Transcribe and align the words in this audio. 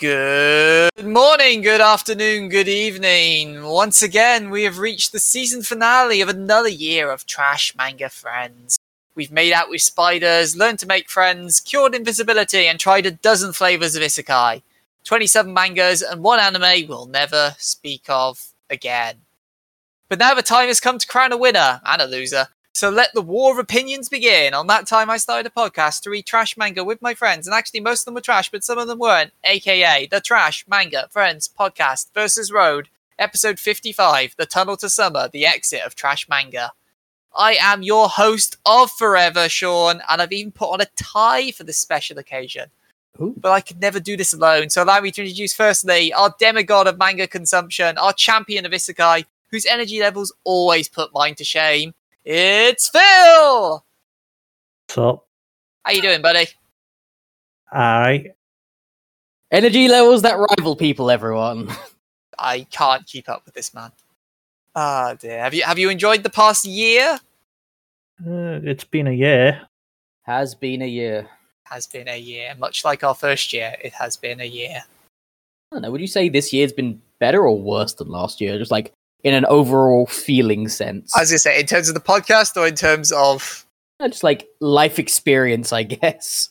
Good 0.00 1.04
morning, 1.04 1.60
good 1.60 1.82
afternoon, 1.82 2.48
good 2.48 2.68
evening. 2.68 3.64
Once 3.64 4.00
again, 4.00 4.48
we 4.48 4.64
have 4.64 4.78
reached 4.78 5.12
the 5.12 5.18
season 5.18 5.60
finale 5.60 6.22
of 6.22 6.30
another 6.30 6.70
year 6.70 7.10
of 7.10 7.26
Trash 7.26 7.76
Manga 7.76 8.08
Friends. 8.08 8.78
We've 9.14 9.30
made 9.30 9.52
out 9.52 9.68
with 9.68 9.82
spiders, 9.82 10.56
learned 10.56 10.78
to 10.78 10.86
make 10.86 11.10
friends, 11.10 11.60
cured 11.60 11.94
invisibility, 11.94 12.66
and 12.66 12.80
tried 12.80 13.04
a 13.04 13.10
dozen 13.10 13.52
flavors 13.52 13.94
of 13.94 14.02
isekai. 14.02 14.62
27 15.04 15.52
mangas 15.52 16.00
and 16.00 16.22
one 16.22 16.40
anime 16.40 16.88
we'll 16.88 17.04
never 17.04 17.54
speak 17.58 18.04
of 18.08 18.54
again. 18.70 19.16
But 20.08 20.18
now 20.18 20.32
the 20.32 20.40
time 20.40 20.68
has 20.68 20.80
come 20.80 20.96
to 20.96 21.06
crown 21.06 21.32
a 21.32 21.36
winner 21.36 21.82
and 21.84 22.00
a 22.00 22.06
loser. 22.06 22.48
So 22.72 22.88
let 22.88 23.12
the 23.12 23.22
war 23.22 23.52
of 23.52 23.58
opinions 23.58 24.08
begin. 24.08 24.54
On 24.54 24.66
that 24.68 24.86
time, 24.86 25.10
I 25.10 25.16
started 25.16 25.50
a 25.50 25.60
podcast 25.60 26.02
to 26.02 26.10
read 26.10 26.24
trash 26.24 26.56
manga 26.56 26.84
with 26.84 27.02
my 27.02 27.14
friends, 27.14 27.46
and 27.46 27.54
actually, 27.54 27.80
most 27.80 28.02
of 28.02 28.04
them 28.06 28.14
were 28.14 28.20
trash, 28.20 28.50
but 28.50 28.64
some 28.64 28.78
of 28.78 28.86
them 28.86 28.98
weren't. 28.98 29.32
AKA 29.44 30.06
the 30.10 30.20
Trash 30.20 30.64
Manga 30.68 31.08
Friends 31.10 31.48
Podcast 31.48 32.14
versus 32.14 32.52
Road, 32.52 32.88
episode 33.18 33.58
55 33.58 34.34
The 34.38 34.46
Tunnel 34.46 34.76
to 34.78 34.88
Summer, 34.88 35.28
the 35.28 35.46
exit 35.46 35.82
of 35.82 35.94
trash 35.94 36.28
manga. 36.28 36.72
I 37.36 37.56
am 37.60 37.82
your 37.82 38.08
host 38.08 38.56
of 38.64 38.90
Forever, 38.90 39.48
Sean, 39.48 40.00
and 40.08 40.22
I've 40.22 40.32
even 40.32 40.52
put 40.52 40.72
on 40.72 40.80
a 40.80 40.86
tie 40.96 41.50
for 41.50 41.64
this 41.64 41.78
special 41.78 42.18
occasion. 42.18 42.70
Ooh. 43.20 43.34
But 43.36 43.52
I 43.52 43.60
could 43.60 43.80
never 43.80 44.00
do 44.00 44.16
this 44.16 44.32
alone, 44.32 44.70
so 44.70 44.82
allow 44.82 45.00
me 45.00 45.10
to 45.12 45.22
introduce 45.22 45.52
firstly 45.52 46.12
our 46.12 46.34
demigod 46.38 46.86
of 46.86 46.98
manga 46.98 47.26
consumption, 47.26 47.98
our 47.98 48.12
champion 48.12 48.64
of 48.64 48.72
isekai, 48.72 49.26
whose 49.50 49.66
energy 49.66 50.00
levels 50.00 50.32
always 50.44 50.88
put 50.88 51.12
mine 51.12 51.34
to 51.34 51.44
shame. 51.44 51.94
It's 52.24 52.90
Phil. 52.90 53.84
What's 54.86 54.98
up? 54.98 55.26
How 55.84 55.92
you 55.92 56.02
doing, 56.02 56.20
buddy? 56.20 56.46
I 57.72 58.26
Energy 59.50 59.88
levels 59.88 60.22
that 60.22 60.36
rival 60.36 60.76
people, 60.76 61.10
everyone. 61.10 61.70
I 62.38 62.66
can't 62.70 63.06
keep 63.06 63.28
up 63.28 63.44
with 63.46 63.54
this 63.54 63.72
man. 63.72 63.92
Ah 64.74 65.14
dear. 65.18 65.40
Have 65.40 65.54
you 65.54 65.62
have 65.62 65.78
you 65.78 65.88
enjoyed 65.88 66.22
the 66.22 66.30
past 66.30 66.64
year? 66.64 67.18
uh, 68.26 68.60
it's 68.62 68.84
been 68.84 69.06
a 69.06 69.12
year. 69.12 69.62
Has 70.22 70.54
been 70.54 70.82
a 70.82 70.86
year. 70.86 71.26
Has 71.64 71.86
been 71.86 72.06
a 72.06 72.18
year. 72.18 72.54
Much 72.58 72.84
like 72.84 73.02
our 73.02 73.14
first 73.14 73.52
year, 73.52 73.74
it 73.82 73.94
has 73.94 74.16
been 74.18 74.40
a 74.40 74.44
year. 74.44 74.82
I 75.72 75.76
don't 75.76 75.82
know. 75.82 75.90
Would 75.90 76.00
you 76.00 76.06
say 76.06 76.28
this 76.28 76.52
year's 76.52 76.72
been 76.72 77.00
better 77.18 77.46
or 77.46 77.58
worse 77.58 77.94
than 77.94 78.08
last 78.08 78.40
year? 78.40 78.58
Just 78.58 78.70
like 78.70 78.92
in 79.24 79.34
an 79.34 79.44
overall 79.46 80.06
feeling 80.06 80.68
sense. 80.68 81.14
As 81.14 81.18
I 81.18 81.22
was 81.22 81.30
gonna 81.30 81.38
say, 81.38 81.60
in 81.60 81.66
terms 81.66 81.88
of 81.88 81.94
the 81.94 82.00
podcast 82.00 82.56
or 82.56 82.66
in 82.66 82.74
terms 82.74 83.12
of 83.12 83.66
Uh, 84.00 84.08
Just 84.08 84.22
like 84.24 84.48
life 84.60 84.98
experience, 84.98 85.72
I 85.72 85.82
guess. 86.00 86.50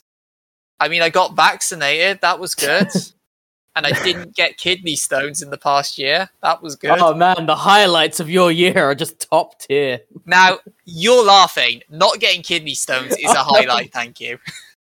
I 0.80 0.88
mean 0.88 1.02
I 1.02 1.09
got 1.09 1.36
vaccinated, 1.36 2.22
that 2.22 2.39
was 2.39 2.56
good. 2.56 2.88
and 3.76 3.86
I 3.86 3.92
didn't 4.03 4.36
get 4.36 4.58
kidney 4.58 4.95
stones 4.95 5.42
in 5.42 5.50
the 5.50 5.58
past 5.58 5.98
year. 5.98 6.30
That 6.44 6.61
was 6.61 6.76
good. 6.76 6.98
Oh 7.00 7.14
man, 7.14 7.45
the 7.45 7.56
highlights 7.56 8.20
of 8.20 8.30
your 8.30 8.52
year 8.52 8.83
are 8.83 8.95
just 8.95 9.30
top 9.30 9.59
tier. 9.59 10.02
Now 10.26 10.59
you're 10.86 11.23
laughing. 11.26 11.81
Not 11.89 12.20
getting 12.20 12.42
kidney 12.44 12.76
stones 12.76 13.16
is 13.17 13.31
a 13.31 13.36
highlight, 13.44 13.92
thank 13.94 14.20
you. 14.20 14.38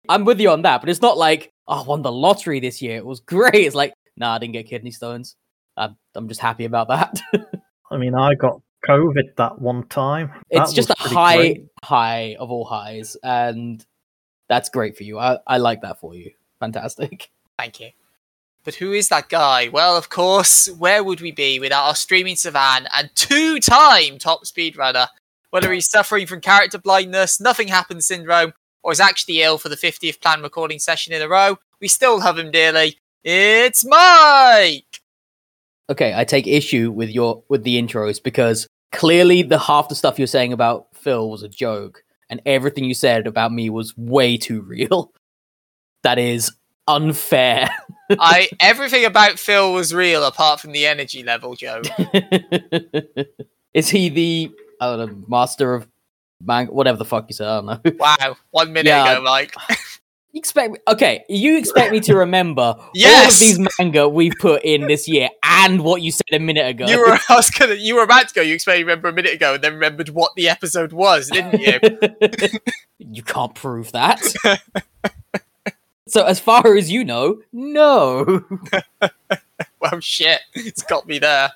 I'm 0.08 0.24
with 0.24 0.40
you 0.40 0.50
on 0.50 0.62
that, 0.62 0.80
but 0.80 0.88
it's 0.90 1.02
not 1.02 1.16
like 1.18 1.52
oh, 1.68 1.82
I 1.82 1.86
won 1.86 2.02
the 2.02 2.12
lottery 2.12 2.60
this 2.60 2.80
year. 2.82 2.96
It 2.96 3.06
was 3.06 3.20
great. 3.20 3.54
It's 3.54 3.74
like 3.74 3.94
nah, 4.16 4.34
I 4.34 4.38
didn't 4.38 4.52
get 4.54 4.66
kidney 4.68 4.90
stones. 4.90 5.36
I'm, 5.76 5.96
I'm 6.14 6.28
just 6.28 6.40
happy 6.40 6.66
about 6.66 6.86
that. 6.88 7.20
I 7.94 7.98
mean, 7.98 8.14
I 8.14 8.34
got 8.34 8.60
COVID 8.86 9.36
that 9.36 9.60
one 9.60 9.86
time. 9.88 10.32
it's 10.50 10.72
just 10.72 10.90
a 10.90 10.96
high 10.98 11.36
great. 11.36 11.68
high 11.82 12.36
of 12.38 12.50
all 12.50 12.64
highs 12.64 13.16
and 13.22 13.84
that's 14.46 14.68
great 14.68 14.94
for 14.94 15.04
you 15.04 15.18
I, 15.18 15.38
I 15.46 15.56
like 15.56 15.80
that 15.80 16.00
for 16.00 16.14
you 16.14 16.32
fantastic 16.60 17.30
Thank 17.58 17.80
you. 17.80 17.90
But 18.64 18.76
who 18.76 18.92
is 18.92 19.08
that 19.08 19.28
guy? 19.28 19.68
Well, 19.68 19.96
of 19.96 20.08
course, 20.08 20.68
where 20.70 21.04
would 21.04 21.20
we 21.20 21.32
be 21.32 21.60
without 21.60 21.86
our 21.86 21.94
streaming 21.94 22.36
savan 22.36 22.88
and 22.96 23.10
two 23.14 23.60
time 23.60 24.18
top 24.18 24.44
speedrunner? 24.44 25.08
Whether 25.50 25.72
he's 25.72 25.88
suffering 25.88 26.26
from 26.26 26.40
character 26.40 26.78
blindness, 26.78 27.40
nothing 27.40 27.68
happened 27.68 28.02
syndrome, 28.02 28.54
or 28.82 28.90
is 28.90 29.00
actually 29.00 29.42
ill 29.42 29.58
for 29.58 29.68
the 29.68 29.76
50th 29.76 30.20
planned 30.20 30.42
recording 30.42 30.78
session 30.80 31.12
in 31.12 31.22
a 31.22 31.28
row, 31.28 31.58
we 31.80 31.86
still 31.88 32.18
love 32.18 32.38
him 32.38 32.50
dearly. 32.50 32.98
It's 33.22 33.84
Mike! 33.84 34.93
Okay 35.90 36.14
i 36.16 36.24
take 36.24 36.46
issue 36.46 36.90
with 36.90 37.10
your 37.10 37.42
with 37.48 37.62
the 37.64 37.80
intros 37.80 38.22
because 38.22 38.66
clearly 38.92 39.42
the 39.42 39.58
half 39.58 39.88
the 39.88 39.94
stuff 39.94 40.18
you're 40.18 40.26
saying 40.26 40.52
about 40.52 40.86
phil 40.94 41.30
was 41.30 41.42
a 41.42 41.48
joke 41.48 42.02
and 42.30 42.40
everything 42.46 42.84
you 42.84 42.94
said 42.94 43.26
about 43.26 43.52
me 43.52 43.68
was 43.70 43.96
way 43.96 44.36
too 44.36 44.62
real 44.62 45.12
that 46.02 46.18
is 46.18 46.52
unfair 46.88 47.68
I 48.18 48.50
everything 48.60 49.06
about 49.06 49.38
Phil 49.38 49.72
was 49.72 49.94
real 49.94 50.22
apart 50.24 50.60
from 50.60 50.72
the 50.72 50.84
energy 50.86 51.22
level 51.22 51.54
joke. 51.54 51.86
is 53.72 53.88
he 53.88 54.10
the 54.10 54.50
I 54.78 54.94
don't 54.96 54.98
know, 55.08 55.24
master 55.26 55.72
of 55.74 55.88
man 56.42 56.66
whatever 56.66 56.98
the 56.98 57.06
fuck 57.06 57.24
you 57.28 57.34
said 57.34 57.46
i 57.48 57.56
don't 57.56 57.66
know 57.66 57.92
Wow, 57.98 58.36
one 58.50 58.74
minute 58.74 58.90
Yeah. 58.90 59.12
ago, 59.12 59.22
Mike. 59.22 59.54
You 60.34 60.40
expect 60.40 60.72
me, 60.72 60.78
okay, 60.88 61.24
you 61.28 61.56
expect 61.58 61.92
me 61.92 62.00
to 62.00 62.16
remember 62.16 62.60
all 62.62 62.82
of 62.90 63.38
these 63.38 63.56
manga 63.78 64.08
we've 64.08 64.34
put 64.40 64.64
in 64.64 64.88
this 64.88 65.06
year 65.06 65.28
and 65.44 65.84
what 65.84 66.02
you 66.02 66.10
said 66.10 66.24
a 66.32 66.40
minute 66.40 66.66
ago. 66.66 66.86
You 66.86 66.98
were 66.98 67.16
I 67.28 67.36
was 67.36 67.50
gonna 67.50 67.74
you 67.74 67.94
were 67.94 68.02
about 68.02 68.26
to 68.26 68.34
go, 68.34 68.40
you 68.42 68.52
expect 68.52 68.78
me 68.78 68.82
to 68.82 68.86
remember 68.86 69.10
a 69.10 69.12
minute 69.12 69.32
ago 69.32 69.54
and 69.54 69.62
then 69.62 69.74
remembered 69.74 70.08
what 70.08 70.32
the 70.34 70.48
episode 70.48 70.92
was, 70.92 71.30
didn't 71.30 71.60
you? 71.60 71.78
you 72.98 73.22
can't 73.22 73.54
prove 73.54 73.92
that. 73.92 74.20
so 76.08 76.24
as 76.24 76.40
far 76.40 76.74
as 76.74 76.90
you 76.90 77.04
know, 77.04 77.40
no. 77.52 78.44
well 79.80 80.00
shit. 80.00 80.40
It's 80.54 80.82
got 80.82 81.06
me 81.06 81.20
there. 81.20 81.52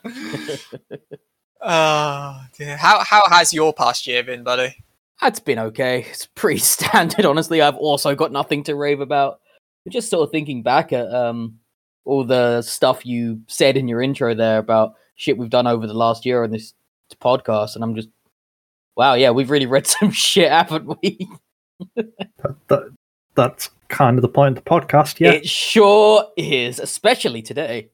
Oh 1.61 2.45
dear. 2.57 2.77
How 2.77 3.03
how 3.03 3.25
has 3.29 3.53
your 3.53 3.73
past 3.73 4.07
year 4.07 4.23
been, 4.23 4.45
buddy? 4.45 4.77
That's 5.21 5.41
been 5.41 5.59
okay. 5.59 6.07
It's 6.11 6.27
pretty 6.27 6.59
standard, 6.61 7.25
honestly. 7.25 7.61
I've 7.61 7.77
also 7.77 8.15
got 8.15 8.33
nothing 8.33 8.63
to 8.65 8.75
rave 8.75 9.01
about. 9.01 9.41
But 9.85 9.93
Just 9.93 10.11
sort 10.11 10.27
of 10.27 10.31
thinking 10.33 10.63
back 10.63 10.93
at 10.93 11.13
um 11.13 11.59
all 12.05 12.25
the 12.25 12.63
stuff 12.63 13.05
you 13.05 13.41
said 13.49 13.77
in 13.77 13.87
your 13.89 14.01
intro 14.01 14.35
there 14.35 14.59
about 14.59 14.95
shit 15.17 15.37
we've 15.37 15.51
done 15.51 15.67
over 15.67 15.87
the 15.87 15.95
last 15.95 16.25
year 16.25 16.43
on 16.45 16.51
this 16.51 16.73
podcast, 17.21 17.75
and 17.75 17.85
I'm 17.85 17.95
just 17.95 18.09
wow, 18.97 19.15
yeah, 19.15 19.31
we've 19.31 19.51
really 19.51 19.67
read 19.67 19.87
some 19.99 20.11
shit, 20.11 20.51
haven't 20.51 20.99
we? 21.03 21.29
That, 21.97 22.55
that- 22.69 22.91
that's 23.35 23.71
kind 23.89 24.19
of 24.19 24.23
the 24.23 24.29
point 24.29 24.59
of 24.59 24.65
the 24.65 24.69
podcast. 24.69 25.21
Yeah. 25.21 25.31
It 25.31 25.49
sure 25.49 26.25
is, 26.37 26.81
especially 26.81 27.41
today. 27.41 27.89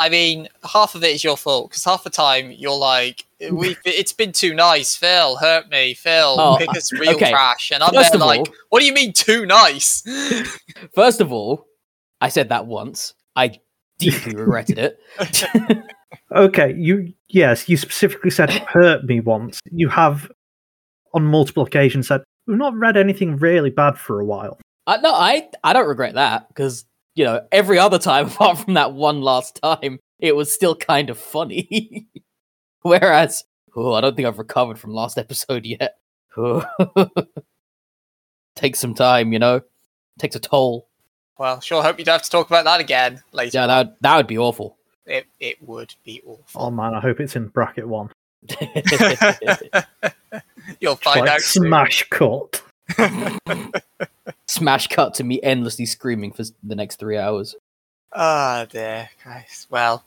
I 0.00 0.08
mean, 0.08 0.48
half 0.64 0.94
of 0.94 1.04
it 1.04 1.14
is 1.14 1.22
your 1.22 1.36
fault 1.36 1.70
because 1.70 1.84
half 1.84 2.02
the 2.04 2.10
time 2.10 2.50
you're 2.50 2.76
like, 2.76 3.26
"We, 3.52 3.76
it's 3.84 4.12
been 4.14 4.32
too 4.32 4.54
nice, 4.54 4.96
Phil. 4.96 5.36
Hurt 5.36 5.68
me, 5.70 5.94
Phil. 5.94 6.36
Oh, 6.38 6.56
pick 6.58 6.70
us 6.70 6.92
real 6.92 7.14
okay. 7.14 7.30
trash." 7.30 7.70
And 7.70 7.82
I'm 7.82 7.92
First 7.92 8.12
there 8.12 8.20
like, 8.20 8.40
all- 8.40 8.54
"What 8.70 8.80
do 8.80 8.86
you 8.86 8.94
mean 8.94 9.12
too 9.12 9.44
nice?" 9.46 10.02
First 10.94 11.20
of 11.20 11.30
all, 11.32 11.66
I 12.20 12.30
said 12.30 12.48
that 12.48 12.66
once. 12.66 13.14
I 13.36 13.60
deeply 13.98 14.34
regretted 14.34 14.78
it. 14.78 14.98
Okay. 16.34 16.74
You 16.76 17.12
yes. 17.28 17.68
You 17.68 17.76
specifically 17.76 18.30
said 18.30 18.50
hurt 18.50 19.04
me 19.04 19.20
once. 19.20 19.58
You 19.70 19.88
have 19.88 20.30
on 21.12 21.24
multiple 21.24 21.64
occasions 21.64 22.06
said 22.08 22.22
we've 22.46 22.56
not 22.56 22.74
read 22.74 22.96
anything 22.96 23.36
really 23.36 23.70
bad 23.70 23.98
for 23.98 24.20
a 24.20 24.24
while. 24.24 24.58
Uh, 24.86 24.98
no, 25.02 25.12
I 25.12 25.48
I 25.64 25.72
don't 25.72 25.88
regret 25.88 26.14
that 26.14 26.46
because 26.48 26.84
you 27.14 27.24
know 27.24 27.46
every 27.52 27.78
other 27.78 27.98
time 27.98 28.26
apart 28.30 28.58
from 28.58 28.74
that 28.74 28.92
one 28.92 29.20
last 29.20 29.60
time, 29.62 29.98
it 30.18 30.36
was 30.36 30.52
still 30.52 30.74
kind 30.74 31.10
of 31.10 31.18
funny. 31.18 32.06
Whereas, 32.82 33.44
oh, 33.76 33.92
I 33.92 34.00
don't 34.00 34.16
think 34.16 34.26
I've 34.26 34.38
recovered 34.38 34.78
from 34.78 34.94
last 34.94 35.18
episode 35.24 35.66
yet. 35.66 35.98
Takes 38.56 38.78
some 38.78 38.94
time, 38.94 39.32
you 39.32 39.38
know. 39.38 39.60
Takes 40.18 40.36
a 40.36 40.40
toll. 40.40 40.88
well, 41.38 41.60
sure. 41.60 41.82
Hope 41.82 41.98
you 41.98 42.04
don't 42.04 42.14
have 42.14 42.22
to 42.22 42.30
talk 42.30 42.46
about 42.46 42.64
that 42.64 42.80
again 42.80 43.22
later. 43.32 43.58
Yeah, 43.58 43.66
that 43.66 43.96
that 44.00 44.16
would 44.16 44.26
be 44.26 44.38
awful. 44.38 44.76
It 45.06 45.26
it 45.40 45.62
would 45.62 45.94
be 46.04 46.22
awful. 46.26 46.62
Oh 46.62 46.70
man, 46.70 46.94
I 46.94 47.00
hope 47.00 47.20
it's 47.20 47.36
in 47.36 47.48
bracket 47.48 47.88
one. 47.88 48.10
You'll 50.80 50.96
find 50.96 51.20
like 51.22 51.30
out 51.30 51.40
soon. 51.40 51.64
smash 51.64 52.08
cut. 52.10 52.62
Smash 54.46 54.88
cut 54.88 55.14
to 55.14 55.24
me 55.24 55.40
endlessly 55.42 55.86
screaming 55.86 56.32
for 56.32 56.44
the 56.62 56.74
next 56.74 56.96
three 56.96 57.16
hours. 57.16 57.54
Ah, 58.12 58.66
dear 58.68 59.10
Christ. 59.22 59.68
Well, 59.70 60.04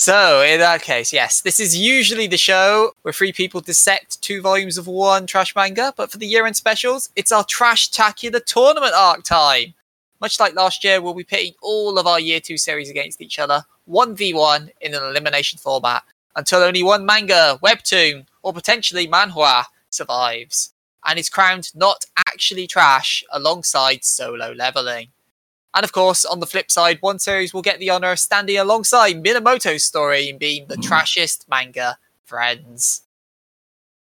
so 0.00 0.42
in 0.42 0.60
that 0.60 0.82
case, 0.82 1.12
yes, 1.12 1.40
this 1.40 1.58
is 1.58 1.76
usually 1.76 2.28
the 2.28 2.36
show 2.36 2.92
where 3.02 3.12
three 3.12 3.32
people 3.32 3.60
dissect 3.60 4.22
two 4.22 4.40
volumes 4.40 4.78
of 4.78 4.86
one 4.86 5.26
trash 5.26 5.56
manga, 5.56 5.92
but 5.96 6.10
for 6.12 6.18
the 6.18 6.26
year-end 6.26 6.56
specials, 6.56 7.10
it's 7.16 7.32
our 7.32 7.44
Trash-tacular 7.44 8.44
tournament 8.44 8.94
arc 8.94 9.24
time. 9.24 9.74
Much 10.20 10.38
like 10.38 10.54
last 10.54 10.84
year, 10.84 11.00
we'll 11.00 11.14
be 11.14 11.24
pitting 11.24 11.52
all 11.62 11.98
of 11.98 12.06
our 12.06 12.20
year 12.20 12.38
two 12.38 12.56
series 12.56 12.88
against 12.88 13.20
each 13.20 13.40
other, 13.40 13.64
1v1 13.88 14.70
in 14.80 14.94
an 14.94 15.02
elimination 15.02 15.58
format, 15.58 16.04
until 16.36 16.60
only 16.60 16.84
one 16.84 17.04
manga, 17.04 17.58
webtoon, 17.60 18.24
or 18.42 18.52
potentially 18.52 19.08
manhwa 19.08 19.64
survives, 19.90 20.72
and 21.04 21.18
is 21.18 21.30
crowned 21.30 21.70
not 21.74 22.04
actually 22.16 22.66
trash 22.66 23.24
alongside 23.30 24.04
solo 24.04 24.52
leveling. 24.52 25.08
And 25.74 25.84
of 25.84 25.92
course, 25.92 26.24
on 26.24 26.40
the 26.40 26.46
flip 26.46 26.70
side, 26.70 26.98
one 27.00 27.18
series 27.18 27.52
will 27.52 27.62
get 27.62 27.78
the 27.78 27.90
honor 27.90 28.12
of 28.12 28.18
standing 28.18 28.58
alongside 28.58 29.22
Minamoto's 29.22 29.84
story 29.84 30.28
and 30.28 30.38
being 30.38 30.66
the 30.66 30.76
hmm. 30.76 30.82
trashiest 30.82 31.48
manga 31.48 31.98
friends. 32.24 33.02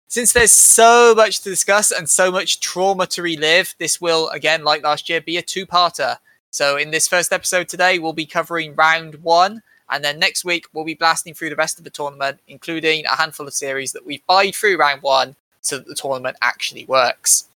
Since 0.08 0.32
there's 0.32 0.52
so 0.52 1.14
much 1.16 1.40
to 1.40 1.50
discuss 1.50 1.90
and 1.90 2.08
so 2.08 2.30
much 2.30 2.60
trauma 2.60 3.06
to 3.08 3.22
relive, 3.22 3.74
this 3.78 4.00
will, 4.00 4.28
again, 4.30 4.62
like 4.62 4.84
last 4.84 5.08
year, 5.08 5.20
be 5.20 5.36
a 5.36 5.42
two 5.42 5.66
parter. 5.66 6.18
So, 6.50 6.76
in 6.76 6.92
this 6.92 7.08
first 7.08 7.32
episode 7.32 7.68
today, 7.68 7.98
we'll 7.98 8.12
be 8.12 8.24
covering 8.24 8.76
round 8.76 9.16
one, 9.16 9.62
and 9.90 10.04
then 10.04 10.18
next 10.18 10.44
week, 10.44 10.66
we'll 10.72 10.84
be 10.84 10.94
blasting 10.94 11.34
through 11.34 11.50
the 11.50 11.56
rest 11.56 11.78
of 11.78 11.84
the 11.84 11.90
tournament, 11.90 12.38
including 12.46 13.04
a 13.04 13.16
handful 13.16 13.48
of 13.48 13.54
series 13.54 13.92
that 13.92 14.06
we've 14.06 14.24
buyed 14.26 14.54
through 14.54 14.78
round 14.78 15.02
one 15.02 15.34
so 15.66 15.78
that 15.78 15.86
the 15.86 15.94
tournament 15.94 16.36
actually 16.40 16.84
works. 16.86 17.48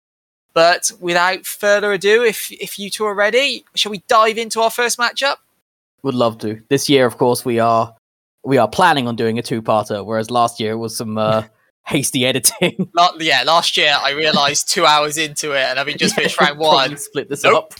But 0.54 0.90
without 1.00 1.46
further 1.46 1.92
ado, 1.92 2.24
if, 2.24 2.50
if 2.50 2.78
you 2.78 2.90
two 2.90 3.04
are 3.04 3.14
ready, 3.14 3.64
shall 3.74 3.92
we 3.92 4.02
dive 4.08 4.38
into 4.38 4.60
our 4.60 4.70
first 4.70 4.98
matchup? 4.98 5.36
Would 6.02 6.14
love 6.14 6.38
to. 6.38 6.60
This 6.68 6.88
year, 6.88 7.06
of 7.06 7.18
course, 7.18 7.44
we 7.44 7.58
are 7.58 7.94
we 8.44 8.56
are 8.56 8.68
planning 8.68 9.06
on 9.08 9.16
doing 9.16 9.38
a 9.38 9.42
two-parter, 9.42 10.04
whereas 10.04 10.30
last 10.30 10.58
year 10.58 10.72
it 10.72 10.76
was 10.76 10.96
some 10.96 11.18
uh, 11.18 11.42
hasty 11.86 12.24
editing. 12.24 12.90
Yeah, 13.18 13.42
last 13.44 13.76
year 13.76 13.94
I 14.00 14.12
realised 14.12 14.70
two 14.70 14.86
hours 14.86 15.18
into 15.18 15.52
it, 15.52 15.60
and 15.62 15.78
i 15.78 15.80
having 15.80 15.98
just 15.98 16.14
finished 16.14 16.40
round 16.40 16.58
one, 16.58 16.96
split 16.96 17.28
this 17.28 17.44
Nope. 17.44 17.74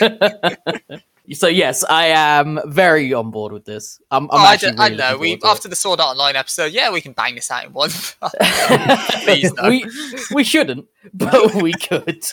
up. 0.00 0.82
so 1.30 1.46
yes, 1.46 1.84
I 1.84 2.06
am 2.06 2.58
very 2.66 3.12
on 3.14 3.30
board 3.30 3.52
with 3.52 3.64
this. 3.64 4.00
I'm, 4.10 4.24
I'm 4.24 4.28
Oh, 4.32 4.36
I, 4.38 4.54
actually 4.54 4.72
don't, 4.72 4.80
I 4.80 4.84
really 4.86 4.96
don't 4.96 5.12
know. 5.12 5.18
We 5.18 5.36
forward 5.36 5.44
it. 5.44 5.50
after 5.50 5.68
the 5.68 5.76
Sword 5.76 6.00
Art 6.00 6.10
Online 6.10 6.36
episode, 6.36 6.72
yeah, 6.72 6.90
we 6.90 7.00
can 7.00 7.12
bang 7.12 7.36
this 7.36 7.50
out 7.50 7.64
in 7.64 7.72
one. 7.72 7.90
Please, 9.22 9.52
no. 9.54 9.68
we 9.68 9.86
we 10.34 10.42
shouldn't, 10.42 10.88
but 11.14 11.54
we 11.54 11.72
could. 11.74 12.24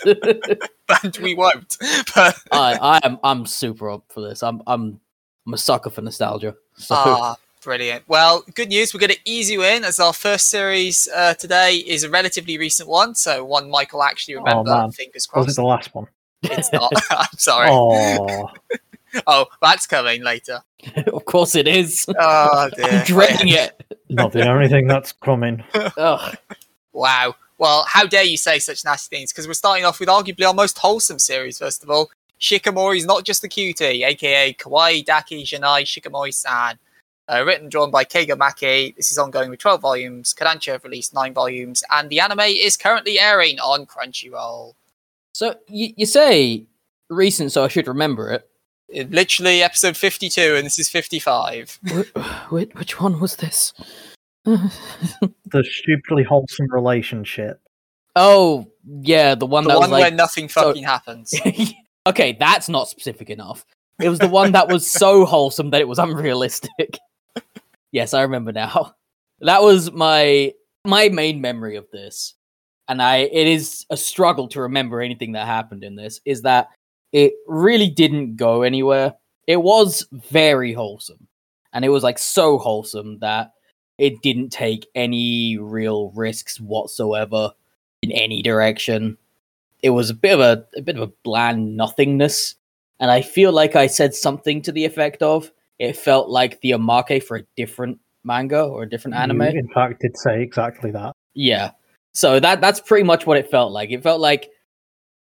and 1.03 1.17
we 1.21 1.35
won't. 1.35 1.77
But 2.15 2.35
I 2.51 2.77
I 2.81 2.99
am 3.03 3.19
I'm 3.23 3.45
super 3.45 3.91
up 3.91 4.05
for 4.09 4.21
this. 4.21 4.41
I'm 4.41 4.61
I'm 4.65 4.99
I'm 5.45 5.53
a 5.53 5.57
sucker 5.57 5.91
for 5.91 6.01
nostalgia. 6.01 6.55
So 6.75 6.95
ah, 6.97 7.35
brilliant. 7.61 8.05
Well, 8.07 8.43
good 8.55 8.69
news. 8.69 8.93
We're 8.93 9.01
going 9.01 9.11
to 9.11 9.19
ease 9.23 9.51
you 9.51 9.63
in 9.63 9.83
as 9.83 9.99
our 9.99 10.13
first 10.13 10.49
series 10.49 11.07
uh, 11.15 11.35
today 11.35 11.75
is 11.75 12.03
a 12.03 12.09
relatively 12.09 12.57
recent 12.57 12.89
one, 12.89 13.13
so 13.13 13.45
one 13.45 13.69
Michael 13.69 14.01
actually 14.01 14.35
remember. 14.35 14.71
man. 14.71 14.91
fingers 14.91 15.27
Was 15.35 15.47
it 15.47 15.55
the 15.55 15.63
last 15.63 15.93
one? 15.93 16.07
It's 16.43 16.71
not. 16.71 16.91
I'm 17.11 17.37
sorry. 17.37 17.67
Oh, 17.71 18.49
Oh, 19.25 19.47
that's 19.61 19.87
coming 19.87 20.23
later. 20.23 20.61
of 21.13 21.25
course 21.25 21.55
it 21.55 21.67
is. 21.67 22.05
Oh 22.19 22.69
dear. 22.75 22.85
I'm 22.87 23.05
dreading 23.05 23.49
it. 23.49 23.97
not 24.09 24.31
the 24.31 24.47
only 24.47 24.67
thing 24.67 24.87
that's 24.87 25.11
coming. 25.13 25.63
Ugh. 25.73 26.37
Wow. 26.93 27.35
Well, 27.57 27.85
how 27.87 28.05
dare 28.05 28.23
you 28.23 28.37
say 28.37 28.59
such 28.59 28.85
nasty 28.85 29.15
things? 29.15 29.31
Because 29.33 29.47
we're 29.47 29.53
starting 29.53 29.83
off 29.83 29.99
with 29.99 30.09
arguably 30.09 30.47
our 30.47 30.53
most 30.53 30.77
wholesome 30.77 31.19
series, 31.19 31.57
first 31.57 31.83
of 31.83 31.89
all. 31.89 32.09
Shikimori's 32.39 33.05
not 33.05 33.25
just 33.25 33.43
a 33.43 33.47
cutie, 33.49 34.03
aka 34.03 34.53
Kawaii 34.53 35.03
Dake 35.03 35.43
Janai 35.43 35.81
Shikimori 35.83 36.33
san. 36.33 36.77
Uh, 37.27 37.43
written 37.45 37.63
and 37.65 37.71
drawn 37.71 37.91
by 37.91 38.03
Keigo 38.03 38.31
Maki. 38.35 38.95
This 38.95 39.11
is 39.11 39.17
ongoing 39.19 39.49
with 39.49 39.59
12 39.59 39.81
volumes. 39.81 40.33
Kodansha 40.33 40.71
have 40.71 40.83
released 40.83 41.13
9 41.13 41.33
volumes, 41.33 41.83
and 41.91 42.09
the 42.09 42.19
anime 42.21 42.39
is 42.39 42.75
currently 42.77 43.19
airing 43.19 43.59
on 43.59 43.85
Crunchyroll. 43.85 44.73
So 45.33 45.55
you 45.67 45.93
you 45.97 46.05
say 46.05 46.65
recent, 47.09 47.51
so 47.51 47.63
I 47.63 47.67
should 47.67 47.87
remember 47.87 48.31
it. 48.31 48.49
It- 48.89 49.11
literally 49.11 49.61
episode 49.61 49.95
52, 49.95 50.55
and 50.55 50.65
this 50.65 50.79
is 50.79 50.89
55. 50.89 51.79
Wh- 51.87 52.51
Which, 52.51 52.71
which 52.73 52.99
one 52.99 53.19
was 53.19 53.35
this? 53.37 53.73
The 54.45 55.63
stupidly 55.63 56.23
wholesome 56.23 56.67
relationship. 56.71 57.59
oh 58.15 58.67
yeah, 59.01 59.35
the 59.35 59.45
one 59.45 59.63
The 59.65 59.69
that 59.69 59.79
one 59.79 59.89
was 59.89 59.99
like 59.99 60.01
where 60.01 60.11
nothing 60.11 60.49
so- 60.49 60.61
fucking 60.63 60.83
happens. 60.83 61.33
okay, 62.07 62.35
that's 62.39 62.69
not 62.69 62.87
specific 62.89 63.29
enough. 63.29 63.65
It 64.01 64.09
was 64.09 64.19
the 64.19 64.27
one 64.29 64.53
that 64.53 64.67
was 64.69 64.89
so 64.89 65.25
wholesome 65.33 65.71
that 65.71 65.81
it 65.81 65.87
was 65.87 65.99
unrealistic. 65.99 66.97
yes, 67.91 68.13
I 68.13 68.21
remember 68.21 68.51
now. 68.51 68.95
That 69.41 69.61
was 69.61 69.91
my 69.91 70.53
my 70.85 71.09
main 71.09 71.41
memory 71.41 71.75
of 71.75 71.85
this. 71.91 72.33
And 72.89 73.01
I 73.01 73.17
it 73.17 73.47
is 73.47 73.85
a 73.89 73.95
struggle 73.97 74.47
to 74.49 74.61
remember 74.61 74.99
anything 75.01 75.31
that 75.33 75.45
happened 75.45 75.83
in 75.83 75.95
this 75.95 76.19
is 76.25 76.41
that 76.41 76.67
it 77.13 77.33
really 77.47 77.89
didn't 77.89 78.35
go 78.35 78.63
anywhere. 78.63 79.13
It 79.47 79.61
was 79.61 80.05
very 80.11 80.73
wholesome. 80.73 81.27
And 81.71 81.85
it 81.85 81.89
was 81.89 82.03
like 82.03 82.17
so 82.19 82.57
wholesome 82.57 83.19
that 83.19 83.53
it 83.97 84.21
didn't 84.21 84.49
take 84.49 84.87
any 84.95 85.57
real 85.57 86.11
risks 86.15 86.59
whatsoever 86.59 87.51
in 88.01 88.11
any 88.11 88.41
direction 88.41 89.17
it 89.81 89.91
was 89.91 90.09
a 90.09 90.13
bit 90.13 90.33
of 90.33 90.39
a, 90.39 90.65
a 90.77 90.81
bit 90.81 90.95
of 90.95 91.01
a 91.01 91.13
bland 91.23 91.75
nothingness 91.75 92.55
and 92.99 93.11
i 93.11 93.21
feel 93.21 93.51
like 93.51 93.75
i 93.75 93.87
said 93.87 94.13
something 94.13 94.61
to 94.61 94.71
the 94.71 94.85
effect 94.85 95.21
of 95.21 95.51
it 95.79 95.95
felt 95.95 96.29
like 96.29 96.59
the 96.61 96.71
omake 96.71 97.23
for 97.23 97.37
a 97.37 97.43
different 97.55 97.99
manga 98.23 98.61
or 98.63 98.83
a 98.83 98.89
different 98.89 99.15
anime 99.15 99.41
You, 99.41 99.59
in 99.59 99.69
fact, 99.73 100.01
did 100.01 100.17
say 100.17 100.41
exactly 100.41 100.91
that. 100.91 101.13
yeah 101.33 101.71
so 102.13 102.39
that 102.39 102.61
that's 102.61 102.79
pretty 102.79 103.03
much 103.03 103.25
what 103.25 103.37
it 103.37 103.49
felt 103.51 103.71
like 103.71 103.91
it 103.91 104.03
felt 104.03 104.19
like 104.21 104.49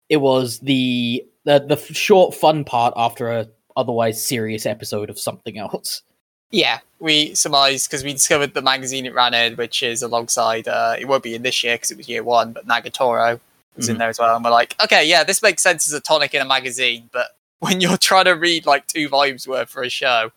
it 0.09 0.17
was 0.17 0.59
the 0.59 1.23
the, 1.45 1.59
the 1.59 1.77
short 1.93 2.33
fun 2.35 2.63
part 2.63 2.93
after 2.97 3.29
a 3.31 3.47
otherwise 3.77 4.23
serious 4.23 4.65
episode 4.65 5.09
of 5.09 5.19
something 5.19 5.57
else 5.57 6.01
Yeah, 6.51 6.79
we 6.99 7.35
surmised 7.35 7.87
because 7.87 8.03
we 8.03 8.11
discovered 8.11 8.55
the 8.55 8.61
magazine 8.63 9.05
it 9.05 9.13
ran 9.13 9.35
in, 9.35 9.55
which 9.55 9.83
is 9.83 10.01
alongside. 10.01 10.67
Uh, 10.67 10.95
it 10.99 11.05
won't 11.07 11.21
be 11.21 11.35
in 11.35 11.43
this 11.43 11.63
year 11.63 11.75
because 11.75 11.91
it 11.91 11.97
was 11.97 12.09
year 12.09 12.23
one, 12.23 12.53
but 12.53 12.67
Nagatoro 12.67 13.39
was 13.75 13.87
in 13.87 13.97
Mhm. 13.97 13.99
there 13.99 14.09
as 14.09 14.17
well. 14.17 14.35
And 14.35 14.43
we're 14.43 14.49
like, 14.49 14.75
okay, 14.83 15.07
yeah, 15.07 15.23
this 15.23 15.43
makes 15.43 15.61
sense 15.61 15.85
as 15.85 15.93
a 15.93 15.99
tonic 16.01 16.33
in 16.33 16.41
a 16.41 16.45
magazine, 16.45 17.07
but 17.13 17.37
when 17.59 17.81
you're 17.81 17.97
trying 17.97 18.25
to 18.25 18.31
read 18.31 18.65
like 18.65 18.87
two 18.87 19.07
volumes 19.09 19.47
worth 19.47 19.69
for 19.69 19.83
a 19.83 19.89
show, 19.91 20.31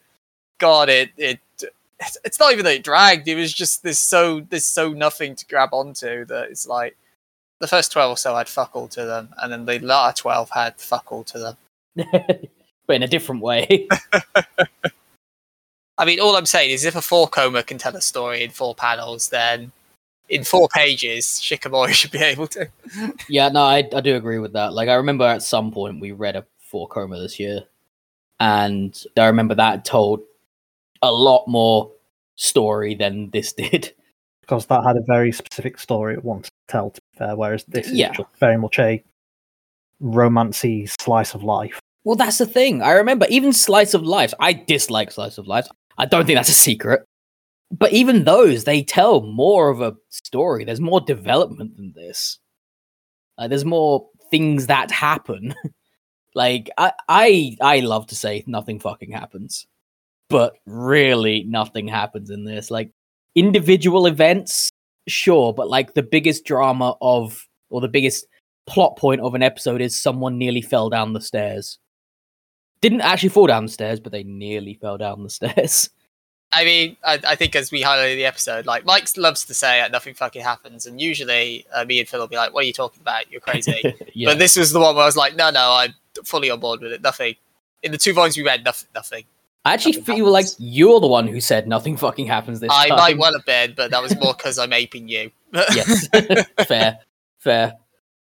God, 0.58 0.90
it 0.90 1.12
it 1.16 1.40
it's, 2.24 2.38
not 2.38 2.52
even 2.52 2.64
that 2.64 2.76
it 2.76 2.84
dragged. 2.84 3.28
It 3.28 3.34
was 3.34 3.52
just 3.52 3.82
there's 3.82 3.98
so 3.98 4.40
there's 4.40 4.66
so 4.66 4.92
nothing 4.92 5.34
to 5.36 5.46
grab 5.46 5.70
onto 5.72 6.24
that 6.26 6.50
it's 6.50 6.66
like 6.66 6.96
the 7.60 7.66
first 7.66 7.92
twelve 7.92 8.12
or 8.12 8.16
so 8.16 8.34
had 8.36 8.48
fuck 8.48 8.74
all 8.74 8.88
to 8.88 9.04
them, 9.04 9.30
and 9.42 9.52
then 9.52 9.66
the 9.66 9.78
latter 9.78 10.16
twelve 10.16 10.50
had 10.50 10.78
fuck 10.78 11.12
all 11.12 11.24
to 11.24 11.38
them. 11.38 11.56
but 12.86 12.96
in 12.96 13.02
a 13.02 13.08
different 13.08 13.42
way 13.42 13.86
I 15.98 16.04
mean, 16.04 16.20
all 16.20 16.36
I'm 16.36 16.46
saying 16.46 16.70
is 16.70 16.84
if 16.84 16.96
a 16.96 17.02
four 17.02 17.28
koma 17.28 17.62
can 17.62 17.78
tell 17.78 17.94
a 17.94 18.00
story 18.00 18.42
in 18.42 18.50
four 18.50 18.74
panels, 18.74 19.28
then 19.28 19.72
in 20.28 20.42
four 20.42 20.68
pages, 20.68 21.26
Shikimori 21.26 21.88
should 21.92 22.10
be 22.10 22.18
able 22.18 22.46
to. 22.48 22.68
Yeah, 23.28 23.48
no, 23.50 23.62
I, 23.62 23.88
I 23.94 24.00
do 24.00 24.16
agree 24.16 24.38
with 24.38 24.54
that. 24.54 24.72
Like, 24.72 24.88
I 24.88 24.94
remember 24.94 25.24
at 25.24 25.42
some 25.42 25.70
point 25.70 26.00
we 26.00 26.12
read 26.12 26.36
a 26.36 26.44
four 26.58 26.88
koma 26.88 27.20
this 27.20 27.38
year, 27.38 27.60
and 28.40 29.00
I 29.16 29.26
remember 29.26 29.54
that 29.54 29.84
told 29.84 30.22
a 31.02 31.12
lot 31.12 31.46
more 31.48 31.90
story 32.36 32.94
than 32.94 33.30
this 33.30 33.52
did. 33.52 33.92
Because 34.42 34.66
that 34.66 34.82
had 34.84 34.96
a 34.96 35.02
very 35.06 35.30
specific 35.30 35.78
story 35.78 36.14
it 36.14 36.24
wanted 36.24 36.46
to 36.46 36.50
tell, 36.68 36.90
to 36.90 37.00
be 37.12 37.18
fair, 37.18 37.36
whereas 37.36 37.64
this 37.68 37.86
is 37.86 37.92
Yeah. 37.92 38.10
just 38.12 38.28
very 38.40 38.58
much 38.58 38.76
a 38.80 39.02
romancy 40.02 40.90
slice 41.00 41.32
of 41.34 41.44
life. 41.44 41.80
Well, 42.04 42.16
that's 42.16 42.38
the 42.38 42.46
thing. 42.46 42.82
I 42.82 42.90
remember 42.92 43.24
even 43.30 43.52
Slice 43.52 43.94
of 43.94 44.02
Life. 44.02 44.34
I 44.40 44.52
dislike 44.52 45.12
Slice 45.12 45.38
of 45.38 45.46
Life. 45.46 45.68
I 45.96 46.06
don't 46.06 46.26
think 46.26 46.36
that's 46.36 46.48
a 46.48 46.52
secret. 46.54 47.04
But 47.70 47.92
even 47.92 48.24
those, 48.24 48.64
they 48.64 48.82
tell 48.82 49.22
more 49.22 49.70
of 49.70 49.80
a 49.80 49.94
story. 50.10 50.64
There's 50.64 50.80
more 50.80 51.00
development 51.00 51.76
than 51.76 51.92
this. 51.94 52.38
Like, 53.38 53.48
there's 53.50 53.64
more 53.64 54.08
things 54.32 54.66
that 54.66 54.90
happen. 54.90 55.54
like 56.34 56.68
I, 56.76 56.92
I, 57.08 57.56
I 57.60 57.80
love 57.80 58.08
to 58.08 58.16
say 58.16 58.42
nothing 58.48 58.80
fucking 58.80 59.12
happens, 59.12 59.66
but 60.32 60.54
really 60.64 61.44
nothing 61.44 61.86
happens 61.86 62.30
in 62.30 62.44
this. 62.44 62.70
Like 62.70 62.90
individual 63.34 64.06
events, 64.06 64.70
sure, 65.06 65.52
but 65.52 65.68
like 65.68 65.92
the 65.92 66.02
biggest 66.02 66.46
drama 66.46 66.96
of, 67.02 67.46
or 67.68 67.82
the 67.82 67.88
biggest 67.88 68.26
plot 68.66 68.96
point 68.96 69.20
of 69.20 69.34
an 69.34 69.42
episode 69.42 69.82
is 69.82 69.94
someone 69.94 70.38
nearly 70.38 70.62
fell 70.62 70.88
down 70.88 71.12
the 71.12 71.20
stairs. 71.20 71.78
Didn't 72.80 73.02
actually 73.02 73.28
fall 73.28 73.46
down 73.46 73.66
the 73.66 73.72
stairs, 73.72 74.00
but 74.00 74.10
they 74.10 74.24
nearly 74.24 74.74
fell 74.74 74.96
down 74.96 75.22
the 75.22 75.30
stairs. 75.38 75.90
I 76.50 76.64
mean, 76.64 76.96
I, 77.04 77.18
I 77.28 77.34
think 77.36 77.54
as 77.54 77.70
we 77.70 77.82
highlighted 77.82 78.16
the 78.16 78.24
episode, 78.24 78.64
like 78.64 78.86
Mike 78.86 79.08
loves 79.18 79.44
to 79.44 79.54
say 79.54 79.82
uh, 79.82 79.88
nothing 79.88 80.14
fucking 80.14 80.42
happens, 80.42 80.86
and 80.86 80.98
usually 80.98 81.66
uh, 81.74 81.84
me 81.84 82.00
and 82.00 82.08
Phil 82.08 82.20
will 82.20 82.26
be 82.26 82.36
like, 82.36 82.54
"What 82.54 82.64
are 82.64 82.66
you 82.66 82.72
talking 82.72 83.02
about? 83.02 83.30
You're 83.30 83.40
crazy." 83.48 83.94
yeah. 84.14 84.30
But 84.30 84.38
this 84.38 84.56
was 84.56 84.72
the 84.72 84.80
one 84.80 84.94
where 84.94 85.04
I 85.04 85.06
was 85.06 85.16
like, 85.16 85.36
"No, 85.36 85.50
no, 85.50 85.72
I'm 85.72 85.94
fully 86.24 86.50
on 86.50 86.60
board 86.60 86.80
with 86.80 86.92
it. 86.92 87.02
Nothing." 87.02 87.36
In 87.82 87.90
the 87.90 87.98
two 87.98 88.12
volumes 88.12 88.36
we 88.36 88.44
read, 88.44 88.64
nothing, 88.64 88.88
nothing. 88.94 89.24
I 89.64 89.74
actually 89.74 89.98
nothing 89.98 90.16
feel 90.16 90.30
like 90.30 90.46
you're 90.58 91.00
the 91.00 91.06
one 91.06 91.28
who 91.28 91.40
said 91.40 91.68
nothing 91.68 91.96
fucking 91.96 92.26
happens 92.26 92.60
this 92.60 92.70
I 92.70 92.88
time. 92.88 92.98
I 92.98 93.08
might 93.08 93.18
well 93.18 93.32
have 93.32 93.44
been, 93.44 93.74
but 93.76 93.92
that 93.92 94.02
was 94.02 94.18
more 94.18 94.34
because 94.34 94.58
I'm 94.58 94.72
aping 94.72 95.08
you. 95.08 95.30
yes, 95.52 96.08
fair, 96.66 96.98
fair. 97.38 97.74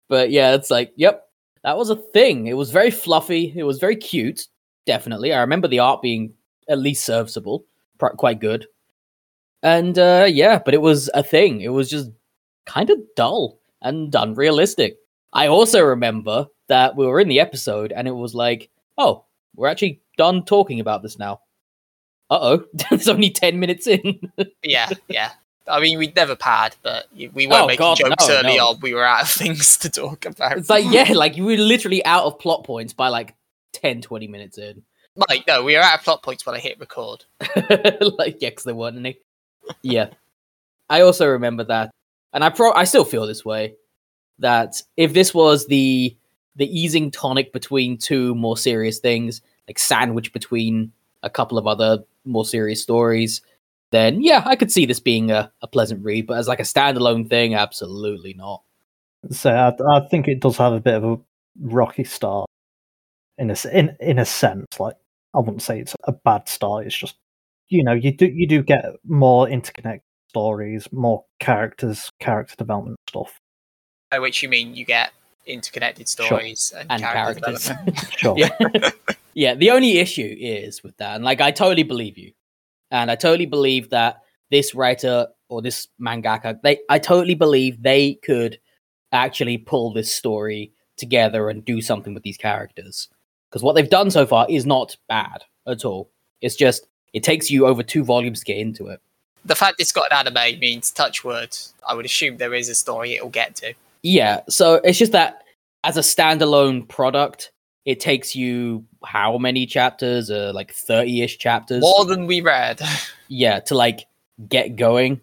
But 0.08 0.30
yeah, 0.30 0.54
it's 0.54 0.70
like, 0.70 0.92
yep, 0.96 1.28
that 1.62 1.76
was 1.76 1.90
a 1.90 1.96
thing. 1.96 2.48
It 2.48 2.54
was 2.54 2.72
very 2.72 2.90
fluffy. 2.90 3.52
It 3.54 3.62
was 3.62 3.78
very 3.78 3.94
cute. 3.94 4.48
Definitely, 4.86 5.32
I 5.32 5.40
remember 5.40 5.68
the 5.68 5.78
art 5.78 6.02
being 6.02 6.34
at 6.68 6.78
least 6.78 7.04
serviceable, 7.04 7.64
quite 7.98 8.40
good. 8.40 8.66
And 9.62 9.98
uh, 9.98 10.26
yeah, 10.28 10.58
but 10.58 10.74
it 10.74 10.80
was 10.80 11.10
a 11.14 11.22
thing. 11.22 11.60
It 11.60 11.68
was 11.68 11.88
just 11.88 12.10
kind 12.66 12.90
of 12.90 12.98
dull 13.14 13.58
and 13.82 14.14
unrealistic. 14.14 14.98
I 15.32 15.46
also 15.46 15.80
remember 15.80 16.46
that 16.68 16.96
we 16.96 17.06
were 17.06 17.20
in 17.20 17.28
the 17.28 17.40
episode 17.40 17.92
and 17.92 18.08
it 18.08 18.14
was 18.14 18.34
like, 18.34 18.70
oh, 18.98 19.24
we're 19.56 19.68
actually 19.68 20.00
done 20.16 20.44
talking 20.44 20.80
about 20.80 21.02
this 21.02 21.18
now. 21.18 21.40
Uh 22.30 22.38
oh, 22.40 22.64
it's 22.90 23.08
only 23.08 23.30
10 23.30 23.58
minutes 23.58 23.86
in. 23.86 24.20
Yeah, 24.62 24.90
yeah. 25.08 25.32
I 25.68 25.80
mean, 25.80 25.98
we'd 25.98 26.16
never 26.16 26.34
pad, 26.36 26.74
but 26.82 27.06
we 27.14 27.28
weren't 27.46 27.52
Oh, 27.52 27.66
making 27.66 27.78
God, 27.78 27.96
jokes 27.98 28.28
no, 28.28 28.34
early 28.34 28.56
no. 28.56 28.68
on. 28.68 28.80
We 28.80 28.94
were 28.94 29.04
out 29.04 29.22
of 29.22 29.30
things 29.30 29.76
to 29.78 29.90
talk 29.90 30.24
about. 30.26 30.58
it's 30.58 30.70
like, 30.70 30.84
yeah, 30.88 31.12
like 31.14 31.36
you 31.36 31.44
were 31.44 31.56
literally 31.56 32.04
out 32.04 32.24
of 32.24 32.38
plot 32.38 32.64
points 32.64 32.92
by 32.92 33.08
like 33.08 33.34
10, 33.74 34.02
20 34.02 34.26
minutes 34.28 34.58
in. 34.58 34.82
Like, 35.28 35.46
no, 35.46 35.62
we 35.62 35.74
were 35.74 35.80
out 35.82 35.98
of 35.98 36.04
plot 36.04 36.22
points 36.22 36.44
when 36.46 36.54
I 36.54 36.58
hit 36.58 36.78
record. 36.80 37.24
like, 38.00 38.40
yeah, 38.40 38.50
because 38.50 38.64
there 38.64 38.74
weren't 38.74 38.96
any. 38.98 39.18
Yeah. 39.82 40.10
I 40.88 41.02
also 41.02 41.26
remember 41.28 41.64
that, 41.64 41.90
and 42.32 42.42
I 42.42 42.50
pro 42.50 42.72
I 42.72 42.84
still 42.84 43.04
feel 43.04 43.26
this 43.26 43.44
way, 43.44 43.74
that 44.40 44.82
if 44.96 45.12
this 45.12 45.32
was 45.34 45.66
the 45.66 46.16
the 46.60 46.78
easing 46.78 47.10
tonic 47.10 47.54
between 47.54 47.96
two 47.96 48.34
more 48.34 48.56
serious 48.56 48.98
things, 48.98 49.40
like 49.66 49.78
sandwich 49.78 50.30
between 50.32 50.92
a 51.22 51.30
couple 51.30 51.56
of 51.56 51.66
other 51.66 52.04
more 52.26 52.44
serious 52.44 52.82
stories, 52.82 53.40
then 53.92 54.22
yeah, 54.22 54.42
I 54.44 54.56
could 54.56 54.70
see 54.70 54.84
this 54.84 55.00
being 55.00 55.30
a, 55.30 55.50
a 55.62 55.66
pleasant 55.66 56.04
read. 56.04 56.26
But 56.26 56.36
as 56.36 56.48
like 56.48 56.60
a 56.60 56.64
standalone 56.64 57.28
thing, 57.30 57.54
absolutely 57.54 58.34
not. 58.34 58.62
So 59.30 59.50
I, 59.50 59.96
I 59.96 60.06
think 60.08 60.28
it 60.28 60.40
does 60.40 60.58
have 60.58 60.74
a 60.74 60.80
bit 60.80 60.94
of 60.94 61.04
a 61.04 61.16
rocky 61.62 62.04
start 62.04 62.48
in 63.38 63.48
a 63.48 63.52
s- 63.52 63.64
in 63.64 63.96
in 63.98 64.18
a 64.18 64.26
sense. 64.26 64.78
Like 64.78 64.96
I 65.34 65.38
wouldn't 65.38 65.62
say 65.62 65.80
it's 65.80 65.96
a 66.04 66.12
bad 66.12 66.46
start. 66.46 66.86
It's 66.86 66.96
just 66.96 67.16
you 67.68 67.82
know 67.82 67.94
you 67.94 68.12
do 68.14 68.26
you 68.26 68.46
do 68.46 68.62
get 68.62 68.84
more 69.04 69.48
interconnected 69.48 70.02
stories, 70.28 70.88
more 70.92 71.24
characters, 71.38 72.10
character 72.20 72.54
development 72.56 72.98
stuff. 73.08 73.40
By 74.10 74.18
which 74.18 74.42
you 74.42 74.50
mean 74.50 74.74
you 74.74 74.84
get 74.84 75.12
interconnected 75.46 76.08
Sure. 76.08 76.26
stories 76.26 76.72
and, 76.76 76.90
And 76.90 77.02
character 77.02 77.40
characters. 77.40 77.70
Sure. 78.16 78.34
yeah. 78.38 78.50
yeah, 79.34 79.54
the 79.54 79.70
only 79.70 79.98
issue 79.98 80.36
is 80.38 80.82
with 80.82 80.96
that, 80.98 81.16
and 81.16 81.24
like 81.24 81.40
I 81.40 81.50
totally 81.50 81.82
believe 81.84 82.18
you. 82.18 82.32
And 82.90 83.10
I 83.10 83.14
totally 83.14 83.46
believe 83.46 83.90
that 83.90 84.20
this 84.50 84.74
writer 84.74 85.28
or 85.48 85.62
this 85.62 85.88
mangaka, 86.00 86.60
they 86.62 86.80
I 86.88 86.98
totally 86.98 87.34
believe 87.36 87.82
they 87.82 88.14
could 88.14 88.58
actually 89.12 89.58
pull 89.58 89.92
this 89.92 90.12
story 90.12 90.72
together 90.96 91.48
and 91.48 91.64
do 91.64 91.80
something 91.80 92.14
with 92.14 92.22
these 92.22 92.36
characters. 92.36 93.08
Because 93.48 93.62
what 93.62 93.74
they've 93.74 93.88
done 93.90 94.10
so 94.10 94.26
far 94.26 94.46
is 94.48 94.66
not 94.66 94.96
bad 95.08 95.44
at 95.66 95.84
all. 95.84 96.10
It's 96.40 96.54
just 96.56 96.86
it 97.12 97.22
takes 97.22 97.50
you 97.50 97.66
over 97.66 97.82
two 97.82 98.04
volumes 98.04 98.40
to 98.40 98.44
get 98.44 98.58
into 98.58 98.86
it. 98.88 99.00
the 99.44 99.54
fact 99.56 99.76
it's 99.80 99.92
got 99.92 100.10
an 100.12 100.26
anime 100.26 100.60
means 100.60 100.90
touch 100.90 101.24
wood. 101.24 101.56
I 101.88 101.94
would 101.94 102.04
assume 102.04 102.36
there 102.36 102.54
is 102.54 102.68
a 102.68 102.74
story 102.74 103.14
it'll 103.14 103.30
get 103.30 103.56
to. 103.56 103.74
Yeah, 104.02 104.40
so 104.48 104.74
it's 104.84 104.98
just 104.98 105.12
that 105.12 105.42
as 105.84 105.96
a 105.96 106.00
standalone 106.00 106.88
product, 106.88 107.52
it 107.84 108.00
takes 108.00 108.34
you 108.34 108.84
how 109.04 109.38
many 109.38 109.66
chapters? 109.66 110.30
Uh, 110.30 110.52
like 110.54 110.72
thirty-ish 110.72 111.38
chapters. 111.38 111.80
More 111.80 112.04
than 112.04 112.26
we 112.26 112.40
read. 112.40 112.80
yeah 113.30 113.60
to 113.60 113.74
like 113.74 114.06
get 114.48 114.76
going 114.76 115.20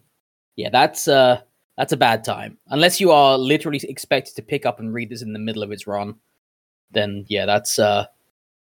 yeah 0.56 0.70
that's 0.70 1.06
uh 1.06 1.38
that's 1.76 1.92
a 1.92 1.96
bad 1.96 2.24
time 2.24 2.56
unless 2.68 3.00
you 3.00 3.12
are 3.12 3.36
literally 3.36 3.78
expected 3.88 4.34
to 4.34 4.42
pick 4.42 4.64
up 4.64 4.80
and 4.80 4.94
read 4.94 5.10
this 5.10 5.22
in 5.22 5.32
the 5.32 5.38
middle 5.38 5.62
of 5.62 5.70
its 5.70 5.86
run 5.86 6.14
then 6.90 7.24
yeah 7.28 7.44
that's 7.44 7.78
uh 7.78 8.06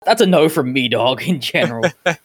that's 0.04 0.20
a 0.20 0.26
no 0.26 0.48
from 0.48 0.72
me 0.72 0.88
dog 0.88 1.22
in 1.26 1.40
general 1.40 1.90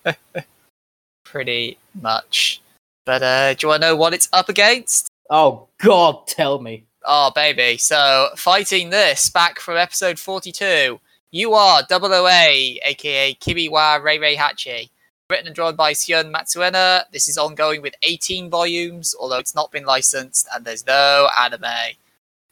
Pretty 1.24 1.78
much. 2.00 2.62
But 3.04 3.22
uh, 3.22 3.54
do 3.56 3.66
you 3.66 3.70
want 3.70 3.82
to 3.82 3.90
know 3.90 3.96
what 3.96 4.14
it's 4.14 4.30
up 4.32 4.48
against? 4.48 5.10
oh 5.32 5.68
god 5.80 6.28
tell 6.28 6.60
me 6.62 6.86
Oh, 7.08 7.32
baby. 7.36 7.78
So, 7.78 8.30
fighting 8.36 8.90
this 8.90 9.30
back 9.30 9.60
from 9.60 9.78
episode 9.78 10.18
42, 10.18 11.00
you 11.32 11.54
are 11.54 11.84
Double 11.88 12.12
OA, 12.12 12.78
aka 12.84 13.36
Kimiwa 13.36 14.02
Rei 14.02 14.18
Rei 14.18 14.36
Hachi. 14.36 14.90
Written 15.30 15.48
and 15.48 15.56
drawn 15.56 15.76
by 15.76 15.94
Shun 15.94 16.34
Matsuena. 16.34 17.04
This 17.12 17.28
is 17.28 17.38
ongoing 17.38 17.84
with 17.84 17.94
18 18.02 18.50
volumes, 18.50 19.16
although 19.20 19.38
it's 19.38 19.54
not 19.54 19.72
been 19.72 19.86
licensed, 19.86 20.48
and 20.54 20.66
there's 20.66 20.86
no 20.86 21.30
anime. 21.40 21.96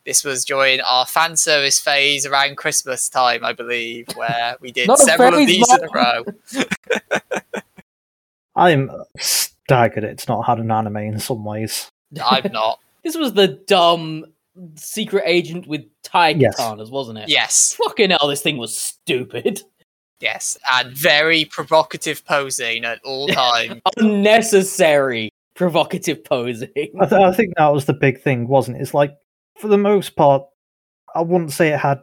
This 0.06 0.24
was 0.24 0.46
during 0.46 0.82
our 0.82 1.06
fan 1.08 1.36
service 1.36 1.80
phase 1.80 2.26
around 2.26 2.58
Christmas 2.58 3.10
time, 3.10 3.44
I 3.44 3.54
believe, 3.54 4.08
where 4.16 4.56
we 4.60 4.72
did 4.72 4.90
several 4.98 5.30
of 5.30 5.36
phase, 5.36 5.48
these 5.48 5.74
in 5.74 5.84
a 5.84 5.90
row. 5.94 6.26
I'm 8.56 8.92
staggered 9.18 10.04
it's 10.04 10.28
not 10.28 10.44
had 10.44 10.60
an 10.60 10.70
anime 10.70 10.98
in 10.98 11.20
some 11.20 11.44
ways. 11.44 11.90
I'm 12.24 12.52
not. 12.52 12.80
this 13.04 13.16
was 13.16 13.34
the 13.34 13.48
dumb 13.48 14.26
secret 14.76 15.24
agent 15.26 15.66
with 15.68 15.82
tiger 16.04 16.40
Yes. 16.42 16.60
katanas 16.60 16.92
wasn't 16.92 17.18
it 17.18 17.30
Yes, 17.30 17.74
fucking 17.84 18.12
hell 18.12 18.28
this 18.28 18.42
thing 18.42 18.58
was 18.58 18.78
stupid 18.78 19.62
yes. 20.20 20.58
And 20.72 20.92
very 20.96 21.46
provocative 21.46 22.24
posing 22.26 22.86
at 22.86 23.00
all 23.04 23.28
times. 23.30 23.82
unnecessary 23.98 25.30
provocative 25.56 26.24
posing 26.24 26.70
I, 27.00 27.06
th- 27.06 27.22
I 27.22 27.34
think 27.34 27.54
that 27.58 27.74
was 27.74 27.86
the 27.86 27.94
big 27.94 28.22
thing, 28.22 28.48
wasn't 28.48 28.78
it? 28.78 28.82
It's 28.82 28.94
like 28.94 29.16
for 29.60 29.68
the 29.68 29.78
most 29.78 30.16
part, 30.16 30.44
I 31.16 31.22
wouldn't 31.22 31.52
say 31.52 31.70
it 31.74 31.80
had. 31.80 32.00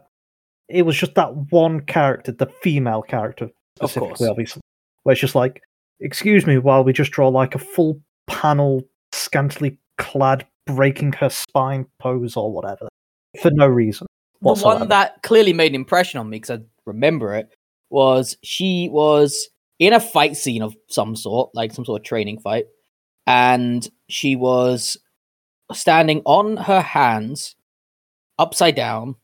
It 0.69 0.83
was 0.83 0.95
just 0.97 1.15
that 1.15 1.35
one 1.51 1.81
character, 1.81 2.31
the 2.31 2.45
female 2.61 3.01
character 3.01 3.49
specifically, 3.77 4.07
course. 4.07 4.21
obviously, 4.29 4.61
where 5.03 5.11
it's 5.11 5.19
just 5.19 5.35
like, 5.35 5.61
excuse 5.99 6.47
me, 6.47 6.57
while 6.59 6.83
we 6.85 6.93
just 6.93 7.11
draw 7.11 7.27
like 7.27 7.53
a 7.55 7.59
full 7.59 7.99
panel, 8.27 8.83
scantily 9.11 9.77
clad, 9.97 10.45
breaking 10.65 11.13
her 11.13 11.29
spine 11.29 11.85
pose 11.99 12.35
or 12.35 12.51
whatever 12.51 12.87
for 13.41 13.51
no 13.51 13.67
reason. 13.67 14.07
the 14.41 14.53
one 14.53 14.87
that 14.89 15.21
clearly 15.23 15.53
made 15.53 15.71
an 15.71 15.75
impression 15.75 16.19
on 16.19 16.29
me 16.29 16.37
because 16.37 16.59
I 16.59 16.63
remember 16.85 17.35
it 17.35 17.49
was 17.89 18.37
she 18.43 18.89
was 18.91 19.49
in 19.79 19.93
a 19.93 19.99
fight 19.99 20.37
scene 20.37 20.61
of 20.61 20.75
some 20.89 21.15
sort, 21.15 21.51
like 21.53 21.73
some 21.73 21.85
sort 21.85 22.01
of 22.01 22.05
training 22.05 22.39
fight, 22.39 22.65
and 23.27 23.87
she 24.09 24.35
was 24.35 24.97
standing 25.73 26.21
on 26.25 26.57
her 26.57 26.81
hands, 26.81 27.55
upside 28.37 28.75
down, 28.75 29.15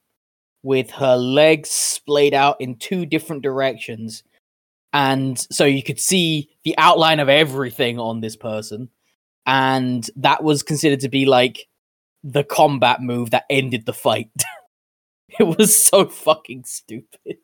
with 0.64 0.92
her 0.92 1.16
legs 1.16 1.70
splayed 1.70 2.34
out 2.34 2.60
in 2.60 2.76
two 2.76 3.06
different 3.06 3.44
directions. 3.44 4.24
And 4.94 5.38
so 5.52 5.66
you 5.66 5.84
could 5.84 6.00
see 6.00 6.50
the 6.64 6.76
outline 6.78 7.20
of 7.20 7.30
everything 7.30 8.00
on 8.00 8.22
this 8.22 8.36
person. 8.36 8.90
And 9.48 10.08
that 10.18 10.44
was 10.44 10.62
considered 10.62 11.00
to 11.00 11.10
be 11.10 11.26
like 11.26 11.68
the 12.24 12.44
combat 12.44 13.02
move 13.02 13.32
that 13.32 13.46
ended 13.50 13.86
the 13.86 13.94
fight. 13.94 14.30
it 15.40 15.58
was 15.58 15.76
so 15.76 16.06
fucking 16.06 16.66
stupid. 16.66 17.38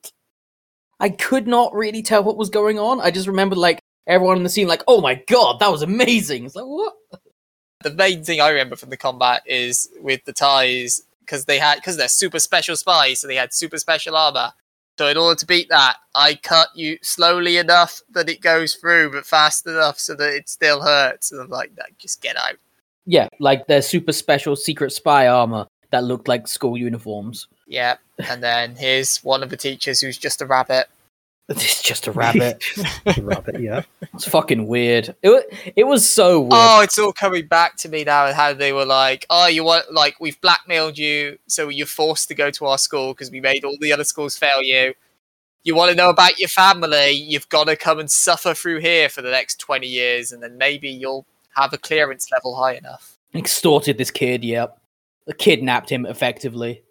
I 0.99 1.09
could 1.09 1.47
not 1.47 1.73
really 1.73 2.03
tell 2.03 2.23
what 2.23 2.37
was 2.37 2.49
going 2.49 2.77
on. 2.77 3.01
I 3.01 3.09
just 3.09 3.27
remembered 3.27 3.57
like 3.57 3.79
everyone 4.05 4.37
in 4.37 4.43
the 4.43 4.49
scene, 4.49 4.67
like, 4.67 4.83
oh 4.87 5.01
my 5.01 5.15
god, 5.27 5.59
that 5.59 5.71
was 5.71 5.81
amazing. 5.81 6.45
It's 6.45 6.55
like, 6.55 6.65
what? 6.65 6.93
the 7.83 7.93
main 7.93 8.23
thing 8.23 8.41
I 8.41 8.49
remember 8.49 8.75
from 8.75 8.89
the 8.89 8.97
combat 8.97 9.43
is 9.45 9.89
with 10.01 10.23
the 10.25 10.33
ties 10.33 11.01
because 11.19 11.45
they 11.45 11.59
had 11.59 11.75
because 11.75 11.97
they're 11.97 12.07
super 12.07 12.39
special 12.39 12.75
spies, 12.75 13.19
so 13.19 13.27
they 13.27 13.35
had 13.35 13.53
super 13.53 13.77
special 13.77 14.15
armor. 14.15 14.53
So 14.97 15.07
in 15.07 15.17
order 15.17 15.39
to 15.39 15.45
beat 15.45 15.69
that, 15.69 15.97
I 16.13 16.35
cut 16.35 16.67
you 16.75 16.97
slowly 17.01 17.57
enough 17.57 18.01
that 18.11 18.29
it 18.29 18.41
goes 18.41 18.75
through, 18.75 19.11
but 19.11 19.25
fast 19.25 19.65
enough 19.65 19.97
so 19.99 20.15
that 20.15 20.33
it 20.33 20.47
still 20.47 20.81
hurts. 20.81 21.31
And 21.31 21.41
I'm 21.41 21.49
like, 21.49 21.71
no, 21.75 21.83
just 21.97 22.21
get 22.21 22.37
out. 22.37 22.55
Yeah, 23.05 23.27
like 23.39 23.67
their 23.67 23.81
super 23.81 24.13
special 24.13 24.55
secret 24.55 24.91
spy 24.91 25.27
armor 25.27 25.67
that 25.89 26.03
looked 26.03 26.27
like 26.27 26.47
school 26.47 26.77
uniforms. 26.77 27.47
Yeah. 27.67 27.97
And 28.29 28.43
then 28.43 28.75
here's 28.75 29.23
one 29.23 29.43
of 29.43 29.49
the 29.49 29.57
teachers 29.57 29.99
who's 30.01 30.17
just 30.17 30.41
a 30.41 30.45
rabbit. 30.45 30.87
It's 31.49 31.81
just 31.83 32.07
a 32.07 32.11
rabbit. 32.13 32.63
The 33.03 33.21
rabbit, 33.21 33.59
yeah. 33.59 33.83
it's 34.13 34.27
fucking 34.27 34.65
weird. 34.65 35.13
It, 35.21 35.29
wa- 35.29 35.71
it 35.75 35.83
was 35.83 36.09
so 36.09 36.39
weird. 36.39 36.51
Oh, 36.53 36.81
it's 36.81 36.97
all 36.97 37.11
coming 37.11 37.47
back 37.47 37.75
to 37.77 37.89
me 37.89 38.05
now 38.05 38.27
and 38.27 38.35
how 38.35 38.53
they 38.53 38.71
were 38.71 38.85
like, 38.85 39.25
oh, 39.29 39.47
you 39.47 39.63
want, 39.63 39.91
like, 39.91 40.15
we've 40.21 40.39
blackmailed 40.39 40.97
you, 40.97 41.37
so 41.47 41.67
you're 41.67 41.85
forced 41.85 42.29
to 42.29 42.35
go 42.35 42.49
to 42.51 42.65
our 42.65 42.77
school 42.77 43.13
because 43.13 43.29
we 43.29 43.41
made 43.41 43.65
all 43.65 43.75
the 43.81 43.91
other 43.91 44.05
schools 44.05 44.37
fail 44.37 44.61
you. 44.61 44.93
You 45.65 45.75
want 45.75 45.91
to 45.91 45.97
know 45.97 46.09
about 46.09 46.39
your 46.39 46.49
family, 46.49 47.11
you've 47.11 47.49
got 47.49 47.65
to 47.65 47.75
come 47.75 47.99
and 47.99 48.09
suffer 48.09 48.53
through 48.53 48.79
here 48.79 49.09
for 49.09 49.21
the 49.21 49.31
next 49.31 49.57
20 49.59 49.85
years, 49.85 50.31
and 50.31 50.41
then 50.41 50.57
maybe 50.57 50.89
you'll 50.89 51.25
have 51.55 51.73
a 51.73 51.77
clearance 51.77 52.31
level 52.31 52.55
high 52.55 52.75
enough. 52.75 53.17
Extorted 53.35 53.97
this 53.97 54.11
kid, 54.11 54.45
yep. 54.45 54.79
Kidnapped 55.37 55.89
him 55.89 56.05
effectively. 56.05 56.83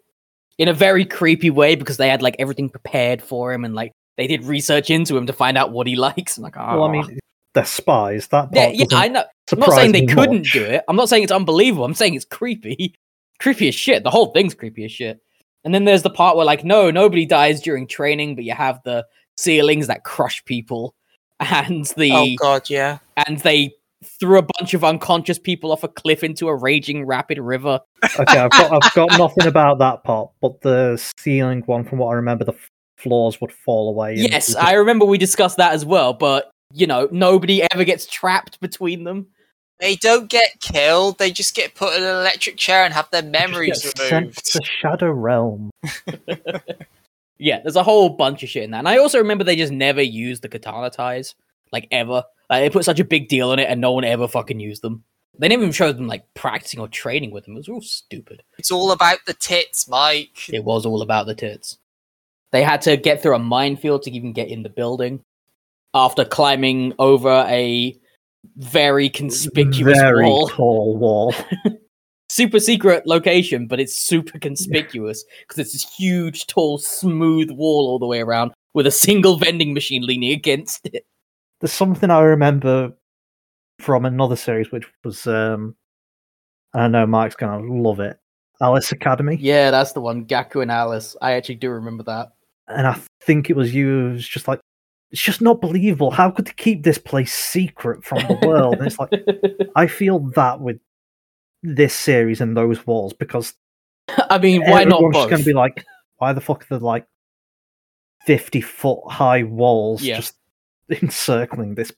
In 0.59 0.67
a 0.67 0.73
very 0.73 1.05
creepy 1.05 1.49
way 1.49 1.75
because 1.75 1.97
they 1.97 2.09
had 2.09 2.21
like 2.21 2.35
everything 2.37 2.69
prepared 2.69 3.21
for 3.21 3.51
him 3.51 3.65
and 3.65 3.73
like 3.73 3.93
they 4.17 4.27
did 4.27 4.43
research 4.45 4.89
into 4.89 5.17
him 5.17 5.25
to 5.27 5.33
find 5.33 5.57
out 5.57 5.71
what 5.71 5.87
he 5.87 5.95
likes. 6.07 6.37
I'm 6.37 6.43
like, 6.43 6.57
oh. 6.57 6.79
Well, 6.79 6.83
I 6.83 6.87
oh. 6.87 6.91
mean, 6.91 7.19
they're 7.53 7.65
spies. 7.65 8.27
That 8.27 8.49
yeah, 8.51 8.65
part 8.65 8.75
yeah, 8.75 8.85
doesn't 8.85 8.99
I 8.99 9.07
know. 9.09 9.23
I'm 9.51 9.59
not 9.59 9.73
saying 9.73 9.91
they 9.91 10.05
couldn't 10.05 10.39
much. 10.39 10.53
do 10.53 10.63
it. 10.63 10.83
I'm 10.87 10.95
not 10.95 11.09
saying 11.09 11.23
it's 11.23 11.31
unbelievable. 11.31 11.85
I'm 11.85 11.93
saying 11.93 12.15
it's 12.15 12.25
creepy. 12.25 12.95
creepy 13.39 13.67
as 13.67 13.75
shit. 13.75 14.03
The 14.03 14.09
whole 14.09 14.31
thing's 14.31 14.53
creepy 14.53 14.85
as 14.85 14.91
shit. 14.91 15.19
And 15.63 15.73
then 15.73 15.85
there's 15.85 16.01
the 16.01 16.09
part 16.09 16.35
where 16.35 16.45
like, 16.45 16.63
no, 16.63 16.91
nobody 16.91 17.25
dies 17.25 17.61
during 17.61 17.87
training, 17.87 18.35
but 18.35 18.43
you 18.43 18.53
have 18.53 18.81
the 18.83 19.05
ceilings 19.37 19.87
that 19.87 20.03
crush 20.03 20.43
people, 20.45 20.95
and 21.39 21.85
the 21.97 22.11
Oh, 22.11 22.35
God, 22.39 22.69
yeah. 22.69 22.99
and 23.25 23.39
they 23.39 23.73
threw 24.19 24.37
a 24.37 24.47
bunch 24.57 24.73
of 24.73 24.83
unconscious 24.83 25.39
people 25.39 25.71
off 25.71 25.83
a 25.83 25.87
cliff 25.87 26.23
into 26.23 26.47
a 26.47 26.55
raging 26.55 27.05
rapid 27.05 27.37
river. 27.39 27.79
Okay, 28.19 28.37
I've 28.37 28.51
got 28.51 28.83
I've 28.83 28.93
got 28.93 29.17
nothing 29.17 29.47
about 29.47 29.79
that 29.79 30.03
part, 30.03 30.29
but 30.41 30.61
the 30.61 31.01
ceiling 31.17 31.63
one, 31.65 31.83
from 31.85 31.99
what 31.99 32.09
I 32.09 32.13
remember, 32.15 32.43
the 32.45 32.53
f- 32.53 32.69
floors 33.03 33.39
would 33.41 33.51
fall 33.51 33.89
away. 33.89 34.15
Yes, 34.15 34.49
you 34.49 34.55
I 34.59 34.73
remember 34.73 35.05
we 35.05 35.17
discussed 35.17 35.57
that 35.57 35.73
as 35.73 35.85
well, 35.85 36.13
but 36.13 36.49
you 36.73 36.87
know, 36.87 37.07
nobody 37.11 37.61
ever 37.71 37.83
gets 37.83 38.07
trapped 38.07 38.59
between 38.59 39.03
them. 39.03 39.27
They 39.79 39.95
don't 39.97 40.29
get 40.29 40.59
killed. 40.61 41.19
They 41.19 41.31
just 41.31 41.55
get 41.55 41.75
put 41.75 41.95
in 41.95 42.03
an 42.03 42.15
electric 42.15 42.57
chair 42.57 42.85
and 42.85 42.93
have 42.93 43.09
their 43.11 43.21
just 43.21 43.31
memories 43.31 43.83
get 43.83 43.97
sent 43.97 44.11
removed. 44.11 44.45
to 44.53 44.61
Shadow 44.63 45.11
Realm. 45.11 45.69
Yeah, 47.43 47.59
there's 47.61 47.75
a 47.75 47.83
whole 47.83 48.09
bunch 48.09 48.41
of 48.43 48.49
shit 48.49 48.63
in 48.63 48.71
that. 48.71 48.79
And 48.79 48.87
I 48.87 48.97
also 48.99 49.17
remember 49.17 49.43
they 49.43 49.57
just 49.57 49.73
never 49.73 50.01
used 50.01 50.43
the 50.43 50.47
katana 50.47 50.89
ties, 50.89 51.35
like 51.73 51.89
ever. 51.91 52.23
Like, 52.49 52.63
they 52.63 52.69
put 52.69 52.85
such 52.85 53.01
a 53.01 53.05
big 53.05 53.27
deal 53.27 53.49
on 53.49 53.59
it 53.59 53.69
and 53.69 53.81
no 53.81 53.91
one 53.91 54.05
ever 54.05 54.29
fucking 54.29 54.61
used 54.61 54.81
them. 54.81 55.03
They 55.37 55.49
never 55.49 55.63
even 55.63 55.73
showed 55.73 55.97
them 55.97 56.07
like 56.07 56.23
practicing 56.35 56.79
or 56.79 56.87
training 56.87 57.31
with 57.31 57.43
them. 57.43 57.55
It 57.55 57.59
was 57.59 57.69
all 57.69 57.81
stupid. 57.81 58.43
It's 58.57 58.71
all 58.71 58.91
about 58.91 59.17
the 59.25 59.33
tits, 59.33 59.89
Mike. 59.89 60.47
It 60.53 60.63
was 60.63 60.85
all 60.85 61.01
about 61.01 61.25
the 61.25 61.35
tits. 61.35 61.79
They 62.53 62.63
had 62.63 62.81
to 62.83 62.95
get 62.95 63.21
through 63.21 63.35
a 63.35 63.39
minefield 63.39 64.03
to 64.03 64.11
even 64.11 64.31
get 64.31 64.47
in 64.47 64.61
the 64.61 64.69
building 64.69 65.23
after 65.95 66.23
climbing 66.23 66.93
over 66.99 67.45
a 67.49 67.99
very 68.57 69.09
conspicuous 69.09 69.97
Very 69.97 70.23
wall. 70.23 70.47
tall 70.49 70.95
wall. 70.95 71.35
Super 72.29 72.59
secret 72.59 73.07
location, 73.07 73.67
but 73.67 73.79
it's 73.79 73.97
super 73.97 74.37
conspicuous 74.37 75.25
because 75.41 75.57
it's 75.57 75.73
this 75.73 75.95
huge, 75.97 76.45
tall, 76.45 76.77
smooth 76.77 77.49
wall 77.49 77.87
all 77.87 77.97
the 77.97 78.05
way 78.05 78.21
around 78.21 78.51
with 78.75 78.85
a 78.85 78.91
single 78.91 79.37
vending 79.37 79.73
machine 79.73 80.05
leaning 80.05 80.31
against 80.31 80.85
it. 80.85 81.05
There's 81.59 81.73
something 81.73 82.11
I 82.11 82.21
remember 82.21 82.93
from 83.79 84.05
another 84.05 84.35
series, 84.35 84.71
which 84.71 84.85
was 85.03 85.25
um, 85.25 85.75
I 86.75 86.87
know 86.87 87.07
Mike's 87.07 87.35
gonna 87.35 87.65
love 87.65 87.99
it. 87.99 88.19
Alice 88.61 88.91
Academy, 88.91 89.37
Yeah, 89.39 89.71
that's 89.71 89.93
the 89.93 90.01
one. 90.01 90.25
Gakuen 90.25 90.71
Alice. 90.71 91.15
I 91.19 91.33
actually 91.33 91.55
do 91.55 91.71
remember 91.71 92.03
that. 92.03 92.29
And 92.67 92.87
I 92.87 92.99
think 93.21 93.49
it 93.49 93.55
was 93.55 93.73
you. 93.73 94.07
It 94.07 94.13
was 94.13 94.27
just 94.27 94.47
like 94.47 94.59
it's 95.11 95.21
just 95.21 95.41
not 95.41 95.61
believable. 95.61 96.11
How 96.11 96.31
could 96.31 96.45
they 96.47 96.53
keep 96.53 96.83
this 96.83 96.97
place 96.97 97.33
secret 97.33 98.03
from 98.03 98.19
the 98.19 98.47
world? 98.47 98.75
and 98.79 98.87
it's 98.87 98.97
like 98.99 99.11
I 99.75 99.87
feel 99.87 100.19
that 100.35 100.59
with 100.59 100.79
this 101.61 101.93
series 101.93 102.41
and 102.41 102.57
those 102.57 102.85
walls 102.85 103.13
because 103.13 103.53
I 104.29 104.37
mean, 104.37 104.61
why 104.61 104.83
not 104.83 104.95
everyone's 104.95 105.13
both? 105.13 105.23
just 105.23 105.29
going 105.29 105.41
to 105.43 105.45
be 105.49 105.53
like, 105.53 105.85
why 106.17 106.33
the 106.33 106.41
fuck 106.41 106.63
are 106.63 106.67
there 106.69 106.79
like 106.79 107.05
fifty 108.25 108.61
foot 108.61 108.99
high 109.09 109.43
walls 109.43 110.01
Yeah. 110.01 110.17
just 110.17 110.35
encircling 110.89 111.75
this? 111.75 111.91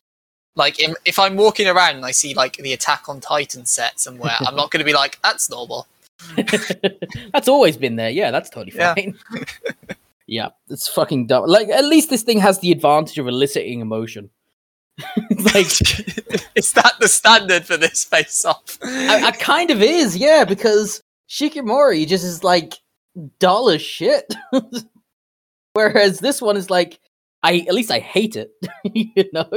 Like, 0.57 0.79
im- 0.81 0.95
if 1.03 1.19
I'm 1.19 1.35
walking 1.35 1.67
around 1.67 1.97
and 1.97 2.05
I 2.05 2.11
see 2.11 2.33
like 2.33 2.55
the 2.57 2.71
Attack 2.73 3.09
on 3.09 3.19
Titan 3.19 3.65
set 3.65 3.99
somewhere, 3.99 4.35
I'm 4.39 4.55
not 4.55 4.71
going 4.71 4.79
to 4.79 4.85
be 4.85 4.93
like, 4.93 5.19
"That's 5.21 5.49
normal." 5.49 5.87
that's 7.33 7.47
always 7.49 7.75
been 7.75 7.97
there. 7.97 8.09
Yeah, 8.09 8.31
that's 8.31 8.49
totally 8.49 8.71
fine. 8.71 9.17
Yeah. 9.33 9.43
It's 10.69 10.87
fucking 10.87 11.27
dumb. 11.27 11.45
Like, 11.47 11.69
at 11.69 11.85
least 11.85 12.09
this 12.09 12.23
thing 12.23 12.39
has 12.39 12.59
the 12.59 12.71
advantage 12.71 13.17
of 13.17 13.27
eliciting 13.27 13.79
emotion. 13.79 14.29
Like, 15.53 15.67
is 16.55 16.71
that 16.73 16.93
the 16.99 17.07
standard 17.07 17.65
for 17.65 17.77
this 17.77 18.03
face-off? 18.03 18.79
I, 18.81 19.25
I 19.25 19.31
kind 19.31 19.69
of 19.69 19.81
is, 19.81 20.17
yeah, 20.17 20.45
because 20.45 21.01
Shikimori 21.29 22.07
just 22.07 22.23
is 22.23 22.43
like 22.43 22.75
dull 23.39 23.69
as 23.69 23.81
shit. 23.81 24.33
Whereas 25.73 26.19
this 26.19 26.41
one 26.41 26.57
is 26.57 26.69
like, 26.69 26.99
I 27.43 27.65
at 27.67 27.73
least 27.73 27.91
I 27.91 27.99
hate 27.99 28.35
it, 28.35 28.51
you 28.83 29.25
know. 29.33 29.49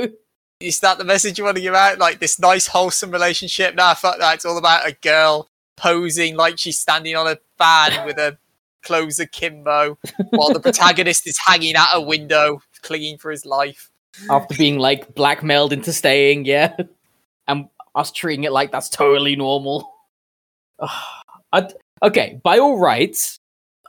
is 0.60 0.80
that 0.80 0.98
the 0.98 1.04
message 1.04 1.38
you 1.38 1.44
want 1.44 1.56
to 1.56 1.62
give 1.62 1.74
out? 1.74 1.98
Like 1.98 2.18
this 2.18 2.38
nice, 2.38 2.66
wholesome 2.66 3.10
relationship? 3.10 3.74
Nah, 3.74 3.94
fuck 3.94 4.18
that. 4.18 4.34
It's 4.34 4.44
all 4.44 4.58
about 4.58 4.86
a 4.86 4.92
girl 4.92 5.48
posing 5.76 6.36
like 6.36 6.58
she's 6.58 6.78
standing 6.78 7.16
on 7.16 7.28
a 7.28 7.38
fan 7.56 8.04
with 8.04 8.16
her 8.16 8.36
clothes 8.82 9.18
akimbo, 9.18 9.98
while 10.30 10.52
the 10.52 10.60
protagonist 10.60 11.26
is 11.26 11.38
hanging 11.44 11.76
out 11.76 11.88
a 11.92 12.00
window, 12.00 12.60
clinging 12.82 13.18
for 13.18 13.30
his 13.30 13.44
life. 13.44 13.90
After 14.30 14.54
being 14.56 14.78
like 14.78 15.14
blackmailed 15.14 15.72
into 15.72 15.92
staying, 15.92 16.44
yeah, 16.44 16.74
and 17.46 17.68
us 17.94 18.10
treating 18.10 18.44
it 18.44 18.52
like 18.52 18.72
that's 18.72 18.88
totally 18.88 19.36
normal. 19.36 19.92
I'd, 21.52 21.72
okay, 22.02 22.40
by 22.42 22.58
all 22.58 22.78
rights, 22.78 23.38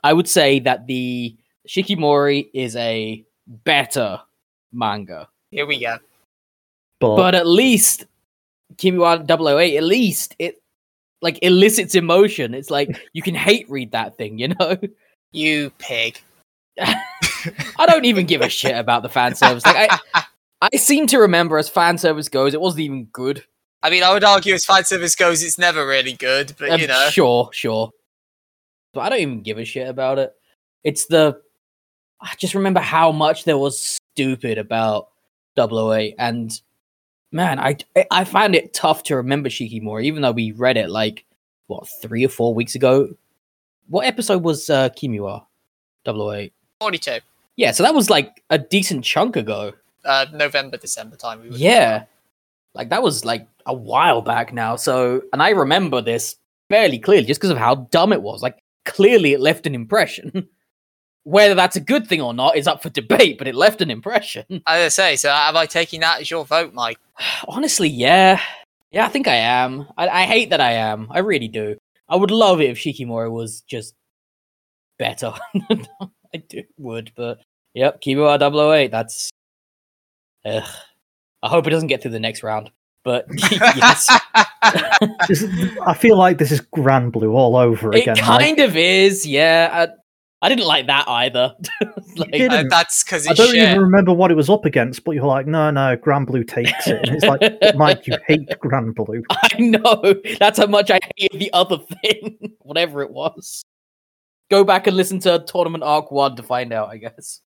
I 0.02 0.12
would 0.12 0.28
say 0.28 0.60
that 0.60 0.86
the 0.86 1.36
Shikimori 1.68 2.50
is 2.54 2.76
a 2.76 3.24
better 3.46 4.20
manga. 4.72 5.28
Here 5.50 5.66
we 5.66 5.80
go. 5.80 5.98
But, 7.00 7.16
but 7.16 7.34
at 7.34 7.46
least 7.46 8.06
Kimiwa 8.76 9.28
008, 9.28 9.76
at 9.76 9.82
least 9.82 10.36
it 10.38 10.59
like 11.22 11.38
elicits 11.42 11.94
emotion. 11.94 12.54
It's 12.54 12.70
like 12.70 13.08
you 13.12 13.22
can 13.22 13.34
hate 13.34 13.68
read 13.70 13.92
that 13.92 14.16
thing, 14.16 14.38
you 14.38 14.48
know. 14.48 14.76
You 15.32 15.70
pig. 15.78 16.20
I 16.80 17.86
don't 17.86 18.04
even 18.04 18.26
give 18.26 18.40
a 18.40 18.48
shit 18.48 18.76
about 18.76 19.02
the 19.02 19.08
fan 19.08 19.34
service. 19.34 19.64
Like 19.64 19.90
I, 20.14 20.24
I 20.60 20.76
seem 20.76 21.06
to 21.08 21.18
remember 21.18 21.58
as 21.58 21.68
fan 21.68 21.98
service 21.98 22.28
goes, 22.28 22.54
it 22.54 22.60
wasn't 22.60 22.80
even 22.80 23.04
good. 23.06 23.44
I 23.82 23.90
mean, 23.90 24.02
I 24.02 24.12
would 24.12 24.24
argue 24.24 24.54
as 24.54 24.64
fan 24.64 24.84
service 24.84 25.14
goes, 25.14 25.42
it's 25.42 25.58
never 25.58 25.86
really 25.86 26.12
good, 26.12 26.54
but 26.58 26.70
Um, 26.70 26.80
you 26.80 26.86
know. 26.86 27.08
sure, 27.10 27.48
sure. 27.52 27.90
But 28.92 29.00
I 29.02 29.08
don't 29.08 29.20
even 29.20 29.42
give 29.42 29.58
a 29.58 29.64
shit 29.64 29.88
about 29.88 30.18
it. 30.18 30.32
It's 30.84 31.06
the 31.06 31.40
I 32.20 32.34
just 32.36 32.54
remember 32.54 32.80
how 32.80 33.12
much 33.12 33.44
there 33.44 33.56
was 33.56 33.98
stupid 34.14 34.58
about 34.58 35.08
008 35.56 36.14
and 36.18 36.60
man, 37.32 37.58
I 37.58 37.76
I 38.10 38.24
find 38.24 38.54
it 38.54 38.74
tough 38.74 39.02
to 39.04 39.16
remember 39.16 39.48
Shikimori, 39.48 40.04
even 40.04 40.22
though 40.22 40.32
we 40.32 40.52
read 40.52 40.76
it 40.76 40.90
like 40.90 41.24
what 41.66 41.88
three 42.02 42.24
or 42.24 42.28
four 42.28 42.54
weeks 42.54 42.74
ago. 42.74 43.08
What 43.88 44.06
episode 44.06 44.44
was 44.44 44.70
uh, 44.70 44.90
Kimiwa 44.90 45.44
008? 46.06 46.52
42. 46.80 47.18
Yeah, 47.56 47.72
so 47.72 47.82
that 47.82 47.94
was 47.94 48.08
like 48.08 48.42
a 48.48 48.58
decent 48.58 49.04
chunk 49.04 49.36
ago. 49.36 49.72
Uh, 50.04 50.26
November, 50.32 50.76
December 50.76 51.16
time. 51.16 51.42
We 51.42 51.50
were 51.50 51.56
Yeah. 51.56 52.04
Like 52.74 52.90
that 52.90 53.02
was 53.02 53.24
like 53.24 53.46
a 53.66 53.74
while 53.74 54.22
back 54.22 54.52
now. 54.52 54.76
So, 54.76 55.22
and 55.32 55.42
I 55.42 55.50
remember 55.50 56.00
this 56.00 56.36
fairly 56.68 56.98
clearly 56.98 57.26
just 57.26 57.40
because 57.40 57.50
of 57.50 57.58
how 57.58 57.74
dumb 57.74 58.12
it 58.12 58.22
was. 58.22 58.42
Like, 58.42 58.62
clearly 58.84 59.32
it 59.32 59.40
left 59.40 59.66
an 59.66 59.74
impression. 59.74 60.48
Whether 61.24 61.54
that's 61.54 61.76
a 61.76 61.80
good 61.80 62.06
thing 62.06 62.20
or 62.20 62.32
not 62.32 62.56
is 62.56 62.66
up 62.66 62.82
for 62.82 62.88
debate, 62.88 63.36
but 63.38 63.46
it 63.46 63.54
left 63.54 63.82
an 63.82 63.90
impression. 63.90 64.44
As 64.66 64.86
I 64.86 64.88
say, 64.88 65.16
so 65.16 65.30
have 65.30 65.54
I 65.56 65.66
taken 65.66 66.00
that 66.00 66.20
as 66.20 66.30
your 66.30 66.44
vote, 66.44 66.72
Mike? 66.72 66.98
Honestly, 67.48 67.88
yeah. 67.88 68.40
Yeah, 68.90 69.04
I 69.06 69.08
think 69.08 69.28
I 69.28 69.36
am. 69.36 69.86
I, 69.96 70.08
I 70.08 70.22
hate 70.24 70.50
that 70.50 70.60
I 70.60 70.72
am. 70.72 71.08
I 71.10 71.18
really 71.20 71.48
do. 71.48 71.76
I 72.08 72.16
would 72.16 72.30
love 72.30 72.60
it 72.60 72.70
if 72.70 72.78
Shikimori 72.78 73.30
was 73.30 73.60
just 73.62 73.94
better. 74.98 75.32
I 76.34 76.38
do 76.48 76.62
would, 76.78 77.12
but 77.14 77.40
yep, 77.74 78.00
Kimiwa 78.00 78.40
008, 78.72 78.90
that's. 78.90 79.30
Ugh. 80.44 80.64
I 81.42 81.48
hope 81.48 81.66
it 81.66 81.70
doesn't 81.70 81.88
get 81.88 82.02
through 82.02 82.10
the 82.12 82.20
next 82.20 82.42
round. 82.42 82.70
But 83.04 83.26
yes. 83.50 84.06
I 84.62 85.94
feel 85.96 86.18
like 86.18 86.38
this 86.38 86.52
is 86.52 86.60
Grand 86.60 87.12
Blue 87.12 87.32
all 87.32 87.56
over 87.56 87.92
It 87.92 88.02
again. 88.02 88.16
like, 88.16 88.24
kind 88.24 88.58
of 88.58 88.76
is, 88.76 89.26
yeah. 89.26 89.70
I, 89.72 89.99
I 90.42 90.48
didn't 90.48 90.64
like 90.64 90.86
that 90.86 91.06
either. 91.06 91.54
like, 92.16 92.30
didn't. 92.32 92.66
Uh, 92.66 92.68
that's 92.70 93.04
because 93.04 93.26
I 93.26 93.34
don't 93.34 93.50
shit. 93.50 93.68
even 93.68 93.80
remember 93.80 94.12
what 94.12 94.30
it 94.30 94.36
was 94.36 94.48
up 94.48 94.64
against, 94.64 95.04
but 95.04 95.12
you're 95.12 95.24
like, 95.24 95.46
no, 95.46 95.70
no, 95.70 95.96
Grand 95.96 96.26
Blue 96.26 96.44
takes 96.44 96.86
it. 96.86 97.06
And 97.06 97.16
it's 97.16 97.24
like, 97.24 97.42
Mike, 97.76 98.06
you 98.06 98.16
hate 98.26 98.48
Grand 98.58 98.94
Blue. 98.94 99.22
I 99.30 99.58
know. 99.58 100.14
That's 100.38 100.58
how 100.58 100.66
much 100.66 100.90
I 100.90 100.98
hate 101.16 101.32
the 101.32 101.52
other 101.52 101.78
thing, 101.78 102.54
whatever 102.60 103.02
it 103.02 103.10
was. 103.10 103.64
Go 104.50 104.64
back 104.64 104.86
and 104.86 104.96
listen 104.96 105.18
to 105.20 105.44
Tournament 105.46 105.84
Arc 105.84 106.10
1 106.10 106.36
to 106.36 106.42
find 106.42 106.72
out, 106.72 106.88
I 106.88 106.96
guess. 106.96 107.42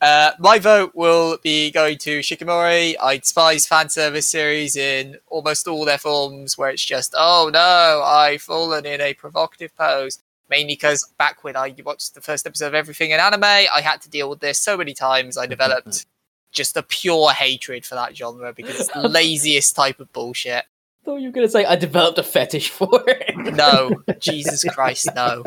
Uh, 0.00 0.30
my 0.38 0.58
vote 0.58 0.92
will 0.94 1.38
be 1.42 1.70
going 1.70 1.98
to 1.98 2.20
Shikimori. 2.20 2.94
I 3.02 3.18
despise 3.18 3.66
fan 3.66 3.88
service 3.88 4.28
series 4.28 4.76
in 4.76 5.16
almost 5.26 5.68
all 5.68 5.84
their 5.84 5.98
forms 5.98 6.56
where 6.56 6.70
it's 6.70 6.84
just, 6.84 7.14
oh 7.16 7.50
no, 7.52 8.02
I've 8.04 8.42
fallen 8.42 8.86
in 8.86 9.00
a 9.00 9.14
provocative 9.14 9.76
pose. 9.76 10.20
Mainly 10.50 10.74
because 10.74 11.04
back 11.18 11.44
when 11.44 11.56
I 11.56 11.74
watched 11.84 12.14
the 12.14 12.20
first 12.20 12.46
episode 12.46 12.68
of 12.68 12.74
everything 12.74 13.10
in 13.10 13.20
anime, 13.20 13.44
I 13.44 13.80
had 13.82 14.00
to 14.02 14.10
deal 14.10 14.30
with 14.30 14.40
this 14.40 14.58
so 14.58 14.76
many 14.76 14.94
times. 14.94 15.36
I 15.36 15.46
developed 15.46 16.06
just 16.52 16.76
a 16.76 16.82
pure 16.82 17.30
hatred 17.30 17.84
for 17.84 17.94
that 17.94 18.16
genre 18.16 18.52
because 18.52 18.80
it's 18.80 18.92
the 18.92 19.08
laziest 19.08 19.76
type 19.76 20.00
of 20.00 20.12
bullshit. 20.12 20.64
I 20.64 21.04
thought 21.04 21.20
you 21.20 21.28
were 21.28 21.32
going 21.32 21.46
to 21.46 21.50
say 21.50 21.64
I 21.64 21.76
developed 21.76 22.18
a 22.18 22.22
fetish 22.22 22.70
for 22.70 23.02
it. 23.06 23.54
No, 23.54 23.90
Jesus 24.18 24.64
Christ, 24.64 25.08
no. 25.14 25.44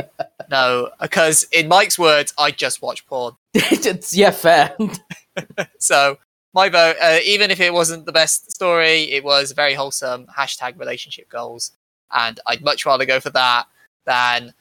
No, 0.49 0.89
because 0.99 1.43
in 1.51 1.67
Mike's 1.67 1.99
words, 1.99 2.33
I 2.37 2.51
just 2.51 2.81
watch 2.81 3.05
porn. 3.05 3.33
Yeah, 4.11 4.31
fair. 4.31 4.75
So 5.77 6.17
my 6.53 6.69
vote, 6.69 6.95
uh, 7.01 7.19
even 7.23 7.51
if 7.51 7.59
it 7.59 7.73
wasn't 7.73 8.05
the 8.05 8.11
best 8.11 8.51
story, 8.51 9.03
it 9.11 9.23
was 9.23 9.51
very 9.51 9.73
wholesome. 9.73 10.25
Hashtag 10.37 10.77
relationship 10.77 11.29
goals, 11.29 11.71
and 12.11 12.39
I'd 12.45 12.63
much 12.63 12.85
rather 12.85 13.05
go 13.05 13.19
for 13.19 13.29
that 13.31 13.67
than 14.05 14.53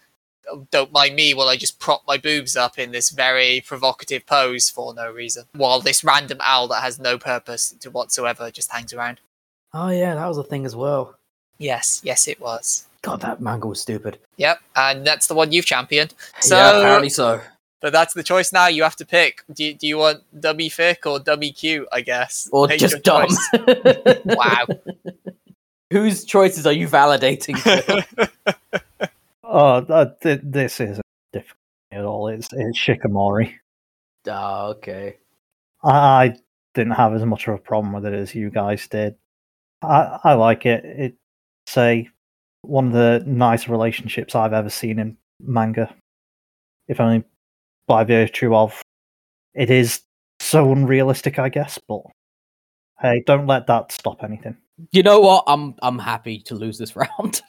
don't 0.71 0.93
mind 0.93 1.15
me 1.15 1.35
while 1.35 1.49
I 1.49 1.57
just 1.57 1.79
prop 1.79 2.03
my 2.07 2.17
boobs 2.17 2.57
up 2.57 2.79
in 2.79 2.93
this 2.93 3.11
very 3.11 3.63
provocative 3.67 4.27
pose 4.27 4.69
for 4.71 4.95
no 4.95 5.11
reason, 5.11 5.45
while 5.55 5.81
this 5.81 6.05
random 6.05 6.39
owl 6.43 6.69
that 6.69 6.83
has 6.83 6.99
no 6.99 7.19
purpose 7.19 7.75
to 7.81 7.91
whatsoever 7.91 8.51
just 8.51 8.73
hangs 8.73 8.93
around. 8.93 9.21
Oh, 9.73 9.91
yeah, 9.91 10.15
that 10.15 10.27
was 10.27 10.39
a 10.39 10.43
thing 10.45 10.65
as 10.65 10.75
well. 10.75 11.17
Yes, 11.59 12.01
yes, 12.03 12.27
it 12.27 12.41
was. 12.41 12.87
God, 13.03 13.21
that 13.21 13.41
manga 13.41 13.67
was 13.67 13.81
stupid. 13.81 14.19
Yep, 14.37 14.61
and 14.77 15.07
that's 15.07 15.27
the 15.27 15.35
one 15.35 15.53
you've 15.53 15.67
championed. 15.67 16.15
So 16.41 16.57
yeah, 16.57 16.79
apparently 16.79 17.09
so. 17.09 17.41
But 17.81 17.93
that's 17.95 18.13
the 18.13 18.23
choice 18.23 18.53
now. 18.53 18.67
You 18.67 18.83
have 18.83 18.97
to 18.97 19.07
pick. 19.07 19.43
Do 19.53 19.65
you, 19.65 19.75
do 19.75 19.87
you 19.87 19.97
want 19.97 20.23
dummy 20.39 20.69
thick 20.69 21.07
or 21.07 21.19
dummy 21.19 21.51
cute? 21.51 21.89
I 21.91 22.03
guess. 22.03 22.49
Or 22.53 22.67
Make 22.67 22.81
just 22.81 23.03
dumb. 23.03 23.31
Wow. 24.25 24.67
Whose 25.91 26.25
choices 26.25 26.67
are 26.67 26.73
you 26.73 26.87
validating? 26.87 27.57
Oh, 29.53 29.81
that, 29.81 30.21
th- 30.21 30.41
this 30.45 30.79
isn't 30.81 31.03
difficult 31.33 31.57
at 31.91 32.05
all. 32.05 32.29
It's 32.29 32.49
it's 32.53 32.79
Shikimori. 32.79 33.53
oh, 34.29 34.69
okay. 34.71 35.17
I, 35.83 35.91
I 35.91 36.37
didn't 36.75 36.93
have 36.93 37.15
as 37.15 37.25
much 37.25 37.49
of 37.49 37.55
a 37.55 37.59
problem 37.59 37.93
with 37.93 38.07
it 38.07 38.15
as 38.15 38.33
you 38.35 38.49
guys 38.51 38.87
did. 38.87 39.17
I 39.83 40.19
I 40.23 40.33
like 40.35 40.67
it. 40.67 40.85
It's 40.85 41.77
a 41.77 42.09
one 42.63 42.89
of 42.89 42.93
the 42.93 43.25
nice 43.27 43.67
relationships 43.69 44.35
I've 44.37 44.53
ever 44.53 44.71
seen 44.71 45.01
in 45.01 45.17
manga. 45.41 45.93
If 46.87 47.01
only 47.01 47.25
by 47.89 48.05
virtue 48.05 48.55
of 48.55 48.81
it 49.55 49.69
is 49.69 50.03
so 50.39 50.71
unrealistic, 50.71 51.41
I 51.41 51.49
guess. 51.49 51.77
But 51.89 52.03
hey, 53.01 53.25
don't 53.27 53.49
let 53.49 53.67
that 53.67 53.91
stop 53.91 54.23
anything. 54.23 54.57
You 54.93 55.03
know 55.03 55.19
what? 55.21 55.43
I'm 55.49 55.75
I'm 55.83 55.99
happy 55.99 56.41
to 56.43 56.55
lose 56.55 56.79
this 56.79 56.95
round. 56.97 57.43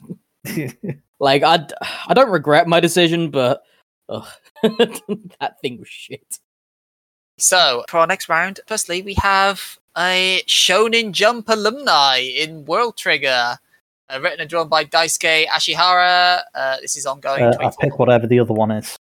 like 1.21 1.43
I, 1.43 1.65
I 2.07 2.13
don't 2.13 2.31
regret 2.31 2.67
my 2.67 2.79
decision, 2.79 3.29
but 3.29 3.63
ugh, 4.09 4.27
that 4.63 5.61
thing 5.61 5.79
was 5.79 5.87
shit. 5.87 6.39
So, 7.37 7.85
for 7.87 7.99
our 7.99 8.07
next 8.07 8.27
round, 8.27 8.59
firstly, 8.67 9.01
we 9.01 9.13
have 9.15 9.79
a 9.97 10.41
Shonen 10.47 11.11
Jump 11.11 11.47
alumni 11.47 12.17
in 12.17 12.65
World 12.65 12.97
Trigger, 12.97 13.57
uh, 14.09 14.19
written 14.21 14.41
and 14.41 14.49
drawn 14.49 14.67
by 14.67 14.83
Daisuke 14.83 15.47
Ashihara. 15.47 16.41
Uh, 16.53 16.77
this 16.81 16.97
is 16.97 17.05
ongoing. 17.05 17.43
Uh, 17.43 17.49
I 17.59 17.69
24 17.69 17.71
pick 17.79 17.99
whatever 17.99 18.27
the 18.27 18.39
other 18.39 18.53
one 18.53 18.71
is. 18.71 18.97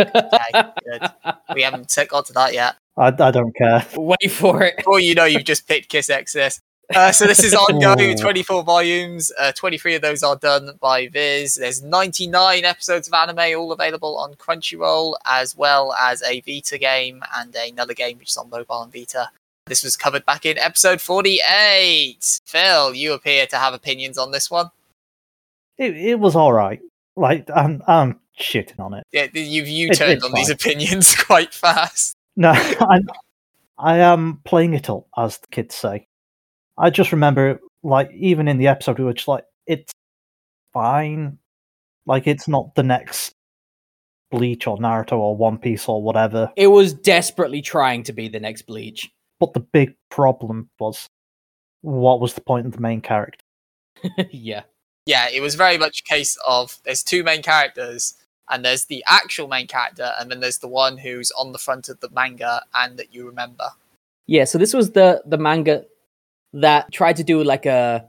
Okay, 0.00 0.62
good. 0.86 1.10
We 1.54 1.62
haven't 1.62 1.88
t- 1.88 2.04
got 2.04 2.26
to 2.26 2.32
that 2.34 2.54
yet. 2.54 2.76
I, 2.96 3.08
I 3.08 3.30
don't 3.30 3.54
care. 3.56 3.84
Wait 3.96 4.30
for 4.30 4.62
it. 4.62 4.76
Before 4.76 5.00
you 5.00 5.14
know, 5.14 5.24
you've 5.24 5.44
just 5.44 5.66
picked 5.66 5.88
Kiss 5.88 6.08
Exodus. 6.08 6.60
Uh, 6.94 7.12
so 7.12 7.26
this 7.26 7.42
is 7.42 7.54
ongoing, 7.54 8.16
24 8.18 8.62
volumes. 8.62 9.32
Uh, 9.38 9.52
23 9.52 9.94
of 9.94 10.02
those 10.02 10.22
are 10.22 10.36
done 10.36 10.70
by 10.80 11.08
Viz. 11.08 11.54
There's 11.54 11.82
99 11.82 12.64
episodes 12.64 13.08
of 13.08 13.14
anime, 13.14 13.58
all 13.58 13.72
available 13.72 14.18
on 14.18 14.34
Crunchyroll, 14.34 15.14
as 15.26 15.56
well 15.56 15.94
as 15.94 16.22
a 16.22 16.40
Vita 16.40 16.78
game 16.78 17.22
and 17.36 17.54
another 17.54 17.94
game 17.94 18.18
which 18.18 18.30
is 18.30 18.36
on 18.36 18.50
mobile 18.50 18.82
and 18.82 18.92
Vita. 18.92 19.30
This 19.66 19.82
was 19.82 19.96
covered 19.96 20.26
back 20.26 20.44
in 20.44 20.58
episode 20.58 21.00
48. 21.00 22.40
Phil, 22.44 22.94
you 22.94 23.14
appear 23.14 23.46
to 23.46 23.56
have 23.56 23.72
opinions 23.72 24.18
on 24.18 24.30
this 24.30 24.50
one. 24.50 24.70
It 25.78 25.96
it 25.96 26.20
was 26.20 26.36
all 26.36 26.52
right. 26.52 26.80
Like 27.16 27.48
I'm 27.54 27.82
I'm 27.86 28.20
shitting 28.38 28.78
on 28.78 28.94
it. 28.94 29.04
Yeah, 29.10 29.28
you've 29.32 29.68
you 29.68 29.88
U-turned 29.88 30.12
it's 30.12 30.24
on 30.24 30.32
these 30.32 30.50
opinions 30.50 31.14
quite 31.18 31.54
fast. 31.54 32.14
No, 32.36 32.50
I'm, 32.80 33.08
I 33.78 33.98
am 33.98 34.40
playing 34.44 34.74
it 34.74 34.90
up, 34.90 35.06
as 35.16 35.38
the 35.38 35.46
kids 35.48 35.74
say. 35.74 36.06
I 36.76 36.90
just 36.90 37.12
remember, 37.12 37.60
like, 37.82 38.10
even 38.12 38.48
in 38.48 38.58
the 38.58 38.68
episode, 38.68 38.98
we 38.98 39.04
were 39.04 39.12
just 39.12 39.28
like, 39.28 39.44
it's 39.66 39.92
fine. 40.72 41.38
Like, 42.06 42.26
it's 42.26 42.48
not 42.48 42.74
the 42.74 42.82
next 42.82 43.34
Bleach 44.30 44.66
or 44.66 44.76
Naruto 44.78 45.12
or 45.12 45.36
One 45.36 45.58
Piece 45.58 45.88
or 45.88 46.02
whatever. 46.02 46.50
It 46.56 46.66
was 46.66 46.92
desperately 46.92 47.62
trying 47.62 48.02
to 48.04 48.12
be 48.12 48.28
the 48.28 48.40
next 48.40 48.62
Bleach. 48.62 49.10
But 49.38 49.52
the 49.52 49.60
big 49.60 49.94
problem 50.10 50.70
was, 50.78 51.08
what 51.82 52.20
was 52.20 52.34
the 52.34 52.40
point 52.40 52.66
of 52.66 52.72
the 52.72 52.80
main 52.80 53.00
character? 53.00 53.44
yeah. 54.30 54.62
yeah, 55.06 55.28
it 55.30 55.40
was 55.40 55.54
very 55.54 55.78
much 55.78 56.00
a 56.00 56.12
case 56.12 56.36
of 56.46 56.78
there's 56.84 57.02
two 57.02 57.22
main 57.22 57.42
characters, 57.42 58.14
and 58.50 58.64
there's 58.64 58.86
the 58.86 59.04
actual 59.06 59.48
main 59.48 59.66
character, 59.66 60.12
and 60.18 60.30
then 60.30 60.40
there's 60.40 60.58
the 60.58 60.68
one 60.68 60.98
who's 60.98 61.30
on 61.32 61.52
the 61.52 61.58
front 61.58 61.88
of 61.88 62.00
the 62.00 62.10
manga 62.10 62.62
and 62.74 62.98
that 62.98 63.14
you 63.14 63.26
remember. 63.26 63.70
Yeah, 64.26 64.44
so 64.44 64.58
this 64.58 64.74
was 64.74 64.92
the 64.92 65.22
the 65.26 65.38
manga 65.38 65.84
that 66.54 66.92
tried 66.92 67.16
to 67.16 67.24
do 67.24 67.42
like 67.44 67.66
a 67.66 68.08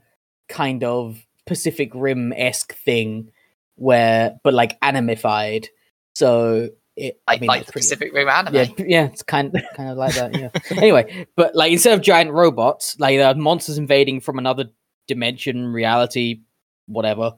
kind 0.49 0.83
of 0.83 1.23
Pacific 1.45 1.91
Rim 1.93 2.33
esque 2.33 2.73
thing, 2.73 3.31
where 3.75 4.37
but 4.43 4.53
like 4.53 4.79
animified. 4.81 5.67
So 6.15 6.69
it, 6.95 7.19
I 7.27 7.33
Like, 7.33 7.41
mean, 7.41 7.47
like 7.49 7.65
the 7.65 7.71
pretty- 7.73 7.83
Pacific 7.85 8.13
Rim 8.13 8.29
anime. 8.29 8.55
Yeah, 8.55 8.65
yeah, 8.77 9.05
it's 9.05 9.21
kind 9.23 9.51
kind 9.75 9.89
of 9.89 9.97
like 9.97 10.15
that. 10.15 10.33
Yeah. 10.37 10.49
anyway, 10.77 11.27
but 11.35 11.55
like 11.55 11.71
instead 11.71 11.93
of 11.93 12.01
giant 12.01 12.31
robots, 12.31 12.95
like 12.99 13.17
there 13.17 13.27
are 13.27 13.35
monsters 13.35 13.77
invading 13.77 14.21
from 14.21 14.39
another 14.39 14.65
dimension, 15.07 15.67
reality, 15.67 16.41
whatever. 16.87 17.33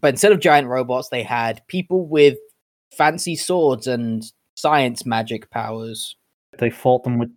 But 0.00 0.08
instead 0.14 0.32
of 0.32 0.40
giant 0.40 0.68
robots, 0.68 1.10
they 1.10 1.22
had 1.22 1.60
people 1.68 2.06
with 2.06 2.38
fancy 2.96 3.36
swords 3.36 3.86
and 3.86 4.22
science 4.56 5.04
magic 5.04 5.50
powers. 5.50 6.16
They 6.58 6.70
fought 6.70 7.04
them 7.04 7.18
with 7.18 7.30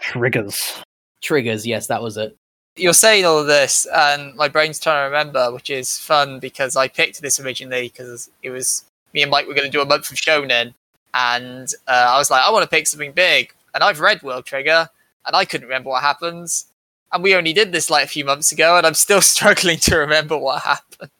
triggers. 0.00 0.82
Triggers, 1.22 1.66
yes, 1.66 1.86
that 1.88 2.02
was 2.02 2.16
it. 2.16 2.36
You're 2.76 2.94
saying 2.94 3.24
all 3.24 3.38
of 3.38 3.46
this, 3.46 3.86
and 3.86 4.34
my 4.36 4.48
brain's 4.48 4.78
trying 4.78 5.00
to 5.00 5.16
remember, 5.16 5.52
which 5.52 5.70
is 5.70 5.98
fun 5.98 6.38
because 6.38 6.76
I 6.76 6.88
picked 6.88 7.20
this 7.20 7.40
originally 7.40 7.88
because 7.88 8.30
it 8.42 8.50
was 8.50 8.84
me 9.12 9.22
and 9.22 9.30
Mike 9.30 9.46
were 9.46 9.54
going 9.54 9.70
to 9.70 9.76
do 9.76 9.82
a 9.82 9.86
month 9.86 10.10
of 10.10 10.16
Shonen, 10.16 10.74
and 11.12 11.68
uh, 11.88 12.06
I 12.10 12.18
was 12.18 12.30
like, 12.30 12.42
I 12.42 12.50
want 12.50 12.62
to 12.62 12.68
pick 12.68 12.86
something 12.86 13.12
big, 13.12 13.52
and 13.74 13.82
I've 13.82 14.00
read 14.00 14.22
World 14.22 14.46
Trigger, 14.46 14.88
and 15.26 15.36
I 15.36 15.44
couldn't 15.44 15.66
remember 15.66 15.90
what 15.90 16.02
happens, 16.02 16.66
and 17.12 17.22
we 17.22 17.34
only 17.34 17.52
did 17.52 17.72
this 17.72 17.90
like 17.90 18.04
a 18.04 18.08
few 18.08 18.24
months 18.24 18.52
ago, 18.52 18.76
and 18.76 18.86
I'm 18.86 18.94
still 18.94 19.20
struggling 19.20 19.78
to 19.78 19.96
remember 19.98 20.38
what 20.38 20.62
happened. 20.62 21.10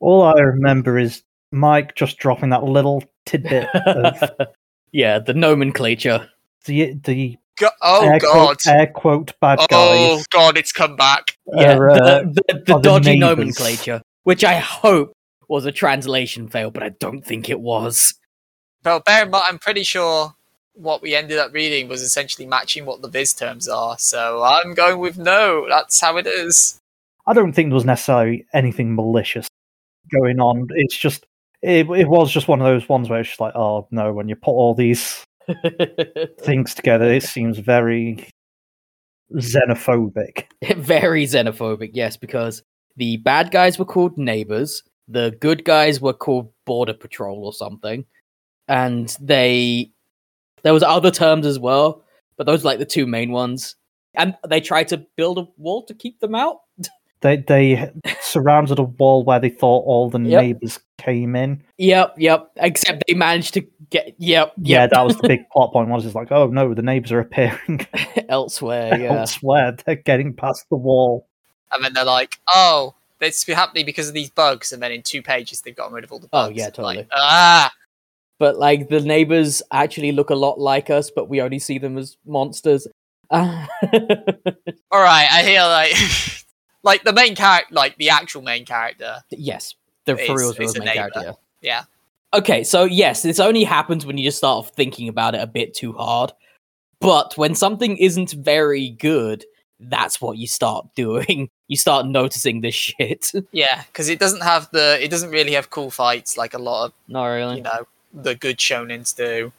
All 0.00 0.22
I 0.22 0.40
remember 0.40 0.98
is 0.98 1.22
Mike 1.50 1.94
just 1.94 2.18
dropping 2.18 2.50
that 2.50 2.64
little 2.64 3.04
tidbit 3.26 3.68
of 3.74 4.30
yeah, 4.92 5.18
the 5.18 5.34
nomenclature. 5.34 6.28
the 6.64 6.94
the 7.04 7.36
Go- 7.58 7.70
oh 7.82 8.08
air, 8.08 8.18
god! 8.18 8.32
Quote, 8.32 8.66
air 8.66 8.86
quote 8.86 9.32
bad 9.40 9.58
Oh 9.60 9.66
guys. 9.68 10.26
god! 10.28 10.56
It's 10.56 10.72
come 10.72 10.96
back. 10.96 11.36
Yeah, 11.46 11.76
are, 11.76 11.90
uh, 11.90 11.94
the, 11.96 12.42
the, 12.46 12.54
the 12.54 12.74
the 12.74 12.78
dodgy 12.80 13.18
neighbours. 13.18 13.38
nomenclature, 13.38 14.02
which 14.24 14.44
I 14.44 14.54
hope 14.58 15.12
was 15.48 15.64
a 15.64 15.72
translation 15.72 16.48
fail, 16.48 16.70
but 16.70 16.82
I 16.82 16.90
don't 16.90 17.22
think 17.24 17.48
it 17.48 17.60
was. 17.60 18.14
Well, 18.84 19.00
bear 19.00 19.24
in 19.24 19.30
mind, 19.30 19.44
I'm 19.48 19.58
pretty 19.58 19.82
sure 19.82 20.34
what 20.74 21.02
we 21.02 21.14
ended 21.14 21.38
up 21.38 21.52
reading 21.52 21.88
was 21.88 22.02
essentially 22.02 22.46
matching 22.46 22.86
what 22.86 23.02
the 23.02 23.08
Viz 23.08 23.34
terms 23.34 23.66
are. 23.68 23.98
So 23.98 24.42
I'm 24.42 24.74
going 24.74 25.00
with 25.00 25.18
no. 25.18 25.66
That's 25.68 26.00
how 26.00 26.16
it 26.16 26.26
is. 26.26 26.78
I 27.26 27.34
don't 27.34 27.52
think 27.52 27.70
there 27.70 27.74
was 27.74 27.84
necessarily 27.84 28.46
anything 28.54 28.94
malicious 28.94 29.48
going 30.12 30.40
on. 30.40 30.68
It's 30.70 30.96
just 30.96 31.26
it, 31.62 31.90
it 31.90 32.08
was 32.08 32.30
just 32.30 32.46
one 32.48 32.60
of 32.60 32.66
those 32.66 32.88
ones 32.88 33.10
where 33.10 33.20
it's 33.20 33.30
just 33.30 33.40
like, 33.40 33.54
oh 33.56 33.88
no, 33.90 34.12
when 34.12 34.28
you 34.28 34.36
put 34.36 34.52
all 34.52 34.74
these 34.74 35.24
things 36.40 36.74
together, 36.74 37.12
it 37.12 37.22
seems 37.24 37.58
very 37.58 38.28
xenophobic. 39.34 40.44
Very 40.76 41.26
xenophobic, 41.26 41.90
yes, 41.92 42.16
because 42.16 42.62
the 42.96 43.18
bad 43.18 43.50
guys 43.50 43.78
were 43.78 43.84
called 43.84 44.16
neighbors, 44.16 44.82
the 45.06 45.36
good 45.40 45.64
guys 45.64 46.00
were 46.00 46.14
called 46.14 46.50
border 46.64 46.94
patrol 46.94 47.44
or 47.44 47.52
something, 47.52 48.06
and 48.68 49.14
they 49.20 49.92
there 50.62 50.72
was 50.72 50.82
other 50.82 51.10
terms 51.10 51.46
as 51.46 51.58
well, 51.58 52.04
but 52.36 52.46
those 52.46 52.64
were 52.64 52.70
like 52.70 52.78
the 52.78 52.86
two 52.86 53.06
main 53.06 53.30
ones. 53.30 53.76
And 54.14 54.34
they 54.48 54.60
tried 54.60 54.88
to 54.88 55.06
build 55.16 55.38
a 55.38 55.46
wall 55.56 55.84
to 55.84 55.94
keep 55.94 56.18
them 56.20 56.34
out. 56.34 56.58
They 57.20 57.36
they 57.38 57.90
surrounded 58.20 58.78
a 58.78 58.84
wall 58.84 59.24
where 59.24 59.40
they 59.40 59.48
thought 59.50 59.84
all 59.86 60.08
the 60.10 60.20
Yep. 60.20 60.40
neighbors 60.42 60.78
came 60.98 61.34
in. 61.36 61.62
Yep, 61.78 62.14
yep. 62.18 62.50
Except 62.56 63.02
they 63.08 63.14
managed 63.14 63.54
to 63.54 63.62
get 63.90 64.14
yep, 64.18 64.52
Yeah, 64.60 64.86
that 64.86 65.04
was 65.04 65.16
the 65.18 65.26
big 65.28 65.48
plot 65.52 65.72
point. 65.72 65.88
Was 65.88 66.06
it's 66.06 66.14
like, 66.14 66.30
oh 66.32 66.46
no, 66.48 66.74
the 66.74 66.82
neighbors 66.82 67.10
are 67.12 67.20
appearing 67.20 67.86
elsewhere. 68.28 68.98
Yeah, 69.00 69.20
elsewhere. 69.20 69.76
They're 69.84 69.96
getting 69.96 70.32
past 70.34 70.64
the 70.70 70.76
wall. 70.76 71.26
And 71.72 71.84
then 71.84 71.92
they're 71.92 72.04
like, 72.04 72.38
oh, 72.54 72.94
this 73.18 73.46
is 73.48 73.54
happening 73.54 73.84
because 73.84 74.08
of 74.08 74.14
these 74.14 74.30
bugs. 74.30 74.72
And 74.72 74.82
then 74.82 74.92
in 74.92 75.02
two 75.02 75.20
pages, 75.22 75.60
they've 75.62 75.74
gotten 75.76 75.92
rid 75.94 76.04
of 76.04 76.12
all 76.12 76.18
the 76.18 76.28
bugs. 76.28 76.46
Oh, 76.46 76.48
bugs. 76.50 76.58
yeah, 76.58 76.64
Like, 76.66 76.74
totally. 76.74 77.06
ah, 77.12 77.72
but 78.38 78.58
like 78.58 78.88
the 78.88 79.00
neighbors 79.00 79.60
actually 79.72 80.12
look 80.12 80.30
a 80.30 80.34
lot 80.36 80.60
like 80.60 80.88
us, 80.90 81.10
but 81.10 81.28
we 81.28 81.40
only 81.42 81.58
see 81.58 81.78
them 81.78 81.98
as 81.98 82.16
monsters. 82.24 82.86
All 83.30 83.40
right. 84.92 85.28
I 85.30 85.42
hear 85.44 85.62
like, 85.62 85.92
like 86.88 87.04
the 87.04 87.12
main 87.12 87.34
character, 87.34 87.72
like 87.74 87.96
the 87.98 88.08
actual 88.10 88.42
main 88.42 88.64
character. 88.64 89.18
yes, 89.30 89.74
the 90.06 90.16
for 90.16 90.36
real, 90.36 90.54
main 90.58 90.68
neighbor. 90.72 90.92
character. 90.92 91.34
Yeah. 91.60 91.84
Okay, 92.34 92.64
so 92.64 92.84
yes, 92.84 93.22
this 93.22 93.38
only 93.40 93.64
happens 93.64 94.04
when 94.04 94.18
you 94.18 94.24
just 94.24 94.38
start 94.38 94.68
thinking 94.74 95.08
about 95.08 95.34
it 95.34 95.40
a 95.42 95.46
bit 95.46 95.74
too 95.74 95.92
hard. 95.92 96.32
But 97.00 97.36
when 97.36 97.54
something 97.54 97.96
isn't 97.98 98.32
very 98.32 98.90
good, 98.90 99.44
that's 99.80 100.20
what 100.20 100.36
you 100.38 100.46
start 100.46 100.86
doing. 100.96 101.48
You 101.68 101.76
start 101.76 102.06
noticing 102.06 102.60
this 102.62 102.74
shit. 102.74 103.30
Yeah, 103.52 103.82
because 103.84 104.08
it 104.08 104.18
doesn't 104.18 104.42
have 104.42 104.68
the, 104.72 104.98
it 105.02 105.10
doesn't 105.10 105.30
really 105.30 105.52
have 105.52 105.70
cool 105.70 105.90
fights 105.90 106.36
like 106.36 106.54
a 106.54 106.58
lot 106.58 106.86
of 106.86 106.92
Not 107.06 107.26
really. 107.26 107.56
you 107.58 107.62
know 107.62 107.86
the 108.14 108.34
good 108.34 108.56
shonens 108.56 109.14
do 109.14 109.52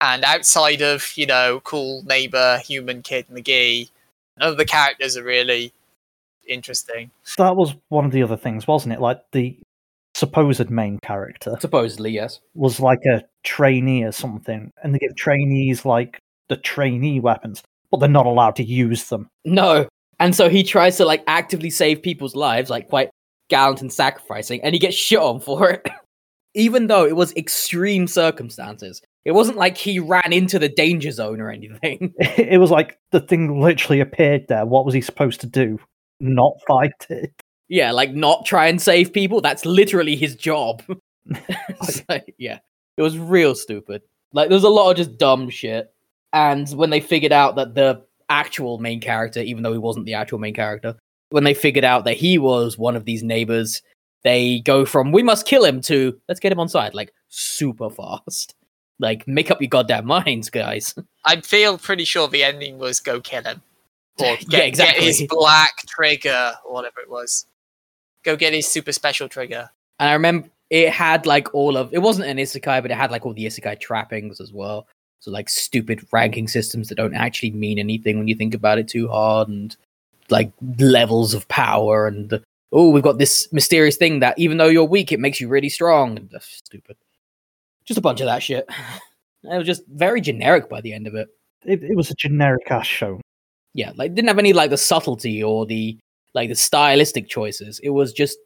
and 0.00 0.24
outside 0.24 0.82
of 0.82 1.12
you 1.16 1.24
know 1.24 1.60
cool 1.62 2.02
neighbor 2.02 2.58
human 2.66 3.00
kid 3.00 3.24
mcgee 3.32 3.88
none 4.40 4.48
of 4.48 4.56
the 4.56 4.64
characters 4.64 5.16
are 5.16 5.22
really 5.22 5.72
interesting 6.48 7.10
That 7.38 7.56
was 7.56 7.74
one 7.88 8.04
of 8.04 8.12
the 8.12 8.22
other 8.22 8.36
things, 8.36 8.66
wasn't 8.66 8.94
it? 8.94 9.00
Like 9.00 9.20
the 9.32 9.58
supposed 10.14 10.70
main 10.70 10.98
character 11.02 11.56
Supposedly, 11.60 12.10
yes. 12.10 12.40
was 12.54 12.80
like 12.80 13.00
a 13.06 13.24
trainee 13.44 14.04
or 14.04 14.12
something, 14.12 14.70
and 14.82 14.94
they 14.94 14.98
give 14.98 15.16
trainees 15.16 15.84
like 15.84 16.18
the 16.48 16.56
trainee 16.56 17.20
weapons, 17.20 17.62
but 17.90 18.00
they're 18.00 18.08
not 18.08 18.26
allowed 18.26 18.56
to 18.56 18.64
use 18.64 19.08
them. 19.08 19.28
No. 19.44 19.88
And 20.20 20.36
so 20.36 20.48
he 20.48 20.62
tries 20.62 20.96
to 20.98 21.04
like 21.04 21.24
actively 21.26 21.70
save 21.70 22.02
people's 22.02 22.36
lives, 22.36 22.70
like 22.70 22.88
quite 22.88 23.10
gallant 23.48 23.80
and 23.80 23.92
sacrificing, 23.92 24.62
and 24.62 24.74
he 24.74 24.78
gets 24.78 24.96
shit 24.96 25.18
on 25.18 25.40
for 25.40 25.70
it. 25.70 25.88
Even 26.54 26.86
though 26.86 27.06
it 27.06 27.16
was 27.16 27.34
extreme 27.34 28.06
circumstances. 28.06 29.00
It 29.24 29.32
wasn't 29.32 29.56
like 29.56 29.78
he 29.78 29.98
ran 29.98 30.32
into 30.32 30.58
the 30.58 30.68
danger 30.68 31.10
zone 31.10 31.40
or 31.40 31.50
anything. 31.50 32.12
It 32.20 32.60
was 32.60 32.70
like 32.70 32.98
the 33.12 33.20
thing 33.20 33.60
literally 33.60 34.00
appeared 34.00 34.46
there. 34.48 34.66
What 34.66 34.84
was 34.84 34.94
he 34.94 35.00
supposed 35.00 35.40
to 35.42 35.46
do? 35.46 35.78
Not 36.22 36.54
fight 36.66 37.06
it. 37.10 37.32
yeah, 37.68 37.90
like 37.90 38.14
not 38.14 38.46
try 38.46 38.68
and 38.68 38.80
save 38.80 39.12
people. 39.12 39.40
That's 39.40 39.66
literally 39.66 40.16
his 40.16 40.36
job. 40.36 40.82
So, 41.82 42.20
yeah. 42.38 42.58
It 42.96 43.02
was 43.02 43.18
real 43.18 43.54
stupid. 43.54 44.02
Like 44.32 44.48
there 44.48 44.56
was 44.56 44.64
a 44.64 44.68
lot 44.68 44.90
of 44.90 44.96
just 44.96 45.18
dumb 45.18 45.50
shit. 45.50 45.92
And 46.32 46.68
when 46.70 46.90
they 46.90 47.00
figured 47.00 47.32
out 47.32 47.56
that 47.56 47.74
the 47.74 48.02
actual 48.28 48.78
main 48.78 49.00
character, 49.00 49.40
even 49.40 49.62
though 49.62 49.72
he 49.72 49.78
wasn't 49.78 50.06
the 50.06 50.14
actual 50.14 50.38
main 50.38 50.54
character, 50.54 50.96
when 51.30 51.44
they 51.44 51.54
figured 51.54 51.84
out 51.84 52.04
that 52.04 52.16
he 52.16 52.38
was 52.38 52.78
one 52.78 52.96
of 52.96 53.04
these 53.04 53.22
neighbors, 53.22 53.82
they 54.22 54.60
go 54.60 54.84
from 54.84 55.10
we 55.12 55.22
must 55.22 55.46
kill 55.46 55.64
him 55.64 55.80
to 55.82 56.18
let's 56.28 56.40
get 56.40 56.52
him 56.52 56.60
on 56.60 56.68
side, 56.68 56.94
like 56.94 57.12
super 57.28 57.90
fast. 57.90 58.54
Like 58.98 59.26
make 59.26 59.50
up 59.50 59.60
your 59.60 59.68
goddamn 59.68 60.06
minds, 60.06 60.50
guys. 60.50 60.94
I 61.24 61.40
feel 61.40 61.78
pretty 61.78 62.04
sure 62.04 62.28
the 62.28 62.44
ending 62.44 62.78
was 62.78 63.00
go 63.00 63.20
kill 63.20 63.42
him. 63.42 63.62
Or 64.18 64.26
Yeah, 64.26 64.36
get, 64.36 64.48
get 64.48 64.68
exactly. 64.68 65.04
his 65.06 65.24
black 65.28 65.74
trigger, 65.86 66.54
or 66.64 66.74
whatever 66.74 67.00
it 67.00 67.10
was. 67.10 67.46
Go 68.24 68.36
get 68.36 68.52
his 68.52 68.68
super 68.68 68.92
special 68.92 69.28
trigger. 69.28 69.70
And 69.98 70.10
I 70.10 70.12
remember 70.14 70.48
it 70.70 70.90
had 70.90 71.26
like 71.26 71.54
all 71.54 71.76
of 71.76 71.92
it 71.92 71.98
wasn't 71.98 72.28
an 72.28 72.38
isekai, 72.38 72.82
but 72.82 72.90
it 72.90 72.96
had 72.96 73.10
like 73.10 73.26
all 73.26 73.34
the 73.34 73.46
isekai 73.46 73.80
trappings 73.80 74.40
as 74.40 74.52
well. 74.52 74.86
So 75.20 75.30
like 75.30 75.48
stupid 75.48 76.04
ranking 76.12 76.48
systems 76.48 76.88
that 76.88 76.96
don't 76.96 77.14
actually 77.14 77.52
mean 77.52 77.78
anything 77.78 78.18
when 78.18 78.26
you 78.28 78.34
think 78.34 78.54
about 78.54 78.78
it 78.78 78.88
too 78.88 79.08
hard, 79.08 79.48
and 79.48 79.76
like 80.30 80.52
levels 80.78 81.34
of 81.34 81.46
power, 81.48 82.06
and 82.06 82.40
oh, 82.72 82.90
we've 82.90 83.02
got 83.02 83.18
this 83.18 83.52
mysterious 83.52 83.96
thing 83.96 84.20
that 84.20 84.38
even 84.38 84.56
though 84.56 84.66
you're 84.66 84.84
weak, 84.84 85.12
it 85.12 85.20
makes 85.20 85.40
you 85.40 85.48
really 85.48 85.68
strong. 85.68 86.16
And 86.16 86.30
that's 86.30 86.46
stupid. 86.46 86.96
Just 87.84 87.98
a 87.98 88.02
bunch 88.02 88.20
of 88.20 88.26
that 88.26 88.42
shit. 88.42 88.68
It 89.44 89.58
was 89.58 89.66
just 89.66 89.82
very 89.88 90.20
generic 90.20 90.68
by 90.68 90.80
the 90.80 90.92
end 90.92 91.08
of 91.08 91.16
it. 91.16 91.26
It, 91.64 91.82
it 91.82 91.96
was 91.96 92.12
a 92.12 92.14
generic 92.14 92.70
ass 92.70 92.86
show. 92.86 93.20
Yeah, 93.74 93.92
like 93.96 94.14
didn't 94.14 94.28
have 94.28 94.38
any 94.38 94.52
like 94.52 94.70
the 94.70 94.76
subtlety 94.76 95.42
or 95.42 95.66
the 95.66 95.98
like 96.34 96.48
the 96.48 96.54
stylistic 96.54 97.28
choices. 97.28 97.80
It 97.82 97.90
was 97.90 98.12
just 98.12 98.38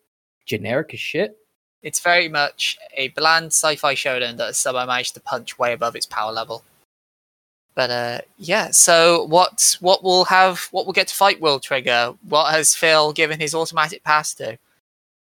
generic 0.45 0.95
as 0.95 1.01
shit. 1.01 1.37
It's 1.83 2.01
very 2.01 2.29
much 2.29 2.79
a 2.97 3.09
bland 3.09 3.47
sci-fi 3.47 3.95
shonen 3.95 4.37
that 4.39 4.57
somehow 4.57 4.87
managed 4.87 5.15
to 5.15 5.21
punch 5.21 5.59
way 5.59 5.73
above 5.73 5.95
its 5.95 6.07
power 6.07 6.33
level. 6.33 6.65
But 7.75 7.91
uh, 7.91 8.19
yeah, 8.39 8.71
so 8.71 9.27
what 9.27 9.77
what 9.81 10.03
will 10.03 10.25
have 10.25 10.69
what 10.71 10.87
will 10.87 10.93
get 10.93 11.09
to 11.09 11.15
fight 11.15 11.41
World 11.41 11.63
Trigger? 11.63 12.15
What 12.29 12.53
has 12.53 12.75
Phil 12.75 13.13
given 13.13 13.39
his 13.39 13.55
automatic 13.55 14.03
pass 14.03 14.33
to? 14.35 14.59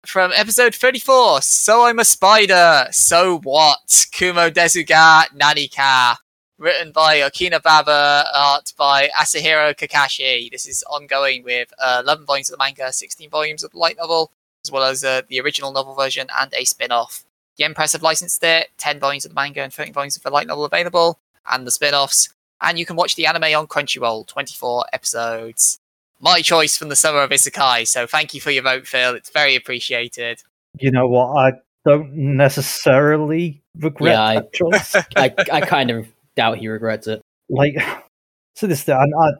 From 0.06 0.32
episode 0.34 0.74
34, 0.74 1.42
So 1.42 1.84
I'm 1.84 1.98
a 1.98 2.04
Spider, 2.04 2.86
So 2.92 3.40
What? 3.40 4.06
Kumo 4.12 4.48
Desuga 4.48 5.26
Nanika. 5.36 6.16
Written 6.58 6.90
by 6.90 7.18
Okina 7.20 7.62
Baba, 7.62 8.24
art 8.34 8.72
by 8.76 9.08
Asahiro 9.16 9.76
Kakashi. 9.76 10.50
This 10.50 10.66
is 10.66 10.82
ongoing 10.90 11.44
with 11.44 11.72
uh, 11.78 12.02
11 12.04 12.26
volumes 12.26 12.50
of 12.50 12.58
the 12.58 12.64
manga, 12.64 12.92
16 12.92 13.30
volumes 13.30 13.62
of 13.62 13.70
the 13.70 13.78
light 13.78 13.96
novel, 13.96 14.32
as 14.64 14.72
well 14.72 14.82
as 14.82 15.04
uh, 15.04 15.22
the 15.28 15.40
original 15.40 15.72
novel 15.72 15.94
version 15.94 16.26
and 16.36 16.52
a 16.54 16.64
spin 16.64 16.90
off. 16.90 17.22
The 17.56 17.62
Yen 17.62 17.74
Press 17.74 17.92
have 17.92 18.02
licensed 18.02 18.42
it, 18.42 18.70
10 18.78 18.98
volumes 18.98 19.24
of 19.24 19.30
the 19.30 19.36
manga 19.36 19.62
and 19.62 19.72
13 19.72 19.92
volumes 19.92 20.16
of 20.16 20.24
the 20.24 20.30
light 20.30 20.48
novel 20.48 20.64
available, 20.64 21.20
and 21.48 21.64
the 21.64 21.70
spin 21.70 21.94
offs. 21.94 22.28
And 22.60 22.76
you 22.76 22.84
can 22.84 22.96
watch 22.96 23.14
the 23.14 23.26
anime 23.26 23.56
on 23.56 23.68
Crunchyroll, 23.68 24.26
24 24.26 24.86
episodes. 24.92 25.78
My 26.20 26.40
choice 26.42 26.76
from 26.76 26.88
the 26.88 26.96
summer 26.96 27.20
of 27.20 27.30
Isekai, 27.30 27.86
so 27.86 28.04
thank 28.08 28.34
you 28.34 28.40
for 28.40 28.50
your 28.50 28.64
vote, 28.64 28.84
Phil. 28.84 29.14
It's 29.14 29.30
very 29.30 29.54
appreciated. 29.54 30.42
You 30.80 30.90
know 30.90 31.06
what? 31.06 31.36
I 31.36 31.52
don't 31.86 32.12
necessarily 32.14 33.62
regret 33.78 34.14
Yeah, 34.14 34.22
I- 34.24 34.40
choice. 34.52 34.96
I 35.16 35.32
I 35.52 35.60
kind 35.60 35.92
of 35.92 36.08
doubt 36.38 36.58
he 36.58 36.68
regrets 36.68 37.06
it. 37.06 37.20
like, 37.50 37.74
so 38.56 38.66
this 38.66 38.84
thing, 38.84 38.94
I, 38.94 39.26
I, 39.26 39.30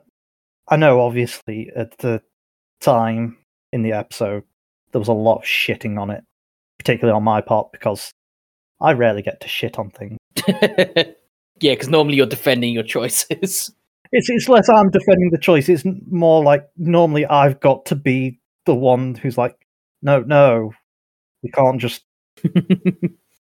I 0.71 0.75
know 0.75 1.01
obviously 1.01 1.71
at 1.75 1.97
the 1.99 2.21
time 2.81 3.37
in 3.71 3.81
the 3.83 3.93
episode 3.93 4.43
there 4.91 4.99
was 4.99 5.07
a 5.07 5.13
lot 5.13 5.37
of 5.37 5.43
shitting 5.43 5.99
on 5.99 6.09
it, 6.09 6.23
particularly 6.77 7.15
on 7.15 7.23
my 7.23 7.41
part 7.41 7.71
because 7.71 8.11
I 8.81 8.93
rarely 8.93 9.21
get 9.21 9.41
to 9.41 9.47
shit 9.47 9.79
on 9.79 9.91
things. 9.91 10.17
yeah, 10.47 11.13
because 11.61 11.89
normally 11.89 12.17
you're 12.17 12.25
defending 12.25 12.73
your 12.73 12.83
choices. 12.83 13.71
It's 14.11 14.27
it's 14.27 14.49
less 14.49 14.67
I'm 14.67 14.89
defending 14.89 15.29
the 15.29 15.37
choice. 15.37 15.69
It's 15.69 15.83
more 16.09 16.43
like 16.43 16.67
normally 16.77 17.27
I've 17.27 17.59
got 17.59 17.85
to 17.85 17.95
be 17.95 18.39
the 18.65 18.73
one 18.73 19.13
who's 19.13 19.37
like, 19.37 19.55
no, 20.01 20.21
no, 20.21 20.71
we 21.43 21.51
can't 21.51 21.79
just. 21.79 22.03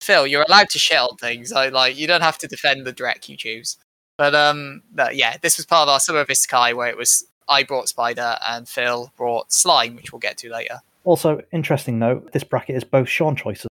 Phil, 0.08 0.26
you're 0.26 0.46
allowed 0.48 0.70
to 0.70 0.80
shit 0.80 0.98
on 0.98 1.18
things. 1.18 1.52
I 1.52 1.68
like 1.68 1.98
you 1.98 2.08
don't 2.08 2.22
have 2.22 2.38
to 2.38 2.48
defend 2.48 2.86
the 2.86 2.94
direct 2.94 3.28
you 3.28 3.36
choose. 3.36 3.78
But 4.18 4.34
um, 4.34 4.82
but 4.94 5.18
yeah, 5.18 5.36
this 5.42 5.58
was 5.58 5.66
part 5.66 5.84
of 5.84 5.90
our 5.90 6.00
summer 6.00 6.20
of 6.20 6.30
Isekai 6.30 6.74
where 6.74 6.88
it 6.88 6.96
was 6.98 7.28
I 7.50 7.64
brought 7.64 7.90
Spider 7.90 8.38
and 8.48 8.70
Phil 8.70 9.12
brought 9.18 9.52
Slime, 9.52 9.98
which 9.98 10.14
we'll 10.14 10.20
get 10.20 10.38
to 10.38 10.50
later. 10.50 10.80
Also, 11.04 11.42
interesting 11.52 12.00
note: 12.00 12.32
this 12.32 12.46
bracket 12.46 12.78
is 12.78 12.86
both 12.86 13.10
Sean 13.10 13.36
choices. 13.36 13.68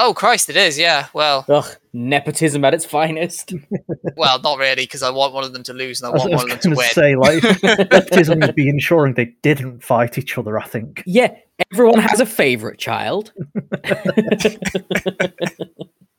Oh 0.00 0.14
Christ, 0.14 0.48
it 0.48 0.56
is. 0.56 0.78
Yeah. 0.78 1.08
Well, 1.12 1.44
Ugh, 1.48 1.66
nepotism 1.92 2.64
at 2.64 2.72
its 2.72 2.84
finest. 2.84 3.52
well, 4.16 4.40
not 4.40 4.58
really 4.58 4.84
because 4.84 5.02
I 5.02 5.10
want 5.10 5.34
one 5.34 5.42
of 5.44 5.52
them 5.52 5.64
to 5.64 5.72
lose 5.74 6.00
and 6.00 6.06
I 6.06 6.10
I 6.10 6.12
was, 6.12 6.20
want 6.22 6.32
one 6.34 6.42
of 6.44 6.48
them 6.48 6.48
going 6.48 6.60
to 6.60 6.68
to 6.70 6.76
win. 6.76 6.88
say, 6.90 7.16
like, 7.16 7.42
nepotism 7.90 8.38
would 8.40 8.54
be 8.54 8.68
ensuring 8.68 9.14
they 9.14 9.34
didn't 9.42 9.82
fight 9.82 10.16
each 10.16 10.38
other. 10.38 10.58
I 10.58 10.64
think. 10.66 11.02
yeah, 11.04 11.34
everyone 11.72 11.98
has 11.98 12.20
a 12.20 12.26
favorite 12.26 12.78
child. 12.78 13.32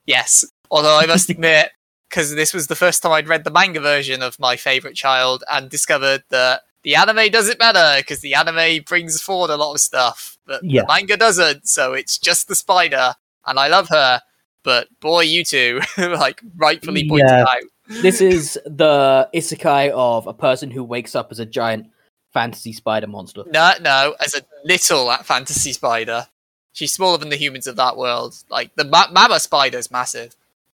Yes. 0.06 0.44
Although 0.72 0.98
I 0.98 1.06
must 1.06 1.30
admit, 1.30 1.70
because 2.10 2.34
this 2.34 2.52
was 2.54 2.66
the 2.68 2.76
first 2.76 3.04
time 3.04 3.12
I'd 3.12 3.28
read 3.28 3.44
the 3.44 3.52
manga 3.52 3.80
version 3.80 4.24
of 4.24 4.40
My 4.40 4.56
Favorite 4.56 4.96
Child 4.96 5.44
and 5.52 5.70
discovered 5.70 6.24
that 6.30 6.62
the 6.84 6.96
anime 6.96 7.30
doesn't 7.30 7.60
matter 7.60 8.02
because 8.02 8.22
the 8.22 8.34
anime 8.34 8.84
brings 8.88 9.22
forward 9.22 9.52
a 9.52 9.56
lot 9.58 9.74
of 9.76 9.80
stuff, 9.82 10.38
but 10.48 10.64
Yeah. 10.64 10.82
the 10.82 10.88
manga 10.88 11.16
doesn't. 11.18 11.68
So 11.68 11.94
it's 11.94 12.18
just 12.18 12.48
the 12.48 12.56
spider, 12.56 13.14
and 13.50 13.60
I 13.60 13.68
love 13.68 13.90
her. 13.90 14.22
But 14.64 14.88
boy, 15.00 15.22
you 15.22 15.44
two 15.44 15.80
like 15.98 16.42
rightfully 16.58 17.08
pointed 17.10 17.30
Yeah. 17.30 17.44
out. 17.44 17.58
this 18.04 18.22
is 18.22 18.60
the 18.66 19.28
isekai 19.34 19.90
of 19.92 20.28
a 20.28 20.34
person 20.34 20.70
who 20.72 20.84
wakes 20.84 21.16
up 21.16 21.32
as 21.32 21.40
a 21.40 21.46
giant 21.46 21.88
fantasy 22.34 22.74
spider 22.74 23.08
monster. 23.08 23.44
No, 23.52 23.72
no, 23.82 24.16
as 24.24 24.36
a 24.36 24.42
little 24.64 25.12
fantasy 25.24 25.72
spider. 25.74 26.28
She's 26.74 26.94
smaller 26.94 27.18
than 27.18 27.30
the 27.30 27.36
humans 27.36 27.66
of 27.68 27.76
that 27.78 27.98
world. 27.98 28.36
Like 28.50 28.76
the 28.76 28.84
ma- 28.86 29.10
mama 29.12 29.40
spider's 29.40 29.90
massive. 29.92 30.36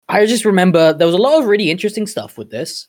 I 0.08 0.26
just 0.26 0.46
remember 0.46 0.94
there 0.94 1.08
was 1.08 1.16
a 1.16 1.22
lot 1.22 1.40
of 1.42 1.48
really 1.48 1.70
interesting 1.70 2.08
stuff 2.08 2.38
with 2.38 2.50
this. 2.50 2.88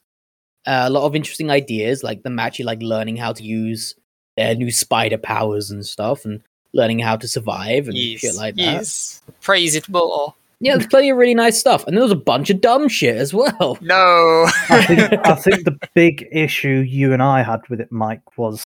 Uh, 0.66 0.84
a 0.86 0.90
lot 0.90 1.04
of 1.04 1.16
interesting 1.16 1.50
ideas, 1.50 2.04
like 2.04 2.22
them 2.22 2.38
actually 2.38 2.64
like 2.66 2.80
learning 2.82 3.16
how 3.16 3.32
to 3.32 3.42
use 3.42 3.96
their 4.36 4.54
new 4.54 4.70
spider 4.70 5.18
powers 5.18 5.70
and 5.72 5.84
stuff, 5.84 6.24
and 6.24 6.42
learning 6.74 6.98
how 6.98 7.16
to 7.16 7.28
survive 7.28 7.86
and 7.88 7.96
Yes, 7.96 8.20
shit 8.20 8.34
like 8.34 8.54
that. 8.56 8.62
yes. 8.62 9.22
Praise 9.40 9.74
it 9.74 9.88
more. 9.88 10.34
Yeah, 10.60 10.76
there's 10.76 10.86
plenty 10.86 11.10
of 11.10 11.16
really 11.18 11.34
nice 11.34 11.58
stuff, 11.58 11.84
and 11.86 11.96
there 11.96 12.02
was 12.04 12.12
a 12.12 12.16
bunch 12.16 12.48
of 12.48 12.60
dumb 12.60 12.88
shit 12.88 13.16
as 13.16 13.34
well. 13.34 13.78
No. 13.82 14.46
I 14.70 14.84
think 14.86 15.26
I 15.26 15.34
think 15.34 15.64
the 15.64 15.76
big 15.94 16.28
issue 16.30 16.84
you 16.86 17.12
and 17.12 17.22
I 17.22 17.42
had 17.42 17.68
with 17.68 17.80
it, 17.80 17.90
Mike, 17.90 18.38
was 18.38 18.62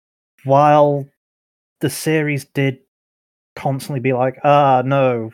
while 0.45 1.07
the 1.81 1.91
series 1.91 2.45
did 2.45 2.79
constantly 3.57 3.99
be 4.01 4.13
like, 4.13 4.39
ah, 4.45 4.83
no, 4.85 5.33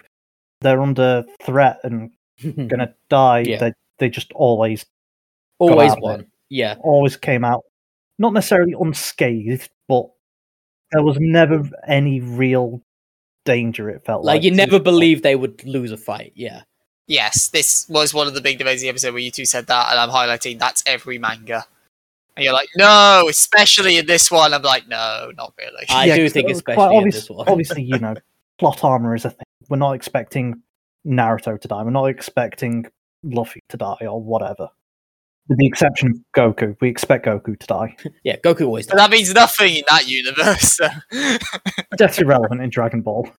they're 0.63 0.81
under 0.81 1.25
threat 1.43 1.79
and 1.85 2.11
gonna 2.69 2.95
die. 3.11 3.41
Yeah. 3.41 3.59
They 3.59 3.73
they 3.99 4.09
just 4.09 4.33
always 4.33 4.85
Always 5.59 5.93
out 5.93 5.99
of 5.99 5.99
it. 5.99 6.03
one. 6.03 6.27
Yeah, 6.49 6.77
always 6.83 7.17
came 7.17 7.45
out 7.45 7.65
not 8.19 8.33
necessarily 8.33 8.75
unscathed, 8.79 9.69
but 9.89 10.07
there 10.93 11.03
was 11.03 11.17
never 11.19 11.63
any 11.87 12.21
real 12.21 12.81
danger. 13.45 13.89
It 13.91 14.05
felt 14.05 14.25
like, 14.25 14.37
like 14.37 14.43
you 14.45 14.51
never 14.51 14.79
believed 14.81 15.23
they 15.23 15.37
would 15.37 15.65
lose 15.65 15.93
a 15.93 15.97
fight. 15.97 16.33
Yeah, 16.35 16.63
yes, 17.07 17.49
this 17.49 17.87
was 17.89 18.13
one 18.15 18.27
of 18.27 18.35
the 18.35 18.41
big 18.41 18.59
debates 18.59 18.83
in 18.83 18.87
the 18.87 18.91
episode 18.91 19.13
where 19.13 19.23
you 19.23 19.31
two 19.31 19.45
said 19.47 19.67
that, 19.69 19.91
and 19.91 19.99
I'm 20.01 20.11
highlighting 20.11 20.59
that's 20.59 20.83
every 20.87 21.19
manga. 21.19 21.65
And 22.37 22.45
you're 22.45 22.53
like, 22.53 22.69
no, 22.77 23.27
especially 23.31 23.97
in 23.97 24.05
this 24.07 24.31
one. 24.31 24.53
I'm 24.53 24.61
like, 24.63 24.87
no, 24.89 25.33
not 25.39 25.55
really. 25.57 25.87
I 25.89 26.05
Yeah, 26.05 26.17
do 26.17 26.25
'cause 26.25 26.33
think 26.35 26.45
it 26.45 26.49
was 26.49 26.59
especially 26.59 26.75
quite 26.77 26.91
in 26.93 26.97
obvious- 26.99 27.15
this 27.15 27.31
one. 27.31 27.49
obviously, 27.49 27.83
you 27.83 27.99
know, 27.99 28.15
plot 28.59 28.85
armor 28.85 29.15
is 29.15 29.25
a 29.25 29.31
thing. 29.31 29.47
We're 29.71 29.79
not 29.79 29.93
expecting 29.93 30.63
Naruto 31.07 31.59
to 31.59 31.69
die. 31.69 31.83
We're 31.83 31.91
not 31.91 32.07
expecting 32.07 32.87
Luffy 33.23 33.61
to 33.71 33.79
die 33.79 33.97
or 34.03 34.21
whatever. 34.23 34.69
With 35.49 35.59
the 35.59 35.67
exception 35.67 36.11
of 36.11 36.17
Goku, 36.35 36.77
we 36.81 36.89
expect 36.89 37.27
Goku 37.27 37.59
to 37.59 37.67
die. 37.67 37.97
yeah, 38.25 38.37
Goku 38.37 38.67
always 38.67 38.87
but 38.87 38.97
that 38.97 39.11
means 39.11 39.33
nothing 39.33 39.77
in 39.77 39.85
that 39.89 40.09
universe. 40.09 40.77
So. 40.77 40.89
Death's 41.97 42.19
irrelevant 42.19 42.63
in 42.63 42.71
Dragon 42.71 43.01
Ball. 43.01 43.31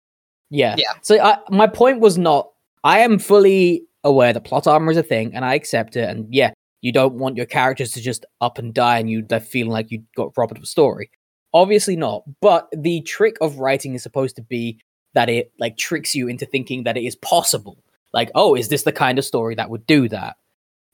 Yeah. 0.49 0.75
Yeah. 0.77 0.93
So 1.01 1.19
I, 1.19 1.39
my 1.49 1.67
point 1.67 1.99
was 1.99 2.17
not. 2.17 2.49
I 2.83 2.99
am 2.99 3.19
fully 3.19 3.83
aware 4.03 4.31
that 4.31 4.45
plot 4.45 4.67
armor 4.67 4.91
is 4.91 4.97
a 4.97 5.03
thing, 5.03 5.35
and 5.35 5.43
I 5.43 5.55
accept 5.55 5.97
it. 5.97 6.09
And 6.09 6.33
yeah, 6.33 6.51
you 6.81 6.91
don't 6.91 7.15
want 7.15 7.35
your 7.35 7.45
characters 7.45 7.91
to 7.91 8.01
just 8.01 8.25
up 8.39 8.57
and 8.57 8.73
die, 8.73 8.99
and 8.99 9.09
you 9.09 9.21
they're 9.21 9.39
feeling 9.39 9.71
like 9.71 9.91
you 9.91 10.03
got 10.15 10.31
robbed 10.37 10.57
of 10.57 10.63
a 10.63 10.67
story. 10.67 11.11
Obviously 11.53 11.95
not. 11.95 12.23
But 12.41 12.69
the 12.71 13.01
trick 13.01 13.35
of 13.41 13.59
writing 13.59 13.95
is 13.95 14.03
supposed 14.03 14.35
to 14.37 14.41
be 14.41 14.79
that 15.13 15.29
it 15.29 15.51
like 15.59 15.77
tricks 15.77 16.15
you 16.15 16.27
into 16.27 16.45
thinking 16.45 16.83
that 16.83 16.97
it 16.97 17.03
is 17.03 17.15
possible. 17.15 17.83
Like, 18.13 18.31
oh, 18.35 18.55
is 18.55 18.69
this 18.69 18.83
the 18.83 18.91
kind 18.91 19.19
of 19.19 19.25
story 19.25 19.55
that 19.55 19.69
would 19.69 19.85
do 19.85 20.07
that? 20.09 20.37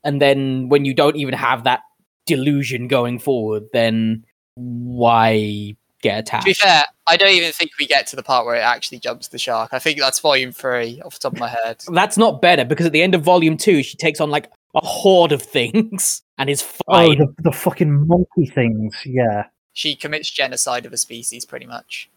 And 0.04 0.22
then 0.22 0.70
when 0.70 0.86
you 0.86 0.94
don't 0.94 1.16
even 1.16 1.34
have 1.34 1.64
that 1.64 1.82
delusion 2.26 2.88
going 2.88 3.20
forward, 3.20 3.64
then 3.74 4.26
why 4.56 5.76
get 6.02 6.20
attached? 6.20 6.44
To 6.44 6.50
be 6.50 6.54
fair, 6.54 6.84
I 7.08 7.18
don't 7.18 7.34
even 7.34 7.52
think 7.52 7.72
we 7.80 7.88
get 7.88 8.08
to 8.08 8.16
the 8.16 8.24
part 8.24 8.46
where 8.46 8.56
it 8.56 8.60
actually 8.60 9.00
jumps 9.00 9.30
the 9.30 9.38
shark. 9.40 9.70
I 9.74 9.80
think 9.80 10.00
that's 10.00 10.20
volume 10.20 10.52
three 10.52 11.02
off 11.04 11.14
the 11.14 11.20
top 11.20 11.34
of 11.34 11.40
my 11.40 11.50
head. 11.50 11.84
That's 11.92 12.18
not 12.18 12.42
better 12.42 12.66
because 12.66 12.86
at 12.86 12.92
the 12.92 13.02
end 13.02 13.16
of 13.16 13.24
volume 13.24 13.58
two, 13.58 13.82
she 13.84 13.98
takes 13.98 14.20
on 14.20 14.30
like 14.30 14.52
a 14.76 14.86
horde 14.86 15.32
of 15.32 15.42
things 15.42 16.22
and 16.38 16.50
is 16.50 16.64
Oh, 16.88 17.16
the, 17.16 17.34
the 17.40 17.52
fucking 17.52 18.08
monkey 18.08 18.46
things. 18.54 18.96
Yeah. 19.06 19.46
She 19.74 19.96
commits 19.96 20.30
genocide 20.30 20.86
of 20.86 20.94
a 20.94 20.98
species, 20.98 21.46
pretty 21.46 21.66
much. 21.66 22.10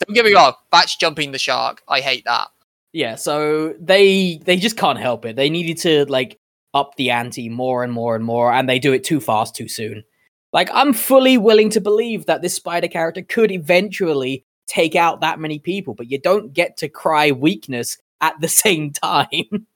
Don't 0.00 0.14
get 0.14 0.24
me 0.24 0.34
wrong, 0.34 0.54
batch 0.70 0.98
jumping 0.98 1.32
the 1.32 1.38
shark. 1.38 1.82
I 1.88 2.00
hate 2.00 2.24
that. 2.24 2.48
Yeah, 2.92 3.16
so 3.16 3.74
they 3.78 4.40
they 4.44 4.56
just 4.56 4.76
can't 4.76 4.98
help 4.98 5.24
it. 5.24 5.36
They 5.36 5.50
needed 5.50 5.78
to 5.78 6.06
like 6.06 6.38
up 6.76 6.94
the 6.96 7.10
ante 7.10 7.48
more 7.48 7.82
and 7.82 7.92
more 7.92 8.14
and 8.14 8.24
more, 8.24 8.52
and 8.52 8.68
they 8.68 8.78
do 8.78 8.92
it 8.92 9.02
too 9.02 9.20
fast, 9.20 9.56
too 9.56 9.68
soon. 9.68 10.04
Like 10.52 10.68
I'm 10.72 10.92
fully 10.92 11.38
willing 11.38 11.70
to 11.70 11.80
believe 11.80 12.26
that 12.26 12.42
this 12.42 12.54
spider 12.54 12.88
character 12.88 13.22
could 13.22 13.50
eventually 13.50 14.44
take 14.66 14.94
out 14.94 15.20
that 15.20 15.40
many 15.40 15.58
people, 15.58 15.94
but 15.94 16.10
you 16.10 16.20
don't 16.20 16.52
get 16.52 16.76
to 16.78 16.88
cry 16.88 17.32
weakness 17.32 17.98
at 18.20 18.40
the 18.40 18.48
same 18.64 18.92
time. 18.92 19.66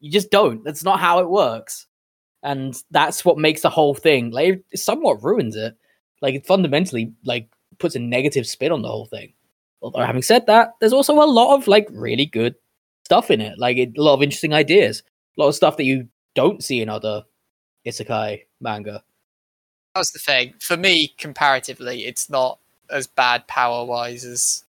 you 0.00 0.10
just 0.10 0.30
don't. 0.30 0.64
That's 0.64 0.84
not 0.84 1.00
how 1.00 1.18
it 1.18 1.28
works. 1.28 1.86
And 2.42 2.80
that's 2.90 3.24
what 3.24 3.38
makes 3.38 3.62
the 3.62 3.70
whole 3.70 3.94
thing 3.94 4.30
like 4.30 4.62
it 4.70 4.78
somewhat 4.78 5.22
ruins 5.22 5.56
it. 5.56 5.76
Like 6.20 6.34
it 6.34 6.46
fundamentally 6.46 7.12
like 7.24 7.48
puts 7.78 7.96
a 7.96 7.98
negative 7.98 8.46
spin 8.46 8.72
on 8.72 8.82
the 8.82 8.88
whole 8.88 9.06
thing. 9.06 9.32
Although 9.80 10.04
having 10.04 10.22
said 10.22 10.46
that, 10.46 10.72
there's 10.80 10.92
also 10.92 11.14
a 11.14 11.24
lot 11.24 11.56
of 11.56 11.66
like 11.66 11.88
really 11.90 12.26
good 12.26 12.54
stuff 13.04 13.30
in 13.30 13.40
it. 13.40 13.58
Like 13.58 13.76
it, 13.76 13.96
a 13.96 14.02
lot 14.02 14.14
of 14.14 14.22
interesting 14.22 14.52
ideas, 14.52 15.02
a 15.36 15.40
lot 15.40 15.48
of 15.48 15.54
stuff 15.54 15.76
that 15.78 15.84
you 15.84 16.08
don't 16.34 16.62
see 16.62 16.80
in 16.80 16.88
other 16.88 17.24
isekai 17.86 18.44
manga. 18.60 19.02
That's 19.94 20.10
the 20.10 20.18
thing. 20.18 20.54
For 20.60 20.76
me, 20.76 21.14
comparatively, 21.18 22.06
it's 22.06 22.28
not 22.28 22.58
as 22.90 23.06
bad 23.06 23.46
power 23.46 23.84
wise 23.84 24.24
as 24.24 24.64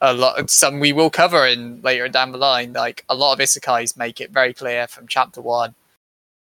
a 0.00 0.14
lot 0.14 0.38
of 0.38 0.50
some 0.50 0.80
we 0.80 0.92
will 0.92 1.10
cover 1.10 1.46
in 1.46 1.80
later 1.82 2.08
down 2.08 2.32
the 2.32 2.38
line. 2.38 2.72
Like 2.72 3.04
a 3.08 3.14
lot 3.14 3.32
of 3.32 3.38
isekais 3.38 3.96
make 3.96 4.20
it 4.20 4.30
very 4.30 4.54
clear 4.54 4.86
from 4.86 5.06
chapter 5.06 5.40
one. 5.40 5.74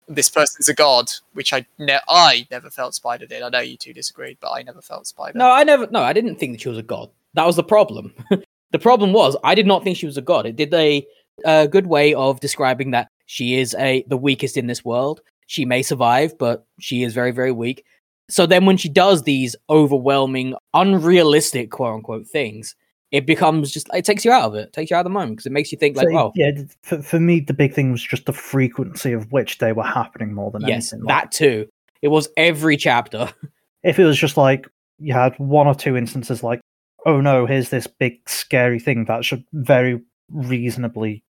This 0.08 0.28
person's 0.28 0.68
a 0.68 0.74
god, 0.74 1.10
which 1.34 1.52
I 1.52 1.66
ne- 1.78 2.00
I 2.08 2.46
never 2.50 2.68
felt 2.68 2.94
Spider 2.94 3.26
did. 3.26 3.42
I 3.42 3.48
know 3.48 3.60
you 3.60 3.76
two 3.76 3.92
disagreed, 3.92 4.38
but 4.40 4.50
I 4.50 4.62
never 4.62 4.82
felt 4.82 5.06
Spider. 5.06 5.38
No, 5.38 5.50
I 5.50 5.62
never. 5.62 5.86
No, 5.90 6.02
I 6.02 6.12
didn't 6.12 6.36
think 6.36 6.52
that 6.52 6.60
she 6.60 6.68
was 6.68 6.78
a 6.78 6.82
god. 6.82 7.10
That 7.34 7.46
was 7.46 7.56
the 7.56 7.62
problem. 7.62 8.12
the 8.72 8.78
problem 8.78 9.12
was 9.12 9.36
I 9.44 9.54
did 9.54 9.66
not 9.66 9.84
think 9.84 9.96
she 9.96 10.06
was 10.06 10.16
a 10.16 10.22
god. 10.22 10.46
It 10.46 10.56
did 10.56 10.74
a, 10.74 11.06
a 11.44 11.68
good 11.68 11.86
way 11.86 12.12
of 12.14 12.40
describing 12.40 12.90
that 12.90 13.08
she 13.30 13.60
is 13.60 13.76
a 13.78 14.04
the 14.08 14.16
weakest 14.16 14.56
in 14.56 14.66
this 14.66 14.84
world. 14.84 15.20
She 15.46 15.64
may 15.64 15.82
survive, 15.82 16.36
but 16.36 16.66
she 16.80 17.04
is 17.04 17.14
very 17.14 17.30
very 17.30 17.52
weak. 17.52 17.84
So 18.28 18.44
then, 18.44 18.66
when 18.66 18.76
she 18.76 18.88
does 18.88 19.22
these 19.22 19.54
overwhelming, 19.70 20.56
unrealistic 20.74 21.70
quote 21.70 21.94
unquote 21.94 22.26
things, 22.26 22.74
it 23.12 23.26
becomes 23.26 23.70
just 23.70 23.88
it 23.94 24.04
takes 24.04 24.24
you 24.24 24.32
out 24.32 24.46
of 24.46 24.56
it, 24.56 24.72
takes 24.72 24.90
you 24.90 24.96
out 24.96 25.00
of 25.00 25.04
the 25.04 25.10
moment 25.10 25.34
because 25.36 25.46
it 25.46 25.52
makes 25.52 25.70
you 25.70 25.78
think 25.78 25.96
like, 25.96 26.08
So, 26.08 26.18
oh, 26.18 26.32
yeah. 26.34 26.50
For, 26.82 27.00
for 27.02 27.20
me, 27.20 27.38
the 27.38 27.54
big 27.54 27.72
thing 27.72 27.92
was 27.92 28.02
just 28.02 28.26
the 28.26 28.32
frequency 28.32 29.12
of 29.12 29.30
which 29.30 29.58
they 29.58 29.72
were 29.72 29.84
happening 29.84 30.34
more 30.34 30.50
than 30.50 30.62
yes, 30.62 30.92
anything. 30.92 31.06
Like, 31.06 31.22
that 31.22 31.32
too. 31.32 31.68
It 32.02 32.08
was 32.08 32.30
every 32.36 32.76
chapter. 32.76 33.32
if 33.84 34.00
it 34.00 34.04
was 34.04 34.18
just 34.18 34.36
like 34.36 34.66
you 34.98 35.14
had 35.14 35.38
one 35.38 35.68
or 35.68 35.76
two 35.76 35.96
instances 35.96 36.42
like, 36.42 36.60
oh 37.06 37.20
no, 37.20 37.46
here's 37.46 37.68
this 37.68 37.86
big 37.86 38.28
scary 38.28 38.80
thing 38.80 39.04
that 39.04 39.24
should 39.24 39.44
very 39.52 40.00
reasonably 40.30 41.22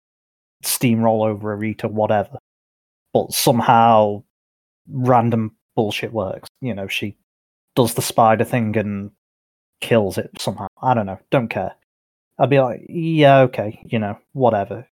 steamroll 0.63 1.27
over 1.27 1.57
Arita, 1.57 1.91
whatever. 1.91 2.39
But 3.13 3.33
somehow 3.33 4.23
random 4.89 5.57
bullshit 5.77 6.13
works. 6.13 6.49
You 6.61 6.75
know, 6.75 6.87
she 6.87 7.17
does 7.77 7.95
the 7.95 8.03
spider 8.03 8.45
thing 8.45 8.77
and 8.77 9.11
kills 9.81 10.19
it 10.19 10.31
somehow. 10.39 10.67
I 10.83 10.95
don't 10.95 11.07
know. 11.07 11.19
Don't 11.31 11.49
care. 11.49 11.75
I'd 12.39 12.51
be 12.51 12.61
like, 12.61 12.87
yeah, 12.89 13.41
okay, 13.41 13.81
you 13.87 13.99
know, 13.99 14.19
whatever. 14.33 14.87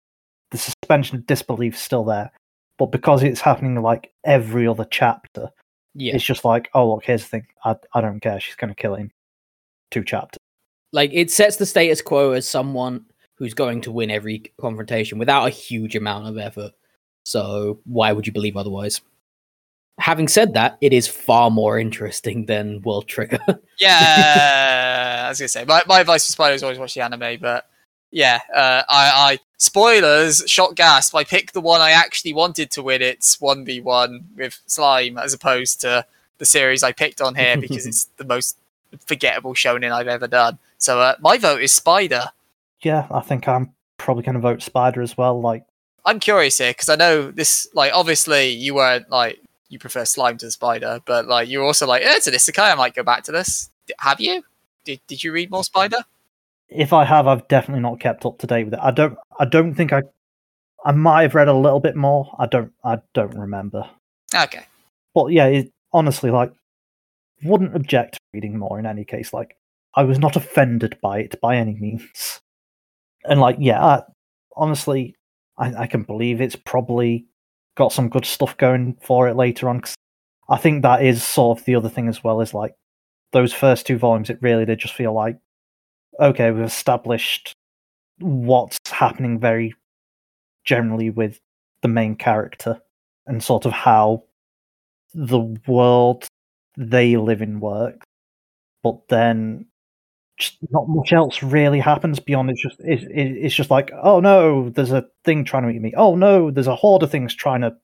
The 0.50 0.58
suspension 0.58 1.16
of 1.18 1.26
disbelief's 1.26 1.80
still 1.80 2.04
there. 2.04 2.30
But 2.78 2.86
because 2.86 3.22
it's 3.22 3.40
happening 3.40 3.80
like 3.82 4.12
every 4.24 4.66
other 4.68 4.86
chapter, 4.90 5.48
Yeah, 5.94 6.14
it's 6.14 6.24
just 6.24 6.44
like, 6.44 6.70
oh 6.74 6.90
look, 6.94 7.04
here's 7.04 7.22
the 7.22 7.28
thing. 7.28 7.46
I 7.64 7.76
I 7.94 8.00
don't 8.00 8.20
care. 8.20 8.38
She's 8.40 8.54
gonna 8.56 8.74
kill 8.74 8.94
him. 8.94 9.10
Two 9.90 10.04
chapters. 10.04 10.38
like 10.92 11.10
it 11.12 11.30
sets 11.30 11.56
the 11.56 11.66
status 11.66 12.00
quo 12.02 12.32
as 12.32 12.46
someone 12.48 13.04
who's 13.38 13.54
going 13.54 13.80
to 13.82 13.92
win 13.92 14.10
every 14.10 14.52
confrontation 14.60 15.18
without 15.18 15.46
a 15.46 15.50
huge 15.50 15.94
amount 15.94 16.26
of 16.26 16.38
effort. 16.38 16.72
So 17.24 17.80
why 17.84 18.12
would 18.12 18.26
you 18.26 18.32
believe 18.32 18.56
otherwise? 18.56 19.00
Having 20.00 20.28
said 20.28 20.54
that, 20.54 20.78
it 20.80 20.92
is 20.92 21.06
far 21.06 21.50
more 21.50 21.78
interesting 21.78 22.46
than 22.46 22.82
World 22.82 23.08
Trigger. 23.08 23.40
Yeah, 23.80 25.22
I 25.26 25.28
was 25.28 25.38
gonna 25.38 25.48
say 25.48 25.64
my, 25.64 25.84
my 25.86 26.00
advice 26.00 26.26
for 26.26 26.32
Spider 26.32 26.54
is 26.56 26.64
always 26.64 26.80
watch 26.80 26.94
the 26.94 27.00
anime, 27.00 27.38
but 27.40 27.64
yeah, 28.10 28.40
uh, 28.52 28.82
I, 28.88 29.32
I 29.32 29.38
spoilers 29.58 30.42
shot 30.48 30.74
gasp. 30.74 31.14
I 31.14 31.22
picked 31.22 31.54
the 31.54 31.60
one 31.60 31.80
I 31.80 31.92
actually 31.92 32.32
wanted 32.32 32.72
to 32.72 32.82
win. 32.82 33.02
It's 33.02 33.40
one 33.40 33.64
v 33.64 33.80
one 33.80 34.24
with 34.36 34.60
slime 34.66 35.16
as 35.16 35.32
opposed 35.32 35.80
to 35.82 36.04
the 36.38 36.44
series 36.44 36.82
I 36.82 36.90
picked 36.90 37.20
on 37.20 37.36
here 37.36 37.56
because 37.56 37.86
it's 37.90 38.06
the 38.16 38.24
most 38.24 38.56
forgettable 39.06 39.54
shonen 39.54 39.92
I've 39.92 40.08
ever 40.08 40.26
done. 40.26 40.58
So 40.78 41.00
uh, 41.00 41.14
my 41.20 41.38
vote 41.38 41.60
is 41.60 41.72
Spider. 41.72 42.32
Yeah, 42.82 43.06
I 43.10 43.20
think 43.20 43.48
I'm 43.48 43.72
probably 43.96 44.22
gonna 44.22 44.38
vote 44.40 44.62
Spider 44.62 45.02
as 45.02 45.16
well. 45.16 45.40
Like, 45.40 45.64
I'm 46.04 46.20
curious 46.20 46.58
here 46.58 46.70
because 46.70 46.88
I 46.88 46.96
know 46.96 47.30
this. 47.30 47.66
Like, 47.74 47.92
obviously, 47.92 48.48
you 48.50 48.74
weren't 48.74 49.10
like 49.10 49.40
you 49.68 49.78
prefer 49.78 50.04
slime 50.04 50.38
to 50.38 50.46
the 50.46 50.50
spider, 50.50 51.00
but 51.04 51.26
like 51.26 51.48
you're 51.48 51.64
also 51.64 51.86
like, 51.86 52.02
eh, 52.02 52.14
it's 52.16 52.26
an 52.26 52.34
isekai. 52.34 52.72
I 52.72 52.74
might 52.74 52.94
go 52.94 53.02
back 53.02 53.24
to 53.24 53.32
this. 53.32 53.70
D- 53.86 53.94
Have 53.98 54.20
you? 54.20 54.42
Did 54.84 55.00
Did 55.06 55.22
you 55.24 55.32
read 55.32 55.50
more 55.50 55.64
Spider? 55.64 55.98
if 56.70 56.92
I 56.92 57.04
have, 57.04 57.26
I've 57.26 57.48
definitely 57.48 57.80
not 57.80 57.98
kept 57.98 58.26
up 58.26 58.38
to 58.38 58.46
date 58.46 58.64
with 58.64 58.74
it. 58.74 58.80
I 58.82 58.90
don't. 58.90 59.18
I 59.38 59.44
don't 59.44 59.74
think 59.74 59.92
I. 59.92 60.02
I 60.84 60.92
might 60.92 61.22
have 61.22 61.34
read 61.34 61.48
a 61.48 61.54
little 61.56 61.80
bit 61.80 61.96
more. 61.96 62.34
I 62.38 62.46
don't. 62.46 62.72
I 62.84 62.98
don't 63.12 63.34
remember. 63.36 63.88
Okay. 64.34 64.64
But 65.14 65.32
yeah, 65.32 65.46
it, 65.46 65.72
honestly, 65.92 66.30
like, 66.30 66.52
wouldn't 67.42 67.74
object 67.74 68.14
to 68.14 68.20
reading 68.32 68.58
more 68.58 68.78
in 68.78 68.86
any 68.86 69.04
case. 69.04 69.32
Like, 69.32 69.56
I 69.94 70.04
was 70.04 70.18
not 70.18 70.36
offended 70.36 70.98
by 71.02 71.20
it 71.20 71.40
by 71.40 71.56
any 71.56 71.74
means. 71.74 72.40
And 73.28 73.40
like, 73.40 73.56
yeah, 73.60 73.84
I, 73.84 74.02
honestly, 74.56 75.14
I, 75.58 75.74
I 75.74 75.86
can 75.86 76.02
believe 76.02 76.40
it's 76.40 76.56
probably 76.56 77.26
got 77.76 77.92
some 77.92 78.08
good 78.08 78.24
stuff 78.24 78.56
going 78.56 78.96
for 79.02 79.28
it 79.28 79.36
later 79.36 79.68
on. 79.68 79.80
'cause 79.80 79.94
I 80.48 80.56
think 80.56 80.82
that 80.82 81.04
is 81.04 81.22
sort 81.22 81.58
of 81.58 81.64
the 81.64 81.74
other 81.76 81.88
thing 81.90 82.08
as 82.08 82.24
well. 82.24 82.40
Is 82.40 82.54
like 82.54 82.74
those 83.32 83.52
first 83.52 83.86
two 83.86 83.98
volumes. 83.98 84.30
It 84.30 84.38
really 84.42 84.64
did 84.64 84.78
just 84.80 84.94
feel 84.94 85.12
like, 85.12 85.38
okay, 86.20 86.50
we've 86.50 86.64
established 86.64 87.52
what's 88.20 88.78
happening 88.90 89.38
very 89.40 89.74
generally 90.64 91.10
with 91.10 91.38
the 91.82 91.88
main 91.88 92.16
character 92.16 92.80
and 93.26 93.42
sort 93.42 93.66
of 93.66 93.72
how 93.72 94.24
the 95.14 95.40
world 95.66 96.26
they 96.76 97.16
live 97.16 97.42
in 97.42 97.60
works, 97.60 98.06
but 98.82 99.08
then 99.08 99.66
not 100.70 100.88
much 100.88 101.12
else 101.12 101.42
really 101.42 101.80
happens 101.80 102.20
beyond 102.20 102.50
it's 102.50 102.62
just 102.62 102.76
it's, 102.80 103.04
it's 103.08 103.54
just 103.54 103.70
like 103.70 103.90
oh 104.02 104.20
no 104.20 104.68
there's 104.70 104.92
a 104.92 105.06
thing 105.24 105.44
trying 105.44 105.64
to 105.64 105.70
eat 105.70 105.80
me 105.82 105.92
oh 105.96 106.14
no 106.14 106.50
there's 106.50 106.66
a 106.66 106.76
horde 106.76 107.02
of 107.02 107.10
things 107.10 107.34
trying 107.34 107.60
to 107.60 107.76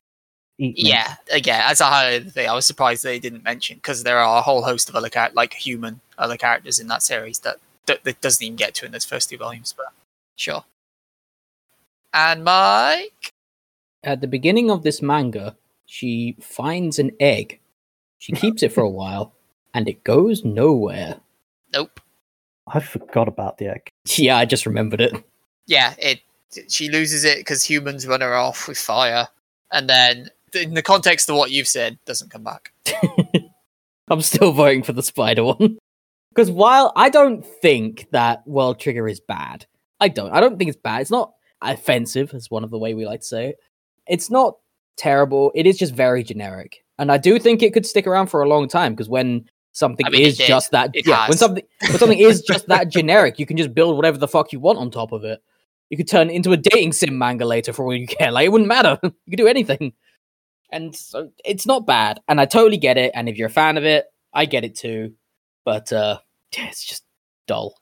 eat 0.58 0.76
me 0.76 0.90
Yeah. 0.90 1.16
Again, 1.32 1.60
as 1.64 1.80
I 1.80 1.90
highlighted 1.90 2.32
thing, 2.32 2.48
I 2.48 2.54
was 2.54 2.66
surprised 2.66 3.02
they 3.02 3.18
didn't 3.18 3.44
mention 3.44 3.76
because 3.76 4.02
there 4.04 4.18
are 4.18 4.38
a 4.38 4.42
whole 4.42 4.62
host 4.62 4.88
of 4.88 4.94
other 4.94 5.08
char- 5.08 5.32
like 5.34 5.54
human 5.54 6.00
other 6.18 6.36
characters 6.36 6.78
in 6.78 6.88
that 6.88 7.02
series 7.02 7.40
that, 7.40 7.56
that 7.86 8.04
that 8.04 8.20
doesn't 8.20 8.44
even 8.44 8.56
get 8.56 8.74
to 8.74 8.86
in 8.86 8.92
those 8.92 9.04
first 9.04 9.30
two 9.30 9.36
volumes. 9.38 9.74
But 9.76 9.86
sure. 10.36 10.64
And 12.12 12.44
Mike. 12.44 13.32
At 14.04 14.20
the 14.20 14.28
beginning 14.28 14.70
of 14.70 14.82
this 14.84 15.02
manga, 15.02 15.56
she 15.86 16.36
finds 16.40 16.98
an 16.98 17.10
egg. 17.18 17.58
She 18.18 18.32
keeps 18.32 18.62
it 18.62 18.72
for 18.72 18.82
a 18.82 18.88
while, 18.88 19.32
and 19.72 19.88
it 19.88 20.04
goes 20.04 20.44
nowhere. 20.44 21.20
Nope. 21.72 22.00
I 22.68 22.80
forgot 22.80 23.28
about 23.28 23.58
the 23.58 23.68
egg 23.68 23.90
Yeah, 24.16 24.36
I 24.36 24.44
just 24.44 24.66
remembered 24.66 25.00
it. 25.00 25.14
yeah, 25.66 25.94
it 25.98 26.20
she 26.68 26.88
loses 26.88 27.24
it 27.24 27.38
because 27.38 27.64
humans 27.64 28.06
run 28.06 28.20
her 28.20 28.34
off 28.34 28.68
with 28.68 28.78
fire, 28.78 29.26
and 29.72 29.88
then 29.88 30.28
in 30.54 30.74
the 30.74 30.82
context 30.82 31.28
of 31.28 31.36
what 31.36 31.50
you've 31.50 31.66
said, 31.66 31.98
doesn't 32.04 32.30
come 32.30 32.44
back. 32.44 32.72
I'm 34.08 34.20
still 34.20 34.52
voting 34.52 34.82
for 34.82 34.92
the 34.92 35.02
spider 35.02 35.44
one. 35.44 35.78
Because 36.34 36.50
while 36.50 36.92
I 36.96 37.10
don't 37.10 37.46
think 37.46 38.08
that 38.10 38.44
World 38.44 38.80
Trigger 38.80 39.06
is 39.06 39.20
bad, 39.20 39.66
I 40.00 40.08
don't. 40.08 40.32
I 40.32 40.40
don't 40.40 40.58
think 40.58 40.68
it's 40.68 40.80
bad. 40.82 41.02
It's 41.02 41.10
not 41.10 41.32
offensive, 41.62 42.34
as 42.34 42.50
one 42.50 42.64
of 42.64 42.70
the 42.72 42.78
way 42.78 42.92
we 42.92 43.06
like 43.06 43.20
to 43.20 43.26
say 43.26 43.50
it. 43.50 43.56
It's 44.08 44.32
not 44.32 44.56
terrible. 44.96 45.52
It 45.54 45.64
is 45.64 45.78
just 45.78 45.94
very 45.94 46.24
generic, 46.24 46.84
and 46.98 47.12
I 47.12 47.18
do 47.18 47.38
think 47.38 47.62
it 47.62 47.72
could 47.72 47.86
stick 47.86 48.08
around 48.08 48.26
for 48.26 48.42
a 48.42 48.48
long 48.48 48.66
time 48.66 48.94
because 48.94 49.08
when 49.08 49.48
something 49.74 50.06
I 50.06 50.10
mean, 50.10 50.22
is 50.22 50.38
just 50.38 50.70
that, 50.70 50.90
It 50.94 51.06
yeah, 51.06 51.28
when 51.28 51.36
something 51.36 51.64
when 51.82 51.98
something 51.98 52.18
is 52.18 52.42
just 52.48 52.68
that 52.68 52.88
generic, 52.88 53.38
you 53.38 53.44
can 53.44 53.56
just 53.56 53.74
build 53.74 53.96
whatever 53.96 54.16
the 54.16 54.28
fuck 54.28 54.52
you 54.52 54.60
want 54.60 54.78
on 54.78 54.90
top 54.90 55.12
of 55.12 55.24
it. 55.24 55.42
You 55.90 55.98
could 55.98 56.08
turn 56.08 56.30
it 56.30 56.32
into 56.32 56.52
a 56.52 56.56
dating 56.56 56.92
sim 56.92 57.18
manga 57.18 57.44
later 57.44 57.72
for 57.72 57.84
all 57.84 57.94
you 57.94 58.06
care. 58.06 58.32
Like 58.32 58.46
it 58.46 58.52
wouldn't 58.52 58.68
matter. 58.68 58.98
you 59.02 59.30
could 59.30 59.36
do 59.36 59.46
anything, 59.46 59.92
and 60.72 60.96
so 60.96 61.30
it's 61.44 61.66
not 61.66 61.86
bad. 61.86 62.20
And 62.26 62.40
I 62.40 62.46
totally 62.46 62.78
get 62.78 62.96
it. 62.96 63.12
And 63.14 63.28
if 63.28 63.36
you're 63.36 63.48
a 63.48 63.52
fan 63.52 63.76
of 63.76 63.84
it, 63.84 64.06
I 64.32 64.46
get 64.46 64.64
it 64.64 64.74
too. 64.74 65.14
But 65.64 65.92
uh, 65.92 66.18
yeah, 66.56 66.68
it's 66.68 66.84
just 66.84 67.04
dull. 67.46 67.74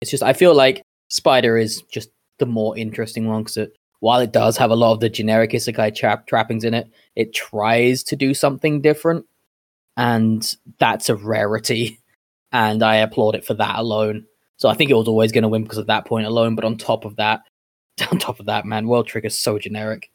It's 0.00 0.10
just 0.10 0.22
I 0.22 0.32
feel 0.34 0.54
like 0.54 0.82
Spider 1.08 1.56
is 1.56 1.82
just 1.82 2.10
the 2.38 2.46
more 2.46 2.76
interesting 2.76 3.26
one 3.26 3.42
because 3.42 3.56
it, 3.56 3.76
while 4.00 4.20
it 4.20 4.32
does 4.32 4.56
have 4.56 4.70
a 4.70 4.76
lot 4.76 4.92
of 4.92 5.00
the 5.00 5.08
generic 5.08 5.50
isekai 5.50 5.94
trap 5.94 6.26
trappings 6.26 6.64
in 6.64 6.74
it, 6.74 6.88
it 7.16 7.34
tries 7.34 8.04
to 8.04 8.16
do 8.16 8.32
something 8.32 8.80
different, 8.80 9.26
and 9.98 10.54
that's 10.78 11.08
a 11.10 11.16
rarity. 11.16 11.98
And 12.52 12.82
I 12.82 12.96
applaud 12.96 13.34
it 13.34 13.44
for 13.44 13.52
that 13.54 13.78
alone. 13.78 14.24
So 14.56 14.68
I 14.68 14.74
think 14.74 14.90
it 14.90 14.94
was 14.94 15.08
always 15.08 15.32
going 15.32 15.42
to 15.42 15.48
win 15.48 15.64
because 15.64 15.76
of 15.76 15.88
that 15.88 16.06
point 16.06 16.26
alone. 16.26 16.54
But 16.54 16.64
on 16.64 16.78
top 16.78 17.04
of 17.04 17.16
that, 17.16 17.42
on 18.10 18.18
top 18.18 18.40
of 18.40 18.46
that, 18.46 18.64
man, 18.64 18.86
World 18.86 19.06
Trigger's 19.06 19.36
so 19.36 19.58
generic. 19.58 20.10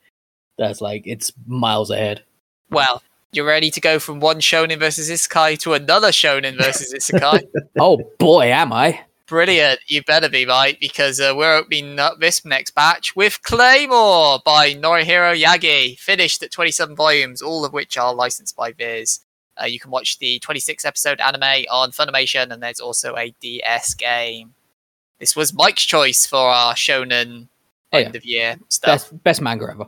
That's 0.57 0.81
like 0.81 1.03
it's 1.05 1.31
miles 1.45 1.91
ahead. 1.91 2.23
Well, 2.71 3.03
you're 3.33 3.45
ready 3.45 3.69
to 3.71 3.81
go 3.81 3.99
from 3.99 4.19
one 4.19 4.39
shonen 4.39 4.79
versus 4.79 5.09
isekai 5.09 5.59
to 5.59 5.73
another 5.73 6.09
shonen 6.09 6.57
versus 6.57 6.93
isekai. 7.11 7.47
oh 7.79 7.99
boy, 8.19 8.45
am 8.45 8.71
I! 8.71 9.01
Brilliant. 9.27 9.79
You 9.87 10.03
better 10.03 10.29
be, 10.29 10.45
right, 10.45 10.77
because 10.79 11.19
uh, 11.19 11.33
we're 11.35 11.55
opening 11.55 11.97
up 11.97 12.19
this 12.19 12.45
next 12.45 12.75
batch 12.75 13.15
with 13.15 13.41
Claymore 13.41 14.39
by 14.45 14.73
Norihiro 14.75 15.39
Yagi, 15.41 15.97
finished 15.97 16.43
at 16.43 16.51
27 16.51 16.95
volumes, 16.95 17.41
all 17.41 17.65
of 17.65 17.73
which 17.73 17.97
are 17.97 18.13
licensed 18.13 18.55
by 18.55 18.73
Viz. 18.73 19.22
Uh, 19.61 19.65
you 19.65 19.79
can 19.79 19.91
watch 19.91 20.17
the 20.19 20.39
26 20.39 20.83
episode 20.85 21.19
anime 21.21 21.65
on 21.71 21.91
Funimation, 21.91 22.51
and 22.51 22.61
there's 22.63 22.79
also 22.79 23.15
a 23.15 23.33
DS 23.39 23.93
game. 23.93 24.55
This 25.19 25.35
was 25.35 25.53
Mike's 25.53 25.83
choice 25.83 26.25
for 26.25 26.39
our 26.49 26.73
shonen 26.73 27.47
Oh, 27.93 27.99
yeah. 27.99 28.05
end 28.05 28.15
of 28.15 28.25
year 28.25 28.55
stuff, 28.69 29.11
Best 29.11 29.23
best 29.23 29.41
manga 29.41 29.67
ever. 29.69 29.85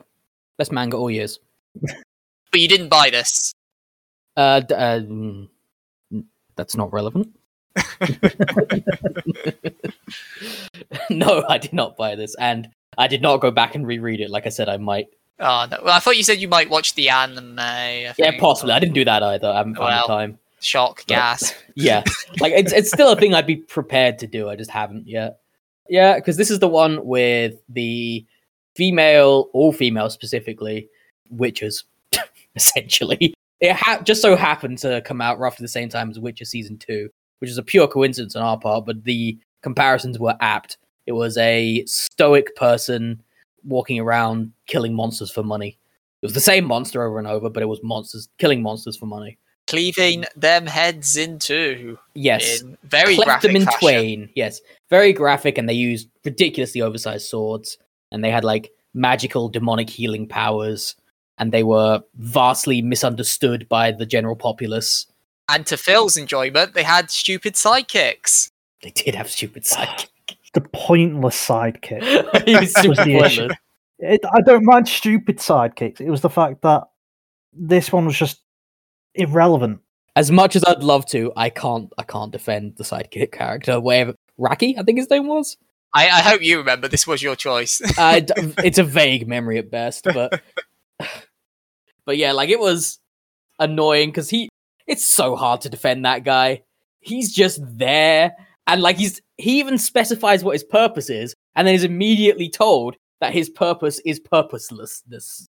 Best 0.59 0.72
manga 0.72 0.95
all 0.95 1.09
years. 1.09 1.39
but 1.82 2.61
you 2.61 2.68
didn't 2.68 2.89
buy 2.89 3.09
this. 3.09 3.51
Uh, 4.38 4.59
d- 4.59 4.76
uh 4.76 4.99
mm, 4.99 5.47
that's 6.55 6.78
not 6.78 6.93
relevant. 6.93 7.36
no, 11.09 11.43
I 11.49 11.57
did 11.57 11.74
not 11.74 11.97
buy 11.97 12.16
this, 12.16 12.36
and 12.36 12.70
I 12.97 13.07
did 13.07 13.22
not 13.22 13.41
go 13.41 13.51
back 13.51 13.76
and 13.76 13.86
reread 13.88 14.22
it. 14.22 14.30
Like 14.30 14.45
I 14.45 14.49
said, 14.49 14.70
I 14.70 14.78
might. 14.78 15.07
Oh 15.39 15.67
no! 15.69 15.79
Well, 15.83 15.93
I 15.93 15.99
thought 15.99 16.17
you 16.17 16.23
said 16.23 16.39
you 16.39 16.47
might 16.47 16.69
watch 16.69 16.95
the 16.95 17.09
anime. 17.09 17.57
Yeah, 17.57 18.39
possibly. 18.39 18.73
I 18.73 18.79
didn't 18.79 18.95
do 18.95 19.03
that 19.05 19.21
either. 19.21 19.47
I 19.47 19.57
haven't 19.57 19.75
found 19.75 19.88
Well. 19.88 20.07
the 20.07 20.13
time. 20.13 20.39
Shock, 20.61 21.05
gas. 21.05 21.53
Yeah, 21.77 22.03
like 22.39 22.53
it's 22.53 22.71
it's 22.71 22.89
still 22.89 23.11
a 23.11 23.17
thing 23.17 23.33
I'd 23.33 23.45
be 23.45 23.57
prepared 23.57 24.17
to 24.19 24.27
do. 24.27 24.47
I 24.47 24.55
just 24.55 24.71
haven't 24.71 25.07
yet. 25.09 25.39
Yeah, 25.89 26.15
because 26.15 26.38
this 26.38 26.49
is 26.49 26.59
the 26.59 26.69
one 26.69 27.05
with 27.05 27.55
the 27.67 28.25
female, 28.77 29.49
all 29.51 29.73
female 29.73 30.09
specifically, 30.09 30.88
witches, 31.29 31.83
essentially. 32.55 33.33
It 33.59 33.73
ha- 33.73 34.01
just 34.03 34.21
so 34.21 34.38
happened 34.38 34.77
to 34.79 35.01
come 35.01 35.19
out 35.19 35.38
roughly 35.38 35.65
the 35.65 35.67
same 35.69 35.89
time 35.89 36.09
as 36.09 36.17
Witcher 36.19 36.45
season 36.45 36.77
two, 36.77 37.09
which 37.39 37.49
is 37.49 37.57
a 37.57 37.63
pure 37.63 37.88
coincidence 37.89 38.36
on 38.38 38.41
our 38.43 38.57
part, 38.57 38.86
but 38.86 39.03
the 39.03 39.38
comparisons 39.61 40.17
were 40.17 40.36
apt. 40.39 40.77
It 41.05 41.11
was 41.11 41.38
a 41.38 41.83
stoic 41.86 42.55
person 42.55 43.21
walking 43.66 43.99
around 43.99 44.51
killing 44.68 44.93
monsters 44.93 45.32
for 45.32 45.43
money. 45.43 45.78
It 46.22 46.26
was 46.26 46.34
the 46.34 46.39
same 46.39 46.66
monster 46.66 47.03
over 47.03 47.20
and 47.20 47.28
over, 47.28 47.49
but 47.49 47.63
it 47.63 47.68
was 47.68 47.82
monsters 47.84 48.30
killing 48.38 48.61
monsters 48.61 48.97
for 48.97 49.05
money. 49.05 49.38
Cleaving 49.68 50.26
them 50.36 50.68
heads 50.68 51.18
in 51.18 51.39
two 51.39 51.97
Yes, 52.13 52.61
in 52.61 52.78
very 52.84 53.16
cleft 53.16 53.41
them 53.41 53.55
in 53.55 53.66
fashion. 53.66 53.80
twain. 53.80 54.30
Yes, 54.36 54.61
very 54.89 55.11
graphic, 55.11 55.57
and 55.57 55.68
they 55.68 55.74
used 55.74 56.07
ridiculously 56.24 56.82
oversized 56.82 57.28
swords, 57.28 57.78
and 58.11 58.24
they 58.24 58.32
had 58.32 58.43
like 58.43 58.72
magical 58.93 59.49
demonic 59.49 59.89
healing 59.89 60.28
powers, 60.28 60.95
and 61.38 61.51
they 61.51 61.63
were 61.63 62.01
vastly 62.16 62.82
misunderstood 62.82 63.68
by 63.68 63.91
the 63.91 64.05
general 64.05 64.36
populace. 64.36 65.07
And 65.49 65.66
to 65.68 65.78
Phil's 65.78 66.18
enjoyment, 66.18 66.74
they 66.74 66.84
had 66.84 67.11
stupid 67.11 67.55
sidekicks. 67.55 68.49
They 68.82 68.91
did 68.91 69.16
have 69.16 69.30
stupid 69.30 69.63
sidekick. 69.63 70.07
The 70.56 70.62
pointless 70.62 71.47
sidekick. 71.47 72.45
He 72.45 72.56
was 72.56 72.74
super 72.74 72.89
Was 72.89 72.97
the 72.99 73.18
issue. 73.18 73.49
It, 73.99 74.22
I 74.34 74.41
don't 74.41 74.66
mind 74.66 74.88
stupid 74.88 75.38
sidekicks. 75.38 76.01
It 76.01 76.10
was 76.10 76.22
the 76.22 76.30
fact 76.30 76.64
that 76.64 76.84
this 77.53 77.91
one 77.91 78.06
was 78.06 78.18
just 78.18 78.41
irrelevant. 79.14 79.82
As 80.16 80.32
much 80.32 80.56
as 80.56 80.64
I'd 80.64 80.84
love 80.84 81.06
to, 81.08 81.32
I 81.36 81.49
can't. 81.49 81.91
I 81.97 82.03
can't 82.03 82.32
defend 82.32 82.78
the 82.78 82.84
sidekick 82.84 83.32
character. 83.32 83.80
Whatever, 83.80 84.16
Raki, 84.38 84.78
I 84.78 84.84
think 84.84 84.97
his 84.97 85.10
name 85.10 85.28
was. 85.28 85.58
I, 85.93 86.08
I 86.08 86.22
hope 86.22 86.41
you 86.41 86.58
remember 86.58 86.88
this 86.88 87.08
was 87.08 87.24
your 87.24 87.36
choice. 87.36 87.82
uh, 87.97 88.22
it's 88.64 88.78
a 88.78 88.84
vague 88.84 89.28
memory 89.28 89.58
at 89.58 89.72
best, 89.72 90.06
but 90.06 90.41
but 92.06 92.18
yeah, 92.18 92.34
like 92.34 92.49
it 92.49 92.60
was 92.60 92.99
annoying 93.60 94.10
because 94.10 94.30
he. 94.30 94.49
It's 94.88 95.06
so 95.06 95.36
hard 95.36 95.62
to 95.62 95.70
defend 95.70 96.06
that 96.06 96.24
guy. 96.24 96.64
He's 96.99 97.34
just 97.34 97.60
there, 97.64 98.36
and 98.68 98.82
like 98.82 98.97
he's 98.97 99.22
he 99.38 99.59
even 99.59 99.77
specifies 99.77 100.43
what 100.43 100.53
his 100.53 100.63
purpose 100.63 101.09
is, 101.09 101.33
and 101.55 101.67
then 101.67 101.75
is 101.75 101.83
immediately 101.83 102.49
told 102.49 102.95
that 103.21 103.33
his 103.33 103.49
purpose 103.49 103.99
is 104.05 104.19
purposelessness. 104.19 105.47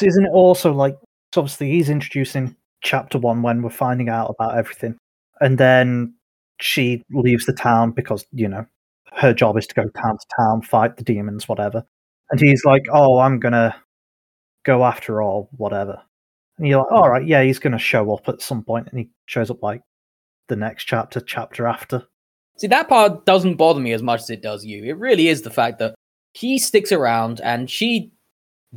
Isn't 0.00 0.26
it 0.26 0.32
also 0.32 0.72
like 0.72 0.96
obviously 1.36 1.70
he's 1.70 1.90
introducing 1.90 2.56
chapter 2.82 3.18
one 3.18 3.42
when 3.42 3.62
we're 3.62 3.70
finding 3.70 4.08
out 4.08 4.30
about 4.30 4.56
everything, 4.56 4.96
and 5.40 5.58
then 5.58 6.14
she 6.60 7.02
leaves 7.10 7.46
the 7.46 7.52
town 7.52 7.92
because 7.92 8.24
you 8.32 8.48
know 8.48 8.66
her 9.12 9.32
job 9.32 9.56
is 9.56 9.66
to 9.66 9.74
go 9.74 9.88
town 9.88 10.18
to 10.18 10.26
town, 10.38 10.62
fight 10.62 10.96
the 10.96 11.04
demons, 11.04 11.48
whatever. 11.48 11.84
And 12.30 12.40
he's 12.40 12.64
like, 12.64 12.84
"Oh, 12.92 13.18
I'm 13.18 13.38
gonna 13.40 13.74
go 14.64 14.84
after 14.84 15.22
all, 15.22 15.48
whatever." 15.56 16.02
And 16.58 16.66
you're 16.68 16.80
like, 16.80 16.92
"All 16.92 17.10
right, 17.10 17.26
yeah, 17.26 17.42
he's 17.42 17.58
gonna 17.58 17.78
show 17.78 18.14
up 18.14 18.28
at 18.28 18.42
some 18.42 18.62
point," 18.64 18.88
and 18.90 18.98
he 18.98 19.10
shows 19.26 19.50
up 19.50 19.62
like 19.62 19.82
the 20.48 20.56
next 20.56 20.84
chapter, 20.84 21.20
chapter 21.20 21.66
after. 21.66 22.06
See, 22.58 22.66
that 22.66 22.88
part 22.88 23.24
doesn't 23.24 23.56
bother 23.56 23.80
me 23.80 23.92
as 23.92 24.02
much 24.02 24.22
as 24.22 24.30
it 24.30 24.42
does 24.42 24.64
you. 24.64 24.84
It 24.84 24.98
really 24.98 25.28
is 25.28 25.42
the 25.42 25.50
fact 25.50 25.78
that 25.78 25.94
he 26.34 26.58
sticks 26.58 26.92
around 26.92 27.40
and 27.40 27.70
she 27.70 28.10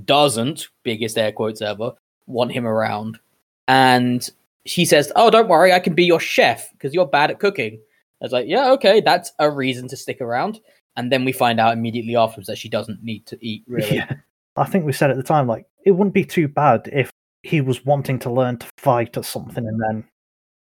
doesn't, 0.06 0.68
biggest 0.84 1.18
air 1.18 1.32
quotes 1.32 1.62
ever, 1.62 1.94
want 2.28 2.52
him 2.52 2.66
around. 2.66 3.20
And 3.68 4.28
she 4.66 4.86
says, 4.86 5.12
Oh, 5.16 5.30
don't 5.30 5.48
worry, 5.48 5.74
I 5.74 5.80
can 5.80 5.96
be 5.96 6.06
your 6.06 6.20
chef 6.20 6.72
because 6.74 6.94
you're 6.94 7.08
bad 7.08 7.32
at 7.32 7.40
cooking. 7.40 7.80
I 8.22 8.26
was 8.26 8.32
like, 8.32 8.48
Yeah, 8.48 8.72
okay, 8.74 9.02
that's 9.02 9.32
a 9.40 9.50
reason 9.50 9.88
to 9.90 9.98
stick 9.98 10.22
around. 10.22 10.60
And 10.96 11.12
then 11.12 11.26
we 11.26 11.32
find 11.32 11.60
out 11.60 11.74
immediately 11.74 12.16
afterwards 12.16 12.48
that 12.48 12.58
she 12.58 12.70
doesn't 12.70 13.04
need 13.04 13.26
to 13.28 13.38
eat, 13.46 13.64
really. 13.68 13.96
Yeah. 13.96 14.14
I 14.58 14.66
think 14.66 14.86
we 14.86 14.92
said 14.92 15.10
at 15.10 15.16
the 15.16 15.24
time, 15.24 15.48
like, 15.48 15.66
it 15.86 15.92
wouldn't 15.92 16.14
be 16.14 16.26
too 16.26 16.50
bad 16.50 16.90
if 16.92 17.10
he 17.44 17.62
was 17.62 17.86
wanting 17.86 18.20
to 18.20 18.30
learn 18.30 18.58
to 18.58 18.68
fight 18.78 19.18
or 19.18 19.24
something 19.24 19.66
and 19.66 19.82
then, 19.82 20.04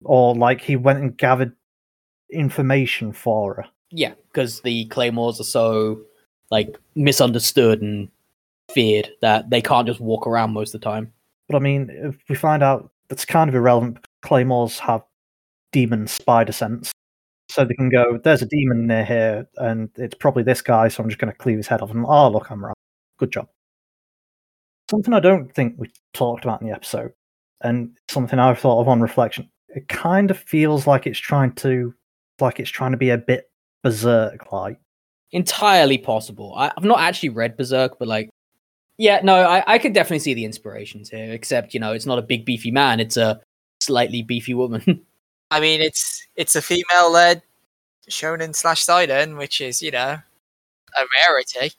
or 0.05 0.35
like 0.35 0.61
he 0.61 0.77
went 0.77 1.01
and 1.01 1.17
gathered 1.17 1.53
information 2.35 3.13
for 3.13 3.55
her. 3.55 3.65
Yeah, 3.91 4.15
because 4.33 4.61
the 4.63 4.87
claymores 4.87 5.41
are 5.41 5.45
so 5.45 6.03
like 6.51 6.77
misunderstood 6.95 7.81
and 7.81 8.09
feared 8.71 9.11
that 9.23 9.51
they 9.51 9.63
can't 9.63 9.87
just 9.87 10.01
walk 10.01 10.27
around 10.27 10.53
most 10.53 10.75
of 10.75 10.81
the 10.81 10.85
time. 10.85 11.13
But 11.49 11.57
I 11.57 11.61
mean, 11.61 11.91
if 11.91 12.17
we 12.29 12.35
find 12.35 12.63
out 12.63 12.91
that's 13.09 13.25
kind 13.25 13.49
of 13.49 13.55
irrelevant, 13.55 14.05
claymores 14.23 14.79
have 14.79 15.03
demon 15.73 16.07
spider 16.07 16.53
sense. 16.53 16.93
So 17.51 17.65
they 17.65 17.75
can 17.75 17.91
go, 17.91 18.19
there's 18.25 18.43
a 18.43 18.47
demon 18.47 18.87
near 18.87 19.05
here, 19.05 19.47
and 19.59 19.91
it's 19.97 20.15
probably 20.15 20.43
this 20.43 20.63
guy, 20.63 20.89
so 20.89 21.03
I'm 21.03 21.11
just 21.11 21.21
going 21.21 21.31
to 21.31 21.39
cleave 21.39 21.59
his 21.59 21.67
head 21.67 21.83
off. 21.83 21.91
And 21.91 22.05
oh, 22.09 22.31
look, 22.31 22.51
I'm 22.51 22.65
right. 22.65 22.75
Good 23.19 23.33
job. 23.33 23.49
Something 24.91 25.13
I 25.13 25.21
don't 25.21 25.55
think 25.55 25.75
we 25.77 25.91
talked 26.15 26.45
about 26.45 26.63
in 26.63 26.69
the 26.69 26.75
episode, 26.75 27.13
and 27.61 27.97
something 28.09 28.39
I've 28.39 28.59
thought 28.59 28.81
of 28.81 28.89
on 28.89 29.03
reflection. 29.03 29.51
It 29.69 29.89
kind 29.89 30.31
of 30.31 30.39
feels 30.39 30.87
like 30.87 31.07
it's 31.07 31.19
trying 31.19 31.53
to, 31.57 31.95
like 32.41 32.61
it's 32.61 32.71
trying 32.71 32.93
to 32.93 32.97
be 32.97 33.11
a 33.11 33.19
bit 33.19 33.51
berserk 33.83 34.51
like. 34.53 34.79
entirely 35.33 35.99
possible. 35.99 36.55
I, 36.57 36.73
I've 36.77 36.85
not 36.85 37.01
actually 37.01 37.31
read 37.31 37.57
Berserk, 37.57 37.99
but 37.99 38.09
like, 38.09 38.31
yeah, 38.99 39.21
no, 39.23 39.35
I, 39.35 39.63
I 39.67 39.79
could 39.79 39.93
definitely 39.93 40.21
see 40.21 40.35
the 40.35 40.45
inspirations 40.45 41.11
here. 41.11 41.33
Except, 41.33 41.75
you 41.75 41.81
know, 41.81 41.93
it's 41.93 42.07
not 42.07 42.19
a 42.19 42.23
big 42.23 42.45
beefy 42.45 42.71
man; 42.71 43.01
it's 43.01 43.17
a 43.17 43.41
slightly 43.81 44.23
beefy 44.23 44.55
woman. 44.55 45.05
I 45.51 45.61
mean, 45.61 45.81
it's 45.81 46.27
it's 46.37 46.57
a 46.57 46.63
female 46.63 47.11
led 47.13 47.43
shonen 48.09 48.55
slash 48.55 48.83
seinen, 48.85 49.37
which 49.37 49.61
is 49.61 49.83
you 49.83 49.91
know 49.91 50.19
a 50.97 51.05
rarity. 51.29 51.75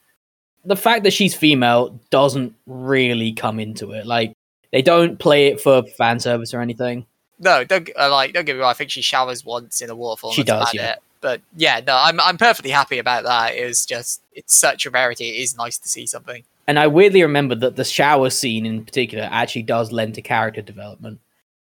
the 0.66 0.76
fact 0.76 1.04
that 1.04 1.14
she's 1.14 1.36
female 1.36 2.00
doesn't 2.10 2.54
really 2.66 3.32
come 3.34 3.60
into 3.60 3.92
it. 3.92 4.06
Like, 4.06 4.34
they 4.72 4.82
don't 4.82 5.18
play 5.20 5.48
it 5.48 5.62
for 5.62 5.84
fan 5.98 6.20
service 6.20 6.54
or 6.54 6.60
anything. 6.62 7.06
No, 7.40 7.64
don't 7.64 7.90
uh, 7.98 8.10
like 8.10 8.34
don't 8.34 8.46
get 8.46 8.56
me 8.56 8.62
wrong. 8.62 8.72
I 8.72 8.74
think 8.74 8.92
she 8.92 9.02
showers 9.02 9.46
once 9.46 9.82
in 9.82 9.90
a 9.90 9.96
waterfall. 9.96 10.32
She 10.32 10.44
does, 10.44 10.74
yeah. 10.74 10.94
it. 10.94 11.00
But 11.22 11.42
yeah, 11.56 11.82
no, 11.86 11.98
I'm 11.98 12.20
I'm 12.20 12.38
perfectly 12.38 12.72
happy 12.72 13.00
about 13.00 13.24
that. 13.24 13.56
It 13.56 13.66
was 13.66 13.86
just 13.86 14.22
it's 14.34 14.58
such 14.58 14.86
a 14.86 14.90
rarity. 14.90 15.30
It 15.30 15.42
is 15.42 15.58
nice 15.58 15.78
to 15.80 15.90
see 15.90 16.06
something. 16.06 16.44
And 16.68 16.80
I 16.80 16.88
weirdly 16.88 17.22
remember 17.22 17.56
that 17.56 17.76
the 17.76 17.84
shower 17.84 18.30
scene 18.30 18.66
in 18.66 18.86
particular 18.86 19.28
actually 19.32 19.64
does 19.64 19.92
lend 19.92 20.16
to 20.16 20.22
character 20.22 20.62
development 20.62 21.20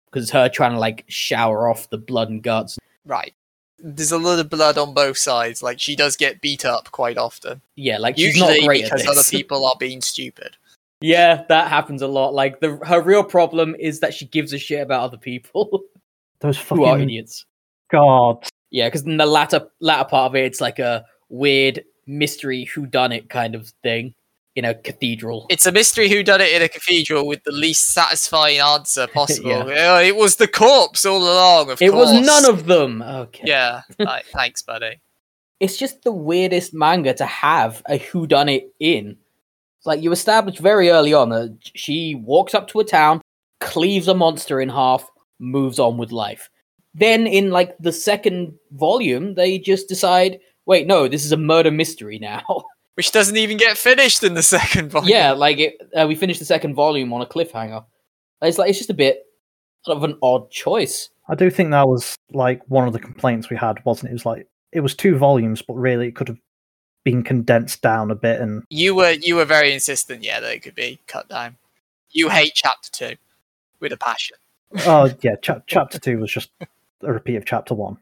because 0.06 0.24
it's 0.24 0.32
her 0.32 0.48
trying 0.48 0.72
to 0.72 0.78
like 0.78 1.04
shower 1.08 1.68
off 1.68 1.90
the 1.90 1.98
blood 1.98 2.30
and 2.30 2.42
guts. 2.42 2.78
Right. 3.04 3.34
There's 3.78 4.12
a 4.12 4.18
lot 4.18 4.38
of 4.38 4.48
blood 4.48 4.78
on 4.78 4.94
both 4.94 5.18
sides. 5.18 5.62
Like 5.62 5.78
she 5.80 5.96
does 5.96 6.16
get 6.16 6.40
beat 6.40 6.64
up 6.64 6.90
quite 6.92 7.18
often. 7.18 7.60
Yeah, 7.74 7.98
like 7.98 8.16
she's 8.16 8.36
Usually 8.36 8.60
not 8.60 8.66
great 8.66 8.84
at 8.84 8.90
because 8.92 9.06
other 9.06 9.24
people 9.30 9.66
are 9.66 9.76
being 9.78 10.00
stupid. 10.00 10.56
Yeah, 11.00 11.44
that 11.48 11.68
happens 11.68 12.02
a 12.02 12.08
lot. 12.08 12.32
Like 12.34 12.60
the 12.60 12.76
her 12.86 13.02
real 13.02 13.22
problem 13.22 13.76
is 13.78 14.00
that 14.00 14.14
she 14.14 14.26
gives 14.26 14.52
a 14.52 14.58
shit 14.58 14.80
about 14.80 15.02
other 15.02 15.18
people 15.18 15.82
Those 16.40 16.58
who 16.58 16.84
are 16.84 16.92
fucking 16.92 17.04
idiots. 17.04 17.44
God. 17.90 18.44
Yeah, 18.70 18.88
because 18.88 19.02
in 19.02 19.16
the 19.16 19.26
latter 19.26 19.66
latter 19.80 20.08
part 20.08 20.30
of 20.30 20.36
it, 20.36 20.44
it's 20.44 20.60
like 20.60 20.78
a 20.78 21.04
weird 21.28 21.84
mystery 22.06 22.64
who 22.64 22.86
done 22.86 23.12
it 23.12 23.28
kind 23.28 23.54
of 23.54 23.72
thing 23.82 24.14
in 24.54 24.64
a 24.64 24.74
cathedral. 24.74 25.46
It's 25.50 25.66
a 25.66 25.72
mystery 25.72 26.08
who 26.08 26.22
done 26.22 26.40
it 26.40 26.52
in 26.52 26.62
a 26.62 26.68
cathedral 26.68 27.26
with 27.26 27.44
the 27.44 27.52
least 27.52 27.90
satisfying 27.90 28.58
answer 28.58 29.06
possible. 29.14 29.50
Yeah. 29.50 29.96
Uh, 29.96 30.00
it 30.00 30.16
was 30.16 30.36
the 30.36 30.48
corpse 30.48 31.04
all 31.04 31.22
along. 31.22 31.70
Of 31.70 31.82
it 31.82 31.92
was 31.92 32.12
none 32.12 32.46
of 32.46 32.66
them. 32.66 33.02
Okay. 33.02 33.44
Yeah. 33.46 33.82
Right, 34.00 34.24
thanks, 34.32 34.62
buddy. 34.62 35.00
It's 35.60 35.76
just 35.76 36.02
the 36.02 36.12
weirdest 36.12 36.74
manga 36.74 37.14
to 37.14 37.26
have 37.26 37.82
a 37.88 37.98
who 37.98 38.26
done 38.26 38.48
it 38.48 38.72
in. 38.80 39.16
It's 39.86 39.94
like 39.94 40.02
you 40.02 40.10
established 40.10 40.58
very 40.58 40.90
early 40.90 41.14
on 41.14 41.28
that 41.28 41.56
she 41.76 42.16
walks 42.16 42.54
up 42.54 42.66
to 42.68 42.80
a 42.80 42.84
town, 42.84 43.20
cleaves 43.60 44.08
a 44.08 44.14
monster 44.14 44.60
in 44.60 44.68
half, 44.68 45.08
moves 45.38 45.78
on 45.78 45.96
with 45.96 46.10
life. 46.10 46.50
Then 46.92 47.28
in 47.28 47.52
like 47.52 47.78
the 47.78 47.92
second 47.92 48.54
volume, 48.72 49.34
they 49.34 49.60
just 49.60 49.86
decide, 49.86 50.40
wait, 50.66 50.88
no, 50.88 51.06
this 51.06 51.24
is 51.24 51.30
a 51.30 51.36
murder 51.36 51.70
mystery 51.70 52.18
now. 52.18 52.42
Which 52.94 53.12
doesn't 53.12 53.36
even 53.36 53.58
get 53.58 53.78
finished 53.78 54.24
in 54.24 54.34
the 54.34 54.42
second 54.42 54.90
volume. 54.90 55.08
yeah, 55.08 55.30
like 55.30 55.58
it, 55.60 55.76
uh, 55.96 56.06
we 56.08 56.16
finished 56.16 56.40
the 56.40 56.46
second 56.46 56.74
volume 56.74 57.12
on 57.12 57.22
a 57.22 57.26
cliffhanger. 57.26 57.84
It's 58.42 58.58
like 58.58 58.68
it's 58.70 58.78
just 58.78 58.90
a 58.90 58.94
bit 58.94 59.22
of 59.86 60.02
an 60.02 60.18
odd 60.20 60.50
choice. 60.50 61.10
I 61.28 61.36
do 61.36 61.48
think 61.48 61.70
that 61.70 61.86
was 61.86 62.16
like 62.32 62.60
one 62.66 62.88
of 62.88 62.92
the 62.92 62.98
complaints 62.98 63.50
we 63.50 63.56
had, 63.56 63.84
wasn't 63.84 64.08
it? 64.08 64.10
It 64.10 64.14
was 64.14 64.26
like 64.26 64.48
it 64.72 64.80
was 64.80 64.96
two 64.96 65.16
volumes, 65.16 65.62
but 65.62 65.74
really 65.74 66.08
it 66.08 66.16
could 66.16 66.26
have 66.26 66.38
been 67.06 67.22
condensed 67.22 67.82
down 67.82 68.10
a 68.10 68.16
bit. 68.16 68.40
And 68.40 68.64
You 68.68 68.96
were 68.96 69.12
you 69.12 69.36
were 69.36 69.44
very 69.44 69.72
insistent, 69.72 70.24
yeah, 70.24 70.40
that 70.40 70.52
it 70.52 70.60
could 70.60 70.74
be 70.74 70.98
cut 71.06 71.28
down. 71.28 71.56
You 72.10 72.28
hate 72.28 72.52
chapter 72.54 72.90
two 72.90 73.14
with 73.78 73.92
a 73.92 73.96
passion. 73.96 74.36
oh 74.80 75.08
yeah, 75.22 75.36
chap 75.36 75.62
chapter 75.68 76.00
two 76.00 76.18
was 76.18 76.32
just 76.32 76.50
a 76.60 77.12
repeat 77.12 77.36
of 77.36 77.46
chapter 77.46 77.74
one. 77.74 77.96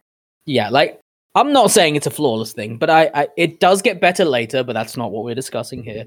Yeah, 0.47 0.71
like 0.71 0.99
I'm 1.35 1.53
not 1.53 1.71
saying 1.71 1.97
it's 1.97 2.07
a 2.07 2.11
flawless 2.11 2.55
thing, 2.55 2.79
but 2.79 2.89
I, 2.89 3.11
I 3.15 3.29
it 3.37 3.61
does 3.61 3.83
get 3.83 4.01
better 4.01 4.25
later. 4.25 4.65
But 4.65 4.73
that's 4.73 4.97
not 4.97 5.13
what 5.13 5.25
we're 5.25 5.35
discussing 5.35 5.85
here. 5.85 6.07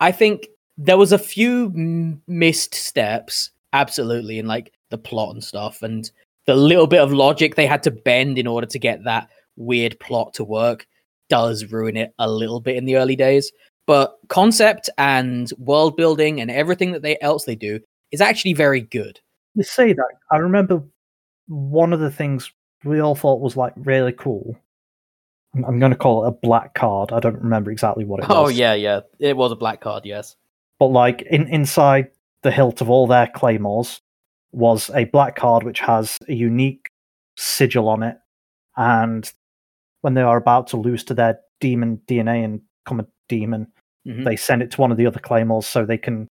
I 0.00 0.10
think 0.10 0.48
there 0.78 0.96
was 0.96 1.12
a 1.12 1.18
few 1.18 1.66
m- 1.66 2.22
missed 2.26 2.74
steps, 2.74 3.50
absolutely, 3.74 4.38
in 4.38 4.46
like 4.46 4.72
the 4.88 4.96
plot 4.96 5.34
and 5.34 5.44
stuff, 5.44 5.82
and 5.82 6.10
the 6.46 6.56
little 6.56 6.86
bit 6.86 7.02
of 7.02 7.12
logic 7.12 7.56
they 7.56 7.66
had 7.66 7.82
to 7.82 7.90
bend 7.90 8.38
in 8.38 8.46
order 8.46 8.66
to 8.68 8.78
get 8.78 9.04
that 9.04 9.28
weird 9.56 10.00
plot 10.00 10.32
to 10.34 10.44
work 10.44 10.86
does 11.32 11.64
ruin 11.72 11.96
it 11.96 12.12
a 12.18 12.30
little 12.30 12.60
bit 12.60 12.76
in 12.76 12.84
the 12.84 12.96
early 12.96 13.16
days. 13.16 13.50
But 13.86 14.18
concept 14.28 14.90
and 14.98 15.50
world 15.56 15.96
building 15.96 16.42
and 16.42 16.50
everything 16.50 16.92
that 16.92 17.00
they 17.00 17.16
else 17.22 17.46
they 17.46 17.56
do 17.56 17.80
is 18.12 18.20
actually 18.20 18.52
very 18.52 18.82
good. 18.82 19.18
You 19.54 19.62
say 19.62 19.94
that 19.94 20.08
I 20.30 20.36
remember 20.36 20.82
one 21.48 21.94
of 21.94 22.00
the 22.00 22.10
things 22.10 22.52
we 22.84 23.00
all 23.00 23.14
thought 23.14 23.40
was 23.40 23.56
like 23.56 23.72
really 23.76 24.12
cool. 24.12 24.56
I'm, 25.54 25.78
going 25.78 25.92
to 25.92 25.98
call 25.98 26.24
it 26.24 26.28
a 26.28 26.32
black 26.32 26.74
card. 26.74 27.12
I 27.12 27.20
don't 27.20 27.40
remember 27.40 27.70
exactly 27.70 28.04
what 28.04 28.20
it 28.20 28.26
oh, 28.28 28.42
was. 28.42 28.52
Oh 28.52 28.54
yeah, 28.54 28.74
yeah, 28.74 29.00
it 29.18 29.36
was 29.36 29.52
a 29.52 29.56
black 29.56 29.80
card, 29.80 30.04
yes. 30.04 30.36
but 30.78 30.86
like 30.86 31.22
in 31.22 31.48
inside 31.48 32.10
the 32.42 32.50
hilt 32.50 32.82
of 32.82 32.90
all 32.90 33.06
their 33.06 33.26
claymores 33.26 34.02
was 34.52 34.90
a 34.94 35.04
black 35.04 35.36
card 35.36 35.62
which 35.62 35.80
has 35.80 36.18
a 36.28 36.34
unique 36.34 36.88
sigil 37.36 37.88
on 37.88 38.02
it 38.02 38.16
and 38.76 39.32
when 40.02 40.14
they 40.14 40.20
are 40.22 40.36
about 40.36 40.66
to 40.68 40.76
lose 40.76 41.02
to 41.04 41.14
their 41.14 41.38
demon 41.60 42.00
dna 42.06 42.44
and 42.44 42.60
become 42.84 43.00
a 43.00 43.06
demon 43.28 43.66
Mhm. 44.06 44.24
they 44.24 44.36
send 44.36 44.62
it 44.62 44.70
to 44.72 44.80
one 44.80 44.90
of 44.90 44.96
the 44.98 45.06
other 45.06 45.20
claymores 45.20 45.66
so 45.66 45.84
they 45.86 45.96
can 45.98 46.26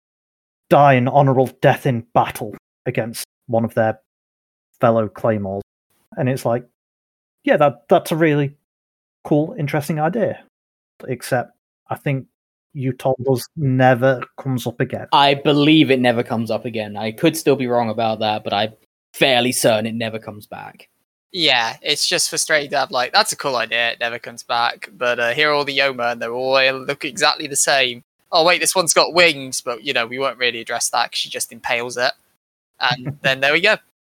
die 0.68 0.94
an 0.94 1.06
honorable 1.08 1.46
death 1.62 1.86
in 1.86 2.04
battle 2.14 2.54
against 2.86 3.24
one 3.46 3.64
of 3.64 3.74
their 3.74 4.00
fellow 4.80 5.08
claymores 5.08 5.62
and 6.16 6.28
it's 6.28 6.44
like 6.44 6.64
yeah 7.44 7.56
that 7.56 7.88
that's 7.88 8.10
a 8.12 8.16
really 8.16 8.56
cool 9.24 9.54
interesting 9.58 10.00
idea 10.00 10.42
except 11.06 11.52
i 11.90 11.94
think 11.96 12.26
you 12.72 12.92
told 12.92 13.16
us 13.30 13.46
never 13.56 14.20
comes 14.38 14.66
up 14.66 14.80
again 14.80 15.06
I 15.12 15.34
believe 15.34 15.90
it 15.90 15.98
never 16.00 16.22
comes 16.22 16.50
up 16.52 16.64
again. 16.64 16.96
I 16.96 17.10
could 17.10 17.36
still 17.36 17.56
be 17.56 17.66
wrong 17.66 17.90
about 17.90 18.20
that, 18.20 18.44
but 18.44 18.52
I'm 18.52 18.74
fairly 19.12 19.50
certain 19.50 19.86
it 19.86 19.94
never 19.96 20.20
comes 20.20 20.46
back. 20.46 20.88
Yeah, 21.32 21.76
it's 21.82 22.08
just 22.08 22.28
frustrating 22.28 22.70
to 22.70 22.78
have 22.78 22.90
like 22.90 23.12
that's 23.12 23.32
a 23.32 23.36
cool 23.36 23.56
idea. 23.56 23.92
It 23.92 24.00
never 24.00 24.18
comes 24.18 24.42
back, 24.42 24.90
but 24.96 25.20
uh, 25.20 25.30
here 25.30 25.50
are 25.50 25.52
all 25.52 25.64
the 25.64 25.78
Yoma, 25.78 26.12
and 26.12 26.20
they're 26.20 26.32
all 26.32 26.60
look 26.72 27.04
exactly 27.04 27.46
the 27.46 27.56
same. 27.56 28.02
Oh 28.32 28.44
wait, 28.44 28.60
this 28.60 28.74
one's 28.74 28.94
got 28.94 29.14
wings, 29.14 29.60
but 29.60 29.84
you 29.84 29.92
know 29.92 30.06
we 30.06 30.18
won't 30.18 30.38
really 30.38 30.60
address 30.60 30.90
that 30.90 31.10
because 31.10 31.18
she 31.20 31.28
just 31.28 31.52
impales 31.52 31.96
it, 31.96 32.12
and 32.80 33.18
then 33.22 33.40
there 33.40 33.52
we 33.52 33.60
go. 33.60 33.76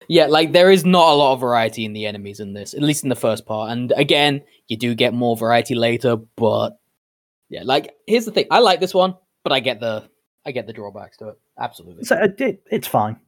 Yeah, 0.07 0.27
like 0.27 0.53
there 0.53 0.71
is 0.71 0.85
not 0.85 1.11
a 1.11 1.15
lot 1.15 1.33
of 1.33 1.41
variety 1.41 1.85
in 1.85 1.93
the 1.93 2.05
enemies 2.05 2.39
in 2.39 2.53
this, 2.53 2.73
at 2.73 2.81
least 2.81 3.03
in 3.03 3.09
the 3.09 3.15
first 3.15 3.45
part. 3.45 3.71
And 3.71 3.91
again, 3.95 4.41
you 4.67 4.77
do 4.77 4.95
get 4.95 5.13
more 5.13 5.35
variety 5.35 5.75
later, 5.75 6.15
but 6.15 6.79
yeah, 7.49 7.63
like 7.65 7.93
here's 8.07 8.25
the 8.25 8.31
thing. 8.31 8.47
I 8.49 8.59
like 8.59 8.79
this 8.79 8.93
one, 8.93 9.15
but 9.43 9.51
I 9.51 9.59
get 9.59 9.81
the 9.81 10.09
I 10.45 10.51
get 10.51 10.65
the 10.65 10.73
drawbacks 10.73 11.17
to 11.17 11.29
it. 11.29 11.39
Absolutely. 11.59 12.05
So 12.05 12.15
it, 12.15 12.39
it, 12.39 12.63
it's 12.71 12.87
fine. 12.87 13.19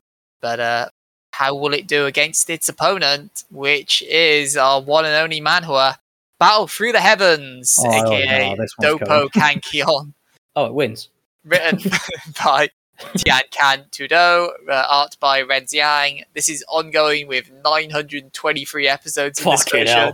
But 0.42 0.60
uh, 0.60 0.90
how 1.34 1.56
will 1.56 1.74
it 1.74 1.88
do 1.88 2.06
against 2.06 2.50
its 2.50 2.70
opponent, 2.70 3.44
which 3.50 4.02
is 4.04 4.56
our 4.56 4.80
one 4.82 5.04
and 5.06 5.16
only 5.16 5.42
manhwa, 5.42 5.98
Battle 6.40 6.68
Through 6.68 6.92
the 6.92 7.02
Heavens, 7.02 7.76
Oh, 7.80 7.92
aka 7.92 8.56
no, 8.56 8.66
Dopo 8.82 9.30
Kankion, 9.36 10.14
Oh, 10.56 10.66
it 10.66 10.74
wins. 10.74 11.10
written 11.44 11.80
by 12.46 12.70
Tian 13.18 13.42
Kan 13.50 13.86
Tudo, 13.92 14.50
uh, 14.70 14.84
art 14.88 15.18
by 15.20 15.42
Ren 15.42 15.66
Xiang. 15.66 16.22
This 16.36 16.48
is 16.50 16.64
ongoing 16.70 17.28
with 17.28 17.50
923 17.64 18.88
episodes 18.88 19.40
in 19.40 19.50
this 19.50 19.64
Fucking 19.64 19.86
version. 19.88 20.14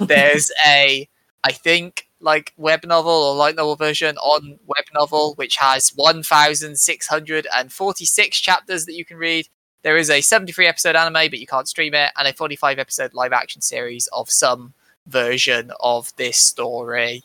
There's 0.00 0.50
a, 0.66 1.06
I 1.44 1.52
think, 1.52 2.06
like 2.22 2.54
web 2.56 2.84
novel 2.84 3.12
or 3.12 3.34
light 3.36 3.56
novel 3.56 3.76
version 3.76 4.16
on 4.16 4.58
web 4.66 4.84
novel, 4.94 5.34
which 5.36 5.56
has 5.56 5.90
1,646 5.90 8.40
chapters 8.40 8.86
that 8.86 8.94
you 8.94 9.04
can 9.04 9.18
read. 9.18 9.46
There 9.82 9.96
is 9.96 10.10
a 10.10 10.20
73 10.20 10.66
episode 10.66 10.96
anime, 10.96 11.30
but 11.30 11.38
you 11.38 11.46
can't 11.46 11.68
stream 11.68 11.94
it, 11.94 12.10
and 12.16 12.28
a 12.28 12.32
45 12.32 12.78
episode 12.78 13.14
live 13.14 13.32
action 13.32 13.62
series 13.62 14.06
of 14.08 14.30
some 14.30 14.74
version 15.06 15.72
of 15.80 16.14
this 16.16 16.36
story. 16.36 17.24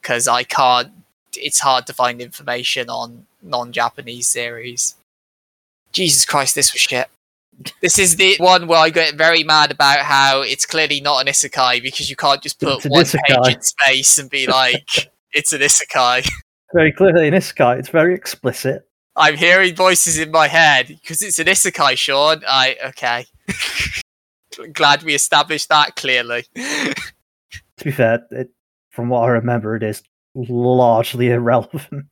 Because 0.00 0.28
I 0.28 0.44
can't, 0.44 0.92
it's 1.36 1.60
hard 1.60 1.86
to 1.86 1.92
find 1.92 2.20
information 2.20 2.88
on 2.90 3.26
non 3.42 3.72
Japanese 3.72 4.26
series. 4.26 4.96
Jesus 5.92 6.24
Christ, 6.24 6.54
this 6.54 6.72
was 6.72 6.80
shit. 6.80 7.08
This 7.80 7.98
is 7.98 8.16
the 8.16 8.36
one 8.38 8.68
where 8.68 8.78
I 8.78 8.90
get 8.90 9.14
very 9.16 9.42
mad 9.42 9.72
about 9.72 10.00
how 10.00 10.42
it's 10.42 10.64
clearly 10.64 11.00
not 11.00 11.20
an 11.20 11.26
isekai 11.26 11.82
because 11.82 12.08
you 12.08 12.14
can't 12.14 12.40
just 12.42 12.60
put 12.60 12.84
one 12.84 13.04
isekai. 13.04 13.42
page 13.42 13.54
in 13.54 13.62
space 13.62 14.18
and 14.18 14.30
be 14.30 14.46
like, 14.46 15.10
it's 15.32 15.52
an 15.52 15.60
isekai. 15.60 16.28
Very 16.74 16.92
clearly 16.92 17.30
this 17.30 17.50
guy, 17.50 17.76
it's 17.76 17.88
very 17.88 18.14
explicit. 18.14 18.87
I'm 19.18 19.36
hearing 19.36 19.74
voices 19.74 20.18
in 20.18 20.30
my 20.30 20.46
head 20.46 20.86
because 20.86 21.22
it's 21.22 21.38
an 21.40 21.46
isekai, 21.46 21.98
Sean. 21.98 22.42
I 22.46 22.76
okay. 22.86 23.26
Glad 24.72 25.02
we 25.02 25.14
established 25.14 25.68
that 25.68 25.96
clearly. 25.96 26.44
To 26.54 27.84
be 27.84 27.90
fair, 27.90 28.26
it, 28.30 28.50
from 28.90 29.08
what 29.08 29.24
I 29.24 29.28
remember, 29.28 29.76
it 29.76 29.82
is 29.82 30.02
largely 30.34 31.30
irrelevant. 31.30 32.06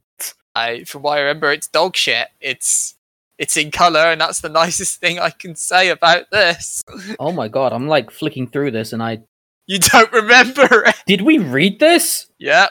I, 0.55 0.85
from 0.85 1.03
what 1.03 1.19
I 1.19 1.21
remember, 1.21 1.53
it's 1.53 1.69
dog 1.69 1.97
shit. 1.97 2.29
It's 2.41 2.95
it's 3.39 3.57
in 3.57 3.71
color, 3.71 4.01
and 4.01 4.21
that's 4.21 4.41
the 4.41 4.49
nicest 4.49 5.01
thing 5.01 5.19
I 5.19 5.31
can 5.31 5.55
say 5.55 5.91
about 5.91 6.31
this. 6.33 6.83
Oh 7.21 7.33
my 7.33 7.49
god, 7.49 7.73
I'm 7.73 7.87
like 7.87 8.11
flicking 8.11 8.49
through 8.49 8.73
this 8.73 8.93
and 8.93 9.03
I 9.03 9.23
You 9.67 9.79
don't 9.79 10.13
remember 10.13 10.85
it? 10.87 10.97
Did 11.07 11.23
we 11.23 11.39
read 11.39 11.79
this? 11.79 12.31
Yep. 12.39 12.71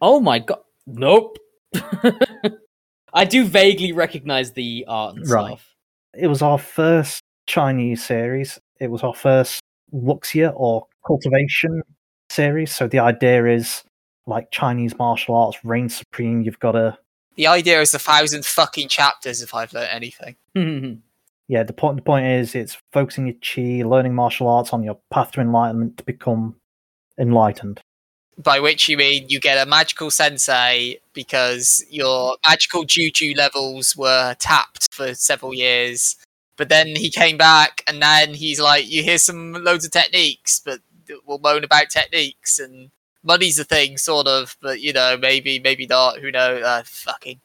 Oh 0.00 0.20
my 0.20 0.38
god. 0.38 0.60
Nope. 0.86 1.36
I 3.12 3.24
do 3.24 3.44
vaguely 3.44 3.92
recognize 3.92 4.52
the 4.52 4.84
art 4.88 5.16
and 5.16 5.28
Right. 5.28 5.46
stuff. 5.48 5.74
It 6.14 6.26
was 6.26 6.42
our 6.42 6.58
first 6.58 7.22
Chinese 7.46 8.04
series. 8.04 8.58
It 8.78 8.90
was 8.90 9.02
our 9.02 9.14
first 9.14 9.60
Wuxia 9.92 10.52
or 10.54 10.86
cultivation 11.06 11.82
series. 12.30 12.72
So 12.74 12.86
the 12.86 12.98
idea 13.00 13.46
is 13.46 13.82
like 14.26 14.50
Chinese 14.50 14.96
martial 14.98 15.34
arts 15.34 15.64
reign 15.64 15.88
supreme. 15.88 16.42
You've 16.42 16.60
got 16.60 16.72
to 16.72 16.98
The 17.36 17.46
idea 17.46 17.80
is 17.80 17.94
a 17.94 17.98
thousand 17.98 18.44
fucking 18.44 18.88
chapters. 18.88 19.42
If 19.42 19.54
I've 19.54 19.72
learnt 19.72 19.92
anything. 19.94 20.36
Hmm. 20.54 20.94
Yeah, 21.48 21.64
the 21.64 21.72
point 21.72 21.96
the 21.96 22.02
point 22.02 22.26
is 22.26 22.54
it's 22.54 22.76
focusing 22.92 23.26
your 23.26 23.34
chi, 23.42 23.82
learning 23.84 24.14
martial 24.14 24.46
arts 24.46 24.72
on 24.72 24.84
your 24.84 24.98
path 25.10 25.32
to 25.32 25.40
enlightenment 25.40 25.96
to 25.98 26.04
become 26.04 26.54
enlightened. 27.18 27.80
By 28.42 28.60
which 28.60 28.88
you 28.88 28.96
mean 28.96 29.26
you 29.28 29.40
get 29.40 29.64
a 29.64 29.68
magical 29.68 30.10
sensei 30.10 30.98
because 31.12 31.84
your 31.90 32.36
magical 32.48 32.84
juju 32.84 33.34
levels 33.36 33.96
were 33.96 34.34
tapped 34.38 34.92
for 34.92 35.14
several 35.14 35.52
years. 35.52 36.16
But 36.56 36.68
then 36.68 36.88
he 36.88 37.10
came 37.10 37.38
back, 37.38 37.82
and 37.86 38.02
then 38.02 38.34
he's 38.34 38.60
like, 38.60 38.90
"You 38.90 39.02
hear 39.02 39.18
some 39.18 39.52
loads 39.52 39.84
of 39.84 39.90
techniques, 39.92 40.60
but 40.64 40.80
we'll 41.26 41.38
moan 41.38 41.64
about 41.64 41.90
techniques 41.90 42.58
and 42.58 42.90
money's 43.22 43.58
a 43.58 43.64
thing, 43.64 43.96
sort 43.98 44.26
of. 44.26 44.56
But 44.60 44.80
you 44.80 44.92
know, 44.92 45.16
maybe, 45.16 45.58
maybe 45.58 45.86
not. 45.86 46.18
Who 46.18 46.30
knows? 46.30 46.62
Uh, 46.62 46.82
fucking 46.84 47.40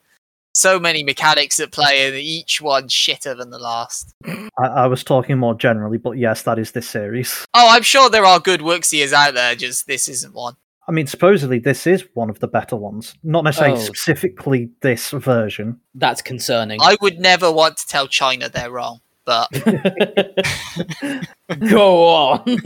so 0.53 0.79
many 0.79 1.03
mechanics 1.03 1.59
at 1.59 1.71
play, 1.71 2.07
and 2.07 2.15
each 2.15 2.61
one 2.61 2.87
shitter 2.87 3.37
than 3.37 3.49
the 3.49 3.59
last. 3.59 4.13
I, 4.25 4.67
I 4.67 4.87
was 4.87 5.03
talking 5.03 5.37
more 5.37 5.53
generally, 5.53 5.97
but 5.97 6.11
yes, 6.11 6.43
that 6.43 6.57
is 6.57 6.71
this 6.71 6.89
series. 6.89 7.45
Oh, 7.53 7.67
I'm 7.69 7.83
sure 7.83 8.09
there 8.09 8.25
are 8.25 8.39
good 8.39 8.61
Wuxias 8.61 9.13
out 9.13 9.33
there. 9.33 9.55
Just 9.55 9.87
this 9.87 10.07
isn't 10.07 10.33
one. 10.33 10.55
I 10.87 10.91
mean, 10.91 11.07
supposedly 11.07 11.59
this 11.59 11.87
is 11.87 12.05
one 12.13 12.29
of 12.29 12.39
the 12.39 12.47
better 12.47 12.75
ones. 12.75 13.15
Not 13.23 13.43
necessarily 13.43 13.79
Oh. 13.79 13.83
specifically 13.83 14.69
this 14.81 15.09
version. 15.11 15.79
That's 15.95 16.21
concerning. 16.21 16.79
I 16.81 16.95
would 17.01 17.19
never 17.19 17.51
want 17.51 17.77
to 17.77 17.87
tell 17.87 18.07
China 18.07 18.49
they're 18.49 18.69
wrong, 18.71 19.01
but 19.25 19.49
Go 21.69 22.07
on. 22.07 22.43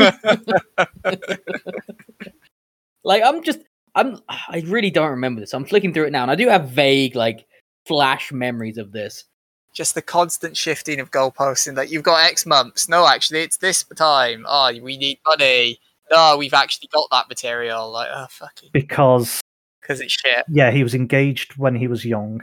like 3.04 3.24
I'm 3.24 3.44
just 3.44 3.60
I'm 3.96 4.20
I 4.30 4.64
really 4.68 4.92
don't 4.92 5.10
remember 5.12 5.42
this. 5.42 5.54
I'm 5.54 5.66
flicking 5.66 5.94
through 5.94 6.06
it 6.08 6.12
now 6.12 6.24
and 6.24 6.32
I 6.32 6.36
do 6.36 6.48
have 6.50 6.70
vague 6.70 7.16
like 7.16 7.46
flash 7.86 8.32
memories 8.32 8.78
of 8.78 8.92
this. 8.92 9.26
just 9.74 9.96
the 9.96 10.02
constant 10.02 10.56
shifting 10.58 11.00
of 11.00 11.12
goalposts 11.12 11.68
and 11.68 11.78
that 11.78 11.92
you've 11.92 12.04
got 12.04 12.26
X 12.26 12.46
months. 12.46 12.90
No, 12.90 13.08
actually, 13.08 13.42
it's 13.42 13.58
this 13.58 13.84
time. 13.96 14.46
Oh, 14.48 14.72
we 14.82 14.98
need 14.98 15.20
money. 15.28 15.80
No, 16.12 16.38
we've 16.38 16.54
actually 16.54 16.90
got 16.92 17.08
that 17.12 17.30
material. 17.30 17.92
Like, 17.92 18.10
oh, 18.14 18.28
fucking, 18.30 18.70
Because, 18.74 19.42
because 19.82 20.00
it's 20.02 20.14
shit. 20.14 20.46
yeah, 20.50 20.72
he 20.72 20.84
was 20.84 20.94
engaged 20.96 21.54
when 21.58 21.76
he 21.76 21.88
was 21.88 22.06
young 22.06 22.42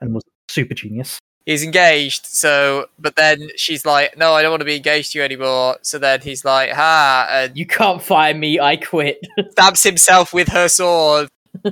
and 0.00 0.14
was 0.14 0.22
super 0.48 0.74
genius. 0.74 1.18
He's 1.44 1.64
engaged, 1.64 2.24
so, 2.26 2.86
but 3.00 3.16
then 3.16 3.48
she's 3.56 3.84
like, 3.84 4.16
no, 4.16 4.32
I 4.32 4.42
don't 4.42 4.52
want 4.52 4.60
to 4.60 4.64
be 4.64 4.76
engaged 4.76 5.10
to 5.12 5.18
you 5.18 5.24
anymore. 5.24 5.76
So 5.82 5.98
then 5.98 6.20
he's 6.20 6.44
like, 6.44 6.70
ha, 6.70 7.26
and 7.28 7.56
You 7.58 7.66
can't 7.66 8.00
fire 8.00 8.32
me, 8.34 8.60
I 8.60 8.76
quit. 8.76 9.18
stabs 9.50 9.82
himself 9.82 10.32
with 10.32 10.46
her 10.48 10.68
sword. 10.68 11.28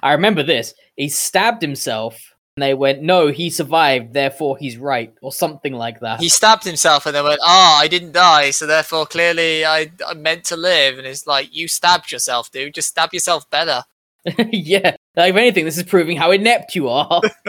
I 0.00 0.12
remember 0.12 0.42
this. 0.42 0.74
He 0.96 1.08
stabbed 1.08 1.62
himself 1.62 2.33
and 2.56 2.62
they 2.62 2.74
went, 2.74 3.02
No, 3.02 3.28
he 3.28 3.50
survived, 3.50 4.12
therefore 4.12 4.56
he's 4.56 4.76
right, 4.76 5.12
or 5.20 5.32
something 5.32 5.72
like 5.72 6.00
that. 6.00 6.20
He 6.20 6.28
stabbed 6.28 6.64
himself 6.64 7.06
and 7.06 7.14
then 7.14 7.24
went, 7.24 7.40
ah, 7.42 7.78
I 7.78 7.88
didn't 7.88 8.12
die, 8.12 8.50
so 8.50 8.66
therefore 8.66 9.06
clearly 9.06 9.64
I, 9.64 9.90
I'm 10.06 10.22
meant 10.22 10.44
to 10.46 10.56
live. 10.56 10.98
And 10.98 11.06
it's 11.06 11.26
like, 11.26 11.54
you 11.54 11.66
stabbed 11.66 12.12
yourself, 12.12 12.50
dude. 12.50 12.74
Just 12.74 12.88
stab 12.88 13.12
yourself 13.12 13.48
better. 13.50 13.82
yeah, 14.52 14.96
like 15.16 15.30
if 15.30 15.36
anything, 15.36 15.64
this 15.64 15.76
is 15.76 15.82
proving 15.82 16.16
how 16.16 16.30
inept 16.30 16.76
you 16.76 16.88
are. 16.88 17.20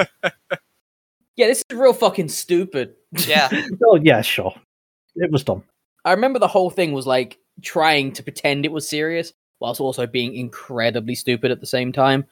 yeah, 1.35 1.47
this 1.47 1.63
is 1.69 1.77
real 1.77 1.93
fucking 1.93 2.29
stupid. 2.29 2.95
Yeah. 3.27 3.49
Oh, 3.87 3.95
yeah, 3.95 4.21
sure. 4.21 4.53
It 5.15 5.31
was 5.31 5.43
dumb. 5.43 5.63
I 6.03 6.11
remember 6.11 6.39
the 6.39 6.47
whole 6.47 6.69
thing 6.69 6.91
was 6.91 7.07
like 7.07 7.37
trying 7.61 8.11
to 8.13 8.23
pretend 8.23 8.65
it 8.65 8.71
was 8.71 8.89
serious 8.89 9.31
whilst 9.59 9.79
also 9.79 10.05
being 10.05 10.35
incredibly 10.35 11.15
stupid 11.15 11.51
at 11.51 11.61
the 11.61 11.67
same 11.67 11.91
time. 11.91 12.25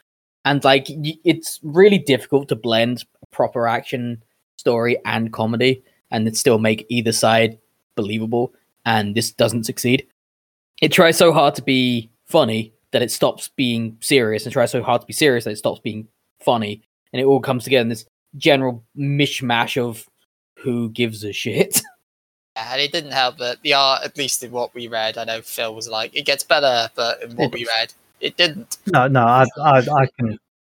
And 0.46 0.64
like 0.64 0.88
y- 0.89 1.20
it's 1.24 1.60
really 1.64 1.98
difficult 1.98 2.50
to 2.50 2.56
blend 2.56 3.06
proper 3.32 3.68
action 3.68 4.24
story 4.58 4.98
and 5.06 5.32
comedy 5.34 5.84
and 6.12 6.36
still 6.38 6.60
make 6.60 6.86
either 6.89 7.12
side 7.12 7.58
believable 7.96 8.54
and 8.86 9.16
this 9.16 9.32
doesn't 9.32 9.66
succeed. 9.66 10.08
It 10.82 10.91
tries 10.91 11.18
so 11.18 11.32
hard 11.32 11.56
to 11.56 11.62
be 11.62 12.10
funny 12.26 12.74
that 12.91 13.02
it 13.02 13.12
stops 13.12 13.50
being 13.56 13.98
serious 14.02 14.46
and 14.46 14.54
tries 14.54 14.72
so 14.72 14.84
hard 14.84 15.02
to 15.02 15.08
be 15.08 15.14
serious 15.14 15.46
that 15.46 15.52
it 15.52 15.58
stops 15.58 15.80
being 15.80 16.08
funny 16.39 16.82
and 17.12 17.22
it 17.22 17.26
all 17.26 17.39
comes 17.39 17.64
together 17.64 17.82
in 17.82 17.89
this 17.89 18.06
general 18.38 18.84
mishmash 18.98 19.82
of 19.82 20.08
who 20.60 20.89
gives 20.89 21.24
a 21.24 21.32
shit. 21.34 21.82
Yeah, 22.56 22.70
and 22.74 22.82
it 22.82 22.91
didn't 22.91 23.12
help 23.12 23.38
that 23.38 23.62
the 23.62 23.74
art, 23.74 24.04
at 24.04 24.18
least 24.18 24.44
in 24.44 24.52
what 24.52 24.74
we 24.74 24.88
read, 24.88 25.18
I 25.18 25.24
know 25.24 25.41
Phil 25.41 25.74
was 25.74 25.88
like, 25.88 26.16
it 26.16 26.26
gets 26.26 26.44
better, 26.44 26.89
but 26.96 27.22
in 27.24 27.36
what 27.36 27.52
we 27.52 27.66
read, 27.66 27.94
it 28.20 28.38
didn't. 28.38 28.78
No, 28.88 29.07
no, 29.07 29.22
I, 29.22 29.45
I, 29.61 29.78
I 29.80 30.07
can, 30.18 30.38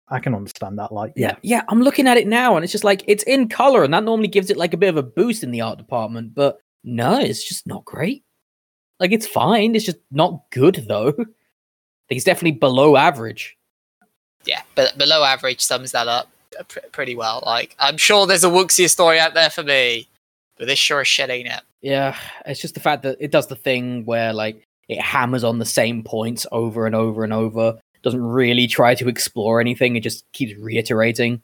I 0.10 0.20
can 0.20 0.34
understand 0.36 0.78
that. 0.80 0.92
Like, 0.92 1.14
yeah, 1.16 1.36
yeah 1.42 1.64
i'm 1.70 1.82
looking 1.82 2.08
at 2.08 2.18
it 2.18 2.28
now 2.28 2.56
and 2.56 2.64
it's 2.64 2.72
just 2.72 2.84
like 2.84 3.04
it's 3.08 3.24
in 3.24 3.50
color 3.50 3.84
and 3.84 3.94
that 3.94 4.04
normally 4.04 4.28
gives 4.28 4.50
it 4.50 4.58
like 4.58 4.74
a 4.74 4.78
bit 4.78 4.90
of 4.90 4.98
a 4.98 5.04
boost 5.04 5.44
in 5.44 5.52
the 5.52 5.62
art 5.62 5.78
department 5.78 6.34
but 6.36 6.60
no 6.84 7.18
it's 7.20 7.44
just 7.44 7.66
not 7.66 7.84
great 7.86 8.24
like 9.00 9.12
it's 9.12 9.26
fine 9.26 9.76
it's 9.76 9.86
just 9.86 9.98
not 10.12 10.42
good 10.52 10.86
though 10.88 11.08
i 11.10 11.14
think 11.16 11.28
it's 12.12 12.24
definitely 12.26 12.52
below 12.60 12.96
average 12.96 13.58
Yeah, 14.46 14.62
but 14.76 14.98
below 14.98 15.24
average 15.24 15.62
sums 15.62 15.92
that 15.94 16.08
up 16.08 16.28
uh, 16.60 16.64
pr- 16.64 16.80
pretty 16.92 17.16
well. 17.16 17.42
Like, 17.46 17.76
I'm 17.80 17.98
sure 17.98 18.28
there's 18.28 18.44
a 18.44 18.50
Wuxia 18.50 18.90
story 18.90 19.18
out 19.20 19.34
there 19.34 19.50
for 19.50 19.64
me, 19.64 20.08
but 20.58 20.68
this 20.68 20.78
sure 20.78 21.00
as 21.02 21.08
shit 21.08 21.30
ain't 21.30 21.48
it. 21.48 21.62
yeah 21.82 22.16
it's 22.46 22.62
just 22.62 22.74
the 22.76 22.82
fact 22.82 23.04
that 23.04 23.18
it 23.20 23.32
does 23.32 23.48
the 23.48 23.56
thing 23.56 24.04
where 24.06 24.34
like 24.34 24.68
it 24.88 25.00
hammers 25.00 25.44
on 25.44 25.60
the 25.60 25.66
same 25.66 26.04
points 26.04 26.46
over 26.52 26.86
and 26.86 26.96
over 26.96 27.24
and 27.24 27.34
over 27.34 27.78
doesn't 28.02 28.22
really 28.22 28.68
try 28.68 28.94
to 28.94 29.08
explore 29.08 29.62
anything 29.62 29.96
it 29.96 30.04
just 30.04 30.30
keeps 30.34 30.58
reiterating 30.60 31.42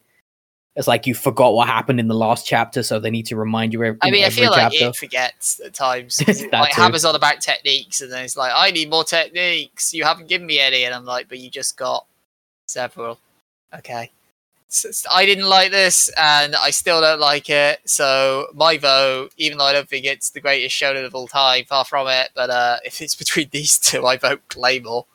it's 0.75 0.87
like 0.87 1.05
you 1.05 1.13
forgot 1.13 1.53
what 1.53 1.67
happened 1.67 1.99
in 1.99 2.07
the 2.07 2.15
last 2.15 2.45
chapter 2.45 2.83
so 2.83 2.99
they 2.99 3.09
need 3.09 3.25
to 3.25 3.35
remind 3.35 3.73
you 3.73 3.83
every, 3.83 3.99
I 4.01 4.11
mean, 4.11 4.23
I 4.23 4.27
every 4.27 4.43
feel 4.43 4.51
like 4.51 4.73
it 4.73 4.95
forgets 4.95 5.59
at 5.59 5.73
times. 5.73 6.19
it, 6.27 6.51
like 6.53 6.73
too. 6.73 6.81
hammers 6.81 7.03
on 7.03 7.15
about 7.15 7.41
techniques, 7.41 7.99
and 7.99 8.09
then 8.09 8.23
it's 8.23 8.37
like, 8.37 8.53
I 8.55 8.71
need 8.71 8.89
more 8.89 9.03
techniques. 9.03 9.93
You 9.93 10.05
haven't 10.05 10.29
given 10.29 10.47
me 10.47 10.59
any, 10.59 10.85
and 10.85 10.95
I'm 10.95 11.03
like, 11.03 11.27
but 11.27 11.39
you 11.39 11.49
just 11.49 11.75
got 11.75 12.05
several. 12.67 13.19
Okay. 13.75 14.11
I 15.11 15.26
didn't 15.26 15.49
like 15.49 15.72
this, 15.72 16.09
and 16.17 16.55
I 16.55 16.70
still 16.70 17.01
don't 17.01 17.20
like 17.20 17.49
it. 17.49 17.80
So 17.86 18.47
my 18.53 18.78
vote, 18.78 19.32
even 19.38 19.57
though 19.57 19.65
I 19.65 19.74
don't 19.74 19.89
think 19.89 20.05
it's 20.05 20.30
the 20.30 20.41
greatest 20.41 20.76
shonen 20.76 21.05
of 21.05 21.15
all 21.15 21.28
time, 21.28 21.65
far 21.65 21.86
from 21.86 22.07
it. 22.07 22.30
But 22.36 22.49
uh, 22.49 22.78
if 22.86 23.01
it's 23.01 23.15
between 23.15 23.49
these 23.51 23.80
two, 23.80 24.05
I 24.05 24.17
vote 24.17 24.41
Claymore. 24.47 25.05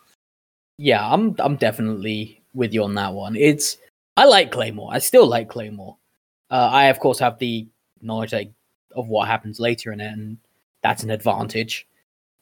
Yeah, 0.79 1.07
I'm 1.09 1.37
I'm 1.39 1.57
definitely 1.57 2.43
with 2.53 2.75
you 2.75 2.83
on 2.83 2.95
that 2.95 3.13
one. 3.13 3.37
It's 3.37 3.79
I 4.17 4.25
like 4.25 4.51
Claymore. 4.51 4.91
I 4.93 4.99
still 4.99 5.27
like 5.27 5.49
Claymore. 5.49 5.97
Uh, 6.51 6.69
I 6.73 6.87
of 6.87 6.99
course 6.99 7.19
have 7.21 7.39
the 7.39 7.67
knowledge 8.03 8.33
like, 8.33 8.51
of 8.95 9.09
what 9.09 9.29
happens 9.29 9.61
later 9.61 9.93
in 9.93 10.01
it, 10.01 10.13
and 10.13 10.39
that's 10.83 11.05
an 11.05 11.11
advantage. 11.11 11.87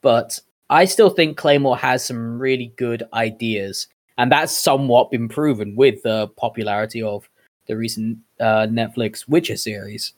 But 0.01 0.41
I 0.71 0.87
still 0.87 1.11
think 1.11 1.37
Claymore 1.37 1.77
has 1.77 2.05
some 2.05 2.39
really 2.39 2.73
good 2.77 3.05
ideas, 3.13 3.89
and 4.23 4.31
that's 4.31 4.57
somewhat 4.57 5.11
been 5.11 5.29
proven 5.29 5.75
with 5.75 6.03
the 6.03 6.29
popularity 6.37 7.03
of 7.03 7.29
the 7.67 7.77
recent 7.77 8.19
uh, 8.41 8.67
Netflix 8.71 9.29
Witcher 9.29 9.57
series. 9.57 10.15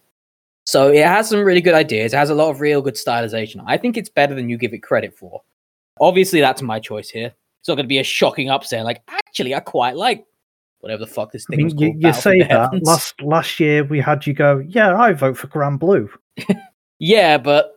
So 0.66 0.90
it 0.90 1.04
has 1.06 1.28
some 1.28 1.40
really 1.42 1.60
good 1.60 1.74
ideas. 1.74 2.12
It 2.12 2.16
has 2.16 2.30
a 2.30 2.34
lot 2.34 2.50
of 2.50 2.60
real 2.60 2.82
good 2.82 2.94
stylization. 2.94 3.62
I 3.66 3.76
think 3.76 3.96
it's 3.96 4.08
better 4.08 4.34
than 4.34 4.48
you 4.48 4.58
give 4.58 4.74
it 4.74 4.82
credit 4.82 5.16
for. 5.16 5.42
Obviously, 6.00 6.40
that's 6.40 6.62
my 6.62 6.80
choice 6.80 7.08
here. 7.08 7.32
It's 7.60 7.68
not 7.68 7.76
going 7.76 7.84
to 7.84 7.88
be 7.88 7.98
a 7.98 8.04
shocking 8.04 8.50
upset. 8.50 8.84
Like, 8.84 9.02
actually, 9.08 9.54
I 9.54 9.60
quite 9.60 9.96
like 9.96 10.26
whatever 10.80 11.00
the 11.00 11.06
fuck 11.06 11.32
this 11.32 11.46
I 11.48 11.56
thing 11.56 11.56
mean, 11.56 11.66
was 11.66 11.74
you, 11.78 11.92
called. 11.92 12.02
you 12.02 12.12
say 12.12 12.42
that 12.42 12.82
last 12.82 13.20
last 13.22 13.58
year 13.58 13.84
we 13.84 14.00
had 14.00 14.26
you 14.26 14.34
go, 14.34 14.58
yeah, 14.68 14.94
I 14.94 15.12
vote 15.12 15.38
for 15.38 15.46
Grand 15.46 15.80
Blue. 15.80 16.10
Yeah, 16.98 17.38
but 17.38 17.74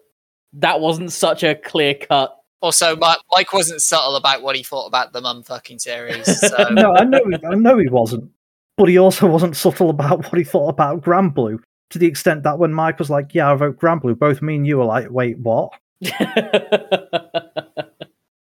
that 0.54 0.80
wasn't 0.80 1.12
such 1.12 1.44
a 1.44 1.56
clear 1.56 1.96
cut. 1.96 2.37
Also, 2.62 2.96
Mi- 2.96 3.16
Mike 3.32 3.54
wasn't 3.54 3.82
subtle 3.82 4.16
about 4.16 4.42
what 4.42 4.56
he 4.56 4.64
thought 4.64 4.88
about 4.88 5.14
the 5.14 5.22
mum 5.22 5.44
fucking 5.44 5.80
series. 5.80 6.26
So 6.50 6.70
No, 6.70 6.96
I 6.96 7.04
know, 7.04 7.22
he- 7.30 7.46
I 7.46 7.54
know 7.56 7.78
he 7.78 7.88
wasn't, 7.88 8.32
but 8.78 8.90
he 8.90 8.98
also 8.98 9.28
wasn't 9.28 9.56
subtle 9.56 9.90
about 9.92 10.24
what 10.24 10.38
he 10.38 10.44
thought 10.44 10.70
about 10.70 11.02
Grand 11.02 11.34
Blue. 11.34 11.60
To 11.92 12.00
the 12.00 12.08
extent 12.08 12.44
that 12.44 12.60
when 12.60 12.74
Mike 12.74 13.00
was 13.00 13.10
like, 13.10 13.34
"Yeah, 13.34 13.50
I 13.52 13.56
vote 13.56 13.78
Grand 13.78 14.02
Blue," 14.02 14.14
both 14.14 14.42
me 14.42 14.56
and 14.58 14.68
you 14.68 14.78
were 14.78 14.84
like, 14.84 15.10
"Wait, 15.10 15.38
what?" 15.40 15.72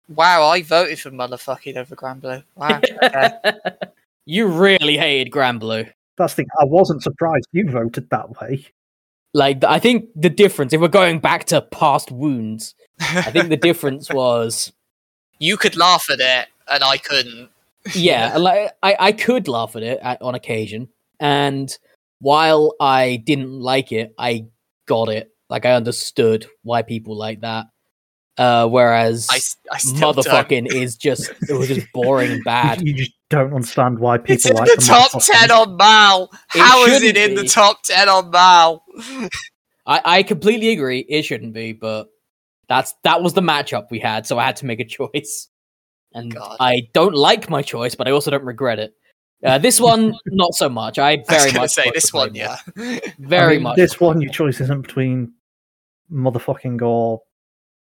wow, 0.09 0.45
I 0.49 0.63
voted 0.63 0.99
for 0.99 1.11
motherfucking 1.11 1.77
over 1.77 1.95
Grand 1.95 2.21
Blue. 2.23 2.43
Wow. 2.57 2.81
Okay. 3.03 3.31
you 4.27 4.47
really 4.49 4.97
hated 4.97 5.31
Grand 5.31 5.61
Blue. 5.61 5.87
That's 6.17 6.33
the 6.35 6.43
thing. 6.43 6.49
I 6.61 6.65
wasn't 6.65 7.03
surprised 7.03 7.47
you 7.53 7.71
voted 7.71 8.11
that 8.11 8.41
way. 8.41 8.67
Like, 9.35 9.63
I 9.65 9.79
think 9.79 10.07
the 10.17 10.31
difference, 10.31 10.73
if 10.73 10.81
we're 10.81 10.89
going 10.89 11.21
back 11.21 11.45
to 11.47 11.61
past 11.63 12.11
wounds, 12.11 12.75
I 13.01 13.31
think 13.31 13.49
the 13.49 13.57
difference 13.69 14.11
was 14.11 14.73
you 15.39 15.57
could 15.57 15.77
laugh 15.77 16.07
at 16.11 16.21
it, 16.21 16.49
and 16.71 16.83
I 16.85 16.99
couldn't. 16.99 17.51
yeah, 17.95 18.37
like 18.37 18.73
I, 18.83 18.97
I 18.99 19.13
could 19.13 19.49
laugh 19.49 19.77
at 19.77 19.83
it 19.83 19.99
at, 20.03 20.21
on 20.23 20.35
occasion, 20.35 20.89
and 21.21 21.77
while 22.21 22.75
I 22.81 23.23
didn't 23.25 23.61
like 23.61 23.93
it, 23.93 24.15
I 24.19 24.47
got 24.87 25.09
it. 25.09 25.31
Like 25.49 25.65
I 25.65 25.73
understood 25.73 26.47
why 26.63 26.83
people 26.83 27.17
like 27.17 27.41
that. 27.41 27.67
Uh, 28.37 28.69
whereas 28.69 29.27
I, 29.31 29.37
s- 29.37 29.57
I 29.73 29.79
still 29.79 30.13
don't. 30.13 30.25
motherfucking 30.25 30.73
is 30.73 30.97
just 30.97 31.31
it 31.49 31.53
was 31.55 31.67
just 31.69 31.87
boring 31.93 32.31
and 32.31 32.45
bad. 32.45 32.81
You, 32.81 32.93
you 32.93 32.99
just 32.99 33.13
don't 33.31 33.53
understand 33.53 33.99
why 33.99 34.19
people 34.19 34.35
It's 34.35 34.47
in 34.47 34.55
like 34.55 34.69
the 34.77 34.83
top 34.83 35.11
ten 35.25 35.51
on 35.51 35.77
MAL. 35.77 36.31
It 36.55 36.61
How 36.61 36.85
is 36.85 37.03
it 37.03 37.17
shouldn't 37.17 37.31
in 37.31 37.35
the 37.35 37.49
top 37.49 37.83
ten 37.83 38.09
on 38.09 38.31
MAL? 38.31 38.85
I, 39.87 40.01
I 40.05 40.23
completely 40.23 40.69
agree. 40.71 41.01
It 41.01 41.23
shouldn't 41.23 41.53
be, 41.53 41.73
but 41.73 42.09
that's 42.69 42.95
that 43.05 43.23
was 43.23 43.35
the 43.35 43.41
matchup 43.41 43.91
we 43.91 43.99
had, 43.99 44.27
so 44.27 44.39
I 44.39 44.45
had 44.45 44.57
to 44.57 44.67
make 44.67 44.81
a 44.81 44.85
choice. 44.85 45.49
And 46.15 46.35
God. 46.35 46.57
I 46.59 46.89
don't 46.95 47.15
like 47.15 47.51
my 47.51 47.61
choice, 47.61 47.95
but 47.95 48.09
I 48.09 48.13
also 48.13 48.31
don't 48.31 48.43
regret 48.43 48.79
it. 48.79 48.95
Uh, 49.45 49.59
this 49.59 49.79
one, 49.91 50.15
not 50.25 50.55
so 50.55 50.67
much. 50.71 50.99
I 50.99 51.11
I 51.11 51.17
was 51.17 51.27
very 51.29 51.51
gonna 51.51 51.61
much 51.65 51.71
say 51.73 51.91
this 51.93 52.15
one, 52.15 52.35
yeah. 52.35 52.57
very 53.19 53.45
I 53.45 53.49
mean, 53.57 53.63
much. 53.65 53.77
This 53.77 54.01
one, 54.01 54.23
your 54.23 54.33
choice 54.33 54.59
isn't 54.63 54.81
between 54.81 55.35
motherfucking 56.11 56.81
or 56.81 57.21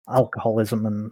alcoholism 0.09 0.85
and 0.85 1.11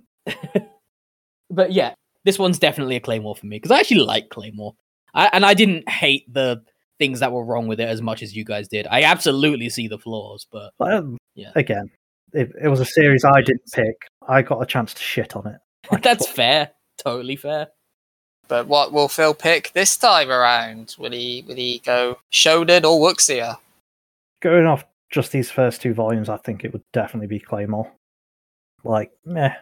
but 1.49 1.71
yeah, 1.71 1.93
this 2.26 2.38
one's 2.38 2.59
definitely 2.59 2.97
a 2.97 2.99
Claymore 2.99 3.36
for 3.38 3.45
me 3.45 3.57
because 3.57 3.71
I 3.71 3.80
actually 3.80 4.01
like 4.01 4.30
Claymore, 4.30 4.76
I, 5.13 5.30
and 5.32 5.45
I 5.45 5.53
didn't 5.53 5.88
hate 5.88 6.32
the 6.32 6.63
things 6.99 7.21
that 7.21 7.32
were 7.32 7.45
wrong 7.45 7.67
with 7.67 7.80
it 7.80 7.88
as 7.88 8.01
much 8.01 8.21
as 8.23 8.36
you 8.36 8.43
guys 8.43 8.67
did. 8.67 8.88
I 8.88 9.03
absolutely 9.03 9.69
see 9.69 9.88
the 9.88 9.99
flaws, 9.99 10.45
but 10.51 10.73
um, 10.82 11.17
Yeah. 11.36 11.51
again, 11.55 11.89
it, 12.36 12.51
it 12.63 12.67
was 12.67 12.79
a 12.79 12.86
series 12.86 13.23
I 13.25 13.41
didn't 13.41 13.71
pick. 13.73 13.95
I 14.27 14.41
got 14.41 14.61
a 14.61 14.65
chance 14.65 14.93
to 14.93 15.01
shit 15.01 15.36
on 15.36 15.47
it. 15.47 15.57
I 15.91 15.97
that's 15.97 16.25
thought- 16.27 16.36
fair, 16.36 16.71
totally 17.03 17.36
fair. 17.36 17.67
But 18.47 18.67
what 18.67 18.91
will 18.93 19.07
Phil 19.07 19.33
pick 19.33 19.71
this 19.73 19.97
time 19.97 20.29
around? 20.29 20.95
Will 20.99 21.11
he 21.11 21.43
will 21.47 21.55
he 21.55 21.79
go 21.83 22.19
Shonen 22.31 22.83
or 22.83 22.99
Wuxia? 22.99 23.57
going 24.41 24.67
off 24.67 24.86
just 25.09 25.31
these 25.31 25.49
first 25.49 25.81
two 25.81 25.93
volumes. 25.95 26.29
I 26.29 26.38
think 26.38 26.63
it 26.63 26.71
would 26.71 26.83
definitely 26.93 27.25
be 27.27 27.39
Claymore. 27.39 27.91
Like, 28.83 29.11
meh, 29.25 29.53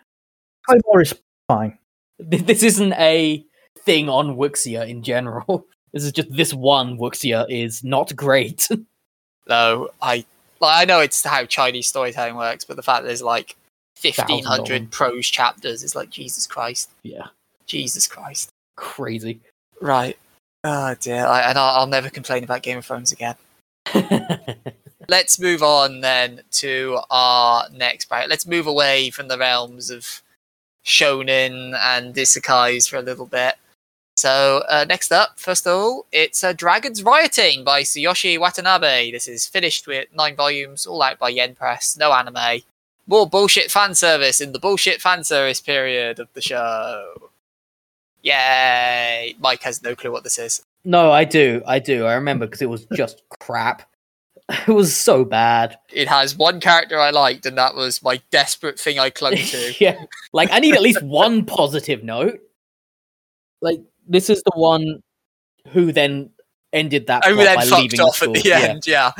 Claymore 0.68 1.02
is 1.02 1.14
fine. 1.48 1.78
This 2.20 2.62
isn't 2.64 2.92
a 2.94 3.46
thing 3.86 4.10
on 4.10 4.36
Wuxia 4.36 4.88
in 4.88 5.04
general. 5.04 5.66
This 5.94 6.06
is 6.06 6.12
just 6.12 6.32
this 6.36 6.54
one 6.56 6.98
Wuxia 6.98 7.46
is 7.50 7.84
not 7.84 8.14
great. 8.16 8.68
No, 9.48 9.90
I 10.02 10.26
like, 10.64 10.82
I 10.82 10.86
know 10.86 11.00
it's 11.00 11.24
how 11.24 11.46
Chinese 11.46 11.88
storytelling 11.88 12.36
works, 12.36 12.66
but 12.66 12.76
the 12.76 12.84
fact 12.84 13.04
there's 13.06 13.22
like 13.22 13.56
fifteen 13.96 14.26
Thousand 14.26 14.38
of 14.40 14.44
them. 14.44 14.52
hundred 14.66 14.92
prose 14.92 15.28
chapters 15.28 15.84
is 15.84 15.96
like 15.96 16.10
Jesus 16.10 16.48
Christ, 16.48 16.90
yeah, 17.04 17.28
Jesus 17.66 18.08
Christ. 18.08 18.50
crazy. 18.76 19.40
Right. 19.82 20.18
Oh 20.64 20.96
dear, 21.00 21.26
I, 21.26 21.42
and 21.42 21.58
I'll, 21.58 21.82
I'll 21.82 21.88
never 21.88 22.10
complain 22.10 22.44
about 22.44 22.64
Game 22.64 22.78
of 22.78 22.86
Thrones 22.86 23.12
again. 23.12 23.36
Let's 25.10 25.38
move 25.38 25.62
on 25.62 26.00
then 26.00 26.42
to 26.52 27.00
our 27.12 27.66
next 27.70 28.08
bracket. 28.08 28.30
Let's 28.30 28.48
move 28.48 28.68
away 28.68 29.10
from 29.10 29.28
the 29.28 29.38
realms 29.38 29.90
of 29.90 30.22
shonen 30.86 31.78
and 31.78 32.16
isekais 32.16 32.90
for 32.90 32.98
a 32.98 33.02
little 33.02 33.26
bit. 33.26 33.56
So 34.16 34.64
uh, 34.70 34.86
next 34.88 35.12
up, 35.12 35.40
first 35.40 35.66
of 35.66 35.74
all, 35.74 36.06
it's 36.12 36.44
uh, 36.44 36.54
Dragons 36.54 37.04
Rioting 37.04 37.64
by 37.64 37.82
Tsuyoshi 37.82 38.40
Watanabe. 38.40 39.12
This 39.12 39.28
is 39.28 39.48
finished 39.48 39.88
with 39.88 40.08
nine 40.16 40.36
volumes, 40.36 40.86
all 40.86 41.02
out 41.02 41.18
by 41.20 41.30
Yen 41.30 41.56
Press, 41.56 41.98
no 41.98 42.14
anime. 42.14 42.62
More 43.08 43.28
bullshit 43.28 43.72
fan 43.72 43.96
service 43.96 44.40
in 44.40 44.54
the 44.54 44.60
bullshit 44.60 45.02
fan 45.02 45.24
service 45.24 45.60
period 45.60 46.20
of 46.20 46.30
the 46.34 46.42
show. 46.42 47.32
Yay! 48.22 49.36
Mike 49.40 49.64
has 49.64 49.84
no 49.84 49.96
clue 49.96 50.12
what 50.12 50.24
this 50.24 50.38
is. 50.40 50.64
no, 50.86 51.12
I 51.12 51.26
do, 51.26 51.62
I 51.66 51.80
do. 51.80 52.06
I 52.06 52.14
remember 52.14 52.46
because 52.46 52.62
it 52.62 52.70
was 52.70 52.86
just 52.94 53.22
crap. 53.40 53.84
It 54.68 54.72
was 54.72 54.96
so 54.96 55.24
bad. 55.26 55.78
It 55.92 56.08
has 56.10 56.36
one 56.36 56.60
character 56.60 57.00
I 57.00 57.12
liked, 57.12 57.46
and 57.46 57.58
that 57.58 57.76
was 57.76 58.04
my 58.04 58.22
desperate 58.30 58.78
thing 58.80 59.00
I 59.00 59.10
clung 59.10 59.36
to. 59.36 59.74
yeah, 59.80 60.04
like 60.34 60.50
I 60.52 60.60
need 60.60 60.76
at 60.76 60.82
least 60.82 61.02
one 61.02 61.46
positive 61.46 62.04
note. 62.04 62.40
Like 63.62 63.82
this 64.08 64.30
is 64.30 64.42
the 64.44 64.54
one 64.56 65.02
who 65.70 65.92
then 65.92 66.30
ended 66.74 67.08
that. 67.08 67.26
Who 67.26 67.36
plot 67.36 67.46
then 67.46 67.56
by 67.56 67.66
fucked 67.66 67.82
leaving 67.82 67.98
the 67.98 68.04
off 68.04 68.22
at 68.24 68.34
the 68.34 68.42
Yeah. 68.44 68.60
end, 68.60 68.88
yeah. 68.88 69.12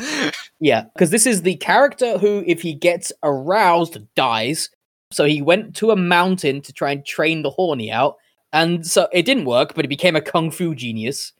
Yeah, 0.60 0.84
because 0.94 1.10
this 1.10 1.26
is 1.26 1.42
the 1.42 1.56
character 1.56 2.18
who, 2.18 2.42
if 2.46 2.62
he 2.62 2.74
gets 2.74 3.12
aroused, 3.22 3.98
dies. 4.14 4.70
So 5.12 5.24
he 5.24 5.42
went 5.42 5.76
to 5.76 5.90
a 5.90 5.96
mountain 5.96 6.60
to 6.62 6.72
try 6.72 6.92
and 6.92 7.04
train 7.04 7.42
the 7.42 7.50
horny 7.50 7.90
out, 7.90 8.16
and 8.52 8.86
so 8.86 9.08
it 9.12 9.24
didn't 9.24 9.44
work. 9.44 9.74
But 9.74 9.84
he 9.84 9.88
became 9.88 10.16
a 10.16 10.20
kung 10.20 10.50
fu 10.50 10.74
genius, 10.74 11.32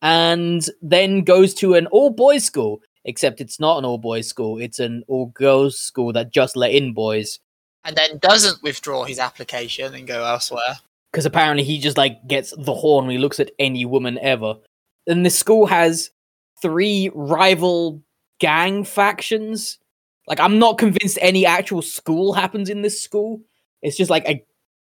and 0.00 0.64
then 0.80 1.22
goes 1.24 1.54
to 1.54 1.74
an 1.74 1.86
all 1.88 2.10
boys 2.10 2.44
school. 2.44 2.80
Except 3.04 3.40
it's 3.40 3.58
not 3.60 3.78
an 3.78 3.84
all 3.84 3.98
boys 3.98 4.28
school; 4.28 4.58
it's 4.58 4.78
an 4.78 5.02
all 5.08 5.26
girls 5.26 5.78
school 5.78 6.12
that 6.14 6.30
just 6.32 6.56
let 6.56 6.72
in 6.72 6.94
boys. 6.94 7.40
And 7.84 7.96
then 7.96 8.18
doesn't 8.18 8.62
withdraw 8.62 9.04
his 9.04 9.18
application 9.18 9.94
and 9.94 10.06
go 10.06 10.24
elsewhere. 10.24 10.78
Because 11.12 11.26
apparently 11.26 11.64
he 11.64 11.78
just 11.78 11.96
like 11.96 12.26
gets 12.26 12.54
the 12.56 12.74
horn 12.74 13.06
when 13.06 13.16
he 13.16 13.18
looks 13.20 13.40
at 13.40 13.50
any 13.58 13.84
woman 13.84 14.18
ever. 14.20 14.56
And 15.06 15.24
the 15.24 15.30
school 15.30 15.66
has 15.66 16.10
three 16.60 17.10
rival 17.14 18.02
gang 18.40 18.84
factions. 18.84 19.78
Like 20.26 20.40
I'm 20.40 20.58
not 20.58 20.78
convinced 20.78 21.18
any 21.20 21.46
actual 21.46 21.82
school 21.82 22.32
happens 22.34 22.68
in 22.68 22.82
this 22.82 23.02
school. 23.02 23.40
It's 23.80 23.96
just 23.96 24.10
like 24.10 24.28
a 24.28 24.44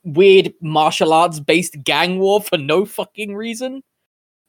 weird 0.03 0.53
martial 0.61 1.13
arts 1.13 1.39
based 1.39 1.83
gang 1.83 2.19
war 2.19 2.41
for 2.41 2.57
no 2.57 2.85
fucking 2.85 3.35
reason. 3.35 3.83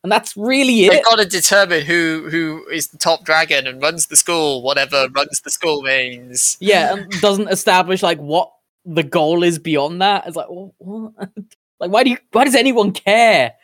And 0.04 0.12
that's 0.12 0.36
really 0.36 0.86
it. 0.86 0.92
They've 0.92 1.04
got 1.04 1.16
to 1.16 1.26
determine 1.26 1.84
who 1.84 2.28
who 2.30 2.66
is 2.68 2.88
the 2.88 2.98
top 2.98 3.24
dragon 3.24 3.66
and 3.66 3.82
runs 3.82 4.06
the 4.06 4.16
school, 4.16 4.62
whatever 4.62 5.08
runs 5.10 5.40
the 5.40 5.50
school 5.50 5.82
means. 5.82 6.56
Yeah, 6.60 6.94
and 6.94 7.10
doesn't 7.20 7.48
establish 7.48 8.02
like 8.02 8.18
what 8.18 8.52
the 8.84 9.02
goal 9.02 9.42
is 9.42 9.58
beyond 9.58 10.00
that. 10.00 10.26
It's 10.26 10.36
like, 10.36 10.46
wh- 10.46 10.80
what? 10.80 11.30
like, 11.80 11.90
why 11.90 12.04
do 12.04 12.10
you? 12.10 12.18
Why 12.32 12.44
does 12.44 12.54
anyone 12.54 12.92
care? 12.92 13.54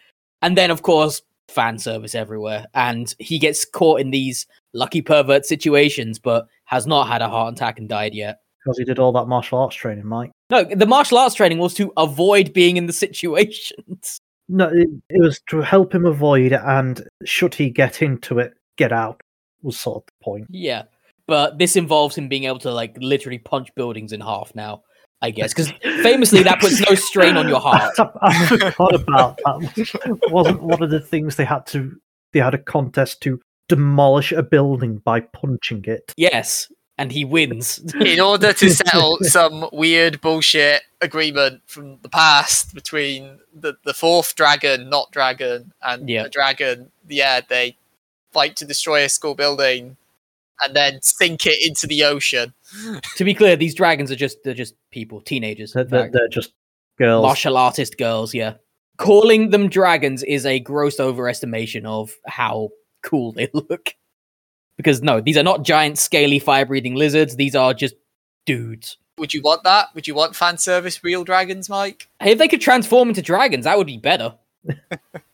And 0.42 0.56
then, 0.56 0.70
of 0.70 0.82
course, 0.82 1.22
fan 1.48 1.78
service 1.78 2.14
everywhere, 2.14 2.66
and 2.74 3.14
he 3.18 3.38
gets 3.38 3.64
caught 3.64 4.00
in 4.00 4.10
these 4.10 4.46
lucky 4.72 5.00
pervert 5.02 5.46
situations, 5.46 6.18
but 6.18 6.46
has 6.64 6.86
not 6.86 7.08
had 7.08 7.22
a 7.22 7.28
heart 7.28 7.54
attack 7.54 7.78
and 7.78 7.88
died 7.88 8.14
yet. 8.14 8.40
Because 8.64 8.78
he 8.78 8.84
did 8.84 8.98
all 8.98 9.12
that 9.12 9.26
martial 9.26 9.58
arts 9.58 9.76
training, 9.76 10.06
Mike. 10.06 10.30
No, 10.50 10.64
the 10.64 10.86
martial 10.86 11.18
arts 11.18 11.34
training 11.34 11.58
was 11.58 11.74
to 11.74 11.92
avoid 11.96 12.52
being 12.52 12.76
in 12.76 12.86
the 12.86 12.92
situations. 13.04 14.20
No, 14.48 14.68
it, 14.68 14.88
it 15.08 15.22
was 15.22 15.40
to 15.48 15.60
help 15.60 15.94
him 15.94 16.04
avoid 16.04 16.52
and 16.52 17.06
should 17.24 17.54
he 17.54 17.70
get 17.70 18.02
into 18.02 18.38
it, 18.38 18.54
get 18.76 18.92
out, 18.92 19.20
was 19.62 19.78
sort 19.78 20.02
of 20.02 20.06
the 20.06 20.24
point. 20.24 20.46
yeah, 20.50 20.82
but 21.26 21.58
this 21.58 21.76
involves 21.76 22.16
him 22.16 22.28
being 22.28 22.44
able 22.44 22.58
to 22.58 22.70
like 22.70 22.96
literally 22.98 23.38
punch 23.38 23.74
buildings 23.74 24.12
in 24.12 24.20
half 24.20 24.54
now. 24.54 24.82
I 25.24 25.30
guess 25.30 25.54
because 25.54 25.70
famously 26.02 26.42
that 26.42 26.60
puts 26.60 26.80
no 26.88 26.94
strain 26.94 27.36
on 27.36 27.48
your 27.48 27.60
heart. 27.68 27.94
I, 27.98 28.10
I 28.22 28.46
forgot 28.46 28.94
about 28.94 29.38
that. 29.38 30.20
Wasn't 30.30 30.62
one 30.62 30.82
of 30.82 30.90
the 30.90 31.00
things 31.00 31.36
they 31.36 31.44
had 31.46 31.66
to? 31.68 31.96
They 32.32 32.40
had 32.40 32.52
a 32.54 32.58
contest 32.58 33.22
to 33.22 33.40
demolish 33.68 34.32
a 34.32 34.42
building 34.42 34.98
by 34.98 35.20
punching 35.20 35.84
it. 35.86 36.12
Yes, 36.18 36.70
and 36.98 37.10
he 37.10 37.24
wins. 37.24 37.78
In 37.98 38.20
order 38.20 38.52
to 38.52 38.68
settle 38.82 39.16
some 39.22 39.66
weird 39.72 40.20
bullshit 40.20 40.82
agreement 41.00 41.62
from 41.66 41.98
the 42.02 42.08
past 42.10 42.74
between 42.74 43.38
the, 43.54 43.74
the 43.84 43.94
fourth 43.94 44.34
dragon, 44.36 44.90
not 44.90 45.10
dragon, 45.10 45.72
and 45.82 46.08
Yeah. 46.08 46.24
the 46.24 46.28
dragon, 46.28 46.90
yeah, 47.08 47.40
they 47.48 47.76
fight 48.32 48.56
to 48.56 48.64
destroy 48.66 49.04
a 49.04 49.08
school 49.08 49.34
building 49.34 49.96
and 50.62 50.74
then 50.74 51.00
sink 51.02 51.46
it 51.46 51.58
into 51.66 51.86
the 51.86 52.04
ocean. 52.04 52.54
to 53.16 53.24
be 53.24 53.34
clear, 53.34 53.56
these 53.56 53.74
dragons 53.74 54.10
are 54.10 54.16
just 54.16 54.38
they're 54.44 54.54
just 54.54 54.74
people, 54.90 55.20
teenagers. 55.20 55.72
They're, 55.72 55.84
they're, 55.84 56.10
they're 56.12 56.28
just 56.28 56.52
girls. 56.98 57.22
martial 57.22 57.56
artist 57.56 57.98
girls, 57.98 58.34
yeah. 58.34 58.54
Calling 58.96 59.50
them 59.50 59.68
dragons 59.68 60.22
is 60.22 60.46
a 60.46 60.60
gross 60.60 60.98
overestimation 60.98 61.84
of 61.84 62.14
how 62.26 62.70
cool 63.02 63.32
they 63.32 63.48
look. 63.54 63.94
Because 64.76 65.02
no, 65.02 65.20
these 65.20 65.36
are 65.36 65.42
not 65.42 65.62
giant, 65.64 65.98
scaly, 65.98 66.38
fire-breathing 66.38 66.94
lizards. 66.94 67.36
These 67.36 67.54
are 67.54 67.74
just 67.74 67.94
dudes. 68.46 68.96
Would 69.18 69.32
you 69.32 69.42
want 69.42 69.62
that? 69.62 69.88
Would 69.94 70.08
you 70.08 70.14
want 70.14 70.34
fan 70.34 70.58
service 70.58 71.04
real 71.04 71.22
dragons, 71.22 71.68
Mike? 71.68 72.08
Hey, 72.20 72.32
if 72.32 72.38
they 72.38 72.48
could 72.48 72.60
transform 72.60 73.08
into 73.08 73.22
dragons, 73.22 73.64
that 73.64 73.78
would 73.78 73.86
be 73.86 73.98
better. 73.98 74.34
That'd 74.64 74.80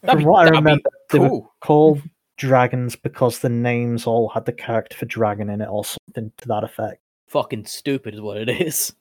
From 0.04 0.18
be, 0.18 0.24
what 0.24 0.40
I 0.40 0.44
that'd 0.44 0.52
be 0.52 0.58
remember, 0.58 0.90
they 1.10 1.18
were 1.18 1.28
cool. 1.28 1.54
called 1.60 2.02
dragons 2.40 2.96
because 2.96 3.40
the 3.40 3.50
names 3.50 4.06
all 4.06 4.30
had 4.30 4.46
the 4.46 4.52
character 4.52 4.96
for 4.96 5.04
dragon 5.04 5.50
in 5.50 5.60
it, 5.60 5.68
or 5.68 5.84
something 5.84 6.32
to 6.38 6.48
that 6.48 6.64
effect. 6.64 7.02
Fucking 7.28 7.66
stupid 7.66 8.14
is 8.14 8.20
what 8.20 8.38
it 8.38 8.48
is. 8.48 8.94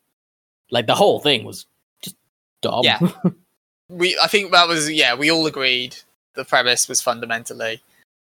Like 0.70 0.88
the 0.88 0.94
whole 0.96 1.22
thing 1.22 1.46
was 1.46 1.66
just 2.02 2.16
dumb. 2.62 2.84
Yeah. 2.84 3.00
We, 3.92 4.16
I 4.22 4.28
think 4.28 4.52
that 4.52 4.68
was, 4.68 4.92
yeah, 4.92 5.16
we 5.16 5.32
all 5.32 5.48
agreed 5.48 5.96
the 6.36 6.46
premise 6.46 6.88
was 6.88 7.02
fundamentally 7.02 7.82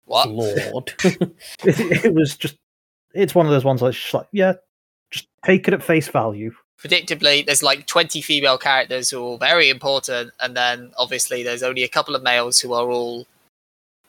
what? 0.06 0.30
Lord. 0.30 0.94
It, 1.66 2.06
it 2.06 2.14
was 2.14 2.38
just, 2.38 2.56
it's 3.14 3.36
one 3.36 3.48
of 3.48 3.52
those 3.52 3.66
ones 3.66 3.82
that's 3.82 4.00
just 4.00 4.14
like, 4.14 4.28
yeah, 4.32 4.54
just 5.10 5.28
take 5.44 5.68
it 5.68 5.74
at 5.74 5.84
face 5.84 6.08
value. 6.08 6.54
predictably 6.82 7.46
there's 7.46 7.62
like 7.62 7.86
20 7.86 8.22
female 8.22 8.58
characters 8.58 9.10
who 9.10 9.18
are 9.18 9.24
all 9.24 9.38
very 9.38 9.70
important 9.70 10.32
and 10.40 10.56
then 10.56 10.94
obviously 10.98 11.44
there's 11.44 11.64
only 11.64 11.84
a 11.84 11.90
couple 11.90 12.16
of 12.16 12.24
males 12.24 12.62
who 12.62 12.72
are 12.72 12.90
all 12.90 13.28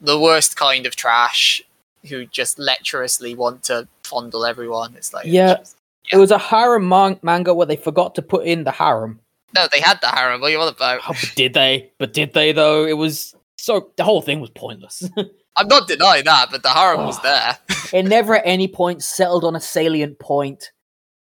the 0.03 0.19
worst 0.19 0.55
kind 0.55 0.85
of 0.85 0.95
trash 0.95 1.61
who 2.09 2.25
just 2.25 2.59
lecherously 2.59 3.33
want 3.35 3.63
to 3.63 3.87
fondle 4.03 4.45
everyone 4.45 4.93
it's 4.97 5.13
like 5.13 5.25
Yeah. 5.25 5.55
just- 5.55 5.77
It 6.11 6.17
was 6.17 6.31
a 6.31 6.37
harem 6.37 6.87
man- 6.89 7.19
manga 7.23 7.53
where 7.53 7.65
they 7.65 7.77
forgot 7.77 8.13
to 8.15 8.21
put 8.21 8.45
in 8.45 8.63
the 8.65 8.71
harem. 8.71 9.19
no 9.55 9.67
they 9.71 9.79
had 9.79 9.99
the 10.01 10.07
harem 10.07 10.41
what 10.41 10.47
are 10.47 10.51
you 10.51 10.59
on 10.61 10.67
about 10.67 10.99
Oh, 11.09 11.15
did 11.35 11.53
they? 11.53 11.91
But 11.97 12.13
did 12.13 12.33
they 12.33 12.51
though? 12.51 12.85
It 12.85 12.97
was 12.97 13.33
So 13.57 13.91
the 13.95 14.03
whole 14.03 14.21
thing 14.21 14.41
was 14.41 14.49
pointless. 14.49 15.03
I'm 15.55 15.67
not 15.67 15.87
denying 15.87 16.25
that, 16.25 16.47
but 16.51 16.63
the 16.63 16.69
harem 16.69 17.05
was 17.05 17.21
there. 17.21 17.57
it 17.93 18.03
never 18.17 18.35
at 18.35 18.43
any 18.45 18.67
point 18.67 19.03
settled 19.03 19.43
on 19.45 19.55
a 19.55 19.61
salient 19.61 20.17
point, 20.19 20.71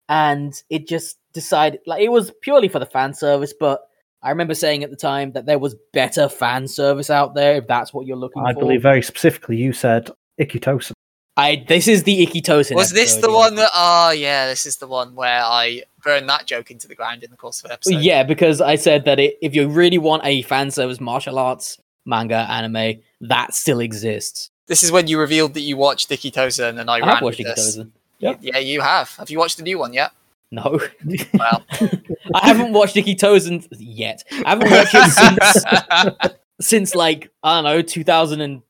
and 0.09 0.53
it 0.69 0.87
just 0.87 1.17
decided 1.33 1.79
like 1.85 2.01
it 2.01 2.09
was 2.11 2.31
purely 2.41 2.67
for 2.67 2.79
the 2.79 2.85
fan 2.85 3.13
service. 3.13 3.53
But 3.57 3.87
I 4.27 4.29
remember 4.31 4.55
saying 4.55 4.83
at 4.83 4.89
the 4.89 4.97
time 4.97 5.31
that 5.31 5.45
there 5.45 5.57
was 5.57 5.73
better 5.93 6.27
fan 6.27 6.67
service 6.67 7.09
out 7.09 7.33
there 7.33 7.55
if 7.55 7.67
that's 7.67 7.93
what 7.93 8.05
you're 8.05 8.17
looking 8.17 8.43
I 8.43 8.51
for. 8.51 8.59
I 8.59 8.61
believe 8.61 8.81
very 8.81 9.01
specifically 9.01 9.55
you 9.55 9.71
said 9.71 10.11
Ikkitousen. 10.37 10.91
I 11.37 11.63
this 11.65 11.87
is 11.87 12.03
the 12.03 12.25
Ikkitousen. 12.25 12.75
Was 12.75 12.91
this 12.91 13.15
the 13.15 13.29
yeah. 13.29 13.33
one 13.33 13.55
that? 13.55 13.69
Oh, 13.73 14.11
yeah, 14.11 14.47
this 14.47 14.65
is 14.65 14.77
the 14.77 14.87
one 14.87 15.15
where 15.15 15.41
I 15.41 15.83
burned 16.03 16.27
that 16.27 16.45
joke 16.45 16.71
into 16.71 16.89
the 16.89 16.95
ground 16.95 17.23
in 17.23 17.31
the 17.31 17.37
course 17.37 17.61
of 17.61 17.67
an 17.67 17.71
episode. 17.71 18.01
Yeah, 18.01 18.23
because 18.23 18.59
I 18.59 18.75
said 18.75 19.05
that 19.05 19.17
it, 19.17 19.37
if 19.41 19.55
you 19.55 19.69
really 19.69 19.97
want 19.97 20.25
a 20.25 20.41
fan 20.41 20.71
service 20.71 20.99
martial 20.99 21.39
arts 21.39 21.77
manga 22.05 22.45
anime, 22.49 22.99
that 23.21 23.53
still 23.53 23.79
exists. 23.79 24.51
This 24.65 24.83
is 24.83 24.91
when 24.91 25.07
you 25.07 25.17
revealed 25.17 25.53
that 25.53 25.61
you 25.61 25.77
watched 25.77 26.09
Dicky 26.09 26.31
Tozen, 26.31 26.81
and 26.81 26.89
I, 26.89 26.95
I 26.95 26.99
ran 26.99 27.07
have 27.07 27.21
watched 27.21 27.37
with 27.37 27.55
this. 27.55 27.77
Ikkitousen. 27.77 27.91
Yep. 28.19 28.39
Yeah, 28.41 28.57
you 28.57 28.81
have. 28.81 29.15
Have 29.15 29.29
you 29.29 29.39
watched 29.39 29.55
the 29.55 29.63
new 29.63 29.79
one 29.79 29.93
yet? 29.93 30.11
No, 30.51 30.79
Well, 31.33 31.63
I 32.33 32.47
haven't 32.47 32.71
watched 32.73 32.95
Ikkitousen 32.95 33.67
yet. 33.77 34.23
I 34.45 34.49
haven't 34.51 34.71
watched 34.71 34.93
it 34.93 35.11
since 35.11 36.33
since 36.61 36.95
like 36.95 37.29
I 37.43 37.55
don't 37.55 37.63
know, 37.65 37.81
two 37.81 38.03
thousand 38.05 38.41
and 38.41 38.61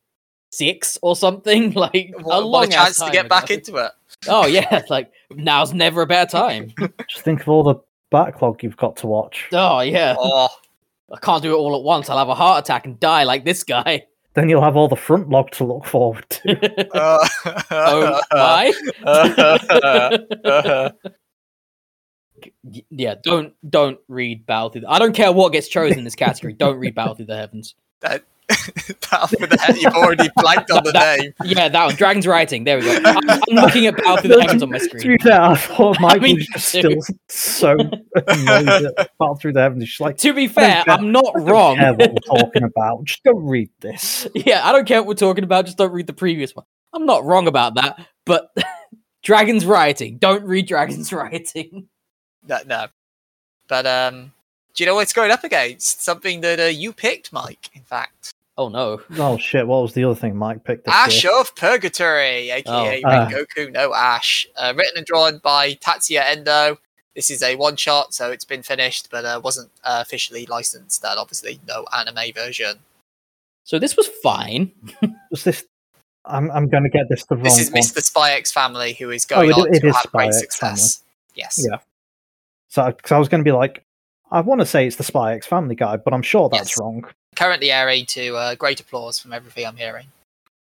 six 0.49 0.97
or 1.03 1.15
something. 1.15 1.73
Like 1.77 2.13
a 2.17 2.21
what, 2.23 2.43
long 2.43 2.51
what 2.51 2.73
a 2.73 2.77
ass 2.77 2.85
chance 2.85 2.95
to 2.97 3.03
time 3.03 3.11
get 3.11 3.29
back 3.29 3.45
ago. 3.45 3.53
into 3.53 3.75
it. 3.77 3.91
Oh 4.27 4.47
yeah, 4.47 4.81
like 4.89 5.11
now's 5.35 5.73
never 5.73 6.01
a 6.01 6.07
bad 6.07 6.29
time. 6.29 6.73
Just 7.07 7.23
think 7.23 7.41
of 7.41 7.49
all 7.49 7.63
the 7.63 7.75
backlog 8.09 8.63
you've 8.63 8.77
got 8.77 8.95
to 8.97 9.07
watch. 9.07 9.47
Oh 9.51 9.81
yeah, 9.81 10.15
Oh, 10.17 10.49
I 11.13 11.19
can't 11.19 11.43
do 11.43 11.53
it 11.53 11.57
all 11.57 11.75
at 11.75 11.83
once. 11.83 12.09
I'll 12.09 12.17
have 12.17 12.29
a 12.29 12.35
heart 12.35 12.65
attack 12.65 12.85
and 12.87 12.99
die 12.99 13.23
like 13.23 13.45
this 13.45 13.63
guy. 13.63 14.07
Then 14.33 14.49
you'll 14.49 14.63
have 14.63 14.75
all 14.75 14.87
the 14.87 14.95
front 14.95 15.29
log 15.29 15.51
to 15.51 15.63
look 15.63 15.85
forward 15.85 16.25
to. 16.29 16.89
oh 17.71 18.19
my. 18.31 18.73
Y- 22.63 22.83
yeah, 22.89 23.15
don't 23.23 23.53
don't 23.69 23.99
read 24.07 24.45
Battle 24.45 24.69
Through. 24.69 24.81
The- 24.81 24.91
I 24.91 24.99
don't 24.99 25.13
care 25.13 25.31
what 25.31 25.51
gets 25.53 25.67
chosen 25.67 25.97
in 25.99 26.03
this 26.03 26.15
category. 26.15 26.53
Don't 26.57 26.77
read 26.77 26.93
Battle 26.95 27.15
Through 27.15 27.25
the 27.25 27.35
Heavens. 27.37 27.75
Battle 28.01 28.21
for 29.27 29.47
the 29.47 29.57
head. 29.61 29.75
You've 29.77 29.93
already 29.93 30.29
blanked 30.37 30.69
on 30.71 30.83
the 30.83 30.91
That- 30.91 31.19
name. 31.19 31.33
Yeah, 31.43 31.67
that 31.67 31.85
one. 31.85 31.95
Dragons 31.95 32.25
Rioting. 32.27 32.63
There 32.63 32.77
we 32.77 32.83
go. 32.85 32.99
I'm, 33.03 33.29
I'm 33.29 33.39
looking 33.51 33.87
at 33.87 33.97
Battle 33.97 34.17
Through 34.17 34.35
the 34.35 34.41
Heavens 34.41 34.63
on 34.63 34.69
my 34.69 34.77
To 34.77 34.83
screen. 34.85 35.17
be 35.17 35.23
fair, 35.23 35.41
I 35.41 35.55
thought 35.55 35.97
Mike 35.99 36.21
mean, 36.21 36.35
was 36.37 36.47
just 36.47 36.67
still 36.69 36.91
so 37.27 37.75
Battle 37.77 39.35
Through 39.39 39.53
the 39.53 39.61
Heavens. 39.61 39.89
She's 39.89 39.99
like, 39.99 40.17
To 40.17 40.33
be 40.33 40.47
fair, 40.47 40.83
I'm 40.87 41.11
not 41.11 41.25
I 41.35 41.39
don't 41.39 41.45
wrong. 41.49 41.75
care 41.77 41.93
what 41.93 42.11
we're 42.13 42.39
talking 42.39 42.63
about. 42.63 43.03
Just 43.05 43.23
don't 43.23 43.43
read 43.43 43.69
this. 43.81 44.27
yeah, 44.35 44.65
I 44.67 44.71
don't 44.71 44.85
care 44.87 45.01
what 45.01 45.07
we're 45.07 45.13
talking 45.15 45.43
about. 45.43 45.65
Just 45.65 45.77
don't 45.77 45.91
read 45.91 46.07
the 46.07 46.13
previous 46.13 46.55
one. 46.55 46.65
I'm 46.93 47.05
not 47.05 47.25
wrong 47.25 47.47
about 47.47 47.75
that. 47.75 47.99
But 48.25 48.55
Dragons 49.23 49.65
Rioting. 49.65 50.17
Don't 50.19 50.43
read 50.45 50.67
Dragons 50.67 51.11
Rioting. 51.11 51.87
No, 52.47 52.59
no. 52.65 52.87
But 53.67 53.85
um, 53.85 54.33
do 54.73 54.83
you 54.83 54.85
know 54.87 54.95
what 54.95 55.01
it's 55.01 55.13
going 55.13 55.31
up 55.31 55.43
against? 55.43 56.01
Something 56.01 56.41
that 56.41 56.59
uh, 56.59 56.63
you 56.63 56.93
picked, 56.93 57.33
Mike. 57.33 57.69
In 57.73 57.81
fact, 57.83 58.31
Oh 58.59 58.69
no. 58.69 59.01
Oh 59.17 59.37
shit! 59.37 59.67
What 59.67 59.83
was 59.83 59.93
the 59.93 60.03
other 60.03 60.15
thing 60.15 60.35
Mike 60.35 60.63
picked? 60.63 60.85
This 60.85 60.93
Ash 60.93 61.23
year? 61.23 61.39
of 61.39 61.55
Purgatory, 61.55 62.49
aka 62.49 63.01
Oh. 63.05 63.07
Ah. 63.07 63.29
Rengoku 63.29 63.71
no 63.71 63.93
Ash, 63.93 64.47
uh, 64.55 64.73
written 64.75 64.97
and 64.97 65.05
drawn 65.05 65.37
by 65.39 65.73
Tatsuya 65.75 66.23
Endo. 66.25 66.79
This 67.15 67.29
is 67.29 67.43
a 67.43 67.55
one 67.55 67.75
shot, 67.75 68.13
so 68.15 68.31
it's 68.31 68.45
been 68.45 68.63
finished, 68.63 69.09
but 69.11 69.25
uh, 69.25 69.41
wasn't 69.43 69.69
uh, 69.83 69.99
officially 70.01 70.45
licensed. 70.47 71.03
And 71.03 71.19
obviously, 71.19 71.59
no 71.67 71.85
anime 71.95 72.33
version. 72.33 72.77
So 73.63 73.77
this 73.79 73.95
was 73.97 74.07
fine. 74.07 74.71
Was 75.31 75.43
this? 75.43 75.65
I'm 76.25 76.49
I'm 76.51 76.67
going 76.67 76.83
to 76.83 76.89
get 76.89 77.09
this 77.09 77.25
the 77.25 77.35
wrong 77.35 77.43
This 77.43 77.59
is 77.59 77.71
one. 77.71 77.81
Mr. 77.81 78.01
Spy 78.01 78.31
X 78.31 78.51
Family, 78.51 78.93
who 78.93 79.11
is 79.11 79.25
going 79.25 79.51
Oh, 79.53 79.59
it- 79.61 79.61
on 79.69 79.75
it 79.75 79.79
to 79.81 79.87
is 79.89 79.95
have 79.95 80.11
great 80.11 80.27
X 80.29 80.39
success. 80.39 81.03
Yes. 81.35 81.63
Yeah. 81.69 81.77
So, 82.69 82.91
cause 82.91 83.11
I 83.11 83.17
was 83.17 83.29
going 83.29 83.39
to 83.43 83.47
be 83.47 83.51
like, 83.53 83.83
I 84.31 84.41
want 84.41 84.59
to 84.61 84.65
say 84.65 84.85
it's 84.85 84.97
the 84.97 85.03
Spy 85.03 85.33
X 85.35 85.45
Family 85.47 85.75
guy, 85.75 85.95
but 85.97 86.13
I'm 86.13 86.21
sure 86.21 86.49
that's 86.49 86.71
Yes. 86.71 86.79
wrong. 86.79 87.05
currently 87.35 87.71
airing 87.71 88.05
to 88.07 88.35
uh, 88.35 88.55
great 88.55 88.79
applause 88.79 89.19
from 89.19 89.31
everything 89.33 89.65
I'm 89.65 89.77
hearing. 89.77 90.07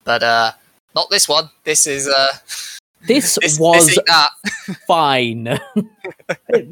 But 0.04 0.22
uh, 0.22 0.52
not 0.94 1.10
this 1.10 1.28
one. 1.28 1.50
This 1.64 1.86
is 1.86 2.06
uh, 2.08 2.28
This, 3.06 3.38
this, 3.40 3.58
was 3.58 3.86
this 3.86 3.98
that. 4.06 4.30
fine. 4.86 5.58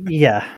Yeah, 0.06 0.54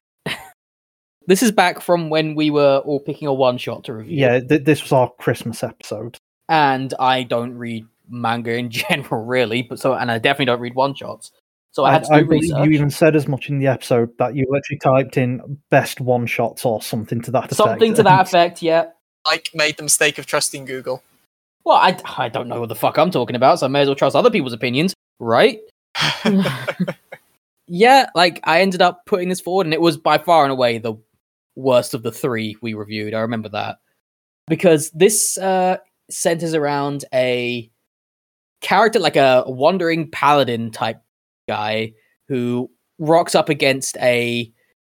This 1.27 1.43
is 1.45 1.53
back 1.53 1.81
from 1.81 2.11
when 2.11 2.35
we 2.35 2.51
were 2.51 2.79
all 2.85 2.99
picking 2.99 3.29
a 3.29 3.33
one 3.33 3.57
shot 3.57 3.85
to 3.85 3.93
review. 3.95 4.17
yeah. 4.19 4.41
Th- 4.41 4.65
this 4.65 4.83
was 4.83 4.91
our 4.93 5.11
Christmas 5.19 5.63
episode. 5.63 6.19
And 6.49 6.93
I 6.99 7.23
don't 7.23 7.57
read 7.57 7.87
manga 8.09 8.53
in 8.57 8.71
general, 8.71 9.25
really. 9.25 9.63
But 9.63 9.79
so, 9.79 9.95
and 9.95 10.11
I 10.11 10.19
definitely 10.19 10.47
don't 10.47 10.61
read 10.61 10.75
one 10.75 10.95
shots. 10.95 11.31
So 11.73 11.85
I 11.85 11.91
I, 11.91 11.93
had 11.93 12.05
to 12.05 12.09
do 12.09 12.15
I 12.15 12.23
believe 12.23 12.43
research. 12.43 12.67
you 12.67 12.73
even 12.73 12.91
said 12.91 13.15
as 13.15 13.29
much 13.29 13.49
in 13.49 13.59
the 13.59 13.69
episode 13.69 14.11
that 14.19 14.35
you 14.35 14.47
literally 14.49 14.79
typed 14.79 15.17
in 15.17 15.59
best 15.71 16.01
one 16.01 16.27
shots 16.27 16.65
or 16.65 16.83
something 16.83 17.21
to 17.23 17.31
that 17.31 17.45
effect. 17.45 17.57
Something 17.57 17.95
to 17.95 18.03
that 18.03 18.23
effect, 18.23 18.63
yeah. 18.63 18.87
Mike 19.25 19.51
made 19.55 19.77
the 19.77 19.83
mistake 19.83 20.19
of 20.19 20.27
trusting 20.27 20.65
Google. 20.65 21.03
Well, 21.65 21.77
I, 21.77 21.97
I 22.17 22.29
don't 22.29 22.49
know 22.49 22.61
what 22.61 22.71
the 22.71 22.75
fuck 22.75 22.99
I'm 22.99 23.11
talking 23.11 23.37
about, 23.37 23.61
so 23.61 23.67
I 23.67 23.69
may 23.69 23.83
as 23.83 23.89
well 23.89 23.95
trust 23.95 24.17
other 24.17 24.31
people's 24.31 24.55
opinions, 24.55 24.95
right? 25.19 25.61
yeah, 27.69 28.09
like 28.15 28.41
I 28.45 28.63
ended 28.63 28.83
up 28.83 29.05
putting 29.07 29.29
this 29.29 29.41
forward, 29.41 29.67
and 29.67 29.75
it 29.75 29.81
was 29.81 29.97
by 29.97 30.19
far 30.19 30.45
and 30.45 30.53
away 30.53 30.79
the 30.79 30.95
worst 31.57 31.95
of 31.95 32.03
the 32.03 32.13
three 32.13 32.57
we 32.63 32.75
reviewed. 32.75 33.15
I 33.15 33.21
remember 33.21 33.51
that 33.51 33.79
because 34.49 34.91
this 34.91 35.37
uh, 35.39 35.77
centers 36.11 36.55
around 36.55 37.05
a 37.13 37.71
character 38.63 38.99
like 38.99 39.17
a 39.17 39.45
wandering 39.47 40.11
paladin 40.11 40.71
type 40.71 41.03
guy 41.51 41.93
who 42.29 42.71
rocks 42.99 43.35
up 43.35 43.49
against 43.49 43.97
a 43.99 44.53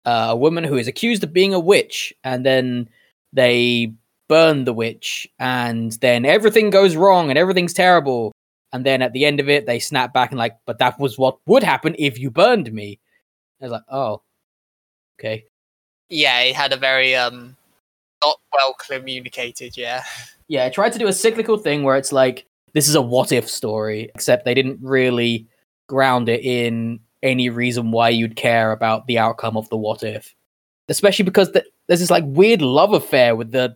uh, 0.05 0.27
a 0.31 0.35
woman 0.35 0.63
who 0.63 0.77
is 0.77 0.87
accused 0.87 1.23
of 1.23 1.33
being 1.33 1.53
a 1.53 1.59
witch, 1.59 2.13
and 2.23 2.45
then 2.45 2.89
they 3.31 3.93
burn 4.27 4.65
the 4.65 4.73
witch, 4.73 5.27
and 5.39 5.93
then 5.93 6.25
everything 6.25 6.69
goes 6.69 6.95
wrong 6.95 7.29
and 7.29 7.39
everything's 7.39 7.73
terrible. 7.73 8.31
And 8.73 8.85
then 8.85 9.01
at 9.01 9.13
the 9.13 9.25
end 9.25 9.39
of 9.39 9.49
it, 9.49 9.65
they 9.65 9.79
snap 9.79 10.13
back 10.13 10.31
and 10.31 10.39
like, 10.39 10.57
but 10.65 10.79
that 10.79 10.99
was 10.99 11.17
what 11.17 11.37
would 11.45 11.63
happen 11.63 11.95
if 11.99 12.17
you 12.19 12.31
burned 12.31 12.71
me. 12.73 12.99
I 13.61 13.65
was 13.65 13.71
like, 13.71 13.87
oh, 13.89 14.21
okay. 15.19 15.45
Yeah, 16.09 16.39
it 16.41 16.55
had 16.55 16.73
a 16.73 16.77
very 16.77 17.15
um, 17.15 17.55
not 18.23 18.37
well 18.51 18.75
communicated. 18.79 19.77
Yeah, 19.77 20.03
Yeah, 20.47 20.65
I 20.65 20.69
tried 20.69 20.93
to 20.93 20.99
do 20.99 21.07
a 21.07 21.13
cyclical 21.13 21.57
thing 21.57 21.83
where 21.83 21.97
it's 21.97 22.11
like 22.11 22.45
this 22.73 22.87
is 22.87 22.95
a 22.95 23.01
what 23.01 23.31
if 23.31 23.49
story, 23.49 24.11
except 24.15 24.45
they 24.45 24.53
didn't 24.53 24.79
really 24.81 25.47
ground 25.87 26.29
it 26.29 26.41
in 26.41 26.99
any 27.21 27.49
reason 27.49 27.91
why 27.91 28.09
you'd 28.09 28.35
care 28.35 28.71
about 28.71 29.07
the 29.07 29.17
outcome 29.17 29.57
of 29.57 29.69
the 29.69 29.77
what 29.77 30.03
if. 30.03 30.35
Especially 30.89 31.23
because 31.23 31.51
th- 31.51 31.65
there's 31.87 32.01
this 32.01 32.11
like 32.11 32.25
weird 32.27 32.61
love 32.61 32.93
affair 32.93 33.35
with 33.35 33.51
the 33.51 33.75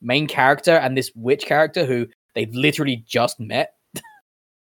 main 0.00 0.26
character 0.26 0.72
and 0.72 0.96
this 0.96 1.12
witch 1.14 1.44
character 1.44 1.84
who 1.84 2.06
they've 2.34 2.54
literally 2.54 3.04
just 3.06 3.38
met. 3.38 3.74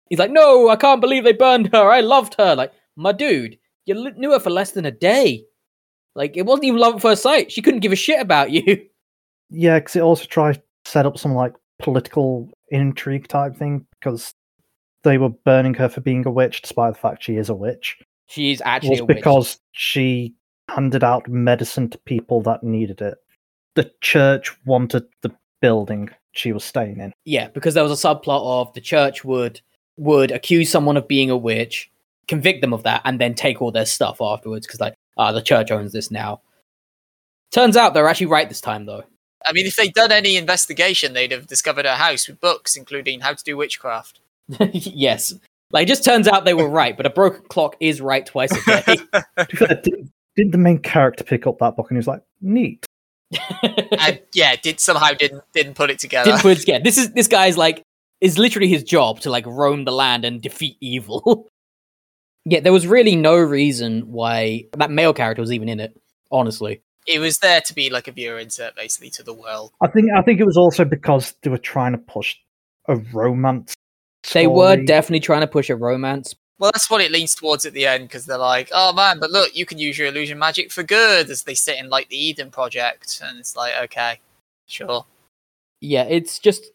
He's 0.10 0.20
like, 0.20 0.32
no, 0.32 0.70
I 0.70 0.76
can't 0.76 1.02
believe 1.02 1.24
they 1.24 1.34
burned 1.34 1.70
her. 1.74 1.90
I 1.90 2.02
loved 2.02 2.36
her. 2.36 2.56
Like, 2.56 2.72
my 2.96 3.12
dude, 3.12 3.58
you 3.86 3.96
li- 3.96 4.14
knew 4.18 4.32
her 4.32 4.40
for 4.40 4.50
less 4.50 4.72
than 4.72 4.86
a 4.86 4.92
day. 4.92 5.44
Like, 6.16 6.38
it 6.38 6.46
wasn't 6.46 6.66
even 6.66 6.80
love 6.80 6.96
at 6.96 7.02
first 7.02 7.24
sight. 7.24 7.52
She 7.52 7.62
couldn't 7.62 7.80
give 7.80 7.92
a 7.92 7.96
shit 7.98 8.22
about 8.22 8.52
you. 8.52 8.86
Yeah, 9.56 9.78
because 9.78 9.96
it 9.96 10.02
also 10.02 10.26
tried 10.26 10.56
to 10.56 10.62
set 10.86 11.06
up 11.06 11.16
some 11.20 11.36
like 11.36 11.54
political 11.78 12.50
intrigue 12.72 13.28
type 13.28 13.56
thing 13.56 13.86
because 14.00 14.34
they 15.04 15.18
were 15.18 15.30
burning 15.30 15.74
her 15.76 15.90
for 15.90 16.02
being 16.02 16.26
a 16.26 16.32
witch, 16.32 16.62
despite 16.62 16.94
the 16.94 17.00
fact 17.00 17.24
she 17.24 17.36
is 17.38 17.50
a 17.50 17.56
witch. 17.56 18.00
She 18.28 18.52
is 18.52 18.62
actually 18.66 18.92
was 18.92 19.00
a 19.02 19.06
witch. 19.06 19.18
because 19.18 19.60
she 19.72 20.34
handed 20.70 21.04
out 21.04 21.28
medicine 21.28 21.90
to 21.90 21.98
people 22.00 22.42
that 22.44 22.64
needed 22.64 23.02
it. 23.02 23.18
The 23.76 23.92
church 24.02 24.56
wanted 24.66 25.06
the 25.22 25.32
building 25.62 26.10
she 26.32 26.52
was 26.52 26.64
staying 26.64 27.00
in. 27.00 27.14
Yeah, 27.26 27.50
because 27.50 27.74
there 27.74 27.84
was 27.84 27.92
a 28.04 28.08
subplot 28.08 28.62
of 28.62 28.74
the 28.74 28.82
church 28.82 29.24
would 29.24 29.62
would 29.98 30.32
accuse 30.32 30.72
someone 30.72 30.98
of 30.98 31.08
being 31.08 31.30
a 31.30 31.38
witch, 31.38 31.92
convict 32.28 32.62
them 32.62 32.74
of 32.74 32.84
that, 32.84 33.02
and 33.06 33.20
then 33.20 33.36
take 33.36 33.62
all 33.62 33.72
their 33.72 33.86
stuff 33.86 34.22
afterwards 34.22 34.66
because 34.66 34.80
like, 34.80 34.96
ah, 35.18 35.32
the 35.32 35.42
church 35.42 35.70
owns 35.70 35.92
this 35.92 36.10
now. 36.10 36.42
Turns 37.52 37.78
out 37.78 37.94
they're 37.94 38.08
actually 38.08 38.28
right 38.28 38.50
this 38.50 38.62
time 38.62 38.86
though. 38.86 39.04
I 39.46 39.52
mean, 39.52 39.68
if 39.68 39.76
they'd 39.76 39.94
done 39.94 40.12
any 40.12 40.38
investigation, 40.38 41.14
they'd 41.14 41.32
have 41.32 41.48
discovered 41.48 41.86
a 41.86 41.96
house 41.96 42.28
with 42.28 42.40
books, 42.40 42.76
including 42.76 43.20
how 43.20 43.34
to 43.34 43.44
do 43.44 43.58
witchcraft. 43.58 44.20
yes. 44.74 45.34
Like 45.72 45.84
it 45.84 45.90
just 45.90 46.04
turns 46.04 46.28
out 46.28 46.46
they 46.46 46.54
were 46.54 46.70
right, 46.82 46.96
but 46.96 47.06
a 47.06 47.10
broken 47.10 47.42
clock 47.50 47.76
is 47.80 48.02
right 48.02 48.26
twice 48.26 48.52
a 48.52 48.84
day. 48.84 48.98
To 49.38 49.68
be 49.68 49.76
did, 49.92 50.12
did 50.36 50.52
the 50.52 50.58
main 50.58 50.80
character 50.80 51.24
pick 51.24 51.48
up 51.48 51.60
that 51.60 51.76
book 51.76 51.90
and 51.90 51.96
he 51.96 52.00
was 52.00 52.08
like, 52.08 52.22
neat? 52.42 52.86
and 54.00 54.22
yeah, 54.34 54.56
did 54.56 54.80
somehow 54.80 55.12
didn't 55.12 55.44
didn't 55.54 55.74
put 55.74 55.90
it 55.90 56.00
together. 56.00 56.30
Didn't 56.32 56.42
put 56.42 56.58
it 56.58 56.60
together. 56.60 56.84
This 56.84 56.98
is 56.98 57.12
this 57.14 57.28
guy's 57.28 57.58
like 57.58 57.82
is 58.22 58.38
literally 58.38 58.68
his 58.68 58.84
job 58.84 59.20
to 59.22 59.30
like 59.30 59.46
roam 59.48 59.86
the 59.86 59.92
land 59.92 60.24
and 60.24 60.42
defeat 60.42 60.78
evil. 60.82 61.48
yeah, 62.46 62.60
there 62.60 62.72
was 62.72 62.86
really 62.86 63.16
no 63.16 63.36
reason 63.36 64.12
why 64.12 64.66
that 64.78 64.92
male 64.92 65.14
character 65.14 65.42
was 65.42 65.52
even 65.52 65.68
in 65.68 65.80
it. 65.80 66.00
Honestly, 66.32 66.82
It 67.06 67.20
was 67.20 67.40
there 67.40 67.62
to 67.62 67.74
be 67.76 67.90
like 67.90 68.08
a 68.08 68.12
viewer 68.12 68.40
insert, 68.40 68.76
basically, 68.76 69.10
to 69.12 69.24
the 69.24 69.34
world. 69.34 69.72
I 69.82 69.88
think 69.88 70.10
I 70.16 70.22
think 70.22 70.40
it 70.40 70.46
was 70.46 70.58
also 70.58 70.86
because 70.86 71.34
they 71.44 71.50
were 71.50 71.58
trying 71.58 71.92
to 71.92 71.98
push 71.98 72.36
a 72.88 72.96
romance. 72.96 73.76
They 74.32 74.48
were 74.48 74.78
definitely 74.78 75.20
trying 75.20 75.42
to 75.42 75.48
push 75.48 75.70
a 75.70 75.76
romance. 75.76 76.36
Well, 76.60 76.72
that's 76.74 76.90
what 76.90 77.02
it 77.02 77.12
leans 77.12 77.36
towards 77.36 77.66
at 77.66 77.74
the 77.74 77.86
end 77.86 78.08
because 78.08 78.26
they're 78.26 78.38
like, 78.38 78.70
"Oh 78.72 78.94
man, 78.94 79.20
but 79.20 79.32
look, 79.32 79.56
you 79.56 79.66
can 79.66 79.80
use 79.80 79.98
your 79.98 80.08
illusion 80.08 80.40
magic 80.40 80.72
for 80.72 80.84
good." 80.84 81.30
As 81.30 81.44
they 81.44 81.56
sit 81.56 81.78
in 81.78 81.90
like 81.90 82.10
the 82.10 82.18
Eden 82.18 82.52
project, 82.52 83.22
and 83.24 83.40
it's 83.40 83.56
like, 83.56 83.74
okay, 83.84 84.20
sure. 84.68 85.06
Yeah, 85.82 86.04
it's 86.04 86.40
just 86.40 86.72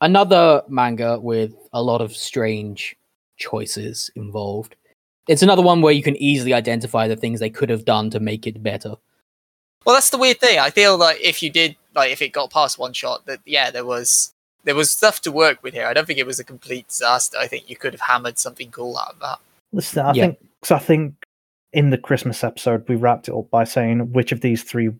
another 0.00 0.62
manga 0.68 1.18
with 1.18 1.54
a 1.72 1.82
lot 1.82 2.02
of 2.02 2.14
strange 2.14 2.96
choices 3.38 4.10
involved. 4.16 4.76
It's 5.28 5.42
another 5.42 5.62
one 5.62 5.80
where 5.80 5.92
you 5.92 6.02
can 6.02 6.16
easily 6.16 6.52
identify 6.52 7.08
the 7.08 7.16
things 7.16 7.40
they 7.40 7.50
could 7.50 7.70
have 7.70 7.84
done 7.84 8.10
to 8.10 8.20
make 8.20 8.46
it 8.46 8.62
better. 8.62 8.96
Well, 9.84 9.94
that's 9.94 10.10
the 10.10 10.18
weird 10.18 10.40
thing. 10.40 10.58
I 10.58 10.70
feel 10.70 10.98
like 10.98 11.20
if 11.20 11.42
you 11.42 11.50
did, 11.50 11.76
like, 11.94 12.10
if 12.10 12.20
it 12.20 12.30
got 12.30 12.50
past 12.50 12.78
one 12.78 12.92
shot, 12.92 13.24
that 13.26 13.40
yeah, 13.46 13.70
there 13.70 13.84
was 13.84 14.34
there 14.66 14.74
was 14.74 14.90
stuff 14.90 15.22
to 15.22 15.32
work 15.32 15.62
with 15.62 15.72
here. 15.72 15.86
I 15.86 15.94
don't 15.94 16.06
think 16.06 16.18
it 16.18 16.26
was 16.26 16.40
a 16.40 16.44
complete 16.44 16.88
disaster. 16.88 17.38
I 17.38 17.46
think 17.46 17.70
you 17.70 17.76
could 17.76 17.94
have 17.94 18.00
hammered 18.02 18.36
something 18.38 18.70
cool 18.70 18.98
out 18.98 19.14
of 19.14 19.20
that. 19.20 19.38
Listen, 19.72 20.04
I 20.04 20.12
Yeah. 20.12 20.26
think 20.26 20.38
cause 20.60 20.72
I 20.72 20.78
think 20.78 21.14
in 21.72 21.90
the 21.90 21.98
Christmas 21.98 22.42
episode 22.42 22.86
we 22.88 22.96
wrapped 22.96 23.28
it 23.28 23.34
up 23.34 23.48
by 23.50 23.64
saying 23.64 24.12
which 24.12 24.32
of 24.32 24.40
these 24.40 24.64
three 24.64 24.90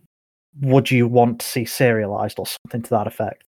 would 0.60 0.90
you 0.90 1.08
want 1.08 1.40
to 1.40 1.46
see 1.46 1.64
serialized 1.64 2.38
or 2.38 2.46
something 2.46 2.82
to 2.82 2.90
that 2.90 3.06
effect. 3.06 3.42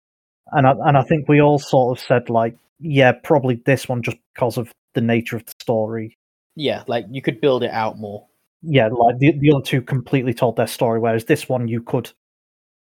And 0.54 0.66
I, 0.66 0.72
and 0.86 0.98
I 0.98 1.04
think 1.04 1.28
we 1.28 1.42
all 1.42 1.60
sort 1.60 1.98
of 1.98 2.04
said 2.04 2.30
like, 2.30 2.56
yeah, 2.80 3.12
probably 3.12 3.56
this 3.66 3.90
one 3.90 4.02
just 4.02 4.18
because 4.34 4.58
of 4.58 4.72
the 4.94 5.02
nature 5.02 5.36
of 5.36 5.46
the 5.46 5.54
story. 5.62 6.16
Yeah, 6.56 6.84
like 6.88 7.06
you 7.12 7.22
could 7.22 7.42
build 7.42 7.64
it 7.64 7.72
out 7.72 8.00
more. 8.00 8.26
Yeah, 8.62 8.88
like 8.88 9.18
the 9.20 9.38
the 9.38 9.52
other 9.52 9.64
two 9.64 9.82
completely 9.82 10.34
told 10.34 10.56
their 10.56 10.68
story, 10.68 11.00
whereas 11.00 11.26
this 11.26 11.50
one 11.50 11.68
you 11.68 11.82
could. 11.82 12.12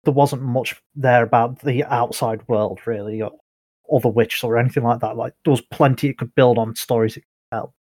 There 0.04 0.14
wasn't 0.14 0.42
much 0.42 0.74
there 0.94 1.22
about 1.22 1.60
the 1.60 1.84
outside 1.84 2.46
world 2.48 2.80
really, 2.86 3.22
or 3.22 4.00
the 4.00 4.08
witches 4.08 4.42
or 4.42 4.58
anything 4.58 4.82
like 4.82 5.00
that. 5.00 5.16
Like 5.16 5.34
there 5.44 5.52
was 5.52 5.60
plenty 5.60 6.08
it 6.08 6.18
could 6.18 6.34
build 6.34 6.58
on 6.58 6.74
stories. 6.74 7.16
It 7.16 7.20
could 7.20 7.56
tell. 7.56 7.74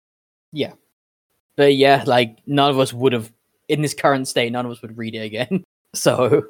Yeah, 0.52 0.72
but 1.56 1.76
yeah, 1.76 2.04
like 2.06 2.38
none 2.46 2.70
of 2.70 2.78
us 2.78 2.92
would 2.92 3.12
have 3.12 3.32
in 3.68 3.82
this 3.82 3.94
current 3.94 4.26
state, 4.26 4.50
none 4.50 4.66
of 4.66 4.72
us 4.72 4.82
would 4.82 4.98
read 4.98 5.14
it 5.14 5.18
again. 5.24 5.64
So 5.92 6.44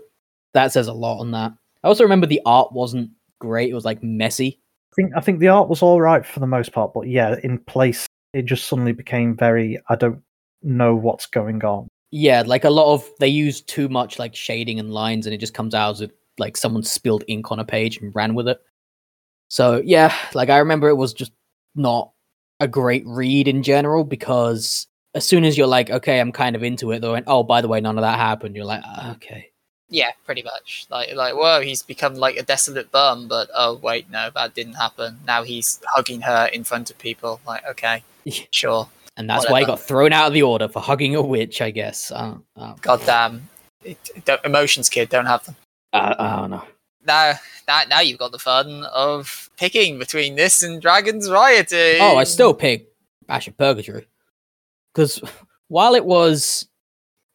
that 0.52 0.70
says 0.70 0.86
a 0.86 0.92
lot 0.92 1.20
on 1.20 1.30
that. 1.30 1.52
I 1.82 1.88
also 1.88 2.04
remember 2.04 2.26
the 2.26 2.42
art 2.44 2.72
wasn't 2.72 3.08
great. 3.38 3.70
It 3.70 3.74
was 3.74 3.86
like 3.86 4.02
messy. 4.02 4.60
I 4.92 4.94
think 4.94 5.12
I 5.16 5.20
think 5.20 5.38
the 5.38 5.48
art 5.48 5.70
was 5.70 5.80
all 5.80 5.98
right 5.98 6.26
for 6.26 6.40
the 6.40 6.46
most 6.46 6.72
part, 6.72 6.92
but 6.92 7.08
yeah, 7.08 7.36
in 7.42 7.58
place 7.58 8.06
it 8.34 8.44
just 8.44 8.66
suddenly 8.66 8.92
became 8.92 9.34
very. 9.34 9.80
I 9.88 9.96
don't 9.96 10.20
know 10.62 10.94
what's 10.94 11.24
going 11.24 11.64
on. 11.64 11.88
Yeah, 12.10 12.42
like 12.44 12.64
a 12.64 12.70
lot 12.70 12.92
of 12.92 13.08
they 13.20 13.28
use 13.28 13.60
too 13.60 13.88
much 13.88 14.18
like 14.18 14.34
shading 14.34 14.80
and 14.80 14.92
lines, 14.92 15.26
and 15.26 15.34
it 15.34 15.38
just 15.38 15.54
comes 15.54 15.74
out 15.74 15.90
as 15.92 16.00
if 16.00 16.10
like 16.38 16.56
someone 16.56 16.82
spilled 16.82 17.24
ink 17.28 17.52
on 17.52 17.60
a 17.60 17.64
page 17.64 17.98
and 17.98 18.14
ran 18.14 18.34
with 18.34 18.48
it. 18.48 18.60
So 19.48 19.80
yeah, 19.84 20.14
like 20.34 20.48
I 20.50 20.58
remember 20.58 20.88
it 20.88 20.96
was 20.96 21.12
just 21.12 21.32
not 21.74 22.12
a 22.60 22.68
great 22.68 23.04
read 23.06 23.48
in 23.48 23.62
general 23.62 24.04
because 24.04 24.86
as 25.14 25.26
soon 25.26 25.44
as 25.44 25.58
you're 25.58 25.66
like, 25.66 25.90
okay, 25.90 26.20
I'm 26.20 26.32
kind 26.32 26.54
of 26.54 26.62
into 26.62 26.92
it, 26.92 27.00
though, 27.00 27.14
and 27.14 27.24
oh, 27.26 27.42
by 27.42 27.60
the 27.60 27.68
way, 27.68 27.80
none 27.80 27.98
of 27.98 28.02
that 28.02 28.18
happened. 28.18 28.54
You're 28.54 28.64
like, 28.64 28.82
"Ah, 28.84 29.12
okay, 29.12 29.50
Yeah, 29.88 30.10
pretty 30.24 30.42
much. 30.42 30.86
Like, 30.90 31.14
like, 31.14 31.34
whoa, 31.34 31.60
he's 31.62 31.82
become 31.82 32.14
like 32.14 32.36
a 32.36 32.42
desolate 32.44 32.90
bum, 32.92 33.26
but 33.28 33.50
oh 33.54 33.76
wait, 33.82 34.10
no, 34.10 34.30
that 34.34 34.54
didn't 34.54 34.74
happen. 34.74 35.18
Now 35.26 35.42
he's 35.42 35.80
hugging 35.86 36.20
her 36.22 36.46
in 36.52 36.64
front 36.64 36.90
of 36.90 36.98
people. 36.98 37.40
Like, 37.46 37.66
okay, 37.70 38.04
sure. 38.50 38.88
And 39.20 39.28
that's 39.28 39.48
why 39.50 39.60
he 39.60 39.66
got 39.66 39.78
thrown 39.78 40.14
out 40.14 40.28
of 40.28 40.32
the 40.32 40.42
order 40.42 40.66
for 40.66 40.80
hugging 40.80 41.14
a 41.14 41.20
witch, 41.20 41.60
I 41.60 41.70
guess. 41.70 42.10
Uh, 42.10 42.38
uh, 42.56 42.74
God 42.80 43.02
damn, 43.04 43.46
it, 43.84 43.98
don't, 44.24 44.42
emotions, 44.46 44.88
kid, 44.88 45.10
don't 45.10 45.26
have 45.26 45.44
them. 45.44 45.56
I, 45.92 46.14
I 46.18 46.36
don't 46.36 46.50
know. 46.50 46.64
Now, 47.06 47.34
now, 47.68 47.82
now 47.88 48.00
you've 48.00 48.18
got 48.18 48.32
the 48.32 48.38
fun 48.38 48.84
of 48.84 49.50
picking 49.58 49.98
between 49.98 50.36
this 50.36 50.62
and 50.62 50.80
Dragon's 50.80 51.30
Rioting. 51.30 52.00
Oh, 52.00 52.16
I 52.16 52.24
still 52.24 52.54
pick 52.54 52.88
Ash 53.28 53.46
of 53.46 53.58
Purgatory 53.58 54.06
because 54.94 55.20
while 55.68 55.94
it 55.94 56.06
was 56.06 56.66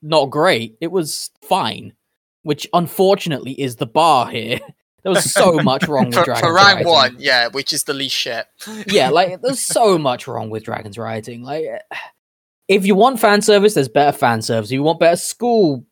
not 0.01 0.31
great, 0.31 0.77
it 0.81 0.91
was 0.91 1.29
fine. 1.43 1.93
Which 2.41 2.67
unfortunately 2.73 3.59
is 3.59 3.75
the 3.75 3.87
bar 3.87 4.27
here. 4.29 4.59
There 5.05 5.13
was 5.13 5.31
so 5.31 5.53
much 5.63 5.87
wrong 5.87 6.07
with 6.07 6.15
for, 6.15 6.25
Dragon's 6.25 6.45
for 6.47 6.53
round 6.53 6.75
writing. 6.85 6.87
one, 6.91 7.15
yeah, 7.19 7.47
which 7.47 7.71
is 7.71 7.85
the 7.85 7.93
least 7.93 8.15
shit. 8.15 8.45
yeah, 8.87 9.09
like 9.09 9.39
there's 9.41 9.61
so 9.61 9.97
much 9.97 10.27
wrong 10.27 10.49
with 10.49 10.63
Dragon's 10.65 10.97
Rioting. 10.97 11.43
Like, 11.43 11.63
if 12.67 12.85
you 12.85 12.95
want 12.95 13.19
fan 13.19 13.41
service, 13.41 13.75
there's 13.75 13.87
better 13.87 14.17
fan 14.17 14.41
service. 14.41 14.69
If 14.69 14.73
you 14.73 14.83
want 14.83 14.99
better 14.99 15.15
school 15.15 15.85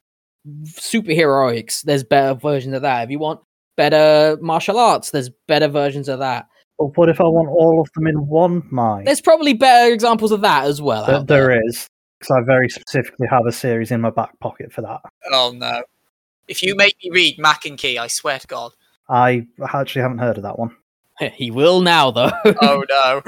superheroics, 0.66 1.84
there's 1.84 2.04
better 2.04 2.34
versions 2.34 2.74
of 2.76 2.82
that. 2.82 3.04
If 3.04 3.12
you 3.12 3.20
want 3.20 3.42
better 3.78 4.38
martial 4.42 4.78
arts, 4.78 5.12
there's 5.12 5.30
better 5.48 5.68
versions 5.68 6.10
of 6.10 6.20
that. 6.20 6.48
But 6.78 6.98
what 6.98 7.10
if 7.10 7.22
I 7.22 7.26
want 7.26 7.50
all 7.50 7.82
of 7.82 7.90
them 7.94 8.08
in 8.08 8.28
one 8.28 8.64
mind? 8.72 9.08
There's 9.08 9.22
probably 9.22 9.54
better 9.54 9.94
examples 9.94 10.32
of 10.32 10.42
that 10.42 10.66
as 10.66 10.82
well. 10.82 11.06
There- 11.06 11.24
there. 11.24 11.48
there 11.50 11.62
is, 11.68 11.88
because 12.20 12.36
I 12.36 12.42
very 12.46 12.70
specifically 12.70 13.28
have 13.30 13.46
a 13.48 13.52
series 13.52 13.92
in 13.92 14.02
my 14.02 14.10
back 14.10 14.40
pocket 14.40 14.74
for 14.74 14.82
that. 14.82 15.02
Oh 15.32 15.54
no! 15.56 15.84
If 16.48 16.64
you 16.64 16.76
make 16.76 16.96
me 17.04 17.12
read 17.12 17.38
Mac 17.40 17.66
and 17.66 17.78
Key, 17.78 17.98
I 17.98 18.08
swear 18.08 18.40
to 18.40 18.48
God. 18.48 18.72
I 19.14 19.46
actually 19.72 20.02
haven't 20.02 20.18
heard 20.18 20.38
of 20.38 20.44
that 20.44 20.58
one. 20.58 20.76
he 21.34 21.52
will 21.52 21.82
now, 21.82 22.10
though. 22.12 22.32
Oh 22.62 22.84
no! 22.90 23.22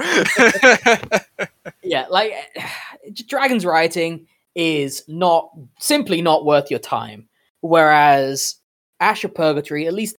yeah, 1.82 2.06
like 2.10 2.32
Dragon's 3.28 3.64
Rioting 3.64 4.26
is 4.56 5.04
not 5.06 5.50
simply 5.78 6.20
not 6.22 6.44
worth 6.44 6.70
your 6.70 6.80
time. 6.80 7.28
Whereas 7.60 8.56
Ash 9.00 9.24
of 9.24 9.34
Purgatory 9.34 9.86
at 9.86 9.94
least 9.94 10.16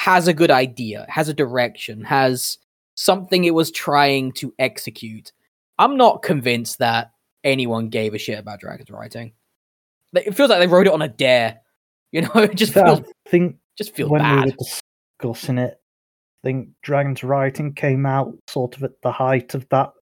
has 0.00 0.26
a 0.26 0.34
good 0.34 0.50
idea, 0.50 1.04
has 1.08 1.28
a 1.28 1.34
direction, 1.34 2.02
has 2.04 2.56
something 2.94 3.44
it 3.44 3.54
was 3.54 3.70
trying 3.70 4.32
to 4.32 4.54
execute. 4.58 5.32
I'm 5.78 5.96
not 5.98 6.22
convinced 6.22 6.78
that 6.78 7.12
anyone 7.44 7.90
gave 7.90 8.14
a 8.14 8.18
shit 8.18 8.38
about 8.38 8.60
Dragon's 8.60 8.90
Rioting. 8.90 9.32
It 10.14 10.34
feels 10.34 10.48
like 10.50 10.60
they 10.60 10.66
wrote 10.66 10.86
it 10.86 10.92
on 10.92 11.02
a 11.02 11.08
dare. 11.08 11.60
You 12.10 12.22
know, 12.22 12.30
it 12.36 12.54
just 12.54 12.72
feels 12.72 13.00
I 13.00 13.28
think 13.28 13.56
just 13.76 13.94
feels 13.94 14.10
when 14.10 14.22
we 14.22 14.50
bad. 14.50 14.56
Were 15.22 15.32
discussing 15.32 15.58
it, 15.58 15.80
I 16.42 16.46
think 16.46 16.68
Dragon's 16.82 17.22
Rioting 17.22 17.74
came 17.74 18.06
out 18.06 18.34
sort 18.48 18.76
of 18.76 18.84
at 18.84 19.00
the 19.02 19.12
height 19.12 19.54
of 19.54 19.68
that. 19.70 19.92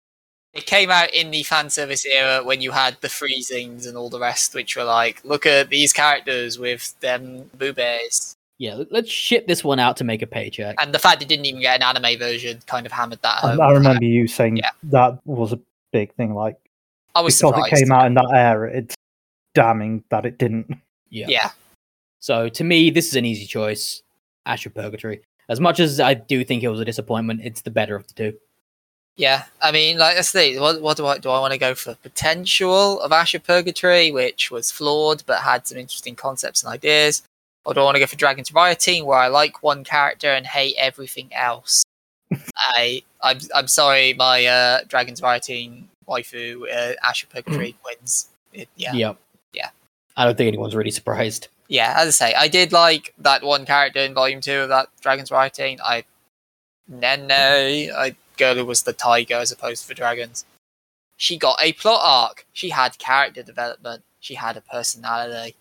it 0.54 0.66
came 0.66 0.90
out 0.90 1.12
in 1.14 1.30
the 1.30 1.42
fan 1.42 1.70
service 1.70 2.04
era 2.06 2.42
when 2.42 2.60
you 2.60 2.70
had 2.72 2.96
the 3.00 3.08
freezings 3.08 3.86
and 3.86 3.96
all 3.96 4.08
the 4.08 4.18
rest, 4.18 4.54
which 4.54 4.76
were 4.76 4.82
like, 4.84 5.22
look 5.24 5.46
at 5.46 5.68
these 5.68 5.92
characters 5.92 6.58
with 6.58 6.98
them 7.00 7.48
boobies. 7.56 8.34
Yeah, 8.58 8.74
let- 8.74 8.90
let's 8.90 9.10
ship 9.10 9.46
this 9.46 9.62
one 9.62 9.78
out 9.78 9.96
to 9.98 10.04
make 10.04 10.20
a 10.22 10.26
paycheck. 10.26 10.74
And 10.80 10.92
the 10.92 10.98
fact 10.98 11.22
it 11.22 11.28
didn't 11.28 11.44
even 11.46 11.60
get 11.60 11.76
an 11.80 11.82
anime 11.96 12.18
version 12.18 12.60
kind 12.66 12.86
of 12.86 12.92
hammered 12.92 13.20
that 13.22 13.44
I, 13.44 13.50
home. 13.50 13.60
I 13.60 13.72
remember 13.72 14.04
you 14.04 14.26
saying 14.26 14.56
Yeah. 14.56 14.70
that 14.84 15.20
was 15.24 15.52
a 15.52 15.60
big 15.92 16.12
thing. 16.14 16.34
Like 16.34 16.56
I 17.14 17.20
was 17.20 17.36
because 17.38 17.54
surprised. 17.54 17.72
it 17.74 17.78
came 17.84 17.92
out 17.92 18.06
in 18.06 18.14
that 18.14 18.30
era, 18.34 18.70
it's 18.72 18.94
damning 19.54 20.02
that 20.10 20.24
it 20.26 20.38
didn't. 20.38 20.74
Yeah. 21.10 21.26
Yeah. 21.28 21.50
So 22.20 22.48
to 22.48 22.64
me, 22.64 22.90
this 22.90 23.06
is 23.06 23.14
an 23.16 23.24
easy 23.26 23.46
choice. 23.46 24.02
Ash 24.48 24.66
of 24.66 24.74
Purgatory. 24.74 25.20
As 25.48 25.60
much 25.60 25.78
as 25.78 26.00
I 26.00 26.14
do 26.14 26.44
think 26.44 26.62
it 26.62 26.68
was 26.68 26.80
a 26.80 26.84
disappointment, 26.84 27.40
it's 27.44 27.60
the 27.60 27.70
better 27.70 27.94
of 27.94 28.06
the 28.08 28.14
two. 28.14 28.38
Yeah, 29.16 29.44
I 29.60 29.72
mean, 29.72 29.98
like 29.98 30.14
let's 30.16 30.28
see. 30.28 30.58
What, 30.58 30.80
what 30.80 30.96
do 30.96 31.06
I 31.06 31.18
do? 31.18 31.30
I 31.30 31.40
want 31.40 31.52
to 31.52 31.58
go 31.58 31.74
for 31.74 31.90
the 31.90 31.96
potential 31.96 33.00
of 33.00 33.10
Ash 33.10 33.34
of 33.34 33.44
Purgatory, 33.44 34.12
which 34.12 34.50
was 34.50 34.70
flawed 34.70 35.22
but 35.26 35.40
had 35.40 35.66
some 35.66 35.78
interesting 35.78 36.14
concepts 36.14 36.62
and 36.62 36.72
ideas, 36.72 37.22
or 37.64 37.74
do 37.74 37.80
I 37.80 37.84
want 37.84 37.96
to 37.96 38.00
go 38.00 38.06
for 38.06 38.16
Dragon's 38.16 38.52
Rioting, 38.54 39.04
where 39.04 39.18
I 39.18 39.26
like 39.28 39.62
one 39.62 39.82
character 39.84 40.28
and 40.28 40.46
hate 40.46 40.76
everything 40.78 41.30
else? 41.32 41.82
I, 42.56 43.02
I'm, 43.22 43.38
I'm 43.54 43.68
sorry, 43.68 44.14
my 44.14 44.46
uh, 44.46 44.80
Dragon's 44.86 45.20
Rioting 45.20 45.88
waifu, 46.08 46.62
uh, 46.72 46.94
Ash 47.04 47.24
of 47.24 47.30
Purgatory, 47.30 47.76
wins. 47.84 48.28
It, 48.52 48.68
yeah, 48.76 48.92
Yep. 48.92 49.16
Yeah. 49.52 49.70
I 50.16 50.24
don't 50.24 50.36
think 50.36 50.48
anyone's 50.48 50.76
really 50.76 50.90
surprised. 50.90 51.48
Yeah. 51.68 51.94
As 51.96 52.08
I 52.08 52.10
say, 52.10 52.34
I 52.34 52.48
did 52.48 52.72
like 52.72 53.14
that 53.18 53.42
one 53.42 53.64
character 53.66 54.00
in 54.00 54.14
Volume 54.14 54.40
Two 54.40 54.60
of 54.60 54.68
that 54.70 54.88
Dragon's 55.00 55.30
Rioting. 55.30 55.78
I, 55.84 56.04
Nene, 56.88 57.30
I 57.30 58.16
girl 58.36 58.54
who 58.54 58.64
was 58.64 58.82
the 58.82 58.92
tiger 58.92 59.34
as 59.34 59.52
opposed 59.52 59.82
to 59.82 59.88
the 59.88 59.94
dragons. 59.94 60.44
She 61.16 61.36
got 61.36 61.58
a 61.62 61.72
plot 61.72 62.00
arc. 62.02 62.46
She 62.52 62.70
had 62.70 62.98
character 62.98 63.42
development. 63.42 64.02
She 64.20 64.34
had 64.34 64.56
a 64.56 64.60
personality. 64.60 65.56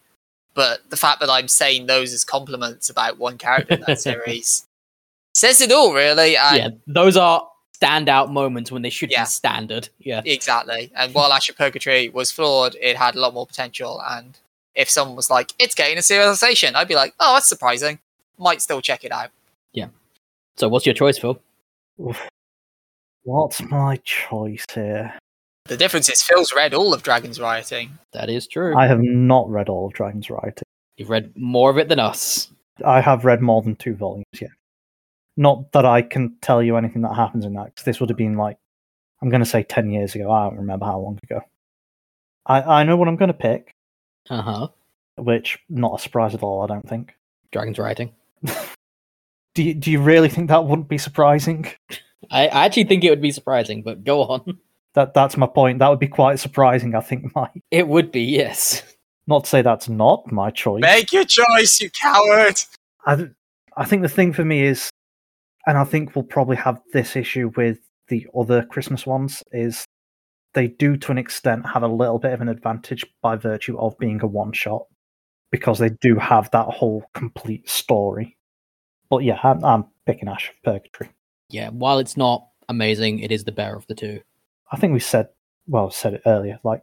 But 0.54 0.90
the 0.90 0.98
fact 0.98 1.20
that 1.20 1.30
I'm 1.30 1.48
saying 1.48 1.86
those 1.88 2.14
as 2.14 2.24
compliments 2.24 2.90
about 2.90 3.18
one 3.18 3.38
character 3.38 3.76
in 3.76 3.84
that 3.88 4.00
series 4.10 4.66
says 5.34 5.62
it 5.62 5.72
all, 5.72 5.94
really. 5.94 6.38
And 6.38 6.58
yeah, 6.58 6.70
those 6.88 7.18
are 7.18 7.48
standout 7.80 8.32
moments 8.32 8.72
when 8.72 8.82
they 8.82 8.90
should 8.90 9.12
Yeah. 9.12 9.24
be 9.24 9.28
standard. 9.28 9.90
Yeah. 10.00 10.22
Exactly. 10.26 10.92
And 10.96 11.14
while 11.14 11.32
Ash 11.34 11.50
of 11.50 11.58
Purgatory 11.58 12.10
was 12.10 12.32
flawed, 12.32 12.76
it 12.82 12.98
had 12.98 13.16
a 13.16 13.20
lot 13.20 13.34
more 13.34 13.46
potential. 13.46 14.02
And 14.08 14.38
if 14.78 14.90
someone 14.90 15.16
was 15.18 15.30
like, 15.30 15.52
it's 15.60 15.76
getting 15.76 15.98
a 15.98 16.02
serialization, 16.02 16.76
I'd 16.76 16.88
be 16.88 16.96
like, 16.96 17.14
oh, 17.20 17.34
that's 17.34 17.50
surprising. 17.50 18.00
Might 18.38 18.62
still 18.62 18.80
check 18.80 19.04
it 19.04 19.12
out. 19.12 19.32
Yeah. 19.74 19.88
So 20.56 20.70
what's 20.70 20.86
your 20.86 20.96
choice, 20.96 21.18
Phil? 21.18 21.42
Oof. 22.00 22.30
What's 23.24 23.62
my 23.64 23.98
choice 24.06 24.64
here? 24.74 25.18
The 25.66 25.76
difference 25.76 26.08
is 26.10 26.24
Phil's 26.24 26.54
read 26.56 26.74
all 26.74 26.94
of 26.94 27.04
Dragon's 27.04 27.42
Rioting. 27.42 27.98
That 28.14 28.30
is 28.30 28.48
true. 28.48 28.78
I 28.78 28.88
have 28.88 29.02
not 29.02 29.50
read 29.50 29.68
all 29.68 29.88
of 29.88 29.94
Dragon's 29.94 30.30
Rioting. 30.30 30.64
You've 30.96 31.10
read 31.10 31.34
more 31.36 31.70
of 31.70 31.78
it 31.78 31.90
than 31.90 32.00
us. 32.00 32.50
I 32.86 33.02
have 33.02 33.26
read 33.26 33.42
more 33.42 33.62
than 33.62 33.76
two 33.76 33.96
volumes, 33.96 34.26
yeah. 34.40 34.48
Not 35.36 35.72
that 35.74 35.86
I 35.86 36.04
can 36.04 36.36
tell 36.42 36.64
you 36.64 36.78
anything 36.78 37.02
that 37.02 37.16
happens 37.16 37.44
in 37.46 37.54
that, 37.56 37.76
'cause 37.76 37.84
this 37.84 38.00
would 38.00 38.10
have 38.10 38.18
been 38.18 38.38
like, 38.38 38.58
I'm 39.22 39.30
going 39.30 39.44
to 39.44 39.50
say 39.50 39.64
10 39.64 39.90
years 39.90 40.16
ago. 40.16 40.32
I 40.32 40.44
don't 40.48 40.58
remember 40.58 40.86
how 40.86 41.00
long 41.00 41.20
ago. 41.24 41.42
I, 42.46 42.82
I 42.82 42.84
know 42.84 42.96
what 42.96 43.08
I'm 43.08 43.16
going 43.18 43.28
to 43.28 43.34
pick, 43.34 43.74
Uh 44.30 44.42
huh. 44.42 44.68
which 45.18 45.58
not 45.70 46.00
a 46.00 46.04
surprise 46.04 46.34
at 46.36 46.44
all, 46.44 46.62
I 46.64 46.68
don't 46.68 46.88
think. 46.88 47.14
Dragon's 47.52 47.80
Rioting. 47.80 48.14
Do 49.56 49.64
you, 49.64 49.74
do 49.74 49.90
you 49.90 50.00
really 50.00 50.30
think 50.30 50.50
that 50.50 50.66
wouldn't 50.66 50.88
be 50.88 51.00
surprising? 51.00 51.66
I, 52.30 52.48
I 52.48 52.66
actually 52.66 52.84
think 52.84 53.04
it 53.04 53.10
would 53.10 53.24
be 53.24 53.32
surprising, 53.32 53.82
but 53.82 54.04
go 54.04 54.22
on. 54.22 54.60
That 54.94 55.16
That's 55.16 55.36
my 55.36 55.48
point. 55.48 55.80
That 55.80 55.90
would 55.90 55.98
be 55.98 56.08
quite 56.08 56.40
surprising, 56.40 56.94
I 56.94 57.00
think, 57.02 57.32
Mike. 57.36 57.64
It 57.72 57.88
would 57.88 58.12
be, 58.12 58.22
yes. 58.22 58.84
Not 59.26 59.46
to 59.46 59.50
say 59.50 59.64
that's 59.64 59.90
not 59.90 60.32
my 60.32 60.52
choice. 60.52 60.82
Make 60.82 61.12
your 61.12 61.24
choice, 61.26 61.82
you 61.82 61.90
coward. 61.90 62.60
I, 63.08 63.30
I 63.76 63.86
think 63.86 64.04
the 64.04 64.10
thing 64.10 64.32
for 64.32 64.46
me 64.46 64.62
is, 64.62 64.92
and 65.66 65.76
I 65.76 65.86
think 65.86 66.16
we'll 66.16 66.24
probably 66.24 66.58
have 66.58 66.80
this 66.94 67.16
issue 67.16 67.52
with 67.58 67.80
the 68.10 68.28
other 68.38 68.64
Christmas 68.64 69.08
ones, 69.08 69.42
is 69.52 69.86
they 70.58 70.68
do 70.68 70.98
to 70.98 71.12
an 71.12 71.20
extent 71.20 71.68
have 71.68 71.84
a 71.84 71.88
little 71.88 72.18
bit 72.18 72.34
of 72.34 72.42
an 72.42 72.50
advantage 72.50 73.06
by 73.22 73.36
virtue 73.36 73.78
of 73.78 73.96
being 74.00 74.20
a 74.24 74.28
one 74.28 74.52
shot 74.52 74.88
because 75.52 75.78
they 75.78 75.90
do 76.02 76.16
have 76.16 76.50
that 76.50 76.66
whole 76.66 77.04
complete 77.14 77.70
story. 77.70 78.36
But 79.08 79.20
yeah, 79.20 79.40
I'm, 79.44 79.64
I'm 79.64 79.86
picking 80.08 80.28
Ash 80.28 80.50
of 80.50 80.56
Purgatory. 80.64 81.12
Yeah, 81.50 81.70
while 81.70 82.00
it's 82.00 82.18
not 82.18 82.48
amazing, 82.68 83.20
it 83.20 83.32
is 83.32 83.44
the 83.44 83.52
better 83.52 83.76
of 83.76 83.86
the 83.86 83.94
two. 83.94 84.20
I 84.72 84.78
think 84.78 84.94
we 84.94 85.00
said, 85.00 85.30
well, 85.68 85.92
said 85.92 86.16
it 86.16 86.24
earlier, 86.26 86.60
like 86.64 86.82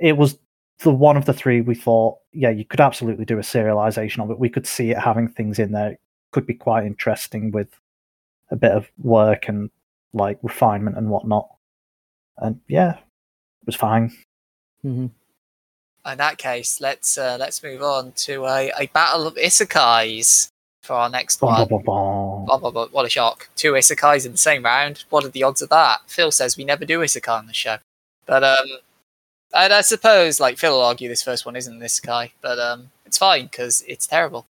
it 0.00 0.16
was 0.16 0.36
the 0.80 0.90
one 0.90 1.16
of 1.16 1.26
the 1.26 1.32
three 1.32 1.60
we 1.60 1.76
thought, 1.76 2.18
yeah, 2.32 2.50
you 2.50 2.64
could 2.64 2.80
absolutely 2.80 3.24
do 3.24 3.38
a 3.38 3.42
serialization 3.42 4.22
of 4.24 4.32
it. 4.32 4.38
We 4.40 4.50
could 4.50 4.66
see 4.66 4.90
it 4.90 4.98
having 4.98 5.28
things 5.28 5.60
in 5.60 5.70
there. 5.70 5.92
It 5.92 6.00
could 6.32 6.44
be 6.44 6.54
quite 6.54 6.84
interesting 6.84 7.52
with 7.52 7.68
a 8.50 8.56
bit 8.56 8.72
of 8.72 8.90
work 8.98 9.48
and 9.48 9.70
like 10.12 10.40
refinement 10.42 10.98
and 10.98 11.08
whatnot. 11.08 11.48
And 12.38 12.60
yeah, 12.68 12.92
it 12.96 13.66
was 13.66 13.76
fine. 13.76 14.12
hmm 14.82 15.06
In 16.06 16.18
that 16.18 16.38
case, 16.38 16.80
let's 16.80 17.18
uh, 17.18 17.36
let's 17.38 17.62
move 17.62 17.82
on 17.82 18.12
to 18.12 18.46
a, 18.46 18.70
a 18.78 18.86
battle 18.88 19.26
of 19.26 19.34
isekais 19.36 20.48
for 20.82 20.94
our 20.94 21.10
next 21.10 21.40
Bum, 21.40 21.68
one. 21.68 22.88
What 22.92 23.06
a 23.06 23.10
shock. 23.10 23.48
Two 23.56 23.72
isekais 23.72 24.24
in 24.24 24.32
the 24.32 24.38
same 24.38 24.64
round. 24.64 25.04
What 25.10 25.24
are 25.24 25.28
the 25.28 25.42
odds 25.42 25.62
of 25.62 25.68
that? 25.70 26.00
Phil 26.06 26.30
says 26.30 26.56
we 26.56 26.64
never 26.64 26.84
do 26.84 27.00
isekai 27.00 27.38
on 27.38 27.46
the 27.46 27.52
show. 27.54 27.78
But 28.26 28.44
um 28.44 28.66
and 29.54 29.72
I 29.72 29.80
suppose 29.80 30.40
like 30.40 30.58
Phil 30.58 30.72
will 30.72 30.84
argue 30.84 31.08
this 31.08 31.22
first 31.22 31.46
one 31.46 31.56
isn't 31.56 31.74
an 31.74 31.80
isekai, 31.80 32.32
but 32.40 32.58
um 32.58 32.90
it's 33.04 33.18
fine 33.18 33.46
because 33.46 33.82
it's 33.88 34.06
terrible. 34.06 34.46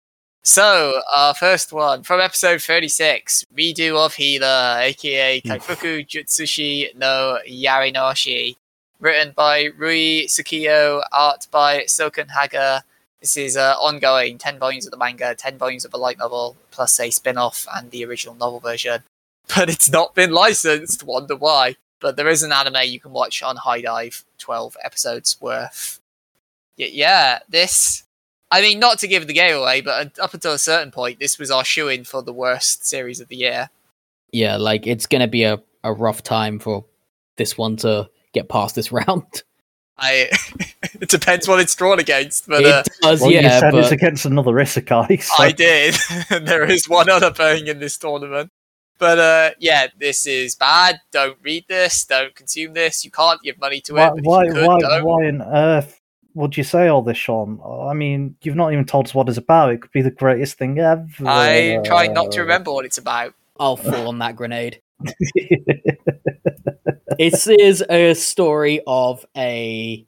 So 0.43 1.01
our 1.15 1.35
first 1.35 1.71
one 1.71 2.01
from 2.03 2.19
episode 2.19 2.61
36, 2.61 3.45
Redo 3.55 4.03
of 4.03 4.15
Healer, 4.15 4.79
aka 4.79 5.39
Kaifuku 5.41 6.07
Jutsushi 6.07 6.95
no 6.95 7.37
Yarinaoshi. 7.47 8.55
Written 8.99 9.33
by 9.35 9.69
Rui 9.77 10.25
Tsukiyo, 10.25 11.03
art 11.11 11.47
by 11.51 11.81
Soken 11.81 12.29
Haga, 12.29 12.83
this 13.19 13.37
is 13.37 13.55
uh, 13.55 13.75
ongoing 13.79 14.39
10 14.39 14.57
volumes 14.57 14.85
of 14.85 14.91
the 14.91 14.97
manga, 14.97 15.35
10 15.35 15.57
volumes 15.59 15.85
of 15.85 15.91
the 15.91 15.97
light 15.97 16.17
novel, 16.17 16.55
plus 16.71 16.99
a 16.99 17.11
spin 17.11 17.37
off 17.37 17.67
and 17.75 17.91
the 17.91 18.03
original 18.03 18.35
novel 18.35 18.59
version. 18.59 19.03
But 19.55 19.69
it's 19.69 19.91
not 19.91 20.15
been 20.15 20.31
licensed, 20.31 21.03
wonder 21.03 21.35
why. 21.35 21.75
But 21.99 22.15
there 22.15 22.27
is 22.27 22.41
an 22.41 22.51
anime 22.51 22.77
you 22.85 22.99
can 22.99 23.11
watch 23.11 23.43
on 23.43 23.57
HIDIVE, 23.57 24.23
12 24.39 24.77
episodes 24.83 25.37
worth. 25.39 25.99
Y- 26.79 26.89
yeah, 26.91 27.39
this. 27.49 28.03
I 28.51 28.61
mean, 28.61 28.79
not 28.79 28.99
to 28.99 29.07
give 29.07 29.27
the 29.27 29.33
game 29.33 29.55
away, 29.55 29.79
but 29.79 30.19
up 30.19 30.33
until 30.33 30.51
a 30.51 30.59
certain 30.59 30.91
point, 30.91 31.19
this 31.19 31.39
was 31.39 31.49
our 31.49 31.63
shoe 31.63 31.87
in 31.87 32.03
for 32.03 32.21
the 32.21 32.33
worst 32.33 32.85
series 32.85 33.21
of 33.21 33.29
the 33.29 33.37
year. 33.37 33.69
Yeah, 34.31 34.57
like 34.57 34.85
it's 34.85 35.07
gonna 35.07 35.27
be 35.27 35.43
a, 35.43 35.61
a 35.83 35.93
rough 35.93 36.21
time 36.21 36.59
for 36.59 36.85
this 37.37 37.57
one 37.57 37.77
to 37.77 38.09
get 38.33 38.49
past 38.49 38.75
this 38.75 38.91
round. 38.91 39.43
I 39.97 40.29
it 40.99 41.09
depends 41.09 41.47
what 41.47 41.59
it's 41.59 41.75
drawn 41.75 41.99
against, 41.99 42.47
but 42.47 42.65
uh, 42.65 42.83
it 42.85 42.89
does, 43.01 43.21
Well, 43.21 43.31
you 43.31 43.39
yeah, 43.39 43.59
said 43.59 43.73
it's 43.75 43.91
against 43.91 44.25
another 44.25 44.51
Isekai. 44.51 45.21
So 45.23 45.43
I 45.43 45.51
did. 45.51 45.95
and 46.29 46.47
there 46.47 46.69
is 46.69 46.89
one 46.89 47.09
other 47.09 47.31
playing 47.31 47.67
in 47.67 47.79
this 47.79 47.97
tournament. 47.97 48.51
But 48.97 49.19
uh, 49.19 49.51
yeah, 49.59 49.87
this 49.97 50.25
is 50.25 50.55
bad. 50.55 50.99
Don't 51.11 51.37
read 51.41 51.65
this. 51.67 52.05
Don't 52.05 52.35
consume 52.35 52.73
this. 52.73 53.05
You 53.05 53.11
can't 53.11 53.41
give 53.41 53.59
money 53.59 53.81
to 53.81 53.93
why, 53.93 54.07
it. 54.07 54.23
Why, 54.23 54.47
could, 54.47 54.67
why, 54.67 54.79
don't. 54.79 55.05
why 55.05 55.27
on 55.27 55.41
earth 55.41 56.00
would 56.33 56.57
you 56.57 56.63
say 56.63 56.87
all 56.87 57.01
this, 57.01 57.17
Sean? 57.17 57.59
I 57.89 57.93
mean, 57.93 58.35
you've 58.41 58.55
not 58.55 58.73
even 58.73 58.85
told 58.85 59.07
us 59.07 59.13
what 59.13 59.29
it's 59.29 59.37
about. 59.37 59.71
It 59.71 59.81
could 59.81 59.91
be 59.91 60.01
the 60.01 60.11
greatest 60.11 60.57
thing 60.57 60.79
ever. 60.79 61.05
I'm 61.25 61.83
trying 61.83 62.13
not 62.13 62.31
to 62.33 62.41
remember 62.41 62.71
what 62.71 62.85
it's 62.85 62.97
about. 62.97 63.33
I'll 63.59 63.77
fall 63.77 64.07
on 64.07 64.19
that 64.19 64.35
grenade. 64.35 64.81
This 67.21 67.45
is 67.45 67.83
a 67.87 68.15
story 68.15 68.81
of 68.87 69.23
a 69.37 70.07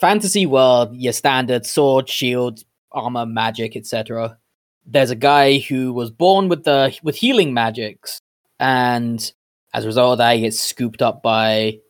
fantasy 0.00 0.46
world, 0.46 0.94
your 0.94 1.12
standard 1.12 1.66
sword, 1.66 2.08
shield, 2.08 2.60
armor, 2.92 3.26
magic, 3.26 3.74
etc. 3.74 4.38
There's 4.86 5.10
a 5.10 5.16
guy 5.16 5.58
who 5.58 5.92
was 5.92 6.12
born 6.12 6.48
with 6.48 6.62
the 6.62 6.96
with 7.02 7.16
healing 7.16 7.52
magics, 7.52 8.20
and 8.60 9.32
as 9.74 9.82
a 9.82 9.88
result 9.88 10.12
of 10.12 10.18
that, 10.18 10.36
he 10.36 10.42
gets 10.42 10.60
scooped 10.60 11.02
up 11.02 11.22
by. 11.22 11.80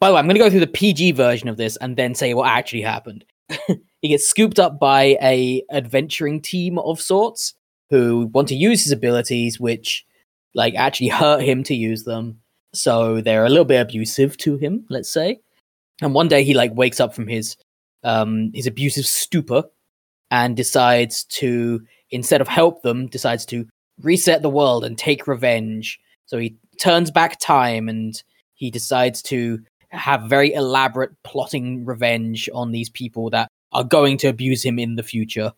By 0.00 0.08
the 0.08 0.14
way, 0.14 0.18
I'm 0.18 0.26
going 0.26 0.36
to 0.36 0.40
go 0.40 0.48
through 0.48 0.60
the 0.60 0.66
PG 0.66 1.12
version 1.12 1.48
of 1.48 1.58
this 1.58 1.76
and 1.76 1.94
then 1.94 2.14
say 2.14 2.32
what 2.32 2.48
actually 2.48 2.80
happened. 2.80 3.24
he 4.00 4.08
gets 4.08 4.26
scooped 4.26 4.58
up 4.58 4.80
by 4.80 5.18
a 5.20 5.62
adventuring 5.70 6.40
team 6.40 6.78
of 6.78 7.00
sorts 7.00 7.54
who 7.90 8.30
want 8.32 8.48
to 8.48 8.54
use 8.54 8.82
his 8.82 8.92
abilities, 8.92 9.60
which 9.60 10.06
like 10.54 10.74
actually 10.74 11.08
hurt 11.08 11.42
him 11.42 11.62
to 11.64 11.74
use 11.74 12.04
them. 12.04 12.40
So 12.72 13.20
they're 13.20 13.44
a 13.44 13.50
little 13.50 13.66
bit 13.66 13.80
abusive 13.80 14.38
to 14.38 14.56
him, 14.56 14.86
let's 14.88 15.10
say. 15.10 15.40
And 16.00 16.14
one 16.14 16.28
day 16.28 16.44
he 16.44 16.54
like 16.54 16.74
wakes 16.74 16.98
up 16.98 17.14
from 17.14 17.26
his 17.26 17.56
um 18.02 18.50
his 18.54 18.66
abusive 18.66 19.04
stupor 19.04 19.64
and 20.30 20.56
decides 20.56 21.24
to 21.24 21.82
instead 22.10 22.40
of 22.40 22.48
help 22.48 22.82
them, 22.82 23.06
decides 23.06 23.44
to 23.46 23.66
reset 24.00 24.40
the 24.40 24.48
world 24.48 24.82
and 24.82 24.96
take 24.96 25.26
revenge. 25.26 26.00
So 26.24 26.38
he 26.38 26.56
turns 26.78 27.10
back 27.10 27.38
time 27.38 27.88
and 27.88 28.20
he 28.54 28.70
decides 28.70 29.20
to 29.22 29.62
have 29.90 30.22
very 30.22 30.52
elaborate 30.52 31.10
plotting 31.24 31.84
revenge 31.84 32.48
on 32.54 32.72
these 32.72 32.88
people 32.88 33.30
that 33.30 33.48
are 33.72 33.84
going 33.84 34.16
to 34.18 34.28
abuse 34.28 34.64
him 34.64 34.78
in 34.78 34.96
the 34.96 35.02
future. 35.02 35.52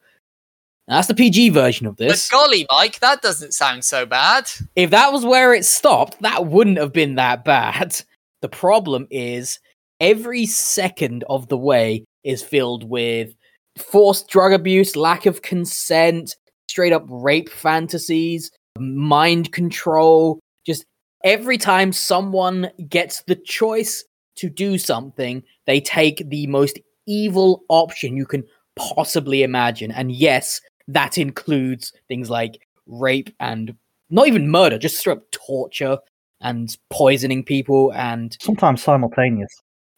And 0.88 0.96
that's 0.96 1.09
the 1.09 1.14
PG 1.14 1.50
version 1.50 1.86
of 1.86 1.96
this 1.96 2.28
But 2.28 2.36
golly, 2.36 2.66
Mike, 2.70 2.98
that 3.00 3.22
doesn't 3.22 3.54
sound 3.54 3.84
so 3.84 4.04
bad. 4.04 4.50
if 4.74 4.90
that 4.90 5.12
was 5.12 5.24
where 5.24 5.54
it 5.54 5.64
stopped, 5.64 6.20
that 6.22 6.46
wouldn't 6.46 6.78
have 6.78 6.92
been 6.92 7.16
that 7.16 7.44
bad. 7.44 8.00
The 8.42 8.48
problem 8.48 9.06
is 9.09 9.60
every 10.00 10.46
second 10.46 11.22
of 11.30 11.46
the 11.46 11.56
way 11.56 12.04
is 12.24 12.42
filled 12.42 12.82
with 12.82 13.36
forced 13.78 14.26
drug 14.26 14.52
abuse, 14.52 14.96
lack 14.96 15.26
of 15.26 15.42
consent, 15.42 16.34
straight 16.68 16.92
up 16.92 17.04
rape 17.09 17.48
fantasies, 17.48 18.50
mind 18.76 19.52
control. 19.52 20.40
Just 20.66 20.84
every 21.22 21.56
time 21.56 21.92
someone 21.92 22.68
gets 22.88 23.22
the 23.22 23.36
choice 23.36 24.04
to 24.36 24.48
do 24.48 24.78
something, 24.78 25.42
they 25.66 25.80
take 25.80 26.28
the 26.28 26.46
most 26.46 26.78
evil 27.06 27.64
option 27.68 28.16
you 28.16 28.26
can 28.26 28.44
possibly 28.76 29.42
imagine. 29.42 29.90
And 29.90 30.12
yes, 30.12 30.60
that 30.88 31.18
includes 31.18 31.92
things 32.09 32.30
like 32.30 32.66
rape 32.86 33.34
and 33.40 33.74
not 34.10 34.28
even 34.28 34.50
murder, 34.50 34.78
just 34.78 34.98
straight 34.98 35.18
up 35.18 35.30
torture 35.30 35.98
and 36.40 36.76
poisoning 36.90 37.44
people 37.44 37.92
and 37.94 38.36
Sometimes 38.40 38.82
simultaneous. 38.82 39.50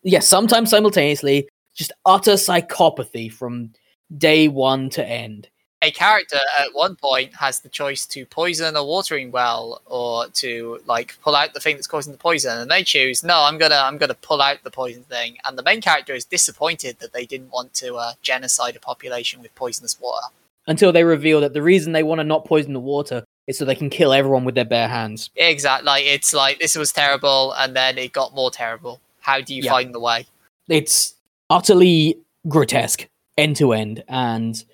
yes, 0.03 0.29
sometimes 0.29 0.71
simultaneously, 0.71 1.49
just 1.75 1.93
utter 2.07 2.35
psychopathy 2.35 3.33
from 3.33 3.73
day 4.19 4.49
one 4.49 4.91
to 4.91 5.05
end. 5.05 5.49
A 5.85 5.91
character 5.91 6.39
at 6.59 6.69
one 6.73 6.97
point 6.97 7.35
has 7.37 7.61
the 7.61 7.69
choice 7.69 8.07
to 8.07 8.25
poison 8.25 8.75
a 8.75 8.83
watering 8.83 9.31
well 9.31 9.83
or 9.85 10.29
to 10.29 10.81
like 10.87 11.15
pull 11.23 11.37
out 11.37 11.53
the 11.53 11.61
thing 11.61 11.77
that's 11.77 11.87
causing 11.87 12.13
the 12.13 12.19
poison, 12.19 12.59
and 12.59 12.71
they 12.71 12.83
choose 12.83 13.23
no. 13.23 13.43
I'm 13.43 13.59
gonna 13.59 13.77
I'm 13.77 13.99
gonna 13.99 14.15
pull 14.15 14.41
out 14.41 14.63
the 14.65 14.71
poison 14.71 15.03
thing, 15.03 15.37
and 15.45 15.59
the 15.59 15.63
main 15.63 15.83
character 15.83 16.15
is 16.15 16.25
disappointed 16.25 17.01
that 17.01 17.13
they 17.13 17.27
didn't 17.27 17.51
want 17.53 17.75
to 17.75 17.97
uh, 17.97 18.13
genocide 18.23 18.77
a 18.77 18.81
population 18.81 19.43
with 19.43 19.55
poisonous 19.55 20.01
water. 20.01 20.27
Until 20.67 20.91
they 20.91 21.05
reveal 21.05 21.43
that 21.43 21.53
the 21.53 21.61
reason 21.61 21.93
they 21.93 22.03
want 22.03 22.21
to 22.21 22.25
not 22.25 22.47
poison 22.47 22.73
the 22.73 22.81
water 22.81 23.23
is 23.47 23.59
so 23.59 23.67
they 23.67 23.75
can 23.75 23.91
kill 23.91 24.15
everyone 24.15 24.47
with 24.47 24.55
their 24.55 24.65
bare 24.65 24.89
hands. 24.89 25.29
Exactly. 25.37 25.85
Like 25.85 26.05
it's 26.07 26.33
like 26.33 26.59
this 26.61 26.77
was 26.79 26.93
terrible, 26.93 27.53
and 27.59 27.77
then 27.77 27.99
it 27.99 28.13
got 28.15 28.35
more 28.35 28.51
terrible. 28.51 29.01
How 29.21 29.43
do 29.43 29.55
you 29.55 29.63
Yeah. 29.65 29.73
find 29.73 29.95
the 29.95 30.01
way? 30.01 30.25
It's 30.67 31.15
utterly 31.51 32.17
grotesque, 32.49 33.07
end 33.37 33.57
to 33.57 33.75
end. 33.75 34.03
And 34.09 34.65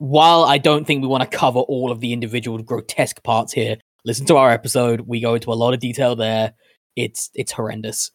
while 0.00 0.44
I 0.44 0.56
don't 0.56 0.86
think 0.86 1.02
we 1.02 1.08
want 1.08 1.30
to 1.30 1.36
cover 1.36 1.58
all 1.58 1.92
of 1.92 2.00
the 2.00 2.14
individual 2.14 2.56
grotesque 2.62 3.22
parts 3.22 3.52
here, 3.52 3.76
listen 4.06 4.24
to 4.26 4.36
our 4.38 4.50
episode. 4.50 5.02
We 5.02 5.20
go 5.20 5.34
into 5.34 5.52
a 5.52 5.54
lot 5.54 5.74
of 5.74 5.80
detail 5.80 6.16
there. 6.16 6.54
It's 6.96 7.28
it's 7.34 7.52
horrendous. 7.52 8.10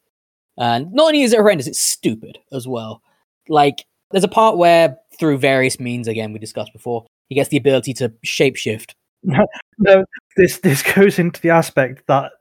And 0.57 0.91
not 0.94 1.07
only 1.07 1.22
is 1.22 1.32
it 1.32 1.38
horrendous, 1.38 1.68
it's 1.68 1.80
stupid 1.80 2.40
as 2.52 2.68
well. 2.68 3.03
Like 3.48 3.86
there's 4.10 4.24
a 4.24 4.30
part 4.30 4.57
where 4.57 4.98
through 5.20 5.38
various 5.38 5.80
means. 5.80 6.07
Again, 6.07 6.34
we 6.34 6.40
discussed 6.40 6.74
before. 6.74 7.06
He 7.30 7.36
gets 7.36 7.49
the 7.49 7.57
ability 7.57 7.94
to 7.95 8.12
shapeshift. 8.26 8.94
No, 9.78 10.06
this 10.38 10.60
this 10.60 10.82
goes 10.82 11.20
into 11.20 11.41
the 11.41 11.49
aspect 11.49 12.03
that 12.07 12.32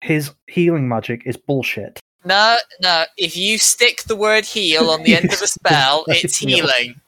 his 0.00 0.30
healing 0.46 0.88
magic 0.88 1.22
is 1.26 1.36
bullshit. 1.36 1.98
No, 2.24 2.56
no. 2.80 3.04
If 3.18 3.36
you 3.36 3.58
stick 3.58 4.04
the 4.04 4.14
word 4.14 4.44
heal 4.44 4.90
on 4.90 5.02
the 5.02 5.16
end 5.16 5.24
of 5.24 5.42
a 5.42 5.46
spell, 5.48 6.04
it's 6.06 6.36
healing. 6.38 7.00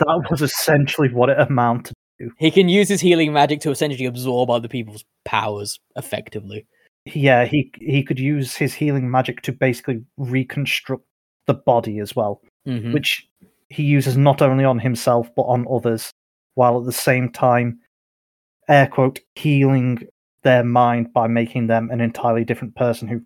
That 0.00 0.26
was 0.30 0.42
essentially 0.42 1.08
what 1.12 1.28
it 1.30 1.38
amounted. 1.38 1.94
To. 2.20 2.30
He 2.38 2.50
can 2.50 2.68
use 2.68 2.88
his 2.88 3.00
healing 3.00 3.32
magic 3.32 3.60
to 3.60 3.70
essentially 3.70 4.04
absorb 4.06 4.50
other 4.50 4.68
people's 4.68 5.04
powers 5.24 5.78
effectively. 5.96 6.66
Yeah, 7.06 7.44
he 7.46 7.70
he 7.80 8.02
could 8.02 8.18
use 8.18 8.54
his 8.56 8.74
healing 8.74 9.10
magic 9.10 9.40
to 9.42 9.52
basically 9.52 10.02
reconstruct 10.18 11.04
the 11.46 11.54
body 11.54 11.98
as 11.98 12.14
well, 12.14 12.42
Mhm. 12.66 12.92
which 12.92 13.26
he 13.70 13.82
uses 13.84 14.16
not 14.18 14.42
only 14.42 14.64
on 14.64 14.78
himself 14.78 15.30
but 15.34 15.42
on 15.44 15.66
others, 15.70 16.10
while 16.56 16.78
at 16.78 16.84
the 16.84 16.92
same 16.92 17.30
time, 17.30 17.78
air 18.68 18.86
quote, 18.86 19.20
healing 19.34 20.00
their 20.42 20.62
mind 20.64 21.12
by 21.12 21.26
making 21.26 21.66
them 21.68 21.90
an 21.90 22.00
entirely 22.00 22.44
different 22.44 22.74
person 22.74 23.08
who 23.08 23.22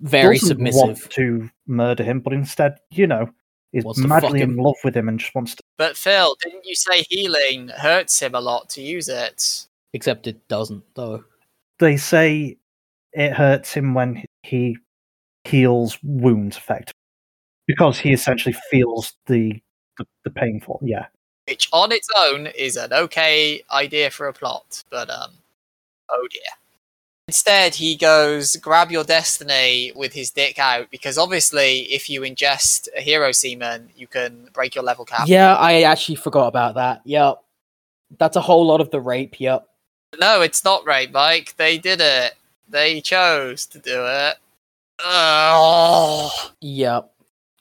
Very 0.00 0.36
submissive. 0.38 0.80
want 0.88 1.10
to 1.12 1.48
murder 1.66 2.02
him, 2.04 2.20
but 2.20 2.32
instead, 2.34 2.76
you 2.90 3.06
know, 3.06 3.30
is 3.74 3.98
madly 3.98 4.40
fuck 4.40 4.48
in 4.48 4.56
love 4.56 4.76
with 4.84 4.96
him 4.96 5.08
and 5.08 5.18
just 5.18 5.34
wants 5.34 5.54
to. 5.54 5.62
But 5.76 5.96
Phil, 5.96 6.36
didn't 6.42 6.64
you 6.64 6.74
say 6.74 7.02
healing 7.08 7.68
hurts 7.68 8.20
him 8.20 8.34
a 8.34 8.40
lot 8.40 8.68
to 8.70 8.82
use 8.82 9.08
it? 9.08 9.66
Except 9.92 10.26
it 10.26 10.46
doesn't, 10.48 10.84
though. 10.94 11.24
They 11.80 11.96
say 11.96 12.56
it 13.12 13.32
hurts 13.32 13.72
him 13.72 13.94
when 13.94 14.24
he 14.42 14.78
heals 15.44 15.98
wounds, 16.02 16.56
effectively, 16.56 16.94
because 17.66 17.98
he 17.98 18.12
essentially 18.12 18.54
feels 18.70 19.14
the 19.26 19.60
the, 19.98 20.06
the 20.24 20.30
painful. 20.30 20.80
Yeah, 20.82 21.06
Which 21.48 21.68
on 21.72 21.92
its 21.92 22.08
own 22.16 22.46
is 22.48 22.76
an 22.76 22.92
okay 22.92 23.62
idea 23.70 24.10
for 24.10 24.28
a 24.28 24.32
plot, 24.32 24.82
but 24.90 25.10
um 25.10 25.32
oh 26.10 26.28
dear. 26.30 26.42
Instead 27.28 27.74
he 27.74 27.96
goes 27.96 28.56
grab 28.56 28.90
your 28.90 29.04
destiny 29.04 29.92
with 29.96 30.12
his 30.12 30.30
dick 30.30 30.58
out 30.58 30.90
because 30.90 31.16
obviously 31.16 31.80
if 31.92 32.10
you 32.10 32.20
ingest 32.20 32.88
a 32.96 33.00
hero 33.00 33.32
semen 33.32 33.88
you 33.96 34.06
can 34.06 34.48
break 34.52 34.74
your 34.74 34.84
level 34.84 35.04
cap. 35.04 35.26
Yeah, 35.26 35.54
I 35.56 35.82
actually 35.82 36.16
forgot 36.16 36.48
about 36.48 36.74
that. 36.74 37.00
Yep. 37.04 37.42
That's 38.18 38.36
a 38.36 38.42
whole 38.42 38.66
lot 38.66 38.80
of 38.80 38.90
the 38.90 39.00
rape. 39.00 39.40
Yep. 39.40 39.66
No, 40.20 40.42
it's 40.42 40.64
not 40.64 40.86
rape, 40.86 41.12
Mike. 41.12 41.56
They 41.56 41.78
did 41.78 42.00
it. 42.00 42.34
They 42.68 43.00
chose 43.00 43.66
to 43.66 43.78
do 43.78 44.04
it. 44.06 44.36
Oh. 45.00 46.30
Yep. 46.60 47.10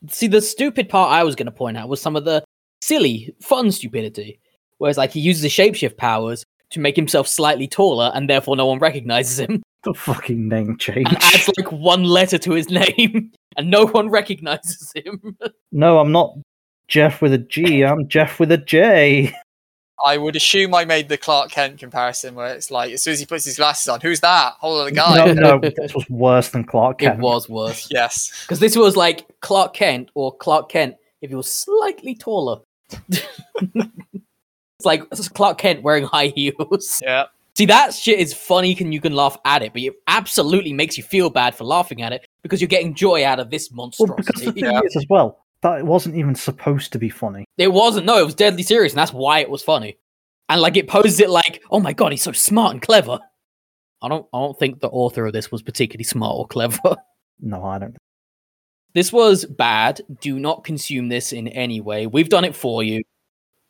See, 0.09 0.27
the 0.27 0.41
stupid 0.41 0.89
part 0.89 1.11
I 1.11 1.23
was 1.23 1.35
going 1.35 1.45
to 1.45 1.51
point 1.51 1.77
out 1.77 1.89
was 1.89 2.01
some 2.01 2.15
of 2.15 2.25
the 2.25 2.43
silly, 2.81 3.33
fun 3.41 3.71
stupidity. 3.71 4.39
Whereas, 4.77 4.97
like, 4.97 5.11
he 5.11 5.19
uses 5.19 5.43
his 5.43 5.53
shapeshift 5.53 5.97
powers 5.97 6.45
to 6.73 6.79
make 6.79 6.95
himself 6.95 7.27
slightly 7.27 7.67
taller, 7.67 8.11
and 8.13 8.29
therefore 8.29 8.55
no 8.55 8.65
one 8.65 8.79
recognizes 8.79 9.39
him, 9.39 9.63
the 9.83 9.93
fucking 9.93 10.47
name 10.47 10.77
change. 10.77 11.07
and 11.07 11.17
adds 11.17 11.49
like 11.57 11.71
one 11.71 12.03
letter 12.03 12.37
to 12.39 12.51
his 12.53 12.69
name, 12.97 13.31
and 13.57 13.71
no 13.71 13.85
one 13.85 14.09
recognizes 14.09 14.91
him. 14.93 15.37
no, 15.71 15.99
I'm 15.99 16.11
not 16.11 16.35
Jeff 16.87 17.21
with 17.21 17.33
a 17.33 17.37
G. 17.37 17.83
I'm 17.83 18.07
Jeff 18.07 18.39
with 18.39 18.51
a 18.51 18.57
J. 18.57 19.33
I 20.05 20.17
would 20.17 20.35
assume 20.35 20.73
I 20.73 20.83
made 20.83 21.07
the 21.07 21.17
Clark 21.17 21.51
Kent 21.51 21.79
comparison 21.79 22.35
where 22.35 22.53
it's 22.53 22.69
like 22.69 22.91
as 22.91 23.01
soon 23.01 23.13
as 23.13 23.19
he 23.21 23.25
puts 23.25 23.45
his 23.45 23.55
glasses 23.55 23.87
on, 23.87 24.01
who's 24.01 24.19
that? 24.19 24.53
Hold 24.59 24.81
on, 24.81 24.85
the 24.87 24.91
guy. 24.91 25.33
No, 25.33 25.33
no, 25.33 25.59
this 25.59 25.93
was 25.93 26.09
worse 26.09 26.49
than 26.49 26.65
Clark 26.65 26.99
Kent. 26.99 27.19
it 27.19 27.21
was 27.21 27.47
worse. 27.47 27.87
Yes. 27.89 28.31
Because 28.41 28.59
this 28.59 28.75
was 28.75 28.97
like 28.97 29.25
Clark 29.39 29.73
Kent, 29.73 30.09
or 30.13 30.35
Clark 30.35 30.69
Kent 30.69 30.95
if 31.21 31.29
he 31.29 31.35
was 31.35 31.49
slightly 31.49 32.15
taller. 32.15 32.59
It's 34.83 34.85
like 34.85 35.03
it's 35.11 35.27
Clark 35.29 35.57
Kent 35.57 35.81
wearing 35.83 36.03
high 36.03 36.27
heels. 36.35 37.01
Yeah. 37.03 37.25
See, 37.55 37.67
that 37.67 37.93
shit 37.93 38.17
is 38.19 38.33
funny 38.33 38.75
and 38.79 38.91
you 38.91 38.99
can 38.99 39.13
laugh 39.13 39.37
at 39.45 39.61
it, 39.61 39.73
but 39.73 39.81
it 39.83 39.93
absolutely 40.07 40.73
makes 40.73 40.97
you 40.97 41.03
feel 41.03 41.29
bad 41.29 41.53
for 41.53 41.65
laughing 41.65 42.01
at 42.01 42.11
it 42.11 42.25
because 42.41 42.59
you're 42.59 42.67
getting 42.67 42.95
joy 42.95 43.23
out 43.23 43.39
of 43.39 43.51
this 43.51 43.69
Well, 43.71 43.87
because 43.89 43.97
the 43.99 44.07
monstrosity. 44.07 44.61
thing 44.61 44.71
Yeah. 44.71 44.81
is 44.83 44.95
as 44.95 45.05
well 45.07 45.37
that 45.61 45.77
it 45.79 45.85
wasn't 45.85 46.15
even 46.15 46.33
supposed 46.35 46.91
to 46.93 46.99
be 46.99 47.09
funny. 47.09 47.45
it 47.57 47.71
wasn't, 47.71 48.05
no, 48.07 48.17
it 48.19 48.25
was 48.25 48.33
deadly 48.35 48.63
serious, 48.63 48.91
and 48.93 48.97
that's 48.97 49.13
why 49.13 49.39
it 49.39 49.49
was 49.51 49.61
funny. 49.63 49.97
And 50.49 50.59
like 50.61 50.75
it 50.77 50.87
poses 50.87 51.19
it 51.19 51.29
like, 51.29 51.61
oh 51.69 51.79
my 51.79 51.93
god, 51.93 52.11
he's 52.11 52.23
so 52.23 52.31
smart 52.31 52.71
and 52.73 52.81
clever. 52.81 53.19
I 54.01 54.09
don't 54.09 54.25
I 54.33 54.39
don't 54.39 54.57
think 54.59 54.79
the 54.81 54.89
author 54.89 55.25
of 55.27 55.33
this 55.33 55.51
was 55.51 55.61
particularly 55.61 56.03
smart 56.05 56.35
or 56.37 56.47
clever. 56.47 56.79
No, 57.39 57.63
I 57.63 57.77
don't. 57.77 57.95
this 58.93 59.11
was 59.13 59.45
bad. 59.45 60.01
Do 60.21 60.39
not 60.39 60.63
consume 60.63 61.09
this 61.09 61.33
in 61.33 61.47
any 61.49 61.81
way. 61.81 62.07
We've 62.07 62.29
done 62.29 62.45
it 62.45 62.55
for 62.55 62.83
you. 62.83 63.03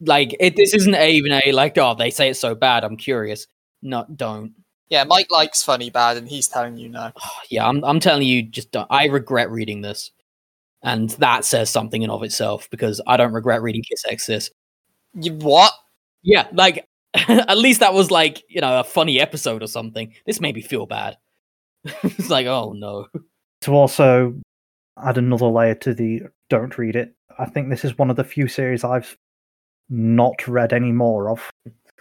Like 0.02 0.36
it 0.40 0.56
this 0.56 0.74
isn't 0.74 0.96
a- 0.96 1.12
even 1.12 1.32
a 1.32 1.52
like, 1.52 1.78
oh, 1.78 1.96
they 1.96 2.10
say 2.10 2.30
it's 2.30 2.40
so 2.40 2.56
bad, 2.56 2.84
I'm 2.84 2.98
curious. 2.98 3.48
No, 3.82 4.06
don't. 4.14 4.54
Yeah, 4.90 5.04
Mike 5.06 5.32
likes 5.32 5.64
funny 5.64 5.90
bad 5.90 6.18
and 6.18 6.28
he's 6.28 6.48
telling 6.48 6.78
you 6.78 6.90
no. 6.90 7.12
yeah, 7.50 7.68
I'm 7.68 7.84
I'm 7.84 8.00
telling 8.00 8.28
you, 8.28 8.44
just 8.44 8.72
don't. 8.72 8.88
I 8.90 9.06
regret 9.06 9.50
reading 9.50 9.82
this, 9.82 10.12
and 10.82 11.10
that 11.12 11.46
says 11.46 11.70
something 11.70 12.02
in 12.02 12.10
of 12.10 12.24
itself 12.24 12.70
because 12.70 13.02
I 13.08 13.18
don't 13.18 13.34
regret 13.34 13.62
reading 13.62 13.84
Kiss 13.84 14.04
Exorcist. 14.08 14.52
You 15.14 15.34
what? 15.34 15.74
Yeah, 16.24 16.48
like 16.54 16.88
at 17.14 17.58
least 17.58 17.82
that 17.82 17.94
was 17.94 18.12
like 18.12 18.44
you 18.50 18.62
know 18.62 18.80
a 18.80 18.84
funny 18.84 19.20
episode 19.20 19.64
or 19.64 19.68
something. 19.68 20.14
This 20.26 20.42
made 20.42 20.56
me 20.56 20.62
feel 20.62 20.86
bad. 20.86 21.18
it's 21.86 22.30
like 22.30 22.48
oh 22.48 22.74
no. 22.74 23.08
To 23.62 23.72
also 23.72 24.36
add 25.02 25.18
another 25.18 25.48
layer 25.48 25.76
to 25.76 25.94
the 25.94 26.24
don't 26.50 26.78
read 26.78 26.96
it, 26.96 27.16
I 27.40 27.46
think 27.46 27.70
this 27.70 27.86
is 27.86 27.98
one 27.98 28.10
of 28.10 28.16
the 28.16 28.24
few 28.24 28.48
series 28.48 28.84
I've 28.84 29.18
not 29.90 30.48
read 30.48 30.74
any 30.74 30.92
more 30.92 31.30
of, 31.30 31.50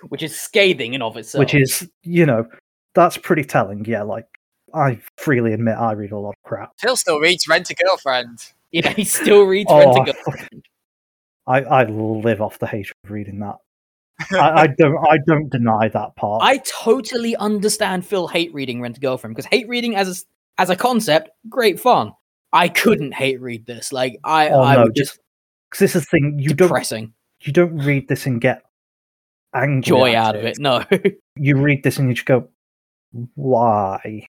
Which 0.09 0.23
is 0.23 0.39
scathing 0.39 0.95
in 0.95 1.03
of 1.03 1.17
itself. 1.17 1.41
which 1.41 1.55
is, 1.55 1.89
you 2.03 2.27
know, 2.27 2.47
that's 2.95 3.17
pretty 3.17 3.45
telling. 3.45 3.85
Yeah, 3.85 4.03
like 4.03 4.27
I 4.75 5.01
freely 5.19 5.53
admit 5.53 5.77
I 5.77 5.93
read 5.93 6.13
a 6.13 6.19
lot 6.19 6.31
of 6.31 6.43
crap. 6.45 6.73
Phil 6.81 6.97
still 6.97 7.19
reads 7.21 7.47
Rent 7.49 7.71
a 7.71 7.75
Girlfriend. 7.75 8.39
yeah, 8.71 8.91
he 8.93 9.05
still 9.05 9.43
reads 9.45 9.69
Oh, 9.71 9.79
Rent 9.79 10.09
a 10.09 10.13
I 10.13 10.23
fucking- 10.25 10.63
I, 11.47 11.61
I 11.63 11.85
live 11.85 12.41
off 12.41 12.59
the 12.61 12.67
hatred 12.69 12.95
of 13.05 13.11
reading 13.11 13.41
that. 13.41 13.57
I, 14.31 14.63
I 14.63 14.67
don't 14.79 14.97
I 15.11 15.19
don't 15.27 15.51
deny 15.51 15.89
that 15.89 16.15
part. 16.17 16.43
I 16.45 16.59
totally 16.59 17.35
understand 17.37 18.07
Phil 18.07 18.29
hate 18.29 18.55
reading 18.55 18.81
Rent 18.81 18.97
a 18.99 19.01
Girlfriend 19.01 19.35
because 19.35 19.47
hate 19.51 19.69
reading 19.69 19.97
as 19.97 20.07
a, 20.09 20.11
s- 20.13 20.25
as 20.59 20.71
a 20.71 20.77
concept, 20.77 21.31
great 21.49 21.81
fun. 21.81 22.13
I 22.53 22.69
couldn't 22.69 23.13
hate 23.13 23.41
read 23.41 23.67
this. 23.67 23.93
Like 23.93 24.19
I, 24.23 24.51
oh 24.51 24.63
I 24.63 24.77
no, 24.77 24.83
would 24.85 24.95
just 24.95 25.19
because 25.71 25.81
this 25.81 25.97
is 25.97 26.03
the 26.05 26.07
thing 26.11 26.37
you 26.39 26.49
don't 26.55 26.69
depressing 26.69 27.13
you 27.47 27.53
don't 27.53 27.77
read 27.79 28.09
this 28.09 28.27
and 28.27 28.41
get 28.41 28.63
angry 29.55 29.83
joy 29.83 30.11
at 30.11 30.17
out 30.17 30.37
of 30.37 30.45
it. 30.45 30.59
No, 30.59 30.85
You 31.37 31.57
read 31.57 31.83
this 31.83 31.99
and 31.99 32.09
you 32.09 32.15
just 32.15 32.27
go, 32.27 32.49
why? 33.35 34.27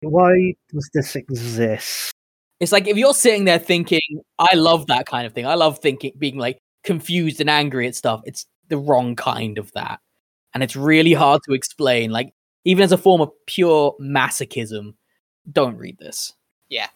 Why 0.00 0.54
does 0.72 0.90
this 0.92 1.16
exist? 1.16 2.12
it's 2.62 2.70
like 2.70 2.86
if 2.86 2.96
you're 2.96 3.12
sitting 3.12 3.44
there 3.44 3.58
thinking, 3.58 4.22
"I 4.38 4.54
love 4.54 4.86
that 4.86 5.04
kind 5.06 5.26
of 5.26 5.32
thing. 5.32 5.46
I 5.46 5.54
love 5.54 5.80
thinking, 5.80 6.12
being 6.16 6.38
like 6.38 6.58
confused 6.84 7.40
and 7.40 7.50
angry 7.50 7.88
at 7.88 7.96
stuff." 7.96 8.22
It's 8.24 8.46
the 8.68 8.78
wrong 8.78 9.16
kind 9.16 9.58
of 9.58 9.72
that, 9.72 9.98
and 10.54 10.62
it's 10.62 10.76
really 10.76 11.12
hard 11.12 11.42
to 11.48 11.54
explain. 11.54 12.12
Like 12.12 12.32
even 12.64 12.84
as 12.84 12.92
a 12.92 12.98
form 12.98 13.20
of 13.20 13.32
pure 13.48 13.96
masochism, 14.00 14.94
don't 15.50 15.76
read 15.76 15.98
this. 15.98 16.34
Yeah. 16.68 16.86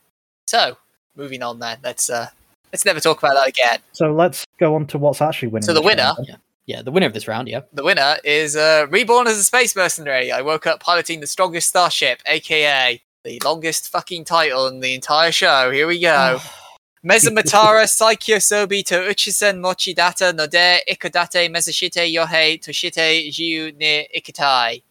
So, 0.47 0.77
moving 1.17 1.43
on 1.43 1.59
then. 1.59 1.79
Let's 1.83 2.09
uh 2.11 2.29
let's 2.73 2.85
never 2.85 3.01
talk 3.01 3.19
about 3.19 3.35
that 3.35 3.49
again. 3.49 3.79
So 3.93 4.13
let's 4.13 4.45
go 4.59 4.75
on 4.75 4.87
to 4.89 4.99
what's 4.99 5.21
actually 5.21 5.49
winning. 5.49 5.67
So 5.67 5.75
the 5.75 5.83
winner- 5.83 6.03
round 6.03 6.27
then. 6.29 6.39
Yeah, 6.67 6.83
the 6.83 6.91
winner 6.91 7.07
of 7.07 7.15
this 7.15 7.29
round, 7.29 7.47
yeah. 7.47 7.61
The 7.73 7.85
winner 7.85 8.17
is 8.25 8.57
uh 8.57 8.87
Reborn 8.91 9.29
as 9.29 9.39
a 9.39 9.45
Space 9.45 9.77
Mercenary. 9.77 10.33
I 10.33 10.43
woke 10.43 10.67
up 10.67 10.81
piloting 10.81 11.21
the 11.21 11.27
strongest 11.29 11.69
starship, 11.69 12.21
aka 12.27 13.01
the 13.25 13.41
longest 13.45 13.91
fucking 13.91 14.25
title 14.25 14.67
in 14.67 14.81
the 14.81 14.95
entire 14.95 15.33
show. 15.33 15.71
Here 15.71 15.87
we 15.87 16.01
go. 16.01 16.41
Mezumatara 17.07 17.85
Saikyosobi 17.87 18.85
to 18.87 18.97
Uchisen 18.97 19.61
Mochidata 19.61 20.35
Node 20.35 20.81
Ikodate 20.91 21.49
Mezushite 21.49 22.13
Yohei 22.13 22.61
Toshite 22.61 23.31
Jiu 23.31 23.71
ne 23.79 24.09
Ikitai. 24.17 24.83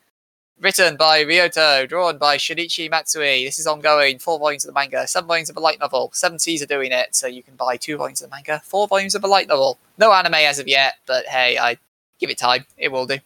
Written 0.61 0.95
by 0.95 1.23
Ryuto, 1.23 1.88
drawn 1.88 2.18
by 2.18 2.38
Shinichi 2.38 2.90
Matsui. 2.90 3.44
This 3.44 3.60
is 3.60 3.68
ongoing. 3.68 4.19
Four 4.19 4.40
volumes 4.40 4.64
of 4.64 4.73
the 4.73 4.80
manga, 4.80 5.06
seven 5.06 5.27
volumes 5.27 5.49
of 5.49 5.57
a 5.57 5.60
light 5.60 5.80
novel. 5.80 6.11
Seven 6.14 6.40
Seas 6.40 6.64
are 6.64 6.65
doing 6.65 6.94
it, 6.94 7.14
so 7.14 7.27
you 7.27 7.44
can 7.44 7.56
buy 7.56 7.76
two 7.76 7.98
volumes 7.98 8.22
of 8.22 8.30
the 8.30 8.36
manga, 8.36 8.61
four 8.64 8.88
volumes 8.88 9.15
of 9.15 9.23
a 9.26 9.27
light 9.27 9.49
novel. 9.49 9.77
No 9.98 10.14
anime 10.14 10.36
as 10.36 10.57
of 10.57 10.68
yet, 10.68 10.95
but 11.06 11.26
hey, 11.26 11.57
I 11.57 11.77
give 12.19 12.30
it 12.30 12.38
time. 12.38 12.65
It 12.77 12.90
will 12.90 13.06
do. 13.06 13.18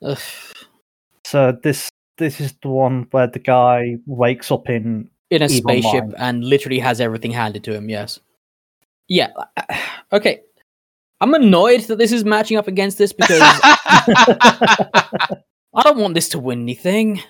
Ugh. 0.00 0.18
So 1.24 1.52
this 1.62 1.90
this 2.16 2.40
is 2.40 2.54
the 2.62 2.68
one 2.68 3.06
where 3.10 3.26
the 3.26 3.38
guy 3.38 3.98
wakes 4.06 4.50
up 4.50 4.70
in 4.70 5.10
in 5.30 5.42
a 5.42 5.46
Eve 5.46 5.50
spaceship 5.50 6.04
Online. 6.04 6.14
and 6.18 6.44
literally 6.44 6.78
has 6.78 7.02
everything 7.02 7.32
handed 7.32 7.64
to 7.64 7.74
him. 7.74 7.88
Yes. 7.88 8.18
Yeah. 9.08 9.28
Okay. 10.12 10.42
I'm 11.22 11.32
annoyed 11.32 11.80
that 11.82 11.96
this 11.96 12.12
is 12.12 12.22
matching 12.22 12.58
up 12.58 12.68
against 12.68 12.98
this 12.98 13.14
because 13.14 13.40
I 15.74 15.82
don't 15.82 15.98
want 15.98 16.14
this 16.14 16.28
to 16.30 16.38
win 16.38 16.62
anything. 16.62 17.20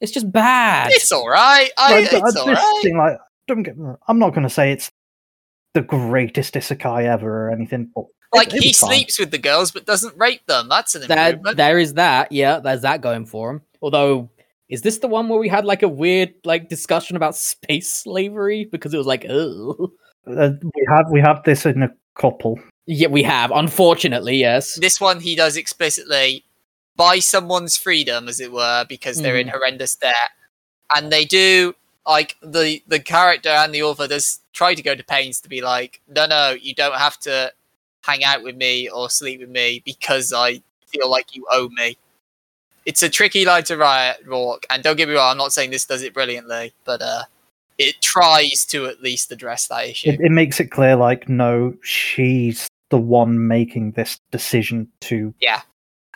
It's 0.00 0.12
just 0.12 0.30
bad. 0.30 0.90
it's 0.92 1.12
all 1.12 1.28
right. 1.28 1.70
I, 1.76 1.94
Like, 2.00 2.12
it's 2.12 2.36
all 2.36 2.46
this 2.46 2.56
right. 2.58 2.82
thing, 2.82 2.96
like, 2.96 3.18
don't 3.46 3.62
get. 3.62 3.76
me 3.76 3.84
wrong, 3.84 3.98
I'm 4.08 4.18
not 4.18 4.30
going 4.30 4.44
to 4.44 4.50
say 4.50 4.72
it's 4.72 4.90
the 5.74 5.82
greatest 5.82 6.54
isekai 6.54 7.04
ever 7.04 7.48
or 7.48 7.50
anything, 7.50 7.90
but 7.94 8.04
Like 8.34 8.48
it- 8.48 8.54
it 8.56 8.62
he 8.62 8.68
was 8.70 8.78
fine. 8.78 8.90
sleeps 8.90 9.18
with 9.18 9.30
the 9.30 9.38
girls 9.38 9.70
but 9.70 9.86
doesn't 9.86 10.16
rape 10.16 10.44
them. 10.46 10.68
That's 10.68 10.94
an 10.94 11.02
That 11.08 11.34
improvement. 11.34 11.56
there 11.58 11.78
is 11.78 11.94
that. 11.94 12.32
Yeah, 12.32 12.60
there's 12.60 12.82
that 12.82 13.00
going 13.02 13.26
for 13.26 13.50
him. 13.50 13.62
Although, 13.82 14.30
is 14.68 14.82
this 14.82 14.98
the 14.98 15.08
one 15.08 15.28
where 15.28 15.38
we 15.38 15.48
had 15.48 15.64
like 15.64 15.82
a 15.82 15.88
weird 15.88 16.34
like 16.44 16.68
discussion 16.68 17.16
about 17.16 17.36
space 17.36 17.88
slavery 17.92 18.64
because 18.70 18.92
it 18.94 18.98
was 18.98 19.06
like, 19.06 19.26
oh, 19.28 19.92
Uh, 20.26 20.50
we 20.62 20.86
have 20.88 21.06
we 21.10 21.20
have 21.20 21.42
this 21.44 21.66
in 21.66 21.82
a 21.82 21.90
couple. 22.14 22.58
yeah, 22.86 23.08
we 23.08 23.22
have. 23.22 23.50
Unfortunately, 23.52 24.36
yes. 24.36 24.74
this 24.80 25.00
one 25.00 25.18
he 25.20 25.34
does 25.34 25.56
explicitly 25.56 26.44
buy 27.00 27.18
someone's 27.18 27.78
freedom, 27.78 28.28
as 28.28 28.40
it 28.40 28.52
were, 28.52 28.84
because 28.86 29.22
they're 29.22 29.38
in 29.38 29.48
horrendous 29.48 29.96
debt, 29.96 30.14
and 30.94 31.10
they 31.10 31.24
do 31.24 31.74
like 32.06 32.36
the 32.42 32.82
the 32.88 33.00
character 33.00 33.48
and 33.48 33.74
the 33.74 33.82
author 33.82 34.06
does 34.06 34.40
try 34.52 34.74
to 34.74 34.82
go 34.82 34.94
to 34.94 35.02
pains 35.02 35.40
to 35.40 35.48
be 35.48 35.62
like, 35.62 36.02
no, 36.14 36.26
no, 36.26 36.50
you 36.50 36.74
don't 36.74 36.98
have 36.98 37.18
to 37.20 37.50
hang 38.04 38.22
out 38.22 38.42
with 38.42 38.54
me 38.54 38.86
or 38.90 39.08
sleep 39.08 39.40
with 39.40 39.48
me 39.48 39.80
because 39.82 40.30
I 40.30 40.60
feel 40.88 41.10
like 41.10 41.34
you 41.34 41.46
owe 41.50 41.70
me. 41.70 41.96
It's 42.84 43.02
a 43.02 43.08
tricky 43.08 43.46
line 43.46 43.64
to 43.64 43.78
write, 43.78 44.16
walk, 44.28 44.66
and 44.68 44.82
don't 44.82 44.96
get 44.96 45.08
me 45.08 45.14
wrong, 45.14 45.30
I'm 45.30 45.38
not 45.38 45.54
saying 45.54 45.70
this 45.70 45.86
does 45.86 46.02
it 46.02 46.12
brilliantly, 46.12 46.74
but 46.84 47.00
uh, 47.00 47.22
it 47.78 48.02
tries 48.02 48.66
to 48.66 48.86
at 48.86 49.00
least 49.02 49.32
address 49.32 49.68
that 49.68 49.88
issue. 49.88 50.10
It, 50.10 50.20
it 50.20 50.32
makes 50.32 50.60
it 50.60 50.66
clear, 50.66 50.96
like, 50.96 51.30
no, 51.30 51.74
she's 51.82 52.68
the 52.90 52.98
one 52.98 53.46
making 53.48 53.92
this 53.92 54.20
decision 54.30 54.88
to. 55.02 55.32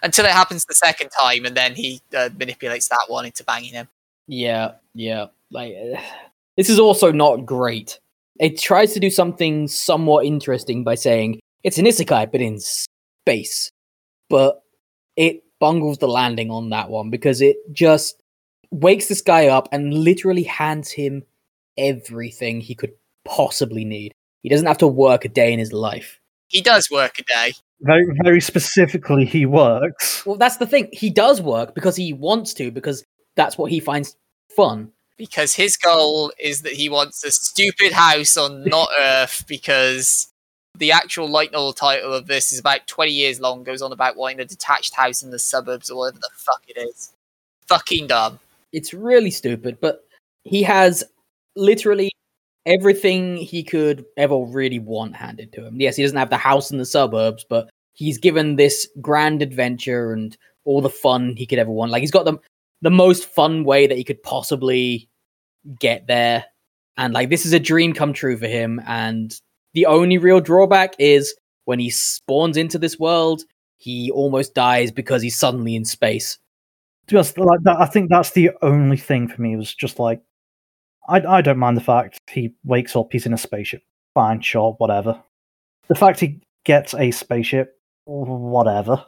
Until 0.04 0.26
it 0.26 0.30
happens 0.30 0.66
the 0.66 0.74
second 0.74 1.08
time, 1.08 1.44
and 1.44 1.56
then 1.56 1.74
he 1.74 2.00
uh, 2.16 2.28
manipulates 2.38 2.88
that 2.88 3.04
one 3.08 3.26
into 3.26 3.42
banging 3.42 3.72
him. 3.72 3.88
Yeah, 4.28 4.72
yeah. 4.94 5.26
Like 5.50 5.74
uh, 5.74 6.00
this 6.56 6.70
is 6.70 6.78
also 6.78 7.10
not 7.10 7.46
great. 7.46 7.98
It 8.38 8.60
tries 8.60 8.92
to 8.94 9.00
do 9.00 9.10
something 9.10 9.66
somewhat 9.66 10.26
interesting 10.26 10.84
by 10.84 10.94
saying 10.94 11.40
it's 11.62 11.78
an 11.78 11.86
isekai, 11.86 12.30
but 12.30 12.40
in 12.40 12.60
space. 12.60 13.70
But 14.28 14.62
it 15.16 15.42
bungles 15.60 15.98
the 15.98 16.08
landing 16.08 16.50
on 16.50 16.70
that 16.70 16.90
one 16.90 17.10
because 17.10 17.40
it 17.40 17.56
just 17.72 18.20
wakes 18.70 19.06
this 19.06 19.20
guy 19.20 19.46
up 19.46 19.68
and 19.72 19.94
literally 19.94 20.42
hands 20.42 20.90
him 20.90 21.22
everything 21.78 22.60
he 22.60 22.74
could 22.74 22.92
possibly 23.24 23.84
need. 23.84 24.12
He 24.42 24.48
doesn't 24.48 24.66
have 24.66 24.78
to 24.78 24.88
work 24.88 25.24
a 25.24 25.28
day 25.28 25.52
in 25.52 25.58
his 25.58 25.72
life. 25.72 26.20
He 26.48 26.60
does 26.60 26.90
work 26.90 27.18
a 27.18 27.22
day. 27.22 27.54
Very, 27.84 28.06
very 28.22 28.40
specifically, 28.40 29.24
he 29.26 29.46
works. 29.46 30.24
Well, 30.24 30.36
that's 30.36 30.56
the 30.56 30.66
thing. 30.66 30.88
He 30.92 31.10
does 31.10 31.42
work 31.42 31.74
because 31.74 31.96
he 31.96 32.12
wants 32.12 32.54
to, 32.54 32.70
because 32.70 33.04
that's 33.36 33.58
what 33.58 33.70
he 33.70 33.78
finds 33.80 34.16
fun. 34.56 34.90
because 35.16 35.54
his 35.54 35.76
goal 35.76 36.32
is 36.40 36.62
that 36.62 36.72
he 36.72 36.88
wants 36.88 37.22
a 37.24 37.30
stupid 37.30 37.92
house 37.92 38.36
on 38.36 38.64
not 38.76 38.88
Earth 39.00 39.44
because 39.46 40.28
the 40.76 40.90
actual 40.92 41.28
light 41.28 41.52
novel 41.52 41.72
title 41.72 42.12
of 42.12 42.26
this 42.26 42.52
is 42.52 42.58
about 42.58 42.86
20 42.88 43.12
years 43.12 43.38
long, 43.40 43.62
goes 43.62 43.80
on 43.82 43.92
about 43.92 44.16
wanting 44.16 44.40
a 44.40 44.44
detached 44.44 44.94
house 44.94 45.22
in 45.22 45.30
the 45.30 45.38
suburbs 45.38 45.88
or 45.90 45.98
whatever 45.98 46.18
the 46.18 46.30
fuck 46.36 46.62
it 46.66 46.78
is. 46.80 47.12
Fucking 47.68 48.08
dumb. 48.08 48.40
it's 48.72 48.92
really 48.92 49.30
stupid, 49.30 49.78
but 49.80 50.04
he 50.44 50.62
has 50.64 51.04
literally 51.56 52.10
everything 52.66 53.36
he 53.36 53.62
could 53.62 54.04
ever 54.16 54.36
really 54.38 54.78
want 54.80 55.14
handed 55.14 55.52
to 55.52 55.64
him. 55.64 55.80
Yes, 55.80 55.96
he 55.96 56.02
doesn't 56.02 56.16
have 56.18 56.30
the 56.30 56.36
house 56.36 56.70
in 56.70 56.78
the 56.78 56.84
suburbs, 56.86 57.44
but 57.48 57.70
he's 57.94 58.18
given 58.18 58.56
this 58.56 58.86
grand 59.00 59.42
adventure 59.42 60.12
and 60.12 60.36
all 60.64 60.80
the 60.80 60.90
fun 60.90 61.34
he 61.36 61.46
could 61.46 61.58
ever 61.58 61.70
want. 61.70 61.90
Like 61.90 62.00
he's 62.00 62.10
got 62.10 62.24
the 62.24 62.38
the 62.82 62.90
most 62.90 63.24
fun 63.24 63.64
way 63.64 63.86
that 63.86 63.96
he 63.96 64.04
could 64.04 64.22
possibly 64.22 65.08
get 65.80 66.06
there. 66.06 66.44
And 66.96 67.14
like 67.14 67.30
this 67.30 67.46
is 67.46 67.52
a 67.52 67.60
dream 67.60 67.94
come 67.94 68.12
true 68.12 68.36
for 68.36 68.46
him 68.46 68.80
and 68.86 69.34
the 69.72 69.86
only 69.86 70.18
real 70.18 70.40
drawback 70.40 70.94
is 70.98 71.34
when 71.64 71.78
he 71.78 71.90
spawns 71.90 72.56
into 72.56 72.78
this 72.78 72.98
world, 72.98 73.42
he 73.76 74.10
almost 74.10 74.54
dies 74.54 74.92
because 74.92 75.20
he's 75.20 75.38
suddenly 75.38 75.74
in 75.74 75.84
space. 75.84 76.38
Just 77.06 77.36
like 77.36 77.60
that, 77.64 77.76
I 77.78 77.86
think 77.86 78.08
that's 78.08 78.30
the 78.30 78.50
only 78.62 78.96
thing 78.96 79.28
for 79.28 79.42
me 79.42 79.56
was 79.56 79.74
just 79.74 79.98
like, 79.98 80.22
I, 81.08 81.20
I 81.20 81.42
don't 81.42 81.58
mind 81.58 81.76
the 81.76 81.82
fact 81.82 82.18
he 82.30 82.54
wakes 82.64 82.96
up, 82.96 83.08
he's 83.12 83.26
in 83.26 83.34
a 83.34 83.38
spaceship. 83.38 83.82
Fine, 84.14 84.40
sure, 84.40 84.72
whatever. 84.78 85.22
The 85.88 85.94
fact 85.94 86.20
he 86.20 86.40
gets 86.64 86.94
a 86.94 87.10
spaceship, 87.10 87.78
whatever. 88.06 89.04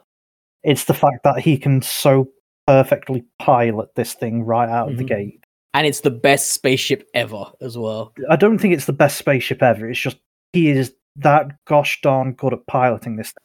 It's 0.63 0.85
the 0.85 0.93
fact 0.93 1.23
that 1.23 1.39
he 1.39 1.57
can 1.57 1.81
so 1.81 2.29
perfectly 2.65 3.23
pilot 3.39 3.89
this 3.95 4.13
thing 4.13 4.43
right 4.43 4.67
out 4.69 4.91
of 4.91 4.97
the 4.97 5.03
Mhm. 5.03 5.07
gate. 5.07 5.43
and 5.73 5.85
it's 5.85 5.99
the 5.99 6.09
best 6.09 6.53
spaceship 6.53 7.07
ever 7.13 7.45
as 7.61 7.77
well. 7.77 8.11
I 8.31 8.35
don't 8.35 8.57
think 8.57 8.73
it's 8.73 8.85
the 8.85 8.93
best 8.93 9.15
spaceship 9.17 9.61
ever. 9.61 9.87
It's 9.87 9.99
just 9.99 10.17
he 10.51 10.69
is 10.69 10.95
that 11.17 11.63
gosh 11.65 11.99
darn 12.01 12.33
good 12.33 12.53
at 12.53 12.65
piloting 12.65 13.15
this 13.15 13.27
thing. 13.27 13.43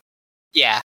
Yeah. 0.54 0.80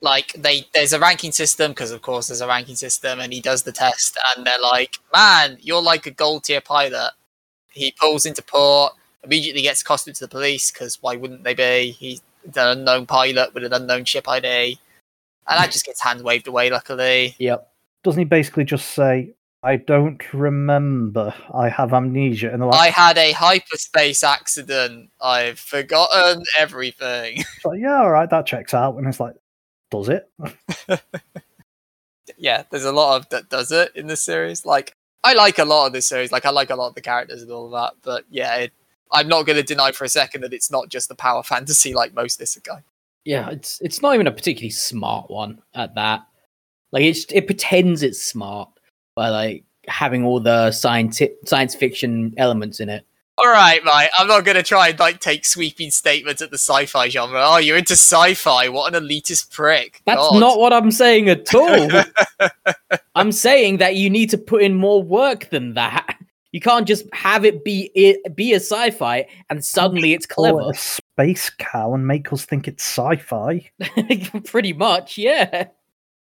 Like 0.00 0.32
they 0.32 0.66
there's 0.72 0.94
a 0.94 0.98
ranking 1.00 1.32
system 1.32 1.72
because 1.72 1.90
of 1.90 2.00
course 2.00 2.28
there's 2.28 2.40
a 2.40 2.46
ranking 2.46 2.76
system 2.76 3.20
and 3.20 3.30
he 3.32 3.40
does 3.42 3.64
the 3.64 3.72
test 3.72 4.16
and 4.36 4.46
they're 4.46 4.60
like, 4.60 4.96
"Man, 5.12 5.58
you're 5.60 5.82
like 5.82 6.06
a 6.06 6.10
gold 6.10 6.44
tier 6.44 6.62
pilot." 6.62 7.12
He 7.72 7.92
pulls 7.92 8.24
into 8.24 8.40
port, 8.42 8.94
immediately 9.22 9.62
gets 9.62 9.82
accosted 9.82 10.14
to 10.14 10.24
the 10.24 10.28
police 10.28 10.70
because 10.70 11.02
why 11.02 11.16
wouldn't 11.16 11.44
they 11.44 11.52
be? 11.54 12.20
He's 12.46 12.56
an 12.56 12.78
unknown 12.78 13.06
pilot 13.06 13.52
with 13.52 13.64
an 13.64 13.72
unknown 13.72 14.04
ship 14.04 14.28
ID, 14.28 14.78
and 15.48 15.58
that 15.58 15.70
just 15.70 15.84
gets 15.84 16.02
hand 16.02 16.22
waved 16.22 16.48
away. 16.48 16.70
Luckily, 16.70 17.34
Yep. 17.38 17.70
Doesn't 18.04 18.20
he 18.20 18.24
basically 18.24 18.64
just 18.64 18.90
say, 18.90 19.34
I 19.66 19.76
don't 19.76 20.32
remember. 20.32 21.34
I 21.52 21.68
have 21.68 21.92
amnesia. 21.92 22.52
And 22.52 22.64
like, 22.64 22.78
I 22.78 22.86
had 22.86 23.18
a 23.18 23.32
hyperspace 23.32 24.22
accident. 24.22 25.10
I've 25.20 25.58
forgotten 25.58 26.44
everything. 26.56 27.42
Like, 27.64 27.80
yeah, 27.80 28.00
all 28.00 28.12
right, 28.12 28.30
that 28.30 28.46
checks 28.46 28.74
out. 28.74 28.94
And 28.96 29.08
it's 29.08 29.18
like, 29.18 29.34
does 29.90 30.08
it? 30.08 30.30
yeah, 32.38 32.62
there's 32.70 32.84
a 32.84 32.92
lot 32.92 33.16
of 33.16 33.28
that 33.30 33.48
does 33.48 33.72
it 33.72 33.90
in 33.96 34.06
this 34.06 34.22
series. 34.22 34.64
Like, 34.64 34.94
I 35.24 35.34
like 35.34 35.58
a 35.58 35.64
lot 35.64 35.88
of 35.88 35.92
this 35.92 36.06
series. 36.06 36.30
Like, 36.30 36.46
I 36.46 36.50
like 36.50 36.70
a 36.70 36.76
lot 36.76 36.90
of 36.90 36.94
the 36.94 37.00
characters 37.00 37.42
and 37.42 37.50
all 37.50 37.66
of 37.66 37.72
that. 37.72 37.94
But 38.02 38.24
yeah, 38.30 38.54
it, 38.54 38.72
I'm 39.12 39.28
not 39.28 39.46
going 39.46 39.56
to 39.56 39.62
deny 39.62 39.92
for 39.92 40.04
a 40.04 40.08
second 40.08 40.42
that 40.42 40.52
it's 40.52 40.70
not 40.70 40.88
just 40.88 41.08
the 41.08 41.14
power 41.14 41.42
fantasy 41.42 41.94
like 41.94 42.14
most 42.14 42.38
this 42.38 42.56
guy. 42.62 42.82
Yeah, 43.24 43.50
it's 43.50 43.80
it's 43.80 44.02
not 44.02 44.14
even 44.14 44.26
a 44.26 44.32
particularly 44.32 44.70
smart 44.70 45.30
one 45.30 45.60
at 45.74 45.94
that. 45.96 46.26
Like 46.92 47.02
it's 47.02 47.24
it 47.32 47.46
pretends 47.46 48.02
it's 48.02 48.22
smart 48.22 48.70
by 49.14 49.28
like 49.30 49.64
having 49.88 50.24
all 50.24 50.40
the 50.40 50.70
science 50.70 51.20
science 51.44 51.74
fiction 51.74 52.34
elements 52.36 52.80
in 52.80 52.88
it. 52.88 53.04
All 53.38 53.48
right, 53.48 53.84
mate. 53.84 54.08
I'm 54.16 54.28
not 54.28 54.46
going 54.46 54.56
to 54.56 54.62
try 54.62 54.88
and 54.88 54.98
like 54.98 55.20
take 55.20 55.44
sweeping 55.44 55.90
statements 55.90 56.40
at 56.40 56.50
the 56.50 56.56
sci-fi 56.56 57.10
genre. 57.10 57.42
Oh, 57.44 57.58
you're 57.58 57.76
into 57.76 57.92
sci-fi? 57.92 58.70
What 58.70 58.94
an 58.94 59.04
elitist 59.04 59.50
prick! 59.52 60.00
That's 60.06 60.20
God. 60.30 60.40
not 60.40 60.58
what 60.58 60.72
I'm 60.72 60.90
saying 60.90 61.28
at 61.28 61.54
all. 61.54 61.90
I'm 63.14 63.32
saying 63.32 63.76
that 63.78 63.96
you 63.96 64.08
need 64.08 64.30
to 64.30 64.38
put 64.38 64.62
in 64.62 64.74
more 64.74 65.02
work 65.02 65.50
than 65.50 65.74
that. 65.74 66.15
You 66.56 66.60
can't 66.60 66.88
just 66.88 67.04
have 67.12 67.44
it 67.44 67.64
be 67.64 67.90
it 67.94 68.34
be 68.34 68.54
a 68.54 68.56
sci-fi 68.56 69.26
and 69.50 69.62
suddenly 69.62 70.14
it's 70.14 70.24
it 70.24 70.30
clever. 70.30 70.70
a 70.70 70.74
space 70.74 71.50
cow 71.50 71.92
and 71.92 72.06
make 72.06 72.32
us 72.32 72.46
think 72.46 72.66
it's 72.66 72.82
sci-fi. 72.82 73.70
Pretty 74.46 74.72
much, 74.72 75.18
yeah. 75.18 75.66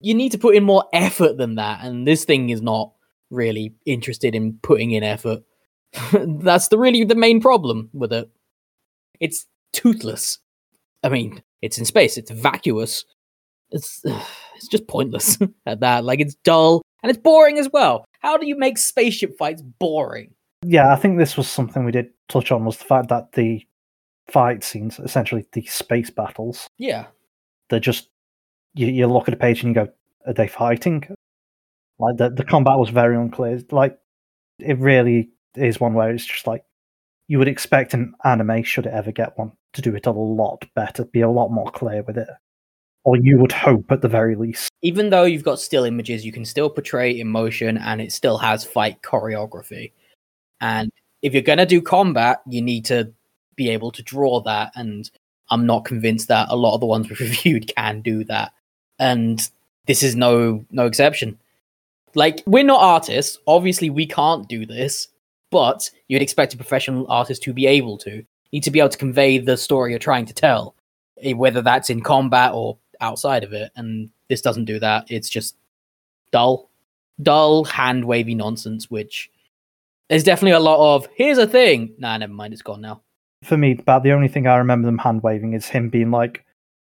You 0.01 0.15
need 0.15 0.33
to 0.33 0.39
put 0.39 0.55
in 0.55 0.65
more 0.65 0.85
effort 0.95 1.37
than 1.37 1.57
that, 1.57 1.85
and 1.85 2.09
this 2.09 2.25
thing 2.25 2.49
is 2.49 2.63
not 2.63 2.93
really 3.29 3.75
interested 3.85 4.35
in 4.35 4.55
putting 4.63 4.93
in 4.93 5.03
effort. 5.03 5.43
That's 6.15 6.69
the 6.69 6.79
really 6.79 7.05
the 7.05 7.15
main 7.15 7.39
problem 7.39 7.91
with 7.93 8.11
it. 8.11 8.31
It's 9.21 9.45
toothless. 9.75 10.39
I 11.03 11.11
mean, 11.11 11.43
it's 11.61 11.77
in 11.77 11.85
space. 11.85 12.17
It's 12.17 12.31
vacuous. 12.31 13.05
It's 13.71 14.01
it's 14.57 14.69
just 14.69 14.89
pointless 14.89 15.37
at 15.67 15.81
that. 15.81 16.05
Like 16.05 16.21
it's 16.21 16.37
dull 16.37 16.81
and 17.03 17.11
it's 17.11 17.21
boring 17.21 17.59
as 17.59 17.69
well. 17.73 18.05
How 18.21 18.37
do 18.37 18.47
you 18.47 18.57
make 18.57 18.79
spaceship 18.79 19.37
fights 19.37 19.63
boring? 19.63 20.35
Yeah, 20.65 20.93
I 20.93 20.97
think 20.97 21.19
this 21.19 21.37
was 21.37 21.49
something 21.49 21.85
we 21.85 21.93
did 21.93 22.11
touch 22.29 22.53
on 22.53 22.65
was 22.65 22.77
the 22.77 22.85
fact 22.85 23.09
that 23.09 23.33
the 23.33 23.67
fight 24.29 24.63
scenes, 24.63 24.99
essentially 25.01 25.45
the 25.53 25.63
space 25.63 26.11
battles, 26.11 26.69
Yeah, 26.79 27.07
they're 27.69 27.81
just 27.81 28.09
you, 28.75 28.87
you 28.87 29.07
look 29.07 29.29
at 29.29 29.35
a 29.35 29.37
page 29.37 29.63
and 29.63 29.71
you 29.71 29.75
go, 29.75 29.93
are 30.27 30.33
they 30.33 30.49
fighting? 30.49 31.05
Like 31.99 32.17
the 32.17 32.31
the 32.31 32.45
combat 32.45 32.79
was 32.79 32.91
very 32.91 33.17
unclear. 33.17 33.61
Like 33.71 33.99
it 34.59 34.79
really 34.79 35.31
is 35.57 35.81
one 35.81 35.95
where 35.95 36.11
it's 36.11 36.25
just 36.25 36.47
like 36.47 36.65
you 37.29 37.39
would 37.39 37.49
expect 37.49 37.95
an 37.95 38.15
anime, 38.25 38.63
should 38.63 38.87
it 38.87 38.93
ever 38.93 39.13
get 39.13 39.39
one, 39.39 39.53
to 39.73 39.83
do 39.83 39.95
it 39.95 40.07
a 40.07 40.11
lot 40.11 40.65
better, 40.75 41.05
be 41.05 41.21
a 41.21 41.31
lot 41.31 41.49
more 41.49 41.71
clear 41.71 42.03
with 42.03 42.19
it. 42.19 42.29
Or 43.05 43.17
you 43.17 43.39
would 43.39 43.53
hope 43.53 43.91
at 43.91 44.01
the 44.01 44.09
very 44.09 44.37
least. 44.37 44.71
even 44.83 45.11
though 45.11 45.25
you've 45.25 45.45
got 45.45 45.59
still 45.59 45.85
images, 45.85 46.25
you 46.25 46.33
can 46.33 46.45
still 46.45 46.71
portray 46.71 47.19
emotion 47.19 47.79
and 47.79 48.01
it 48.01 48.13
still 48.13 48.39
has 48.39 48.65
fight 48.65 49.03
choreography. 49.03 49.93
And 50.61 50.93
if 51.23 51.33
you're 51.33 51.43
going 51.43 51.59
to 51.59 51.67
do 51.67 51.81
combat, 51.81 52.43
you 52.47 52.63
need 52.63 52.85
to 52.87 53.13
be 53.57 53.71
able 53.71 53.93
to 53.93 54.03
draw 54.03 54.41
that. 54.43 54.73
And 54.75 55.11
I'm 55.51 55.67
not 55.67 55.85
convinced 55.85 56.29
that 56.29 56.49
a 56.51 56.57
lot 56.57 56.75
of 56.75 56.81
the 56.81 56.87
ones 56.87 57.09
we've 57.11 57.21
reviewed 57.21 57.73
can 57.75 58.03
do 58.03 58.25
that. 58.25 58.53
And 58.99 59.49
this 59.87 60.03
is 60.03 60.15
no 60.15 60.65
no 60.71 60.87
exception. 60.87 61.39
Like 62.15 62.43
we're 62.47 62.65
not 62.65 62.83
artists, 62.83 63.39
obviously 63.47 63.91
we 63.91 64.07
can't 64.07 64.49
do 64.49 64.67
this, 64.67 65.09
but 65.51 65.91
you'd 66.09 66.23
expect 66.23 66.55
a 66.55 66.57
professional 66.57 67.07
artist 67.09 67.43
to 67.45 67.53
be 67.53 67.67
able 67.67 67.99
to. 67.99 68.11
You 68.11 68.27
need 68.53 68.65
to 68.65 68.71
be 68.71 68.81
able 68.81 68.91
to 68.91 68.99
convey 68.99 69.39
the 69.39 69.57
story 69.57 69.91
you're 69.91 69.99
trying 69.99 70.27
to 70.27 70.35
tell, 70.35 70.75
eh, 71.23 71.33
whether 71.33 71.63
that's 71.63 71.89
in 71.89 72.03
combat 72.03 72.53
or 72.53 72.77
outside 73.03 73.45
of 73.45 73.53
it. 73.53 73.71
And 73.77 74.09
this 74.29 74.41
doesn't 74.41 74.65
do 74.65 74.79
that. 74.79 75.11
It's 75.11 75.29
just 75.29 75.57
dull, 76.31 76.71
dull, 77.21 77.65
hand 77.65 78.05
wavy 78.05 78.35
nonsense, 78.35 78.91
which 78.91 79.31
there's 80.09 80.25
definitely 80.25 80.53
a 80.53 80.61
lot 80.61 80.95
of. 80.95 81.09
Here's 81.15 81.39
a 81.39 81.47
thing. 81.47 81.95
Nah, 81.99 82.17
never 82.17 82.33
mind. 82.33 82.53
It's 82.53 82.63
gone 82.63 82.81
now. 82.81 83.03
For 83.43 83.57
me, 83.57 83.73
about 83.73 84.05
the 84.05 84.13
only 84.13 84.29
thing 84.29 84.47
I 84.47 84.57
remember 84.57 84.87
them 84.87 84.99
hand 84.99 85.23
waving 85.23 85.53
is 85.53 85.67
him 85.67 85.91
being 85.91 86.11
like, 86.11 86.45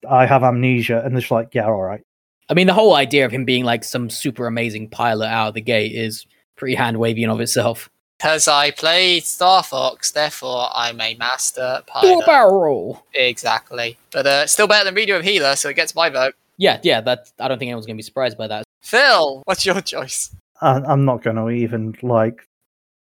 "I 0.10 0.26
have 0.26 0.44
amnesia," 0.44 1.02
and 1.04 1.14
they're 1.14 1.22
just 1.22 1.32
like, 1.32 1.54
"Yeah, 1.54 1.66
all 1.66 1.82
right." 1.82 2.02
I 2.50 2.54
mean, 2.54 2.68
the 2.68 2.74
whole 2.74 2.96
idea 2.96 3.26
of 3.26 3.32
him 3.32 3.44
being 3.44 3.66
like 3.66 3.84
some 3.84 4.10
super 4.10 4.48
amazing 4.48 4.90
pilot 4.90 5.28
out 5.28 5.50
of 5.50 5.54
the 5.54 5.62
gate 5.62 5.92
is 5.94 6.26
pretty 6.56 6.76
hand 6.76 6.98
wavy 6.98 7.24
in 7.24 7.30
of 7.30 7.42
itself. 7.42 7.90
Because 8.18 8.48
I 8.48 8.72
played 8.72 9.24
Star 9.24 9.62
Fox, 9.64 10.12
therefore 10.12 10.70
I'm 10.74 11.00
a 11.00 11.16
master 11.16 11.84
Do 11.86 11.92
a 11.92 12.02
pilot. 12.02 12.26
barrel. 12.26 13.06
Exactly. 13.14 13.98
But 14.12 14.26
uh, 14.26 14.48
still 14.48 14.68
better 14.68 14.86
than 14.86 14.96
Redo 14.96 15.18
of 15.18 15.24
Healer, 15.24 15.56
so 15.56 15.70
it 15.70 15.76
gets 15.76 15.94
my 15.94 16.10
vote. 16.10 16.34
Yeah, 16.58 16.80
yeah. 16.82 17.02
That 17.02 17.32
I 17.40 17.48
don't 17.48 17.60
think 17.60 17.70
anyone's 17.70 17.86
gonna 17.86 17.98
be 17.98 18.02
surprised 18.02 18.38
by 18.38 18.48
that. 18.48 18.64
Phil, 18.82 19.42
what's 19.46 19.66
your 19.66 19.82
choice? 19.82 20.36
I, 20.62 20.80
I'm 20.80 21.06
not 21.06 21.22
going 21.24 21.36
to 21.36 21.50
even 21.50 21.96
like 22.02 22.48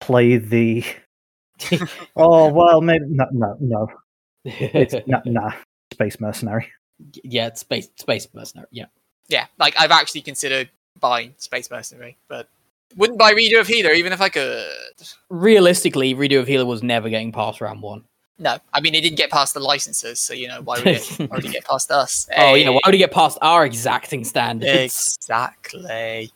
play 0.01 0.37
the. 0.37 0.85
oh 2.17 2.53
well, 2.53 2.81
maybe 2.83 3.05
no, 3.09 3.27
no, 3.33 3.57
no. 3.61 3.89
It's 4.45 4.95
nah, 5.07 5.21
nah. 5.25 5.53
Space 5.93 6.21
mercenary. 6.21 6.69
yeah, 7.25 7.47
it's 7.47 7.61
space 7.61 7.89
space 7.97 8.29
mercenary. 8.35 8.69
Yeah. 8.71 8.87
Yeah, 9.29 9.47
like 9.59 9.75
I've 9.79 9.93
actually 9.93 10.23
considered 10.23 10.71
buying 10.99 11.35
Space 11.39 11.71
Mercenary, 11.71 12.17
but 12.29 12.49
wouldn't 12.97 13.19
buy 13.19 13.33
redo 13.35 13.61
of 13.61 13.67
Healer 13.67 13.93
even 13.93 14.13
if 14.13 14.21
I 14.21 14.29
could. 14.29 14.67
Realistically, 15.29 16.15
Redo 16.15 16.41
of 16.41 16.47
Healer 16.47 16.67
was 16.67 16.83
never 16.83 17.09
getting 17.09 17.33
past 17.33 17.61
round 17.61 17.83
one. 17.83 18.05
No, 18.39 18.59
I 18.73 18.81
mean 18.81 18.95
it 18.95 19.03
didn't 19.03 19.19
get 19.19 19.31
past 19.31 19.55
the 19.55 19.61
licenses, 19.61 20.19
so 20.19 20.33
you 20.33 20.49
know 20.49 20.63
why 20.63 20.79
would 20.79 20.87
it 20.89 21.07
why 21.19 21.37
would 21.37 21.45
it 21.45 21.53
get 21.53 21.65
past 21.65 21.91
us? 21.91 22.27
Oh 22.37 22.55
yeah, 22.55 22.65
Hey. 22.65 22.71
why 22.71 22.81
would 22.87 22.95
he 22.95 22.99
get 22.99 23.13
past 23.13 23.39
our 23.43 23.67
exacting 23.67 24.25
standards? 24.25 25.17
Exactly. 25.21 26.33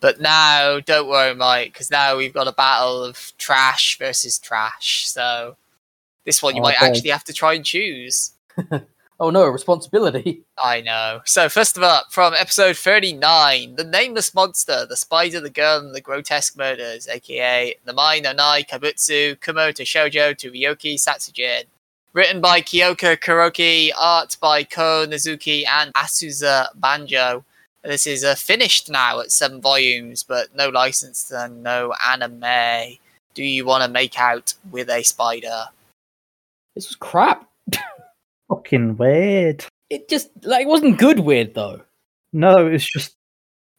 But 0.00 0.20
now, 0.20 0.80
don't 0.80 1.08
worry, 1.08 1.34
Mike, 1.34 1.74
because 1.74 1.90
now 1.90 2.16
we've 2.16 2.32
got 2.32 2.48
a 2.48 2.52
battle 2.52 3.04
of 3.04 3.32
trash 3.36 3.98
versus 3.98 4.38
trash. 4.38 5.06
So 5.08 5.56
this 6.24 6.42
one 6.42 6.56
you 6.56 6.62
oh, 6.62 6.64
might 6.64 6.76
Okay. 6.76 6.86
actually 6.86 7.10
have 7.10 7.24
to 7.24 7.32
try 7.34 7.52
and 7.54 7.64
choose. 7.64 8.32
Oh 9.20 9.28
no, 9.28 9.46
responsibility. 9.48 10.42
I 10.64 10.80
know. 10.80 11.20
So 11.26 11.50
first 11.50 11.76
of 11.76 11.82
all, 11.82 12.02
from 12.08 12.32
episode 12.32 12.76
39, 12.78 13.76
The 13.76 13.84
Nameless 13.84 14.34
Monster, 14.34 14.86
The 14.86 14.96
Spider, 14.96 15.40
The 15.40 15.50
Girl, 15.50 15.78
and 15.78 15.94
The 15.94 16.00
Grotesque 16.00 16.56
Murders, 16.56 17.06
aka 17.06 17.74
The 17.84 17.92
Mai 17.92 18.20
no 18.20 18.32
Nai 18.32 18.62
Kabutsu, 18.62 19.38
Kumo 19.40 19.72
to 19.72 19.84
Shoujo 19.84 20.34
to 20.38 20.50
Ryoki 20.50 20.94
Satsujin. 20.94 21.64
Written 22.14 22.40
by 22.40 22.62
Kyoka 22.62 23.18
Kuroki, 23.18 23.90
art 23.96 24.38
by 24.40 24.64
Ko 24.64 25.06
Nazuki 25.06 25.64
and 25.66 25.92
Asuza 25.92 26.68
Banjo. 26.74 27.44
This 27.84 28.06
is 28.06 28.24
uh, 28.24 28.34
finished 28.34 28.90
now 28.90 29.20
at 29.20 29.30
seven 29.30 29.60
volumes, 29.60 30.22
but 30.22 30.54
no 30.56 30.70
license 30.70 31.30
and 31.30 31.62
no 31.62 31.92
anime. 32.10 32.96
Do 33.34 33.44
you 33.44 33.66
want 33.66 33.84
to 33.84 33.90
make 33.90 34.18
out 34.18 34.54
with 34.70 34.88
a 34.88 35.02
spider? 35.02 35.66
This 36.74 36.88
was 36.88 36.96
crap. 36.96 37.46
Fucking 38.50 38.96
weird. 38.96 39.64
It 39.88 40.08
just 40.08 40.28
like 40.42 40.62
it 40.62 40.68
wasn't 40.68 40.98
good 40.98 41.20
weird 41.20 41.54
though. 41.54 41.80
No, 42.32 42.66
it's 42.66 42.84
just 42.90 43.10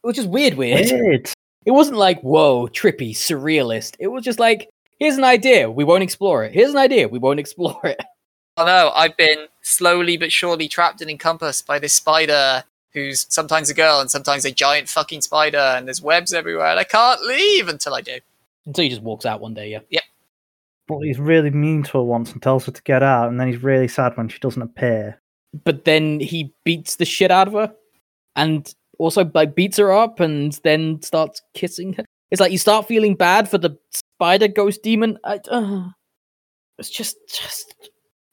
It 0.03 0.07
was 0.07 0.15
just 0.15 0.29
weird 0.29 0.55
weird. 0.55 0.89
weird. 0.91 1.29
It 1.65 1.71
wasn't 1.71 1.97
like 1.97 2.21
whoa, 2.21 2.67
trippy, 2.67 3.11
surrealist. 3.11 3.95
It 3.99 4.07
was 4.07 4.23
just 4.23 4.39
like 4.39 4.69
here's 4.99 5.17
an 5.17 5.23
idea, 5.23 5.69
we 5.69 5.83
won't 5.83 6.03
explore 6.03 6.43
it. 6.43 6.53
Here's 6.53 6.71
an 6.71 6.77
idea, 6.77 7.07
we 7.07 7.19
won't 7.19 7.39
explore 7.45 7.79
it. 7.85 7.99
Oh, 8.57 8.63
I 8.63 8.65
know, 8.65 8.91
I've 8.95 9.17
been 9.17 9.47
slowly 9.61 10.17
but 10.17 10.31
surely 10.31 10.67
trapped 10.67 11.01
and 11.01 11.09
encompassed 11.09 11.65
by 11.65 11.79
this 11.79 11.93
spider 11.93 12.63
who's 12.93 13.25
sometimes 13.29 13.69
a 13.69 13.73
girl 13.73 14.01
and 14.01 14.11
sometimes 14.11 14.43
a 14.43 14.51
giant 14.51 14.89
fucking 14.89 15.21
spider, 15.21 15.57
and 15.57 15.87
there's 15.87 16.01
webs 16.01 16.33
everywhere, 16.33 16.67
and 16.67 16.79
I 16.79 16.83
can't 16.83 17.23
leave 17.23 17.69
until 17.69 17.93
I 17.93 18.01
do. 18.01 18.19
Until 18.65 18.83
he 18.83 18.89
just 18.89 19.01
walks 19.01 19.25
out 19.25 19.39
one 19.39 19.53
day, 19.53 19.79
yeah. 19.89 20.01
But 20.91 21.05
he's 21.05 21.19
really 21.19 21.51
mean 21.51 21.83
to 21.83 21.99
her 21.99 22.03
once 22.03 22.33
and 22.33 22.41
tells 22.41 22.65
her 22.65 22.71
to 22.73 22.83
get 22.83 23.01
out, 23.01 23.29
and 23.29 23.39
then 23.39 23.47
he's 23.47 23.63
really 23.63 23.87
sad 23.87 24.17
when 24.17 24.27
she 24.27 24.39
doesn't 24.39 24.61
appear. 24.61 25.21
But 25.63 25.85
then 25.85 26.19
he 26.19 26.53
beats 26.65 26.97
the 26.97 27.05
shit 27.05 27.31
out 27.31 27.47
of 27.47 27.53
her, 27.53 27.73
and 28.35 28.73
also 28.99 29.29
like 29.33 29.55
beats 29.55 29.77
her 29.77 29.91
up, 29.91 30.19
and 30.19 30.51
then 30.63 31.01
starts 31.01 31.41
kissing 31.53 31.93
her. 31.93 32.03
It's 32.29 32.41
like 32.41 32.51
you 32.51 32.57
start 32.57 32.87
feeling 32.87 33.15
bad 33.15 33.49
for 33.49 33.57
the 33.57 33.77
spider 33.93 34.49
ghost 34.49 34.83
demon. 34.83 35.17
I, 35.23 35.39
uh, 35.49 35.89
it's 36.77 36.89
just 36.89 37.15
just 37.27 37.73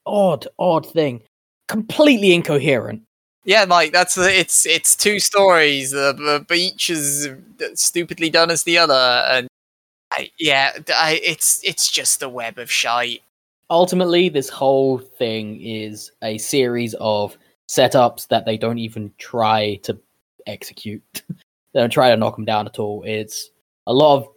odd, 0.04 0.48
odd 0.58 0.84
thing. 0.84 1.22
Completely 1.68 2.32
incoherent. 2.32 3.02
Yeah, 3.44 3.64
Mike, 3.66 3.92
that's 3.92 4.16
the, 4.16 4.36
it's 4.36 4.66
it's 4.66 4.96
two 4.96 5.20
stories. 5.20 5.92
The, 5.92 6.12
the 6.12 6.44
but 6.46 6.56
each 6.56 6.90
is 6.90 7.28
stupidly 7.74 8.30
done 8.30 8.50
as 8.50 8.64
the 8.64 8.78
other, 8.78 9.24
and 9.28 9.48
I, 10.18 10.30
yeah, 10.38 10.72
I, 10.94 11.20
it's 11.22 11.60
it's 11.64 11.90
just 11.90 12.22
a 12.22 12.28
web 12.28 12.58
of 12.58 12.70
shite. 12.70 13.22
ultimately 13.70 14.28
this 14.28 14.48
whole 14.48 14.98
thing 14.98 15.60
is 15.60 16.10
a 16.22 16.38
series 16.38 16.94
of 17.00 17.36
setups 17.68 18.28
that 18.28 18.44
they 18.46 18.56
don't 18.56 18.78
even 18.78 19.12
try 19.18 19.76
to 19.84 19.98
execute 20.46 21.02
they 21.74 21.80
don't 21.80 21.90
try 21.92 22.10
to 22.10 22.16
knock 22.16 22.36
them 22.36 22.44
down 22.46 22.66
at 22.66 22.78
all 22.78 23.02
it's 23.06 23.50
a 23.86 23.92
lot 23.92 24.16
of 24.16 24.28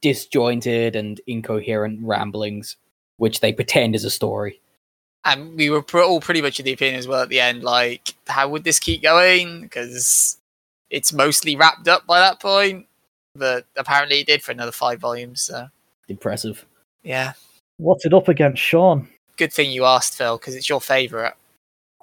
disjointed 0.00 0.94
and 0.94 1.20
incoherent 1.26 1.98
ramblings 2.02 2.76
which 3.16 3.40
they 3.40 3.52
pretend 3.52 3.96
is 3.96 4.04
a 4.04 4.10
story 4.10 4.60
And 5.24 5.56
we 5.56 5.68
were 5.70 5.82
pr- 5.82 6.00
all 6.02 6.20
pretty 6.20 6.40
much 6.40 6.58
of 6.60 6.64
the 6.64 6.72
opinion 6.72 6.98
as 7.00 7.08
well 7.08 7.22
at 7.22 7.28
the 7.28 7.40
end, 7.40 7.64
like, 7.64 8.14
how 8.28 8.48
would 8.48 8.62
this 8.64 8.78
keep 8.78 9.02
going? 9.02 9.62
Because 9.62 10.38
it's 10.90 11.12
mostly 11.12 11.56
wrapped 11.56 11.88
up 11.88 12.06
by 12.06 12.20
that 12.20 12.40
point, 12.40 12.86
but 13.38 13.66
apparently 13.76 14.18
he 14.18 14.24
did 14.24 14.42
for 14.42 14.52
another 14.52 14.72
five 14.72 14.98
volumes. 15.00 15.42
So 15.42 15.68
impressive 16.08 16.66
yeah, 17.02 17.32
What's 17.76 18.04
it 18.04 18.12
up 18.12 18.28
against 18.28 18.60
Sean? 18.60 19.08
good 19.38 19.52
thing 19.52 19.70
you 19.70 19.84
asked, 19.84 20.18
Phil, 20.18 20.36
because 20.36 20.54
it's 20.54 20.68
your 20.68 20.80
favourite. 20.80 21.34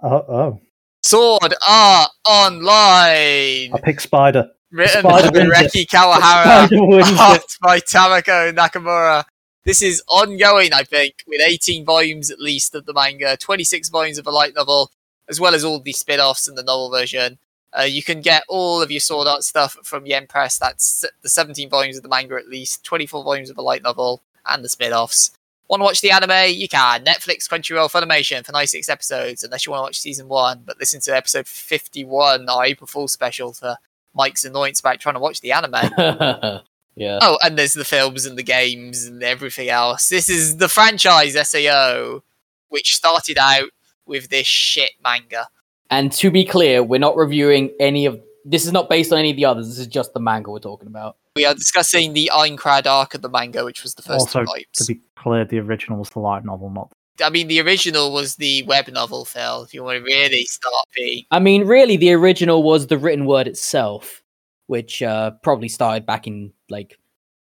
Oh, 0.01 0.09
oh. 0.09 0.59
Sword 1.03 1.53
Art 1.67 2.09
Online, 2.27 3.73
I 3.73 3.79
pick 3.83 3.99
Spider. 3.99 4.49
written 4.71 5.01
Spider 5.01 5.31
by 5.31 5.39
wins. 5.39 5.53
Reki 5.53 5.85
Kawahara. 5.85 6.65
Spider 6.65 6.85
wins 6.85 7.11
it. 7.11 7.19
art 7.19 7.57
by 7.61 7.79
Tamako 7.79 8.55
Nakamura. 8.55 9.25
This 9.65 9.81
is 9.81 10.01
ongoing, 10.07 10.73
I 10.73 10.83
think, 10.83 11.15
with 11.27 11.41
18 11.45 11.85
volumes 11.85 12.31
at 12.31 12.39
least 12.39 12.73
of 12.73 12.85
the 12.85 12.93
manga, 12.93 13.37
26 13.37 13.89
volumes 13.89 14.17
of 14.17 14.27
a 14.27 14.31
light 14.31 14.55
novel, 14.55 14.91
as 15.27 15.39
well 15.39 15.53
as 15.53 15.63
all 15.63 15.79
the 15.79 15.91
spin 15.91 16.19
offs 16.19 16.47
and 16.47 16.57
the 16.57 16.63
novel 16.63 16.89
version. 16.89 17.37
Uh, 17.77 17.83
you 17.83 18.03
can 18.03 18.21
get 18.21 18.43
all 18.47 18.81
of 18.81 18.91
your 18.91 18.99
Sword 18.99 19.27
Art 19.27 19.43
stuff 19.43 19.77
from 19.83 20.05
Yen 20.05 20.27
Press. 20.27 20.57
That's 20.57 21.03
the 21.21 21.29
17 21.29 21.69
volumes 21.69 21.97
of 21.97 22.03
the 22.03 22.09
manga 22.09 22.35
at 22.35 22.47
least, 22.47 22.83
24 22.85 23.23
volumes 23.23 23.49
of 23.49 23.55
the 23.55 23.61
light 23.61 23.83
novel, 23.83 24.21
and 24.45 24.63
the 24.63 24.69
spin 24.69 24.93
offs. 24.93 25.31
Want 25.67 25.81
to 25.81 25.83
watch 25.83 26.01
the 26.01 26.11
anime? 26.11 26.53
You 26.53 26.69
can. 26.69 27.03
Netflix, 27.03 27.49
Crunchyroll, 27.49 27.91
Funimation 27.91 28.45
for 28.45 28.51
96 28.51 28.87
episodes, 28.87 29.43
unless 29.43 29.65
you 29.65 29.71
want 29.71 29.79
to 29.79 29.83
watch 29.83 29.99
season 29.99 30.27
one. 30.27 30.61
But 30.63 30.79
listen 30.79 31.01
to 31.01 31.15
episode 31.15 31.47
51, 31.47 32.47
our 32.47 32.65
April 32.65 32.87
Fool 32.87 33.07
special, 33.07 33.51
for 33.51 33.75
Mike's 34.13 34.45
annoyance 34.45 34.79
about 34.79 34.99
trying 34.99 35.15
to 35.15 35.19
watch 35.19 35.41
the 35.41 35.51
anime. 35.51 35.73
yeah 36.95 37.19
Oh, 37.21 37.37
and 37.43 37.57
there's 37.57 37.73
the 37.73 37.83
films 37.83 38.25
and 38.25 38.37
the 38.37 38.43
games 38.43 39.05
and 39.05 39.21
everything 39.23 39.69
else. 39.69 40.07
This 40.07 40.29
is 40.29 40.57
the 40.57 40.69
franchise 40.69 41.35
SAO, 41.49 42.21
which 42.69 42.95
started 42.95 43.37
out 43.39 43.69
with 44.05 44.29
this 44.29 44.47
shit 44.47 44.91
manga. 45.03 45.47
And 45.89 46.11
to 46.11 46.31
be 46.31 46.45
clear 46.45 46.83
we're 46.83 46.99
not 46.99 47.15
reviewing 47.15 47.71
any 47.79 48.05
of 48.05 48.19
this 48.43 48.65
is 48.65 48.71
not 48.71 48.89
based 48.89 49.11
on 49.11 49.19
any 49.19 49.31
of 49.31 49.37
the 49.37 49.45
others 49.45 49.67
this 49.67 49.79
is 49.79 49.87
just 49.87 50.13
the 50.13 50.19
manga 50.19 50.51
we're 50.51 50.59
talking 50.59 50.87
about 50.87 51.17
We 51.35 51.45
are 51.45 51.53
discussing 51.53 52.13
the 52.13 52.31
Aincrad 52.33 52.87
arc 52.87 53.13
of 53.13 53.21
the 53.21 53.29
manga, 53.29 53.65
which 53.65 53.83
was 53.83 53.93
the 53.95 54.01
first 54.01 54.35
Also, 54.35 54.45
two 54.45 54.63
to 54.73 54.85
be 54.85 55.01
clear, 55.17 55.43
the 55.43 55.59
original 55.59 55.99
was 55.99 56.09
the 56.11 56.19
light 56.19 56.45
novel, 56.45 56.69
not. 56.69 56.91
I 57.21 57.29
mean, 57.29 57.47
the 57.47 57.61
original 57.61 58.13
was 58.13 58.35
the 58.35 58.63
web 58.63 58.87
novel, 58.87 59.25
Phil. 59.25 59.63
If 59.63 59.73
you 59.73 59.83
want 59.83 59.97
to 59.99 60.03
really 60.03 60.45
start 60.45 60.87
being 60.95 61.25
I 61.31 61.39
mean, 61.39 61.65
really, 61.65 61.97
the 61.97 62.13
original 62.13 62.63
was 62.63 62.87
the 62.87 62.97
written 62.97 63.25
word 63.25 63.47
itself, 63.47 64.21
which 64.67 65.01
uh, 65.01 65.31
probably 65.43 65.69
started 65.69 66.05
back 66.05 66.27
in 66.27 66.53
like 66.69 66.97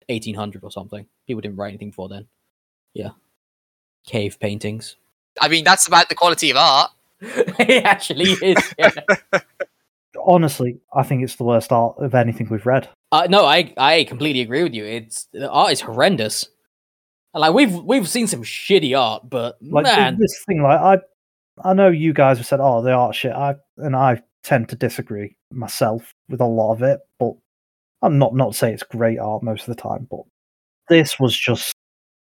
1800 0.10 0.64
or 0.64 0.72
something. 0.72 1.06
People 1.28 1.42
didn't 1.42 1.58
write 1.58 1.70
anything 1.70 1.90
before 1.90 2.10
then. 2.10 2.28
Yeah. 2.94 3.10
Cave 4.06 4.40
paintings. 4.40 4.96
I 5.42 5.48
mean, 5.48 5.64
that's 5.64 5.88
about 5.88 6.10
the 6.10 6.16
quality 6.16 6.52
of 6.52 6.58
art. 6.58 6.92
it 7.60 7.84
actually 7.86 8.32
is. 8.32 8.74
yeah. 8.78 8.92
Honestly, 10.26 10.80
I 10.94 11.04
think 11.04 11.24
it's 11.24 11.36
the 11.36 11.44
worst 11.44 11.72
art 11.72 11.96
of 11.98 12.14
anything 12.14 12.48
we've 12.50 12.66
read. 12.66 12.88
Uh, 13.12 13.28
no, 13.30 13.46
I 13.46 13.74
I 13.78 14.04
completely 14.06 14.42
agree 14.42 14.64
with 14.64 14.74
you. 14.74 14.86
It's 14.86 15.28
the 15.34 15.50
art 15.50 15.74
is 15.74 15.82
horrendous. 15.82 16.48
Like 17.34 17.54
we've 17.54 17.74
we've 17.74 18.08
seen 18.08 18.28
some 18.28 18.44
shitty 18.44 18.98
art, 18.98 19.30
but 19.30 19.58
Like 19.62 19.84
man, 19.84 20.18
this 20.20 20.44
thing, 20.46 20.62
like 20.62 20.80
I, 20.80 21.70
I 21.70 21.74
know 21.74 21.90
you 21.90 22.14
guys 22.14 22.38
have 22.38 22.46
said, 22.48 22.60
"Oh, 22.60 22.82
the 22.82 22.92
art 22.92 23.16
shit," 23.16 23.34
I 23.34 23.56
and 23.78 23.96
I 23.96 24.22
tend 24.44 24.70
to 24.70 24.76
disagree 24.76 25.36
myself 25.52 26.14
with 26.30 26.42
a 26.42 26.46
lot 26.46 26.74
of 26.74 26.84
it, 26.84 27.00
but 27.20 27.34
I'm 28.02 28.20
not 28.20 28.36
not 28.36 28.56
say 28.56 28.72
it's 28.72 28.84
great 28.84 29.18
art 29.18 29.42
most 29.42 29.68
of 29.68 29.76
the 29.76 29.82
time, 29.82 30.08
but 30.10 30.22
this 30.90 31.20
was 31.20 31.38
just 31.38 31.74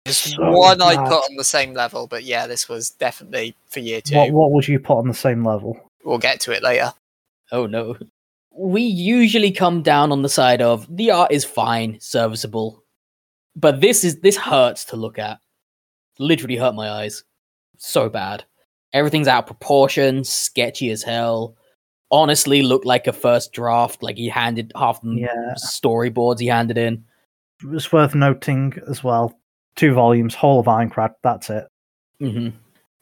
Just 0.06 0.34
So 0.36 0.52
one 0.52 0.82
I'd 0.82 1.08
put 1.08 1.30
on 1.30 1.36
the 1.38 1.44
same 1.44 1.74
level, 1.74 2.08
but 2.08 2.24
yeah, 2.24 2.48
this 2.48 2.68
was 2.68 2.90
definitely 2.92 3.56
for 3.68 3.80
year 3.82 4.02
two. 4.02 4.16
What 4.18 4.32
what 4.32 4.52
would 4.52 4.68
you 4.68 4.80
put 4.80 4.98
on 4.98 5.08
the 5.08 5.14
same 5.14 5.46
level? 5.46 5.80
We'll 6.04 6.18
get 6.18 6.40
to 6.42 6.52
it 6.52 6.64
later. 6.64 6.92
Oh 7.52 7.68
no. 7.68 7.98
We 8.54 8.82
usually 8.82 9.52
come 9.52 9.82
down 9.82 10.12
on 10.12 10.24
the 10.24 10.30
side 10.30 10.62
of 10.62 10.86
the 10.96 11.12
art 11.12 11.32
is 11.32 11.46
fine, 11.46 12.00
serviceable. 12.00 12.84
But 13.56 13.80
this 13.82 14.04
is 14.04 14.20
this 14.22 14.38
hurts 14.38 14.86
to 14.86 14.96
look 14.96 15.20
at. 15.20 15.40
Literally 16.18 16.56
hurt 16.58 16.74
my 16.76 16.90
eyes. 16.90 17.24
So 17.78 18.10
bad. 18.10 18.44
Everything's 18.94 19.28
out 19.28 19.44
of 19.44 19.48
proportion, 19.48 20.24
sketchy 20.24 20.90
as 20.90 21.04
hell. 21.04 21.56
Honestly 22.10 22.62
looked 22.62 22.86
like 22.86 23.08
a 23.08 23.14
first 23.14 23.54
draft, 23.54 24.04
like 24.04 24.18
he 24.18 24.28
handed 24.28 24.72
half 24.76 25.00
the 25.02 25.14
Yeah. 25.14 25.54
storyboards 25.58 26.40
he 26.40 26.48
handed 26.48 26.78
in. 26.78 27.06
It's 27.72 27.92
worth 27.94 28.16
noting 28.16 28.74
as 28.90 29.04
well. 29.04 29.38
Two 29.82 29.96
volumes, 29.96 30.36
whole 30.36 30.60
of 30.60 30.68
Aincrad. 30.68 31.16
That's 31.24 31.50
it. 31.50 31.68
hmm 32.20 32.50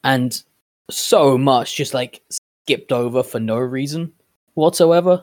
And 0.02 0.42
so 0.90 1.36
much 1.36 1.76
just 1.76 1.92
like 1.92 2.22
skipped 2.30 2.90
over 2.90 3.22
for 3.22 3.38
no 3.38 3.58
reason 3.58 4.14
whatsoever. 4.54 5.22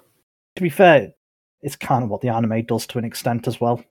To 0.58 0.62
be 0.62 0.70
fair, 0.70 1.14
it's 1.64 1.76
kind 1.76 2.04
of 2.04 2.12
what 2.12 2.22
the 2.22 2.30
anime 2.30 2.64
does 2.64 2.86
to 2.86 3.00
an 3.00 3.06
extent 3.06 3.48
as 3.48 3.60
well. 3.60 3.84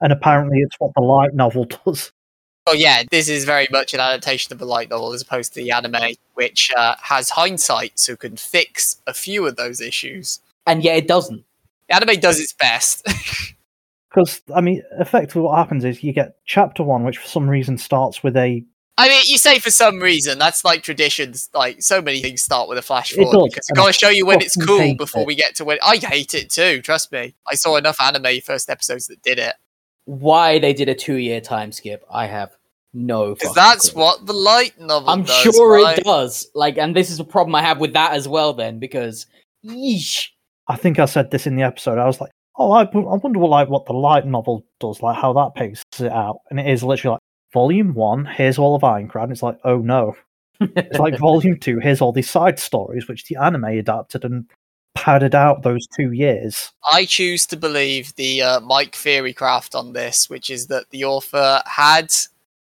And 0.00 0.12
apparently, 0.12 0.58
it's 0.58 0.74
what 0.80 0.90
the 0.96 1.02
light 1.02 1.32
novel 1.32 1.64
does. 1.86 2.10
Oh 2.66 2.72
yeah, 2.72 3.04
this 3.08 3.28
is 3.28 3.44
very 3.44 3.68
much 3.70 3.94
an 3.94 4.00
adaptation 4.00 4.52
of 4.52 4.58
the 4.58 4.66
light 4.66 4.90
novel 4.90 5.12
as 5.12 5.22
opposed 5.22 5.54
to 5.54 5.60
the 5.62 5.70
anime, 5.70 6.16
which 6.34 6.72
uh, 6.76 6.96
has 7.00 7.30
hindsight, 7.30 8.00
so 8.00 8.16
can 8.16 8.36
fix 8.36 9.00
a 9.06 9.14
few 9.14 9.46
of 9.46 9.54
those 9.54 9.80
issues. 9.80 10.40
And 10.66 10.82
yet 10.82 10.96
it 10.96 11.06
doesn't. 11.06 11.44
The 11.88 11.94
anime 11.94 12.18
does 12.18 12.40
its 12.40 12.52
best. 12.52 13.06
Because, 14.12 14.42
I 14.54 14.60
mean, 14.60 14.82
effectively, 14.98 15.42
what 15.42 15.56
happens 15.56 15.84
is 15.84 16.02
you 16.02 16.12
get 16.12 16.36
chapter 16.44 16.82
one, 16.82 17.04
which 17.04 17.18
for 17.18 17.28
some 17.28 17.48
reason 17.48 17.78
starts 17.78 18.22
with 18.22 18.36
a. 18.36 18.64
I 18.98 19.08
mean, 19.08 19.22
you 19.26 19.38
say 19.38 19.58
for 19.60 19.70
some 19.70 20.00
reason 20.00 20.38
that's 20.38 20.64
like 20.64 20.82
traditions. 20.82 21.48
Like 21.54 21.80
so 21.80 22.02
many 22.02 22.20
things 22.20 22.42
start 22.42 22.68
with 22.68 22.76
a 22.76 22.82
flash 22.82 23.12
It 23.12 23.16
forward 23.22 23.32
does, 23.46 23.54
because 23.54 23.68
and 23.68 23.76
got 23.76 23.88
I 23.88 23.92
to 23.92 23.98
show 23.98 24.08
you 24.08 24.26
when 24.26 24.42
it's 24.42 24.56
cool 24.56 24.94
before 24.96 25.22
it. 25.22 25.26
we 25.26 25.36
get 25.36 25.54
to 25.56 25.64
when. 25.64 25.78
I 25.82 25.96
hate 25.96 26.34
it 26.34 26.50
too. 26.50 26.82
Trust 26.82 27.12
me. 27.12 27.34
I 27.50 27.54
saw 27.54 27.76
enough 27.76 28.00
anime 28.00 28.40
first 28.44 28.68
episodes 28.68 29.06
that 29.06 29.22
did 29.22 29.38
it 29.38 29.54
Why 30.04 30.58
they 30.58 30.72
did 30.74 30.88
a 30.88 30.94
two 30.94 31.16
year 31.16 31.40
time 31.40 31.72
skip, 31.72 32.04
I 32.10 32.26
have 32.26 32.50
no. 32.92 33.34
because 33.34 33.54
that's 33.54 33.90
clue. 33.90 34.02
what 34.02 34.26
the 34.26 34.32
light 34.32 34.78
novel. 34.80 35.08
I'm 35.08 35.22
does, 35.22 35.40
sure 35.40 35.82
right? 35.82 35.96
it 35.96 36.04
does. 36.04 36.48
Like, 36.54 36.76
and 36.76 36.94
this 36.94 37.10
is 37.10 37.20
a 37.20 37.24
problem 37.24 37.54
I 37.54 37.62
have 37.62 37.78
with 37.78 37.92
that 37.92 38.12
as 38.12 38.26
well. 38.26 38.52
Then 38.52 38.80
because, 38.80 39.26
yeesh. 39.64 40.26
I 40.68 40.76
think 40.76 40.98
I 40.98 41.04
said 41.06 41.30
this 41.30 41.46
in 41.46 41.56
the 41.56 41.62
episode. 41.62 41.96
I 41.98 42.06
was 42.06 42.20
like, 42.20 42.32
oh, 42.60 42.72
I, 42.72 42.84
w- 42.84 43.08
I 43.08 43.16
wonder 43.16 43.38
what, 43.38 43.50
like, 43.50 43.68
what 43.68 43.86
the 43.86 43.92
light 43.92 44.26
novel 44.26 44.64
does, 44.78 45.02
like 45.02 45.16
how 45.16 45.32
that 45.32 45.54
paces 45.54 45.84
it 45.98 46.12
out. 46.12 46.40
And 46.50 46.60
it 46.60 46.66
is 46.68 46.82
literally 46.82 47.14
like, 47.14 47.20
volume 47.52 47.94
one, 47.94 48.24
here's 48.26 48.58
all 48.58 48.74
of 48.76 48.82
Aincrad. 48.82 49.24
And 49.24 49.32
it's 49.32 49.42
like, 49.42 49.58
oh 49.64 49.78
no. 49.78 50.16
It's 50.60 50.98
like 50.98 51.18
volume 51.18 51.58
two, 51.58 51.78
here's 51.80 52.00
all 52.00 52.12
these 52.12 52.30
side 52.30 52.58
stories, 52.58 53.08
which 53.08 53.24
the 53.24 53.36
anime 53.36 53.64
adapted 53.64 54.24
and 54.24 54.46
padded 54.94 55.34
out 55.34 55.62
those 55.62 55.86
two 55.96 56.12
years. 56.12 56.70
I 56.92 57.06
choose 57.06 57.46
to 57.46 57.56
believe 57.56 58.14
the 58.16 58.42
uh, 58.42 58.60
Mike 58.60 58.92
Theorycraft 58.92 59.74
on 59.74 59.92
this, 59.94 60.28
which 60.28 60.50
is 60.50 60.66
that 60.66 60.90
the 60.90 61.04
author 61.04 61.62
had 61.66 62.12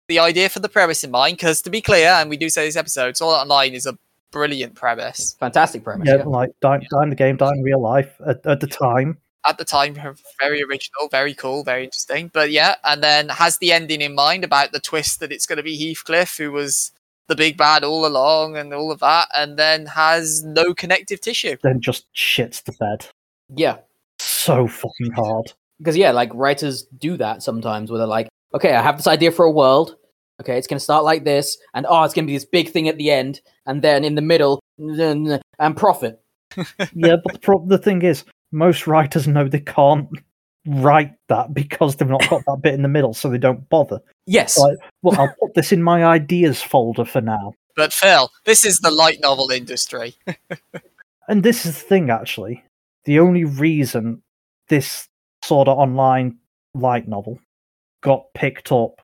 the 0.07 0.19
idea 0.19 0.47
for 0.49 0.59
the 0.59 0.69
premise 0.69 1.03
in 1.03 1.11
mind. 1.11 1.37
Because 1.37 1.61
to 1.63 1.69
be 1.69 1.81
clear, 1.81 2.09
and 2.09 2.29
we 2.29 2.37
do 2.37 2.49
say 2.49 2.65
this 2.65 2.75
episode, 2.75 3.17
Sword 3.17 3.33
Art 3.35 3.43
Online 3.43 3.73
is 3.73 3.85
a 3.85 3.97
brilliant 4.31 4.75
premise. 4.75 5.35
Fantastic 5.39 5.83
premise. 5.83 6.07
Yeah, 6.07 6.17
Yeah. 6.17 6.23
like 6.25 6.51
die, 6.61 6.79
die 6.91 7.03
in 7.03 7.09
the 7.09 7.15
game, 7.15 7.37
die 7.37 7.51
in 7.55 7.63
real 7.63 7.81
life 7.81 8.13
at, 8.25 8.45
at 8.45 8.59
the 8.59 8.67
time. 8.67 9.17
At 9.47 9.57
the 9.57 9.65
time, 9.65 9.93
very 10.39 10.61
original, 10.61 11.07
very 11.09 11.33
cool, 11.33 11.63
very 11.63 11.85
interesting. 11.85 12.29
But 12.33 12.51
yeah, 12.51 12.75
and 12.83 13.01
then 13.01 13.29
has 13.29 13.57
the 13.59 13.71
ending 13.71 14.01
in 14.01 14.13
mind 14.13 14.43
about 14.43 14.73
the 14.73 14.79
twist 14.79 15.19
that 15.21 15.31
it's 15.31 15.45
going 15.45 15.57
to 15.57 15.63
be 15.63 15.77
Heathcliff 15.77 16.37
who 16.37 16.51
was 16.51 16.91
the 17.27 17.35
big 17.35 17.57
bad 17.57 17.83
all 17.83 18.05
along 18.05 18.57
and 18.57 18.73
all 18.73 18.91
of 18.91 18.99
that, 18.99 19.27
and 19.35 19.57
then 19.57 19.85
has 19.85 20.43
no 20.43 20.73
connective 20.73 21.21
tissue. 21.21 21.57
Then 21.63 21.79
just 21.79 22.05
shits 22.13 22.63
the 22.63 22.73
bed. 22.73 23.07
yeah. 23.55 23.77
So 24.19 24.67
fucking 24.67 25.11
hard. 25.11 25.53
Because 25.77 25.95
yeah, 25.95 26.11
like 26.11 26.31
writers 26.33 26.83
do 26.97 27.17
that 27.17 27.43
sometimes, 27.43 27.91
where 27.91 27.99
they're 27.99 28.07
like, 28.07 28.29
okay, 28.53 28.73
I 28.73 28.81
have 28.81 28.97
this 28.97 29.07
idea 29.07 29.31
for 29.31 29.45
a 29.45 29.51
world. 29.51 29.95
Okay, 30.41 30.57
it's 30.57 30.67
going 30.67 30.77
to 30.77 30.83
start 30.83 31.03
like 31.03 31.23
this, 31.23 31.57
and 31.73 31.85
oh, 31.87 32.03
it's 32.03 32.13
going 32.13 32.25
to 32.25 32.31
be 32.31 32.35
this 32.35 32.45
big 32.45 32.69
thing 32.69 32.87
at 32.87 32.97
the 32.97 33.11
end, 33.11 33.41
and 33.65 33.81
then 33.81 34.03
in 34.03 34.15
the 34.15 34.21
middle, 34.21 34.59
and 34.77 35.39
profit. 35.75 36.21
yeah, 36.93 37.15
but 37.23 37.33
the, 37.33 37.39
pro- 37.41 37.65
the 37.65 37.77
thing 37.77 38.01
is, 38.03 38.23
most 38.51 38.87
writers 38.87 39.27
know 39.27 39.47
they 39.47 39.59
can't 39.59 40.09
write 40.65 41.13
that 41.29 41.53
because 41.53 41.95
they've 41.95 42.07
not 42.07 42.29
got 42.29 42.43
that 42.45 42.61
bit 42.61 42.73
in 42.73 42.81
the 42.81 42.87
middle, 42.87 43.13
so 43.13 43.29
they 43.29 43.37
don't 43.37 43.67
bother. 43.69 43.99
Yes. 44.25 44.57
Like, 44.57 44.77
well, 45.01 45.19
I'll 45.19 45.35
put 45.39 45.53
this 45.53 45.71
in 45.71 45.81
my 45.81 46.05
ideas 46.05 46.61
folder 46.61 47.05
for 47.05 47.21
now. 47.21 47.53
But 47.75 47.93
Phil, 47.93 48.31
this 48.45 48.65
is 48.65 48.79
the 48.79 48.91
light 48.91 49.19
novel 49.21 49.51
industry. 49.51 50.15
And 51.27 51.43
this 51.43 51.65
is 51.65 51.75
the 51.75 51.87
thing, 51.87 52.09
actually. 52.09 52.63
The 53.03 53.19
only 53.19 53.43
reason 53.43 54.21
this 54.69 55.07
Sword 55.43 55.67
Art 55.67 55.77
Online 55.77 56.37
light 56.73 57.07
novel 57.07 57.39
got 58.01 58.33
picked 58.33 58.71
up 58.71 59.01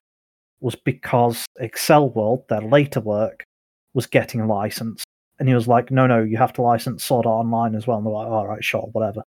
was 0.60 0.74
because 0.74 1.44
Accel 1.60 2.14
World, 2.14 2.44
their 2.48 2.62
later 2.62 3.00
work, 3.00 3.44
was 3.92 4.06
getting 4.06 4.40
a 4.40 4.46
license. 4.46 5.04
And 5.38 5.48
he 5.48 5.54
was 5.54 5.68
like, 5.68 5.90
no, 5.90 6.06
no, 6.06 6.22
you 6.22 6.38
have 6.38 6.52
to 6.54 6.62
license 6.62 7.04
Sword 7.04 7.26
Art 7.26 7.44
Online 7.44 7.74
as 7.74 7.86
well. 7.86 7.98
And 7.98 8.06
they're 8.06 8.12
like, 8.12 8.28
all 8.28 8.46
right, 8.46 8.64
sure, 8.64 8.88
whatever. 8.92 9.22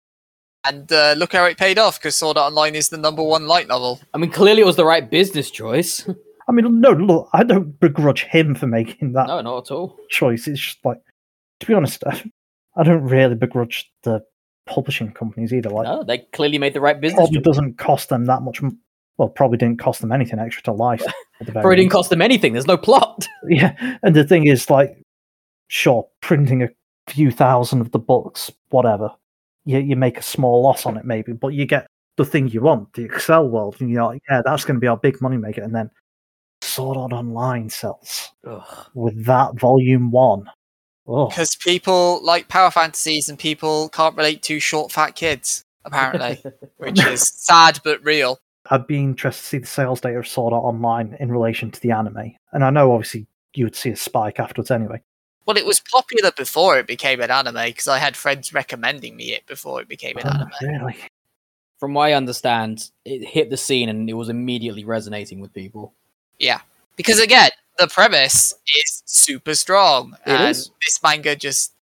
And 0.67 0.91
uh, 0.91 1.13
look 1.17 1.33
how 1.33 1.45
it 1.45 1.57
paid 1.57 1.79
off 1.79 1.99
because 1.99 2.15
Sword 2.15 2.37
Art 2.37 2.51
Online 2.51 2.75
is 2.75 2.89
the 2.89 2.97
number 2.97 3.23
one 3.23 3.47
light 3.47 3.67
novel. 3.67 3.99
I 4.13 4.17
mean, 4.17 4.31
clearly 4.31 4.61
it 4.61 4.65
was 4.65 4.75
the 4.75 4.85
right 4.85 5.09
business 5.09 5.49
choice. 5.49 6.07
I 6.49 6.51
mean, 6.51 6.79
no, 6.79 6.91
look, 6.91 7.29
I 7.33 7.43
don't 7.43 7.77
begrudge 7.79 8.23
him 8.23 8.55
for 8.55 8.67
making 8.67 9.13
that 9.13 9.27
no, 9.27 9.41
not 9.41 9.57
at 9.65 9.71
all. 9.71 9.97
choice. 10.09 10.47
It's 10.47 10.59
just 10.61 10.77
like, 10.85 10.99
to 11.59 11.67
be 11.67 11.73
honest, 11.73 12.03
I 12.07 12.83
don't 12.83 13.03
really 13.03 13.35
begrudge 13.35 13.91
the 14.03 14.21
publishing 14.65 15.11
companies 15.11 15.53
either. 15.53 15.69
Like, 15.69 15.87
No, 15.87 16.03
they 16.03 16.19
clearly 16.31 16.57
made 16.57 16.73
the 16.73 16.79
right 16.81 16.99
business 16.99 17.17
probably 17.17 17.37
choice. 17.37 17.43
doesn't 17.43 17.77
cost 17.77 18.09
them 18.09 18.25
that 18.25 18.43
much. 18.43 18.61
Well, 19.17 19.29
probably 19.29 19.57
didn't 19.57 19.79
cost 19.79 19.99
them 20.01 20.11
anything 20.11 20.39
extra 20.39 20.63
to 20.63 20.71
license. 20.73 21.11
at 21.41 21.47
the 21.47 21.51
very 21.51 21.63
Probably 21.63 21.75
didn't 21.77 21.91
cost 21.91 22.09
them 22.11 22.21
anything. 22.21 22.53
There's 22.53 22.67
no 22.67 22.77
plot. 22.77 23.25
Yeah, 23.49 23.97
and 24.03 24.15
the 24.15 24.23
thing 24.25 24.45
is, 24.47 24.69
like, 24.69 25.01
sure, 25.69 26.07
printing 26.21 26.63
a 26.63 26.69
few 27.07 27.31
thousand 27.31 27.79
of 27.81 27.91
the 27.91 27.99
books, 27.99 28.51
whatever, 28.69 29.09
you 29.67 29.79
you 29.79 29.95
make 29.95 30.17
a 30.17 30.23
small 30.23 30.63
loss 30.63 30.85
on 30.85 30.97
it 30.97 31.05
maybe, 31.05 31.33
but 31.33 31.49
you 31.49 31.65
get 31.65 31.87
the 32.15 32.25
thing 32.25 32.47
you 32.47 32.61
want, 32.61 32.93
the 32.93 33.07
Accel 33.07 33.49
World, 33.49 33.77
and 33.79 33.89
you're 33.89 34.03
like, 34.03 34.21
yeah, 34.29 34.41
that's 34.43 34.65
going 34.65 34.75
to 34.75 34.81
be 34.81 34.87
our 34.87 34.97
big 34.97 35.21
money 35.21 35.37
maker, 35.37 35.61
and 35.61 35.75
then 35.75 35.91
Sword 36.61 36.97
Art 36.97 37.13
Online 37.13 37.69
sells 37.69 38.31
Ugh. 38.45 38.87
with 38.95 39.25
that 39.25 39.59
volume 39.59 40.09
one. 40.11 40.49
Because 41.05 41.55
people 41.55 42.23
like 42.23 42.49
power 42.49 42.69
fantasies 42.69 43.29
and 43.29 43.39
people 43.39 43.87
can't 43.89 44.17
relate 44.17 44.41
to 44.43 44.59
short, 44.59 44.91
fat 44.91 45.15
kids, 45.15 45.63
apparently, 45.85 46.43
which 46.77 47.01
is 47.05 47.21
sad 47.21 47.79
but 47.83 48.03
real. 48.03 48.39
I'd 48.69 48.87
be 48.87 48.97
interested 48.97 49.41
to 49.41 49.47
see 49.47 49.57
the 49.59 49.67
sales 49.67 50.01
data 50.01 50.17
of 50.17 50.27
Sword 50.27 50.53
Art 50.53 50.63
Online 50.63 51.15
in 51.19 51.31
relation 51.31 51.71
to 51.71 51.79
the 51.79 51.91
anime, 51.91 52.33
and 52.51 52.63
I 52.63 52.69
know 52.69 52.93
obviously 52.93 53.27
you 53.53 53.65
would 53.65 53.75
see 53.75 53.89
a 53.91 53.95
spike 53.95 54.39
afterwards 54.39 54.71
anyway. 54.71 55.01
Well, 55.47 55.57
it 55.57 55.65
was 55.65 55.79
popular 55.79 56.31
before 56.31 56.77
it 56.77 56.87
became 56.87 57.21
an 57.21 57.31
anime 57.31 57.63
because 57.67 57.87
I 57.87 57.99
had 57.99 58.17
friends 58.17 58.53
recommending 58.53 59.15
me 59.15 59.31
it 59.31 59.47
before 59.47 59.81
it 59.81 59.87
became 59.87 60.17
an 60.17 60.27
Oh, 60.27 60.31
anime. 60.31 60.51
really? 60.61 60.97
From 61.79 61.93
what 61.93 62.03
I 62.09 62.13
understand, 62.13 62.91
it 63.05 63.23
hit 63.25 63.49
the 63.49 63.55
scene 63.55 63.87
and 63.87 64.09
it 64.09 64.13
was 64.13 64.27
immediately 64.27 64.83
resonating 64.83 65.39
with 65.39 65.53
people. 65.53 65.93
Yeah, 66.37 66.59
because 66.97 67.19
again, 67.19 67.51
the 67.77 67.87
premise 67.87 68.53
is 68.77 69.03
super 69.05 69.55
strong, 69.55 70.17
It 70.25 70.31
and 70.33 70.49
is. 70.49 70.71
this 70.83 71.01
manga 71.01 71.35
just 71.35 71.73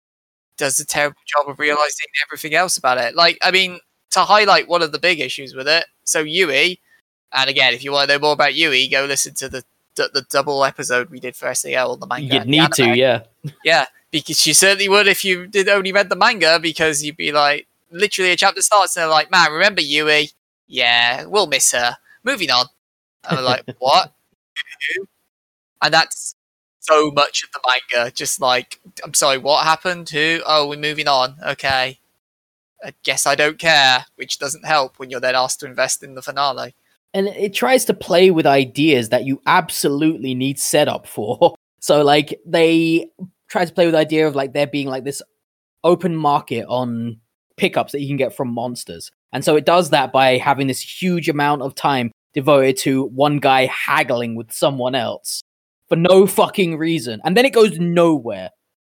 does 0.58 0.78
a 0.78 0.84
terrible 0.84 1.20
job 1.26 1.48
of 1.48 1.58
realizing 1.58 2.06
everything 2.26 2.54
else 2.54 2.76
about 2.76 2.98
it. 2.98 3.14
Like, 3.14 3.38
I 3.40 3.50
mean, 3.50 3.78
to 4.10 4.20
highlight 4.20 4.68
one 4.68 4.82
of 4.82 4.92
the 4.92 4.98
big 4.98 5.20
issues 5.20 5.54
with 5.54 5.68
it, 5.68 5.86
so 6.04 6.20
Yui, 6.20 6.80
and 7.32 7.48
again, 7.48 7.72
if 7.72 7.82
you 7.82 7.92
want 7.92 8.08
to 8.10 8.14
know 8.16 8.20
more 8.20 8.32
about 8.34 8.54
Yui, 8.54 8.88
go 8.88 9.04
listen 9.06 9.34
to 9.34 9.48
the 9.48 9.64
the, 9.96 10.10
the 10.12 10.22
double 10.22 10.64
episode 10.64 11.10
we 11.10 11.20
did 11.20 11.36
for 11.36 11.52
SAO 11.54 11.92
on 11.92 12.00
the 12.00 12.06
manga. 12.06 12.34
You'd 12.34 12.46
need 12.46 12.72
to, 12.72 12.96
yeah. 12.96 13.22
Yeah, 13.64 13.86
because 14.10 14.46
you 14.46 14.54
certainly 14.54 14.88
would 14.88 15.06
if 15.06 15.24
you 15.24 15.46
did 15.46 15.68
only 15.68 15.92
read 15.92 16.08
the 16.08 16.16
manga, 16.16 16.58
because 16.58 17.02
you'd 17.02 17.16
be 17.16 17.32
like, 17.32 17.66
literally, 17.90 18.30
a 18.30 18.36
chapter 18.36 18.62
starts 18.62 18.96
and 18.96 19.02
they're 19.02 19.08
like, 19.08 19.30
"Man, 19.30 19.52
remember 19.52 19.80
Yui? 19.80 20.30
Yeah, 20.66 21.24
we'll 21.26 21.46
miss 21.46 21.72
her. 21.72 21.96
Moving 22.22 22.50
on." 22.50 22.66
And 23.28 23.38
I'm 23.38 23.44
like, 23.44 23.64
"What?" 23.78 24.12
And 25.82 25.92
that's 25.92 26.34
so 26.80 27.10
much 27.10 27.42
of 27.42 27.50
the 27.52 27.60
manga. 27.66 28.10
Just 28.10 28.40
like, 28.40 28.80
I'm 29.02 29.14
sorry, 29.14 29.38
what 29.38 29.64
happened? 29.64 30.10
Who? 30.10 30.40
Oh, 30.46 30.68
we're 30.68 30.78
moving 30.78 31.08
on. 31.08 31.36
Okay. 31.44 31.98
I 32.84 32.92
guess 33.02 33.26
I 33.26 33.34
don't 33.34 33.58
care, 33.58 34.04
which 34.16 34.38
doesn't 34.38 34.66
help 34.66 34.98
when 34.98 35.10
you're 35.10 35.20
then 35.20 35.34
asked 35.34 35.60
to 35.60 35.66
invest 35.66 36.02
in 36.02 36.14
the 36.14 36.22
finale. 36.22 36.74
And 37.14 37.28
it 37.28 37.54
tries 37.54 37.84
to 37.86 37.94
play 37.94 38.30
with 38.30 38.44
ideas 38.44 39.08
that 39.10 39.24
you 39.24 39.40
absolutely 39.46 40.34
need 40.34 40.58
setup 40.58 41.06
for. 41.14 41.54
So 41.80 42.02
like 42.02 42.40
they 42.44 43.08
try 43.48 43.64
to 43.64 43.72
play 43.72 43.86
with 43.86 43.92
the 43.92 43.98
idea 43.98 44.26
of 44.26 44.34
like 44.34 44.52
there 44.52 44.66
being 44.66 44.88
like 44.88 45.04
this 45.04 45.22
open 45.84 46.16
market 46.16 46.66
on 46.66 47.20
pickups 47.56 47.92
that 47.92 48.00
you 48.00 48.08
can 48.08 48.16
get 48.16 48.34
from 48.34 48.52
monsters. 48.52 49.10
And 49.32 49.44
so 49.44 49.56
it 49.56 49.64
does 49.64 49.90
that 49.90 50.12
by 50.12 50.38
having 50.38 50.66
this 50.66 50.80
huge 50.80 51.28
amount 51.28 51.62
of 51.62 51.74
time 51.74 52.10
devoted 52.32 52.76
to 52.78 53.04
one 53.04 53.38
guy 53.38 53.66
haggling 53.66 54.34
with 54.34 54.50
someone 54.50 54.94
else 54.94 55.42
for 55.88 55.96
no 55.96 56.26
fucking 56.26 56.76
reason, 56.78 57.20
and 57.24 57.36
then 57.36 57.44
it 57.44 57.52
goes 57.52 57.78
nowhere, 57.78 58.50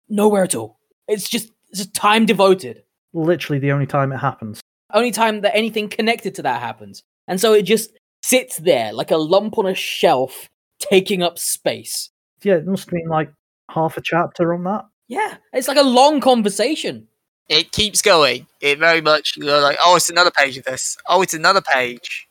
nowhere 0.08 0.44
at 0.44 0.54
all. 0.54 0.78
It's 1.08 1.28
just 1.28 1.50
it's 1.70 1.78
just 1.78 1.94
time 1.94 2.26
devoted. 2.26 2.82
Literally 3.12 3.58
the 3.58 3.72
only 3.72 3.86
time 3.86 4.12
it 4.12 4.18
happens. 4.18 4.60
Only 4.92 5.10
time 5.10 5.40
that 5.40 5.56
anything 5.56 5.88
connected 5.88 6.34
to 6.36 6.42
that 6.42 6.60
happens, 6.60 7.02
and 7.26 7.40
so 7.40 7.52
it 7.52 7.62
just 7.62 7.90
sits 8.24 8.56
there 8.56 8.92
like 8.92 9.10
a 9.10 9.16
lump 9.16 9.58
on 9.58 9.66
a 9.66 9.74
shelf, 9.74 10.48
taking 10.78 11.22
up 11.22 11.38
space. 11.38 12.10
Yeah, 12.42 12.54
it 12.54 12.66
must 12.66 12.86
have 12.86 12.92
been 12.92 13.08
like 13.08 13.30
half 13.70 13.96
a 13.98 14.00
chapter 14.00 14.54
on 14.54 14.64
that. 14.64 14.86
Yeah, 15.08 15.36
it's 15.52 15.68
like 15.68 15.76
a 15.76 15.82
long 15.82 16.20
conversation. 16.20 17.08
It 17.48 17.72
keeps 17.72 18.00
going. 18.00 18.46
It 18.62 18.78
very 18.78 19.02
much 19.02 19.34
you're 19.36 19.60
like, 19.60 19.76
oh, 19.84 19.96
it's 19.96 20.08
another 20.08 20.30
page 20.30 20.56
of 20.56 20.64
this. 20.64 20.96
Oh, 21.06 21.20
it's 21.20 21.34
another 21.34 21.60
page. 21.60 22.26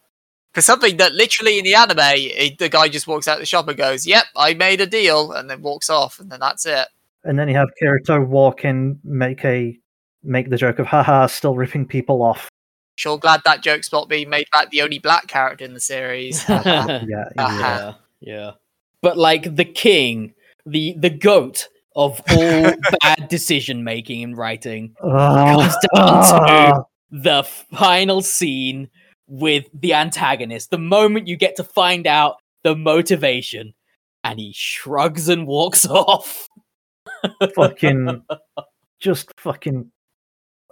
For 0.53 0.61
something 0.61 0.97
that 0.97 1.13
literally 1.13 1.59
in 1.59 1.63
the 1.63 1.75
anime, 1.75 1.99
it, 1.99 2.57
the 2.57 2.69
guy 2.69 2.87
just 2.87 3.07
walks 3.07 3.27
out 3.27 3.39
the 3.39 3.45
shop 3.45 3.67
and 3.67 3.77
goes, 3.77 4.05
"Yep, 4.05 4.25
I 4.35 4.53
made 4.53 4.81
a 4.81 4.85
deal," 4.85 5.31
and 5.31 5.49
then 5.49 5.63
walks 5.63 5.89
off, 5.89 6.19
and 6.19 6.31
then 6.31 6.39
that's 6.39 6.65
it. 6.67 6.87
And 7.23 7.39
then 7.39 7.49
you 7.49 7.55
have 7.55 7.69
Kirito 7.81 8.25
walk 8.25 8.63
in, 8.65 8.99
make 9.03 9.43
a 9.45 9.75
make 10.23 10.49
the 10.49 10.57
joke 10.57 10.77
of 10.77 10.85
haha, 10.85 11.25
still 11.25 11.55
ripping 11.55 11.87
people 11.87 12.21
off. 12.21 12.49
Sure, 12.95 13.17
glad 13.17 13.41
that 13.45 13.63
joke's 13.63 13.91
not 13.91 14.07
being 14.07 14.29
made 14.29 14.47
back 14.51 14.69
the 14.69 14.81
only 14.81 14.99
black 14.99 15.27
character 15.27 15.65
in 15.65 15.73
the 15.73 15.79
series. 15.79 16.43
Yeah, 16.49 17.03
yeah. 17.07 17.29
yeah, 17.37 17.93
yeah. 18.21 18.51
But 19.01 19.17
like 19.17 19.55
the 19.55 19.65
king, 19.65 20.33
the 20.65 20.95
the 20.97 21.09
goat 21.09 21.67
of 21.95 22.21
all 22.31 22.71
bad 23.01 23.27
decision 23.29 23.83
making 23.83 24.23
and 24.23 24.37
writing, 24.37 24.95
Ah, 25.03 25.55
comes 25.55 25.75
down 25.95 26.23
to 26.23 26.51
ah. 26.51 26.83
the 27.11 27.43
final 27.43 28.21
scene 28.21 28.89
with 29.27 29.65
the 29.73 29.93
antagonist. 29.93 30.69
The 30.69 30.77
moment 30.77 31.27
you 31.27 31.35
get 31.35 31.55
to 31.57 31.63
find 31.63 32.07
out 32.07 32.37
the 32.63 32.75
motivation, 32.75 33.73
and 34.23 34.39
he 34.39 34.53
shrugs 34.55 35.27
and 35.29 35.47
walks 35.47 35.85
off. 35.85 36.47
fucking 37.55 38.23
just 38.99 39.31
fucking 39.37 39.91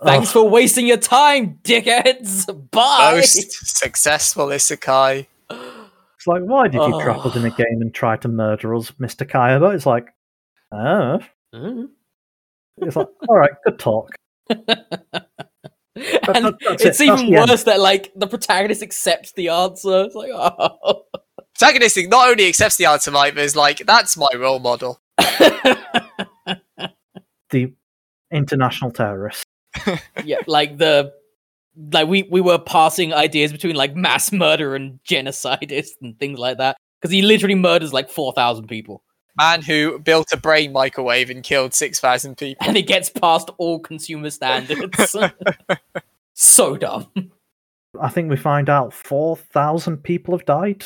Thanks 0.03 0.29
Ugh. 0.29 0.33
for 0.33 0.49
wasting 0.49 0.87
your 0.87 0.97
time, 0.97 1.59
dickheads. 1.63 2.47
Bye. 2.71 3.13
Most 3.15 3.51
successful 3.79 4.47
isekai. 4.47 5.27
it's 5.49 6.27
like 6.27 6.41
why 6.43 6.67
did 6.67 6.81
you 6.81 7.01
trap 7.01 7.25
us 7.25 7.35
in 7.35 7.45
a 7.45 7.49
game 7.51 7.81
and 7.81 7.93
try 7.93 8.15
to 8.17 8.27
murder 8.27 8.73
us 8.75 8.91
mr 8.99 9.27
kayaba 9.27 9.73
it's 9.75 9.85
like 9.85 10.07
oh 10.71 11.19
Mm. 11.53 11.89
it's 12.77 12.95
like 12.95 13.07
all 13.27 13.37
right 13.37 13.51
good 13.65 13.77
talk 13.79 14.15
and 14.49 14.59
that- 14.67 16.55
that's 16.61 16.83
it's 16.83 16.83
it, 16.83 16.85
that's 16.85 17.01
even 17.01 17.25
the 17.31 17.35
end. 17.37 17.49
worse 17.49 17.63
that 17.63 17.79
like 17.81 18.11
the 18.15 18.27
protagonist 18.27 18.81
accepts 18.81 19.33
the 19.33 19.49
answer. 19.49 20.03
It's 20.05 20.15
like, 20.15 20.29
oh. 20.33 21.03
Protagonistic 21.59 22.07
not 22.09 22.29
only 22.29 22.47
accepts 22.47 22.77
the 22.77 22.85
answer, 22.85 23.11
Mike, 23.11 23.35
but 23.35 23.43
is 23.43 23.55
like, 23.57 23.79
that's 23.85 24.15
my 24.17 24.29
role 24.35 24.59
model. 24.59 24.99
the 27.49 27.73
international 28.31 28.91
terrorist 28.91 29.45
yeah, 30.25 30.37
like 30.47 30.77
the 30.77 31.13
like 31.93 32.07
we 32.07 32.23
we 32.23 32.41
were 32.41 32.59
passing 32.59 33.13
ideas 33.13 33.51
between 33.51 33.75
like 33.75 33.95
mass 33.95 34.31
murder 34.31 34.75
and 34.75 34.99
genocidist 35.07 35.91
and 36.01 36.17
things 36.19 36.37
like 36.37 36.57
that 36.57 36.77
because 36.99 37.11
he 37.13 37.21
literally 37.21 37.55
murders 37.55 37.93
like 37.93 38.09
four 38.09 38.33
thousand 38.33 38.67
people 38.67 39.03
Man 39.37 39.61
who 39.61 39.97
built 39.99 40.27
a 40.33 40.37
brain 40.37 40.73
microwave 40.73 41.29
and 41.29 41.41
killed 41.41 41.73
6,000 41.73 42.35
people. 42.37 42.67
and 42.67 42.75
it 42.75 42.85
gets 42.85 43.09
past 43.09 43.49
all 43.57 43.79
consumer 43.79 44.29
standards. 44.29 45.15
so 46.33 46.75
dumb. 46.75 47.07
i 48.01 48.09
think 48.09 48.29
we 48.29 48.35
find 48.37 48.69
out 48.69 48.93
4000 48.93 49.97
people 50.03 50.37
have 50.37 50.45
died 50.45 50.85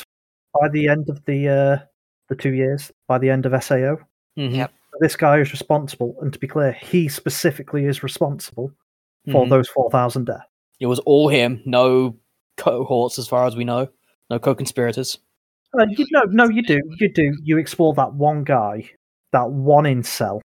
by 0.60 0.68
the 0.68 0.88
end 0.88 1.08
of 1.08 1.24
the 1.24 1.48
uh 1.48 1.84
the 2.28 2.36
two 2.36 2.52
years 2.54 2.92
by 3.08 3.18
the 3.18 3.30
end 3.30 3.46
of 3.46 3.62
sao 3.64 3.98
Mhm, 4.38 4.54
Yep. 4.54 4.72
this 5.00 5.16
guy 5.16 5.38
is 5.40 5.50
responsible 5.52 6.14
and 6.22 6.32
to 6.32 6.38
be 6.38 6.46
clear 6.46 6.72
he 6.72 7.08
specifically 7.08 7.84
is 7.86 8.02
responsible 8.02 8.70
for 9.30 9.44
mhm. 9.44 9.50
those 9.50 9.68
4000 9.68 10.24
deaths 10.24 10.44
It 10.80 10.86
was 10.86 10.98
all 11.00 11.28
him. 11.28 11.62
No 11.64 12.16
cohorts, 12.56 13.18
as 13.18 13.28
far 13.28 13.46
as 13.46 13.56
we 13.56 13.64
know. 13.64 13.88
No 14.30 14.38
co-conspirators. 14.38 15.18
Uh, 15.78 15.86
you 15.90 16.06
know, 16.10 16.22
no, 16.24 16.48
you 16.48 16.62
do, 16.62 16.80
you 16.98 17.12
do. 17.12 17.36
You 17.42 17.58
explore 17.58 17.94
that 17.94 18.14
one 18.14 18.44
guy, 18.44 18.90
that 19.32 19.50
one 19.50 19.84
incel, 19.84 20.40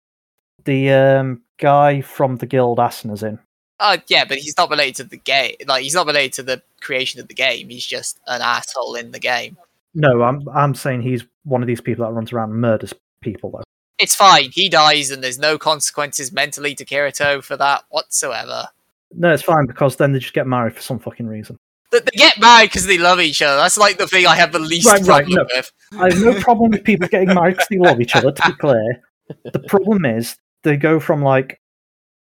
the 0.66 0.92
um, 0.92 1.42
guy 1.58 2.02
from 2.02 2.38
the 2.38 2.46
guild 2.46 2.80
Asuna's 2.80 3.24
in. 3.24 3.40
Uh, 3.80 3.98
yeah, 4.08 4.26
but 4.26 4.38
he's 4.38 4.56
not 4.58 4.70
related 4.70 4.96
to 4.96 5.04
the 5.06 5.18
game. 5.18 5.56
Like, 5.68 5.84
he's 5.84 5.96
not 5.96 6.06
related 6.06 6.34
to 6.34 6.44
the 6.44 6.62
creation 6.82 7.20
of 7.20 7.28
the 7.28 7.34
game. 7.34 7.70
He's 7.70 7.86
just 7.86 8.20
an 8.28 8.42
asshole 8.42 8.96
in 8.96 9.12
the 9.12 9.20
game. 9.20 9.58
No, 9.94 10.22
I'm 10.22 10.48
I'm 10.50 10.76
saying 10.76 11.02
he's 11.02 11.26
one 11.44 11.62
of 11.62 11.68
these 11.68 11.82
people 11.82 12.06
that 12.06 12.12
runs 12.12 12.32
around 12.32 12.52
and 12.52 12.62
murders 12.62 12.94
people. 13.22 13.52
Though 13.52 13.64
It's 14.02 14.16
fine. 14.16 14.50
He 14.52 14.68
dies, 14.70 15.12
and 15.12 15.24
there's 15.24 15.40
no 15.40 15.58
consequences 15.58 16.32
mentally 16.32 16.74
to 16.76 16.84
Kirito 16.86 17.44
for 17.44 17.56
that 17.58 17.84
whatsoever. 17.90 18.68
no, 19.14 19.32
it's 19.34 19.44
fine 19.44 19.66
because 19.68 19.96
then 19.98 20.12
they 20.14 20.20
just 20.20 20.34
get 20.34 20.48
married 20.48 20.74
for 20.76 20.82
some 20.82 21.00
fucking 21.00 21.28
reason. 21.28 21.58
They, 21.92 22.00
they 22.00 22.12
get 22.16 22.40
married 22.40 22.70
because 22.70 22.86
they 22.86 22.98
love 22.98 23.20
each 23.20 23.42
other. 23.42 23.58
That's 23.58 23.78
like 23.78 23.98
the 23.98 24.08
thing 24.08 24.26
I 24.26 24.36
have 24.36 24.52
the 24.54 24.60
least 24.60 24.88
Right, 24.88 25.02
right, 25.02 25.26
problem 25.26 25.34
no. 25.36 25.46
with. 25.56 25.72
I 26.00 26.06
have 26.14 26.24
no 26.24 26.40
problem 26.42 26.72
with 26.72 26.84
people 26.84 27.08
getting 27.10 27.34
married 27.34 27.52
because 27.58 27.68
they 27.70 27.78
love 27.78 28.00
each 28.02 28.16
other. 28.16 28.32
To 28.32 28.42
be 28.50 28.54
clear, 28.56 29.02
the 29.52 29.60
problem 29.60 30.06
is 30.06 30.36
they 30.64 30.78
go 30.78 31.00
from 31.00 31.22
like 31.22 31.60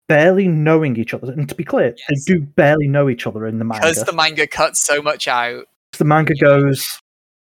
barely 0.08 0.48
knowing 0.48 0.96
each 0.96 1.14
other, 1.14 1.32
and 1.34 1.50
to 1.50 1.56
be 1.56 1.64
clear, 1.66 1.96
Yes. 2.10 2.24
they 2.26 2.34
do 2.36 2.42
barely 2.42 2.88
know 2.88 3.10
each 3.10 3.28
other 3.28 3.46
in 3.48 3.58
the 3.60 3.66
manga. 3.66 3.82
Because 3.88 4.04
the 4.06 4.14
manga 4.14 4.48
cuts 4.48 4.80
so 4.80 5.02
much 5.02 5.28
out. 5.28 5.66
the 5.98 6.06
manga 6.06 6.34
goes, 6.36 6.88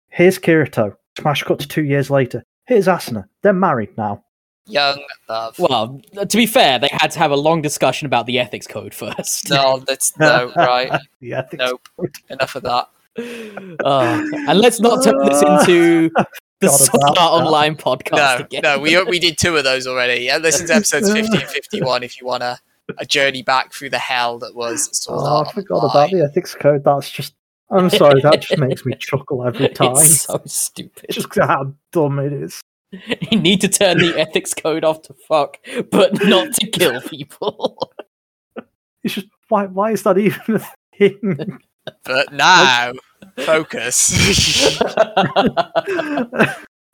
here's 0.09 0.39
Kirito. 0.39 0.97
Smash 1.19 1.43
cut 1.45 1.59
to 1.61 1.69
two 1.69 1.85
years 1.85 2.11
later. 2.11 2.43
Here's 2.71 2.87
Asuna. 2.87 3.25
They're 3.43 3.53
married 3.53 3.99
now. 3.99 4.23
Young 4.67 5.03
love. 5.29 5.59
Well, 5.59 6.01
to 6.29 6.37
be 6.37 6.47
fair, 6.47 6.79
they 6.79 6.89
had 6.93 7.11
to 7.11 7.19
have 7.19 7.33
a 7.33 7.37
long 7.37 7.63
discussion 7.63 8.07
about 8.07 8.27
the 8.27 8.39
ethics 8.39 8.69
code 8.69 8.95
first. 8.95 9.51
No, 9.51 9.83
that's 9.89 10.17
no, 10.21 10.53
right. 10.55 10.89
the 11.21 11.33
ethics 11.35 11.59
Nope. 11.67 11.89
code. 11.97 12.15
Enough 12.29 12.55
of 12.55 12.63
that. 12.63 12.89
Uh, 13.85 14.23
and 14.49 14.61
let's 14.61 14.79
not 14.79 15.03
turn 15.03 15.19
this 15.27 15.43
into 15.69 16.11
the 16.61 16.69
Forgot 16.69 16.79
Sword 16.79 17.03
about 17.03 17.19
Art 17.19 17.41
that. 17.41 17.47
Online 17.47 17.75
podcast 17.75 18.39
No, 18.39 18.45
again. 18.45 18.61
no, 18.63 18.79
we 18.79 19.03
we 19.03 19.19
did 19.19 19.37
two 19.37 19.57
of 19.57 19.65
those 19.65 19.89
already. 19.89 20.23
Yeah, 20.27 20.37
listen 20.37 20.69
to 20.69 20.75
episodes 20.77 21.13
50 21.13 21.39
and 21.39 21.49
51 21.49 22.05
if 22.05 22.21
you 22.21 22.27
want 22.29 22.45
a, 22.45 22.57
a 22.99 23.05
journey 23.05 23.43
back 23.43 23.73
through 23.73 23.91
the 23.91 23.99
hell 23.99 24.39
that 24.39 24.55
was 24.55 24.97
Sword 24.97 25.19
Oh, 25.25 25.37
Art 25.39 25.49
I 25.49 25.53
forgot 25.55 25.75
Online. 25.83 25.91
about 25.91 26.11
the 26.17 26.25
ethics 26.25 26.55
code. 26.55 26.85
That's 26.85 27.11
just. 27.11 27.35
I'm 27.71 27.89
sorry, 27.91 28.21
that 28.23 28.43
just 28.43 28.59
makes 28.61 28.85
me 28.85 28.95
chuckle 28.99 29.47
every 29.47 29.69
time. 29.69 29.93
It's 29.93 30.23
so 30.23 30.41
stupid. 30.47 31.07
Just 31.11 31.29
how 31.39 31.73
dumb 31.93 32.19
it 32.19 32.33
is. 32.33 32.61
You 33.31 33.39
need 33.39 33.61
to 33.61 33.69
turn 33.69 33.99
the 33.99 34.15
ethics 34.19 34.53
code 34.55 34.83
off 34.85 35.03
to 35.03 35.15
fuck, 35.29 35.59
but 35.91 36.25
not 36.25 36.53
to 36.55 36.67
kill 36.67 37.01
people. 37.09 37.93
It's 39.05 39.15
just 39.15 39.29
why? 39.49 39.67
Why 39.67 39.93
is 39.93 40.03
that 40.03 40.19
even 40.19 40.57
a 40.57 40.67
thing? 40.99 41.59
But 42.05 42.33
now, 42.33 42.93
focus. 43.39 44.11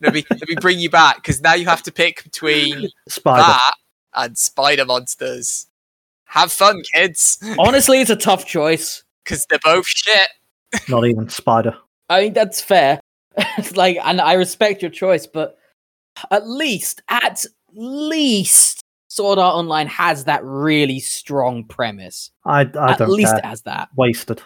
let 0.00 0.12
me 0.14 0.24
let 0.30 0.48
me 0.48 0.54
bring 0.60 0.78
you 0.78 0.90
back 0.90 1.16
because 1.16 1.40
now 1.40 1.54
you 1.54 1.64
have 1.66 1.82
to 1.84 1.92
pick 1.92 2.22
between 2.24 2.88
Spider. 3.08 3.42
that 3.42 3.74
and 4.14 4.36
spider 4.38 4.84
monsters. 4.84 5.66
Have 6.26 6.52
fun, 6.52 6.82
kids, 6.92 7.38
Honestly, 7.58 8.00
it's 8.00 8.10
a 8.10 8.16
tough 8.16 8.44
choice. 8.46 9.04
because 9.24 9.46
they're 9.48 9.58
both 9.62 9.86
shit. 9.86 10.28
Not 10.88 11.06
even 11.06 11.28
Spider. 11.28 11.76
I 12.08 12.22
mean, 12.22 12.32
that's 12.32 12.60
fair. 12.60 13.00
It's 13.36 13.76
like, 13.76 13.98
and 14.02 14.20
I 14.20 14.34
respect 14.34 14.82
your 14.82 14.90
choice, 14.90 15.26
but 15.26 15.58
at 16.30 16.48
least, 16.48 17.02
at 17.08 17.44
least, 17.74 18.80
Sword 19.08 19.38
Art 19.38 19.54
Online 19.54 19.86
has 19.86 20.24
that 20.24 20.44
really 20.44 21.00
strong 21.00 21.64
premise. 21.64 22.30
I, 22.44 22.60
I 22.60 22.92
at 22.92 22.98
don't 22.98 23.10
least 23.10 23.30
care. 23.30 23.38
it 23.38 23.44
has 23.44 23.62
that. 23.62 23.88
Wasted. 23.96 24.42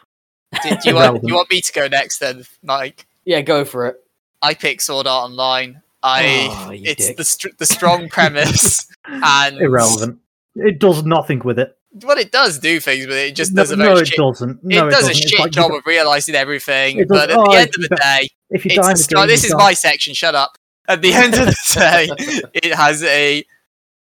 Do, 0.62 0.68
do 0.70 0.76
you 0.90 0.94
want 0.97 1.20
do 1.22 1.28
you 1.28 1.34
want 1.34 1.51
me 1.51 1.60
to 1.60 1.72
go 1.72 1.86
next 1.88 2.18
then, 2.18 2.44
Mike? 2.62 3.06
Yeah, 3.24 3.40
go 3.40 3.64
for 3.64 3.86
it. 3.86 3.97
I 4.42 4.55
pick 4.55 4.80
Sword 4.80 5.06
Art 5.06 5.30
Online. 5.30 5.82
I 6.02 6.48
Oh, 6.51 6.70
it's 6.72 7.06
dick. 7.09 7.16
the 7.16 7.24
str- 7.24 7.48
the 7.59 7.66
strong 7.66 8.09
premise 8.09 8.86
and 9.06 9.59
Irrelevant. 9.59 10.18
It 10.56 10.78
does 10.80 11.05
nothing 11.05 11.40
with 11.40 11.59
it. 11.59 11.76
Well, 11.92 12.18
it 12.18 12.30
does 12.30 12.58
do 12.58 12.78
things, 12.78 13.06
but 13.06 13.16
it 13.16 13.34
just 13.34 13.52
no, 13.52 13.62
does 13.62 13.72
a 13.72 13.76
no, 13.76 13.84
very 13.84 14.00
it 14.00 14.08
shit. 14.08 14.18
doesn't. 14.18 14.62
No, 14.62 14.86
It 14.86 14.90
does 14.90 15.04
a 15.04 15.08
doesn't. 15.08 15.22
It's 15.22 15.30
shit 15.30 15.40
like 15.40 15.50
job 15.50 15.72
of 15.72 15.84
realizing 15.86 16.34
everything, 16.36 17.04
but 17.08 17.30
at 17.30 17.36
oh, 17.38 17.50
the 17.50 17.58
end 17.58 17.68
of 17.74 17.88
the 17.88 17.96
day, 17.96 18.28
If 18.50 18.64
you 18.64 18.70
it's 18.70 18.76
die 18.76 18.86
a 18.86 18.90
in 18.90 18.96
the 18.96 19.02
strong, 19.02 19.22
game, 19.22 19.28
this 19.28 19.44
is 19.44 19.50
die. 19.50 19.58
my 19.58 19.72
section. 19.74 20.14
Shut 20.14 20.34
up. 20.34 20.56
At 20.86 21.02
the 21.02 21.12
end 21.12 21.34
of 21.34 21.46
the 21.46 21.56
day, 21.74 22.50
it 22.54 22.74
has 22.74 23.02
a 23.02 23.44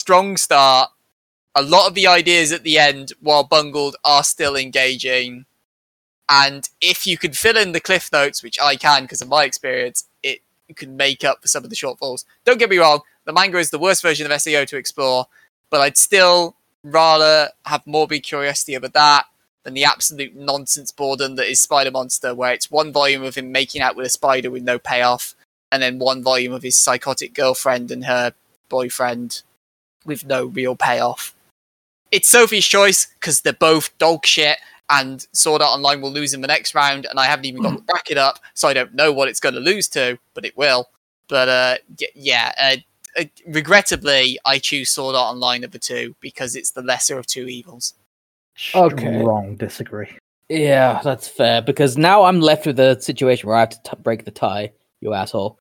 strong 0.00 0.36
start. 0.36 0.90
A 1.54 1.62
lot 1.62 1.88
of 1.88 1.94
the 1.94 2.06
ideas 2.06 2.52
at 2.52 2.62
the 2.62 2.78
end, 2.78 3.12
while 3.20 3.44
bungled, 3.44 3.96
are 4.04 4.24
still 4.24 4.56
engaging. 4.56 5.46
And 6.28 6.68
if 6.80 7.06
you 7.06 7.16
could 7.18 7.36
fill 7.36 7.56
in 7.56 7.72
the 7.72 7.80
cliff 7.80 8.12
notes, 8.12 8.42
which 8.42 8.60
I 8.60 8.76
can 8.76 9.02
because 9.02 9.20
of 9.20 9.28
my 9.28 9.44
experience, 9.44 10.04
it 10.22 10.40
can 10.76 10.96
make 10.96 11.24
up 11.24 11.42
for 11.42 11.48
some 11.48 11.64
of 11.64 11.70
the 11.70 11.76
shortfalls. 11.76 12.24
Don't 12.44 12.58
get 12.58 12.70
me 12.70 12.78
wrong, 12.78 13.00
the 13.24 13.32
manga 13.32 13.58
is 13.58 13.70
the 13.70 13.78
worst 13.78 14.02
version 14.02 14.30
of 14.30 14.40
SAO 14.40 14.64
to 14.64 14.76
explore, 14.76 15.26
but 15.70 15.80
I'd 15.80 15.96
still 15.98 16.56
rather 16.84 17.50
have 17.66 17.86
morbid 17.86 18.22
curiosity 18.22 18.76
over 18.76 18.88
that 18.88 19.26
than 19.64 19.74
the 19.74 19.84
absolute 19.84 20.34
nonsense 20.34 20.90
boredom 20.90 21.36
that 21.36 21.50
is 21.50 21.60
Spider 21.60 21.90
Monster, 21.90 22.34
where 22.34 22.52
it's 22.52 22.70
one 22.70 22.92
volume 22.92 23.22
of 23.22 23.34
him 23.34 23.52
making 23.52 23.82
out 23.82 23.96
with 23.96 24.06
a 24.06 24.10
spider 24.10 24.50
with 24.50 24.62
no 24.62 24.78
payoff, 24.78 25.34
and 25.70 25.82
then 25.82 25.98
one 25.98 26.22
volume 26.22 26.52
of 26.52 26.62
his 26.62 26.78
psychotic 26.78 27.34
girlfriend 27.34 27.90
and 27.90 28.04
her 28.04 28.32
boyfriend 28.68 29.42
with 30.04 30.24
no 30.24 30.46
real 30.46 30.76
payoff. 30.76 31.34
It's 32.10 32.28
Sophie's 32.28 32.66
choice 32.66 33.06
because 33.20 33.42
they're 33.42 33.52
both 33.52 33.96
dog 33.98 34.24
shit, 34.24 34.58
and 34.88 35.26
Sword 35.32 35.62
Art 35.62 35.76
Online 35.76 36.00
will 36.00 36.10
lose 36.10 36.34
in 36.34 36.40
the 36.40 36.48
next 36.48 36.74
round, 36.74 37.06
and 37.06 37.20
I 37.20 37.26
haven't 37.26 37.44
even 37.44 37.62
got 37.62 37.76
the 37.76 37.82
bracket 37.82 38.18
up, 38.18 38.40
so 38.54 38.66
I 38.66 38.72
don't 38.72 38.94
know 38.94 39.12
what 39.12 39.28
it's 39.28 39.40
going 39.40 39.54
to 39.54 39.60
lose 39.60 39.88
to, 39.88 40.18
but 40.34 40.44
it 40.44 40.56
will. 40.56 40.88
But 41.28 41.48
uh, 41.48 41.76
yeah, 42.14 42.52
uh, 42.60 42.76
uh, 43.18 43.24
regrettably, 43.46 44.38
I 44.44 44.58
choose 44.58 44.90
Sword 44.90 45.16
Art 45.16 45.34
Online 45.34 45.64
of 45.64 45.70
the 45.70 45.78
two 45.78 46.14
because 46.20 46.56
it's 46.56 46.70
the 46.70 46.82
lesser 46.82 47.18
of 47.18 47.26
two 47.26 47.46
evils. 47.46 47.94
Okay. 48.74 49.22
Wrong. 49.22 49.56
Disagree. 49.56 50.08
Yeah, 50.48 51.00
that's 51.02 51.28
fair 51.28 51.62
because 51.62 51.96
now 51.96 52.24
I'm 52.24 52.40
left 52.40 52.66
with 52.66 52.80
a 52.80 53.00
situation 53.00 53.48
where 53.48 53.56
I 53.56 53.60
have 53.60 53.70
to 53.70 53.80
t- 53.82 54.02
break 54.02 54.24
the 54.24 54.32
tie. 54.32 54.72
You 55.00 55.14
asshole. 55.14 55.58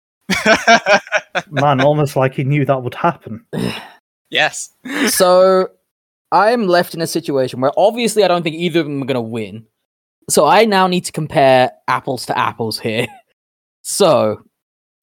Man, 1.50 1.82
almost 1.82 2.16
like 2.16 2.34
he 2.34 2.44
knew 2.44 2.66
that 2.66 2.84
would 2.84 2.96
happen. 2.96 3.46
yes. 4.30 4.72
so 5.08 5.70
I 6.32 6.52
am 6.52 6.68
left 6.68 6.94
in 6.94 7.02
a 7.02 7.08
situation 7.08 7.62
where 7.62 7.72
obviously 7.78 8.24
I 8.24 8.28
don't 8.28 8.44
think 8.44 8.56
either 8.56 8.80
of 8.82 8.86
them 8.88 9.02
are 9.02 9.06
going 9.06 9.16
to 9.16 9.22
win. 9.22 9.66
So 10.30 10.46
I 10.46 10.66
now 10.66 10.88
need 10.88 11.06
to 11.06 11.12
compare 11.12 11.72
apples 11.88 12.26
to 12.28 12.38
apples 12.38 12.80
here. 12.80 13.08
So 13.82 14.44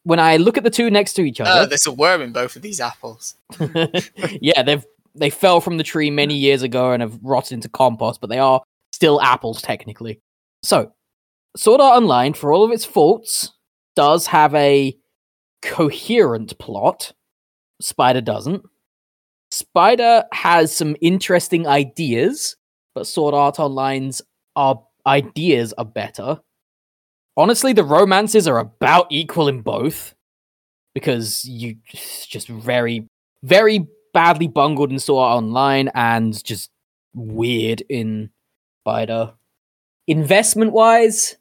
when 0.07 0.20
I 0.20 0.37
look 0.37 0.57
at 0.57 0.62
the 0.62 0.70
two 0.70 0.89
next 0.89 1.15
to 1.15 1.23
each 1.23 1.41
Uh, 1.41 1.45
other, 1.45 1.66
there's 1.66 1.87
a 1.87 1.91
worm 1.91 2.23
in 2.23 2.33
both 2.33 2.55
of 2.55 2.62
these 2.62 2.81
apples. 2.81 3.35
yeah, 4.41 4.62
they've 4.62 4.85
they 5.16 5.31
fell 5.31 5.61
from 5.61 5.78
the 5.78 5.83
tree 5.83 6.11
many 6.11 6.35
years 6.35 6.62
ago 6.62 6.93
and 6.93 7.01
have 7.03 7.19
rotted 7.23 7.53
into 7.53 7.69
compost, 7.69 8.20
but 8.20 8.31
they 8.31 8.39
are 8.39 8.62
still 8.93 9.20
apples 9.20 9.61
technically. 9.62 10.20
So, 10.62 10.93
Sword 11.57 11.81
Art 11.81 11.97
Online, 11.97 12.35
for 12.35 12.53
all 12.53 12.62
of 12.62 12.70
its 12.70 12.85
faults, 12.85 13.53
does 13.97 14.27
have 14.27 14.55
a 14.55 14.97
coherent 15.62 16.57
plot. 16.59 17.12
Spider 17.81 18.20
doesn't. 18.20 18.62
Spider 19.51 20.24
has 20.33 20.74
some 20.74 20.95
interesting 21.01 21.66
ideas, 21.66 22.57
but 22.95 23.07
Sword 23.09 23.35
Art 23.35 23.59
Online's 23.59 24.23
are 24.55 24.81
ideas 25.07 25.73
are 25.78 25.85
better. 25.85 26.39
Honestly, 27.37 27.73
the 27.73 27.85
romances 27.85 28.49
are 28.49 28.59
about 28.59 29.07
equal 29.11 29.49
in 29.49 29.61
both 29.61 30.15
because 30.95 31.45
you 31.45 31.77
just 32.29 32.49
very, 32.49 33.07
very 33.43 33.87
badly 34.15 34.49
bungled 34.49 34.91
in 34.91 34.99
Sword 34.99 35.23
Art 35.23 35.43
Online 35.43 35.91
and 35.95 36.43
just 36.43 36.71
weird 37.15 37.83
in 37.91 38.31
Spider. 38.83 39.35
Investment 40.07 40.73
wise, 40.73 41.37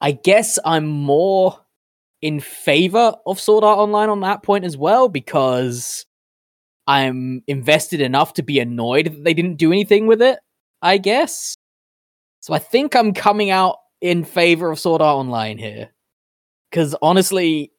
I 0.00 0.12
guess 0.12 0.58
I'm 0.64 0.86
more 0.86 1.58
in 2.22 2.40
favor 2.40 3.14
of 3.26 3.38
Sword 3.38 3.64
Art 3.64 3.78
Online 3.78 4.08
on 4.08 4.20
that 4.20 4.42
point 4.42 4.64
as 4.64 4.78
well 4.78 5.10
because 5.10 6.06
I'm 6.86 7.42
invested 7.46 8.00
enough 8.00 8.34
to 8.34 8.42
be 8.42 8.58
annoyed 8.60 9.06
that 9.06 9.24
they 9.24 9.34
didn't 9.34 9.56
do 9.56 9.72
anything 9.72 10.06
with 10.06 10.22
it, 10.22 10.38
I 10.80 10.96
guess. 10.96 11.54
So 12.40 12.54
I 12.54 12.58
think 12.58 12.96
I'm 12.96 13.12
coming 13.12 13.50
out 13.50 13.76
in 14.00 14.24
favor 14.24 14.70
of 14.70 14.78
Sword 14.78 15.02
Art 15.02 15.16
Online 15.16 15.58
here. 15.58 15.90
Because 16.70 16.94
honestly, 17.02 17.72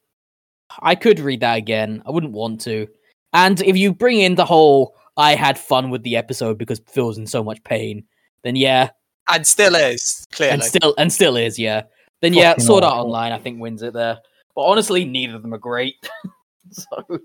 I 0.80 0.94
could 0.94 1.20
read 1.20 1.40
that 1.40 1.58
again. 1.58 2.02
I 2.06 2.10
wouldn't 2.10 2.32
want 2.32 2.60
to. 2.62 2.88
And 3.32 3.60
if 3.62 3.76
you 3.76 3.94
bring 3.94 4.20
in 4.20 4.34
the 4.34 4.44
whole 4.44 4.94
I 5.16 5.34
had 5.34 5.58
fun 5.58 5.90
with 5.90 6.02
the 6.02 6.16
episode 6.16 6.58
because 6.58 6.80
Phil's 6.88 7.18
in 7.18 7.26
so 7.26 7.44
much 7.44 7.62
pain, 7.64 8.04
then 8.44 8.56
yeah. 8.56 8.90
And 9.28 9.46
still 9.46 9.74
is, 9.74 10.26
clearly. 10.32 10.54
And 10.54 10.62
still 10.62 10.94
and 10.98 11.12
still 11.12 11.36
is, 11.36 11.58
yeah. 11.58 11.82
Then 12.20 12.34
yeah, 12.34 12.56
Sword 12.58 12.84
Art. 12.84 13.04
Online 13.04 13.32
I 13.32 13.38
think 13.38 13.60
wins 13.60 13.82
it 13.82 13.94
there. 13.94 14.18
But 14.54 14.62
honestly, 14.62 15.04
neither 15.04 15.36
of 15.36 15.42
them 15.42 15.54
are 15.54 15.58
great. 15.58 15.94
so 16.70 17.18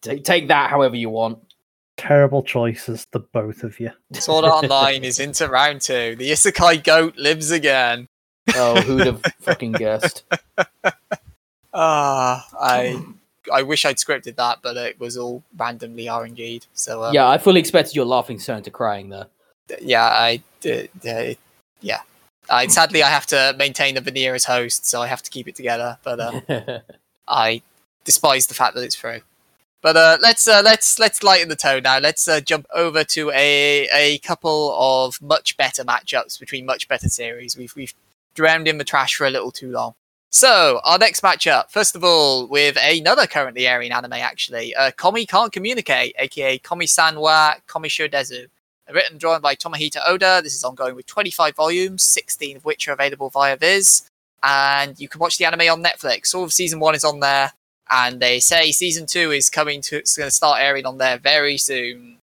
take 0.00 0.24
take 0.24 0.48
that 0.48 0.70
however 0.70 0.96
you 0.96 1.10
want. 1.10 1.51
Terrible 2.02 2.42
choices, 2.42 3.06
the 3.12 3.20
both 3.20 3.62
of 3.62 3.78
you. 3.78 3.92
Sword 4.14 4.44
Art 4.44 4.64
Online 4.64 5.04
is 5.04 5.20
into 5.26 5.48
round 5.48 5.80
two. 5.82 6.16
The 6.16 6.30
Isekai 6.32 6.82
goat 6.82 7.16
lives 7.16 7.52
again. 7.52 8.08
Oh, 8.56 8.80
who'd 8.80 9.06
have 9.06 9.22
fucking 9.40 9.70
guessed? 9.72 10.24
Ah, 11.72 12.44
I 12.60 13.00
I 13.52 13.62
wish 13.62 13.84
I'd 13.84 13.98
scripted 13.98 14.34
that, 14.34 14.58
but 14.62 14.76
it 14.76 14.98
was 14.98 15.16
all 15.16 15.44
randomly 15.56 16.06
RNG'd. 16.06 16.66
So 16.74 17.04
um, 17.04 17.14
Yeah, 17.14 17.28
I 17.28 17.38
fully 17.38 17.60
expected 17.60 17.94
your 17.94 18.04
laughing 18.04 18.38
turn 18.40 18.64
to 18.64 18.70
crying 18.72 19.08
there. 19.10 19.26
yeah, 19.80 20.04
I 20.04 20.42
did. 20.60 20.90
Uh, 21.08 21.34
yeah, 21.80 22.00
I 22.50 22.66
sadly 22.66 23.04
I 23.04 23.10
have 23.10 23.26
to 23.26 23.54
maintain 23.56 23.94
the 23.94 24.00
veneer 24.00 24.34
as 24.34 24.46
host, 24.46 24.86
so 24.86 25.00
I 25.00 25.06
have 25.06 25.22
to 25.22 25.30
keep 25.30 25.46
it 25.46 25.54
together. 25.54 25.98
But 26.02 26.18
uh, 26.18 26.80
I 27.28 27.62
despise 28.02 28.48
the 28.48 28.54
fact 28.54 28.74
that 28.74 28.82
it's 28.82 28.96
true. 28.96 29.20
But 29.82 29.96
uh, 29.96 30.18
let's 30.22 30.46
uh, 30.46 30.62
let's 30.64 31.00
let's 31.00 31.24
lighten 31.24 31.48
the 31.48 31.56
tone 31.56 31.82
now. 31.82 31.98
Let's 31.98 32.28
uh, 32.28 32.40
jump 32.40 32.66
over 32.72 33.02
to 33.02 33.30
a 33.32 33.88
a 33.92 34.18
couple 34.18 34.74
of 34.78 35.20
much 35.20 35.56
better 35.56 35.82
matchups 35.84 36.38
between 36.38 36.64
much 36.64 36.86
better 36.86 37.08
series. 37.08 37.56
We've 37.56 37.74
we've 37.74 37.92
drowned 38.34 38.68
in 38.68 38.78
the 38.78 38.84
trash 38.84 39.16
for 39.16 39.26
a 39.26 39.30
little 39.30 39.50
too 39.50 39.72
long. 39.72 39.94
So 40.30 40.80
our 40.84 40.98
next 40.98 41.20
matchup, 41.20 41.70
first 41.70 41.94
of 41.96 42.04
all, 42.04 42.46
with 42.46 42.78
another 42.80 43.26
currently 43.26 43.66
airing 43.66 43.92
anime, 43.92 44.14
actually, 44.14 44.74
uh, 44.74 44.92
Komi 44.92 45.28
Can't 45.28 45.52
Communicate, 45.52 46.14
aka 46.18 46.58
Komi-san 46.60 47.18
wa 47.18 47.54
Komyusho 47.68 48.10
Desu. 48.10 48.46
Written 48.88 49.12
and 49.12 49.20
drawn 49.20 49.40
by 49.40 49.54
Tomohito 49.54 49.98
Oda. 50.06 50.40
This 50.42 50.54
is 50.54 50.64
ongoing 50.64 50.94
with 50.94 51.06
25 51.06 51.56
volumes, 51.56 52.02
16 52.02 52.58
of 52.58 52.64
which 52.64 52.88
are 52.88 52.92
available 52.92 53.30
via 53.30 53.56
Viz. 53.56 54.08
And 54.42 54.98
you 54.98 55.08
can 55.08 55.18
watch 55.18 55.38
the 55.38 55.44
anime 55.44 55.70
on 55.70 55.82
Netflix. 55.82 56.34
All 56.34 56.44
of 56.44 56.52
season 56.52 56.78
one 56.80 56.94
is 56.94 57.04
on 57.04 57.20
there 57.20 57.52
and 57.92 58.20
they 58.20 58.40
say 58.40 58.72
season 58.72 59.06
two 59.06 59.30
is 59.30 59.48
coming 59.50 59.80
to 59.80 59.96
it's 59.96 60.16
going 60.16 60.26
to 60.26 60.34
start 60.34 60.60
airing 60.60 60.86
on 60.86 60.98
there 60.98 61.18
very 61.18 61.56
soon 61.58 62.18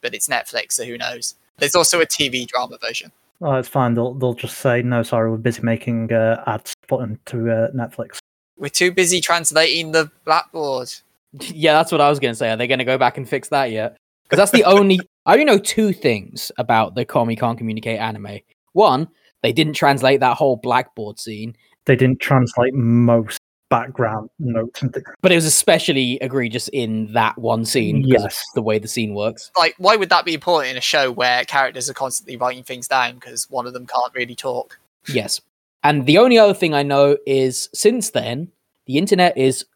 but 0.00 0.14
it's 0.14 0.28
netflix 0.28 0.72
so 0.72 0.84
who 0.84 0.98
knows 0.98 1.34
there's 1.58 1.74
also 1.74 2.00
a 2.00 2.06
tv 2.06 2.46
drama 2.46 2.76
version 2.78 3.10
Oh, 3.40 3.56
it's 3.56 3.68
fine. 3.68 3.94
They'll 3.94 4.14
they'll 4.14 4.32
just 4.32 4.58
say 4.58 4.80
no. 4.80 5.02
Sorry, 5.02 5.28
we're 5.28 5.36
busy 5.36 5.60
making 5.60 6.12
uh, 6.12 6.42
ads 6.46 6.70
to 6.70 6.86
put 6.86 7.02
into 7.02 7.50
uh, 7.50 7.70
Netflix. 7.72 8.18
we're 8.56 8.68
too 8.68 8.92
busy 8.92 9.20
translating 9.20 9.90
the 9.90 10.10
blackboard 10.24 10.88
yeah, 11.40 11.72
that's 11.72 11.90
what 11.92 12.00
I 12.00 12.08
was 12.08 12.20
going 12.20 12.32
to 12.32 12.36
say. 12.36 12.50
Are 12.50 12.56
they 12.56 12.66
going 12.66 12.78
to 12.78 12.84
go 12.84 12.98
back 12.98 13.16
and 13.16 13.28
fix 13.28 13.48
that 13.48 13.70
yet? 13.70 13.96
Because 14.24 14.38
that's 14.38 14.52
the 14.52 14.64
only. 14.64 15.00
I 15.26 15.32
only 15.32 15.44
know 15.44 15.58
two 15.58 15.92
things 15.92 16.52
about 16.58 16.94
the 16.94 17.04
Komi 17.06 17.38
Can't 17.38 17.56
Communicate 17.56 17.98
anime. 17.98 18.40
One, 18.72 19.08
they 19.42 19.52
didn't 19.52 19.72
translate 19.74 20.20
that 20.20 20.36
whole 20.36 20.56
blackboard 20.56 21.18
scene, 21.18 21.56
They 21.86 21.96
didn't 21.96 22.20
translate 22.20 22.74
most 22.74 23.40
background 23.70 24.28
notes 24.38 24.82
and 24.82 24.92
things. 24.92 25.06
but 25.22 25.32
it 25.32 25.36
was 25.36 25.44
especially 25.46 26.18
egregious 26.20 26.68
in 26.68 27.12
that 27.12 27.36
one 27.38 27.64
scene 27.64 28.02
Yes. 28.06 28.42
the 28.54 28.62
way 28.62 28.78
the 28.78 28.86
scene 28.88 29.14
works. 29.14 29.50
like 29.58 29.74
why 29.78 29.96
would 29.96 30.10
that 30.10 30.24
be 30.24 30.34
important 30.34 30.70
in 30.72 30.76
a 30.76 30.80
show 30.82 31.10
where 31.10 31.44
characters 31.44 31.88
are 31.90 31.94
constantly 31.94 32.36
writing 32.36 32.62
things 32.62 32.86
down 32.86 33.14
because 33.14 33.48
one 33.50 33.66
of 33.66 33.72
them 33.72 33.86
can't 33.86 34.12
really 34.14 34.36
talk 34.36 34.78
Yes. 35.08 35.40
And 35.82 36.06
the 36.06 36.16
only 36.18 36.38
other 36.38 36.54
thing 36.54 36.72
I 36.72 36.82
know 36.82 37.18
is 37.26 37.68
since 37.74 38.08
then, 38.10 38.50
the 38.86 38.96
internet 38.96 39.36
is 39.36 39.66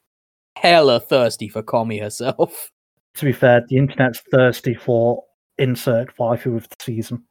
hella 0.56 1.00
thirsty 1.00 1.48
for 1.48 1.62
Komi 1.62 2.00
herself. 2.00 2.70
To 3.16 3.24
be 3.24 3.32
fair, 3.32 3.64
the 3.68 3.76
internet's 3.76 4.20
thirsty 4.30 4.74
for 4.74 5.24
insert 5.58 6.16
waifu 6.18 6.56
of 6.56 6.68
the 6.68 6.76
season. 6.78 7.24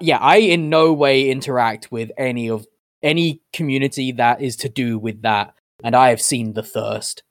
yeah, 0.00 0.16
I 0.18 0.36
in 0.38 0.70
no 0.70 0.92
way 0.94 1.28
interact 1.30 1.92
with 1.92 2.10
any 2.16 2.48
of 2.48 2.66
any 3.02 3.42
community 3.52 4.10
that 4.12 4.40
is 4.40 4.56
to 4.56 4.68
do 4.70 4.98
with 4.98 5.20
that, 5.22 5.52
and 5.84 5.94
I 5.94 6.08
have 6.08 6.20
seen 6.20 6.54
the 6.54 6.62
thirst, 6.62 7.22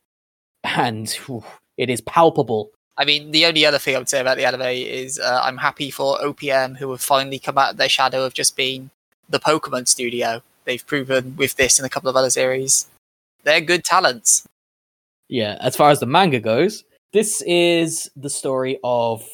and 0.63 1.09
whew, 1.09 1.43
it 1.75 1.89
is 1.89 1.99
palpable. 1.99 2.71
I 2.95 3.05
mean, 3.05 3.31
the 3.31 3.45
only 3.47 3.65
other 3.65 3.79
thing 3.79 3.95
I 3.95 3.97
would 3.97 4.07
say 4.07 4.21
about 4.21 4.37
the 4.37 4.45
anime 4.45 4.61
is 4.61 5.19
uh, 5.19 5.41
I'm 5.43 5.57
happy 5.57 5.89
for 5.89 6.17
OLM 6.19 6.77
who 6.77 6.91
have 6.91 7.01
finally 7.01 7.39
come 7.39 7.57
out 7.57 7.71
of 7.71 7.77
their 7.77 7.89
shadow 7.89 8.23
of 8.23 8.35
just 8.35 8.55
being 8.55 8.91
the 9.27 9.39
Pokemon 9.39 9.87
studio. 9.87 10.43
They've 10.65 10.85
proven 10.85 11.35
with 11.35 11.55
this 11.55 11.79
and 11.79 11.85
a 11.85 11.89
couple 11.89 12.09
of 12.09 12.15
other 12.15 12.29
series. 12.29 12.87
They're 13.43 13.61
good 13.61 13.83
talents. 13.83 14.47
Yeah, 15.27 15.57
as 15.59 15.75
far 15.75 15.89
as 15.89 15.99
the 15.99 16.05
manga 16.05 16.39
goes, 16.39 16.83
this 17.11 17.41
is 17.41 18.09
the 18.15 18.29
story 18.29 18.79
of 18.83 19.27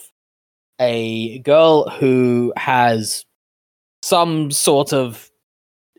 a 0.79 1.39
girl 1.39 1.89
who 1.89 2.53
has 2.55 3.25
some 4.01 4.49
sort 4.51 4.93
of 4.93 5.29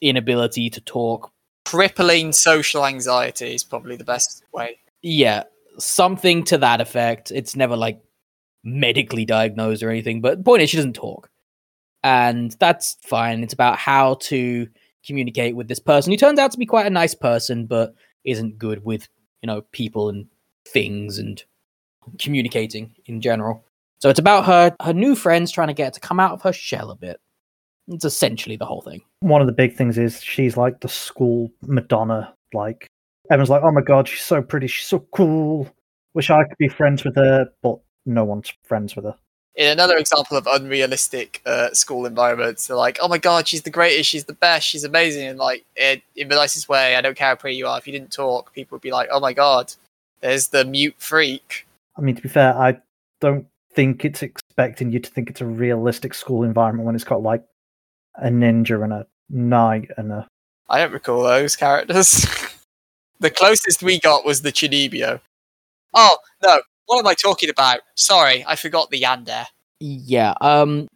inability 0.01 0.71
to 0.71 0.81
talk. 0.81 1.31
Crippling 1.71 2.33
social 2.33 2.85
anxiety 2.85 3.55
is 3.55 3.65
probably 3.65 3.97
the 3.97 4.05
best 4.05 4.43
way. 4.53 4.79
Yeah, 5.03 5.45
something 5.79 6.45
to 6.45 6.59
that 6.59 6.81
effect. 6.81 7.31
It's 7.31 7.55
never 7.55 7.77
like 7.77 8.03
medically 8.65 9.25
diagnosed 9.25 9.83
or 9.83 9.91
anything, 9.91 10.21
but 10.21 10.39
the 10.39 10.45
point 10.45 10.63
is 10.63 10.71
she 10.71 10.77
doesn't 10.77 10.95
talk. 10.95 11.31
And 12.03 12.51
that's 12.59 12.97
fine. 13.03 13.43
It's 13.43 13.53
about 13.53 13.79
how 13.79 14.15
to 14.23 14.69
communicate 15.07 15.55
with 15.55 15.69
this 15.69 15.79
person 15.79 16.13
who 16.13 16.17
turns 16.17 16.39
out 16.39 16.51
to 16.53 16.59
be 16.59 16.67
quite 16.67 16.87
a 16.87 16.91
nice 16.91 17.15
person, 17.15 17.67
but 17.67 17.95
isn't 18.25 18.59
good 18.59 18.85
with, 18.85 19.09
you 19.43 19.47
know, 19.47 19.63
people 19.73 20.09
and 20.09 20.27
things 20.67 21.19
and 21.19 21.43
communicating 22.19 22.95
in 23.07 23.21
general. 23.21 23.65
So 23.99 24.09
it's 24.09 24.19
about 24.19 24.47
her 24.47 24.75
her 24.81 24.95
new 24.95 25.15
friends 25.15 25.53
trying 25.53 25.69
to 25.69 25.75
get 25.75 25.87
her 25.87 25.91
to 25.93 26.01
come 26.01 26.19
out 26.19 26.33
of 26.33 26.43
her 26.43 26.53
shell 26.53 26.91
a 26.91 26.97
bit. 26.97 27.21
It's 27.91 28.05
essentially 28.05 28.57
the 28.57 28.67
whole 28.67 28.83
thing. 28.83 29.03
One 29.21 29.41
of 29.41 29.47
the 29.47 29.53
big 29.53 29.77
things 29.77 29.99
is 29.99 30.23
she's 30.23 30.57
like 30.57 30.81
the 30.81 30.89
school 30.89 31.51
Madonna. 31.63 32.33
Like 32.53 32.87
everyone's 33.31 33.51
like, 33.51 33.63
"Oh 33.63 33.73
my 33.73 33.81
god, 33.81 34.09
she's 34.09 34.25
so 34.25 34.43
pretty, 34.43 34.67
she's 34.69 34.87
so 34.87 35.01
cool. 35.13 35.69
Wish 36.15 36.31
I 36.31 36.45
could 36.45 36.59
be 36.59 36.69
friends 36.69 37.05
with 37.05 37.17
her," 37.17 37.49
but 37.63 37.79
no 38.07 38.25
one's 38.25 38.53
friends 38.65 38.97
with 38.97 39.05
her. 39.05 39.17
In 39.57 39.69
another 39.69 39.97
example 39.97 40.37
of 40.37 40.47
unrealistic 40.47 41.43
uh, 41.45 41.71
school 41.73 42.07
environments, 42.07 42.69
they're 42.69 42.77
like, 42.77 42.99
"Oh 43.03 43.09
my 43.09 43.19
god, 43.19 43.49
she's 43.49 43.63
the 43.63 43.71
greatest, 43.71 44.09
she's 44.09 44.25
the 44.25 44.33
best, 44.33 44.67
she's 44.67 44.85
amazing," 44.85 45.27
and 45.27 45.39
like 45.39 45.65
in, 45.77 46.01
in 46.17 46.29
the 46.29 46.37
nicest 46.37 46.69
way. 46.69 46.97
I 46.97 47.01
don't 47.01 47.17
care 47.17 47.29
how 47.29 47.35
pretty 47.35 47.57
you 47.57 47.67
are. 47.67 47.79
If 47.79 47.87
you 47.87 47.93
didn't 47.93 48.13
talk, 48.13 48.53
people 48.53 48.77
would 48.77 48.83
be 48.83 48.93
like, 48.93 49.09
"Oh 49.11 49.21
my 49.21 49.33
god, 49.33 49.73
there's 50.21 50.49
the 50.49 50.65
mute 50.65 50.95
freak." 50.99 51.67
I 51.97 52.01
mean, 52.03 52.15
to 52.15 52.23
be 52.23 52.29
fair, 52.29 52.57
I 52.57 52.79
don't 53.21 53.47
think 53.73 54.05
it's 54.05 54.23
expecting 54.23 54.91
you 54.91 54.99
to 55.01 55.11
think 55.11 55.31
it's 55.31 55.41
a 55.41 55.47
realistic 55.47 56.15
school 56.15 56.43
environment 56.43 56.87
when 56.87 56.95
it's 56.95 57.05
got 57.05 57.23
like 57.23 57.45
a 58.17 58.29
ninja 58.29 58.83
and 58.83 58.93
a 58.93 59.07
knight 59.29 59.91
and 59.97 60.13
a. 60.13 60.29
I 60.69 60.79
don't 60.79 60.93
recall 60.93 61.23
those 61.23 61.57
characters. 61.57 62.27
the 63.21 63.31
closest 63.31 63.83
we 63.83 63.99
got 63.99 64.25
was 64.25 64.43
the 64.43 64.53
Chunibyo. 64.53 65.21
Oh 65.95 66.17
no, 66.43 66.61
what 66.87 66.99
am 66.99 67.07
I 67.07 67.15
talking 67.15 67.51
about? 67.51 67.81
Sorry, 67.97 68.45
I 68.47 68.57
forgot 68.57 68.91
the 68.91 69.03
Yandere. 69.03 69.47
Yeah. 69.81 70.35
Um. 70.41 70.89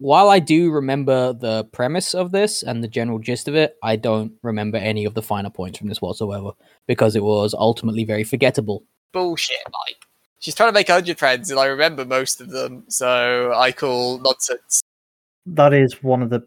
While 0.00 0.28
I 0.30 0.38
do 0.38 0.70
remember 0.70 1.32
the 1.32 1.64
premise 1.72 2.14
of 2.14 2.30
this 2.30 2.62
and 2.62 2.84
the 2.84 2.88
general 2.88 3.18
gist 3.18 3.48
of 3.48 3.56
it, 3.56 3.74
I 3.82 3.96
don't 3.96 4.32
remember 4.44 4.78
any 4.78 5.04
of 5.04 5.14
the 5.14 5.22
finer 5.22 5.50
points 5.50 5.76
from 5.76 5.88
this 5.88 6.00
whatsoever 6.00 6.52
because 6.86 7.16
it 7.16 7.24
was 7.24 7.52
ultimately 7.52 8.04
very 8.04 8.22
forgettable. 8.22 8.84
Bullshit, 9.12 9.56
Mike. 9.66 10.06
She's 10.38 10.54
trying 10.54 10.68
to 10.68 10.72
make 10.72 10.88
100 10.88 11.18
friends, 11.18 11.50
and 11.50 11.58
I 11.58 11.66
remember 11.66 12.04
most 12.04 12.40
of 12.40 12.50
them, 12.50 12.84
so 12.88 13.52
I 13.56 13.72
call 13.72 14.20
nonsense. 14.20 14.82
That 15.54 15.72
is 15.72 16.02
one 16.02 16.22
of 16.22 16.30
the 16.30 16.46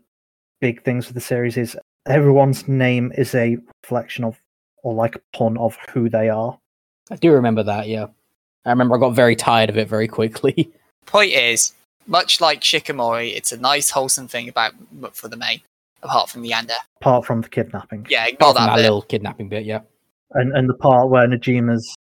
big 0.60 0.84
things 0.84 1.08
with 1.08 1.16
the 1.16 1.22
series 1.22 1.58
is 1.58 1.78
everyone's 2.06 2.68
name 2.68 3.12
is 3.18 3.36
a 3.36 3.58
reflection 3.84 4.24
of 4.24 4.40
or 4.84 4.94
like 4.94 5.16
a 5.16 5.38
pun 5.38 5.58
of 5.58 5.78
who 5.90 6.10
they 6.10 6.30
are. 6.30 6.58
I 7.12 7.16
do 7.16 7.32
remember 7.32 7.64
that. 7.64 7.88
Yeah. 7.88 8.08
I 8.66 8.70
remember 8.70 8.96
I 8.96 9.00
got 9.00 9.12
very 9.12 9.36
tired 9.36 9.70
of 9.70 9.78
it 9.78 9.88
very 9.88 10.08
quickly. 10.08 10.72
Point 11.06 11.32
is, 11.32 11.74
much 12.08 12.42
like 12.42 12.62
Shikimori, 12.62 13.36
it's 13.36 13.52
a 13.52 13.58
nice, 13.58 13.90
wholesome 13.90 14.28
thing 14.28 14.50
about 14.50 14.74
for 15.14 15.28
the 15.28 15.38
main, 15.38 15.62
apart 16.04 16.30
from 16.30 16.42
the 16.42 16.52
Yandere. 16.52 16.74
Apart 17.00 17.26
from 17.26 17.42
the 17.42 17.50
kidnapping. 17.50 18.06
Yeah, 18.10 18.28
ignore 18.28 18.54
that, 18.54 18.68
that 18.68 18.76
bit. 18.76 18.82
little 18.84 19.02
kidnapping 19.02 19.50
bit. 19.50 19.66
Yeah. 19.66 19.82
And 20.32 20.56
and 20.56 20.70
the 20.70 20.76
part 20.76 21.10
where 21.10 21.28
Najimi's 21.28 21.96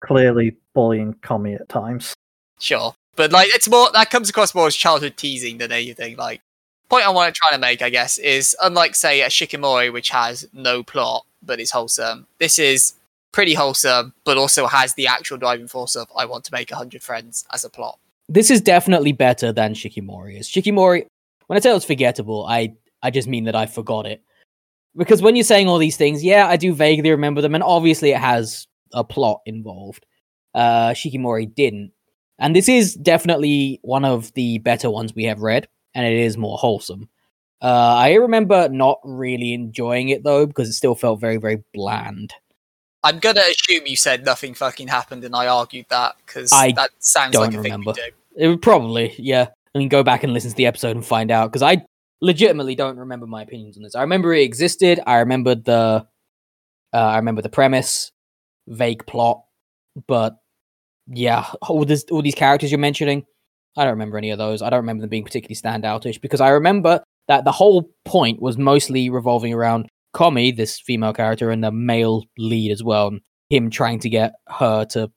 clearly 0.00 0.56
bullying 0.74 1.14
Komi 1.14 1.58
at 1.58 1.68
times. 1.68 2.14
Sure, 2.60 2.94
but 3.16 3.32
like 3.32 3.48
it's 3.54 3.68
more 3.68 3.88
that 3.92 4.10
comes 4.10 4.28
across 4.28 4.54
more 4.54 4.66
as 4.66 4.76
childhood 4.76 5.16
teasing 5.16 5.58
than 5.58 5.72
anything. 5.72 6.16
Like, 6.16 6.40
point 6.88 7.06
I 7.06 7.10
want 7.10 7.34
to 7.34 7.38
try 7.38 7.50
to 7.52 7.58
make, 7.58 7.82
I 7.82 7.90
guess, 7.90 8.18
is 8.18 8.56
unlike 8.62 8.94
say 8.94 9.22
a 9.22 9.26
Shikimori, 9.26 9.92
which 9.92 10.10
has 10.10 10.48
no 10.52 10.82
plot 10.82 11.24
but 11.42 11.60
is 11.60 11.70
wholesome. 11.70 12.26
This 12.38 12.58
is 12.58 12.94
pretty 13.32 13.54
wholesome, 13.54 14.14
but 14.24 14.38
also 14.38 14.66
has 14.66 14.94
the 14.94 15.06
actual 15.06 15.36
driving 15.36 15.68
force 15.68 15.96
of 15.96 16.08
I 16.16 16.24
want 16.24 16.44
to 16.44 16.52
make 16.52 16.70
hundred 16.70 17.02
friends 17.02 17.44
as 17.52 17.64
a 17.64 17.70
plot. 17.70 17.98
This 18.28 18.50
is 18.50 18.60
definitely 18.60 19.12
better 19.12 19.52
than 19.52 19.74
Shikimori 19.74 20.38
is. 20.38 20.48
Shikimori, 20.48 21.06
when 21.46 21.56
I 21.56 21.60
say 21.60 21.74
it's 21.74 21.84
forgettable, 21.84 22.46
I 22.46 22.74
I 23.02 23.10
just 23.10 23.28
mean 23.28 23.44
that 23.44 23.56
I 23.56 23.66
forgot 23.66 24.06
it. 24.06 24.22
Because 24.96 25.20
when 25.20 25.34
you're 25.34 25.44
saying 25.44 25.68
all 25.68 25.78
these 25.78 25.96
things, 25.96 26.22
yeah, 26.22 26.46
I 26.46 26.56
do 26.56 26.72
vaguely 26.72 27.10
remember 27.10 27.40
them, 27.40 27.54
and 27.54 27.64
obviously 27.64 28.12
it 28.12 28.18
has 28.18 28.66
a 28.92 29.02
plot 29.02 29.40
involved. 29.44 30.06
Uh, 30.54 30.90
Shikimori 30.90 31.52
didn't, 31.52 31.90
and 32.38 32.54
this 32.54 32.68
is 32.68 32.94
definitely 32.94 33.80
one 33.82 34.04
of 34.04 34.32
the 34.34 34.58
better 34.58 34.90
ones 34.90 35.14
we 35.14 35.24
have 35.24 35.40
read, 35.40 35.68
and 35.94 36.06
it 36.06 36.18
is 36.18 36.36
more 36.36 36.58
wholesome. 36.58 37.08
Uh, 37.62 37.94
I 37.96 38.14
remember 38.14 38.68
not 38.68 39.00
really 39.04 39.54
enjoying 39.54 40.10
it 40.10 40.22
though 40.22 40.44
because 40.46 40.68
it 40.68 40.74
still 40.74 40.94
felt 40.94 41.20
very, 41.20 41.38
very 41.38 41.62
bland. 41.72 42.34
I'm 43.02 43.18
gonna 43.18 43.42
assume 43.50 43.86
you 43.86 43.96
said 43.96 44.24
nothing 44.24 44.54
fucking 44.54 44.88
happened, 44.88 45.24
and 45.24 45.34
I 45.34 45.46
argued 45.46 45.86
that 45.90 46.16
because 46.24 46.50
that 46.50 46.90
sounds 46.98 47.34
like 47.34 47.54
a 47.54 47.58
remember. 47.58 47.92
thing 47.92 48.04
we 48.04 48.10
do. 48.10 48.44
It 48.44 48.48
would 48.48 48.62
probably, 48.62 49.14
yeah. 49.18 49.48
I 49.74 49.78
mean, 49.78 49.88
go 49.88 50.02
back 50.02 50.24
and 50.24 50.32
listen 50.32 50.50
to 50.50 50.56
the 50.56 50.66
episode 50.66 50.96
and 50.96 51.04
find 51.04 51.30
out 51.30 51.50
because 51.50 51.62
I 51.62 51.84
legitimately 52.20 52.74
don't 52.74 52.96
remember 52.96 53.26
my 53.26 53.42
opinions 53.42 53.76
on 53.76 53.82
this. 53.82 53.94
I 53.94 54.00
remember 54.00 54.32
it 54.32 54.42
existed. 54.42 55.00
I 55.06 55.18
remember 55.18 55.54
the, 55.54 56.06
uh, 56.92 56.96
I 56.96 57.16
remember 57.16 57.42
the 57.42 57.48
premise, 57.48 58.10
vague 58.66 59.06
plot, 59.06 59.44
but 60.06 60.36
yeah, 61.06 61.46
all 61.62 61.84
this, 61.84 62.04
all 62.10 62.22
these 62.22 62.34
characters 62.34 62.70
you're 62.70 62.78
mentioning, 62.78 63.24
I 63.76 63.84
don't 63.84 63.92
remember 63.92 64.18
any 64.18 64.30
of 64.30 64.38
those. 64.38 64.62
I 64.62 64.70
don't 64.70 64.80
remember 64.80 65.02
them 65.02 65.10
being 65.10 65.24
particularly 65.24 65.56
standoutish 65.56 66.20
because 66.20 66.40
I 66.40 66.50
remember 66.50 67.02
that 67.28 67.44
the 67.44 67.52
whole 67.52 67.90
point 68.04 68.40
was 68.40 68.56
mostly 68.56 69.10
revolving 69.10 69.52
around 69.52 69.88
Komi, 70.14 70.56
this 70.56 70.78
female 70.78 71.12
character, 71.12 71.50
and 71.50 71.64
the 71.64 71.72
male 71.72 72.24
lead 72.38 72.70
as 72.70 72.84
well, 72.84 73.08
and 73.08 73.20
him 73.50 73.70
trying 73.70 73.98
to 74.00 74.08
get 74.08 74.34
her 74.48 74.84
to 74.86 75.10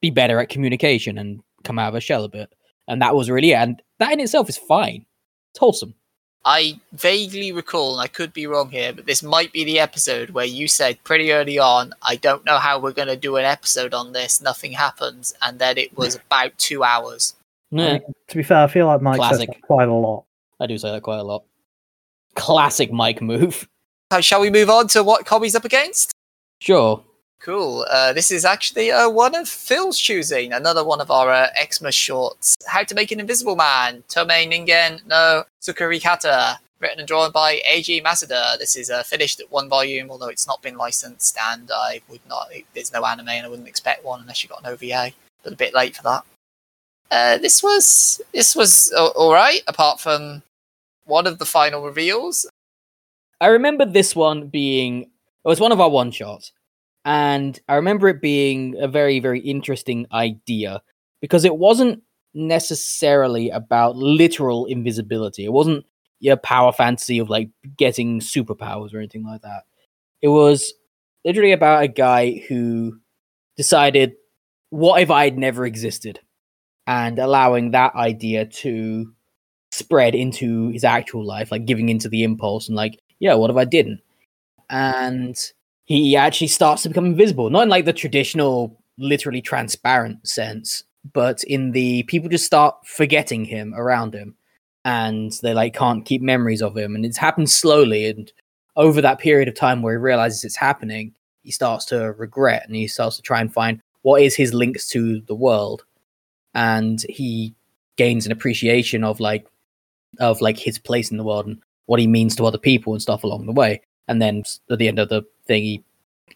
be 0.00 0.10
better 0.10 0.38
at 0.38 0.48
communication 0.48 1.18
and 1.18 1.40
come 1.64 1.78
out 1.78 1.88
of 1.88 1.94
her 1.94 2.00
shell 2.00 2.24
a 2.24 2.28
bit. 2.28 2.48
And 2.88 3.02
that 3.02 3.14
was 3.14 3.30
really 3.30 3.50
it. 3.50 3.56
And 3.56 3.82
that 3.98 4.12
in 4.12 4.20
itself 4.20 4.48
is 4.48 4.56
fine. 4.56 5.04
It's 5.52 5.58
wholesome. 5.58 5.94
I 6.44 6.80
vaguely 6.92 7.52
recall, 7.52 7.92
and 7.92 8.02
I 8.02 8.06
could 8.06 8.32
be 8.32 8.46
wrong 8.46 8.70
here, 8.70 8.92
but 8.92 9.06
this 9.06 9.22
might 9.22 9.52
be 9.52 9.62
the 9.64 9.78
episode 9.78 10.30
where 10.30 10.46
you 10.46 10.68
said 10.68 11.02
pretty 11.04 11.32
early 11.32 11.58
on, 11.58 11.92
I 12.02 12.16
don't 12.16 12.44
know 12.46 12.58
how 12.58 12.78
we're 12.78 12.92
going 12.92 13.08
to 13.08 13.16
do 13.16 13.36
an 13.36 13.44
episode 13.44 13.92
on 13.92 14.12
this, 14.12 14.40
nothing 14.40 14.72
happens, 14.72 15.34
and 15.42 15.58
then 15.58 15.76
it 15.76 15.96
was 15.98 16.14
about 16.16 16.56
two 16.56 16.82
hours. 16.82 17.34
Yeah, 17.70 17.98
To 18.28 18.36
be 18.36 18.42
fair, 18.42 18.58
I 18.64 18.66
feel 18.68 18.86
like 18.86 19.02
Mike 19.02 19.20
says 19.20 19.28
Classic. 19.28 19.48
that 19.50 19.62
quite 19.62 19.88
a 19.88 19.94
lot. 19.94 20.24
I 20.58 20.66
do 20.66 20.78
say 20.78 20.90
that 20.90 21.02
quite 21.02 21.18
a 21.18 21.22
lot. 21.22 21.44
Classic 22.34 22.90
Mike 22.90 23.20
move. 23.20 23.68
How 24.10 24.20
shall 24.20 24.40
we 24.40 24.50
move 24.50 24.70
on 24.70 24.88
to 24.88 25.04
what 25.04 25.26
Komi's 25.26 25.54
up 25.54 25.64
against? 25.64 26.12
Sure. 26.60 27.04
Cool. 27.40 27.86
Uh, 27.90 28.12
this 28.12 28.30
is 28.30 28.44
actually 28.44 28.90
uh, 28.90 29.08
one 29.08 29.34
of 29.34 29.48
Phil's 29.48 29.98
choosing, 29.98 30.52
another 30.52 30.84
one 30.84 31.00
of 31.00 31.10
our 31.10 31.30
uh, 31.30 31.48
Xmas 31.72 31.94
shorts. 31.94 32.54
How 32.66 32.82
to 32.82 32.94
Make 32.94 33.12
an 33.12 33.20
Invisible 33.20 33.56
Man, 33.56 34.04
Tomei 34.10 34.46
Ningen 34.46 35.00
no 35.06 35.44
Tsukurikata, 35.62 36.58
written 36.80 36.98
and 36.98 37.08
drawn 37.08 37.32
by 37.32 37.62
A.G. 37.66 38.02
Masuda. 38.02 38.58
This 38.58 38.76
is 38.76 38.90
uh, 38.90 39.02
finished 39.02 39.40
at 39.40 39.50
one 39.50 39.70
volume, 39.70 40.10
although 40.10 40.28
it's 40.28 40.46
not 40.46 40.60
been 40.60 40.76
licensed, 40.76 41.38
and 41.52 41.70
I 41.74 42.02
would 42.10 42.20
not, 42.28 42.48
there's 42.74 42.92
no 42.92 43.06
anime, 43.06 43.28
and 43.28 43.46
I 43.46 43.48
wouldn't 43.48 43.68
expect 43.68 44.04
one 44.04 44.20
unless 44.20 44.42
you 44.42 44.50
got 44.50 44.60
an 44.60 44.72
OVA. 44.72 45.12
But 45.42 45.54
a 45.54 45.56
bit 45.56 45.72
late 45.72 45.96
for 45.96 46.02
that. 46.02 46.24
Uh, 47.10 47.38
this 47.38 47.62
was 47.62 48.20
this 48.34 48.54
was 48.54 48.92
all 48.92 49.32
right, 49.32 49.62
apart 49.66 49.98
from 49.98 50.42
one 51.06 51.26
of 51.26 51.38
the 51.38 51.46
final 51.46 51.82
reveals. 51.82 52.46
I 53.40 53.46
remember 53.46 53.86
this 53.86 54.14
one 54.14 54.48
being 54.48 55.02
it 55.02 55.48
was 55.48 55.58
one 55.58 55.72
of 55.72 55.80
our 55.80 55.88
one 55.88 56.10
shots, 56.10 56.52
and 57.04 57.58
I 57.68 57.76
remember 57.76 58.08
it 58.08 58.20
being 58.20 58.76
a 58.80 58.88
very 58.88 59.20
very 59.20 59.40
interesting 59.40 60.06
idea 60.12 60.82
because 61.20 61.44
it 61.44 61.56
wasn't 61.56 62.02
necessarily 62.34 63.50
about 63.50 63.96
literal 63.96 64.66
invisibility. 64.66 65.44
It 65.44 65.52
wasn't 65.52 65.84
your 66.20 66.36
power 66.36 66.72
fantasy 66.72 67.18
of 67.18 67.30
like 67.30 67.50
getting 67.76 68.20
superpowers 68.20 68.94
or 68.94 68.98
anything 68.98 69.24
like 69.24 69.42
that. 69.42 69.64
It 70.22 70.28
was 70.28 70.74
literally 71.24 71.52
about 71.52 71.82
a 71.84 71.88
guy 71.88 72.42
who 72.48 73.00
decided, 73.56 74.14
"What 74.70 75.02
if 75.02 75.10
I'd 75.10 75.38
never 75.38 75.66
existed?" 75.66 76.20
and 76.86 77.18
allowing 77.18 77.70
that 77.70 77.94
idea 77.94 78.44
to 78.46 79.12
spread 79.72 80.14
into 80.14 80.70
his 80.70 80.84
actual 80.84 81.24
life, 81.24 81.52
like 81.52 81.64
giving 81.64 81.88
into 81.88 82.08
the 82.08 82.24
impulse 82.24 82.68
and 82.68 82.76
like, 82.76 82.98
yeah, 83.20 83.34
what 83.34 83.50
if 83.50 83.56
I 83.56 83.64
didn't? 83.64 84.00
And 84.68 85.36
he 85.90 86.14
actually 86.14 86.46
starts 86.46 86.84
to 86.84 86.88
become 86.88 87.04
invisible, 87.04 87.50
not 87.50 87.64
in 87.64 87.68
like 87.68 87.84
the 87.84 87.92
traditional, 87.92 88.80
literally 88.96 89.42
transparent 89.42 90.24
sense, 90.24 90.84
but 91.12 91.42
in 91.42 91.72
the 91.72 92.04
people 92.04 92.28
just 92.28 92.46
start 92.46 92.76
forgetting 92.86 93.44
him 93.44 93.74
around 93.74 94.14
him 94.14 94.36
and 94.84 95.32
they 95.42 95.52
like 95.52 95.74
can't 95.74 96.06
keep 96.06 96.22
memories 96.22 96.62
of 96.62 96.76
him. 96.76 96.94
And 96.94 97.04
it's 97.04 97.18
happened 97.18 97.50
slowly. 97.50 98.08
And 98.08 98.30
over 98.76 99.00
that 99.00 99.18
period 99.18 99.48
of 99.48 99.56
time 99.56 99.82
where 99.82 99.94
he 99.94 100.00
realizes 100.00 100.44
it's 100.44 100.54
happening, 100.54 101.12
he 101.42 101.50
starts 101.50 101.86
to 101.86 102.12
regret 102.12 102.62
and 102.66 102.76
he 102.76 102.86
starts 102.86 103.16
to 103.16 103.22
try 103.22 103.40
and 103.40 103.52
find 103.52 103.80
what 104.02 104.22
is 104.22 104.36
his 104.36 104.54
links 104.54 104.88
to 104.90 105.20
the 105.22 105.34
world. 105.34 105.84
And 106.54 107.04
he 107.08 107.52
gains 107.96 108.26
an 108.26 108.32
appreciation 108.32 109.02
of 109.02 109.18
like 109.18 109.44
of 110.20 110.40
like 110.40 110.56
his 110.56 110.78
place 110.78 111.10
in 111.10 111.16
the 111.16 111.24
world 111.24 111.46
and 111.46 111.60
what 111.86 111.98
he 111.98 112.06
means 112.06 112.36
to 112.36 112.46
other 112.46 112.58
people 112.58 112.92
and 112.92 113.02
stuff 113.02 113.24
along 113.24 113.46
the 113.46 113.52
way. 113.52 113.82
And 114.10 114.20
then 114.20 114.42
at 114.70 114.78
the 114.78 114.88
end 114.88 114.98
of 114.98 115.08
the 115.08 115.22
thing, 115.46 115.62
he 115.62 115.84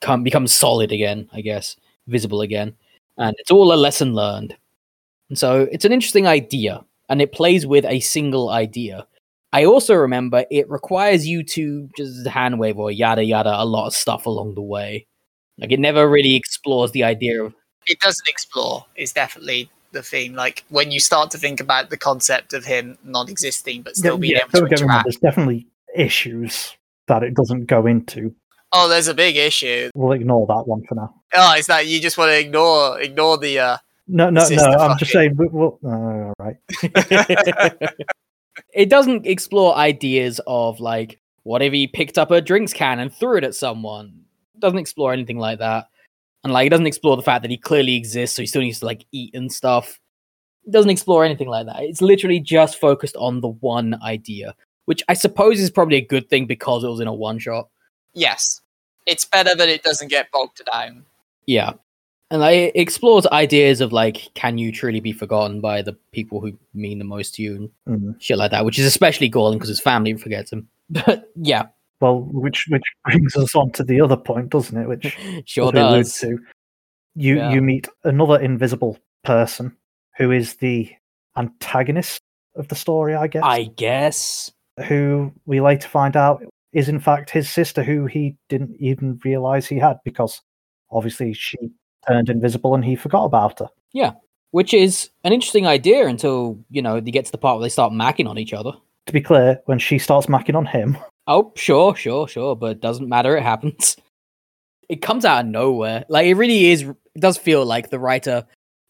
come, 0.00 0.22
becomes 0.22 0.54
solid 0.54 0.92
again, 0.92 1.28
I 1.34 1.42
guess, 1.42 1.76
visible 2.06 2.40
again. 2.40 2.74
And 3.18 3.36
it's 3.38 3.50
all 3.50 3.74
a 3.74 3.76
lesson 3.76 4.14
learned. 4.14 4.56
And 5.28 5.38
so 5.38 5.68
it's 5.72 5.84
an 5.84 5.92
interesting 5.92 6.26
idea, 6.26 6.84
and 7.08 7.20
it 7.20 7.32
plays 7.32 7.66
with 7.66 7.84
a 7.86 8.00
single 8.00 8.50
idea. 8.50 9.06
I 9.52 9.64
also 9.66 9.94
remember 9.94 10.44
it 10.50 10.68
requires 10.70 11.26
you 11.26 11.42
to 11.44 11.88
just 11.96 12.26
hand 12.26 12.58
wave 12.58 12.78
or 12.78 12.90
yada 12.90 13.24
yada 13.24 13.54
a 13.62 13.64
lot 13.64 13.86
of 13.86 13.94
stuff 13.94 14.26
along 14.26 14.54
the 14.54 14.62
way. 14.62 15.06
Like 15.58 15.72
it 15.72 15.80
never 15.80 16.08
really 16.08 16.34
explores 16.36 16.92
the 16.92 17.04
idea 17.04 17.42
of 17.44 17.54
It 17.86 18.00
doesn't 18.00 18.28
explore. 18.28 18.86
Is 18.96 19.12
definitely 19.12 19.70
the 19.92 20.02
theme. 20.02 20.34
Like 20.34 20.64
when 20.70 20.90
you 20.90 21.00
start 21.00 21.30
to 21.32 21.38
think 21.38 21.60
about 21.60 21.90
the 21.90 21.96
concept 21.96 22.52
of 22.52 22.64
him 22.64 22.98
non-existing 23.04 23.82
but 23.82 23.96
still 23.96 24.14
Yeah, 24.16 24.18
being 24.18 24.32
yeah, 24.34 24.40
able 24.42 24.52
to 24.52 24.60
don't 24.60 24.68
get 24.70 24.80
me 24.80 24.86
wrong, 24.86 24.90
interact. 24.90 25.04
there's 25.04 25.16
definitely 25.18 25.66
issues 25.96 26.76
that 27.08 27.22
it 27.22 27.34
doesn't 27.34 27.66
go 27.66 27.86
into. 27.86 28.34
Oh, 28.72 28.88
there's 28.88 29.08
a 29.08 29.14
big 29.14 29.36
issue. 29.36 29.90
We'll 29.94 30.12
ignore 30.12 30.46
that 30.48 30.64
one 30.66 30.82
for 30.88 30.94
now. 30.96 31.14
Oh, 31.34 31.54
is 31.56 31.66
that 31.68 31.86
you 31.86 32.00
just 32.00 32.18
want 32.18 32.30
to 32.30 32.38
ignore 32.40 33.00
ignore 33.00 33.38
the 33.38 33.58
uh 33.58 33.76
No, 34.08 34.30
no, 34.30 34.46
no. 34.48 34.62
I'm 34.64 34.98
just 34.98 35.12
saying. 35.12 35.36
we- 35.36 35.48
Well, 35.48 35.78
uh, 35.84 35.88
all 35.88 36.34
right. 36.38 36.56
it 38.72 38.88
doesn't 38.88 39.26
explore 39.26 39.76
ideas 39.76 40.40
of 40.46 40.80
like 40.80 41.20
what 41.42 41.62
if 41.62 41.72
he 41.72 41.86
picked 41.86 42.18
up 42.18 42.30
a 42.30 42.40
drinks 42.40 42.72
can 42.72 42.98
and 42.98 43.12
threw 43.12 43.36
it 43.36 43.44
at 43.44 43.54
someone. 43.54 44.22
It 44.54 44.60
doesn't 44.60 44.78
explore 44.78 45.12
anything 45.12 45.38
like 45.38 45.58
that. 45.58 45.86
And 46.42 46.52
like 46.52 46.66
it 46.66 46.70
doesn't 46.70 46.86
explore 46.86 47.16
the 47.16 47.22
fact 47.22 47.42
that 47.42 47.50
he 47.50 47.56
clearly 47.56 47.94
exists, 47.96 48.36
so 48.36 48.42
he 48.42 48.46
still 48.46 48.62
needs 48.62 48.80
to 48.80 48.86
like 48.86 49.04
eat 49.12 49.34
and 49.34 49.52
stuff. 49.52 49.98
It 50.66 50.72
doesn't 50.72 50.90
explore 50.90 51.24
anything 51.24 51.48
like 51.48 51.66
that. 51.66 51.82
It's 51.82 52.00
literally 52.02 52.40
just 52.40 52.80
focused 52.80 53.16
on 53.16 53.40
the 53.40 53.48
one 53.48 53.98
idea, 54.02 54.54
which 54.86 55.02
I 55.08 55.14
suppose 55.14 55.60
is 55.60 55.70
probably 55.70 55.96
a 55.96 56.04
good 56.06 56.28
thing 56.28 56.46
because 56.46 56.84
it 56.84 56.88
was 56.88 57.00
in 57.00 57.08
a 57.08 57.14
one 57.14 57.38
shot. 57.38 57.68
yes. 58.14 58.60
It's 59.06 59.26
better 59.26 59.54
that 59.54 59.68
it 59.68 59.82
doesn't 59.82 60.08
get 60.08 60.30
bogged 60.32 60.62
down. 60.72 61.04
Yeah. 61.44 61.74
And 62.30 62.40
like, 62.40 62.54
it 62.56 62.72
explores 62.74 63.26
ideas 63.26 63.82
of 63.82 63.92
like, 63.92 64.32
can 64.32 64.56
you 64.56 64.72
truly 64.72 64.98
be 65.00 65.12
forgotten 65.12 65.60
by 65.60 65.82
the 65.82 65.92
people 66.10 66.40
who 66.40 66.56
mean 66.72 66.98
the 66.98 67.04
most 67.04 67.34
to 67.34 67.42
you 67.42 67.70
and 67.86 68.00
Mm. 68.00 68.16
shit 68.18 68.38
like 68.38 68.50
that, 68.52 68.64
which 68.64 68.78
is 68.78 68.86
especially 68.86 69.28
galling 69.28 69.58
because 69.58 69.68
his 69.68 69.78
family 69.80 70.14
forgets 70.14 70.50
him. 70.50 70.68
But 70.88 71.30
yeah, 71.36 71.64
Well, 72.00 72.20
which 72.22 72.64
which 72.70 72.82
brings 73.04 73.36
us 73.36 73.54
on 73.54 73.72
to 73.72 73.84
the 73.84 74.00
other 74.00 74.16
point, 74.16 74.48
doesn't 74.48 74.76
it? 74.76 74.88
Which 74.88 75.14
sure 75.44 75.66
as 75.68 75.72
we 75.74 75.80
allude 75.80 76.04
does. 76.04 76.18
to. 76.20 76.38
You 77.14 77.36
Yeah. 77.36 77.50
you 77.52 77.60
meet 77.60 77.88
another 78.04 78.40
invisible 78.40 78.96
person 79.22 79.76
who 80.16 80.30
is 80.30 80.54
the 80.56 80.90
antagonist 81.36 82.22
of 82.56 82.68
the 82.68 82.74
story, 82.74 83.14
I 83.14 83.26
guess. 83.26 83.42
I 83.44 83.64
guess. 83.64 84.50
Who 84.88 85.32
we 85.46 85.60
later 85.60 85.88
find 85.88 86.16
out 86.16 86.42
is 86.72 86.88
in 86.88 87.00
fact 87.00 87.30
his 87.30 87.48
sister, 87.48 87.82
who 87.82 88.06
he 88.06 88.36
didn't 88.48 88.76
even 88.80 89.20
realize 89.24 89.66
he 89.66 89.78
had 89.78 89.98
because 90.04 90.42
obviously 90.90 91.32
she 91.32 91.56
turned 92.06 92.28
invisible 92.28 92.74
and 92.74 92.84
he 92.84 92.96
forgot 92.96 93.24
about 93.24 93.60
her. 93.60 93.68
Yeah, 93.92 94.12
which 94.50 94.74
is 94.74 95.10
an 95.22 95.32
interesting 95.32 95.66
idea 95.66 96.06
until, 96.06 96.58
you 96.70 96.82
know, 96.82 97.00
they 97.00 97.12
get 97.12 97.26
to 97.26 97.32
the 97.32 97.38
part 97.38 97.58
where 97.58 97.64
they 97.64 97.70
start 97.70 97.92
macking 97.92 98.28
on 98.28 98.38
each 98.38 98.52
other. 98.52 98.72
To 99.06 99.12
be 99.12 99.20
clear, 99.20 99.60
when 99.66 99.78
she 99.78 99.98
starts 99.98 100.26
macking 100.26 100.56
on 100.56 100.66
him, 100.66 100.96
Oh, 101.26 101.52
sure, 101.56 101.94
sure, 101.96 102.28
sure, 102.28 102.54
but 102.54 102.72
it 102.72 102.80
doesn't 102.80 103.08
matter. 103.08 103.36
It 103.36 103.42
happens. 103.42 103.96
It 104.86 105.00
comes 105.00 105.24
out 105.24 105.46
of 105.46 105.50
nowhere. 105.50 106.04
Like 106.10 106.26
it 106.26 106.34
really 106.34 106.66
is. 106.66 106.82
It 106.82 107.18
does 107.18 107.38
feel 107.38 107.64
like 107.64 107.88
the 107.88 107.98
writer 107.98 108.44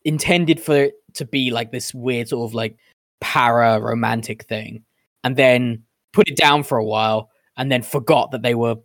intended 0.05 0.59
for 0.59 0.75
it 0.75 0.95
to 1.15 1.25
be 1.25 1.53
like 1.53 1.71
this 1.71 1.95
weird 1.95 2.29
sort 2.29 2.51
of 2.51 2.53
like 2.53 2.77
para 3.21 3.81
romantic 3.81 4.43
thing, 4.43 4.83
and 5.25 5.37
then 5.37 5.83
put 6.13 6.29
it 6.29 6.37
down 6.37 6.63
for 6.63 6.79
a 6.79 6.85
while, 6.85 7.31
and 7.57 7.73
then 7.73 7.83
forgot 7.83 8.31
that 8.31 8.43
they 8.43 8.55
were 8.55 8.77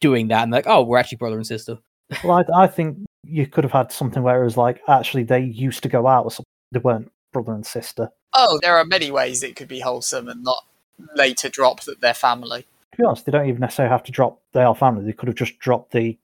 doing 0.00 0.28
that, 0.28 0.42
and 0.42 0.52
like, 0.52 0.66
oh, 0.68 0.82
we're 0.82 0.98
actually 0.98 1.18
brother 1.18 1.36
and 1.36 1.46
sister. 1.46 1.78
well, 2.22 2.44
I, 2.54 2.64
I 2.64 2.66
think 2.68 2.98
you 3.24 3.46
could 3.46 3.64
have 3.64 3.72
had 3.72 3.90
something 3.90 4.22
where 4.22 4.40
it 4.40 4.44
was 4.44 4.56
like 4.56 4.80
actually 4.88 5.24
they 5.24 5.40
used 5.40 5.82
to 5.82 5.88
go 5.88 6.06
out 6.06 6.24
or 6.24 6.30
something. 6.30 6.44
They 6.72 6.78
weren't 6.78 7.10
brother 7.32 7.52
and 7.52 7.66
sister. 7.66 8.10
Oh, 8.32 8.58
there 8.62 8.76
are 8.76 8.84
many 8.84 9.10
ways 9.10 9.42
it 9.42 9.56
could 9.56 9.68
be 9.68 9.80
wholesome 9.80 10.28
and 10.28 10.42
not 10.44 10.64
later 11.14 11.48
drop 11.48 11.82
that 11.84 12.00
they're 12.00 12.14
family. 12.14 12.66
To 12.92 12.98
be 12.98 13.04
honest, 13.04 13.26
they 13.26 13.32
don't 13.32 13.48
even 13.48 13.60
necessarily 13.60 13.90
have 13.90 14.04
to 14.04 14.12
drop 14.12 14.40
they 14.52 14.62
are 14.62 14.74
family. 14.74 15.04
They 15.04 15.12
could 15.12 15.28
have 15.28 15.36
just 15.36 15.58
dropped 15.58 15.92
the 15.92 16.16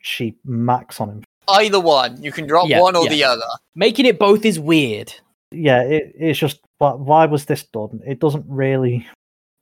she 0.00 0.36
max 0.44 1.00
on 1.00 1.08
him. 1.10 1.24
Either 1.48 1.80
one. 1.80 2.22
You 2.22 2.32
can 2.32 2.46
drop 2.46 2.68
Yeah, 2.68 2.80
one 2.80 2.96
or 2.96 3.04
yeah. 3.04 3.10
the 3.10 3.24
other. 3.24 3.46
Making 3.74 4.06
it 4.06 4.18
both 4.18 4.44
is 4.44 4.58
weird. 4.58 5.12
Yeah, 5.52 5.82
it, 5.82 6.12
it's 6.14 6.38
just 6.38 6.60
why, 6.78 6.92
why 6.92 7.26
was 7.26 7.44
this 7.46 7.64
done? 7.64 8.00
It 8.06 8.20
doesn't 8.20 8.44
really 8.48 9.06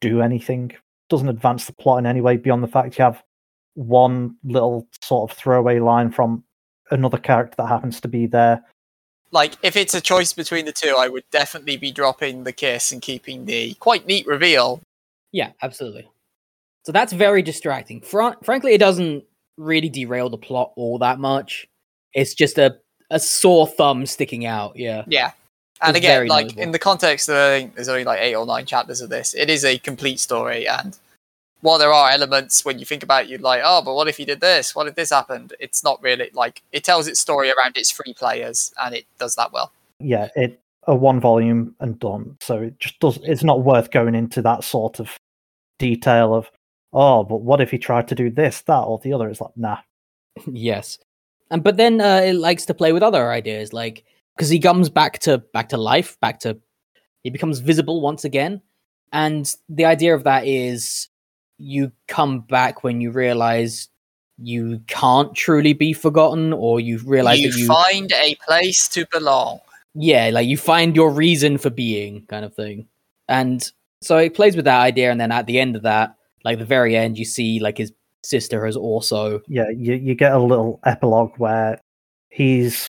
do 0.01 0.21
anything. 0.21 0.73
Doesn't 1.09 1.29
advance 1.29 1.67
the 1.67 1.73
plot 1.73 1.99
in 1.99 2.07
any 2.07 2.21
way 2.21 2.37
beyond 2.37 2.63
the 2.63 2.69
fact 2.69 2.99
you 2.99 3.05
have 3.05 3.23
one 3.75 4.37
little 4.45 4.87
sort 5.03 5.31
of 5.31 5.37
throwaway 5.37 5.79
line 5.79 6.11
from 6.11 6.45
another 6.91 7.19
character 7.19 7.55
that 7.59 7.69
happens 7.69 8.01
to 8.01 8.09
be 8.09 8.27
there. 8.27 8.63
Like, 9.31 9.55
if 9.63 9.77
it's 9.77 9.95
a 9.95 10.01
choice 10.01 10.33
between 10.33 10.65
the 10.65 10.73
two, 10.73 10.95
I 10.99 11.09
would 11.09 11.25
definitely 11.31 11.77
be 11.77 11.93
dropping 11.93 12.45
the 12.45 12.53
kiss 12.53 12.93
and 12.93 13.03
keeping 13.03 13.45
the 13.45 13.75
quite 13.75 14.07
neat 14.07 14.27
reveal. 14.27 14.81
Yeah, 15.33 15.53
absolutely. 15.63 16.09
So 16.85 16.93
that's 16.93 17.13
very 17.13 17.43
distracting. 17.43 18.01
Fr- 18.01 18.39
frankly, 18.43 18.73
it 18.73 18.79
doesn't 18.79 19.25
really 19.59 19.91
derail 19.91 20.31
the 20.31 20.39
plot 20.39 20.73
all 20.77 20.99
that 20.99 21.19
much. 21.19 21.69
It's 22.15 22.33
just 22.33 22.57
a, 22.59 22.79
a 23.11 23.21
sore 23.21 23.67
thumb 23.67 24.07
sticking 24.07 24.47
out. 24.47 24.77
Yeah. 24.77 25.05
Yeah. 25.07 25.33
And 25.81 25.97
It's 25.97 26.05
again, 26.05 26.27
like 26.27 26.47
notable. 26.47 26.63
in 26.63 26.73
the 26.73 26.79
context 26.79 27.29
of 27.29 27.37
I 27.37 27.59
think 27.59 27.75
there's 27.75 27.89
only 27.89 28.05
like 28.05 28.21
eight 28.21 28.35
or 28.35 28.47
nine 28.47 28.67
chapters 28.67 29.01
of 29.01 29.11
this, 29.11 29.35
it 29.35 29.49
is 29.49 29.65
a 29.65 29.79
complete 29.79 30.19
story. 30.19 30.67
And 30.67 30.99
while 31.61 31.79
there 31.79 31.93
are 31.93 32.11
elements 32.11 32.65
when 32.65 32.79
you 32.79 32.85
think 32.85 33.03
about 33.03 33.25
it, 33.25 33.29
you're 33.31 33.39
like, 33.39 33.63
oh, 33.65 33.83
but 33.83 33.95
what 33.95 34.09
if 34.09 34.19
you 34.19 34.27
did 34.27 34.41
this? 34.41 34.75
What 34.75 34.87
if 34.87 34.95
this 34.95 35.11
happened? 35.11 35.55
It's 35.61 35.85
not 35.85 36.03
really 36.03 36.31
like 36.33 36.63
it 36.73 36.85
tells 36.85 37.07
its 37.07 37.21
story 37.21 37.51
around 37.51 37.77
its 37.77 37.91
three 37.91 38.15
players, 38.15 38.73
and 38.83 38.95
it 38.95 39.07
does 39.19 39.35
that 39.37 39.53
well. 39.53 39.73
Yeah, 40.01 40.29
it 40.37 40.61
a 40.85 40.95
one 40.95 41.21
volume 41.21 41.75
and 41.81 41.99
done. 41.99 42.37
So 42.41 42.59
it 42.59 42.79
just 42.81 42.99
does. 43.01 43.19
It's 43.23 43.45
not 43.45 43.63
worth 43.63 43.91
going 43.91 44.15
into 44.15 44.43
that 44.43 44.65
sort 44.65 45.01
of 45.01 45.17
detail 45.79 46.35
of 46.35 46.51
oh, 46.93 47.23
but 47.23 47.43
what 47.43 47.61
if 47.61 47.71
he 47.71 47.79
tried 47.79 48.09
to 48.09 48.15
do 48.15 48.31
this, 48.31 48.63
that, 48.63 48.81
or 48.81 48.99
the 48.99 49.13
other? 49.13 49.29
It's 49.29 49.41
like 49.41 49.57
nah. 49.57 49.79
yes. 50.51 50.99
And 51.51 51.63
but 51.63 51.77
then 51.77 52.01
uh, 52.01 52.23
it 52.25 52.35
likes 52.35 52.67
to 52.67 52.75
play 52.75 52.93
with 52.93 53.03
other 53.03 53.31
ideas, 53.31 53.73
like 53.73 54.05
because 54.39 54.49
he 54.49 54.61
comes 54.61 54.89
back 54.89 55.19
to 55.19 55.39
back 55.53 55.69
to 55.71 55.77
life, 55.77 56.19
back 56.21 56.39
to 56.41 56.57
he 57.25 57.31
becomes 57.31 57.59
visible 57.59 58.01
once 58.01 58.25
again, 58.25 58.63
and 59.13 59.53
the 59.69 59.85
idea 59.85 60.15
of 60.15 60.23
that 60.25 60.47
is 60.47 61.09
you 61.59 61.91
come 62.07 62.41
back 62.41 62.85
when 62.85 63.01
you 63.01 63.11
realize 63.11 63.89
you 64.41 64.81
can't 64.87 65.35
truly 65.35 65.73
be 65.73 65.93
forgotten, 65.93 66.53
or 66.53 66.79
you 66.79 66.99
realize 66.99 67.41
you 67.41 67.51
that 67.51 67.59
you 67.59 67.67
find 67.67 68.13
a 68.13 68.37
place 68.47 68.87
to 68.89 69.05
belong. 69.11 69.59
yeah, 69.95 70.31
like 70.33 70.47
you 70.47 70.57
find 70.57 70.95
your 70.95 71.11
reason 71.11 71.59
for 71.59 71.71
being, 71.71 72.25
kind 72.27 72.45
of 72.45 72.55
thing. 72.55 72.87
And 73.29 73.69
so 74.01 74.19
it 74.19 74.35
plays 74.35 74.55
with 74.55 74.67
that 74.67 74.81
idea, 74.81 75.11
and 75.11 75.21
then 75.21 75.33
at 75.33 75.47
the 75.47 75.59
end 75.59 75.75
of 75.75 75.83
that, 75.83 76.15
like 76.45 76.61
the 76.61 76.65
very 76.65 76.97
end, 76.97 77.19
you 77.19 77.25
see 77.25 77.59
like 77.59 77.79
his 77.79 77.93
sister 78.23 78.65
has 78.65 78.77
also 78.77 79.43
Yeah, 79.49 79.69
you 79.71 79.95
you 79.95 80.15
get 80.15 80.33
a 80.33 80.39
little 80.39 80.79
epilogue 80.85 81.33
where 81.39 81.81
he's 82.31 82.87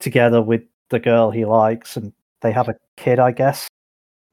together 0.00 0.42
with 0.42 0.62
the 0.90 0.98
girl 0.98 1.30
he 1.30 1.44
likes, 1.44 1.96
and 1.96 2.12
they 2.40 2.52
have 2.52 2.68
a 2.68 2.76
kid, 2.96 3.18
I 3.18 3.32
guess. 3.32 3.68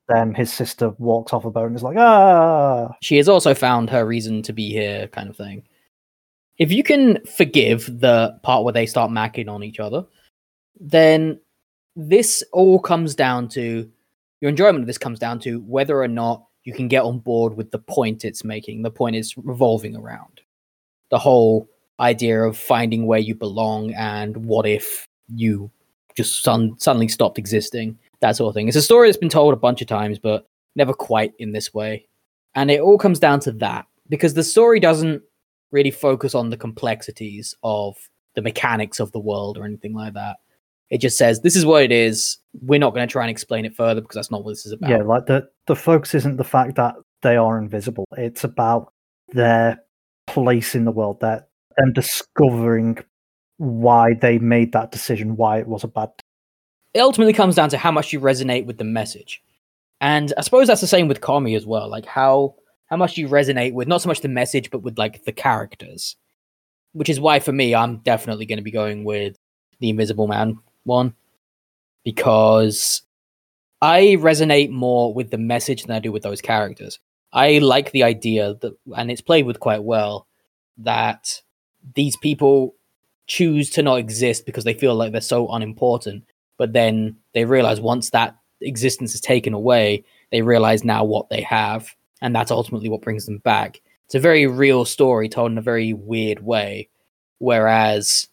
Then 0.07 0.35
his 0.35 0.53
sister 0.53 0.89
walks 0.99 1.33
off 1.33 1.45
a 1.45 1.51
boat 1.51 1.67
and 1.67 1.75
is 1.75 1.83
like, 1.83 1.97
ah, 1.97 2.95
she 3.01 3.17
has 3.17 3.27
also 3.27 3.53
found 3.53 3.89
her 3.89 4.05
reason 4.05 4.41
to 4.43 4.53
be 4.53 4.69
here, 4.69 5.07
kind 5.07 5.29
of 5.29 5.35
thing. 5.35 5.63
If 6.57 6.71
you 6.71 6.83
can 6.83 7.25
forgive 7.25 7.99
the 7.99 8.39
part 8.43 8.63
where 8.63 8.73
they 8.73 8.85
start 8.85 9.11
macking 9.11 9.49
on 9.49 9.63
each 9.63 9.79
other, 9.79 10.05
then 10.79 11.39
this 11.95 12.43
all 12.53 12.79
comes 12.79 13.15
down 13.15 13.49
to 13.49 13.89
your 14.41 14.49
enjoyment 14.49 14.81
of 14.81 14.87
this 14.87 14.97
comes 14.97 15.17
down 15.17 15.39
to 15.39 15.61
whether 15.61 16.01
or 16.01 16.07
not 16.07 16.45
you 16.63 16.73
can 16.73 16.87
get 16.87 17.03
on 17.03 17.19
board 17.19 17.55
with 17.55 17.71
the 17.71 17.79
point 17.79 18.25
it's 18.25 18.43
making, 18.43 18.81
the 18.81 18.91
point 18.91 19.15
it's 19.15 19.37
revolving 19.37 19.95
around. 19.95 20.41
The 21.09 21.19
whole 21.19 21.69
idea 21.99 22.43
of 22.43 22.57
finding 22.57 23.05
where 23.05 23.19
you 23.19 23.35
belong 23.35 23.93
and 23.93 24.37
what 24.37 24.67
if 24.67 25.07
you 25.33 25.71
just 26.15 26.43
sun- 26.43 26.75
suddenly 26.79 27.07
stopped 27.07 27.37
existing, 27.37 27.97
that 28.21 28.35
sort 28.35 28.49
of 28.49 28.55
thing. 28.55 28.67
It's 28.67 28.77
a 28.77 28.81
story 28.81 29.07
that's 29.07 29.17
been 29.17 29.29
told 29.29 29.53
a 29.53 29.57
bunch 29.57 29.81
of 29.81 29.87
times, 29.87 30.19
but 30.19 30.47
never 30.75 30.93
quite 30.93 31.33
in 31.39 31.51
this 31.51 31.73
way. 31.73 32.07
And 32.55 32.71
it 32.71 32.79
all 32.79 32.97
comes 32.97 33.19
down 33.19 33.41
to 33.41 33.51
that 33.53 33.85
because 34.09 34.33
the 34.33 34.43
story 34.43 34.79
doesn't 34.79 35.21
really 35.71 35.91
focus 35.91 36.33
on 36.35 36.49
the 36.49 36.57
complexities 36.57 37.55
of 37.63 37.97
the 38.35 38.41
mechanics 38.41 38.99
of 38.99 39.11
the 39.11 39.19
world 39.19 39.57
or 39.57 39.65
anything 39.65 39.93
like 39.93 40.13
that. 40.13 40.37
It 40.89 40.99
just 40.99 41.17
says 41.17 41.41
this 41.41 41.55
is 41.55 41.65
what 41.65 41.83
it 41.83 41.91
is. 41.91 42.37
We're 42.61 42.79
not 42.79 42.93
going 42.93 43.07
to 43.07 43.11
try 43.11 43.23
and 43.23 43.31
explain 43.31 43.65
it 43.65 43.75
further 43.75 44.01
because 44.01 44.15
that's 44.15 44.31
not 44.31 44.43
what 44.43 44.51
this 44.51 44.65
is 44.65 44.71
about. 44.71 44.89
yeah, 44.89 45.01
like 45.01 45.25
the 45.25 45.49
the 45.67 45.75
focus 45.75 46.13
isn't 46.13 46.37
the 46.37 46.43
fact 46.43 46.75
that 46.75 46.95
they 47.23 47.35
are 47.35 47.57
invisible. 47.57 48.05
It's 48.17 48.43
about 48.43 48.93
their 49.29 49.79
place 50.27 50.75
in 50.75 50.85
the 50.85 50.91
world, 50.91 51.19
that 51.21 51.49
them 51.77 51.91
discovering 51.93 52.99
why 53.57 54.13
they 54.13 54.37
made 54.39 54.73
that 54.73 54.91
decision, 54.91 55.35
why 55.37 55.59
it 55.59 55.67
was 55.67 55.83
a 55.83 55.87
bad. 55.87 56.11
it 56.93 56.99
ultimately 56.99 57.33
comes 57.33 57.55
down 57.55 57.69
to 57.69 57.77
how 57.77 57.91
much 57.91 58.13
you 58.13 58.19
resonate 58.19 58.65
with 58.65 58.77
the 58.77 58.83
message. 58.83 59.41
And 60.01 60.33
I 60.37 60.41
suppose 60.41 60.67
that's 60.67 60.81
the 60.81 60.87
same 60.87 61.07
with 61.07 61.21
Komi 61.21 61.55
as 61.55 61.65
well. 61.65 61.89
Like 61.89 62.05
how 62.05 62.55
how 62.87 62.97
much 62.97 63.17
you 63.17 63.27
resonate 63.27 63.73
with 63.73 63.87
not 63.87 64.01
so 64.01 64.09
much 64.09 64.21
the 64.21 64.27
message, 64.27 64.69
but 64.69 64.83
with 64.83 64.97
like 64.97 65.23
the 65.25 65.31
characters. 65.31 66.15
Which 66.93 67.09
is 67.09 67.19
why 67.19 67.39
for 67.39 67.51
me, 67.51 67.75
I'm 67.75 67.97
definitely 67.97 68.45
going 68.45 68.57
to 68.57 68.63
be 68.63 68.71
going 68.71 69.03
with 69.03 69.37
the 69.79 69.89
Invisible 69.89 70.27
Man 70.27 70.59
one. 70.83 71.13
Because 72.03 73.01
I 73.81 74.17
resonate 74.19 74.69
more 74.69 75.13
with 75.13 75.31
the 75.31 75.37
message 75.37 75.83
than 75.83 75.95
I 75.95 75.99
do 75.99 76.11
with 76.11 76.23
those 76.23 76.41
characters. 76.41 76.99
I 77.33 77.57
like 77.57 77.91
the 77.91 78.03
idea 78.03 78.53
that 78.61 78.77
and 78.95 79.11
it's 79.11 79.21
played 79.21 79.45
with 79.45 79.59
quite 79.59 79.83
well, 79.83 80.27
that 80.77 81.41
these 81.95 82.15
people 82.17 82.75
choose 83.27 83.69
to 83.71 83.81
not 83.81 83.99
exist 83.99 84.45
because 84.45 84.63
they 84.63 84.73
feel 84.73 84.95
like 84.95 85.11
they're 85.11 85.21
so 85.21 85.47
unimportant 85.49 86.23
but 86.57 86.73
then 86.73 87.15
they 87.33 87.45
realize 87.45 87.81
once 87.81 88.09
that 88.11 88.35
existence 88.61 89.13
is 89.13 89.21
taken 89.21 89.53
away, 89.53 90.03
they 90.31 90.41
realize 90.41 90.83
now 90.83 91.03
what 91.03 91.29
they 91.29 91.41
have, 91.41 91.93
and 92.21 92.35
that's 92.35 92.51
ultimately 92.51 92.89
what 92.89 93.01
brings 93.01 93.25
them 93.25 93.39
back. 93.39 93.81
It's 94.05 94.15
a 94.15 94.19
very 94.19 94.47
real 94.47 94.85
story 94.85 95.29
told 95.29 95.51
in 95.51 95.57
a 95.57 95.61
very 95.61 95.93
weird 95.93 96.43
way, 96.43 96.89
whereas 97.39 98.27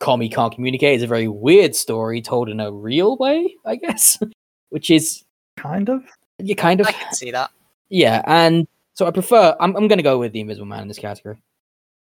Komi 0.00 0.32
can't 0.32 0.54
communicate 0.54 0.96
is 0.96 1.02
a 1.02 1.06
very 1.06 1.28
weird 1.28 1.76
story 1.76 2.20
told 2.20 2.48
in 2.48 2.60
a 2.60 2.72
real 2.72 3.16
way, 3.16 3.54
I 3.64 3.76
guess, 3.76 4.18
which 4.70 4.90
is 4.90 5.24
Kind 5.56 5.90
of. 5.90 6.02
you 6.38 6.56
kind 6.56 6.80
of 6.80 6.86
I 6.86 6.92
can 6.92 7.12
see 7.14 7.30
that. 7.30 7.50
yeah, 7.90 8.22
and 8.26 8.66
so 8.94 9.06
I 9.06 9.10
prefer. 9.10 9.54
I'm 9.60 9.76
I'm 9.76 9.86
gonna 9.86 10.02
go 10.02 10.18
with 10.18 10.32
the 10.32 10.40
Invisible 10.40 10.66
Man 10.66 10.82
in 10.82 10.88
this 10.88 10.98
category. 10.98 11.36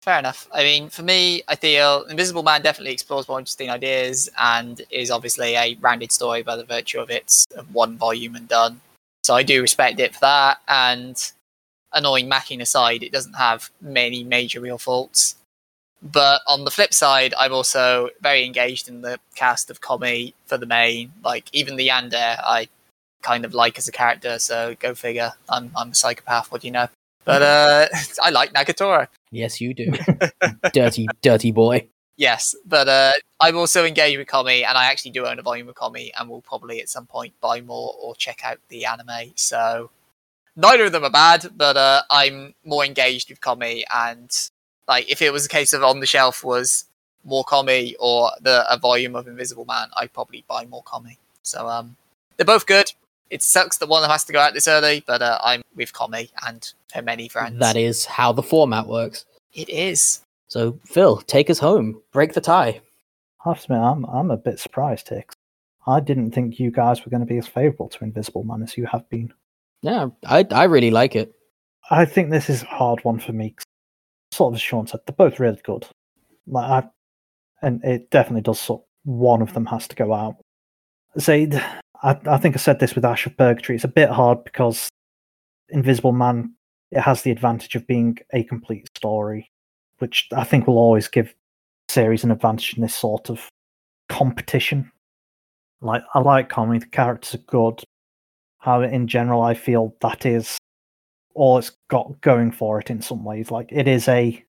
Fair 0.06 0.20
enough. 0.20 0.48
I 0.54 0.62
mean, 0.62 0.90
for 0.90 1.02
me, 1.02 1.42
I 1.48 1.56
feel 1.56 2.04
Invisible 2.04 2.44
Man 2.44 2.62
definitely 2.62 2.94
explores 2.94 3.28
more 3.28 3.40
interesting 3.40 3.72
ideas 3.72 4.30
and 4.38 4.80
is 4.92 5.10
obviously 5.10 5.56
a 5.56 5.76
rounded 5.82 6.12
story 6.12 6.44
by 6.44 6.56
the 6.56 6.64
virtue 6.64 7.00
of 7.00 7.10
its 7.10 7.48
one 7.74 7.98
volume 7.98 8.36
and 8.36 8.48
done. 8.48 8.82
So 9.24 9.34
I 9.34 9.42
do 9.42 9.64
respect 9.64 10.00
it 10.00 10.14
for 10.14 10.20
that. 10.20 10.60
And 10.68 11.20
annoying 11.92 12.30
macking 12.30 12.62
aside, 12.62 13.02
it 13.02 13.12
doesn't 13.12 13.34
have 13.34 13.72
many 13.82 14.24
major 14.24 14.62
real 14.62 14.78
faults. 14.78 15.38
But 16.04 16.42
on 16.46 16.66
the 16.66 16.72
flip 16.72 16.94
side, 16.94 17.34
I'm 17.40 17.52
also 17.52 18.12
very 18.22 18.46
engaged 18.46 18.88
in 18.88 19.02
the 19.02 19.20
cast 19.34 19.72
of 19.72 19.82
Komi 19.82 20.36
for 20.46 20.60
the 20.60 20.68
main. 20.68 21.14
Like 21.24 21.50
even 21.52 21.78
the 21.78 21.88
Yandere, 21.88 22.40
I 22.44 22.68
kind 23.24 23.44
of 23.44 23.56
like 23.56 23.80
as 23.80 23.88
a 23.88 23.92
character. 23.92 24.38
So 24.38 24.76
go 24.80 24.94
figure. 24.94 25.32
I'm 25.50 25.72
I'm 25.76 25.90
a 25.90 25.96
psychopath. 25.96 26.52
What 26.52 26.62
do 26.62 26.68
you 26.68 26.74
know? 26.74 26.90
But 27.26 27.42
uh, 27.42 27.88
I 28.24 28.30
like 28.30 28.54
Nagatoro. 28.54 29.08
Yes, 29.32 29.60
you 29.60 29.74
do, 29.74 29.92
dirty 30.74 31.08
dirty 31.22 31.52
boy. 31.52 31.88
Yes, 32.18 32.56
but 32.66 32.88
uh, 32.88 33.12
I'm 33.42 33.58
also 33.58 33.84
engaged 33.84 34.18
with 34.18 34.28
Komi, 34.28 34.64
and 34.64 34.78
I 34.78 34.86
actually 34.86 35.12
do 35.12 35.26
own 35.26 35.38
a 35.38 35.42
volume 35.42 35.68
of 35.68 35.76
Komi, 35.76 36.12
and 36.18 36.30
will 36.30 36.42
probably 36.42 36.80
at 36.80 36.88
some 36.88 37.06
point 37.06 37.34
buy 37.42 37.60
more 37.60 37.94
or 38.00 38.16
check 38.16 38.46
out 38.46 38.60
the 38.70 38.86
anime. 38.86 39.34
So 39.36 39.90
neither 40.56 40.86
of 40.86 40.94
them 40.94 41.04
are 41.04 41.10
bad, 41.10 41.50
but 41.58 41.76
uh, 41.76 42.04
I'm 42.10 42.54
more 42.64 42.86
engaged 42.86 43.30
with 43.30 43.42
Komi, 43.42 43.84
and 43.94 44.32
like 44.88 45.12
if 45.12 45.22
it 45.22 45.34
was 45.34 45.46
a 45.46 45.50
case 45.50 45.74
of 45.74 45.84
on 45.84 46.00
the 46.00 46.06
shelf 46.06 46.44
was 46.44 46.86
more 47.26 47.44
Komi 47.44 47.96
or 48.00 48.32
the 48.40 48.72
a 48.72 48.78
volume 48.78 49.16
of 49.16 49.28
Invisible 49.28 49.66
Man, 49.66 49.90
I'd 49.98 50.14
probably 50.14 50.46
buy 50.48 50.66
more 50.66 50.84
Komi. 50.84 51.18
So 51.44 51.68
um, 51.68 51.98
they're 52.38 52.46
both 52.46 52.66
good. 52.66 52.94
It 53.30 53.42
sucks 53.42 53.78
that 53.78 53.90
one 53.90 54.00
of 54.00 54.04
them 54.04 54.12
has 54.12 54.24
to 54.26 54.34
go 54.34 54.40
out 54.40 54.54
this 54.54 54.68
early, 54.68 55.04
but 55.06 55.22
uh, 55.22 55.40
I'm 55.44 55.64
with 55.76 55.94
Komi 55.94 56.30
and 56.48 56.72
her 56.94 57.02
many 57.02 57.28
friends. 57.28 57.60
That 57.60 57.76
is 57.76 58.06
how 58.06 58.32
the 58.32 58.44
format 58.44 58.88
works. 58.88 59.26
it 59.54 59.70
is. 59.70 60.22
So 60.48 60.80
Phil, 60.86 61.18
take 61.18 61.50
us 61.50 61.60
home. 61.60 62.02
Break 62.14 62.34
the 62.34 62.42
tie. 62.42 62.82
I 63.44 63.50
have 63.50 63.58
to 63.62 63.74
admit, 63.74 63.80
I'm, 63.80 64.06
I'm 64.06 64.32
a 64.32 64.38
bit 64.38 64.60
surprised, 64.60 65.10
Hicks. 65.10 65.36
I 65.88 66.00
didn't 66.00 66.32
think 66.32 66.60
you 66.60 66.72
guys 66.72 67.04
were 67.06 67.10
going 67.10 67.22
to 67.22 67.26
be 67.28 67.38
as 67.38 67.48
favourable 67.48 67.90
to 67.90 68.04
Invisible 68.04 68.44
Man 68.44 68.64
as 68.64 68.78
you 68.78 68.86
have 68.88 69.08
been. 69.10 69.34
Yeah, 69.82 70.08
I 70.26 70.46
I 70.52 70.64
really 70.64 70.90
like 70.92 71.16
it. 71.16 71.34
I 71.92 72.06
think 72.06 72.30
this 72.32 72.50
is 72.50 72.64
a 72.64 72.68
hard 72.68 73.04
one 73.04 73.20
for 73.20 73.34
me. 73.34 73.56
Sort 74.32 74.52
of 74.52 74.56
as 74.56 74.62
Sean 74.62 74.88
said, 74.88 75.02
they're 75.06 75.16
both 75.16 75.40
really 75.40 75.60
good. 75.64 75.86
Like 76.48 76.84
I, 76.86 76.90
and 77.62 77.84
it 77.84 78.10
definitely 78.10 78.42
does. 78.42 78.60
Sort 78.60 78.82
one 79.04 79.42
of 79.44 79.54
them 79.54 79.68
has 79.68 79.88
to 79.88 79.96
go 79.96 80.14
out. 80.14 80.38
Say, 81.18 81.50
I, 82.04 82.20
I 82.26 82.38
think 82.38 82.56
I 82.56 82.60
said 82.60 82.80
this 82.80 82.94
with 82.94 83.06
Ash 83.06 83.26
of 83.26 83.38
Purgatory. 83.38 83.76
It's 83.76 83.86
a 83.86 83.90
bit 83.90 84.10
hard 84.10 84.44
because 84.44 84.90
Invisible 85.70 86.12
Man 86.12 86.54
it 86.92 87.02
has 87.02 87.24
the 87.24 87.32
advantage 87.32 87.76
of 87.76 87.88
being 87.88 88.18
a 88.34 88.44
complete 88.44 88.90
story, 88.96 89.52
which 89.98 90.30
I 90.36 90.44
think 90.44 90.68
will 90.68 90.78
always 90.78 91.08
give 91.08 91.34
series 91.90 92.24
an 92.24 92.32
advantage 92.32 92.76
in 92.76 92.82
this 92.82 92.96
sort 92.96 93.30
of 93.30 93.48
competition. 94.10 94.92
Like 95.82 96.04
I 96.14 96.20
like 96.20 96.50
comedy, 96.50 96.80
the 96.80 96.86
characters 96.88 97.36
are 97.36 97.46
good. 97.46 97.84
How 98.60 98.82
in 98.82 99.08
general 99.08 99.42
I 99.42 99.54
feel 99.54 99.96
that 100.02 100.26
is 100.26 100.58
all 101.34 101.58
it's 101.58 101.72
got 101.90 102.22
going 102.22 102.52
for 102.52 102.80
it 102.80 102.90
in 102.90 103.02
some 103.02 103.24
ways. 103.24 103.52
Like 103.52 103.70
it 103.72 103.88
is 103.88 104.08
a 104.08 104.44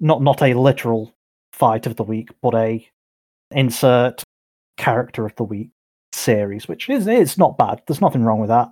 not 0.00 0.22
not 0.22 0.42
a 0.42 0.54
literal 0.54 1.14
fight 1.52 1.86
of 1.86 1.96
the 1.96 2.04
week, 2.04 2.28
but 2.42 2.54
a 2.54 2.86
insert 3.50 4.22
character 4.76 5.26
of 5.26 5.34
the 5.36 5.44
week 5.44 5.70
series, 6.20 6.68
which 6.68 6.88
is 6.88 7.06
it's 7.06 7.38
not 7.38 7.58
bad. 7.58 7.82
There's 7.86 8.00
nothing 8.00 8.22
wrong 8.22 8.40
with 8.40 8.48
that. 8.48 8.68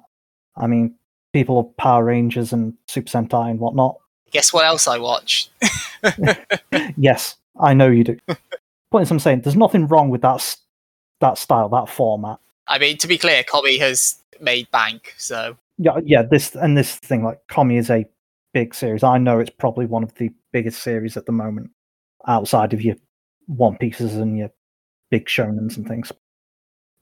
I 0.57 0.67
mean, 0.67 0.95
people 1.33 1.59
of 1.59 1.77
Power 1.77 2.05
Rangers 2.05 2.53
and 2.53 2.75
Super 2.87 3.09
Sentai 3.09 3.51
and 3.51 3.61
whatnot. 3.61 3.97
Guess 4.31 4.53
what 4.53 4.67
else 4.67 4.87
I 4.87 4.99
watch? 4.99 5.51
Yes, 6.97 7.37
I 7.59 7.75
know 7.75 7.89
you 7.89 8.05
do. 8.05 8.19
Point 8.91 9.03
is, 9.03 9.11
I'm 9.11 9.19
saying 9.19 9.41
there's 9.41 9.57
nothing 9.57 9.89
wrong 9.89 10.11
with 10.11 10.23
that 10.23 10.57
that 11.21 11.39
style, 11.39 11.69
that 11.71 11.89
format. 11.89 12.39
I 12.67 12.79
mean, 12.79 12.99
to 12.99 13.09
be 13.09 13.19
clear, 13.19 13.43
Komi 13.43 13.79
has 13.79 14.17
made 14.41 14.71
bank, 14.71 15.15
so 15.17 15.57
Yeah, 15.79 15.99
yeah. 16.05 16.23
This 16.23 16.55
and 16.55 16.77
this 16.77 16.97
thing, 16.97 17.25
like 17.25 17.41
Komi, 17.49 17.79
is 17.79 17.91
a 17.91 18.07
big 18.53 18.75
series. 18.75 19.03
I 19.03 19.19
know 19.19 19.41
it's 19.41 19.51
probably 19.51 19.87
one 19.87 20.03
of 20.03 20.15
the 20.15 20.31
biggest 20.53 20.83
series 20.83 21.17
at 21.17 21.27
the 21.27 21.33
moment, 21.33 21.71
outside 22.27 22.73
of 22.73 22.83
your 22.83 22.97
One 23.47 23.77
Pieces 23.77 24.15
and 24.15 24.39
your 24.39 24.51
big 25.11 25.27
shonens 25.27 25.77
and 25.77 25.87
things. 25.89 26.13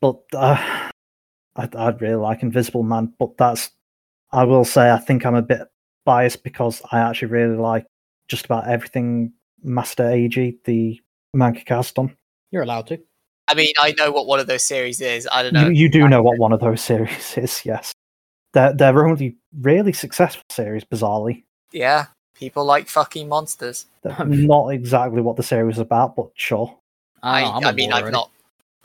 But 0.06 0.38
uh, 0.38 0.90
I, 1.56 1.68
I'd 1.74 2.00
really 2.00 2.16
like 2.16 2.42
Invisible 2.42 2.82
Man. 2.82 3.12
But 3.18 3.36
that's, 3.36 3.70
I 4.30 4.44
will 4.44 4.64
say, 4.64 4.90
I 4.90 4.98
think 4.98 5.24
I'm 5.26 5.34
a 5.34 5.42
bit 5.42 5.62
biased 6.04 6.44
because 6.44 6.82
I 6.92 7.00
actually 7.00 7.28
really 7.28 7.56
like 7.56 7.86
just 8.28 8.44
about 8.44 8.68
everything 8.68 9.32
Master 9.62 10.08
AG, 10.08 10.58
the 10.64 11.00
manga 11.34 11.64
cast 11.64 11.98
on. 11.98 12.16
You're 12.50 12.62
allowed 12.62 12.86
to. 12.88 13.00
I 13.48 13.54
mean, 13.54 13.72
I 13.78 13.94
know 13.98 14.10
what 14.10 14.26
one 14.26 14.40
of 14.40 14.46
those 14.46 14.64
series 14.64 15.00
is. 15.00 15.28
I 15.30 15.42
don't 15.42 15.52
know. 15.52 15.68
You, 15.68 15.82
you 15.82 15.88
do 15.88 16.08
know 16.08 16.22
what 16.22 16.38
one 16.38 16.52
of 16.52 16.60
those 16.60 16.80
series 16.80 17.36
is, 17.36 17.62
yes. 17.64 17.92
They're, 18.52 18.72
they're 18.72 19.06
only 19.06 19.36
really 19.60 19.92
successful 19.92 20.44
series, 20.50 20.84
bizarrely. 20.84 21.44
Yeah, 21.72 22.06
people 22.34 22.64
like 22.64 22.88
fucking 22.88 23.28
monsters. 23.28 23.86
They're 24.02 24.24
not 24.24 24.68
exactly 24.68 25.20
what 25.20 25.36
the 25.36 25.42
series 25.42 25.76
is 25.76 25.80
about, 25.80 26.16
but 26.16 26.30
sure. 26.34 26.76
I, 27.22 27.44
I'm 27.44 27.64
I 27.64 27.72
mean, 27.72 27.92
I've 27.92 28.02
already. 28.02 28.12
not. 28.14 28.30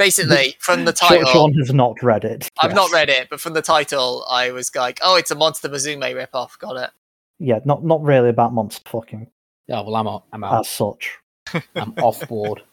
Basically, 0.01 0.55
from 0.59 0.85
the 0.85 0.93
title, 0.93 1.31
Sean 1.31 1.53
has 1.53 1.71
not 1.71 2.01
read 2.01 2.25
it. 2.25 2.49
I've 2.59 2.73
not 2.73 2.91
read 2.91 3.09
it, 3.09 3.27
but 3.29 3.39
from 3.39 3.53
the 3.53 3.61
title, 3.61 4.25
I 4.27 4.49
was 4.51 4.73
like, 4.75 4.99
"Oh, 5.03 5.15
it's 5.15 5.29
a 5.29 5.35
Monster 5.35 5.69
Musume 5.69 6.01
ripoff." 6.01 6.57
Got 6.57 6.77
it. 6.77 6.89
Yeah, 7.37 7.59
not 7.65 7.85
not 7.85 8.01
really 8.01 8.29
about 8.29 8.51
monster 8.51 8.81
fucking 8.89 9.27
Oh 9.69 9.83
well, 9.83 9.95
I'm 9.95 10.07
out. 10.07 10.23
I'm 10.33 10.43
out. 10.43 10.61
as 10.61 10.69
such. 10.69 11.17
I'm 11.75 11.93
off 11.99 12.27
board. 12.27 12.63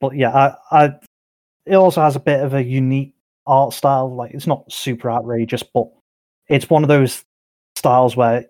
But 0.00 0.16
yeah, 0.16 0.54
I, 0.70 0.84
I 0.84 0.94
it 1.64 1.74
also 1.74 2.02
has 2.02 2.16
a 2.16 2.20
bit 2.20 2.40
of 2.40 2.52
a 2.52 2.62
unique 2.62 3.14
art 3.46 3.72
style. 3.72 4.14
Like 4.14 4.32
it's 4.32 4.46
not 4.46 4.70
super 4.70 5.10
outrageous, 5.10 5.62
but 5.62 5.88
it's 6.48 6.68
one 6.68 6.82
of 6.84 6.88
those 6.88 7.24
styles 7.74 8.16
where 8.16 8.46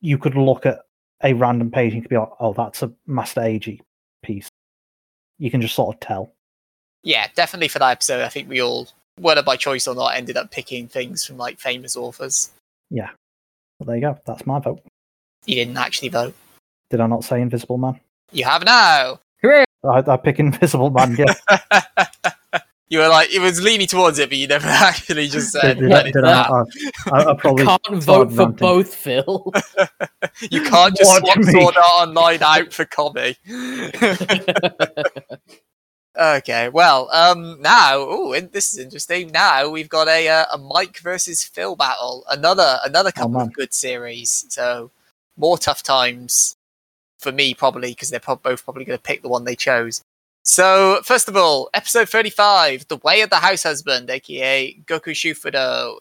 you 0.00 0.18
could 0.18 0.34
look 0.34 0.66
at 0.66 0.80
a 1.22 1.32
random 1.32 1.70
page 1.70 1.92
and 1.92 1.96
you 1.96 2.02
could 2.02 2.10
be 2.10 2.18
like, 2.18 2.28
"Oh, 2.38 2.52
that's 2.52 2.82
a 2.82 2.92
Master 3.06 3.40
AG 3.40 3.80
piece." 4.22 4.48
You 5.38 5.50
can 5.50 5.60
just 5.60 5.74
sort 5.74 5.96
of 5.96 6.00
tell. 6.00 6.34
Yeah, 7.02 7.26
definitely 7.34 7.68
for 7.68 7.78
that 7.80 7.90
episode. 7.90 8.22
I 8.22 8.28
think 8.28 8.48
we 8.48 8.62
all, 8.62 8.88
whether 9.18 9.42
by 9.42 9.56
choice 9.56 9.86
or 9.88 9.94
not, 9.94 10.14
ended 10.16 10.36
up 10.36 10.50
picking 10.50 10.86
things 10.88 11.24
from 11.24 11.36
like 11.36 11.58
famous 11.58 11.96
authors. 11.96 12.50
But 13.78 13.86
there 13.86 13.96
you 13.96 14.02
go. 14.02 14.18
That's 14.26 14.46
my 14.46 14.60
vote. 14.60 14.80
You 15.46 15.56
didn't 15.56 15.76
actually 15.76 16.10
vote. 16.10 16.34
Did 16.90 17.00
I 17.00 17.06
not 17.08 17.24
say 17.24 17.40
Invisible 17.40 17.78
Man? 17.78 17.98
You 18.30 18.44
have 18.44 18.64
now. 18.64 19.18
Hooray! 19.42 19.64
I, 19.84 20.04
I 20.06 20.16
pick 20.16 20.38
Invisible 20.38 20.90
Man. 20.90 21.16
Yeah, 21.16 21.34
you 22.88 23.00
were 23.00 23.08
like, 23.08 23.32
it 23.34 23.40
was 23.40 23.60
leaning 23.60 23.88
towards 23.88 24.20
it, 24.20 24.28
but 24.28 24.38
you 24.38 24.46
never 24.46 24.68
actually 24.70 25.26
just 25.26 25.50
said. 25.50 25.78
did, 25.80 25.88
let 25.88 26.04
did, 26.04 26.10
it 26.10 26.12
did 26.12 26.24
that. 26.24 26.48
I, 26.50 26.62
I, 27.10 27.30
I 27.30 27.34
probably 27.34 27.64
Can't 27.64 28.02
vote 28.04 28.30
for 28.30 28.36
ranting. 28.36 28.54
both, 28.56 28.94
Phil. 28.94 29.52
You 30.50 30.62
can't 30.62 30.96
just 30.96 31.10
Watch 31.10 31.24
swap 31.24 31.38
me. 31.38 31.52
Sword 31.52 31.76
Art 31.76 32.08
Online 32.08 32.42
out 32.42 32.72
for 32.72 32.84
Komi. 32.84 33.36
Okay, 36.16 36.68
well, 36.68 37.08
um, 37.12 37.60
now, 37.60 37.96
oh, 37.96 38.38
this 38.40 38.72
is 38.72 38.78
interesting. 38.78 39.30
Now 39.30 39.68
we've 39.68 39.88
got 39.88 40.08
a 40.08 40.28
uh, 40.28 40.44
a 40.52 40.58
Mike 40.58 40.98
versus 40.98 41.44
Phil 41.44 41.76
battle. 41.76 42.24
Another 42.30 42.78
another 42.84 43.12
couple 43.12 43.30
man. 43.30 43.48
of 43.48 43.54
good 43.54 43.72
series. 43.72 44.46
So 44.48 44.90
more 45.36 45.58
tough 45.58 45.82
times 45.82 46.56
for 47.18 47.32
me 47.32 47.54
probably 47.54 47.90
because 47.92 48.10
they're 48.10 48.20
prob- 48.20 48.42
both 48.42 48.64
probably 48.64 48.84
going 48.84 48.98
to 48.98 49.02
pick 49.02 49.22
the 49.22 49.28
one 49.28 49.44
they 49.44 49.56
chose. 49.56 50.02
So 50.44 51.00
first 51.04 51.28
of 51.28 51.36
all, 51.36 51.70
episode 51.72 52.08
thirty-five, 52.08 52.88
"The 52.88 52.96
Way 52.98 53.20
of 53.22 53.30
the 53.30 53.36
House 53.36 53.62
Husband," 53.62 54.10
aka 54.10 54.76
Goku 54.86 55.12
Shufudo. 55.12 55.98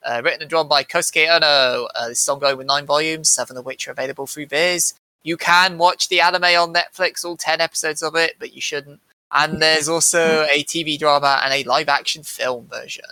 Uh, 0.00 0.22
written 0.24 0.42
and 0.42 0.48
drawn 0.48 0.68
by 0.68 0.84
Kosuke 0.84 1.28
Ono. 1.28 1.88
Uh, 1.94 2.08
this 2.08 2.22
is 2.22 2.28
ongoing 2.28 2.56
with 2.56 2.68
nine 2.68 2.86
volumes, 2.86 3.28
seven 3.28 3.56
of 3.56 3.66
which 3.66 3.88
are 3.88 3.90
available 3.90 4.28
through 4.28 4.46
Viz. 4.46 4.94
You 5.24 5.36
can 5.36 5.76
watch 5.76 6.08
the 6.08 6.20
anime 6.20 6.44
on 6.44 6.72
Netflix, 6.72 7.24
all 7.24 7.36
10 7.36 7.60
episodes 7.60 8.02
of 8.02 8.14
it, 8.14 8.36
but 8.38 8.54
you 8.54 8.60
shouldn't. 8.60 9.00
And 9.30 9.60
there's 9.60 9.88
also 9.88 10.46
a 10.50 10.64
TV 10.64 10.98
drama 10.98 11.40
and 11.44 11.52
a 11.52 11.64
live 11.64 11.88
action 11.88 12.22
film 12.22 12.66
version. 12.66 13.04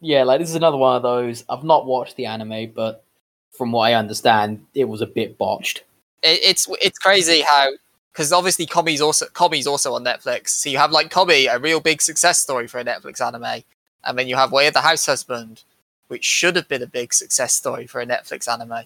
yeah, 0.00 0.24
like 0.24 0.40
this 0.40 0.50
is 0.50 0.56
another 0.56 0.76
one 0.76 0.96
of 0.96 1.02
those. 1.02 1.44
I've 1.48 1.64
not 1.64 1.86
watched 1.86 2.16
the 2.16 2.26
anime, 2.26 2.72
but 2.74 3.04
from 3.52 3.72
what 3.72 3.82
I 3.90 3.94
understand, 3.94 4.66
it 4.74 4.84
was 4.84 5.00
a 5.00 5.06
bit 5.06 5.38
botched. 5.38 5.84
It, 6.22 6.40
it's 6.42 6.66
it's 6.82 6.98
crazy 6.98 7.42
how 7.42 7.70
because 8.12 8.32
obviously 8.32 8.66
Komi's 8.66 9.00
also 9.00 9.26
Komi's 9.26 9.66
also 9.66 9.94
on 9.94 10.04
Netflix. 10.04 10.48
So 10.48 10.70
you 10.70 10.78
have 10.78 10.92
like 10.92 11.10
Komi, 11.10 11.52
a 11.52 11.58
real 11.58 11.80
big 11.80 12.00
success 12.00 12.40
story 12.40 12.66
for 12.66 12.78
a 12.78 12.84
Netflix 12.84 13.20
anime, 13.20 13.64
and 14.04 14.18
then 14.18 14.28
you 14.28 14.36
have 14.36 14.52
Way 14.52 14.66
of 14.66 14.74
the 14.74 14.80
House 14.80 15.06
Husband, 15.06 15.62
which 16.08 16.24
should 16.24 16.56
have 16.56 16.68
been 16.68 16.82
a 16.82 16.86
big 16.86 17.12
success 17.12 17.54
story 17.54 17.86
for 17.86 18.00
a 18.00 18.06
Netflix 18.06 18.50
anime. 18.50 18.84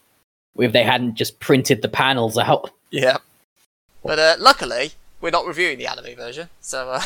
If 0.56 0.72
they 0.72 0.82
hadn't 0.82 1.14
just 1.14 1.39
printed 1.40 1.82
the 1.82 1.89
panels 1.89 2.36
out. 2.36 2.70
Yeah, 2.90 3.18
but 4.02 4.18
uh, 4.18 4.36
luckily 4.39 4.93
we're 5.20 5.30
not 5.30 5.46
reviewing 5.46 5.78
the 5.78 5.86
anime 5.86 6.16
version, 6.16 6.48
so. 6.60 6.90
Uh... 6.90 7.02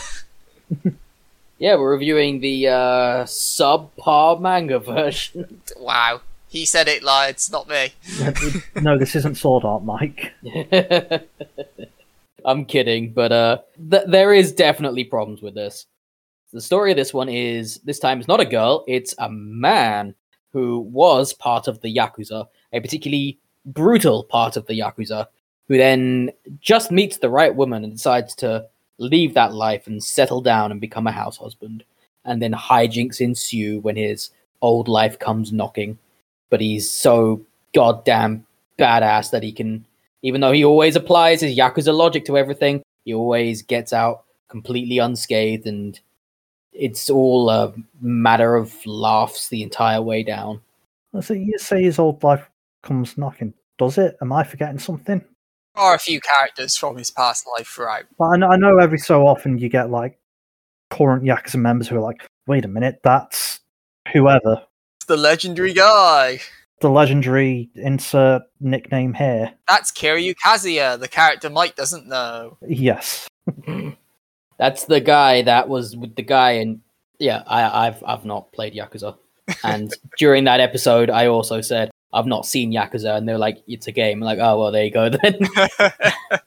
Yeah, 1.62 1.76
we're 1.76 1.92
reviewing 1.92 2.40
the 2.40 2.66
uh, 2.66 3.22
subpar 3.22 4.40
manga 4.40 4.78
version. 4.80 5.60
wow, 5.76 6.20
he 6.48 6.64
said 6.64 6.88
it, 6.88 7.04
lies, 7.04 7.52
not 7.52 7.68
me. 7.68 7.92
no, 8.80 8.98
this 8.98 9.14
isn't 9.14 9.36
Sword 9.36 9.64
Art, 9.64 9.84
Mike. 9.84 10.32
I'm 12.44 12.64
kidding, 12.64 13.12
but 13.12 13.30
uh, 13.30 13.58
th- 13.90 14.06
there 14.08 14.34
is 14.34 14.50
definitely 14.50 15.04
problems 15.04 15.40
with 15.40 15.54
this. 15.54 15.86
The 16.52 16.60
story 16.60 16.90
of 16.90 16.96
this 16.96 17.14
one 17.14 17.28
is 17.28 17.76
this 17.84 18.00
time 18.00 18.18
it's 18.18 18.26
not 18.26 18.40
a 18.40 18.44
girl, 18.44 18.84
it's 18.88 19.14
a 19.18 19.30
man 19.30 20.16
who 20.52 20.80
was 20.80 21.32
part 21.32 21.68
of 21.68 21.80
the 21.80 21.94
Yakuza, 21.94 22.48
a 22.72 22.80
particularly 22.80 23.38
brutal 23.64 24.24
part 24.24 24.56
of 24.56 24.66
the 24.66 24.80
Yakuza, 24.80 25.28
who 25.68 25.76
then 25.76 26.30
just 26.60 26.90
meets 26.90 27.18
the 27.18 27.30
right 27.30 27.54
woman 27.54 27.84
and 27.84 27.92
decides 27.92 28.34
to 28.36 28.66
leave 28.98 29.34
that 29.34 29.54
life 29.54 29.86
and 29.86 30.02
settle 30.02 30.40
down 30.40 30.70
and 30.70 30.80
become 30.80 31.06
a 31.06 31.12
house 31.12 31.36
husband. 31.36 31.84
And 32.24 32.40
then 32.40 32.52
hijinks 32.52 33.20
ensue 33.20 33.80
when 33.80 33.96
his 33.96 34.30
old 34.60 34.88
life 34.88 35.18
comes 35.18 35.52
knocking. 35.52 35.98
But 36.50 36.60
he's 36.60 36.90
so 36.90 37.42
goddamn 37.74 38.46
badass 38.78 39.30
that 39.30 39.42
he 39.42 39.52
can, 39.52 39.86
even 40.22 40.40
though 40.40 40.52
he 40.52 40.64
always 40.64 40.96
applies 40.96 41.40
his 41.40 41.56
Yakuza 41.56 41.94
logic 41.94 42.24
to 42.26 42.38
everything, 42.38 42.82
he 43.04 43.14
always 43.14 43.62
gets 43.62 43.92
out 43.92 44.24
completely 44.48 44.98
unscathed 44.98 45.66
and 45.66 45.98
it's 46.72 47.10
all 47.10 47.50
a 47.50 47.72
matter 48.00 48.56
of 48.56 48.74
laughs 48.86 49.48
the 49.48 49.62
entire 49.62 50.00
way 50.00 50.22
down. 50.22 50.60
So 51.20 51.34
you 51.34 51.58
say 51.58 51.82
his 51.82 51.98
old 51.98 52.22
life 52.22 52.48
comes 52.82 53.18
knocking. 53.18 53.52
Does 53.78 53.98
it? 53.98 54.16
Am 54.20 54.32
I 54.32 54.44
forgetting 54.44 54.78
something? 54.78 55.22
Are 55.74 55.94
a 55.94 55.98
few 55.98 56.20
characters 56.20 56.76
from 56.76 56.98
his 56.98 57.10
past 57.10 57.46
life 57.56 57.66
throughout. 57.66 58.04
But 58.18 58.24
I 58.26 58.36
know, 58.36 58.48
I 58.48 58.56
know 58.56 58.78
every 58.78 58.98
so 58.98 59.26
often 59.26 59.56
you 59.58 59.70
get 59.70 59.90
like 59.90 60.18
current 60.90 61.24
Yakuza 61.24 61.56
members 61.56 61.88
who 61.88 61.96
are 61.96 62.00
like, 62.00 62.26
wait 62.46 62.64
a 62.64 62.68
minute, 62.68 63.00
that's 63.02 63.60
whoever. 64.12 64.62
It's 64.98 65.06
the 65.06 65.16
legendary 65.16 65.72
guy. 65.72 66.40
The 66.80 66.90
legendary 66.90 67.70
insert 67.74 68.42
nickname 68.60 69.14
here. 69.14 69.54
That's 69.68 69.92
Kiryu 69.92 70.34
Kazuma, 70.44 70.98
the 70.98 71.08
character 71.08 71.48
Mike 71.48 71.76
doesn't 71.76 72.06
know. 72.06 72.58
Yes. 72.66 73.28
that's 74.58 74.84
the 74.84 75.00
guy 75.00 75.42
that 75.42 75.68
was 75.68 75.96
with 75.96 76.16
the 76.16 76.22
guy 76.22 76.52
and 76.52 76.80
yeah, 77.18 77.44
I, 77.46 77.86
I've 77.86 78.02
I've 78.04 78.24
not 78.24 78.52
played 78.52 78.74
Yakuza. 78.74 79.16
And 79.64 79.92
during 80.18 80.44
that 80.44 80.60
episode 80.60 81.08
I 81.08 81.26
also 81.26 81.60
said 81.60 81.91
I've 82.12 82.26
not 82.26 82.44
seen 82.44 82.72
Yakuza, 82.72 83.16
and 83.16 83.26
they're 83.26 83.38
like, 83.38 83.62
it's 83.66 83.86
a 83.86 83.92
game. 83.92 84.22
I'm 84.22 84.26
like, 84.26 84.38
oh 84.38 84.58
well, 84.58 84.72
there 84.72 84.84
you 84.84 84.90
go 84.90 85.08
then. 85.08 85.38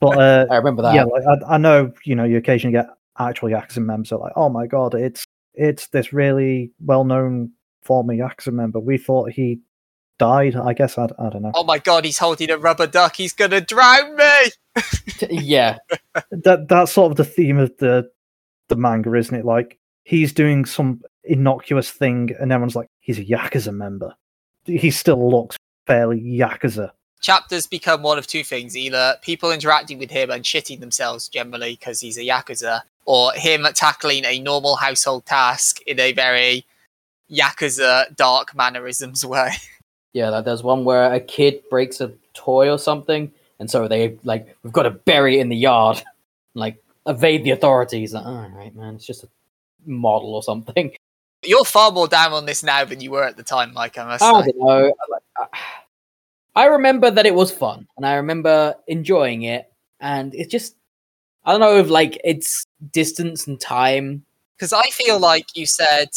but 0.00 0.18
uh, 0.18 0.46
I 0.50 0.56
remember 0.56 0.82
that. 0.82 0.94
Yeah, 0.94 1.04
like, 1.04 1.24
I, 1.24 1.54
I, 1.54 1.58
know 1.58 1.92
you 2.04 2.14
know 2.14 2.24
you 2.24 2.36
occasionally 2.36 2.72
get 2.72 2.86
actual 3.18 3.48
Yakuza 3.48 3.78
members 3.78 4.12
are 4.12 4.18
like, 4.18 4.32
oh 4.36 4.48
my 4.48 4.66
god, 4.66 4.94
it's 4.94 5.24
it's 5.54 5.88
this 5.88 6.12
really 6.12 6.72
well 6.80 7.04
known 7.04 7.52
former 7.82 8.14
Yakuza 8.14 8.52
member. 8.52 8.78
We 8.78 8.96
thought 8.96 9.32
he 9.32 9.60
died. 10.18 10.54
I 10.54 10.72
guess 10.72 10.98
I, 10.98 11.04
I 11.18 11.30
don't 11.30 11.42
know. 11.42 11.52
Oh 11.54 11.64
my 11.64 11.78
god, 11.78 12.04
he's 12.04 12.18
holding 12.18 12.50
a 12.50 12.58
rubber 12.58 12.86
duck. 12.86 13.16
He's 13.16 13.32
gonna 13.32 13.60
drown 13.60 14.16
me. 14.16 14.50
yeah, 15.30 15.78
that 16.30 16.66
that's 16.68 16.92
sort 16.92 17.10
of 17.10 17.16
the 17.16 17.24
theme 17.24 17.58
of 17.58 17.76
the 17.78 18.08
the 18.68 18.76
manga, 18.76 19.12
isn't 19.14 19.34
it? 19.34 19.44
Like 19.44 19.78
he's 20.04 20.32
doing 20.32 20.64
some 20.64 21.02
innocuous 21.24 21.90
thing, 21.90 22.30
and 22.38 22.52
everyone's 22.52 22.76
like, 22.76 22.88
he's 23.00 23.18
a 23.18 23.24
Yakuza 23.24 23.74
member 23.74 24.14
he 24.66 24.90
still 24.90 25.30
looks 25.30 25.56
fairly 25.86 26.20
yakuza. 26.20 26.90
Chapters 27.20 27.66
become 27.66 28.02
one 28.02 28.18
of 28.18 28.26
two 28.26 28.44
things: 28.44 28.76
either 28.76 29.16
people 29.22 29.50
interacting 29.50 29.98
with 29.98 30.10
him 30.10 30.30
and 30.30 30.44
shitting 30.44 30.80
themselves 30.80 31.28
generally 31.28 31.72
because 31.72 32.00
he's 32.00 32.18
a 32.18 32.22
yakuza, 32.22 32.82
or 33.04 33.32
him 33.32 33.66
tackling 33.74 34.24
a 34.24 34.38
normal 34.40 34.76
household 34.76 35.24
task 35.26 35.80
in 35.82 35.98
a 35.98 36.12
very 36.12 36.64
yakuza 37.30 38.14
dark 38.16 38.54
mannerisms 38.54 39.24
way. 39.26 39.52
Yeah, 40.12 40.30
like 40.30 40.44
there's 40.44 40.62
one 40.62 40.84
where 40.84 41.12
a 41.12 41.20
kid 41.20 41.62
breaks 41.68 42.00
a 42.00 42.12
toy 42.34 42.70
or 42.70 42.78
something, 42.78 43.30
and 43.58 43.70
so 43.70 43.88
they 43.88 44.16
like 44.24 44.56
we've 44.62 44.72
got 44.72 44.84
to 44.84 44.90
bury 44.90 45.38
it 45.38 45.40
in 45.40 45.48
the 45.48 45.56
yard, 45.56 46.02
like 46.54 46.82
evade 47.06 47.44
the 47.44 47.50
authorities. 47.50 48.12
Like, 48.14 48.26
all 48.26 48.50
right, 48.54 48.74
man, 48.74 48.94
it's 48.96 49.06
just 49.06 49.24
a 49.24 49.28
model 49.86 50.34
or 50.34 50.42
something. 50.42 50.95
You're 51.46 51.64
far 51.64 51.90
more 51.92 52.08
down 52.08 52.32
on 52.32 52.46
this 52.46 52.62
now 52.62 52.84
than 52.84 53.00
you 53.00 53.10
were 53.10 53.24
at 53.24 53.36
the 53.36 53.42
time, 53.42 53.72
Mike. 53.72 53.98
I 53.98 54.04
must 54.04 54.22
I 54.22 54.42
say. 54.42 54.52
don't 54.52 54.58
know. 54.58 54.92
I 56.54 56.66
remember 56.66 57.10
that 57.10 57.26
it 57.26 57.34
was 57.34 57.52
fun, 57.52 57.86
and 57.96 58.06
I 58.06 58.14
remember 58.14 58.74
enjoying 58.86 59.42
it, 59.42 59.70
and 60.00 60.34
it's 60.34 60.50
just 60.50 60.76
I 61.44 61.52
don't 61.52 61.60
know 61.60 61.76
if 61.76 61.88
like 61.88 62.20
it's 62.24 62.66
distance 62.92 63.46
and 63.46 63.60
time. 63.60 64.24
Because 64.56 64.72
I 64.72 64.88
feel 64.90 65.18
like 65.18 65.54
you 65.54 65.66
said 65.66 66.08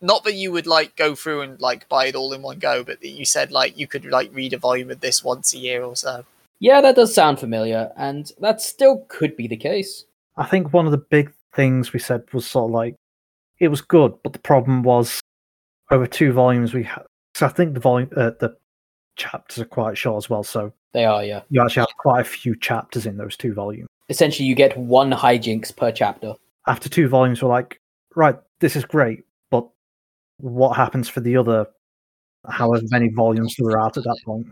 not 0.00 0.24
that 0.24 0.34
you 0.34 0.52
would 0.52 0.66
like 0.66 0.96
go 0.96 1.14
through 1.14 1.42
and 1.42 1.60
like 1.60 1.88
buy 1.88 2.06
it 2.06 2.14
all 2.14 2.32
in 2.32 2.42
one 2.42 2.58
go, 2.58 2.82
but 2.82 3.00
that 3.00 3.08
you 3.08 3.24
said 3.24 3.52
like 3.52 3.78
you 3.78 3.86
could 3.86 4.04
like 4.04 4.30
read 4.34 4.52
a 4.52 4.58
volume 4.58 4.90
of 4.90 5.00
this 5.00 5.22
once 5.22 5.54
a 5.54 5.58
year 5.58 5.82
or 5.82 5.96
so. 5.96 6.24
Yeah, 6.58 6.80
that 6.80 6.96
does 6.96 7.14
sound 7.14 7.40
familiar, 7.40 7.90
and 7.96 8.30
that 8.40 8.60
still 8.60 9.04
could 9.08 9.36
be 9.36 9.48
the 9.48 9.56
case. 9.56 10.04
I 10.36 10.46
think 10.46 10.72
one 10.72 10.86
of 10.86 10.92
the 10.92 10.98
big 10.98 11.32
things 11.54 11.92
we 11.92 12.00
said 12.00 12.22
was 12.32 12.46
sort 12.46 12.66
of 12.66 12.72
like 12.72 12.96
it 13.60 13.68
was 13.68 13.82
good, 13.82 14.14
but 14.24 14.32
the 14.32 14.38
problem 14.38 14.82
was 14.82 15.20
over 15.90 16.06
two 16.06 16.32
volumes 16.32 16.74
we 16.74 16.82
had. 16.82 17.04
So 17.34 17.46
I 17.46 17.50
think 17.50 17.74
the 17.74 17.80
volume, 17.80 18.10
uh, 18.16 18.32
the 18.40 18.56
chapters 19.16 19.58
are 19.58 19.66
quite 19.66 19.96
short 19.96 20.24
as 20.24 20.30
well. 20.30 20.42
So 20.42 20.72
they 20.92 21.04
are, 21.04 21.22
yeah. 21.22 21.42
You 21.50 21.62
actually 21.62 21.82
have 21.82 21.96
quite 21.98 22.20
a 22.20 22.24
few 22.24 22.56
chapters 22.56 23.06
in 23.06 23.16
those 23.16 23.36
two 23.36 23.52
volumes. 23.52 23.88
Essentially, 24.08 24.48
you 24.48 24.54
get 24.54 24.76
one 24.76 25.12
hijinks 25.12 25.74
per 25.74 25.92
chapter. 25.92 26.34
After 26.66 26.88
two 26.88 27.08
volumes, 27.08 27.42
we're 27.42 27.48
like, 27.48 27.80
right, 28.16 28.36
this 28.58 28.74
is 28.74 28.84
great, 28.84 29.24
but 29.50 29.68
what 30.38 30.76
happens 30.76 31.08
for 31.08 31.20
the 31.20 31.36
other 31.36 31.66
however 32.48 32.82
many 32.90 33.08
volumes 33.08 33.54
there 33.58 33.70
are 33.70 33.80
out 33.80 33.96
at 33.96 34.04
that 34.04 34.18
point? 34.24 34.46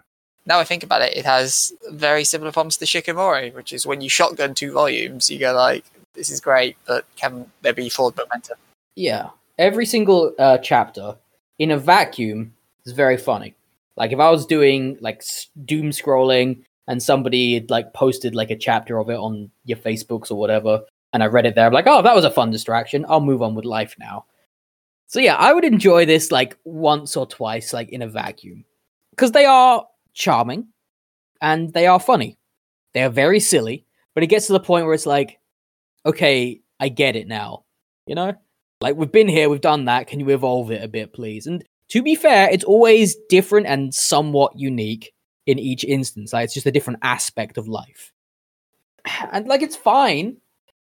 Now 0.47 0.61
I 0.61 0.65
think 0.65 0.83
about 0.83 1.03
it, 1.03 1.17
it 1.17 1.25
has 1.25 1.73
very 1.91 2.25
similar 2.25 2.53
problems 2.53 2.77
to 2.79 2.85
Shikimori, 2.85 3.55
which 3.55 3.73
is 3.73 3.87
when 3.87 4.01
you 4.01 4.09
shotgun 4.09 4.55
two 4.55 4.73
volumes, 4.73 5.31
you 5.31 5.39
go 5.39 5.53
like, 5.53 5.85
this 6.15 6.31
is 6.31 6.41
great, 6.41 6.77
but 6.87 7.05
can 7.17 7.51
there 7.63 7.73
be 7.73 7.89
forward 7.89 8.17
momentum? 8.17 8.57
Yeah, 8.95 9.31
every 9.59 9.87
single 9.87 10.35
uh, 10.39 10.59
chapter 10.59 11.17
in 11.59 11.71
a 11.71 11.79
vacuum 11.79 12.55
is 12.85 12.93
very 12.93 13.17
funny. 13.17 13.55
Like 13.97 14.13
if 14.13 14.19
I 14.19 14.31
was 14.31 14.47
doing 14.47 14.97
like 15.01 15.23
doom 15.65 15.91
scrolling 15.91 16.65
and 16.87 17.03
somebody 17.03 17.55
had 17.55 17.71
like 17.71 17.93
posted 17.95 18.35
like 18.35 18.51
a 18.51 18.57
chapter 18.57 18.99
of 18.99 19.11
it 19.11 19.17
on 19.17 19.51
your 19.65 19.79
Facebooks 19.79 20.31
or 20.31 20.37
whatever, 20.37 20.83
and 21.13 21.23
I 21.23 21.27
read 21.27 21.47
it 21.47 21.55
there, 21.55 21.67
I'm 21.67 21.73
like, 21.73 21.87
oh, 21.87 22.03
that 22.03 22.15
was 22.15 22.25
a 22.25 22.31
fun 22.31 22.51
distraction. 22.51 23.07
I'll 23.09 23.21
move 23.21 23.43
on 23.43 23.55
with 23.55 23.65
life 23.65 23.95
now. 23.99 24.27
So 25.07 25.21
yeah, 25.21 25.37
I 25.37 25.53
would 25.53 25.65
enjoy 25.65 26.05
this 26.05 26.31
like 26.31 26.57
once 26.65 27.17
or 27.17 27.27
twice, 27.27 27.73
like 27.73 27.89
in 27.91 28.03
a 28.03 28.09
vacuum, 28.09 28.65
because 29.11 29.33
they 29.33 29.47
are 29.47 29.87
charming 30.13 30.69
and 31.41 31.73
they 31.73 31.87
are 31.87 32.01
funny. 32.01 32.39
They 32.95 33.03
are 33.03 33.11
very 33.11 33.41
silly, 33.41 33.85
but 34.15 34.23
it 34.23 34.29
gets 34.29 34.47
to 34.47 34.53
the 34.53 34.61
point 34.61 34.85
where 34.85 34.95
it's 34.95 35.07
like, 35.07 35.39
okay, 36.05 36.61
I 36.79 36.89
get 36.89 37.17
it 37.17 37.27
now. 37.27 37.65
You 38.07 38.15
know, 38.15 38.35
like 38.81 38.97
we've 38.97 39.13
been 39.13 39.29
here, 39.29 39.49
we've 39.49 39.61
done 39.61 39.87
that. 39.87 40.07
Can 40.07 40.21
you 40.21 40.29
evolve 40.31 40.71
it 40.71 40.83
a 40.83 40.89
bit, 40.89 41.13
please? 41.13 41.47
And 41.47 41.65
to 41.89 42.03
be 42.03 42.15
fair, 42.15 42.49
it's 42.51 42.65
always 42.65 43.17
different 43.29 43.67
and 43.67 43.95
somewhat 43.95 44.59
unique 44.59 45.13
in 45.47 45.59
each 45.59 45.85
instance. 45.85 46.33
Like 46.33 46.45
it's 46.45 46.55
just 46.55 46.67
a 46.67 46.73
different 46.73 47.01
aspect 47.03 47.59
of 47.59 47.69
life. 47.69 48.13
And 49.33 49.47
like 49.49 49.63
it's 49.63 49.77
fine. 49.77 50.37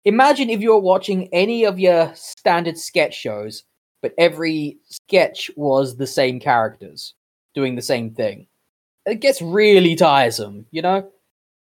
Imagine 0.05 0.49
if 0.49 0.61
you're 0.61 0.79
watching 0.79 1.29
any 1.33 1.65
of 1.65 1.79
your 1.79 2.13
standard 2.15 2.77
sketch 2.77 3.15
shows, 3.15 3.63
but 4.01 4.13
every 4.17 4.77
sketch 4.87 5.49
was 5.55 5.97
the 5.97 6.07
same 6.07 6.39
characters 6.39 7.15
doing 7.55 7.75
the 7.75 7.81
same 7.81 8.13
thing. 8.13 8.47
It 9.05 9.19
gets 9.19 9.41
really 9.41 9.95
tiresome, 9.95 10.67
you 10.71 10.81
know? 10.81 11.09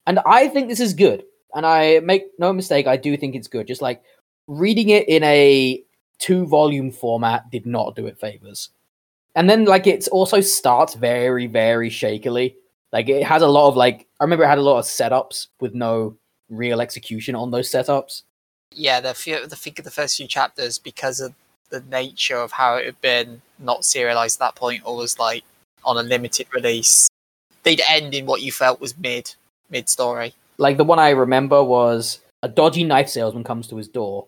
And 0.08 0.20
I 0.26 0.48
think 0.48 0.68
this 0.70 0.80
is 0.80 0.94
good. 0.94 1.24
And 1.54 1.66
I 1.66 2.00
make 2.00 2.24
no 2.40 2.54
mistake, 2.54 2.88
I 2.88 2.98
do 2.98 3.18
think 3.18 3.36
it's 3.36 3.50
good. 3.50 3.68
Just 3.68 3.82
like 3.82 4.02
reading 4.48 4.90
it 4.90 5.10
in 5.10 5.24
a 5.24 5.84
two 6.22 6.46
volume 6.46 6.92
format 6.92 7.52
did 7.52 7.66
not 7.66 7.96
do 7.96 8.06
it 8.06 8.20
favors. 8.20 8.70
And 9.36 9.50
then 9.50 9.66
like 9.66 9.88
it 9.88 10.08
also 10.10 10.40
starts 10.40 10.94
very 10.94 11.48
very 11.48 11.90
shakily. 11.90 12.56
Like 12.94 13.10
it 13.10 13.24
has 13.24 13.42
a 13.42 13.48
lot 13.48 13.68
of 13.68 13.76
like 13.76 14.08
I 14.20 14.24
remember 14.24 14.46
it 14.46 14.50
had 14.50 14.58
a 14.58 14.62
lot 14.62 14.80
of 14.80 14.86
setups 14.86 15.48
with 15.60 15.74
no 15.74 16.18
real 16.50 16.82
execution 16.82 17.36
on 17.36 17.52
those 17.52 17.70
setups. 17.70 18.24
Yeah, 18.74 19.02
the 19.02 19.14
few, 19.14 19.46
the 19.48 19.56
think 19.56 19.80
of 19.80 19.86
the 19.86 19.92
first 19.92 20.16
few 20.16 20.28
chapters 20.28 20.80
because 20.80 21.20
of 21.20 21.34
the 21.70 21.82
nature 21.90 22.38
of 22.38 22.52
how 22.54 22.76
it 22.76 22.86
had 22.86 23.02
been 23.02 23.42
not 23.60 23.84
serialized 23.84 24.42
at 24.42 24.46
that 24.46 24.56
point 24.56 24.84
or 24.86 24.96
was 24.96 25.18
like 25.18 25.44
on 25.84 25.98
a 25.98 26.04
limited 26.04 26.48
release. 26.54 27.10
They'd 27.64 27.82
end 27.90 28.14
in 28.14 28.26
what 28.26 28.42
you 28.42 28.52
felt 28.52 28.80
was 28.80 28.98
mid 28.98 29.34
mid 29.70 29.90
story. 29.90 30.34
Like 30.58 30.78
the 30.78 30.84
one 30.84 31.00
I 31.00 31.10
remember 31.10 31.64
was 31.64 32.20
a 32.44 32.50
dodgy 32.50 32.84
knife 32.84 33.10
salesman 33.10 33.44
comes 33.44 33.68
to 33.68 33.78
his 33.78 33.88
door, 33.88 34.28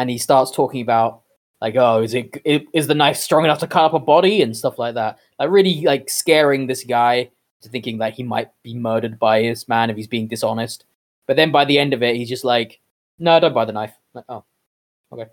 and 0.00 0.08
he 0.08 0.16
starts 0.16 0.50
talking 0.50 0.80
about 0.80 1.20
like, 1.60 1.76
oh, 1.76 2.02
is 2.02 2.14
it 2.14 2.66
is 2.72 2.86
the 2.86 2.94
knife 2.94 3.18
strong 3.18 3.44
enough 3.44 3.58
to 3.58 3.66
cut 3.66 3.84
up 3.84 3.92
a 3.92 3.98
body 3.98 4.40
and 4.40 4.56
stuff 4.56 4.78
like 4.78 4.94
that. 4.94 5.18
Like 5.38 5.50
really 5.50 5.82
like 5.82 6.08
scaring 6.08 6.66
this 6.66 6.84
guy 6.84 7.30
to 7.60 7.68
thinking 7.68 7.98
that 7.98 8.14
he 8.14 8.22
might 8.22 8.48
be 8.62 8.74
murdered 8.74 9.18
by 9.18 9.42
this 9.42 9.68
man 9.68 9.90
if 9.90 9.96
he's 9.98 10.06
being 10.06 10.26
dishonest. 10.26 10.86
But 11.26 11.36
then 11.36 11.52
by 11.52 11.66
the 11.66 11.78
end 11.78 11.92
of 11.92 12.02
it, 12.02 12.16
he's 12.16 12.30
just 12.30 12.46
like, 12.46 12.80
no, 13.18 13.38
don't 13.38 13.52
buy 13.52 13.66
the 13.66 13.74
knife. 13.74 13.92
Like, 14.14 14.24
oh, 14.30 14.42
okay. 15.12 15.26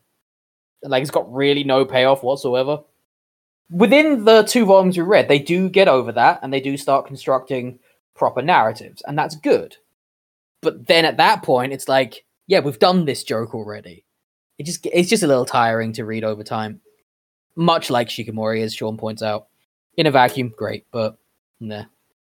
And, 0.84 0.92
like 0.92 1.02
it's 1.02 1.12
got 1.12 1.34
really 1.34 1.64
no 1.64 1.86
payoff 1.86 2.22
whatsoever. 2.22 2.82
Within 3.72 4.26
the 4.26 4.44
two 4.44 4.66
volumes 4.66 4.98
we 4.98 5.04
read, 5.04 5.30
they 5.30 5.40
do 5.40 5.70
get 5.70 5.88
over 5.88 6.12
that 6.12 6.40
and 6.44 6.52
they 6.52 6.60
do 6.60 6.76
start 6.76 7.08
constructing 7.08 7.80
proper 8.16 8.42
narratives, 8.42 9.02
and 9.08 9.18
that's 9.18 9.38
good. 9.38 9.78
But 10.62 10.88
then 10.88 11.06
at 11.06 11.18
that 11.18 11.44
point, 11.44 11.72
it's 11.72 11.88
like, 11.88 12.26
yeah, 12.48 12.60
we've 12.60 12.80
done 12.80 13.06
this 13.06 13.24
joke 13.24 13.56
already. 13.56 14.04
It 14.58 14.66
just 14.66 14.86
it's 14.86 15.10
just 15.10 15.24
a 15.24 15.28
little 15.28 15.46
tiring 15.46 15.94
to 15.94 16.06
read 16.06 16.24
over 16.24 16.44
time. 16.44 16.82
Much 17.56 17.90
like 17.90 18.08
Shikimori, 18.10 18.62
as 18.64 18.74
Sean 18.74 18.98
points 18.98 19.22
out. 19.22 19.48
In 19.96 20.06
a 20.06 20.12
vacuum, 20.12 20.54
great, 20.56 20.86
but 20.92 21.18
nah. 21.60 21.86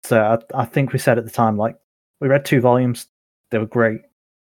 So 0.04 0.20
I, 0.54 0.62
I 0.62 0.64
think 0.64 0.92
we 0.92 0.98
said 0.98 1.18
at 1.18 1.24
the 1.24 1.30
time, 1.30 1.58
like 1.58 1.76
we 2.20 2.28
read 2.28 2.44
two 2.44 2.60
volumes, 2.60 3.06
they 3.50 3.58
were 3.58 3.66
great, 3.66 4.00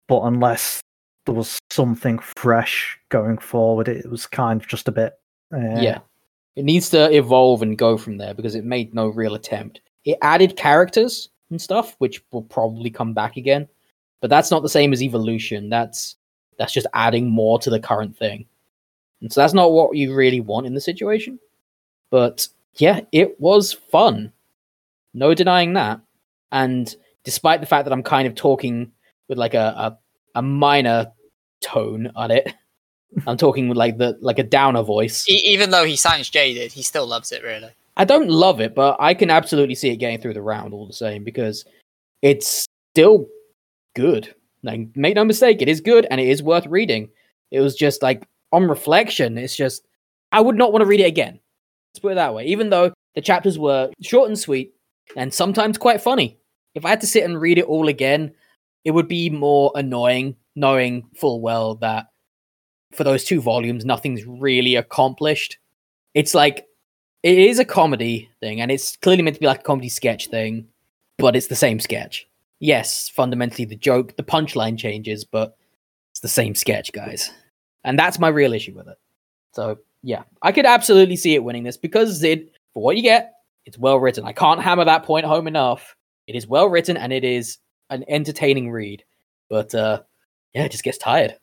but 0.06 0.22
unless 0.22 0.80
there 1.26 1.34
was 1.34 1.58
something 1.70 2.18
fresh 2.20 2.98
going 3.08 3.38
forward, 3.38 3.88
it 3.88 4.08
was 4.08 4.26
kind 4.26 4.60
of 4.60 4.68
just 4.68 4.88
a 4.88 4.92
bit. 4.92 5.14
Uh, 5.52 5.80
Yeah. 5.80 5.98
It 6.56 6.64
needs 6.64 6.90
to 6.90 7.14
evolve 7.14 7.62
and 7.62 7.78
go 7.78 7.96
from 7.96 8.16
there 8.16 8.34
because 8.34 8.54
it 8.54 8.64
made 8.64 8.94
no 8.94 9.06
real 9.08 9.34
attempt. 9.34 9.80
It 10.04 10.18
added 10.22 10.56
characters 10.56 11.30
and 11.50 11.60
stuff, 11.60 11.94
which 11.98 12.22
will 12.32 12.42
probably 12.42 12.90
come 12.90 13.14
back 13.14 13.36
again. 13.36 13.68
But 14.20 14.30
that's 14.30 14.50
not 14.50 14.62
the 14.62 14.68
same 14.68 14.92
as 14.92 15.02
evolution. 15.02 15.68
That's 15.68 16.16
that's 16.60 16.74
just 16.74 16.86
adding 16.92 17.30
more 17.30 17.58
to 17.58 17.70
the 17.70 17.80
current 17.80 18.16
thing. 18.16 18.44
And 19.22 19.32
so 19.32 19.40
that's 19.40 19.54
not 19.54 19.72
what 19.72 19.96
you 19.96 20.14
really 20.14 20.40
want 20.40 20.66
in 20.66 20.74
the 20.74 20.80
situation. 20.80 21.38
But 22.10 22.46
yeah, 22.74 23.00
it 23.12 23.40
was 23.40 23.72
fun. 23.72 24.30
No 25.14 25.32
denying 25.32 25.72
that. 25.72 26.00
And 26.52 26.94
despite 27.24 27.60
the 27.60 27.66
fact 27.66 27.86
that 27.86 27.92
I'm 27.92 28.02
kind 28.02 28.28
of 28.28 28.34
talking 28.34 28.92
with 29.28 29.38
like 29.38 29.54
a, 29.54 29.58
a, 29.58 29.98
a 30.38 30.42
minor 30.42 31.10
tone 31.62 32.12
on 32.14 32.30
it, 32.30 32.52
I'm 33.26 33.38
talking 33.38 33.68
with 33.68 33.78
like 33.78 33.96
the 33.96 34.18
like 34.20 34.38
a 34.38 34.44
downer 34.44 34.82
voice. 34.82 35.26
Even 35.28 35.70
though 35.70 35.84
he 35.84 35.96
sounds 35.96 36.28
jaded, 36.28 36.72
he 36.72 36.82
still 36.82 37.06
loves 37.06 37.32
it. 37.32 37.42
Really. 37.42 37.70
I 37.96 38.04
don't 38.04 38.28
love 38.28 38.60
it, 38.60 38.74
but 38.74 38.96
I 39.00 39.14
can 39.14 39.30
absolutely 39.30 39.74
see 39.74 39.90
it 39.90 39.96
getting 39.96 40.20
through 40.20 40.34
the 40.34 40.42
round 40.42 40.74
all 40.74 40.86
the 40.86 40.92
same 40.92 41.24
because 41.24 41.64
it's 42.22 42.66
still 42.92 43.26
good. 43.96 44.34
Like, 44.62 44.88
make 44.94 45.14
no 45.14 45.24
mistake, 45.24 45.62
it 45.62 45.68
is 45.68 45.80
good 45.80 46.06
and 46.10 46.20
it 46.20 46.28
is 46.28 46.42
worth 46.42 46.66
reading. 46.66 47.08
It 47.50 47.60
was 47.60 47.74
just 47.74 48.02
like 48.02 48.26
on 48.52 48.68
reflection, 48.68 49.38
it's 49.38 49.56
just 49.56 49.86
I 50.32 50.40
would 50.40 50.56
not 50.56 50.72
want 50.72 50.82
to 50.82 50.86
read 50.86 51.00
it 51.00 51.06
again. 51.06 51.40
Let's 51.92 52.00
put 52.00 52.12
it 52.12 52.16
that 52.16 52.34
way. 52.34 52.46
Even 52.46 52.70
though 52.70 52.92
the 53.14 53.20
chapters 53.20 53.58
were 53.58 53.90
short 54.00 54.28
and 54.28 54.38
sweet 54.38 54.74
and 55.16 55.32
sometimes 55.32 55.78
quite 55.78 56.00
funny. 56.00 56.38
If 56.74 56.84
I 56.84 56.90
had 56.90 57.00
to 57.00 57.06
sit 57.06 57.24
and 57.24 57.40
read 57.40 57.58
it 57.58 57.64
all 57.64 57.88
again, 57.88 58.32
it 58.84 58.92
would 58.92 59.08
be 59.08 59.28
more 59.28 59.72
annoying 59.74 60.36
knowing 60.54 61.08
full 61.16 61.40
well 61.40 61.74
that 61.76 62.06
for 62.92 63.04
those 63.04 63.24
two 63.24 63.40
volumes, 63.40 63.84
nothing's 63.84 64.24
really 64.24 64.76
accomplished. 64.76 65.58
It's 66.14 66.34
like 66.34 66.66
it 67.22 67.38
is 67.38 67.58
a 67.58 67.64
comedy 67.64 68.30
thing, 68.40 68.60
and 68.60 68.70
it's 68.70 68.96
clearly 68.96 69.22
meant 69.22 69.34
to 69.34 69.40
be 69.40 69.46
like 69.46 69.60
a 69.60 69.64
comedy 69.64 69.88
sketch 69.88 70.28
thing, 70.28 70.68
but 71.18 71.36
it's 71.36 71.48
the 71.48 71.56
same 71.56 71.80
sketch. 71.80 72.26
Yes, 72.60 73.08
fundamentally 73.08 73.64
the 73.64 73.76
joke, 73.76 74.16
the 74.16 74.22
punchline 74.22 74.78
changes, 74.78 75.24
but 75.24 75.56
it's 76.10 76.20
the 76.20 76.28
same 76.28 76.54
sketch, 76.54 76.92
guys. 76.92 77.32
And 77.84 77.98
that's 77.98 78.18
my 78.18 78.28
real 78.28 78.52
issue 78.52 78.74
with 78.74 78.86
it. 78.86 78.98
So 79.52 79.78
yeah, 80.02 80.22
I 80.42 80.52
could 80.52 80.66
absolutely 80.66 81.16
see 81.16 81.34
it 81.34 81.42
winning 81.42 81.64
this 81.64 81.76
because 81.76 82.22
it, 82.22 82.52
for 82.72 82.82
what 82.82 82.96
you 82.96 83.02
get, 83.02 83.34
it's 83.64 83.78
well 83.78 83.98
written. 83.98 84.24
I 84.24 84.32
can't 84.32 84.60
hammer 84.60 84.84
that 84.84 85.04
point 85.04 85.26
home 85.26 85.46
enough. 85.46 85.96
It 86.26 86.34
is 86.36 86.46
well 86.46 86.68
written 86.68 86.96
and 86.96 87.12
it 87.12 87.24
is 87.24 87.58
an 87.88 88.04
entertaining 88.08 88.70
read. 88.70 89.04
But 89.48 89.74
uh 89.74 90.02
yeah, 90.54 90.64
it 90.64 90.72
just 90.72 90.84
gets 90.84 90.98
tired. 90.98 91.36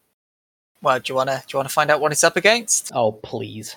Well, 0.81 0.99
do 0.99 1.11
you 1.11 1.15
wanna 1.15 1.43
do 1.47 1.53
you 1.53 1.57
wanna 1.57 1.69
find 1.69 1.89
out 1.89 1.99
what 1.99 2.11
it's 2.11 2.23
up 2.23 2.35
against? 2.37 2.91
Oh 2.93 3.11
please. 3.11 3.75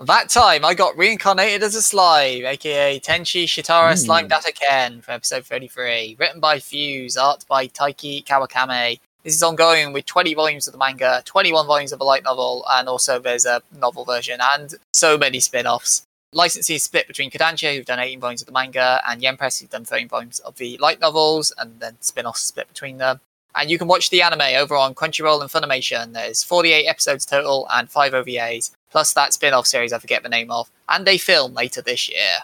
That 0.00 0.28
time, 0.28 0.64
I 0.64 0.74
got 0.74 0.96
reincarnated 0.96 1.64
as 1.64 1.74
a 1.74 1.82
slime, 1.82 2.46
aka 2.46 3.00
Tenchi 3.00 3.44
Shitara 3.44 3.90
Hmm. 3.90 3.96
Slime 3.96 4.28
Datta 4.28 4.52
Ken 4.52 5.00
from 5.00 5.14
episode 5.14 5.44
33. 5.44 6.14
Written 6.20 6.38
by 6.38 6.60
Fuse, 6.60 7.16
art 7.16 7.44
by 7.48 7.66
Taiki 7.66 8.24
Kawakami. 8.24 9.00
This 9.24 9.34
is 9.34 9.42
ongoing 9.42 9.92
with 9.92 10.06
20 10.06 10.34
volumes 10.34 10.68
of 10.68 10.72
the 10.72 10.78
manga, 10.78 11.20
21 11.24 11.66
volumes 11.66 11.90
of 11.90 11.98
the 11.98 12.04
light 12.04 12.22
novel, 12.22 12.64
and 12.70 12.88
also 12.88 13.18
there's 13.18 13.44
a 13.44 13.60
novel 13.76 14.04
version, 14.04 14.38
and 14.40 14.72
so 14.92 15.18
many 15.18 15.40
spin 15.40 15.66
offs. 15.66 16.02
Licensing 16.32 16.76
is 16.76 16.84
split 16.84 17.08
between 17.08 17.30
Kodansha, 17.32 17.74
who've 17.74 17.84
done 17.84 17.98
18 17.98 18.20
volumes 18.20 18.42
of 18.42 18.46
the 18.46 18.52
manga, 18.52 19.02
and 19.08 19.20
Yen 19.20 19.36
Press, 19.36 19.58
who've 19.58 19.68
done 19.68 19.84
13 19.84 20.06
volumes 20.06 20.38
of 20.40 20.56
the 20.58 20.78
light 20.78 21.00
novels, 21.00 21.52
and 21.58 21.80
then 21.80 21.96
spin 22.00 22.24
offs 22.24 22.42
split 22.42 22.68
between 22.68 22.98
them. 22.98 23.20
And 23.52 23.68
you 23.68 23.78
can 23.78 23.88
watch 23.88 24.10
the 24.10 24.22
anime 24.22 24.56
over 24.56 24.76
on 24.76 24.94
Crunchyroll 24.94 25.40
and 25.40 25.50
Funimation. 25.50 26.12
There's 26.12 26.44
48 26.44 26.86
episodes 26.86 27.26
total 27.26 27.66
and 27.72 27.90
5 27.90 28.12
OVAs, 28.12 28.70
plus 28.90 29.12
that 29.14 29.32
spin 29.32 29.54
off 29.54 29.66
series 29.66 29.92
I 29.92 29.98
forget 29.98 30.22
the 30.22 30.28
name 30.28 30.50
of, 30.50 30.70
and 30.88 31.06
a 31.08 31.18
film 31.18 31.54
later 31.54 31.82
this 31.82 32.08
year. 32.08 32.38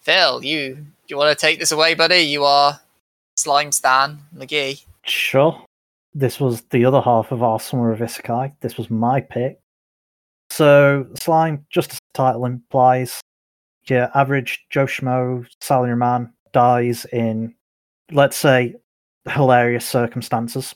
Phil, 0.00 0.44
you 0.44 0.74
do 0.74 0.84
you 1.08 1.16
want 1.16 1.36
to 1.36 1.40
take 1.40 1.58
this 1.58 1.72
away, 1.72 1.94
buddy? 1.94 2.20
You 2.20 2.44
are 2.44 2.80
Slime 3.36 3.72
Stan 3.72 4.18
McGee. 4.36 4.84
Sure. 5.04 5.62
This 6.14 6.40
was 6.40 6.62
the 6.70 6.84
other 6.84 7.00
half 7.00 7.32
of 7.32 7.42
our 7.42 7.60
Summer 7.60 7.92
of 7.92 7.98
Isekai. 7.98 8.52
This 8.60 8.78
was 8.78 8.90
my 8.90 9.20
pick. 9.20 9.58
So, 10.50 11.06
Slime, 11.20 11.66
just 11.70 11.92
as 11.92 11.98
the 11.98 12.18
title 12.18 12.46
implies, 12.46 13.20
your 13.86 14.10
average 14.16 14.64
Joe 14.70 14.86
Schmo 14.86 15.46
salaryman 15.60 16.30
dies 16.52 17.04
in, 17.06 17.54
let's 18.12 18.36
say, 18.36 18.76
hilarious 19.28 19.86
circumstances. 19.86 20.74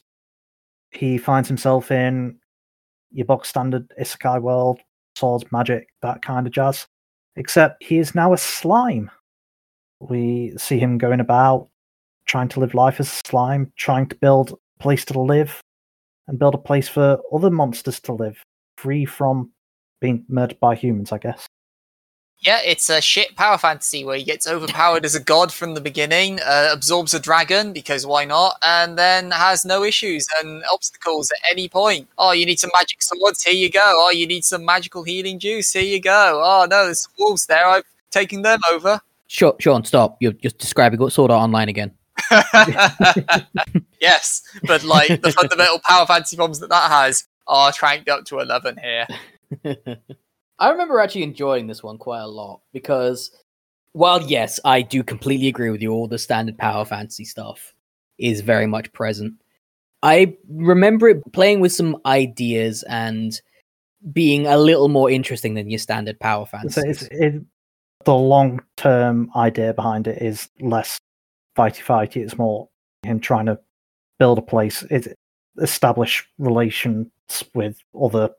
He 0.90 1.18
finds 1.18 1.48
himself 1.48 1.90
in 1.90 2.38
your 3.12 3.26
box 3.26 3.48
standard 3.48 3.92
Isekai 4.00 4.42
world, 4.42 4.80
swords, 5.18 5.44
magic, 5.52 5.88
that 6.02 6.22
kind 6.22 6.46
of 6.46 6.52
jazz. 6.52 6.86
Except 7.36 7.82
he 7.82 7.98
is 7.98 8.14
now 8.14 8.32
a 8.32 8.38
slime. 8.38 9.10
We 10.00 10.54
see 10.56 10.78
him 10.78 10.98
going 10.98 11.20
about 11.20 11.68
trying 12.26 12.48
to 12.48 12.60
live 12.60 12.74
life 12.74 13.00
as 13.00 13.08
a 13.08 13.28
slime, 13.28 13.72
trying 13.76 14.06
to 14.08 14.16
build 14.16 14.52
a 14.52 14.82
place 14.82 15.04
to 15.06 15.20
live 15.20 15.60
and 16.28 16.38
build 16.38 16.54
a 16.54 16.58
place 16.58 16.88
for 16.88 17.18
other 17.32 17.50
monsters 17.50 18.00
to 18.00 18.12
live, 18.12 18.40
free 18.76 19.04
from 19.04 19.50
being 20.00 20.24
murdered 20.28 20.60
by 20.60 20.74
humans, 20.74 21.10
I 21.10 21.18
guess. 21.18 21.46
Yeah, 22.40 22.60
it's 22.64 22.88
a 22.88 23.00
shit 23.00 23.34
power 23.34 23.58
fantasy 23.58 24.04
where 24.04 24.16
he 24.16 24.22
gets 24.22 24.46
overpowered 24.46 25.04
as 25.04 25.16
a 25.16 25.20
god 25.20 25.52
from 25.52 25.74
the 25.74 25.80
beginning, 25.80 26.38
uh, 26.46 26.70
absorbs 26.72 27.12
a 27.12 27.18
dragon 27.18 27.72
because 27.72 28.06
why 28.06 28.24
not, 28.24 28.56
and 28.62 28.96
then 28.96 29.32
has 29.32 29.64
no 29.64 29.82
issues 29.82 30.24
and 30.40 30.62
obstacles 30.72 31.32
at 31.32 31.50
any 31.50 31.68
point. 31.68 32.06
Oh, 32.16 32.30
you 32.30 32.46
need 32.46 32.60
some 32.60 32.70
magic 32.78 33.02
swords? 33.02 33.42
Here 33.42 33.54
you 33.54 33.68
go. 33.68 33.80
Oh, 33.84 34.10
you 34.10 34.24
need 34.24 34.44
some 34.44 34.64
magical 34.64 35.02
healing 35.02 35.40
juice? 35.40 35.72
Here 35.72 35.82
you 35.82 36.00
go. 36.00 36.40
Oh 36.44 36.66
no, 36.70 36.84
there's 36.84 37.02
some 37.02 37.12
wolves 37.18 37.46
there. 37.46 37.66
I've 37.66 37.84
taken 38.12 38.42
them 38.42 38.60
over. 38.70 39.00
Sure, 39.26 39.56
Sean, 39.58 39.84
stop. 39.84 40.16
You're 40.20 40.32
just 40.32 40.58
describing 40.58 41.00
what 41.00 41.12
Sword 41.12 41.32
Art 41.32 41.42
Online 41.42 41.68
again. 41.68 41.90
yes, 44.00 44.42
but 44.62 44.84
like 44.84 45.22
the 45.22 45.32
fundamental 45.32 45.80
power 45.80 46.06
fantasy 46.06 46.36
problems 46.36 46.60
that 46.60 46.70
that 46.70 46.88
has 46.88 47.26
are 47.48 47.72
cranked 47.72 48.08
up 48.08 48.24
to 48.26 48.38
eleven 48.38 48.78
here. 48.80 49.08
I 50.58 50.70
remember 50.70 51.00
actually 51.00 51.22
enjoying 51.22 51.66
this 51.66 51.82
one 51.82 51.98
quite 51.98 52.20
a 52.20 52.26
lot 52.26 52.60
because, 52.72 53.30
while 53.92 54.22
yes, 54.22 54.58
I 54.64 54.82
do 54.82 55.02
completely 55.02 55.48
agree 55.48 55.70
with 55.70 55.82
you, 55.82 55.92
all 55.92 56.08
the 56.08 56.18
standard 56.18 56.58
power 56.58 56.84
fantasy 56.84 57.24
stuff 57.24 57.74
is 58.18 58.40
very 58.40 58.66
much 58.66 58.92
present. 58.92 59.34
I 60.02 60.36
remember 60.48 61.08
it 61.08 61.32
playing 61.32 61.60
with 61.60 61.72
some 61.72 61.96
ideas 62.06 62.84
and 62.84 63.40
being 64.12 64.46
a 64.46 64.56
little 64.56 64.88
more 64.88 65.10
interesting 65.10 65.54
than 65.54 65.70
your 65.70 65.78
standard 65.78 66.18
power 66.20 66.46
So 66.46 66.50
fantasy. 66.50 66.88
it's, 66.88 67.02
it, 67.10 67.42
the 68.04 68.14
long 68.14 68.60
term 68.76 69.30
idea 69.36 69.74
behind 69.74 70.06
it 70.06 70.22
is 70.22 70.48
less 70.60 70.98
fighty 71.56 71.82
fighty. 71.82 72.22
It's 72.22 72.38
more 72.38 72.68
him 73.02 73.20
trying 73.20 73.46
to 73.46 73.58
build 74.18 74.38
a 74.38 74.42
place, 74.42 74.82
it, 74.90 75.16
establish 75.60 76.28
relations 76.38 77.08
with 77.54 77.78
other 78.00 78.30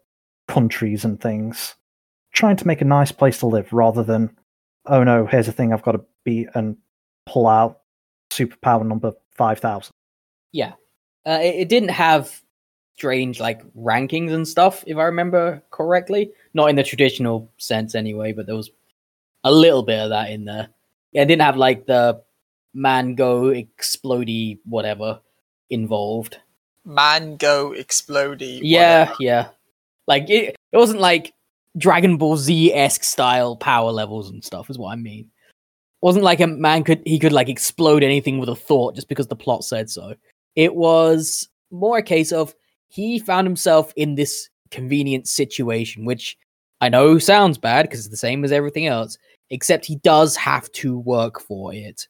countries 0.48 1.06
and 1.06 1.20
things, 1.20 1.76
trying 2.32 2.58
to 2.58 2.68
make 2.68 2.82
a 2.82 2.86
nice 2.86 3.12
place 3.12 3.40
to 3.40 3.48
live 3.48 3.72
rather 3.74 4.04
than, 4.04 4.36
oh 4.86 5.04
no, 5.04 5.26
here's 5.26 5.48
a 5.48 5.52
thing 5.52 5.74
I've 5.74 5.84
got 5.84 5.94
to 5.94 6.02
beat 6.24 6.50
and 6.54 6.78
pull 7.26 7.48
out 7.48 7.80
superpower 8.32 8.86
number 8.86 9.14
5000. 9.32 9.92
Yeah. 10.52 10.74
Uh, 11.26 11.40
it, 11.42 11.56
it 11.56 11.70
didn't 11.70 11.90
have 11.90 12.42
strange 12.96 13.40
like 13.40 13.62
rankings 13.74 14.32
and 14.34 14.48
stuff, 14.48 14.84
if 14.88 14.98
I 14.98 15.04
remember 15.04 15.64
correctly. 15.72 16.32
Not 16.54 16.70
in 16.70 16.76
the 16.76 16.84
traditional 16.84 17.52
sense, 17.58 17.96
anyway. 17.96 18.34
But 18.34 18.46
there 18.46 18.56
was 18.56 18.72
a 19.44 19.52
little 19.52 19.84
bit 19.84 20.00
of 20.00 20.10
that 20.10 20.32
in 20.32 20.46
there. 20.46 20.70
Yeah, 21.12 21.24
it 21.24 21.26
didn't 21.26 21.44
have 21.44 21.58
like 21.58 21.86
the 21.86 22.22
man 22.74 23.16
go 23.16 23.44
explodey 23.54 24.60
whatever. 24.66 25.22
involved. 25.70 26.38
Mango 26.86 27.74
explodey. 27.74 28.60
Yeah, 28.64 29.02
whatever. 29.02 29.18
yeah. 29.20 29.48
Like 30.08 30.30
it, 30.30 30.56
it 30.72 30.78
wasn't 30.78 31.02
like 31.02 31.34
Dragon 31.78 32.18
Ball 32.18 32.38
Z 32.38 32.74
esque 32.74 33.04
style 33.04 33.56
power 33.56 33.92
levels 33.92 34.30
and 34.30 34.44
stuff. 34.44 34.70
Is 34.70 34.78
what 34.78 34.92
I 34.92 34.96
mean. 34.96 35.26
It 36.02 36.06
wasn't 36.06 36.26
like 36.26 36.40
a 36.40 36.48
man 36.48 36.84
could 36.84 37.02
he 37.06 37.20
could 37.20 37.34
like 37.34 37.50
explode 37.50 38.04
anything 38.04 38.40
with 38.40 38.50
a 38.50 38.56
thought 38.56 38.96
just 38.96 39.10
because 39.10 39.28
the 39.28 39.36
plot 39.36 39.64
said 39.64 39.90
so. 39.90 40.16
It 40.56 40.76
was 40.76 41.48
more 41.72 41.98
a 41.98 42.04
case 42.04 42.32
of 42.32 42.56
he 42.88 43.20
found 43.20 43.46
himself 43.46 43.94
in 43.96 44.16
this 44.16 44.50
convenient 44.72 45.28
situation, 45.28 46.06
which 46.06 46.38
I 46.82 46.90
know 46.90 47.20
sounds 47.20 47.58
bad 47.58 47.84
because 47.84 48.00
it's 48.00 48.10
the 48.10 48.18
same 48.18 48.44
as 48.44 48.52
everything 48.52 48.88
else, 48.88 49.18
except 49.50 49.86
he 49.86 49.98
does 49.98 50.36
have 50.36 50.72
to 50.74 50.98
work 51.00 51.40
for 51.40 51.74
it. 51.74 52.08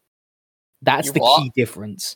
That's 0.81 1.07
You 1.07 1.13
the 1.13 1.19
what? 1.21 1.41
key 1.43 1.51
difference. 1.55 2.15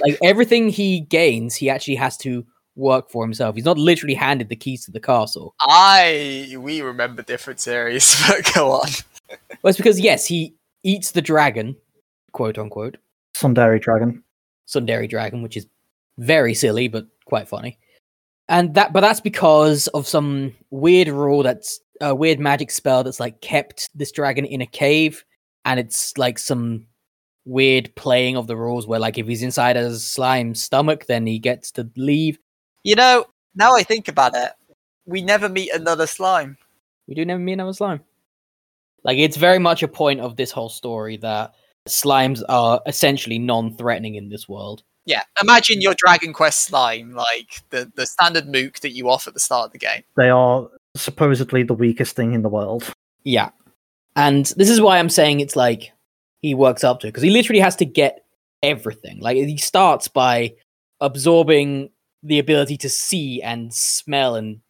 like 0.00 0.18
everything 0.22 0.68
he 0.68 1.00
gains, 1.00 1.54
he 1.54 1.68
actually 1.68 1.96
has 1.96 2.16
to 2.18 2.46
work 2.78 3.10
for 3.10 3.24
himself. 3.24 3.56
He's 3.56 3.64
not 3.64 3.76
literally 3.76 4.14
handed 4.14 4.48
the 4.48 4.56
keys 4.56 4.84
to 4.84 4.90
the 4.90 5.00
castle. 5.00 5.54
I 5.60 6.56
we 6.58 6.80
remember 6.80 7.22
different 7.22 7.60
series, 7.60 8.24
but 8.28 8.50
go 8.54 8.72
on. 8.72 8.88
Well, 9.62 9.70
it's 9.70 9.76
because 9.76 10.00
yes, 10.00 10.24
he 10.24 10.54
eats 10.82 11.10
the 11.10 11.20
dragon, 11.20 11.76
quote 12.32 12.56
unquote, 12.56 12.96
Sundari 13.34 13.80
Dragon. 13.80 14.22
Sundari 14.66 15.08
dragon, 15.08 15.42
which 15.42 15.56
is 15.56 15.66
very 16.18 16.54
silly 16.54 16.88
but 16.88 17.06
quite 17.24 17.48
funny. 17.48 17.78
And 18.48 18.74
that, 18.74 18.92
but 18.92 19.00
that's 19.00 19.20
because 19.20 19.88
of 19.88 20.06
some 20.06 20.54
weird 20.70 21.08
rule 21.08 21.42
that's 21.42 21.80
a 22.00 22.14
weird 22.14 22.38
magic 22.38 22.70
spell 22.70 23.04
that's 23.04 23.20
like 23.20 23.40
kept 23.40 23.90
this 23.94 24.12
dragon 24.12 24.44
in 24.44 24.60
a 24.60 24.66
cave, 24.66 25.24
and 25.64 25.78
it's 25.80 26.16
like 26.16 26.38
some 26.38 26.86
weird 27.44 27.94
playing 27.96 28.36
of 28.36 28.46
the 28.46 28.56
rules 28.56 28.86
where 28.86 29.00
like 29.00 29.16
if 29.18 29.26
he's 29.26 29.42
inside 29.42 29.76
a 29.76 29.94
slime 29.96 30.54
stomach, 30.54 31.06
then 31.06 31.26
he 31.26 31.38
gets 31.38 31.70
to 31.72 31.90
leave. 31.96 32.38
You 32.84 32.94
know, 32.94 33.26
now 33.54 33.74
I 33.74 33.82
think 33.82 34.08
about 34.08 34.34
it, 34.34 34.50
we 35.06 35.22
never 35.22 35.48
meet 35.48 35.72
another 35.72 36.06
slime. 36.06 36.56
We 37.06 37.14
do 37.14 37.24
never 37.24 37.40
meet 37.40 37.54
another 37.54 37.72
slime. 37.72 38.00
Like 39.04 39.18
it's 39.18 39.36
very 39.36 39.58
much 39.58 39.82
a 39.82 39.88
point 39.88 40.20
of 40.20 40.36
this 40.36 40.50
whole 40.50 40.68
story 40.68 41.16
that 41.18 41.54
slimes 41.88 42.42
are 42.48 42.80
essentially 42.86 43.38
non-threatening 43.38 44.14
in 44.16 44.28
this 44.28 44.48
world. 44.48 44.82
Yeah, 45.06 45.22
imagine 45.42 45.80
your 45.80 45.94
Dragon 45.96 46.34
Quest 46.34 46.64
slime, 46.64 47.14
like 47.14 47.62
the, 47.70 47.90
the 47.96 48.04
standard 48.04 48.46
mook 48.46 48.80
that 48.80 48.90
you 48.90 49.08
off 49.08 49.26
at 49.26 49.32
the 49.32 49.40
start 49.40 49.66
of 49.66 49.72
the 49.72 49.78
game. 49.78 50.02
They 50.16 50.28
are 50.28 50.68
supposedly 50.94 51.62
the 51.62 51.72
weakest 51.72 52.14
thing 52.14 52.34
in 52.34 52.42
the 52.42 52.48
world. 52.50 52.92
Yeah. 53.24 53.50
And 54.16 54.46
this 54.56 54.68
is 54.68 54.80
why 54.80 54.98
I'm 54.98 55.08
saying 55.08 55.40
it's 55.40 55.56
like 55.56 55.92
he 56.42 56.54
works 56.54 56.84
up 56.84 57.00
to 57.00 57.06
it. 57.06 57.10
because 57.10 57.22
he 57.22 57.30
literally 57.30 57.60
has 57.60 57.76
to 57.76 57.86
get 57.86 58.24
everything. 58.62 59.20
Like 59.20 59.36
he 59.36 59.56
starts 59.56 60.08
by 60.08 60.54
absorbing 61.00 61.90
the 62.22 62.38
ability 62.38 62.76
to 62.78 62.88
see 62.88 63.42
and 63.42 63.72
smell 63.72 64.34
and 64.34 64.60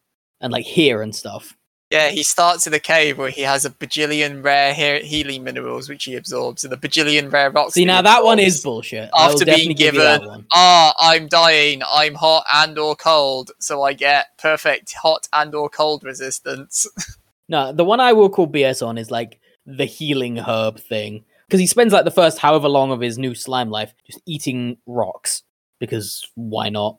and 0.40 0.52
like 0.52 0.64
hear 0.64 1.02
and 1.02 1.14
stuff. 1.14 1.56
Yeah, 1.90 2.10
he 2.10 2.22
starts 2.22 2.66
in 2.66 2.74
a 2.74 2.78
cave 2.78 3.16
where 3.16 3.30
he 3.30 3.40
has 3.42 3.64
a 3.64 3.70
bajillion 3.70 4.44
rare 4.44 4.74
he- 4.74 5.06
healing 5.06 5.42
minerals 5.42 5.88
which 5.88 6.04
he 6.04 6.16
absorbs 6.16 6.62
and 6.62 6.72
a 6.72 6.76
bajillion 6.76 7.32
rare 7.32 7.50
rocks. 7.50 7.74
See 7.74 7.86
now 7.86 8.02
that 8.02 8.24
one 8.24 8.38
is 8.38 8.62
bullshit. 8.62 9.08
After 9.16 9.46
being 9.46 9.72
give 9.74 9.94
you 9.94 10.00
that 10.00 10.20
given-. 10.20 10.46
Ah, 10.52 10.94
I'm 10.98 11.28
dying. 11.28 11.82
I'm 11.90 12.14
hot 12.14 12.44
and 12.52 12.78
or 12.78 12.94
cold, 12.94 13.52
so 13.58 13.82
I 13.82 13.94
get 13.94 14.26
perfect 14.38 14.92
hot 14.92 15.28
and 15.32 15.54
or 15.54 15.68
cold 15.70 16.04
resistance. 16.04 16.86
No, 17.48 17.72
the 17.72 17.84
one 17.84 17.98
I 17.98 18.12
will 18.12 18.28
call 18.28 18.46
BS 18.46 18.86
on 18.86 18.98
is 18.98 19.10
like 19.10 19.40
the 19.64 19.86
healing 19.86 20.36
herb 20.36 20.78
thing. 20.78 21.24
Because 21.46 21.60
he 21.60 21.66
spends 21.66 21.94
like 21.94 22.04
the 22.04 22.10
first 22.10 22.38
however 22.38 22.68
long 22.68 22.90
of 22.90 23.00
his 23.00 23.16
new 23.16 23.34
slime 23.34 23.70
life 23.70 23.94
just 24.06 24.20
eating 24.26 24.76
rocks. 24.86 25.42
Because 25.80 26.28
why 26.34 26.68
not? 26.68 26.98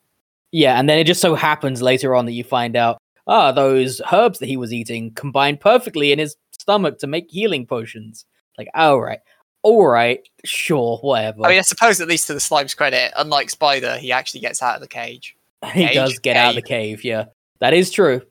Yeah, 0.52 0.80
and 0.80 0.90
then 0.90 1.00
it 1.00 1.06
just 1.06 1.22
so 1.22 1.36
happens 1.36 1.82
later 1.82 2.16
on 2.16 2.26
that 2.26 2.32
you 2.32 2.44
find 2.44 2.76
out, 2.76 2.98
ah, 3.28 3.52
those 3.52 4.02
herbs 4.12 4.40
that 4.40 4.48
he 4.48 4.58
was 4.58 4.74
eating 4.74 5.14
combined 5.14 5.60
perfectly 5.60 6.12
in 6.12 6.20
his 6.20 6.36
stomach 6.52 7.00
to 7.00 7.08
make 7.08 7.30
healing 7.30 7.66
potions. 7.66 8.26
Like, 8.58 8.70
alright. 8.78 9.20
Alright, 9.64 10.30
sure, 10.46 10.98
whatever. 11.02 11.46
I 11.46 11.50
mean, 11.50 11.60
I 11.60 11.62
suppose 11.62 12.00
at 12.00 12.08
least 12.08 12.28
to 12.28 12.34
the 12.34 12.40
slime's 12.40 12.74
credit, 12.74 13.12
unlike 13.18 13.50
Spider, 13.50 13.98
he 13.98 14.12
actually 14.12 14.40
gets 14.40 14.62
out 14.62 14.76
of 14.76 14.82
the 14.82 14.88
cage. 14.88 15.36
he 15.74 15.86
cage, 15.86 15.96
does 15.96 16.20
get 16.20 16.38
out 16.38 16.50
of 16.50 16.56
the 16.56 16.62
cave, 16.62 17.04
yeah. 17.04 17.26
That 17.60 17.74
is 17.74 17.92
true. 17.92 18.22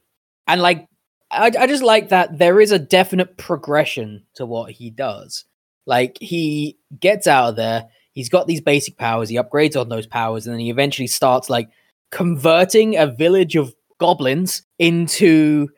And 0.46 0.62
like 0.62 0.88
I, 1.30 1.52
I 1.58 1.66
just 1.66 1.82
like 1.82 2.08
that 2.08 2.38
there 2.38 2.60
is 2.60 2.72
a 2.72 2.78
definite 2.78 3.36
progression 3.36 4.24
to 4.34 4.46
what 4.46 4.70
he 4.70 4.90
does. 4.90 5.44
Like 5.86 6.18
he 6.20 6.78
gets 6.98 7.26
out 7.26 7.50
of 7.50 7.56
there, 7.56 7.88
he's 8.12 8.28
got 8.28 8.46
these 8.46 8.60
basic 8.60 8.96
powers, 8.96 9.28
he 9.28 9.36
upgrades 9.36 9.78
on 9.78 9.88
those 9.88 10.06
powers, 10.06 10.46
and 10.46 10.54
then 10.54 10.60
he 10.60 10.70
eventually 10.70 11.06
starts 11.06 11.50
like 11.50 11.68
converting 12.10 12.96
a 12.96 13.06
village 13.06 13.56
of 13.56 13.74
goblins 13.98 14.62
into 14.78 15.68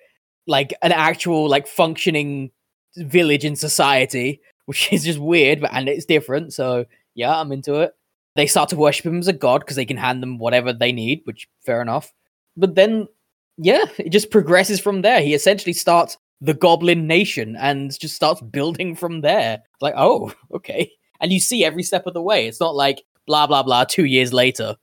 like 0.46 0.74
an 0.82 0.92
actual 0.92 1.48
like 1.48 1.66
functioning 1.66 2.50
village 2.96 3.44
in 3.44 3.56
society, 3.56 4.40
which 4.66 4.92
is 4.92 5.04
just 5.04 5.18
weird, 5.18 5.60
but 5.60 5.72
and 5.72 5.88
it's 5.88 6.04
different. 6.04 6.52
So 6.52 6.84
yeah, 7.14 7.38
I'm 7.38 7.52
into 7.52 7.80
it. 7.80 7.92
They 8.36 8.46
start 8.46 8.68
to 8.70 8.76
worship 8.76 9.06
him 9.06 9.18
as 9.18 9.28
a 9.28 9.32
god 9.32 9.60
because 9.60 9.76
they 9.76 9.84
can 9.84 9.96
hand 9.96 10.22
them 10.22 10.38
whatever 10.38 10.72
they 10.72 10.92
need, 10.92 11.22
which 11.24 11.48
fair 11.64 11.82
enough. 11.82 12.12
But 12.56 12.74
then, 12.74 13.08
yeah, 13.56 13.84
it 13.98 14.10
just 14.10 14.30
progresses 14.30 14.80
from 14.80 15.02
there. 15.02 15.20
He 15.20 15.34
essentially 15.34 15.72
starts 15.72 16.16
the 16.40 16.54
Goblin 16.54 17.06
Nation 17.06 17.56
and 17.56 17.98
just 17.98 18.14
starts 18.16 18.40
building 18.40 18.94
from 18.94 19.20
there. 19.20 19.62
Like, 19.80 19.94
oh, 19.96 20.32
okay. 20.54 20.90
And 21.20 21.32
you 21.32 21.40
see 21.40 21.64
every 21.64 21.82
step 21.82 22.06
of 22.06 22.14
the 22.14 22.22
way. 22.22 22.46
It's 22.46 22.60
not 22.60 22.74
like 22.74 23.02
blah 23.26 23.46
blah 23.46 23.62
blah. 23.62 23.84
Two 23.84 24.04
years 24.04 24.32
later, 24.32 24.76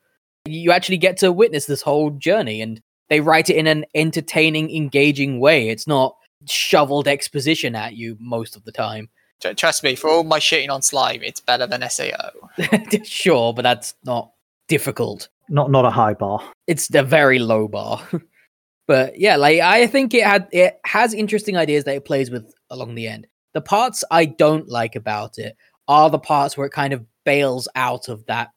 you 0.54 0.72
actually 0.72 0.98
get 0.98 1.18
to 1.18 1.32
witness 1.32 1.66
this 1.66 1.82
whole 1.82 2.12
journey, 2.12 2.62
and 2.62 2.82
they 3.10 3.22
write 3.22 3.50
it 3.50 3.56
in 3.56 3.68
an 3.68 3.86
entertaining, 3.96 4.76
engaging 4.76 5.40
way. 5.40 5.70
It's 5.70 5.88
not 5.88 6.16
shoveled 6.46 7.08
exposition 7.08 7.76
at 7.76 7.96
you 7.96 8.18
most 8.20 8.56
of 8.56 8.64
the 8.64 8.72
time. 8.72 9.10
Trust 9.56 9.84
me, 9.84 9.96
for 9.96 10.10
all 10.10 10.24
my 10.24 10.40
shitting 10.40 10.70
on 10.70 10.82
slime, 10.82 11.22
it's 11.22 11.40
better 11.40 11.68
than 11.68 11.88
SAO. 11.90 12.32
sure, 13.04 13.54
but 13.54 13.62
that's 13.62 13.94
not 14.04 14.32
difficult. 14.68 15.30
Not 15.50 15.72
not 15.72 15.86
a 15.86 15.92
high 15.92 16.16
bar. 16.16 16.42
It's 16.66 16.94
a 16.94 17.04
very 17.04 17.40
low 17.40 17.68
bar. 17.68 18.02
but 18.88 19.20
yeah, 19.20 19.36
like 19.36 19.60
I 19.60 19.88
think 19.88 20.14
it 20.14 20.24
had 20.24 20.48
it 20.52 20.80
has 20.86 21.14
interesting 21.14 21.56
ideas 21.56 21.84
that 21.84 21.96
it 21.96 22.06
plays 22.06 22.32
with 22.32 22.52
along 22.70 22.96
the 22.96 23.08
end. 23.08 23.28
The 23.54 23.62
parts 23.62 24.04
I 24.10 24.26
don't 24.26 24.68
like 24.68 24.96
about 24.96 25.38
it 25.38 25.56
are 25.88 26.10
the 26.10 26.20
parts 26.20 26.58
where 26.58 26.68
it 26.68 26.74
kind 26.74 26.94
of 26.94 27.06
bails 27.24 27.68
out 27.76 28.10
of 28.10 28.26
that 28.26 28.50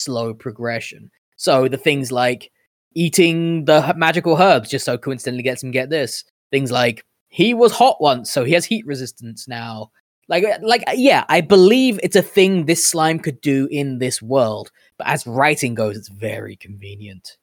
slow 0.00 0.34
progression. 0.34 1.10
So 1.36 1.68
the 1.68 1.76
things 1.76 2.12
like 2.12 2.50
eating 2.94 3.64
the 3.64 3.94
magical 3.96 4.36
herbs 4.40 4.70
just 4.70 4.84
so 4.84 4.96
coincidentally 4.96 5.42
gets 5.42 5.62
him 5.62 5.70
get 5.70 5.90
this. 5.90 6.24
Things 6.50 6.70
like 6.70 7.04
he 7.28 7.54
was 7.54 7.72
hot 7.72 8.00
once, 8.00 8.30
so 8.30 8.44
he 8.44 8.52
has 8.52 8.64
heat 8.64 8.86
resistance 8.86 9.48
now. 9.48 9.90
Like, 10.28 10.44
uh, 10.44 10.58
like, 10.62 10.82
uh, 10.86 10.94
yeah, 10.94 11.24
I 11.28 11.42
believe 11.42 12.00
it's 12.02 12.16
a 12.16 12.22
thing 12.22 12.64
this 12.64 12.86
slime 12.86 13.18
could 13.18 13.40
do 13.40 13.68
in 13.70 13.98
this 13.98 14.22
world. 14.22 14.70
But 14.96 15.08
as 15.08 15.26
writing 15.26 15.74
goes, 15.74 15.96
it's 15.96 16.08
very 16.08 16.56
convenient. 16.56 17.36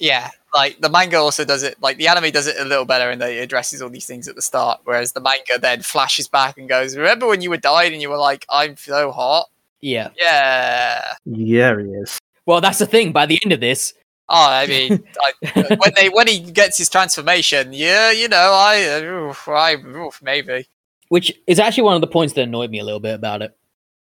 Yeah, 0.00 0.30
like 0.52 0.80
the 0.80 0.88
manga 0.88 1.18
also 1.18 1.44
does 1.44 1.62
it. 1.62 1.80
Like 1.80 1.98
the 1.98 2.08
anime 2.08 2.32
does 2.32 2.48
it 2.48 2.56
a 2.58 2.64
little 2.64 2.84
better, 2.84 3.10
in 3.12 3.20
that 3.20 3.30
it 3.30 3.38
addresses 3.38 3.80
all 3.80 3.90
these 3.90 4.06
things 4.06 4.26
at 4.26 4.34
the 4.34 4.42
start, 4.42 4.80
whereas 4.84 5.12
the 5.12 5.20
manga 5.20 5.58
then 5.60 5.82
flashes 5.82 6.26
back 6.26 6.58
and 6.58 6.68
goes, 6.68 6.96
"Remember 6.96 7.28
when 7.28 7.42
you 7.42 7.50
were 7.50 7.56
dying 7.58 7.92
and 7.92 8.02
you 8.02 8.10
were 8.10 8.16
like, 8.16 8.44
I'm 8.48 8.76
so 8.76 9.12
hot." 9.12 9.48
Yeah. 9.80 10.08
Yeah. 10.18 11.14
Yeah, 11.26 11.78
he 11.78 11.84
is. 11.84 12.18
Well, 12.46 12.60
that's 12.60 12.78
the 12.78 12.86
thing. 12.86 13.12
By 13.12 13.26
the 13.26 13.40
end 13.44 13.52
of 13.52 13.60
this, 13.60 13.94
Oh, 14.28 14.50
I 14.50 14.66
mean, 14.66 15.04
I, 15.20 15.76
when 15.78 15.92
they 15.94 16.08
when 16.08 16.26
he 16.26 16.40
gets 16.40 16.78
his 16.78 16.88
transformation, 16.88 17.72
yeah, 17.72 18.10
you 18.10 18.28
know, 18.28 18.52
I, 18.54 19.02
oof, 19.02 19.46
I 19.48 19.74
oof, 19.74 20.20
maybe. 20.22 20.66
which 21.08 21.32
is 21.46 21.58
actually 21.58 21.84
one 21.84 21.94
of 21.94 22.00
the 22.00 22.06
points 22.06 22.32
that 22.34 22.42
annoyed 22.42 22.70
me 22.70 22.78
a 22.78 22.84
little 22.84 23.00
bit 23.00 23.14
about 23.14 23.42
it, 23.42 23.54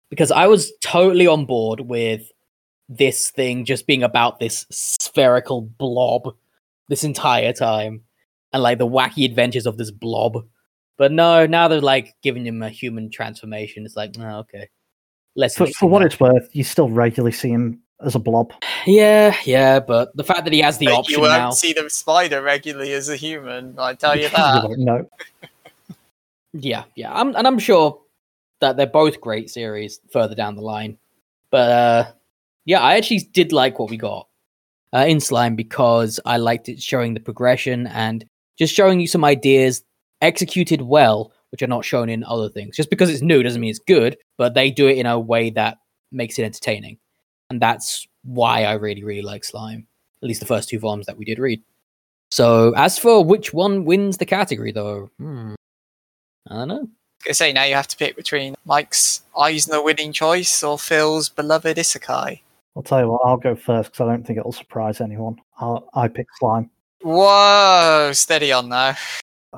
because 0.10 0.32
I 0.32 0.48
was 0.48 0.74
totally 0.82 1.26
on 1.26 1.46
board 1.46 1.82
with 1.82 2.30
this 2.90 3.30
thing 3.32 3.64
just 3.64 3.88
being 3.88 4.04
about 4.04 4.40
this 4.40 4.66
spherical 4.70 5.62
blob 5.62 6.36
this 6.90 7.06
entire 7.06 7.54
time, 7.54 8.02
and 8.52 8.62
like 8.62 8.78
the 8.78 8.88
wacky 8.88 9.24
adventures 9.24 9.66
of 9.66 9.78
this 9.78 9.92
blob. 9.92 10.46
But 10.98 11.14
no, 11.14 11.46
now 11.46 11.70
they're 11.70 11.80
like 11.80 12.14
giving 12.22 12.46
him 12.46 12.62
a 12.62 12.70
human 12.70 13.10
transformation. 13.10 13.86
It's 13.86 13.96
like, 13.96 14.16
oh, 14.20 14.40
okay. 14.40 14.68
Less 15.38 15.56
For, 15.56 15.68
for 15.68 15.90
what 15.90 16.02
it's 16.02 16.20
worth, 16.20 16.50
you 16.52 16.66
still 16.66 16.90
regularly 16.90 17.32
see 17.32 17.52
him 17.52 17.80
as 18.02 18.16
a 18.16 18.20
blob. 18.20 18.52
yeah, 18.86 19.36
yeah, 19.46 19.80
but 19.80 20.16
the 20.16 20.24
fact 20.24 20.44
that 20.46 20.54
he 20.54 20.60
has 20.62 20.78
the 20.78 20.86
But 20.86 20.94
option 20.96 21.14
you 21.16 21.22
won't 21.22 21.34
now, 21.34 21.52
see 21.52 21.74
the 21.74 21.90
spider 21.90 22.42
regularly 22.42 22.94
as 22.94 23.10
a 23.10 23.16
human. 23.16 23.76
I 23.78 23.94
tell 23.94 24.16
you 24.16 24.24
You 24.26 24.30
that. 24.30 24.64
won't 24.66 24.80
know. 24.80 25.10
Yeah, 26.54 26.86
yeah, 26.96 27.14
I'm, 27.14 27.36
and 27.36 27.46
I'm 27.46 27.60
sure 27.60 28.02
that 28.62 28.76
they're 28.78 28.88
both 28.88 29.22
great 29.22 29.50
series 29.50 30.00
further 30.12 30.36
down 30.36 30.56
the 30.56 30.62
line. 30.62 30.98
But 31.52 31.70
uh, 31.72 32.12
yeah, 32.66 32.80
I 32.82 32.96
actually 32.98 33.20
did 33.20 33.52
like 33.52 33.80
what 33.80 33.90
we 33.90 33.98
got 33.98 34.28
uh, 34.94 35.06
in 35.08 35.20
Slime 35.20 35.56
because 35.56 36.20
I 36.26 36.38
liked 36.38 36.68
it 36.70 36.82
showing 36.82 37.14
the 37.14 37.20
progression 37.20 37.88
and 37.88 38.26
just 38.58 38.74
showing 38.74 39.00
you 39.00 39.08
some 39.08 39.24
ideas 39.24 39.84
executed 40.22 40.82
well, 40.82 41.32
which 41.52 41.62
are 41.62 41.68
not 41.68 41.86
shown 41.86 42.10
in 42.10 42.24
other 42.24 42.50
things. 42.50 42.76
Just 42.76 42.90
because 42.90 43.10
it's 43.10 43.22
new 43.22 43.44
doesn't 43.44 43.62
mean 43.62 43.70
it's 43.70 43.80
good, 43.80 44.18
but 44.38 44.54
they 44.56 44.72
do 44.72 44.88
it 44.88 44.98
in 44.98 45.06
a 45.06 45.20
way 45.20 45.50
that 45.52 45.78
makes 46.12 46.38
it 46.40 46.44
entertaining, 46.44 46.98
and 47.50 47.62
that's 47.62 48.08
why 48.24 48.64
I 48.64 48.74
really, 48.74 49.04
really 49.04 49.22
like 49.22 49.44
Slime. 49.44 49.88
At 50.22 50.28
least 50.28 50.40
the 50.42 50.46
first 50.46 50.70
two 50.70 50.80
volumes 50.80 51.06
that 51.06 51.18
we 51.18 51.26
did 51.26 51.40
read. 51.40 51.62
So, 52.32 52.74
as 52.76 53.00
for 53.00 53.24
which 53.24 53.54
one 53.54 53.86
wins 53.86 54.18
the 54.18 54.26
category, 54.26 54.72
though, 54.72 55.10
hmm, 55.18 55.56
I 56.48 56.56
don't 56.56 56.68
know. 56.68 56.90
I 57.28 57.32
say 57.34 57.52
now 57.52 57.64
you 57.64 57.76
have 57.76 57.88
to 57.88 57.98
pick 57.98 58.16
between 58.16 58.56
Mike's 58.66 59.24
Eisner 59.38 59.82
winning 59.82 60.14
choice 60.14 60.64
or 60.64 60.78
Phil's 60.78 61.28
beloved 61.28 61.78
Isekai. 61.78 62.42
I'll 62.76 62.84
tell 62.84 63.02
you 63.02 63.10
what, 63.10 63.22
I'll 63.26 63.38
go 63.38 63.56
first 63.56 63.92
because 63.92 64.08
I 64.08 64.12
don't 64.12 64.26
think 64.26 64.40
it'll 64.40 64.52
surprise 64.52 65.02
anyone. 65.02 65.38
I'll, 65.58 65.90
I 65.94 66.08
pick 66.08 66.28
Slime. 66.38 66.70
Whoa, 67.02 68.12
steady 68.14 68.52
on 68.52 68.70
now. 68.70 68.96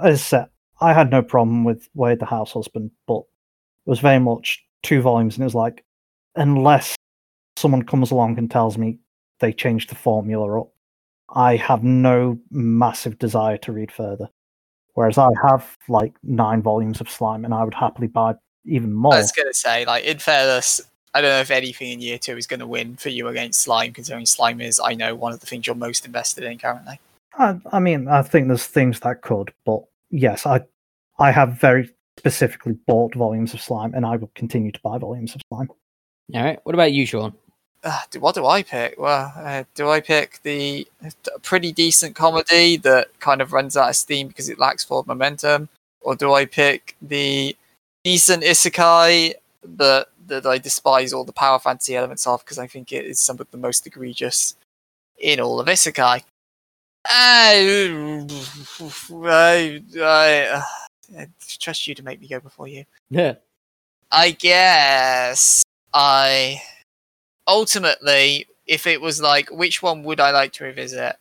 As 0.02 0.04
I 0.04 0.16
said, 0.16 0.50
I 0.80 0.94
had 0.94 1.12
no 1.12 1.22
problem 1.22 1.64
with 1.64 1.90
Wade 1.94 2.20
the 2.20 2.26
House 2.26 2.54
Husband, 2.54 2.90
but 3.06 3.20
it 3.20 3.90
was 3.90 4.00
very 4.00 4.20
much 4.20 4.64
two 4.82 5.02
volumes, 5.02 5.36
and 5.36 5.44
it 5.44 5.46
was 5.46 5.56
like, 5.56 5.84
unless 6.36 6.96
someone 7.62 7.84
comes 7.84 8.12
along 8.12 8.38
and 8.38 8.50
tells 8.50 8.78
me 8.78 9.00
they 9.40 9.54
changed 9.54 9.90
the 9.90 9.96
formula 9.96 10.62
up, 10.62 10.70
I 11.30 11.56
have 11.56 11.84
no 11.84 12.38
massive 12.50 13.18
desire 13.20 13.58
to 13.60 13.72
read 13.72 13.92
further. 13.92 14.30
Whereas 14.94 15.18
I 15.18 15.30
have 15.48 15.78
like 15.88 16.14
nine 16.24 16.62
volumes 16.62 17.00
of 17.00 17.10
Slime, 17.10 17.46
and 17.46 17.54
I 17.54 17.64
would 17.64 17.74
happily 17.74 18.08
buy 18.08 18.36
even 18.66 18.92
more. 18.92 19.14
I 19.14 19.18
was 19.18 19.32
going 19.32 19.48
to 19.48 19.54
say, 19.54 19.86
like, 19.86 20.04
in 20.04 20.20
fairness, 20.20 20.82
I 21.14 21.22
don't 21.22 21.30
know 21.30 21.40
if 21.40 21.52
anything 21.52 21.92
in 21.92 22.02
year 22.02 22.18
two 22.18 22.36
is 22.36 22.46
going 22.46 22.60
to 22.60 22.68
win 22.68 22.98
for 22.98 23.10
you 23.10 23.30
against 23.30 23.62
Slime, 23.62 23.94
considering 23.94 24.26
Slime 24.26 24.60
is, 24.60 24.82
I 24.84 24.94
know, 24.94 25.16
one 25.16 25.32
of 25.32 25.40
the 25.40 25.46
things 25.46 25.66
you're 25.66 25.76
most 25.76 26.06
invested 26.06 26.44
in 26.44 26.58
currently. 26.58 27.00
I, 27.38 27.60
I 27.72 27.80
mean, 27.80 28.10
I 28.10 28.22
think 28.22 28.48
there's 28.48 28.68
things 28.68 29.00
that 29.00 29.22
could, 29.22 29.54
but 29.66 29.84
yes, 30.10 30.46
I 30.46 30.62
I 31.20 31.32
have 31.32 31.54
very 31.54 31.90
specifically 32.18 32.74
bought 32.88 33.16
volumes 33.16 33.54
of 33.54 33.62
Slime, 33.62 33.94
and 33.94 34.06
I 34.06 34.18
will 34.18 34.32
continue 34.36 34.72
to 34.72 34.80
buy 34.84 34.98
volumes 34.98 35.36
of 35.36 35.42
Slime. 35.48 35.70
All 36.34 36.44
right. 36.44 36.60
What 36.64 36.76
about 36.76 36.92
you, 36.92 37.06
Sean? 37.06 37.34
Uh, 37.84 38.00
do- 38.12 38.20
what 38.20 38.36
do 38.36 38.46
I 38.46 38.62
pick? 38.62 39.00
Well, 39.00 39.34
uh, 39.36 39.64
do 39.74 39.90
I 39.90 40.02
pick 40.02 40.40
the 40.44 40.88
pretty 41.42 41.72
decent 41.72 42.16
comedy 42.16 42.78
that 42.78 43.08
kind 43.20 43.42
of 43.42 43.54
runs 43.54 43.76
out 43.76 43.90
of 43.90 43.96
steam 43.96 44.28
because 44.28 44.50
it 44.50 44.60
lacks 44.60 44.84
forward 44.84 45.08
momentum, 45.08 45.68
or 46.02 46.16
do 46.16 46.34
I 46.34 46.46
pick 46.46 46.96
the 47.02 47.56
decent 48.04 48.44
isekai 48.44 49.34
but 49.64 50.12
that 50.28 50.46
I 50.46 50.58
despise 50.58 51.14
all 51.14 51.24
the 51.24 51.34
power 51.34 51.60
fantasy 51.60 51.96
elements 51.96 52.26
of 52.28 52.44
because 52.44 52.60
I 52.60 52.68
think 52.68 52.92
it 52.92 53.06
is 53.06 53.20
some 53.20 53.40
of 53.40 53.50
the 53.52 53.58
most 53.58 53.86
egregious 53.88 54.56
in 55.18 55.40
all 55.40 55.60
of 55.60 55.68
isekai? 55.68 56.24
I, 57.06 58.28
I, 59.12 59.84
I, 60.00 60.42
uh, 60.48 60.62
I 61.18 61.28
trust 61.60 61.88
you 61.88 61.96
to 61.96 62.04
make 62.04 62.22
me 62.22 62.28
go 62.28 62.40
before 62.40 62.68
you. 62.68 62.86
Yeah. 63.10 63.36
I 64.12 64.32
guess 64.32 65.64
I 65.94 66.62
ultimately, 67.52 68.48
if 68.66 68.88
it 68.88 69.02
was 69.02 69.22
like, 69.22 69.52
which 69.52 69.84
one 69.84 70.04
would 70.04 70.22
I 70.22 70.32
like 70.32 70.54
to 70.54 70.64
revisit? 70.64 71.18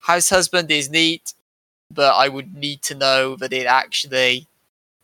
House 0.00 0.28
Husband 0.28 0.70
is 0.70 0.90
neat, 0.90 1.32
but 1.90 2.14
I 2.14 2.28
would 2.28 2.54
need 2.54 2.82
to 2.82 2.94
know 2.94 3.34
that 3.36 3.52
it 3.52 3.66
actually 3.66 4.46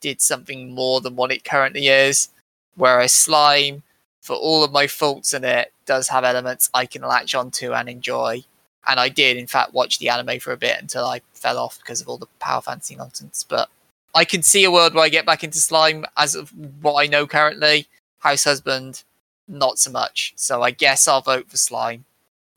did 0.01 0.21
something 0.21 0.75
more 0.75 1.01
than 1.01 1.17
what 1.17 1.33
it 1.33 1.45
currently 1.45 1.89
is. 1.89 2.29
Whereas 2.77 3.15
Slime, 3.15 3.83
for 4.21 4.37
all 4.37 4.63
of 4.63 4.73
my 4.73 4.87
faults 4.87 5.33
in 5.33 5.45
it, 5.45 5.73
does 5.87 6.09
have 6.09 6.25
elements 6.25 6.69
I 6.75 6.85
can 6.85 7.03
latch 7.03 7.35
onto 7.35 7.73
and 7.73 7.89
enjoy. 7.89 8.45
And 8.87 9.01
I 9.01 9.09
did, 9.09 9.39
in 9.39 9.47
fact, 9.47 9.73
watch 9.73 9.99
the 9.99 10.11
anime 10.11 10.41
for 10.41 10.53
a 10.53 10.59
bit 10.59 10.81
until 10.81 11.07
I 11.07 11.23
fell 11.33 11.59
off 11.59 11.79
because 11.79 12.01
of 12.01 12.09
all 12.09 12.19
the 12.19 12.27
power 12.39 12.61
fantasy 12.61 12.97
nonsense. 12.97 13.45
But 13.49 13.71
I 14.15 14.25
can 14.25 14.43
see 14.43 14.65
a 14.65 14.71
world 14.71 14.95
where 14.95 15.05
I 15.05 15.09
get 15.09 15.27
back 15.27 15.43
into 15.43 15.59
slime 15.59 16.05
as 16.17 16.35
of 16.35 16.53
what 16.83 17.03
I 17.03 17.07
know 17.07 17.27
currently. 17.27 17.87
House 18.19 18.45
husband, 18.45 19.05
not 19.51 19.79
so 19.79 19.91
much. 19.91 20.33
So 20.37 20.63
I 20.63 20.71
guess 20.71 21.07
I'll 21.09 21.21
vote 21.21 21.51
for 21.51 21.57
slime. 21.57 22.05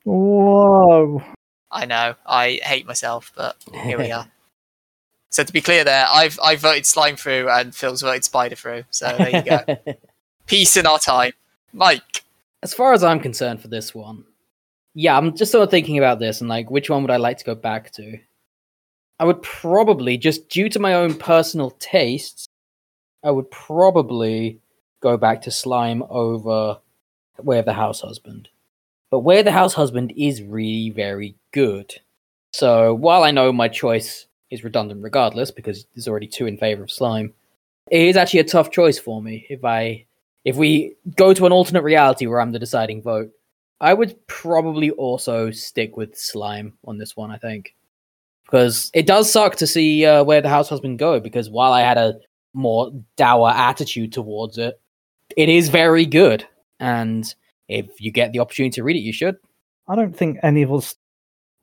Whoa! 0.03 1.23
I 1.71 1.85
know 1.85 2.15
I 2.25 2.59
hate 2.63 2.85
myself, 2.85 3.31
but 3.35 3.57
here 3.73 3.97
we 3.97 4.11
are. 4.11 4.29
So 5.29 5.43
to 5.43 5.51
be 5.51 5.61
clear, 5.61 5.83
there 5.83 6.05
I've 6.07 6.39
I 6.41 6.55
voted 6.55 6.85
slime 6.85 7.15
through 7.15 7.49
and 7.49 7.73
Phil's 7.75 8.01
voted 8.01 8.23
spider 8.23 8.55
through. 8.55 8.83
So 8.91 9.15
there 9.17 9.29
you 9.29 9.41
go. 9.43 9.93
Peace 10.45 10.77
in 10.77 10.85
our 10.85 10.99
time, 10.99 11.31
Mike. 11.71 12.23
as 12.61 12.73
far 12.73 12.93
as 12.93 13.03
I'm 13.03 13.19
concerned 13.19 13.61
for 13.61 13.69
this 13.69 13.95
one, 13.95 14.25
yeah, 14.93 15.17
I'm 15.17 15.35
just 15.35 15.51
sort 15.51 15.63
of 15.63 15.71
thinking 15.71 15.97
about 15.97 16.19
this 16.19 16.41
and 16.41 16.49
like 16.49 16.69
which 16.69 16.89
one 16.89 17.01
would 17.01 17.11
I 17.11 17.17
like 17.17 17.37
to 17.39 17.45
go 17.45 17.55
back 17.55 17.91
to? 17.93 18.19
I 19.19 19.25
would 19.25 19.41
probably, 19.41 20.17
just 20.17 20.49
due 20.49 20.69
to 20.69 20.79
my 20.79 20.95
own 20.95 21.15
personal 21.15 21.71
tastes, 21.79 22.47
I 23.23 23.31
would 23.31 23.49
probably 23.49 24.59
go 25.01 25.17
back 25.17 25.43
to 25.43 25.51
Slime 25.51 26.03
over 26.09 26.79
Of 27.37 27.65
the 27.65 27.73
House 27.73 28.01
Husband. 28.01 28.49
But 29.09 29.19
of 29.19 29.45
the 29.45 29.51
House 29.51 29.73
Husband 29.73 30.13
is 30.15 30.41
really 30.41 30.89
very 30.89 31.35
good. 31.51 31.93
So 32.51 32.93
while 32.93 33.23
I 33.23 33.31
know 33.31 33.51
my 33.51 33.67
choice 33.67 34.27
is 34.51 34.63
redundant 34.63 35.03
regardless, 35.03 35.51
because 35.51 35.85
there's 35.93 36.07
already 36.07 36.27
two 36.27 36.45
in 36.45 36.57
favor 36.57 36.83
of 36.83 36.91
Slime, 36.91 37.33
it 37.89 38.01
is 38.01 38.17
actually 38.17 38.41
a 38.41 38.45
tough 38.45 38.71
choice 38.71 38.99
for 38.99 39.21
me 39.21 39.45
if 39.49 39.63
I 39.65 40.05
if 40.45 40.55
we 40.55 40.95
go 41.15 41.33
to 41.33 41.45
an 41.45 41.51
alternate 41.51 41.83
reality 41.83 42.27
where 42.27 42.41
I'm 42.41 42.51
the 42.51 42.59
deciding 42.59 43.01
vote, 43.01 43.31
I 43.79 43.93
would 43.93 44.15
probably 44.27 44.91
also 44.91 45.51
stick 45.51 45.97
with 45.97 46.17
Slime 46.17 46.73
on 46.85 46.97
this 46.97 47.15
one, 47.15 47.31
I 47.31 47.37
think. 47.37 47.75
Because 48.45 48.91
it 48.93 49.07
does 49.07 49.31
suck 49.31 49.55
to 49.57 49.67
see 49.67 50.05
uh, 50.05 50.23
where 50.23 50.41
the 50.41 50.49
house 50.49 50.69
husband 50.69 50.99
go, 50.99 51.19
because 51.19 51.49
while 51.49 51.71
I 51.71 51.81
had 51.81 51.97
a 51.97 52.19
more 52.53 52.91
dour 53.15 53.49
attitude 53.49 54.11
towards 54.13 54.57
it, 54.57 54.79
it 55.35 55.49
is 55.49 55.69
very 55.69 56.05
good. 56.05 56.45
And 56.83 57.33
if 57.69 58.01
you 58.01 58.11
get 58.11 58.33
the 58.33 58.39
opportunity 58.39 58.71
to 58.75 58.83
read 58.83 58.97
it, 58.97 59.03
you 59.03 59.13
should. 59.13 59.37
I 59.87 59.95
don't 59.95 60.15
think 60.15 60.37
any 60.43 60.63
of 60.63 60.73
us 60.73 60.95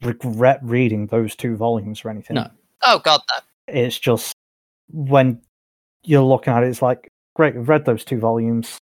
regret 0.03 0.61
reading 0.63 1.09
those 1.09 1.37
two 1.37 1.57
volumes 1.57 2.03
or 2.03 2.09
anything. 2.09 2.37
No. 2.37 2.49
Oh 2.83 3.01
God, 3.05 3.21
no. 3.31 3.75
It's 3.75 3.99
just 3.99 4.35
when 4.89 5.43
you're 6.05 6.23
looking 6.23 6.55
at 6.55 6.63
it, 6.63 6.69
it's 6.69 6.81
like, 6.81 7.11
great, 7.37 7.55
I've 7.55 7.69
read 7.69 7.85
those 7.85 8.03
two 8.03 8.19
volumes. 8.19 8.79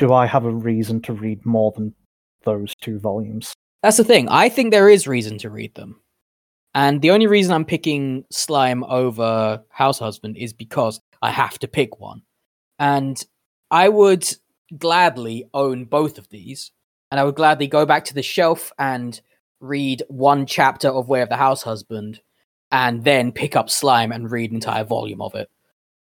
Do 0.00 0.12
I 0.12 0.26
have 0.26 0.44
a 0.44 0.50
reason 0.50 1.00
to 1.02 1.12
read 1.12 1.46
more 1.46 1.70
than 1.70 1.94
those 2.42 2.74
two 2.80 2.98
volumes? 2.98 3.52
That's 3.84 3.98
the 3.98 4.04
thing. 4.04 4.28
I 4.28 4.48
think 4.48 4.72
there 4.72 4.88
is 4.88 5.06
reason 5.06 5.38
to 5.38 5.50
read 5.50 5.76
them. 5.76 6.00
And 6.74 7.00
the 7.00 7.12
only 7.12 7.28
reason 7.28 7.52
I'm 7.52 7.64
picking 7.64 8.24
Slime 8.32 8.82
over 8.82 9.62
House 9.70 10.00
Husband 10.00 10.36
is 10.36 10.52
because 10.52 11.00
I 11.22 11.30
have 11.30 11.56
to 11.60 11.68
pick 11.68 12.00
one. 12.00 12.22
And 12.80 13.24
I 13.70 13.88
would 13.88 14.28
gladly 14.76 15.48
own 15.54 15.84
both 15.84 16.18
of 16.18 16.28
these. 16.28 16.72
And 17.10 17.18
I 17.18 17.24
would 17.24 17.36
gladly 17.36 17.66
go 17.66 17.86
back 17.86 18.04
to 18.06 18.14
the 18.14 18.22
shelf 18.22 18.72
and 18.78 19.20
read 19.60 20.02
one 20.08 20.46
chapter 20.46 20.88
of 20.88 21.08
Way 21.08 21.22
of 21.22 21.28
the 21.28 21.36
House 21.36 21.62
Husband 21.62 22.20
and 22.70 23.02
then 23.04 23.32
pick 23.32 23.56
up 23.56 23.70
Slime 23.70 24.12
and 24.12 24.30
read 24.30 24.50
an 24.50 24.56
entire 24.56 24.84
volume 24.84 25.22
of 25.22 25.34
it. 25.34 25.48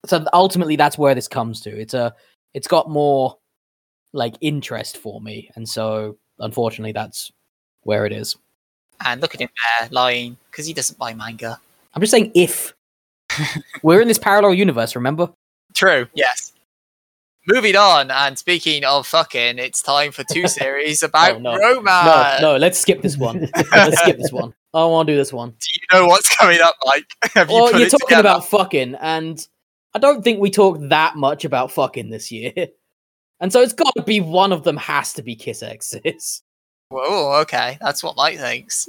So 0.07 0.25
ultimately 0.33 0.77
that's 0.77 0.99
where 0.99 1.15
this 1.15 1.29
comes 1.29 1.61
to. 1.63 1.71
It's 1.71 1.95
a 1.95 2.15
it's 2.53 2.69
got 2.69 2.89
more 2.89 3.39
like 4.13 4.35
interest 4.41 4.97
for 4.97 5.21
me. 5.21 5.51
And 5.57 5.69
so 5.69 6.17
unfortunately 6.39 6.93
that's 6.93 7.31
where 7.83 8.07
it 8.07 8.13
is. 8.13 8.37
And 9.05 9.21
look 9.21 9.35
at 9.35 9.41
him 9.41 9.49
there 9.81 9.89
lying 9.91 10.37
because 10.51 10.67
he 10.67 10.73
doesn't 10.73 10.99
buy 10.99 11.15
manga. 11.15 11.59
I'm 11.93 12.01
just 12.01 12.13
saying 12.13 12.33
if 12.35 12.75
we're 13.83 14.01
in 14.01 14.09
this 14.09 14.19
parallel 14.19 14.55
universe, 14.55 14.95
remember? 14.95 15.31
True. 15.75 16.07
Yes. 16.15 16.53
Moving 17.47 17.77
on, 17.77 18.11
and 18.11 18.39
speaking 18.39 18.85
of 18.85 19.07
fucking, 19.07 19.59
it's 19.59 19.83
time 19.83 20.13
for 20.13 20.25
two 20.25 20.49
series 20.49 21.03
oh, 21.03 21.07
about 21.07 21.37
Oh, 21.37 21.39
no. 21.39 21.57
romance. 21.59 22.41
no, 22.41 22.53
no, 22.53 22.57
let's 22.57 22.79
skip 22.79 23.03
this 23.03 23.17
one. 23.19 23.49
let's 23.73 24.01
skip 24.01 24.17
this 24.19 24.33
one. 24.33 24.55
I 24.73 24.79
don't 24.81 24.93
want 24.93 25.07
to 25.09 25.13
do 25.13 25.17
this 25.17 25.33
one. 25.33 25.51
Do 25.51 25.67
you 25.73 25.81
know 26.01 26.07
what's 26.09 26.35
coming 26.37 26.61
up, 26.63 26.75
Mike? 26.87 27.05
Have 27.35 27.51
you 27.51 27.55
Well, 27.57 27.67
put 27.71 27.79
you're 27.79 27.87
it 27.89 27.91
talking 27.91 28.07
together? 28.09 28.29
about 28.29 28.49
fucking, 28.49 28.95
and 28.97 29.47
I 29.95 29.99
don't 29.99 30.23
think 30.25 30.41
we 30.41 30.51
talked 30.51 30.89
that 30.89 31.17
much 31.17 31.45
about 31.45 31.71
fucking 31.71 32.11
this 32.11 32.33
year. 32.33 32.53
And 33.41 33.53
so 33.53 33.61
it's 33.61 33.73
got 33.75 33.93
to 33.97 34.03
be 34.03 34.21
one 34.21 34.53
of 34.53 34.63
them 34.65 34.77
has 34.79 35.13
to 35.15 35.23
be 35.23 35.37
Kiss 35.37 35.63
Exes. 35.63 36.43
Whoa, 36.89 37.41
okay, 37.43 37.77
that's 37.81 38.03
what 38.03 38.17
Mike 38.17 38.39
thinks. 38.39 38.89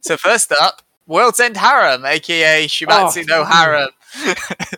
so 0.00 0.16
first 0.16 0.52
up, 0.60 0.80
World's 1.06 1.40
End 1.40 1.56
Harem, 1.56 2.04
aka 2.06 2.64
ah, 2.64 2.66
Shimatsu 2.68 3.24
Oh, 3.30 3.38
no 3.38 3.44
Harem. 3.44 3.90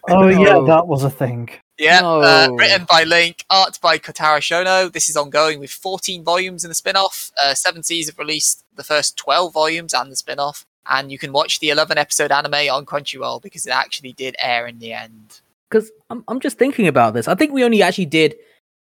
Oh, 0.09 0.27
yeah, 0.29 0.57
oh. 0.57 0.67
that 0.67 0.87
was 0.89 1.05
a 1.05 1.11
thing. 1.11 1.51
Yeah, 1.79 2.01
uh, 2.03 2.49
written 2.53 2.87
by 2.89 3.05
Link, 3.05 3.45
art 3.51 3.79
by 3.81 3.99
Kotaro 3.99 4.39
Shono. 4.39 4.93
This 4.93 5.09
is 5.09 5.17
ongoing 5.17 5.59
with 5.59 5.71
14 5.71 6.23
volumes 6.23 6.65
in 6.65 6.69
the 6.69 6.75
spin-off. 6.75 7.33
Uh, 7.43 7.55
Seven 7.55 7.83
Seas 7.83 8.07
have 8.07 8.19
released 8.19 8.65
the 8.77 8.85
first 8.85 9.17
12 9.17 9.53
volumes 9.53 9.93
and 9.93 10.11
the 10.11 10.17
spin-off, 10.17 10.67
and 10.89 11.11
you 11.11 11.19
can 11.19 11.33
watch 11.33 11.59
the 11.61 11.71
11 11.71 11.99
episode 11.99 12.31
anime 12.31 12.71
on 12.71 12.87
Crunchyroll 12.87 13.43
because 13.43 13.67
it 13.67 13.73
actually 13.73 14.13
did 14.13 14.37
air 14.39 14.67
in 14.67 14.79
the 14.79 14.93
end. 14.93 15.41
Because 15.69 15.91
I'm, 16.11 16.23
I'm 16.29 16.41
just 16.41 16.59
thinking 16.59 16.87
about 16.87 17.15
this. 17.15 17.27
I 17.27 17.35
think 17.35 17.53
we 17.53 17.65
only 17.65 17.83
actually 17.83 18.07
did 18.07 18.37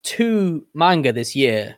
two 0.03 0.67
manga 0.75 1.13
this 1.13 1.37
year 1.37 1.77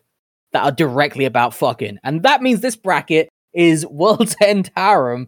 that 0.53 0.65
are 0.65 0.73
directly 0.73 1.25
about 1.25 1.55
fucking. 1.55 1.99
And 2.05 2.23
that 2.23 2.43
means 2.43 2.61
this 2.61 2.77
bracket 2.77 3.29
is 3.53 3.85
World's 3.91 4.37
End 4.41 4.71
Harem 4.77 5.27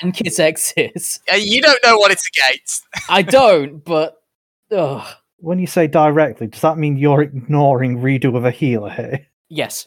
and 0.00 0.14
Kiss 0.14 0.38
Exes. 0.38 1.20
Uh, 1.32 1.36
you 1.36 1.60
don't 1.60 1.82
know 1.84 1.98
what 1.98 2.12
it's 2.12 2.28
against. 2.28 2.84
I 3.08 3.22
don't, 3.22 3.78
but. 3.84 4.16
Ugh. 4.70 5.06
When 5.44 5.58
you 5.58 5.66
say 5.66 5.86
directly, 5.86 6.46
does 6.46 6.62
that 6.62 6.78
mean 6.78 6.96
you're 6.96 7.20
ignoring 7.22 7.98
Redo 7.98 8.34
of 8.34 8.44
a 8.46 8.50
healer 8.50 8.90
here? 8.90 9.26
Yes. 9.48 9.86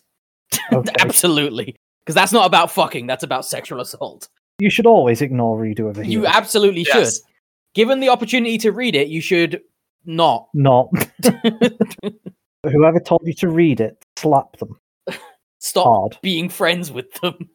Okay. 0.71 0.93
Absolutely. 0.99 1.75
Because 2.05 2.15
that's 2.15 2.31
not 2.31 2.45
about 2.45 2.71
fucking, 2.71 3.05
that's 3.07 3.23
about 3.23 3.43
sexual 3.45 3.81
assault. 3.81 4.29
you 4.59 4.69
should 4.69 4.85
always 4.85 5.21
ignore 5.21 5.57
redo 5.59 5.89
of 5.89 5.97
a 5.97 6.03
healer. 6.03 6.11
You 6.21 6.25
absolutely 6.27 6.83
Yes. 6.87 7.15
should. 7.17 7.23
Given 7.73 7.99
the 7.99 8.09
opportunity 8.09 8.57
to 8.59 8.71
read 8.71 8.95
it, 8.95 9.07
you 9.09 9.19
should 9.19 9.61
not. 10.05 10.47
Not. 10.53 10.89
Whoever 12.63 12.99
told 12.99 13.21
you 13.25 13.33
to 13.35 13.49
read 13.49 13.79
it, 13.81 13.97
slap 14.17 14.57
them 14.57 14.79
Stop 15.59 15.85
hard. 15.85 16.17
being 16.21 16.49
friends 16.49 16.91
with 16.91 17.11
them. 17.21 17.49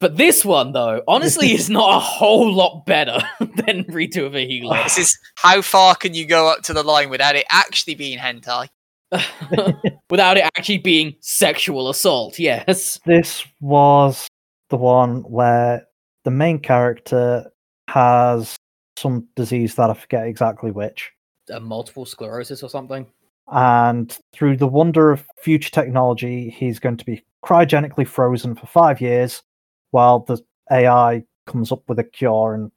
But 0.00 0.16
this 0.16 0.44
one, 0.44 0.72
though, 0.72 1.02
honestly, 1.08 1.52
is 1.54 1.68
not 1.68 1.96
a 1.96 2.00
whole 2.00 2.52
lot 2.52 2.86
better 2.86 3.18
than 3.40 3.84
Redo 3.84 4.26
of 4.26 4.36
a 4.36 4.46
Healer. 4.46 4.82
This 4.84 4.98
is 4.98 5.18
how 5.36 5.62
far 5.62 5.94
can 5.94 6.14
you 6.14 6.26
go 6.26 6.48
up 6.48 6.62
to 6.62 6.72
the 6.72 6.82
line 6.82 7.10
without 7.10 7.36
it 7.36 7.46
actually 7.50 7.94
being 7.94 8.18
hentai? 8.18 8.68
Without 10.10 10.36
it 10.36 10.44
actually 10.44 10.76
being 10.76 11.16
sexual 11.20 11.88
assault, 11.88 12.38
yes. 12.38 13.00
This 13.06 13.42
was 13.58 14.28
the 14.68 14.76
one 14.76 15.22
where 15.22 15.86
the 16.24 16.30
main 16.30 16.58
character 16.58 17.50
has 17.88 18.56
some 18.98 19.26
disease 19.34 19.76
that 19.76 19.88
I 19.88 19.94
forget 19.94 20.26
exactly 20.26 20.70
which. 20.70 21.10
Uh, 21.50 21.58
multiple 21.58 22.04
sclerosis 22.04 22.62
or 22.62 22.68
something. 22.68 23.06
And 23.50 24.14
through 24.34 24.58
the 24.58 24.66
wonder 24.66 25.10
of 25.10 25.24
future 25.40 25.70
technology, 25.70 26.50
he's 26.50 26.78
going 26.78 26.98
to 26.98 27.06
be 27.06 27.24
cryogenically 27.42 28.06
frozen 28.06 28.54
for 28.54 28.66
five 28.66 29.00
years 29.00 29.42
while 29.90 30.20
the 30.20 30.38
AI 30.70 31.24
comes 31.46 31.72
up 31.72 31.82
with 31.88 31.98
a 31.98 32.04
cure. 32.04 32.54
And 32.54 32.70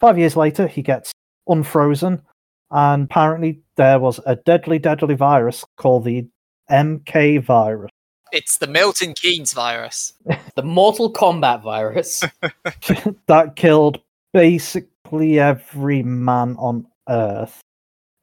five 0.00 0.18
years 0.18 0.36
later, 0.36 0.66
he 0.66 0.82
gets 0.82 1.12
unfrozen. 1.46 2.22
And 2.70 3.04
apparently, 3.04 3.60
there 3.76 3.98
was 3.98 4.20
a 4.26 4.36
deadly, 4.36 4.78
deadly 4.78 5.14
virus 5.14 5.64
called 5.76 6.04
the 6.04 6.26
MK 6.70 7.42
virus. 7.42 7.90
It's 8.30 8.58
the 8.58 8.66
Milton 8.66 9.14
Keynes 9.14 9.52
virus. 9.52 10.12
The 10.54 10.62
Mortal 10.64 11.12
Kombat 11.12 11.62
virus. 11.62 12.24
that 13.26 13.54
killed 13.54 14.00
basically 14.32 15.38
every 15.38 16.02
man 16.02 16.56
on 16.58 16.84
Earth, 17.08 17.60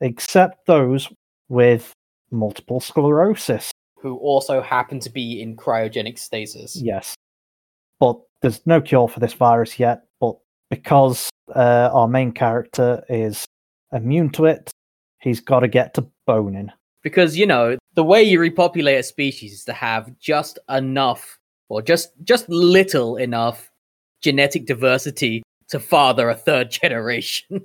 except 0.02 0.68
those 0.68 1.10
with 1.48 1.94
multiple 2.32 2.82
sclerosis. 2.82 3.72
who 4.02 4.18
also 4.18 4.62
happen 4.62 5.00
to 5.00 5.10
be 5.10 5.42
in 5.42 5.56
cryogenic 5.56 6.20
stasis. 6.20 6.76
Yes. 6.76 7.16
But 8.00 8.20
there's 8.42 8.66
no 8.66 8.82
cure 8.82 9.08
for 9.08 9.20
this 9.20 9.34
virus 9.34 9.80
yet. 9.80 10.04
But 10.20 10.38
because 10.70 11.30
uh, 11.56 11.90
our 11.94 12.08
main 12.08 12.32
character 12.32 13.04
is 13.10 13.46
immune 13.92 14.30
to 14.32 14.46
it, 14.46 14.72
he's 15.20 15.40
got 15.40 15.62
to 15.62 15.68
get 15.68 15.94
to 15.96 16.08
boning. 16.26 16.72
Because, 17.04 17.38
you 17.38 17.46
know, 17.46 17.78
the 17.94 18.04
way 18.04 18.24
you 18.24 18.40
repopulate 18.40 19.00
a 19.00 19.04
species 19.04 19.54
is 19.54 19.64
to 19.66 19.74
have 19.74 20.18
just 20.20 20.58
enough, 20.70 21.38
or 21.70 21.82
just 21.82 22.12
just 22.24 22.50
little 22.50 23.16
enough 23.18 23.72
genetic 24.22 24.66
diversity 24.66 25.44
to 25.70 25.80
father 25.80 26.30
a 26.30 26.36
third 26.36 26.72
generation. 26.82 27.62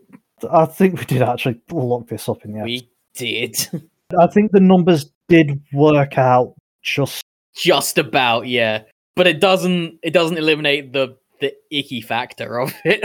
I 0.51 0.67
think 0.67 0.99
we 0.99 1.05
did 1.05 1.23
actually 1.23 1.61
look 1.71 2.09
this 2.09 2.29
up 2.29 2.45
in 2.45 2.53
the 2.53 2.63
We 2.63 2.89
did. 3.15 3.57
I 4.19 4.27
think 4.27 4.53
the 4.53 4.61
numbers 4.61 5.11
did 5.29 5.63
work 5.73 6.19
out 6.19 6.55
just 6.83 7.23
just 7.55 7.99
about, 7.99 8.47
yeah. 8.47 8.83
But 9.17 9.27
it 9.27 9.41
doesn't 9.41 9.99
it 10.03 10.13
doesn't 10.13 10.39
eliminate 10.39 10.93
the 10.93 11.17
the 11.41 11.55
icky 11.71 12.01
factor 12.03 12.61
of 12.61 12.75
it. 12.85 13.03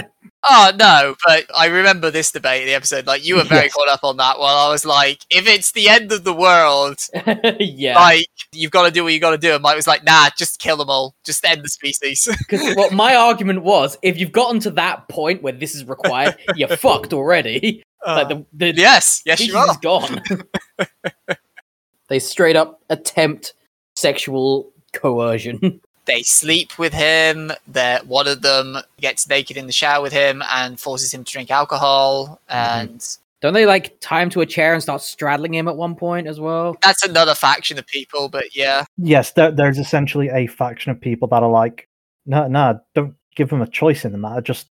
Oh 0.48 0.72
no, 0.77 1.15
but 1.26 1.45
I 1.57 1.68
remember 1.68 2.11
this 2.11 2.32
debate 2.32 2.61
in 2.64 2.68
the 2.68 2.73
episode. 2.76 3.07
Like 3.07 3.26
you 3.26 3.38
were 3.38 3.44
very 3.44 3.64
Yes. 3.64 3.73
caught 3.73 3.88
up 3.88 4.03
on 4.03 4.18
that 4.18 4.38
one. 4.38 4.53
I 4.53 4.69
was 4.69 4.86
like, 4.86 5.22
if 5.32 5.48
it's 5.48 5.72
the 5.72 5.88
end 5.90 6.11
of 6.11 6.23
the 6.23 6.34
world, 6.34 6.99
yeah. 7.60 7.95
like 7.98 8.27
you've 8.52 8.72
got 8.72 8.86
to 8.86 8.91
do 8.91 9.03
what 9.03 9.14
you 9.14 9.19
got 9.19 9.32
to 9.32 9.38
do. 9.38 9.53
And 9.53 9.64
Mike 9.64 9.76
was 9.76 9.88
like, 9.88 10.03
nah, 10.03 10.30
just 10.38 10.60
kill 10.60 10.77
them 10.77 10.90
all. 10.90 11.15
Just 11.23 11.44
end 11.45 11.64
the 11.64 11.69
species. 11.69 12.27
Because 12.38 12.76
well, 12.76 12.91
my 12.91 13.15
argument 13.15 13.64
was, 13.64 13.98
if 14.03 14.19
you've 14.19 14.32
gotten 14.34 14.60
to 14.61 14.72
that 14.72 15.08
point 15.08 15.42
where 15.42 15.53
this 15.53 15.74
is 15.74 15.85
required, 15.85 16.38
you're 16.56 16.67
fucked 16.77 17.14
already. 17.14 17.84
Uh, 18.06 18.16
like 18.16 18.27
the, 18.27 18.45
the 18.53 18.80
yes, 18.80 19.22
yes, 19.25 19.40
you 19.40 19.58
are. 19.58 19.75
gone. 19.82 20.22
they 22.09 22.19
straight 22.19 22.56
up 22.56 22.82
attempt 22.90 23.53
sexual 23.95 24.72
coercion. 24.93 25.82
They 26.06 26.24
sleep 26.24 26.77
with 26.77 26.93
him. 26.93 27.51
That 27.67 28.08
one 28.08 28.27
of 28.27 28.42
them 28.42 28.77
gets 29.00 29.27
naked 29.27 29.58
in 29.58 29.66
the 29.67 29.74
shower 29.74 30.01
with 30.01 30.14
him 30.14 30.43
and 30.51 30.80
forces 30.80 31.14
him 31.14 31.24
to 31.24 31.32
drink 31.32 31.51
alcohol. 31.51 32.40
And 32.50 33.06
Don't 33.42 33.53
they 33.53 33.66
like 33.66 33.98
tie 34.00 34.22
him 34.22 34.30
to 34.32 34.42
a 34.42 34.45
chair 34.45 34.74
and 34.74 34.82
start 34.82 35.01
straddling 35.01 35.53
him 35.53 35.67
at 35.67 35.75
one 35.75 35.95
point 35.95 36.27
as 36.27 36.40
well? 36.40 36.77
that's 36.82 37.03
another 37.03 37.35
faction 37.35 37.77
of 37.77 37.85
people. 37.88 38.30
But 38.30 38.56
yeah, 38.56 38.85
yes, 38.98 39.32
there, 39.34 39.51
there's 39.51 39.77
essentially 39.77 40.30
a 40.30 40.48
faction 40.48 40.92
of 40.92 41.00
people 41.01 41.27
that 41.30 41.43
are 41.43 41.50
like, 41.50 41.88
no, 42.25 42.48
no, 42.48 42.80
don't 42.93 43.16
give 43.35 43.50
them 43.50 43.61
a 43.61 43.67
choice 43.67 44.06
in 44.06 44.11
the 44.11 44.17
matter. 44.17 44.42
Just 44.42 44.67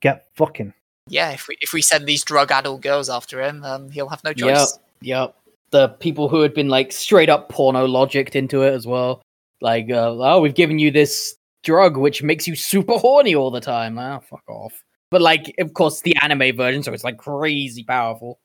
get 0.00 0.26
fucking. 0.36 0.72
yeah. 1.08 1.30
If 1.30 1.48
we 1.48 1.56
if 1.60 1.72
we 1.72 1.82
send 1.82 2.06
these 2.06 2.24
drug-addled 2.24 2.82
girls 2.82 3.08
after 3.10 3.42
him, 3.42 3.64
um, 3.64 3.90
he'll 3.90 4.08
have 4.08 4.24
no 4.24 4.32
choice. 4.32 4.78
Yep. 4.78 4.80
Yep. 5.02 5.34
The 5.70 5.88
people 5.88 6.28
who 6.28 6.40
had 6.40 6.54
been 6.54 6.68
like 6.68 6.92
straight 6.92 7.28
up 7.28 7.50
porno 7.50 7.86
logicked 7.86 8.34
into 8.34 8.62
it 8.62 8.72
as 8.72 8.86
well. 8.86 9.20
Like, 9.60 9.90
uh, 9.90 10.16
oh, 10.18 10.40
we've 10.40 10.54
given 10.54 10.78
you 10.78 10.90
this 10.90 11.36
drug 11.64 11.96
which 11.96 12.22
makes 12.22 12.46
you 12.46 12.54
super 12.54 12.98
horny 12.98 13.34
all 13.34 13.50
the 13.50 13.60
time. 13.60 13.98
Ah, 13.98 14.20
fuck 14.20 14.48
off. 14.48 14.84
But 15.10 15.22
like, 15.22 15.54
of 15.58 15.74
course, 15.74 16.02
the 16.02 16.16
anime 16.22 16.56
version, 16.56 16.82
so 16.82 16.92
it's 16.92 17.04
like 17.04 17.16
crazy 17.16 17.82
powerful. 17.82 18.38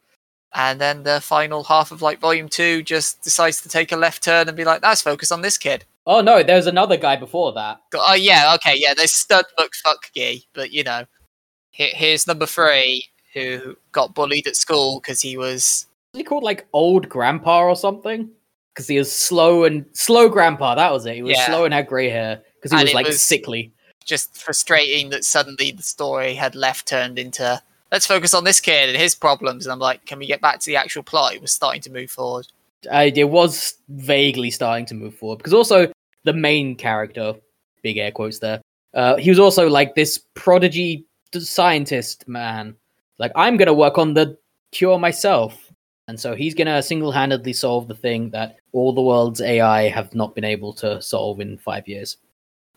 And 0.54 0.80
then 0.80 1.04
the 1.04 1.20
final 1.20 1.64
half 1.64 1.92
of 1.92 2.02
like 2.02 2.20
volume 2.20 2.48
two 2.48 2.84
just 2.84 3.22
decides 3.22 3.62
to 3.62 3.70
take 3.70 3.92
a 3.92 3.98
left 3.98 4.24
turn 4.24 4.48
and 4.48 4.56
be 4.56 4.64
like, 4.64 4.84
let's 4.84 5.02
focus 5.02 5.32
on 5.32 5.42
this 5.42 5.58
kid. 5.58 5.86
Oh 6.06 6.22
no, 6.22 6.44
there's 6.44 6.68
another 6.68 6.98
guy 6.98 7.16
before 7.16 7.54
that. 7.54 7.82
Oh 7.96 8.14
yeah, 8.14 8.54
okay, 8.56 8.76
yeah. 8.78 8.94
There's 8.94 9.14
stud 9.14 9.46
book 9.58 9.72
fuck 9.84 10.12
gay, 10.14 10.44
but 10.54 10.72
you 10.72 10.84
know, 10.84 11.06
here's 11.72 12.28
number 12.28 12.46
three 12.46 13.06
who 13.34 13.76
got 13.92 14.14
bullied 14.14 14.48
at 14.48 14.56
school 14.56 15.00
because 15.00 15.22
he 15.22 15.38
was 15.38 15.88
Is 16.14 16.20
he 16.20 16.24
called 16.24 16.44
like 16.44 16.68
old 16.72 17.10
grandpa 17.10 17.64
or 17.64 17.76
something? 17.76 18.30
Because 18.74 18.88
he 18.88 18.98
was 18.98 19.14
slow 19.14 19.66
and 19.66 19.86
slow 19.94 20.30
grandpa. 20.30 20.76
That 20.76 20.92
was 20.92 21.06
it. 21.06 21.16
He 21.16 21.22
was 21.24 21.38
Yeah. 21.38 21.46
slow 21.46 21.66
and 21.66 21.74
had 21.74 21.88
grey 21.88 22.10
hair 22.10 22.42
because 22.56 22.72
he 22.72 22.78
And 22.78 22.86
was 22.88 22.94
like 22.94 23.06
was- 23.08 23.22
sickly. 23.22 23.72
just 24.06 24.36
frustrating 24.36 25.10
that 25.12 25.24
suddenly 25.24 25.72
the 25.72 25.82
story 25.84 26.34
had 26.34 26.56
left 26.56 26.88
turned 26.88 27.18
into 27.18 27.62
let's 27.92 28.06
focus 28.08 28.34
on 28.34 28.44
this 28.44 28.60
kid 28.60 28.90
and 28.90 28.98
his 28.98 29.14
problems. 29.16 29.66
And 29.66 29.72
I'm 29.72 29.80
like, 29.80 30.06
can 30.06 30.18
we 30.20 30.26
get 30.26 30.42
back 30.42 30.60
to 30.60 30.66
the 30.66 30.76
actual 30.76 31.04
plot? 31.04 31.36
It 31.36 31.42
was 31.42 31.52
starting 31.54 31.82
to 31.84 31.92
move 31.92 32.10
forward. 32.12 32.48
It 32.92 33.30
was 33.30 33.76
vaguely 33.88 34.50
starting 34.52 34.86
to 34.88 34.96
move 34.96 35.16
forward 35.16 35.38
because 35.38 35.54
also 35.54 35.90
the 36.26 36.34
main 36.34 36.76
character, 36.76 37.36
big 37.84 37.98
air 37.98 38.12
quotes 38.12 38.40
there, 38.40 38.62
uh, 38.96 39.16
he 39.18 39.30
was 39.30 39.40
also 39.40 39.70
like 39.70 39.94
this 39.96 40.18
prodigy 40.34 41.06
scientist 41.38 42.28
man. 42.28 42.76
Like, 43.20 43.32
I'm 43.36 43.56
gonna 43.58 43.74
work 43.74 43.98
on 43.98 44.16
the 44.16 44.38
cure 44.72 44.98
myself, 45.00 45.63
and 46.08 46.20
so 46.20 46.36
he's 46.36 46.54
gonna 46.54 46.82
single-handedly 46.84 47.54
solve 47.54 47.88
the 47.88 47.96
thing 47.96 48.30
that 48.32 48.58
all 48.72 48.94
the 48.94 49.02
world's 49.02 49.42
AI 49.42 49.90
have 49.90 50.14
not 50.14 50.36
been 50.36 50.44
able 50.44 50.74
to 50.74 51.02
solve 51.02 51.40
in 51.40 51.58
five 51.58 51.88
years. 51.88 52.18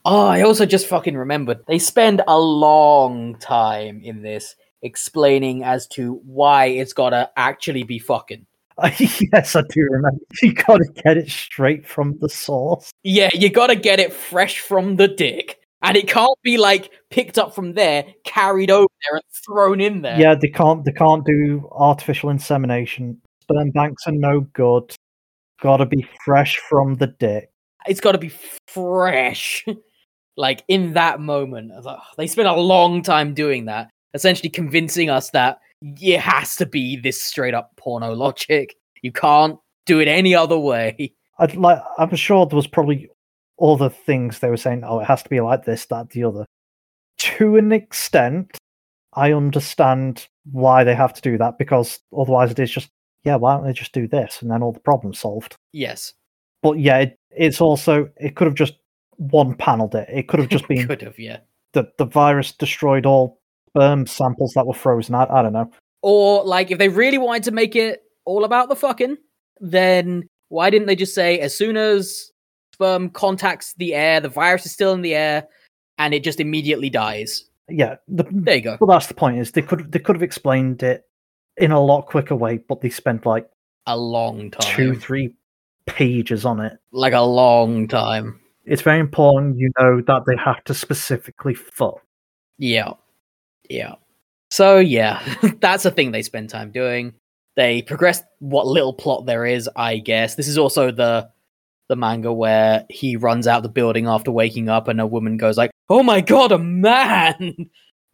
Oh, 0.05 0.27
I 0.27 0.43
also 0.43 0.67
just 0.67 0.87
fucking 0.87 1.17
remembered 1.17 1.67
they 1.67 1.79
spend 1.79 2.23
a 2.29 2.39
long 2.39 3.37
time 3.37 4.01
in 4.05 4.23
this 4.23 4.55
explaining 4.83 5.65
as 5.65 5.87
to 5.89 6.21
why 6.25 6.67
it's 6.67 6.93
gotta 6.93 7.31
actually 7.37 7.83
be 7.83 7.99
fucking. 7.99 8.47
yes, 9.33 9.57
I 9.57 9.63
do 9.71 9.89
remember. 9.91 10.21
You 10.43 10.53
got 10.53 10.77
to 10.77 11.03
get 11.03 11.17
it 11.17 11.31
straight 11.31 11.87
from 11.87 12.19
the 12.21 12.29
source. 12.29 12.93
Yeah, 13.03 13.31
you 13.33 13.49
gotta 13.49 13.75
get 13.75 14.01
it 14.01 14.13
fresh 14.13 14.61
from 14.61 14.97
the 14.97 15.09
dick. 15.09 15.61
And 15.83 15.97
it 15.97 16.09
can't 16.09 16.39
be 16.43 16.57
like 16.57 16.91
picked 17.11 17.39
up 17.39 17.55
from 17.55 17.75
there, 17.75 18.05
carried 18.25 18.71
over 18.71 18.89
there, 19.09 19.17
and 19.17 19.25
thrown 19.45 19.81
in 19.81 20.03
there. 20.03 20.19
Yeah, 20.19 20.35
they 20.35 20.49
can't. 20.49 20.85
They 20.85 20.93
can't 20.93 21.25
do 21.25 21.69
artificial 21.73 22.31
insemination. 22.31 23.21
Sperm 23.43 23.71
banks 23.71 24.07
are 24.07 24.13
no 24.13 24.41
good. 24.41 24.95
Got 25.61 25.79
to 25.79 25.87
be 25.87 26.07
fresh 26.25 26.57
from 26.57 26.95
the 26.95 27.07
dick. 27.07 27.51
It's 27.87 28.01
gotta 28.01 28.19
be 28.19 28.33
fresh. 28.67 29.65
like 30.37 30.63
in 30.69 30.95
that 30.95 31.21
moment. 31.21 31.73
Like, 31.85 31.99
"Oh," 31.99 32.15
they 32.17 32.27
spent 32.27 32.49
a 32.49 32.55
long 32.55 33.03
time 33.03 33.35
doing 33.35 33.67
that, 33.67 33.91
essentially 34.15 34.51
convincing 34.51 35.11
us 35.11 35.31
that 35.31 35.61
it 35.83 36.21
has 36.21 36.57
to 36.57 36.67
be 36.67 36.97
this 36.97 37.23
straight 37.23 37.55
up 37.55 37.73
porno 37.77 38.13
logic. 38.13 38.77
You 39.03 39.13
can't 39.13 39.59
do 39.85 40.01
it 40.01 40.09
any 40.09 40.35
other 40.35 40.59
way. 40.59 41.13
I'd 41.39 41.55
like. 41.57 41.81
I'm 41.99 42.15
sure 42.17 42.47
there 42.47 42.57
was 42.57 42.67
probably 42.67 43.09
other 43.60 43.89
things 43.89 44.39
they 44.39 44.51
were 44.51 44.57
saying. 44.57 44.85
Oh, 44.85 45.01
it 45.01 45.07
has 45.07 45.23
to 45.23 45.28
be 45.28 45.41
like 45.41 45.65
this, 45.65 45.86
that, 45.86 46.10
the 46.10 46.25
other. 46.25 46.47
To 47.18 47.57
an 47.57 47.73
extent, 47.73 48.59
I 49.15 49.33
understand 49.33 50.28
why 50.51 50.85
they 50.85 50.94
have 50.94 51.15
to 51.15 51.23
do 51.23 51.39
that 51.39 51.59
because 51.59 51.99
otherwise 52.17 52.51
it 52.51 52.59
is 52.59 52.70
just 52.70 52.91
yeah. 53.25 53.36
Why 53.36 53.55
don't 53.55 53.65
they 53.65 53.73
just 53.73 53.93
do 53.93 54.07
this 54.07 54.41
and 54.43 54.51
then 54.51 54.62
all 54.62 54.73
the 54.73 54.81
problems 54.81 55.18
solved? 55.18 55.57
Yes. 55.73 56.12
But 56.62 56.78
yeah, 56.78 56.99
it, 56.99 57.17
it's 57.31 57.60
also 57.60 58.09
it 58.17 58.36
could 58.36 58.47
have 58.47 58.55
just 58.55 58.75
one 59.17 59.55
paneled 59.55 59.94
it. 59.94 60.09
It 60.12 60.28
could 60.28 60.41
have 60.41 60.49
just 60.49 60.68
been 60.68 60.86
Could 60.86 61.02
have, 61.02 61.18
yeah. 61.18 61.39
the 61.73 61.91
the 61.99 62.05
virus 62.05 62.52
destroyed 62.52 63.07
all 63.07 63.41
sperm 63.70 64.07
samples 64.07 64.52
that 64.55 64.67
were 64.67 64.75
frozen. 64.75 65.15
I, 65.15 65.26
I 65.31 65.43
don't 65.43 65.52
know. 65.52 65.70
Or 66.02 66.44
like 66.44 66.70
if 66.70 66.78
they 66.78 66.89
really 66.89 67.18
wanted 67.18 67.44
to 67.44 67.51
make 67.52 67.75
it 67.75 68.02
all 68.25 68.44
about 68.44 68.68
the 68.68 68.76
fucking, 68.76 69.17
then 69.60 70.28
why 70.49 70.70
didn't 70.70 70.86
they 70.86 70.97
just 70.97 71.15
say 71.15 71.39
as 71.41 71.57
soon 71.57 71.76
as 71.76 72.31
sperm 72.77 73.09
contacts 73.09 73.73
the 73.79 73.95
air, 73.95 74.21
the 74.21 74.29
virus 74.29 74.67
is 74.67 74.73
still 74.73 74.93
in 74.93 75.01
the 75.01 75.15
air, 75.15 75.49
and 75.97 76.13
it 76.13 76.23
just 76.23 76.41
immediately 76.41 76.91
dies. 76.91 77.45
Yeah, 77.71 77.97
the, 78.07 78.25
There 78.31 78.57
you 78.57 78.61
go. 78.61 78.77
Well, 78.81 78.89
that's 78.89 79.07
the 79.07 79.15
point. 79.15 79.39
Is 79.39 79.53
they 79.53 79.63
could 79.63 79.91
they 79.91 79.99
could 79.99 80.15
have 80.15 80.23
explained 80.23 80.83
it 80.83 81.05
in 81.57 81.73
a 81.73 81.81
lot 81.81 82.03
quicker 82.07 82.37
way, 82.37 82.59
but 82.59 82.83
they 82.83 82.91
spent 82.91 83.25
like 83.25 83.49
A 83.87 83.97
long 83.97 84.51
time. 84.51 84.77
two, 84.77 84.95
three 84.95 85.33
pages 85.87 86.45
on 86.45 86.61
it. 86.61 86.75
Like 86.93 87.15
a 87.15 87.21
long 87.23 87.89
time. 87.89 88.39
It's 88.67 88.83
very 88.83 89.01
important 89.01 89.59
you 89.59 89.71
know 89.79 90.03
that 90.03 90.25
they 90.27 90.37
have 90.37 90.63
to 90.65 90.75
specifically 90.75 91.55
fuck. 91.55 92.03
Yeah. 92.59 92.93
Yeah. 93.71 93.95
So 94.51 94.79
yeah, 94.79 95.23
that's 95.61 95.87
a 95.87 95.91
thing 95.91 96.13
they 96.13 96.23
spend 96.23 96.51
time 96.51 96.71
doing. 96.73 97.15
They 97.57 97.81
progress 97.81 98.23
what 98.41 98.67
little 98.67 98.93
plot 98.93 99.25
there 99.25 99.47
is, 99.47 99.69
I 99.77 99.97
guess. 99.97 100.35
This 100.35 100.47
is 100.47 100.59
also 100.59 100.91
the 100.93 101.31
the 101.89 101.97
manga 101.97 102.33
where 102.33 102.85
he 102.91 103.17
runs 103.17 103.47
out 103.47 103.63
the 103.63 103.69
building 103.69 104.07
after 104.09 104.31
waking 104.31 104.69
up 104.69 104.89
and 104.89 105.01
a 105.01 105.07
woman 105.07 105.37
goes 105.37 105.57
like, 105.57 105.71
"Oh 105.89 106.03
my 106.03 106.21
god, 106.21 106.53
a 106.53 106.59
man!" 106.59 107.35
and 107.41 107.71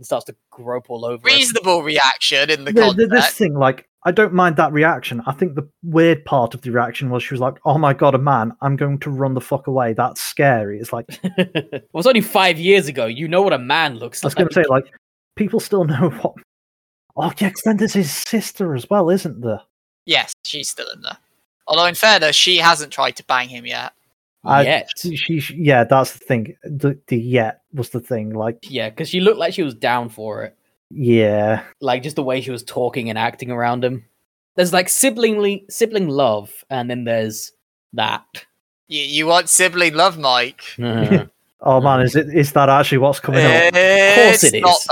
starts 0.06 0.26
to 0.26 0.36
grope 0.50 0.90
all 0.90 1.04
over. 1.04 1.28
him. 1.28 1.34
Reasonable 1.36 1.82
reaction 1.82 2.50
in 2.50 2.64
the 2.64 2.72
Yeah, 2.72 2.92
th- 2.92 3.08
this 3.10 3.30
thing, 3.34 3.54
like, 3.54 3.86
I 4.04 4.10
don't 4.10 4.32
mind 4.34 4.56
that 4.56 4.72
reaction. 4.72 5.22
I 5.26 5.32
think 5.32 5.54
the 5.54 5.68
weird 5.82 6.24
part 6.24 6.54
of 6.54 6.62
the 6.62 6.70
reaction 6.72 7.08
was 7.10 7.22
she 7.22 7.34
was 7.34 7.40
like, 7.40 7.54
"Oh 7.64 7.78
my 7.78 7.94
god, 7.94 8.14
a 8.14 8.18
man! 8.18 8.52
I'm 8.60 8.76
going 8.76 8.98
to 9.00 9.10
run 9.10 9.34
the 9.34 9.40
fuck 9.40 9.66
away. 9.68 9.92
That's 9.94 10.20
scary." 10.20 10.78
It's 10.80 10.92
like 10.92 11.06
it 11.22 11.88
was 11.92 12.06
only 12.06 12.20
five 12.20 12.58
years 12.58 12.88
ago. 12.88 13.06
You 13.06 13.28
know 13.28 13.42
what 13.42 13.52
a 13.52 13.58
man 13.58 13.96
looks 13.96 14.22
like. 14.24 14.36
I 14.38 14.42
was 14.42 14.54
like. 14.54 14.54
going 14.54 14.64
to 14.64 14.68
say, 14.68 14.70
like, 14.70 14.92
people 15.36 15.60
still 15.60 15.84
know 15.84 16.10
what. 16.10 16.34
Oh, 17.16 17.32
yeah, 17.38 17.50
'cause 17.50 17.62
then 17.64 17.76
there's 17.76 17.92
his 17.92 18.10
sister 18.10 18.74
as 18.74 18.88
well, 18.90 19.08
isn't 19.10 19.40
there? 19.42 19.60
Yes, 20.06 20.32
she's 20.44 20.68
still 20.68 20.88
in 20.94 21.02
there. 21.02 21.18
Although, 21.66 21.86
in 21.86 21.94
fairness, 21.94 22.36
she 22.36 22.58
hasn't 22.58 22.92
tried 22.92 23.16
to 23.16 23.24
bang 23.24 23.48
him 23.48 23.66
yet. 23.66 23.92
I- 24.44 24.62
Yet. 24.64 24.88
She, 24.96 25.16
she, 25.16 25.54
yeah, 25.54 25.84
that's 25.84 26.12
the 26.12 26.18
thing. 26.18 26.56
The, 26.64 26.98
the 27.06 27.16
yet 27.16 27.60
was 27.72 27.90
the 27.90 28.00
thing. 28.00 28.30
Like, 28.34 28.58
Yeah, 28.68 28.90
because 28.90 29.08
she 29.08 29.20
looked 29.20 29.38
like 29.38 29.54
she 29.54 29.62
was 29.62 29.74
down 29.74 30.08
for 30.08 30.42
it. 30.42 30.56
yeah, 30.90 31.62
like 31.80 32.02
just 32.02 32.16
the 32.16 32.22
way 32.24 32.40
she 32.40 32.50
was 32.50 32.62
talking 32.64 33.08
and 33.08 33.16
acting 33.18 33.50
around 33.52 33.84
him. 33.84 34.04
There's 34.56 34.72
like 34.72 34.88
siblingly 34.88 35.64
sibling 35.70 36.08
love, 36.08 36.50
and 36.68 36.90
then 36.90 37.04
there's 37.04 37.52
that. 37.94 38.26
You, 38.88 39.02
you 39.02 39.26
want 39.26 39.48
sibling 39.48 39.94
love, 39.94 40.18
Mike? 40.18 40.62
Mhm. 40.76 41.30
Oh 41.64 41.80
man, 41.80 42.00
is 42.00 42.16
it 42.16 42.26
is 42.34 42.50
that 42.54 42.68
actually 42.68 42.98
what's 42.98 43.20
coming 43.20 43.44
up? 43.44 43.70
It's 43.72 44.42
it 44.42 44.60
not 44.62 44.78
is. 44.78 44.84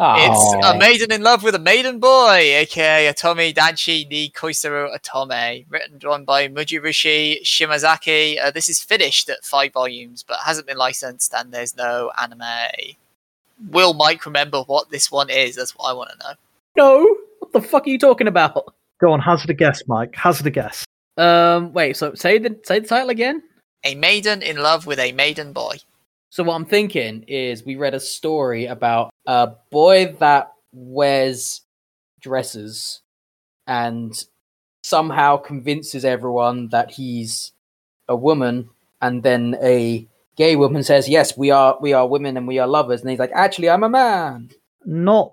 That. 0.00 0.30
It's 0.30 0.66
a 0.66 0.78
maiden 0.78 1.12
in 1.12 1.22
love 1.22 1.42
with 1.42 1.54
a 1.54 1.58
maiden 1.58 1.98
boy, 2.00 2.38
aka 2.56 3.12
Otome 3.12 3.52
Danshi 3.52 4.08
ni 4.08 4.30
Koisuru 4.30 4.96
Otome, 4.96 5.66
written 5.68 5.98
drawn 5.98 6.24
by 6.24 6.48
Mujirushi 6.48 7.42
Shimazaki. 7.42 8.42
Uh, 8.42 8.50
this 8.50 8.70
is 8.70 8.82
finished 8.82 9.28
at 9.28 9.44
five 9.44 9.74
volumes, 9.74 10.22
but 10.22 10.38
hasn't 10.42 10.66
been 10.66 10.78
licensed, 10.78 11.34
and 11.34 11.52
there's 11.52 11.76
no 11.76 12.10
anime. 12.18 12.40
Will 13.68 13.92
Mike 13.92 14.24
remember 14.24 14.62
what 14.62 14.88
this 14.88 15.12
one 15.12 15.28
is? 15.28 15.56
That's 15.56 15.72
what 15.72 15.90
I 15.90 15.92
want 15.92 16.12
to 16.12 16.16
know. 16.16 16.34
No, 16.78 17.16
what 17.40 17.52
the 17.52 17.60
fuck 17.60 17.86
are 17.86 17.90
you 17.90 17.98
talking 17.98 18.26
about? 18.26 18.72
Go 19.02 19.12
on, 19.12 19.20
hazard 19.20 19.50
a 19.50 19.54
guess, 19.54 19.82
Mike. 19.86 20.14
Hazard 20.14 20.46
a 20.46 20.50
guess. 20.50 20.86
Um, 21.18 21.74
wait. 21.74 21.98
So 21.98 22.14
say 22.14 22.38
the 22.38 22.58
say 22.62 22.78
the 22.78 22.88
title 22.88 23.10
again. 23.10 23.42
A 23.84 23.94
maiden 23.96 24.40
in 24.40 24.56
love 24.56 24.86
with 24.86 24.98
a 24.98 25.12
maiden 25.12 25.52
boy. 25.52 25.76
So 26.30 26.44
what 26.44 26.54
I'm 26.54 26.64
thinking 26.64 27.24
is 27.26 27.64
we 27.64 27.74
read 27.76 27.94
a 27.94 28.00
story 28.00 28.66
about 28.66 29.12
a 29.26 29.52
boy 29.70 30.14
that 30.20 30.52
wears 30.72 31.62
dresses 32.20 33.00
and 33.66 34.12
somehow 34.82 35.36
convinces 35.36 36.04
everyone 36.04 36.68
that 36.68 36.90
he's 36.92 37.52
a 38.08 38.14
woman 38.16 38.70
and 39.02 39.22
then 39.22 39.56
a 39.62 40.06
gay 40.36 40.56
woman 40.56 40.82
says 40.82 41.08
yes 41.08 41.36
we 41.36 41.50
are 41.50 41.76
we 41.80 41.92
are 41.92 42.06
women 42.06 42.36
and 42.36 42.46
we 42.48 42.58
are 42.58 42.66
lovers 42.66 43.00
and 43.02 43.10
he's 43.10 43.18
like 43.18 43.30
actually 43.34 43.68
i'm 43.68 43.82
a 43.84 43.88
man 43.88 44.48
Not 44.86 45.32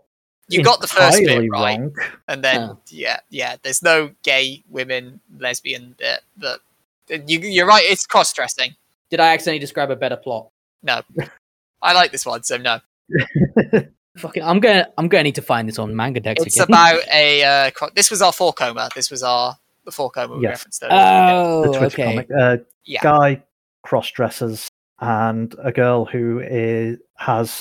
You 0.49 0.63
got 0.63 0.81
the 0.81 0.87
first 0.87 1.19
bit 1.19 1.49
right, 1.51 1.79
wrong. 1.79 1.95
and 2.27 2.43
then 2.43 2.77
yeah, 2.89 3.19
yeah. 3.29 3.55
There's 3.61 3.81
no 3.83 4.11
gay 4.23 4.63
women 4.69 5.19
lesbian 5.39 5.95
bit, 5.97 6.21
but 6.37 6.59
you, 7.09 7.39
you're 7.39 7.67
right. 7.67 7.83
It's 7.85 8.05
cross 8.05 8.33
dressing. 8.33 8.75
did 9.09 9.19
i 9.19 9.33
accidentally 9.33 9.59
describe 9.59 9.91
a 9.91 9.95
better 9.95 10.17
plot 10.17 10.49
No, 10.83 11.01
I 11.81 11.93
like 11.93 12.11
this 12.11 12.25
one, 12.25 12.43
so 12.43 12.57
no. 12.57 12.79
fucking 14.17 14.41
i'm 14.41 14.59
gonna 14.59 14.87
i'm 14.97 15.07
gonna 15.07 15.23
need 15.23 15.35
to 15.35 15.41
find 15.43 15.67
this 15.67 15.77
on 15.77 15.93
MangaDex 15.93 16.37
It's 16.45 16.55
again 16.55 16.65
about 16.67 16.99
a. 17.13 17.43
Uh, 17.43 17.71
cro- 17.71 17.89
this 17.95 18.09
was 18.09 18.21
our 18.21 18.33
four 18.33 18.51
koma. 18.51 18.89
This 18.95 19.11
was 19.11 19.21
our 19.21 19.55
the 19.85 19.91
four 19.91 20.09
koma 20.09 20.35
we 20.37 20.41
Yes. 20.43 20.51
referenced 20.65 20.83
earlier. 20.83 20.97
oh 20.99 21.61
the 21.71 21.77
Twitch 21.77 21.93
okay 21.93 22.03
comic. 22.05 22.27
Uh, 22.37 22.57
Yeah. 22.83 22.99
Guy 23.03 23.43
cross 23.83 24.09
dressers 24.11 24.67
and 24.99 25.53
a 25.63 25.71
girl 25.71 26.05
who 26.05 26.39
is 26.39 26.97
has 27.15 27.59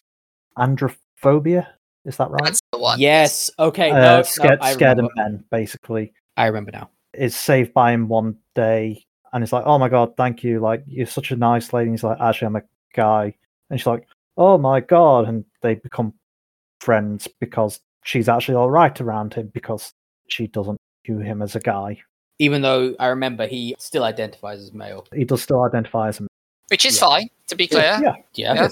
androphobia. 0.58 1.66
Is 2.04 2.16
that 2.16 2.30
right? 2.30 2.44
That's 2.44 2.60
the 2.72 2.78
one. 2.78 2.98
yes 3.00 3.50
okay 3.58 3.90
Uh, 3.90 3.94
no, 3.94 4.16
no, 4.18 4.22
scared 4.22 4.58
I, 4.60 4.72
scared 4.72 4.98
of 4.98 5.10
men, 5.16 5.44
basically. 5.50 6.12
I 6.36 6.46
remember 6.46 6.70
now 6.72 6.90
Is 7.14 7.36
saved 7.36 7.72
by 7.74 7.92
him 7.92 8.08
one 8.08 8.36
day 8.54 9.04
and 9.32 9.42
it's 9.44 9.52
like, 9.52 9.64
Oh 9.66 9.78
my 9.78 9.88
god, 9.88 10.16
thank 10.16 10.42
you. 10.42 10.60
Like 10.60 10.84
you're 10.86 11.06
such 11.06 11.30
a 11.32 11.36
nice 11.36 11.72
lady. 11.72 11.88
And 11.88 11.94
he's 11.94 12.04
like, 12.04 12.18
Actually 12.20 12.46
I'm 12.46 12.56
a 12.56 12.62
guy. 12.94 13.34
And 13.70 13.78
she's 13.78 13.86
like, 13.86 14.06
Oh 14.36 14.58
my 14.58 14.80
god 14.80 15.26
and 15.28 15.44
they 15.62 15.74
become 15.76 16.12
friends 16.80 17.26
because 17.40 17.80
she's 18.04 18.28
actually 18.28 18.54
alright 18.56 19.00
around 19.00 19.32
him 19.34 19.50
because 19.54 19.92
she 20.28 20.46
doesn't 20.48 20.76
view 21.06 21.18
him 21.18 21.40
as 21.42 21.56
a 21.56 21.60
guy. 21.60 21.98
even 22.38 22.60
though 22.60 22.94
i 23.00 23.06
remember 23.06 23.46
he 23.46 23.74
still 23.78 24.04
identifies 24.04 24.60
as 24.60 24.72
male 24.74 25.06
He 25.14 25.24
does 25.24 25.42
still 25.42 25.62
identify 25.62 26.08
as 26.08 26.20
a 26.20 26.26
which 26.68 26.84
is 26.84 26.96
Yeah. 26.96 27.06
fine 27.08 27.28
to 27.48 27.54
be 27.56 27.66
clear. 27.66 27.98
Yeah. 28.02 28.14
yeah, 28.34 28.54
Yeah. 28.54 28.68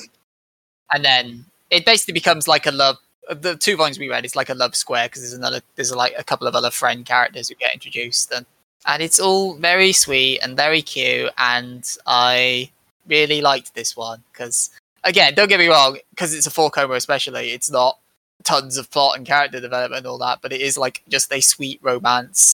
And 0.92 1.04
then 1.04 1.44
it 1.70 1.86
basically 1.86 2.12
becomes 2.12 2.46
like 2.48 2.66
a 2.66 2.72
love. 2.72 2.96
The 3.30 3.56
two 3.56 3.76
volumes 3.76 3.98
we 3.98 4.10
read 4.10 4.24
is 4.26 4.36
like 4.36 4.50
a 4.50 4.54
love 4.54 4.74
square 4.76 5.06
because 5.06 5.22
there's 5.22 5.32
another. 5.32 5.60
There's 5.76 5.94
like 5.94 6.12
a 6.18 6.24
couple 6.24 6.46
of 6.46 6.54
other 6.54 6.70
friend 6.70 7.06
characters 7.06 7.48
who 7.48 7.54
get 7.54 7.72
introduced 7.72 8.32
and 8.32 8.44
and 8.86 9.02
it's 9.02 9.18
all 9.18 9.54
very 9.54 9.92
sweet 9.92 10.40
and 10.40 10.56
very 10.56 10.82
cute 10.82 11.30
and 11.38 11.88
I 12.06 12.70
really 13.06 13.40
liked 13.40 13.74
this 13.74 13.96
one 13.96 14.22
because 14.32 14.70
again, 15.04 15.34
don't 15.34 15.48
get 15.48 15.60
me 15.60 15.68
wrong, 15.68 15.98
because 16.10 16.34
it's 16.34 16.46
a 16.46 16.50
four 16.50 16.70
koma 16.70 16.94
especially, 16.94 17.50
it's 17.50 17.70
not 17.70 17.98
tons 18.42 18.76
of 18.76 18.90
plot 18.90 19.16
and 19.16 19.26
character 19.26 19.60
development 19.60 19.98
and 19.98 20.06
all 20.06 20.18
that, 20.18 20.40
but 20.42 20.52
it 20.52 20.60
is 20.60 20.76
like 20.76 21.02
just 21.08 21.32
a 21.32 21.40
sweet 21.40 21.78
romance 21.82 22.54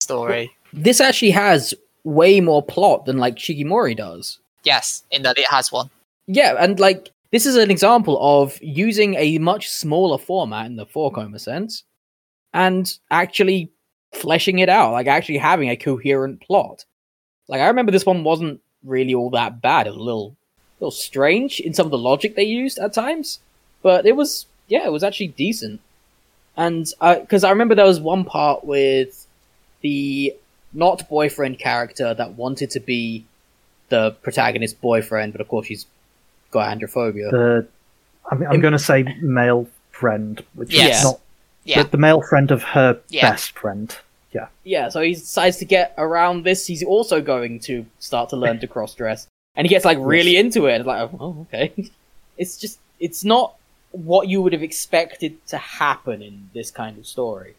story. 0.00 0.52
this 0.72 1.00
actually 1.00 1.30
has 1.30 1.74
way 2.04 2.40
more 2.40 2.62
plot 2.62 3.04
than 3.04 3.18
like 3.18 3.36
Shikimori 3.36 3.96
does. 3.96 4.38
Yes, 4.64 5.04
in 5.10 5.22
that 5.22 5.38
it 5.38 5.46
has 5.50 5.70
one. 5.70 5.90
Yeah, 6.26 6.56
and 6.58 6.78
like 6.80 7.10
this 7.30 7.46
is 7.46 7.56
an 7.56 7.70
example 7.70 8.18
of 8.20 8.58
using 8.62 9.14
a 9.14 9.38
much 9.38 9.68
smaller 9.68 10.18
format 10.18 10.66
in 10.66 10.76
the 10.76 10.86
four 10.86 11.10
koma 11.10 11.38
sense 11.38 11.84
and 12.54 12.98
actually 13.10 13.70
fleshing 14.12 14.58
it 14.58 14.68
out, 14.68 14.92
like 14.92 15.06
actually 15.06 15.38
having 15.38 15.68
a 15.68 15.76
coherent 15.76 16.40
plot. 16.40 16.84
Like 17.48 17.60
I 17.60 17.66
remember 17.66 17.92
this 17.92 18.06
one 18.06 18.24
wasn't 18.24 18.60
really 18.84 19.14
all 19.14 19.30
that 19.30 19.60
bad. 19.60 19.86
It 19.86 19.90
was 19.90 19.98
a 19.98 20.02
little 20.02 20.36
little 20.80 20.90
strange 20.92 21.58
in 21.60 21.74
some 21.74 21.86
of 21.86 21.90
the 21.90 21.98
logic 21.98 22.36
they 22.36 22.44
used 22.44 22.78
at 22.78 22.92
times, 22.92 23.40
but 23.82 24.06
it 24.06 24.16
was 24.16 24.46
yeah, 24.68 24.86
it 24.86 24.92
was 24.92 25.02
actually 25.02 25.28
decent. 25.28 25.80
And 26.56 26.92
because 27.00 27.44
I 27.44 27.50
remember 27.50 27.74
there 27.74 27.84
was 27.86 28.00
one 28.00 28.24
part 28.24 28.64
with 28.64 29.26
the 29.80 30.34
not 30.72 31.08
boyfriend 31.08 31.58
character 31.58 32.12
that 32.14 32.32
wanted 32.34 32.70
to 32.70 32.80
be 32.80 33.24
the 33.88 34.10
protagonist's 34.22 34.78
boyfriend, 34.78 35.32
but 35.32 35.40
of 35.40 35.48
course 35.48 35.66
she's 35.68 35.86
got 36.50 36.68
androphobia. 36.76 37.30
The 37.30 37.66
I 38.30 38.34
mean, 38.34 38.46
I'm 38.48 38.56
Im- 38.56 38.60
going 38.60 38.72
to 38.72 38.78
say 38.78 39.04
male 39.22 39.68
friend, 39.90 40.44
which 40.54 40.74
Yes. 40.74 40.98
is 40.98 41.04
not 41.04 41.20
Yeah. 41.64 41.82
the, 41.84 41.90
the 41.90 41.96
male 41.96 42.20
friend 42.20 42.50
of 42.50 42.62
her 42.62 43.00
Yeah. 43.08 43.30
best 43.30 43.52
friend. 43.58 43.96
Yeah, 44.38 44.48
yeah, 44.64 44.88
so 44.88 45.00
he 45.02 45.14
decides 45.14 45.56
to 45.58 45.64
get 45.64 45.94
around 45.98 46.44
this. 46.44 46.66
He's 46.66 46.84
also 46.84 47.20
going 47.20 47.60
to 47.60 47.86
start 47.98 48.30
to 48.30 48.36
learn 48.36 48.60
to 48.60 48.66
cross 48.74 48.94
dress, 48.94 49.26
and 49.56 49.66
he 49.66 49.68
gets 49.68 49.84
like 49.84 49.98
really 50.00 50.36
into 50.36 50.66
it. 50.66 50.76
It's 50.76 50.86
like, 50.86 51.10
oh, 51.20 51.46
okay. 51.52 51.72
It's 52.38 52.56
just, 52.56 52.78
it's 53.00 53.24
not 53.24 53.56
what 53.90 54.28
you 54.28 54.40
would 54.42 54.52
have 54.52 54.62
expected 54.62 55.44
to 55.48 55.58
happen 55.58 56.22
in 56.22 56.50
this 56.54 56.70
kind 56.70 56.96
of 56.98 57.04
story, 57.04 57.56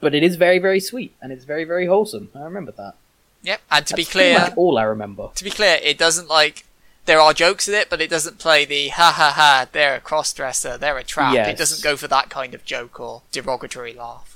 but 0.00 0.16
it 0.16 0.24
is 0.24 0.34
very, 0.34 0.58
very 0.58 0.80
sweet 0.80 1.14
and 1.22 1.30
it's 1.30 1.44
very, 1.44 1.62
very 1.62 1.86
wholesome. 1.86 2.30
I 2.34 2.40
remember 2.40 2.72
that. 2.72 2.94
Yep. 3.42 3.60
And 3.70 3.86
to 3.86 3.94
be 3.94 4.02
That's 4.02 4.12
pretty 4.12 4.30
clear, 4.30 4.38
much 4.40 4.56
all 4.56 4.78
I 4.78 4.82
remember. 4.82 5.28
to 5.32 5.44
be 5.44 5.50
clear, 5.50 5.78
it 5.80 5.96
doesn't 5.96 6.28
like 6.28 6.64
there 7.06 7.20
are 7.20 7.32
jokes 7.32 7.68
in 7.68 7.74
it, 7.74 7.88
but 7.88 8.00
it 8.00 8.10
doesn't 8.10 8.38
play 8.38 8.64
the 8.64 8.88
ha 8.88 9.12
ha 9.16 9.32
ha. 9.34 9.68
They're 9.70 9.94
a 9.94 10.00
cross 10.00 10.32
dresser. 10.32 10.76
They're 10.76 10.98
a 10.98 11.04
trap. 11.04 11.34
It 11.34 11.56
doesn't 11.56 11.82
go 11.82 11.96
for 11.96 12.08
that 12.08 12.30
kind 12.30 12.52
of 12.52 12.64
joke 12.64 12.98
or 12.98 13.22
derogatory 13.30 13.94
laugh. 13.94 14.35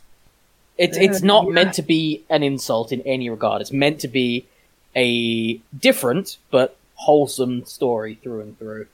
It's 0.81 0.97
it's 0.97 1.23
not 1.23 1.45
yeah. 1.45 1.53
meant 1.53 1.75
to 1.75 1.83
be 1.83 2.25
an 2.31 2.43
insult 2.43 2.91
in 2.91 3.03
any 3.03 3.29
regard. 3.29 3.61
It's 3.61 3.71
meant 3.71 4.01
to 4.01 4.09
be 4.09 4.47
a 4.97 5.61
different 5.79 6.39
but 6.51 6.77
wholesome 6.95 7.67
story 7.67 8.19
through 8.23 8.41
and 8.41 8.59
through. 8.59 8.87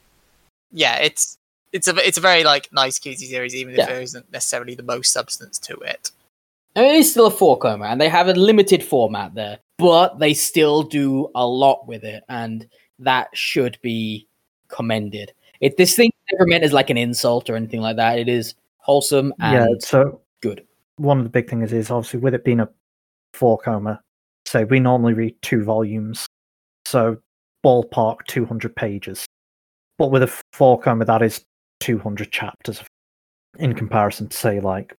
Yeah, 0.72 0.96
it's 0.96 1.38
it's 1.72 1.86
a 1.86 1.96
it's 1.96 2.18
a 2.18 2.20
very 2.20 2.42
like 2.42 2.72
nice 2.72 2.98
cutesy 2.98 3.28
series, 3.28 3.54
even 3.54 3.74
if 3.78 3.86
there 3.86 4.00
isn't 4.00 4.32
necessarily 4.32 4.74
the 4.74 4.82
most 4.82 5.12
substance 5.12 5.60
to 5.60 5.74
it. 5.76 6.10
I 6.74 6.80
mean, 6.80 6.94
it's 6.96 7.10
still 7.12 7.26
a 7.26 7.30
four 7.30 7.56
koma, 7.56 7.86
and 7.86 8.00
they 8.00 8.08
have 8.08 8.26
a 8.26 8.34
limited 8.34 8.82
format 8.82 9.36
there, 9.36 9.60
but 9.78 10.18
they 10.18 10.34
still 10.34 10.82
do 10.82 11.30
a 11.36 11.46
lot 11.46 11.86
with 11.86 12.02
it. 12.02 12.24
And 12.28 12.68
that 12.98 13.28
should 13.32 13.78
be 13.80 14.26
commended. 14.68 15.32
If 15.60 15.76
this 15.76 15.94
thing 15.94 16.08
is 16.08 16.36
never 16.36 16.48
meant 16.48 16.64
as 16.64 16.72
like 16.72 16.90
an 16.90 16.98
insult 16.98 17.48
or 17.48 17.56
anything 17.56 17.80
like 17.80 17.96
that. 17.96 18.18
It 18.18 18.28
is 18.28 18.54
wholesome 18.78 19.32
yeah. 19.38 19.64
and 19.64 19.82
So 19.82 20.04
good. 20.04 20.18
One 20.96 21.18
of 21.18 21.24
the 21.24 21.30
big 21.30 21.48
things 21.48 21.72
is 21.72 21.90
obviously 21.90 22.20
with 22.20 22.34
it 22.34 22.44
being 22.44 22.60
a 22.60 22.68
four 23.34 23.58
koma. 23.58 24.00
Say 24.46 24.64
we 24.64 24.80
normally 24.80 25.12
read 25.12 25.34
two 25.42 25.64
volumes, 25.64 26.26
so 26.84 27.18
ballpark 27.64 28.18
two 28.28 28.46
hundred 28.46 28.74
pages. 28.76 29.26
But 29.98 30.10
with 30.10 30.22
a 30.22 30.42
four 30.52 30.78
koma, 30.80 31.04
that 31.04 31.22
is 31.22 31.44
two 31.80 31.98
hundred 31.98 32.30
chapters 32.32 32.82
in 33.58 33.74
comparison 33.74 34.28
to 34.28 34.36
say 34.36 34.60
like 34.60 34.94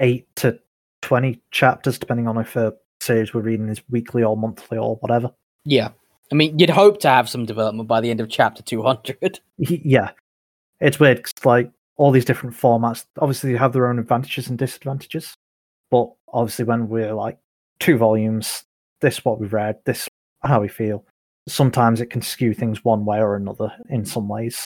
eight 0.00 0.26
to 0.36 0.58
twenty 1.02 1.40
chapters, 1.50 1.98
depending 1.98 2.26
on 2.26 2.38
if 2.38 2.56
a 2.56 2.74
series 3.00 3.32
we're 3.34 3.42
reading 3.42 3.68
is 3.68 3.80
weekly 3.90 4.22
or 4.24 4.36
monthly 4.36 4.78
or 4.78 4.96
whatever. 4.96 5.30
Yeah. 5.64 5.90
I 6.30 6.34
mean, 6.34 6.58
you'd 6.58 6.68
hope 6.70 7.00
to 7.00 7.08
have 7.08 7.28
some 7.28 7.46
development 7.46 7.88
by 7.88 8.00
the 8.00 8.10
end 8.10 8.20
of 8.20 8.28
chapter 8.28 8.62
200. 8.62 9.40
Yeah, 9.58 10.10
it's 10.80 11.00
weird 11.00 11.22
'cause, 11.22 11.32
like 11.44 11.70
all 11.98 12.10
these 12.10 12.24
different 12.24 12.56
formats 12.56 13.04
obviously 13.18 13.54
have 13.56 13.72
their 13.72 13.88
own 13.88 13.98
advantages 13.98 14.48
and 14.48 14.56
disadvantages. 14.56 15.34
But 15.90 16.10
obviously, 16.32 16.64
when 16.64 16.88
we're 16.88 17.12
like 17.12 17.38
two 17.80 17.98
volumes, 17.98 18.64
this 19.00 19.24
what 19.24 19.38
we've 19.38 19.52
read, 19.52 19.78
this 19.84 20.08
how 20.42 20.60
we 20.60 20.68
feel. 20.68 21.04
Sometimes 21.48 22.00
it 22.00 22.06
can 22.06 22.22
skew 22.22 22.54
things 22.54 22.84
one 22.84 23.04
way 23.04 23.18
or 23.20 23.34
another 23.36 23.72
in 23.90 24.04
some 24.04 24.28
ways. 24.28 24.64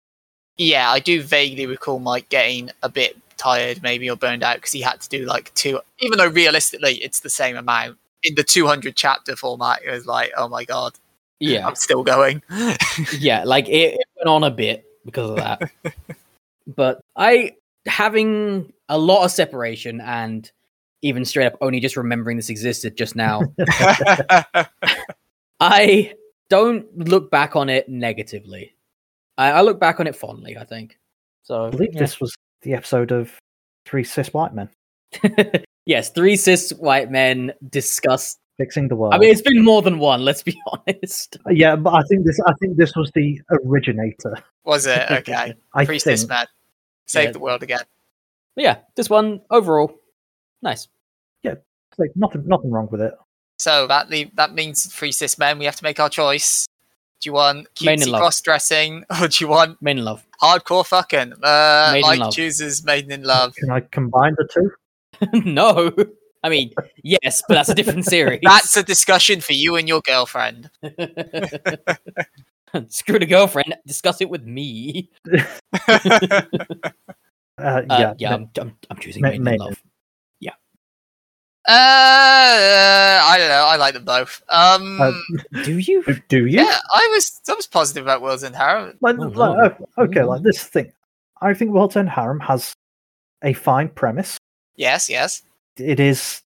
Yeah, 0.59 0.91
I 0.91 0.99
do 1.01 1.23
vaguely 1.23 1.67
recall 1.67 1.99
Mike 1.99 2.29
getting 2.29 2.71
a 2.83 2.89
bit 2.89 3.17
tired, 3.39 3.83
maybe 3.83 4.11
or 4.11 4.17
burned 4.17 4.43
out 4.43 4.57
because 4.57 4.73
he 4.73 4.81
had 4.83 5.01
to 5.01 5.09
do 5.09 5.25
like 5.25 5.53
two. 5.55 5.81
Even 6.01 6.19
though 6.19 6.29
realistically, 6.29 6.97
it's 6.97 7.21
the 7.21 7.31
same 7.31 7.57
amount 7.57 7.99
in 8.25 8.35
the 8.35 8.43
200 8.45 8.95
chapter 8.95 9.35
format. 9.37 9.81
It 9.85 9.91
was 9.91 10.07
like, 10.07 10.33
oh 10.37 10.49
my 10.49 10.65
god, 10.65 10.93
Yeah. 11.41 11.67
I'm 11.67 11.75
still 11.77 12.03
going. 12.03 12.43
yeah, 13.19 13.45
like 13.45 13.69
it, 13.69 13.95
it 13.95 14.07
went 14.19 14.29
on 14.29 14.45
a 14.45 14.51
bit 14.51 14.85
because 15.05 15.31
of 15.31 15.37
that. 15.37 15.71
but 16.67 17.01
I 17.17 17.53
having 17.87 18.73
a 18.89 18.99
lot 18.99 19.25
of 19.25 19.31
separation 19.31 20.01
and 20.01 20.51
even 21.03 21.25
straight 21.25 21.47
up 21.47 21.57
only 21.61 21.81
just 21.81 21.97
remembering 21.97 22.37
this 22.37 22.49
existed 22.49 22.97
just 22.97 23.17
now, 23.17 23.43
I 25.61 26.15
don't 26.49 27.09
look 27.09 27.31
back 27.31 27.57
on 27.57 27.69
it 27.69 27.89
negatively. 27.89 28.77
I, 29.37 29.53
I 29.53 29.61
look 29.63 29.81
back 29.81 29.99
on 29.99 30.07
it 30.07 30.15
fondly, 30.15 30.57
I 30.57 30.65
think. 30.65 30.99
So 31.43 31.67
I 31.67 31.71
believe 31.71 31.95
yeah. 31.95 32.01
this 32.01 32.21
was 32.21 32.35
the 32.63 32.75
episode 32.75 33.11
of 33.11 33.37
Three 33.85 34.05
Cis 34.05 34.33
White 34.33 34.55
Men 34.55 34.69
yes, 35.87 36.11
three 36.11 36.37
cis 36.37 36.71
white 36.73 37.11
men 37.11 37.53
discuss 37.69 38.37
Fixing 38.63 38.89
the 38.89 38.97
World. 38.97 39.15
I 39.15 39.19
mean 39.19 39.31
it's 39.31 39.43
been 39.43 39.65
more 39.65 39.83
than 39.83 39.99
one, 39.99 40.21
let's 40.25 40.43
be 40.43 40.57
honest. 40.73 41.37
yeah, 41.51 41.75
but 41.77 41.93
I 41.95 42.03
think 42.09 42.25
this 42.27 42.39
I 42.47 42.53
think 42.61 42.77
this 42.77 42.93
was 42.97 43.11
the 43.15 43.41
originator. 43.65 44.35
Was 44.65 44.87
it 44.87 45.11
okay? 45.21 45.55
I 45.75 45.85
Priest 45.85 46.05
think. 46.05 46.19
this 46.21 46.29
man, 46.29 46.47
save 47.07 47.25
Yeah. 47.27 47.33
the 47.33 47.39
world 47.41 47.63
again. 47.63 47.85
But 48.55 48.65
yeah, 48.65 48.77
this 48.97 49.09
one 49.11 49.41
overall, 49.51 49.91
nice. 50.63 50.89
Like 51.99 52.13
nothing 52.17 52.43
nothing 52.47 52.71
wrong 52.71 52.89
with 52.91 53.03
it. 53.03 53.13
So 53.59 53.87
that 53.87 54.09
le- 54.09 54.31
that 54.35 54.55
means 54.55 54.87
three 54.87 55.13
cis 55.13 55.37
men. 55.39 55.59
We 55.59 55.67
have 55.67 55.77
to 55.77 55.85
make 55.85 56.01
our 56.01 56.09
choice. 56.09 56.67
Do 57.21 57.29
you 57.29 57.35
want 57.35 57.69
Main 57.83 58.01
in 58.01 58.09
cutesy 58.09 58.17
cross 58.19 58.41
dressing 58.41 59.05
or 59.21 59.29
do 59.29 59.45
you 59.45 59.49
want 59.51 59.77
Men 59.83 59.99
in 59.99 60.05
love. 60.07 60.25
hardcore 60.43 60.87
fucking? 60.87 61.35
Uh, 61.43 61.91
Maiden 61.93 61.97
in 61.97 62.01
Mike 62.11 62.19
love. 62.21 62.35
chooses 62.35 62.83
maiden 62.83 63.13
in 63.13 63.23
love. 63.25 63.55
Can 63.57 63.71
I 63.71 63.81
combine 63.81 64.35
the 64.39 64.49
two? 64.55 64.71
no. 65.45 65.93
I 66.43 66.49
mean, 66.49 66.73
yes, 67.05 67.43
but 67.47 67.55
that's 67.55 67.69
a 67.69 67.75
different 67.75 68.05
series. 68.05 68.41
That's 68.45 68.77
a 68.77 68.83
discussion 68.83 69.41
for 69.41 69.53
you 69.53 69.77
and 69.77 69.87
your 69.89 70.01
girlfriend. 70.01 70.71
Screw 72.89 73.19
the 73.19 73.27
girlfriend. 73.27 73.77
Discuss 73.87 74.21
it 74.21 74.29
with 74.31 74.45
me. 74.45 75.11
Uh, 77.59 77.63
Uh, 77.65 77.83
yeah, 77.91 78.15
yeah, 78.19 78.31
ma- 78.31 78.35
I'm, 78.37 78.51
I'm, 78.59 78.77
I'm 78.91 78.97
choosing 78.97 79.21
Ma- 79.23 79.29
Maiden 79.29 79.45
Maiden. 79.45 79.67
Love. 79.67 79.83
Yeah. 80.41 80.55
Uh, 81.69 81.73
I 83.25 83.37
don't 83.39 83.49
know. 83.51 83.67
I 83.69 83.77
like 83.77 83.93
them 83.95 84.05
both. 84.07 84.43
Um, 84.49 84.99
Uh, 85.01 85.13
Do 85.63 85.77
you? 85.79 86.03
do- 86.03 86.21
do 86.29 86.47
you? 86.47 86.61
yeah, 86.65 86.79
I 86.93 87.09
was 87.13 87.41
I 87.49 87.53
was 87.53 87.67
positive 87.67 88.05
about 88.05 88.23
Worlds 88.23 88.43
and 88.43 88.57
Harrow. 88.57 88.95
Like, 89.03 89.17
Oh, 89.19 89.25
like, 89.29 89.77
oh, 89.99 90.05
okay, 90.05 90.23
like 90.25 90.43
this 90.43 90.65
thing. 90.65 90.93
I 91.43 91.53
think 91.55 91.73
World's 91.73 91.95
End 91.97 92.09
Harem 92.09 92.41
has 92.41 92.73
a 93.45 93.53
fine 93.53 93.91
premise. 93.91 94.39
Yes, 94.77 95.11
yes. 95.11 95.43
It 95.79 96.01
is, 96.01 96.43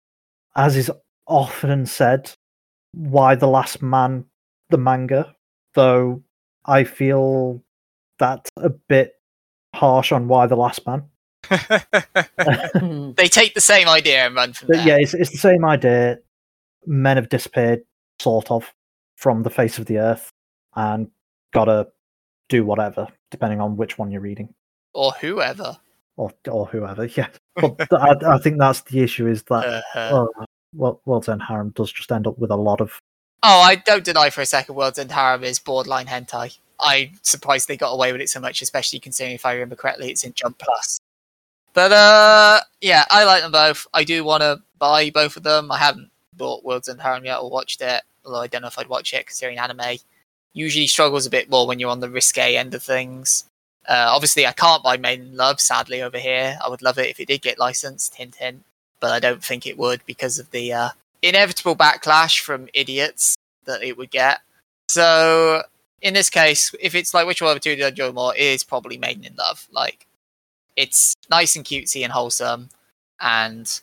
as 0.56 0.76
is 0.76 0.92
often 1.28 1.86
said, 1.86 2.32
why 2.94 3.36
the 3.36 3.48
last 3.48 3.82
man, 3.82 4.26
the 4.70 4.78
manga. 4.78 5.36
Though 5.74 6.22
I 6.66 6.84
feel 6.84 7.64
that's 8.20 8.50
a 8.58 8.70
bit 8.70 9.14
harsh 9.74 10.12
on 10.12 10.28
why 10.28 10.48
the 10.48 10.56
last 10.58 10.86
man. 10.86 11.04
They 13.16 13.28
take 13.28 13.54
the 13.54 13.62
same 13.62 13.88
idea 13.88 14.26
and 14.26 14.36
run 14.36 14.54
from 14.54 14.68
But 14.68 14.78
there. 14.78 14.88
yeah, 14.88 14.98
it's, 14.98 15.14
it's 15.14 15.32
the 15.32 15.38
same 15.38 15.64
idea. 15.66 16.20
Men 16.86 17.18
have 17.18 17.30
disappeared, 17.30 17.84
sort 18.20 18.50
of, 18.52 18.74
from 19.16 19.44
the 19.44 19.50
face 19.50 19.78
of 19.78 19.86
the 19.86 20.00
earth, 20.00 20.32
and 20.76 21.10
gotta 21.54 21.88
do 22.50 22.66
whatever, 22.66 23.08
depending 23.30 23.62
on 23.62 23.78
which 23.78 23.98
one 23.98 24.12
you're 24.12 24.22
reading. 24.22 24.54
Or 24.94 25.12
whoever. 25.22 25.78
Or 26.22 26.32
or 26.50 26.66
whoever. 26.68 27.06
Yeah, 27.18 27.28
but 27.56 27.92
I, 27.92 28.36
I 28.36 28.38
think 28.38 28.58
that's 28.60 28.82
the 28.82 29.02
issue 29.02 29.28
is 29.28 29.44
that 29.44 29.66
Uh-huh. 29.66 30.26
uh, 30.40 30.46
well, 30.74 31.02
World's 31.06 31.28
End 31.30 31.42
Harem 31.42 31.72
does 31.72 31.92
just 31.92 32.12
end 32.12 32.28
up 32.28 32.38
with 32.38 32.52
a 32.52 32.56
lot 32.56 32.80
of 32.82 32.98
Oh, 33.44 33.60
I 33.62 33.76
don't 33.76 34.04
deny 34.06 34.30
for 34.30 34.42
a 34.42 34.46
second 34.46 34.76
Worlds 34.76 35.00
End 35.00 35.12
Harem 35.12 35.44
is 35.44 35.58
borderline 35.60 36.06
hentai. 36.06 36.58
I'm 36.80 37.12
surprised 37.24 37.68
they 37.68 37.78
got 37.78 37.92
away 37.92 38.12
with 38.12 38.22
it 38.22 38.30
so 38.30 38.40
much, 38.40 38.62
especially 38.62 39.00
considering 39.00 39.36
if 39.36 39.46
I 39.46 39.54
remember 39.54 39.76
correctly, 39.76 40.12
it's 40.12 40.24
in 40.24 40.34
Jump 40.34 40.60
Plus. 40.60 41.00
But 41.74 41.92
uh, 41.92 42.62
yeah, 42.82 43.06
I 43.10 43.24
like 43.24 43.42
them 43.42 43.52
both. 43.52 43.88
I 43.94 44.04
do 44.04 44.24
want 44.24 44.42
to 44.42 44.62
buy 44.78 45.10
both 45.10 45.38
of 45.38 45.44
them. 45.44 45.72
I 45.72 45.80
haven't 45.80 46.12
bought 46.38 46.64
Worlds 46.64 46.88
End 46.90 47.02
Harem 47.02 47.26
yet 47.26 47.40
or 47.40 47.50
watched 47.50 47.82
it, 47.82 48.04
although 48.26 48.42
I 48.42 48.48
don't 48.48 48.62
know 48.62 48.68
if 48.68 48.78
I'd 48.78 48.88
watch 48.88 49.14
it 49.14 49.26
considering 49.26 49.58
anime 49.58 49.98
usually 50.54 50.88
struggles 50.88 51.26
a 51.26 51.30
bit 51.30 51.50
more 51.50 51.66
when 51.66 51.80
you're 51.80 51.90
on 51.90 52.02
the 52.02 52.10
risque 52.10 52.56
end 52.58 52.74
of 52.74 52.84
things. 52.84 53.46
Uh, 53.88 54.08
obviously, 54.10 54.46
I 54.46 54.52
can't 54.52 54.84
buy 54.84 54.98
Maiden 54.98 55.36
Love, 55.36 55.60
sadly, 55.60 56.02
over 56.02 56.18
here. 56.18 56.58
I 56.64 56.70
would 56.70 56.82
love 56.82 56.98
it 56.98 57.10
if 57.10 57.20
it 57.20 57.28
did 57.28 57.42
get 57.42 57.60
licensed, 57.60 58.16
hint, 58.16 58.36
hint. 58.36 58.64
But 59.00 59.12
I 59.12 59.20
don't 59.20 59.44
think 59.44 59.66
it 59.66 59.78
would 59.78 60.02
because 60.06 60.38
of 60.38 60.52
the 60.52 60.72
uh, 60.72 60.90
inevitable 61.22 61.76
backlash 61.76 62.40
from 62.40 62.70
idiots 62.74 63.36
that 63.66 63.84
it 63.84 63.98
would 63.98 64.12
get. 64.12 64.40
So, 64.88 65.64
in 66.02 66.14
this 66.14 66.30
case, 66.30 66.74
if 66.80 66.94
it's 66.94 67.14
like 67.14 67.26
which 67.26 67.42
one 67.42 67.52
of 67.52 67.56
the 67.56 67.60
two 67.60 67.76
did 67.76 67.86
I 67.86 67.90
enjoy 67.90 68.12
more, 68.12 68.36
it 68.36 68.42
is 68.42 68.64
probably 68.64 68.98
Maiden 68.98 69.26
in 69.26 69.36
Love. 69.36 69.68
Like, 69.72 70.06
it's 70.76 71.16
nice 71.30 71.56
and 71.56 71.66
cutesy 71.66 72.04
and 72.04 72.12
wholesome. 72.12 72.70
And 73.20 73.82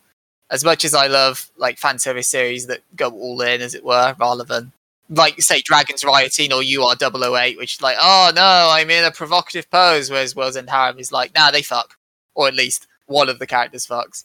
as 0.51 0.65
much 0.65 0.85
as 0.85 0.95
I 0.95 1.07
love 1.07 1.51
like 1.57 1.79
fan 1.79 1.99
service 1.99 2.29
series 2.29 2.67
that 2.67 2.81
go 2.97 3.11
all 3.11 3.41
in, 3.41 3.61
as 3.61 3.75
it 3.75 3.85
were, 3.85 4.15
rather 4.19 4.45
than 4.45 4.73
like 5.09 5.41
say 5.41 5.61
Dragons 5.63 6.05
Rioting 6.05 6.53
or 6.53 6.63
You 6.63 6.83
Are 6.85 6.97
008, 7.01 7.57
which 7.59 7.77
is 7.77 7.83
like, 7.83 7.97
oh 8.01 8.31
no, 8.35 8.69
I'm 8.71 8.91
in 8.91 9.05
a 9.05 9.11
provocative 9.11 9.71
pose, 9.71 10.11
whereas 10.11 10.37
Worlds 10.37 10.57
End 10.57 10.71
Harem 10.71 10.99
is 10.99 11.13
like, 11.13 11.35
nah, 11.35 11.51
they 11.51 11.63
fuck. 11.63 11.97
Or 12.35 12.49
at 12.49 12.55
least 12.55 12.87
one 13.07 13.29
of 13.29 13.39
the 13.39 13.47
characters 13.47 13.87
fucks. 13.87 14.25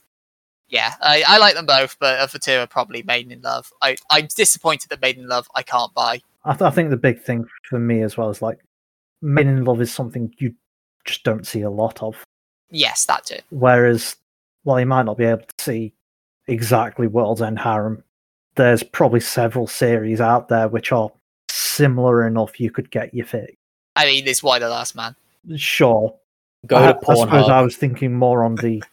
Yeah, 0.67 0.93
I, 1.01 1.23
I 1.27 1.37
like 1.37 1.55
them 1.55 1.65
both, 1.65 1.97
but 1.99 2.19
of 2.19 2.31
the 2.31 2.39
two 2.39 2.57
are 2.57 2.67
probably 2.67 3.03
Maiden 3.03 3.31
in 3.31 3.41
Love. 3.41 3.71
I, 3.81 3.95
I'm 4.09 4.27
disappointed 4.35 4.89
that 4.89 5.01
Maiden 5.01 5.23
in 5.23 5.29
Love 5.29 5.47
I 5.55 5.61
can't 5.63 5.93
buy. 5.93 6.21
I, 6.45 6.53
th- 6.53 6.61
I 6.61 6.71
think 6.71 6.89
the 6.89 6.97
big 6.97 7.21
thing 7.21 7.45
for 7.69 7.79
me 7.79 8.01
as 8.01 8.17
well 8.17 8.29
is 8.29 8.41
like 8.41 8.59
Maiden 9.21 9.57
in 9.57 9.65
Love 9.65 9.81
is 9.81 9.93
something 9.93 10.33
you 10.39 10.53
just 11.05 11.23
don't 11.23 11.45
see 11.45 11.61
a 11.61 11.69
lot 11.69 12.01
of. 12.01 12.23
Yes, 12.69 13.05
that 13.05 13.25
too. 13.25 13.39
Whereas, 13.51 14.15
while 14.63 14.79
you 14.79 14.85
might 14.85 15.05
not 15.05 15.17
be 15.17 15.25
able 15.25 15.43
to 15.43 15.63
see 15.63 15.93
exactly 16.47 17.07
World's 17.07 17.41
End 17.41 17.59
Harem, 17.59 18.03
there's 18.55 18.83
probably 18.83 19.19
several 19.19 19.67
series 19.67 20.21
out 20.21 20.47
there 20.47 20.67
which 20.67 20.91
are 20.91 21.11
similar 21.49 22.25
enough 22.27 22.59
you 22.59 22.71
could 22.71 22.91
get 22.91 23.13
your 23.13 23.25
fix. 23.25 23.53
I 23.95 24.05
mean, 24.05 24.27
it's 24.27 24.41
Why 24.41 24.59
the 24.59 24.69
Last 24.69 24.95
Man. 24.95 25.15
Sure. 25.55 26.15
Go 26.65 26.77
I, 26.77 26.93
to 26.93 26.99
I 27.09 27.15
suppose 27.15 27.49
I 27.49 27.61
was 27.61 27.75
thinking 27.75 28.13
more 28.13 28.43
on 28.43 28.55
the 28.55 28.83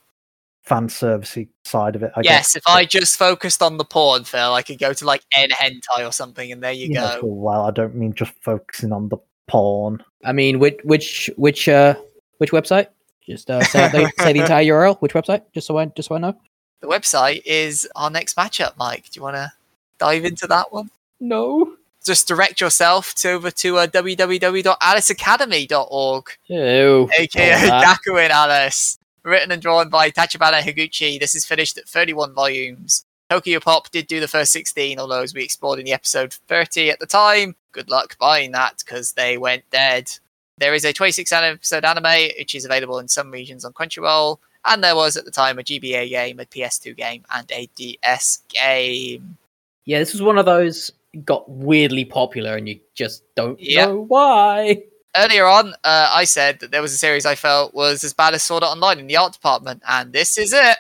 fan 0.63 0.89
servicey 0.89 1.49
side 1.65 1.97
of 1.97 2.03
it. 2.03 2.13
I 2.17 2.21
yes, 2.23 2.53
guess. 2.53 2.57
if 2.57 2.63
I 2.67 2.85
just 2.85 3.17
focused 3.17 3.63
on 3.63 3.77
the 3.77 3.85
porn, 3.85 4.25
Phil, 4.25 4.53
I 4.53 4.63
could 4.63 4.79
go 4.79 4.93
to 4.93 5.05
like 5.05 5.23
N 5.35 5.51
Hentai 5.51 6.07
or 6.07 6.13
something, 6.13 6.51
and 6.53 6.63
there 6.63 6.73
you, 6.73 6.89
you 6.89 6.95
know, 6.95 7.15
go. 7.15 7.21
for 7.21 7.55
a 7.55 7.61
I 7.63 7.71
don't 7.71 7.95
mean 7.95 8.13
just 8.13 8.33
focusing 8.43 8.93
on 8.93 9.09
the 9.09 9.19
porn. 9.47 10.03
I 10.25 10.33
mean, 10.33 10.59
which 10.59 10.81
which 10.85 11.31
which 11.37 11.69
uh 11.69 11.95
which 12.39 12.51
website? 12.51 12.89
Just 13.27 13.51
uh, 13.51 13.63
say, 13.63 13.89
the, 13.89 14.13
say 14.23 14.33
the 14.33 14.41
entire 14.41 14.65
URL. 14.65 14.99
Which 15.01 15.13
website? 15.13 15.43
Just 15.55 15.67
so 15.67 15.79
I 15.79 15.87
just 15.87 16.09
so 16.09 16.17
I 16.17 16.19
know. 16.19 16.37
The 16.81 16.89
website 16.89 17.43
is 17.45 17.87
our 17.95 18.11
next 18.11 18.37
matchup, 18.37 18.77
Mike. 18.77 19.05
Do 19.11 19.19
you 19.19 19.23
want 19.23 19.37
to 19.37 19.53
dive 19.99 20.25
into 20.25 20.47
that 20.47 20.73
one? 20.73 20.91
No. 21.21 21.75
Just 22.05 22.27
direct 22.27 22.61
yourself 22.63 23.15
to 23.17 23.33
over 23.33 23.51
to 23.51 23.77
uh, 23.79 23.87
www.aliceacademy.org, 23.87 26.25
Ew. 26.47 27.11
aka 27.19 27.51
that. 27.69 27.99
Gakuen 28.07 28.31
Alice. 28.31 28.97
Written 29.23 29.53
and 29.53 29.61
drawn 29.61 29.91
by 29.91 30.11
Tachibana 30.11 30.61
Higuchi. 30.61 31.21
This 31.21 31.35
is 31.35 31.45
finished 31.45 31.77
at 31.77 31.87
31 31.87 32.33
volumes. 32.33 33.05
Tokyopop 33.31 33.91
did 33.91 34.07
do 34.07 34.19
the 34.19 34.27
first 34.27 34.51
16, 34.53 34.99
although 34.99 35.21
as 35.21 35.35
we 35.35 35.45
explored 35.45 35.79
in 35.79 35.85
the 35.85 35.93
episode 35.93 36.33
30 36.33 36.91
at 36.91 37.01
the 37.01 37.07
time, 37.07 37.55
good 37.73 37.91
luck 37.91 38.17
buying 38.19 38.53
that 38.53 38.79
because 38.79 39.13
they 39.13 39.37
went 39.37 39.63
dead. 39.71 40.11
There 40.57 40.73
is 40.75 40.87
a 40.87 40.95
26 40.95 41.31
episode 41.31 41.85
anime, 41.85 42.31
which 42.39 42.55
is 42.55 42.65
available 42.65 42.99
in 42.99 43.09
some 43.09 43.31
regions 43.31 43.63
on 43.65 43.75
Crunchyroll, 43.75 44.39
and 44.67 44.83
there 44.85 44.95
was 44.97 45.17
at 45.17 45.25
the 45.25 45.31
time 45.31 45.59
a 45.59 45.63
GBA 45.63 46.09
game, 46.11 46.41
a 46.41 46.45
PS2 46.45 46.97
game, 46.97 47.25
and 47.35 47.51
a 47.53 47.69
DS 47.77 48.43
game. 48.49 49.37
Yeah, 49.85 49.99
this 49.99 50.13
was 50.13 50.23
one 50.23 50.39
of 50.39 50.47
those 50.47 50.93
got 51.25 51.49
weirdly 51.51 52.05
popular, 52.05 52.57
and 52.57 52.69
you 52.69 52.81
just 52.95 53.23
don't 53.35 53.59
Yep. 53.61 53.89
know 53.89 54.01
why. 54.07 54.83
Earlier 55.17 55.45
on, 55.47 55.75
uh, 55.83 56.11
I 56.13 56.23
said 56.25 56.61
that 56.61 56.71
there 56.71 56.83
was 56.83 56.93
a 56.93 56.97
series 56.99 57.27
I 57.27 57.35
felt 57.35 57.75
was 57.75 58.05
as 58.05 58.13
bad 58.15 58.35
as 58.35 58.43
Sword 58.45 58.63
Art 58.63 58.75
Online 58.77 59.01
in 59.01 59.07
the 59.09 59.17
art 59.17 59.33
department, 59.33 59.83
and 59.89 60.13
this 60.13 60.39
is 60.39 60.53
it 60.53 60.77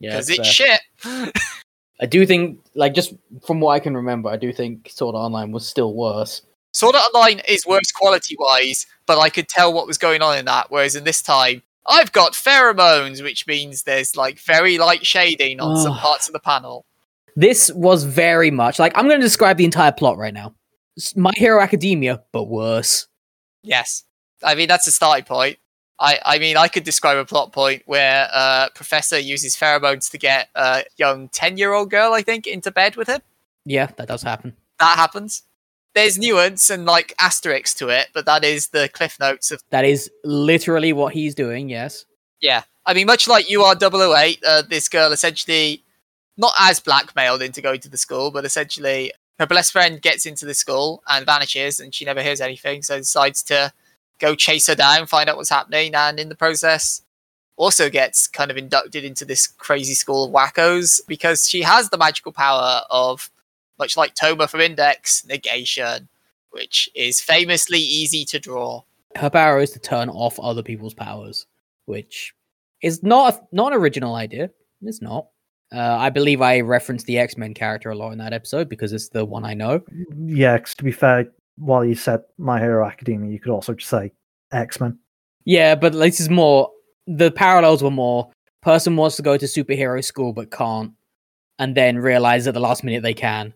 Yeah, 0.00 0.10
because 0.10 0.26
fair. 0.28 0.36
it's 0.40 0.48
shit. 0.48 0.80
I 2.02 2.06
do 2.06 2.26
think, 2.26 2.60
like, 2.74 2.94
just 2.94 3.14
from 3.46 3.60
what 3.60 3.72
I 3.72 3.80
can 3.80 3.94
remember, 3.96 4.28
I 4.30 4.36
do 4.36 4.52
think 4.52 4.90
Sword 4.90 5.14
Art 5.14 5.26
Online 5.26 5.52
was 5.52 5.66
still 5.68 5.94
worse. 5.94 6.42
Sword 6.72 6.94
Art 6.94 7.04
Online 7.14 7.40
is 7.48 7.66
worse 7.66 7.90
quality 7.92 8.36
wise, 8.38 8.86
but 9.06 9.18
I 9.18 9.28
could 9.28 9.48
tell 9.48 9.72
what 9.72 9.86
was 9.86 9.98
going 9.98 10.22
on 10.22 10.38
in 10.38 10.44
that. 10.46 10.70
Whereas 10.70 10.94
in 10.94 11.04
this 11.04 11.20
time, 11.22 11.62
I've 11.90 12.12
got 12.12 12.32
pheromones, 12.32 13.22
which 13.22 13.46
means 13.46 13.82
there's 13.82 14.16
like 14.16 14.38
very 14.38 14.78
light 14.78 15.04
shading 15.04 15.60
on 15.60 15.76
some 15.76 15.96
parts 15.98 16.28
of 16.28 16.32
the 16.32 16.40
panel. 16.40 16.86
This 17.36 17.70
was 17.72 18.04
very 18.04 18.50
much 18.50 18.78
like 18.78 18.96
I'm 18.96 19.06
going 19.08 19.20
to 19.20 19.26
describe 19.26 19.56
the 19.56 19.64
entire 19.64 19.92
plot 19.92 20.16
right 20.16 20.32
now. 20.34 20.54
S- 20.96 21.16
My 21.16 21.32
Hero 21.36 21.60
Academia, 21.60 22.22
but 22.32 22.44
worse. 22.44 23.06
Yes, 23.62 24.04
I 24.42 24.54
mean 24.54 24.68
that's 24.68 24.86
a 24.86 24.92
starting 24.92 25.24
point. 25.24 25.58
I, 26.02 26.18
I 26.24 26.38
mean, 26.38 26.56
I 26.56 26.68
could 26.68 26.84
describe 26.84 27.18
a 27.18 27.26
plot 27.26 27.52
point 27.52 27.82
where 27.84 28.26
uh, 28.32 28.70
Professor 28.74 29.18
uses 29.18 29.54
pheromones 29.54 30.10
to 30.12 30.18
get 30.18 30.48
a 30.54 30.82
young 30.96 31.28
ten-year-old 31.28 31.90
girl, 31.90 32.14
I 32.14 32.22
think, 32.22 32.46
into 32.46 32.70
bed 32.70 32.96
with 32.96 33.06
him. 33.08 33.20
Yeah, 33.66 33.88
that 33.96 34.08
does 34.08 34.22
happen. 34.22 34.56
That 34.78 34.96
happens. 34.96 35.42
There's 35.94 36.18
nuance 36.18 36.70
and 36.70 36.86
like 36.86 37.14
asterisks 37.18 37.74
to 37.74 37.88
it, 37.88 38.08
but 38.14 38.26
that 38.26 38.44
is 38.44 38.68
the 38.68 38.88
cliff 38.88 39.16
notes 39.18 39.50
of 39.50 39.62
That 39.70 39.84
is 39.84 40.10
literally 40.24 40.92
what 40.92 41.12
he's 41.12 41.34
doing. 41.34 41.68
Yes. 41.68 42.04
Yeah, 42.40 42.62
I 42.86 42.94
mean, 42.94 43.06
much 43.06 43.28
like 43.28 43.50
you 43.50 43.62
are 43.62 43.76
008, 43.76 44.42
uh, 44.46 44.62
this 44.62 44.88
girl 44.88 45.12
essentially 45.12 45.84
not 46.36 46.52
as 46.58 46.80
blackmailed 46.80 47.42
into 47.42 47.60
going 47.60 47.80
to 47.80 47.88
the 47.88 47.98
school, 47.98 48.30
but 48.30 48.44
essentially 48.44 49.12
her 49.38 49.46
best 49.46 49.72
friend 49.72 50.00
gets 50.00 50.26
into 50.26 50.46
the 50.46 50.54
school 50.54 51.02
and 51.08 51.26
vanishes, 51.26 51.80
and 51.80 51.94
she 51.94 52.04
never 52.04 52.22
hears 52.22 52.40
anything, 52.40 52.82
so 52.82 52.96
decides 52.96 53.42
to 53.44 53.72
go 54.18 54.34
chase 54.34 54.66
her 54.66 54.74
down, 54.74 55.06
find 55.06 55.28
out 55.28 55.36
what's 55.36 55.50
happening, 55.50 55.94
and 55.94 56.18
in 56.18 56.28
the 56.28 56.34
process, 56.34 57.02
also 57.56 57.90
gets 57.90 58.26
kind 58.26 58.50
of 58.50 58.56
inducted 58.56 59.04
into 59.04 59.24
this 59.24 59.46
crazy 59.46 59.92
school 59.92 60.24
of 60.24 60.32
wackos 60.32 61.00
because 61.06 61.48
she 61.48 61.60
has 61.60 61.90
the 61.90 61.98
magical 61.98 62.32
power 62.32 62.82
of, 62.90 63.30
much 63.80 63.96
like 63.96 64.14
Toma 64.14 64.46
from 64.46 64.60
Index, 64.60 65.24
negation, 65.26 66.08
which 66.50 66.88
is 66.94 67.20
famously 67.20 67.80
easy 67.80 68.24
to 68.26 68.38
draw. 68.38 68.82
Her 69.16 69.30
power 69.30 69.58
is 69.58 69.72
to 69.72 69.80
turn 69.80 70.08
off 70.08 70.38
other 70.38 70.62
people's 70.62 70.94
powers, 70.94 71.46
which 71.86 72.32
is 72.82 73.02
not 73.02 73.34
a, 73.34 73.40
not 73.50 73.72
an 73.72 73.78
original 73.80 74.14
idea. 74.14 74.50
It's 74.82 75.02
not. 75.02 75.26
Uh, 75.74 75.96
I 75.98 76.10
believe 76.10 76.40
I 76.42 76.60
referenced 76.60 77.06
the 77.06 77.18
X 77.18 77.36
Men 77.36 77.54
character 77.54 77.90
a 77.90 77.94
lot 77.96 78.12
in 78.12 78.18
that 78.18 78.32
episode 78.32 78.68
because 78.68 78.92
it's 78.92 79.08
the 79.08 79.24
one 79.24 79.44
I 79.44 79.54
know. 79.54 79.82
Yeah, 80.16 80.56
'cause 80.58 80.74
to 80.76 80.84
be 80.84 80.92
fair, 80.92 81.26
while 81.56 81.84
you 81.84 81.94
said 81.94 82.20
My 82.38 82.58
Hero 82.60 82.86
Academia, 82.86 83.30
you 83.32 83.40
could 83.40 83.52
also 83.52 83.74
just 83.74 83.88
say 83.90 84.12
X 84.52 84.80
Men. 84.80 84.98
Yeah, 85.44 85.74
but 85.74 85.92
this 85.92 86.20
is 86.20 86.28
more. 86.28 86.70
The 87.06 87.30
parallels 87.30 87.82
were 87.82 87.90
more. 87.90 88.30
Person 88.62 88.96
wants 88.96 89.16
to 89.16 89.22
go 89.22 89.36
to 89.36 89.46
superhero 89.46 90.02
school 90.04 90.32
but 90.32 90.50
can't, 90.50 90.92
and 91.58 91.76
then 91.76 91.98
realize 91.98 92.46
at 92.46 92.54
the 92.54 92.60
last 92.60 92.82
minute 92.84 93.02
they 93.02 93.14
can. 93.14 93.54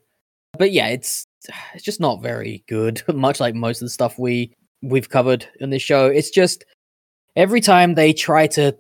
But 0.59 0.73
yeah, 0.73 0.89
it's 0.89 1.27
it's 1.75 1.85
just 1.85 2.01
not 2.01 2.23
very 2.23 2.65
good. 2.69 3.03
Much 3.15 3.41
like 3.41 3.55
most 3.55 3.83
of 3.83 3.87
the 3.87 3.91
stuff 3.91 4.19
we 4.19 4.55
we've 4.83 5.09
covered 5.09 5.47
in 5.61 5.71
this 5.71 5.83
show, 5.83 6.07
it's 6.07 6.31
just 6.31 6.65
every 7.37 7.61
time 7.61 7.95
they 7.95 8.13
try 8.13 8.47
to 8.49 8.77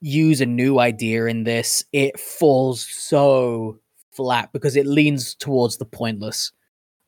use 0.00 0.40
a 0.40 0.46
new 0.46 0.78
idea 0.78 1.26
in 1.26 1.44
this, 1.44 1.84
it 1.92 2.18
falls 2.18 2.82
so 2.82 3.78
flat 4.12 4.52
because 4.52 4.76
it 4.76 4.86
leans 4.86 5.34
towards 5.34 5.76
the 5.76 5.84
pointless 5.84 6.52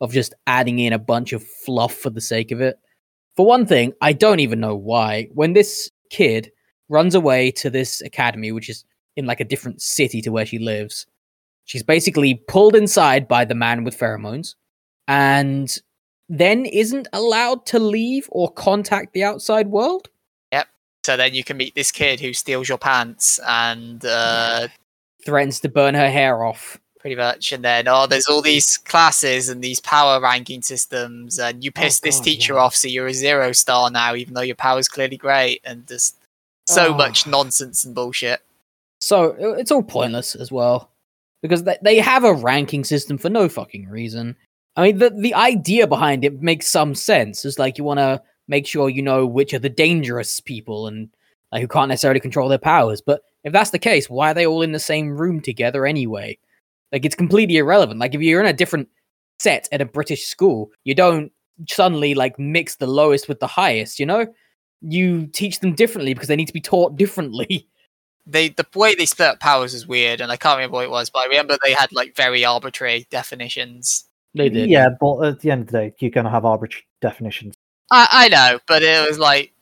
of 0.01 0.11
just 0.11 0.33
adding 0.47 0.79
in 0.79 0.93
a 0.93 0.99
bunch 0.99 1.31
of 1.33 1.43
fluff 1.43 1.93
for 1.93 2.09
the 2.09 2.21
sake 2.21 2.51
of 2.51 2.59
it. 2.59 2.77
For 3.35 3.45
one 3.45 3.65
thing, 3.65 3.93
I 4.01 4.13
don't 4.13 4.39
even 4.39 4.59
know 4.59 4.75
why. 4.75 5.29
When 5.33 5.53
this 5.53 5.89
kid 6.09 6.51
runs 6.89 7.15
away 7.15 7.51
to 7.51 7.69
this 7.69 8.01
academy, 8.01 8.51
which 8.51 8.69
is 8.69 8.83
in 9.15 9.25
like 9.25 9.39
a 9.39 9.45
different 9.45 9.81
city 9.81 10.21
to 10.21 10.31
where 10.31 10.45
she 10.45 10.59
lives, 10.59 11.05
she's 11.65 11.83
basically 11.83 12.35
pulled 12.47 12.75
inside 12.75 13.27
by 13.27 13.45
the 13.45 13.55
man 13.55 13.83
with 13.83 13.97
pheromones 13.97 14.55
and 15.07 15.77
then 16.29 16.65
isn't 16.65 17.07
allowed 17.13 17.65
to 17.67 17.79
leave 17.79 18.27
or 18.31 18.51
contact 18.51 19.13
the 19.13 19.23
outside 19.23 19.67
world. 19.67 20.09
Yep. 20.51 20.67
So 21.05 21.17
then 21.17 21.33
you 21.33 21.43
can 21.43 21.57
meet 21.57 21.75
this 21.75 21.91
kid 21.91 22.19
who 22.19 22.33
steals 22.33 22.69
your 22.69 22.77
pants 22.77 23.39
and 23.47 24.03
uh, 24.05 24.67
Threatens 25.25 25.59
to 25.61 25.69
burn 25.69 25.93
her 25.95 26.09
hair 26.09 26.43
off. 26.43 26.79
pretty 26.99 27.15
much. 27.15 27.51
And 27.51 27.63
then, 27.65 27.87
oh, 27.87 28.05
there's 28.07 28.27
all 28.27 28.41
these 28.43 28.77
classes 28.77 29.49
and 29.49 29.63
these 29.63 29.79
power 29.79 30.21
ranking 30.21 30.61
systems, 30.61 31.39
and 31.39 31.63
you 31.63 31.71
Oh, 31.75 31.81
piss 31.81 31.99
this 31.99 32.17
God, 32.17 32.23
teacher 32.25 32.53
yeah. 32.53 32.59
off, 32.59 32.75
so 32.75 32.87
you're 32.87 33.07
a 33.07 33.13
zero 33.13 33.51
star 33.53 33.89
now, 33.89 34.13
even 34.13 34.35
though 34.35 34.41
your 34.41 34.55
power's 34.55 34.87
clearly 34.87 35.17
great, 35.17 35.61
and 35.63 35.87
just 35.87 36.15
so 36.69 36.89
Oh. 36.89 36.93
much 36.93 37.25
nonsense 37.25 37.83
and 37.83 37.95
bullshit. 37.95 38.41
So 38.99 39.35
it's 39.57 39.71
all 39.71 39.81
pointless 39.81 40.35
as 40.35 40.51
well 40.51 40.90
because 41.41 41.63
they, 41.63 41.97
have 41.97 42.23
a 42.23 42.33
ranking 42.33 42.83
system 42.83 43.17
for 43.17 43.29
no 43.29 43.49
fucking 43.49 43.87
reason. 43.87 44.35
I 44.75 44.83
mean, 44.83 44.97
the 44.99 45.09
the 45.09 45.33
idea 45.33 45.87
behind 45.87 46.23
it 46.23 46.41
makes 46.41 46.67
some 46.67 46.95
sense. 46.95 47.43
It's 47.43 47.59
like 47.59 47.77
you 47.77 47.83
want 47.83 47.99
to 47.99 48.21
make 48.47 48.67
sure 48.67 48.89
you 48.89 49.01
know 49.01 49.25
which 49.25 49.53
are 49.53 49.59
the 49.59 49.69
dangerous 49.69 50.39
people 50.39 50.87
and 50.87 51.09
like 51.51 51.61
who 51.61 51.67
can't 51.67 51.89
necessarily 51.89 52.19
control 52.19 52.47
their 52.47 52.57
powers. 52.57 53.01
But 53.01 53.21
if 53.43 53.51
that's 53.51 53.71
the 53.71 53.79
case, 53.79 54.09
why 54.09 54.31
are 54.31 54.33
they 54.33 54.45
all 54.45 54.61
in 54.61 54.71
the 54.71 54.79
same 54.79 55.17
room 55.17 55.41
together 55.41 55.85
anyway? 55.85 56.37
Like 56.91 57.05
it's 57.05 57.15
completely 57.15 57.57
irrelevant. 57.57 57.99
Like 57.99 58.15
if 58.15 58.21
you're 58.21 58.41
in 58.41 58.47
a 58.47 58.53
different 58.53 58.87
set 59.39 59.67
at 59.71 59.81
a 59.81 59.85
British 59.85 60.25
school, 60.25 60.71
you 60.83 60.95
don't 60.95 61.31
suddenly 61.67 62.13
like 62.13 62.39
mix 62.39 62.75
the 62.75 62.87
lowest 62.87 63.27
with 63.27 63.39
the 63.39 63.47
highest. 63.47 63.99
You 63.99 64.05
know, 64.05 64.27
you 64.81 65.27
teach 65.27 65.59
them 65.59 65.73
differently 65.73 66.13
because 66.13 66.27
they 66.27 66.35
need 66.35 66.47
to 66.47 66.53
be 66.53 66.61
taught 66.61 66.95
differently. 66.95 67.67
They 68.31 68.49
the 68.49 68.65
way 68.75 68.95
they 68.95 69.05
split 69.05 69.29
up 69.29 69.39
powers 69.39 69.73
is 69.73 69.87
weird, 69.87 70.21
and 70.21 70.31
I 70.31 70.37
can't 70.37 70.57
remember 70.57 70.75
what 70.75 70.85
it 70.85 70.91
was, 70.91 71.09
but 71.09 71.19
I 71.19 71.25
remember 71.25 71.57
they 71.63 71.73
had 71.73 71.91
like 71.91 72.15
very 72.15 72.45
arbitrary 72.45 73.07
definitions. 73.09 74.05
They 74.33 74.49
did. 74.49 74.69
Yeah, 74.69 74.89
but 74.99 75.21
at 75.21 75.39
the 75.41 75.51
end 75.51 75.61
of 75.61 75.67
the 75.67 75.77
day, 75.77 75.93
you're 75.99 76.11
going 76.11 76.25
to 76.25 76.31
have 76.31 76.45
arbitrary 76.45 76.85
definitions. 77.01 77.55
I, 77.91 78.07
I 78.11 78.27
know, 78.29 78.59
but 78.67 78.83
it 78.83 79.07
was 79.07 79.19
like 79.19 79.53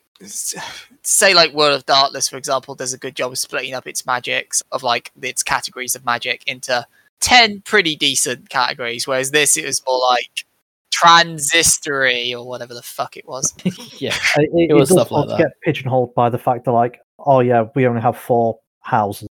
say 1.02 1.34
like 1.34 1.54
World 1.54 1.74
of 1.74 1.86
Darkness, 1.86 2.30
for 2.30 2.38
example, 2.38 2.76
does 2.76 2.94
a 2.94 2.98
good 2.98 3.16
job 3.16 3.32
of 3.32 3.40
splitting 3.40 3.74
up 3.74 3.88
its 3.88 4.06
magics 4.06 4.62
of 4.72 4.84
like 4.84 5.12
its 5.22 5.44
categories 5.44 5.96
of 5.96 6.06
magic 6.06 6.44
into 6.46 6.86
ten 7.20 7.62
pretty 7.62 7.96
decent 7.96 8.50
categories, 8.50 9.08
whereas 9.08 9.32
this 9.32 9.58
it 9.58 9.66
was 9.66 9.82
more 9.88 10.00
like 10.12 10.46
transistory 10.92 12.34
or 12.34 12.48
whatever 12.48 12.74
the 12.74 12.82
fuck 12.82 13.18
it 13.18 13.28
was. 13.28 13.54
yeah. 14.00 14.16
Uh, 14.38 14.42
It, 14.42 14.72
it, 14.72 14.74
was 14.74 14.90
does 14.90 14.98
stuff 14.98 15.12
like 15.12 15.30
that. 15.30 15.38
get 15.38 15.62
pigeonholed 15.64 16.14
by 16.14 16.30
the 16.30 16.38
fact 16.38 16.66
that, 16.66 16.72
like, 16.72 17.00
oh 17.26 17.40
yeah, 17.40 17.66
we 17.76 17.88
only 17.88 18.02
have 18.02 18.18
four 18.18 18.60
houses. 18.82 19.28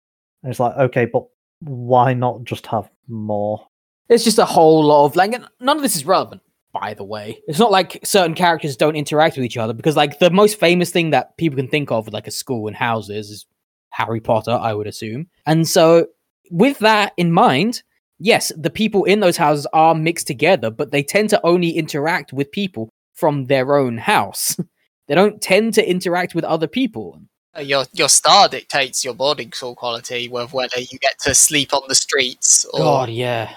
And 0.44 0.52
it's 0.52 0.60
like, 0.60 0.76
okay, 0.78 1.06
but 1.06 1.26
why 1.60 2.14
not 2.14 2.44
just 2.44 2.68
have 2.68 2.90
more? 3.08 3.68
It's 4.10 4.24
just 4.24 4.38
a 4.38 4.46
whole 4.46 4.84
lot 4.84 5.06
of 5.06 5.16
like 5.16 5.32
none 5.60 5.78
of 5.78 5.82
this 5.82 5.96
is 5.96 6.06
relevant, 6.06 6.42
by 6.72 6.94
the 6.94 7.04
way. 7.04 7.40
It's 7.48 7.60
not 7.60 7.72
like 7.72 8.00
certain 8.04 8.36
characters 8.36 8.78
don't 8.78 8.96
interact 8.96 9.36
with 9.36 9.46
each 9.46 9.58
other 9.58 9.74
because 9.74 9.96
like 9.96 10.20
the 10.20 10.30
most 10.30 10.60
famous 10.60 10.92
thing 10.92 11.10
that 11.12 11.38
people 11.38 11.58
can 11.58 11.68
think 11.68 11.92
of 11.92 12.06
with 12.06 12.14
like 12.14 12.28
a 12.28 12.32
school 12.32 12.68
and 12.68 12.76
houses 12.76 13.32
is 13.32 13.46
Harry 13.90 14.20
Potter, 14.20 14.52
I 14.52 14.74
would 14.74 14.88
assume. 14.88 15.28
And 15.46 15.68
so 15.68 16.08
with 16.52 16.80
that 16.80 17.14
in 17.18 17.32
mind, 17.32 17.82
yes, 18.20 18.52
the 18.58 18.70
people 18.70 19.06
in 19.06 19.20
those 19.20 19.38
houses 19.38 19.66
are 19.74 19.96
mixed 19.96 20.28
together, 20.28 20.70
but 20.70 20.92
they 20.92 21.04
tend 21.04 21.30
to 21.30 21.46
only 21.46 21.72
interact 21.72 22.34
with 22.34 22.52
people 22.52 22.90
from 23.14 23.46
their 23.46 23.76
own 23.76 23.98
house. 23.98 24.58
they 25.08 25.16
don't 25.16 25.42
tend 25.42 25.74
to 25.76 25.90
interact 25.90 26.36
with 26.36 26.44
other 26.44 26.68
people. 26.68 27.22
Uh, 27.58 27.62
Your 27.62 27.86
your 27.94 28.10
star 28.10 28.48
dictates 28.50 29.04
your 29.06 29.14
boarding 29.14 29.52
school 29.52 29.76
quality, 29.76 30.30
of 30.34 30.54
whether 30.54 30.80
you 30.80 30.98
get 31.00 31.18
to 31.24 31.34
sleep 31.34 31.74
on 31.74 31.82
the 31.88 31.96
streets 31.96 32.66
or 32.74 32.80
God, 32.80 33.10
yeah. 33.10 33.56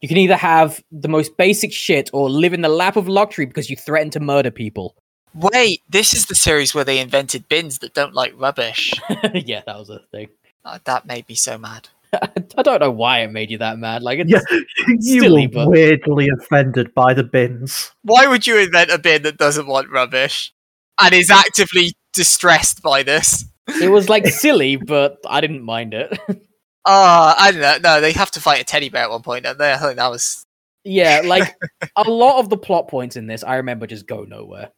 You 0.00 0.08
can 0.08 0.16
either 0.16 0.36
have 0.36 0.82
the 0.90 1.08
most 1.08 1.36
basic 1.36 1.72
shit 1.72 2.08
or 2.12 2.30
live 2.30 2.54
in 2.54 2.62
the 2.62 2.68
lap 2.70 2.96
of 2.96 3.06
luxury 3.08 3.44
because 3.46 3.68
you 3.68 3.76
threaten 3.76 4.10
to 4.12 4.20
murder 4.20 4.50
people. 4.50 4.94
wait. 5.34 5.82
This 5.90 6.14
is 6.14 6.26
the 6.26 6.34
series 6.34 6.74
where 6.74 6.84
they 6.84 6.98
invented 7.00 7.48
bins 7.48 7.78
that 7.80 7.92
don't 7.92 8.14
like 8.14 8.32
rubbish. 8.36 8.92
yeah, 9.34 9.62
that 9.66 9.78
was 9.78 9.90
a 9.90 10.00
thing. 10.10 10.28
Uh, 10.64 10.78
that 10.84 11.04
made 11.06 11.28
me 11.28 11.34
so 11.34 11.58
mad. 11.58 11.88
I 12.14 12.62
don't 12.62 12.80
know 12.80 12.90
why 12.90 13.20
it 13.20 13.30
made 13.30 13.50
you 13.50 13.58
that 13.58 13.78
mad. 13.78 14.02
Like, 14.02 14.20
it's, 14.20 14.30
Yeah, 14.30 14.40
you 15.00 15.20
silly, 15.20 15.46
were 15.48 15.52
but- 15.64 15.68
weirdly 15.68 16.28
offended 16.30 16.94
by 16.94 17.12
the 17.14 17.22
bins. 17.24 17.92
Why 18.02 18.26
would 18.26 18.46
you 18.46 18.56
invent 18.58 18.90
a 18.90 18.98
bin 18.98 19.22
that 19.24 19.36
doesn't 19.36 19.66
want 19.66 19.90
rubbish 19.90 20.52
and 21.00 21.14
is 21.14 21.30
actively 21.30 21.92
distressed 22.12 22.82
by 22.82 23.02
this? 23.02 23.44
it 23.80 23.88
was 23.90 24.08
like 24.08 24.26
silly, 24.26 24.76
but 24.76 25.18
I 25.28 25.40
didn't 25.40 25.62
mind 25.62 25.94
it. 25.94 26.18
Ah, 26.86 27.36
I 27.38 27.52
don't 27.52 27.60
know. 27.60 27.76
No, 27.96 28.00
they 28.00 28.12
have 28.12 28.30
to 28.30 28.40
fight 28.40 28.58
a 28.62 28.64
teddy 28.64 28.88
bear 28.88 29.02
at 29.02 29.10
one 29.10 29.20
point, 29.20 29.44
don't 29.44 29.58
they? 29.58 29.70
I 29.70 29.76
think 29.76 29.96
that 29.96 30.10
was 30.10 30.46
Yeah, 30.82 31.20
like 31.26 31.54
a 31.94 32.10
lot 32.10 32.40
of 32.40 32.48
the 32.48 32.56
plot 32.56 32.88
points 32.88 33.16
in 33.16 33.26
this, 33.26 33.44
I 33.44 33.56
remember 33.56 33.86
just 33.86 34.06
go 34.06 34.24
nowhere, 34.24 34.70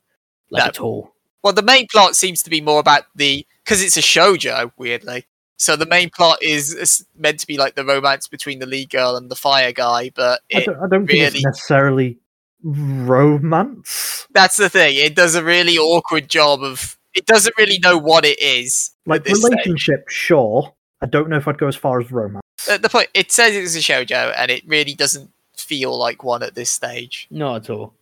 like 0.50 0.64
No. 0.64 0.66
at 0.66 0.80
all. 0.80 1.14
Well, 1.44 1.52
the 1.52 1.62
main 1.62 1.86
plot 1.92 2.16
seems 2.16 2.42
to 2.42 2.50
be 2.50 2.60
more 2.60 2.80
about 2.80 3.04
the 3.14 3.46
because 3.64 3.80
it's 3.84 3.96
a 3.96 4.00
shojo, 4.00 4.72
weirdly. 4.76 5.26
So 5.58 5.76
the 5.76 5.86
main 5.86 6.10
plot 6.10 6.42
is, 6.42 6.74
is 6.74 7.06
meant 7.16 7.38
to 7.38 7.46
be 7.46 7.56
like 7.56 7.76
the 7.76 7.84
romance 7.84 8.26
between 8.26 8.58
the 8.58 8.66
lead 8.66 8.90
girl 8.90 9.14
and 9.14 9.30
the 9.30 9.36
fire 9.36 9.70
guy, 9.72 10.10
but 10.12 10.40
I 10.52 10.58
it, 10.58 10.66
don't, 10.66 10.76
I 10.78 10.88
don't 10.88 11.06
think 11.06 11.10
really- 11.10 11.24
it's 11.38 11.44
necessarily 11.44 12.18
romance. 12.64 14.26
that's 14.32 14.56
the 14.56 14.68
thing. 14.68 14.96
It 14.96 15.14
does 15.14 15.34
a 15.34 15.44
really 15.44 15.78
awkward 15.78 16.28
job 16.28 16.62
of. 16.64 16.98
It 17.14 17.26
doesn't 17.26 17.54
really 17.58 17.78
know 17.78 17.98
what 17.98 18.24
it 18.24 18.40
is. 18.40 18.90
Like 19.06 19.24
this 19.24 19.40
stage. 19.40 19.50
relationship, 19.50 20.08
sure. 20.08 20.72
I 21.00 21.06
don't 21.06 21.28
know 21.28 21.36
if 21.36 21.48
I'd 21.48 21.58
go 21.58 21.68
as 21.68 21.76
far 21.76 22.00
as 22.00 22.10
romance. 22.10 22.42
At 22.70 22.82
the 22.82 22.88
point, 22.88 23.08
it 23.12 23.32
says 23.32 23.54
it's 23.54 23.74
a 23.76 23.80
shojo, 23.80 24.32
and 24.36 24.50
it 24.50 24.62
really 24.66 24.94
doesn't 24.94 25.30
feel 25.56 25.98
like 25.98 26.22
one 26.22 26.42
at 26.42 26.54
this 26.54 26.70
stage. 26.70 27.26
Not 27.30 27.64
at 27.64 27.70
all. 27.70 27.94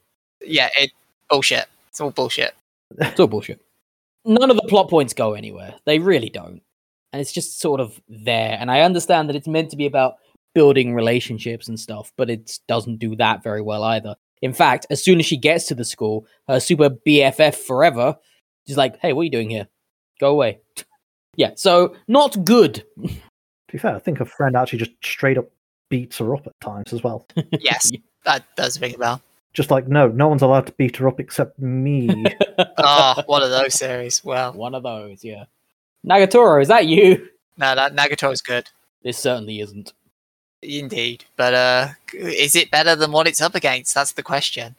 Yeah, 0.42 0.68
it 0.78 0.92
bullshit. 1.28 1.66
It's 1.88 2.00
all 2.00 2.10
bullshit. 2.10 2.54
It's 2.98 3.18
all 3.18 3.26
bullshit. 3.26 3.60
None 4.24 4.50
of 4.50 4.56
the 4.56 4.68
plot 4.68 4.90
points 4.90 5.14
go 5.14 5.34
anywhere. 5.34 5.74
They 5.86 5.98
really 5.98 6.28
don't. 6.28 6.60
And 7.12 7.20
it's 7.20 7.32
just 7.32 7.60
sort 7.60 7.80
of 7.80 8.00
there. 8.08 8.56
And 8.60 8.70
I 8.70 8.82
understand 8.82 9.28
that 9.28 9.36
it's 9.36 9.48
meant 9.48 9.70
to 9.70 9.76
be 9.76 9.86
about 9.86 10.16
building 10.54 10.94
relationships 10.94 11.68
and 11.68 11.78
stuff, 11.78 12.12
but 12.16 12.28
it 12.28 12.58
doesn't 12.68 12.98
do 12.98 13.16
that 13.16 13.42
very 13.42 13.62
well 13.62 13.82
either. 13.82 14.16
In 14.42 14.52
fact, 14.52 14.86
as 14.90 15.02
soon 15.02 15.18
as 15.20 15.26
she 15.26 15.36
gets 15.36 15.66
to 15.66 15.74
the 15.74 15.84
school, 15.84 16.26
her 16.48 16.60
super 16.60 16.90
BFF 16.90 17.54
forever, 17.54 18.16
she's 18.70 18.76
like, 18.76 19.00
hey, 19.00 19.12
what 19.12 19.22
are 19.22 19.24
you 19.24 19.30
doing 19.30 19.50
here? 19.50 19.66
Go 20.20 20.30
away. 20.30 20.60
yeah, 21.36 21.50
so 21.56 21.96
not 22.08 22.44
good. 22.44 22.84
To 23.68 23.76
be 23.76 23.78
fair, 23.78 23.94
I 23.94 24.00
think 24.00 24.18
her 24.18 24.24
friend 24.24 24.56
actually 24.56 24.80
just 24.80 24.90
straight 25.00 25.38
up 25.38 25.48
beats 25.90 26.18
her 26.18 26.34
up 26.34 26.44
at 26.44 26.52
times 26.60 26.92
as 26.92 27.04
well. 27.04 27.24
Yes, 27.60 27.92
that 28.24 28.42
does 28.56 28.80
ring 28.80 28.96
a 28.96 28.98
bell. 28.98 29.22
Just 29.52 29.70
like, 29.70 29.86
no, 29.86 30.08
no 30.08 30.26
one's 30.26 30.42
allowed 30.42 30.66
to 30.66 30.72
beat 30.72 30.96
her 30.96 31.06
up 31.06 31.20
except 31.20 31.56
me. 31.56 32.24
Oh, 32.78 33.22
one 33.26 33.44
of 33.44 33.50
those 33.50 33.74
series. 33.74 34.24
Well, 34.24 34.54
One 34.54 34.74
of 34.74 34.82
those, 34.82 35.22
yeah. 35.22 35.44
Nagatoro, 36.04 36.60
is 36.60 36.66
that 36.66 36.86
you? 36.88 37.28
no, 37.58 37.76
that 37.76 37.94
Nagato's 37.94 38.40
good. 38.42 38.68
This 39.04 39.18
certainly 39.18 39.60
isn't. 39.60 39.92
Indeed, 40.62 41.24
but 41.36 41.54
uh, 41.54 41.88
is 42.12 42.56
it 42.56 42.72
better 42.72 42.96
than 42.96 43.12
what 43.12 43.28
it's 43.28 43.40
up 43.40 43.54
against? 43.54 43.94
That's 43.94 44.12
the 44.12 44.24
question. 44.24 44.74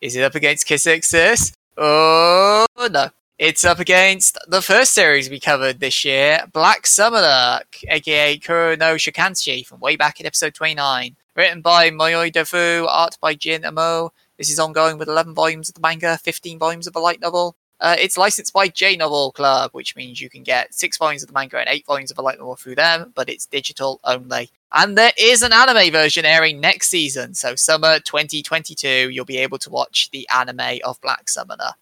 Is 0.00 0.16
it 0.16 0.24
up 0.24 0.34
against 0.34 0.66
Kiss 0.66 0.84
X 0.84 1.06
Sis? 1.06 1.52
Oh 1.76 2.65
no, 2.88 3.10
it's 3.38 3.64
up 3.64 3.80
against 3.80 4.38
the 4.46 4.62
first 4.62 4.92
series 4.92 5.28
we 5.28 5.40
covered 5.40 5.80
this 5.80 6.04
year, 6.04 6.46
Black 6.52 6.86
Summoner, 6.86 7.60
aka 7.88 8.38
Kuro 8.38 8.76
no 8.76 8.94
Shoukanshi, 8.94 9.66
from 9.66 9.80
way 9.80 9.96
back 9.96 10.20
in 10.20 10.26
episode 10.26 10.54
twenty-nine. 10.54 11.16
Written 11.34 11.60
by 11.60 11.90
Mayoi 11.90 12.32
Doufu, 12.32 12.86
art 12.88 13.18
by 13.20 13.34
Jin 13.34 13.64
Amo. 13.64 14.12
This 14.38 14.50
is 14.50 14.58
ongoing 14.58 14.98
with 14.98 15.08
eleven 15.08 15.34
volumes 15.34 15.68
of 15.68 15.74
the 15.74 15.80
manga, 15.80 16.16
fifteen 16.18 16.58
volumes 16.58 16.86
of 16.86 16.92
the 16.92 17.00
light 17.00 17.20
novel. 17.20 17.56
Uh, 17.80 17.96
it's 17.98 18.16
licensed 18.16 18.54
by 18.54 18.68
J 18.68 18.96
Novel 18.96 19.32
Club, 19.32 19.72
which 19.72 19.96
means 19.96 20.20
you 20.20 20.30
can 20.30 20.42
get 20.42 20.72
six 20.72 20.96
volumes 20.96 21.22
of 21.22 21.28
the 21.28 21.34
manga 21.34 21.58
and 21.58 21.68
eight 21.68 21.84
volumes 21.84 22.10
of 22.10 22.16
the 22.16 22.22
light 22.22 22.38
novel 22.38 22.56
through 22.56 22.76
them, 22.76 23.12
but 23.14 23.28
it's 23.28 23.46
digital 23.46 24.00
only. 24.04 24.50
And 24.72 24.96
there 24.96 25.12
is 25.18 25.42
an 25.42 25.52
anime 25.52 25.92
version 25.92 26.24
airing 26.24 26.60
next 26.60 26.88
season, 26.88 27.34
so 27.34 27.54
summer 27.54 27.98
2022, 27.98 29.10
you'll 29.10 29.24
be 29.24 29.38
able 29.38 29.58
to 29.58 29.70
watch 29.70 30.08
the 30.10 30.26
anime 30.34 30.78
of 30.84 31.00
Black 31.02 31.28
Summoner. 31.28 31.72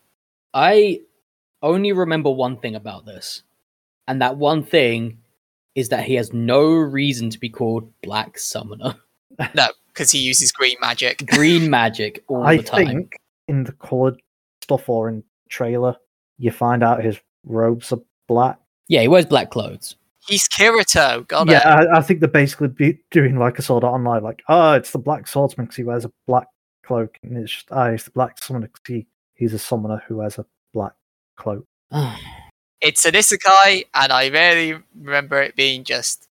I 0.55 1.01
only 1.63 1.93
remember 1.93 2.31
one 2.31 2.57
thing 2.59 2.77
about 2.77 3.05
this. 3.05 3.43
And 4.07 4.23
that 4.23 4.37
one 4.37 4.63
thing 4.63 5.19
is 5.75 5.89
that 5.89 6.05
he 6.05 6.15
has 6.15 6.33
no 6.33 6.65
reason 6.67 7.31
to 7.31 7.39
be 7.39 7.49
called 7.49 7.91
Black 8.03 8.39
Summoner. 8.39 8.97
No, 9.57 9.67
because 9.89 10.13
he 10.13 10.21
uses 10.21 10.53
green 10.53 10.77
magic. 10.81 11.27
Green 11.27 11.69
magic 11.81 12.23
all 12.29 12.45
I 12.45 12.59
the 12.59 12.63
time. 12.63 12.87
I 12.87 12.93
think 12.93 13.17
in 13.49 13.65
the 13.65 13.73
coloured 13.73 14.23
stuff 14.63 14.89
or 14.89 15.09
in 15.09 15.25
trailer, 15.49 15.97
you 16.39 16.53
find 16.53 16.85
out 16.85 17.03
his 17.03 17.19
robes 17.45 17.91
are 17.91 17.99
black. 18.29 18.61
Yeah, 18.87 19.01
he 19.01 19.09
wears 19.09 19.27
black 19.27 19.51
clothes. 19.51 19.97
He's 20.29 20.49
Kirito, 20.49 21.27
got 21.27 21.49
yeah, 21.49 21.83
it. 21.83 21.89
I, 21.89 21.99
I 21.99 22.01
think 22.01 22.21
they're 22.21 22.29
basically 22.29 22.69
be 22.69 23.01
doing 23.11 23.37
like 23.37 23.59
a 23.59 23.63
sort 23.63 23.83
of 23.83 23.93
online, 23.93 24.23
like, 24.23 24.45
oh, 24.49 24.75
it's 24.75 24.93
the 24.93 25.01
black 25.01 25.27
swordsman 25.27 25.67
because 25.67 25.77
he 25.77 25.83
wears 25.83 26.05
a 26.05 26.13
black 26.29 26.47
cloak, 26.85 27.19
and 27.25 27.37
it's 27.37 27.53
just, 27.53 27.67
ah, 27.73 27.87
it's 27.87 28.05
the 28.05 28.13
black 28.13 28.43
summoner 28.43 28.69
because 28.69 28.83
he, 28.87 29.07
he's 29.35 29.55
a 29.55 29.59
summoner 29.59 30.03
who 30.07 30.17
wears 30.17 30.39
a 30.39 30.47
black 30.73 30.95
cloak. 31.37 31.67
It's 32.81 33.07
an 33.07 33.15
isekai, 33.15 33.87
and 33.95 34.13
I 34.13 34.27
really 34.27 34.79
remember 35.01 35.41
it 35.41 35.57
being 35.57 35.85
just. 35.85 36.29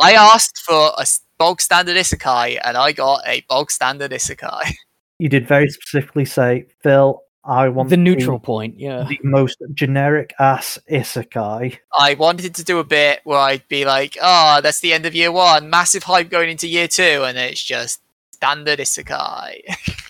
I 0.00 0.14
asked 0.14 0.56
for 0.56 0.92
a 0.96 1.04
bog 1.36 1.60
standard 1.60 1.94
isekai, 1.94 2.58
and 2.64 2.78
I 2.78 2.92
got 2.92 3.20
a 3.26 3.42
bog 3.50 3.70
standard 3.70 4.10
isekai. 4.10 4.72
You 5.18 5.28
did 5.28 5.46
very 5.46 5.68
specifically 5.68 6.24
say, 6.24 6.64
Phil, 6.82 7.22
I 7.44 7.68
want 7.68 7.90
the 7.90 7.98
neutral 7.98 8.38
do 8.38 8.44
point, 8.44 8.80
yeah. 8.80 9.04
the 9.06 9.18
most 9.22 9.58
generic 9.74 10.32
ass 10.38 10.78
isekai. 10.90 11.78
I 11.98 12.14
wanted 12.14 12.54
to 12.54 12.64
do 12.64 12.78
a 12.78 12.84
bit 12.84 13.20
where 13.24 13.38
I'd 13.38 13.68
be 13.68 13.84
like, 13.84 14.16
oh, 14.22 14.60
that's 14.62 14.80
the 14.80 14.94
end 14.94 15.04
of 15.04 15.14
year 15.14 15.30
one, 15.30 15.68
massive 15.68 16.04
hype 16.04 16.30
going 16.30 16.48
into 16.48 16.66
year 16.66 16.88
two, 16.88 17.24
and 17.24 17.36
it's 17.36 17.62
just 17.62 18.00
standard 18.32 18.78
isekai. 18.78 19.60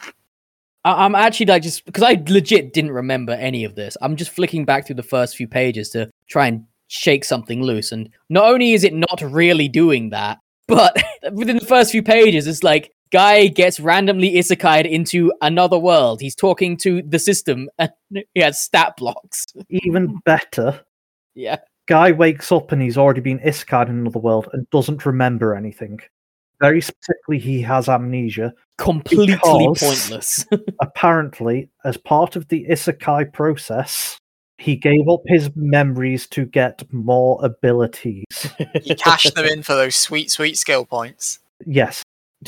I- 0.85 1.05
I'm 1.05 1.15
actually 1.15 1.47
like 1.47 1.63
just 1.63 1.85
because 1.85 2.03
I 2.03 2.23
legit 2.29 2.73
didn't 2.73 2.93
remember 2.93 3.33
any 3.33 3.65
of 3.65 3.75
this. 3.75 3.97
I'm 4.01 4.17
just 4.17 4.31
flicking 4.31 4.65
back 4.65 4.87
through 4.87 4.97
the 4.97 5.03
first 5.03 5.37
few 5.37 5.47
pages 5.49 5.91
to 5.91 6.11
try 6.29 6.47
and 6.47 6.65
shake 6.89 7.25
something 7.25 7.63
loose. 7.63 7.93
And 7.93 8.09
not 8.29 8.45
only 8.53 8.73
is 8.73 8.85
it 8.85 8.95
not 8.95 9.21
really 9.23 9.69
doing 9.69 10.11
that, 10.11 10.39
but 10.69 10.97
within 11.33 11.59
the 11.59 11.67
first 11.67 11.91
few 11.93 12.03
pages, 12.03 12.47
it's 12.47 12.63
like 12.63 12.93
guy 13.13 13.49
gets 13.49 13.81
randomly 13.81 14.35
isekai'd 14.35 14.87
into 14.87 15.33
another 15.43 15.79
world. 15.79 16.21
He's 16.21 16.35
talking 16.37 16.77
to 16.79 17.03
the 17.03 17.19
system 17.19 17.69
and 17.79 17.91
he 18.11 18.41
has 18.41 18.61
stat 18.61 18.97
blocks. 18.97 19.47
Even 19.69 20.17
better, 20.25 20.81
Yeah. 21.35 21.57
guy 21.87 22.13
wakes 22.13 22.53
up 22.53 22.71
and 22.73 22.81
he's 22.81 22.97
already 22.97 23.21
been 23.21 23.41
isekai'd 23.41 23.89
in 23.89 23.99
another 23.99 24.21
world 24.21 24.49
and 24.53 24.69
doesn't 24.71 25.05
remember 25.07 25.55
anything. 25.55 25.99
Very 26.61 26.81
specifically, 26.81 27.39
he 27.39 27.63
has 27.63 27.89
amnesia. 27.89 28.53
Completely 28.81 29.35
Because- 29.37 29.81
pointless. 29.81 30.47
Apparently, 30.81 31.69
as 31.85 31.97
part 31.97 32.35
of 32.37 32.49
the 32.49 32.67
isekai 32.71 33.33
process, 33.33 34.17
he 34.59 34.75
gave 34.77 35.09
up 35.09 35.21
his 35.27 35.51
memories 35.55 36.27
to 36.29 36.45
get 36.47 36.83
more 36.93 37.39
abilities. 37.45 38.25
he 38.83 38.95
cashed 38.95 39.35
them 39.35 39.45
in 39.53 39.63
for 39.63 39.75
those 39.75 39.97
sweet, 39.97 40.31
sweet 40.31 40.57
skill 40.57 40.85
points. 40.85 41.39
yes, 41.67 42.03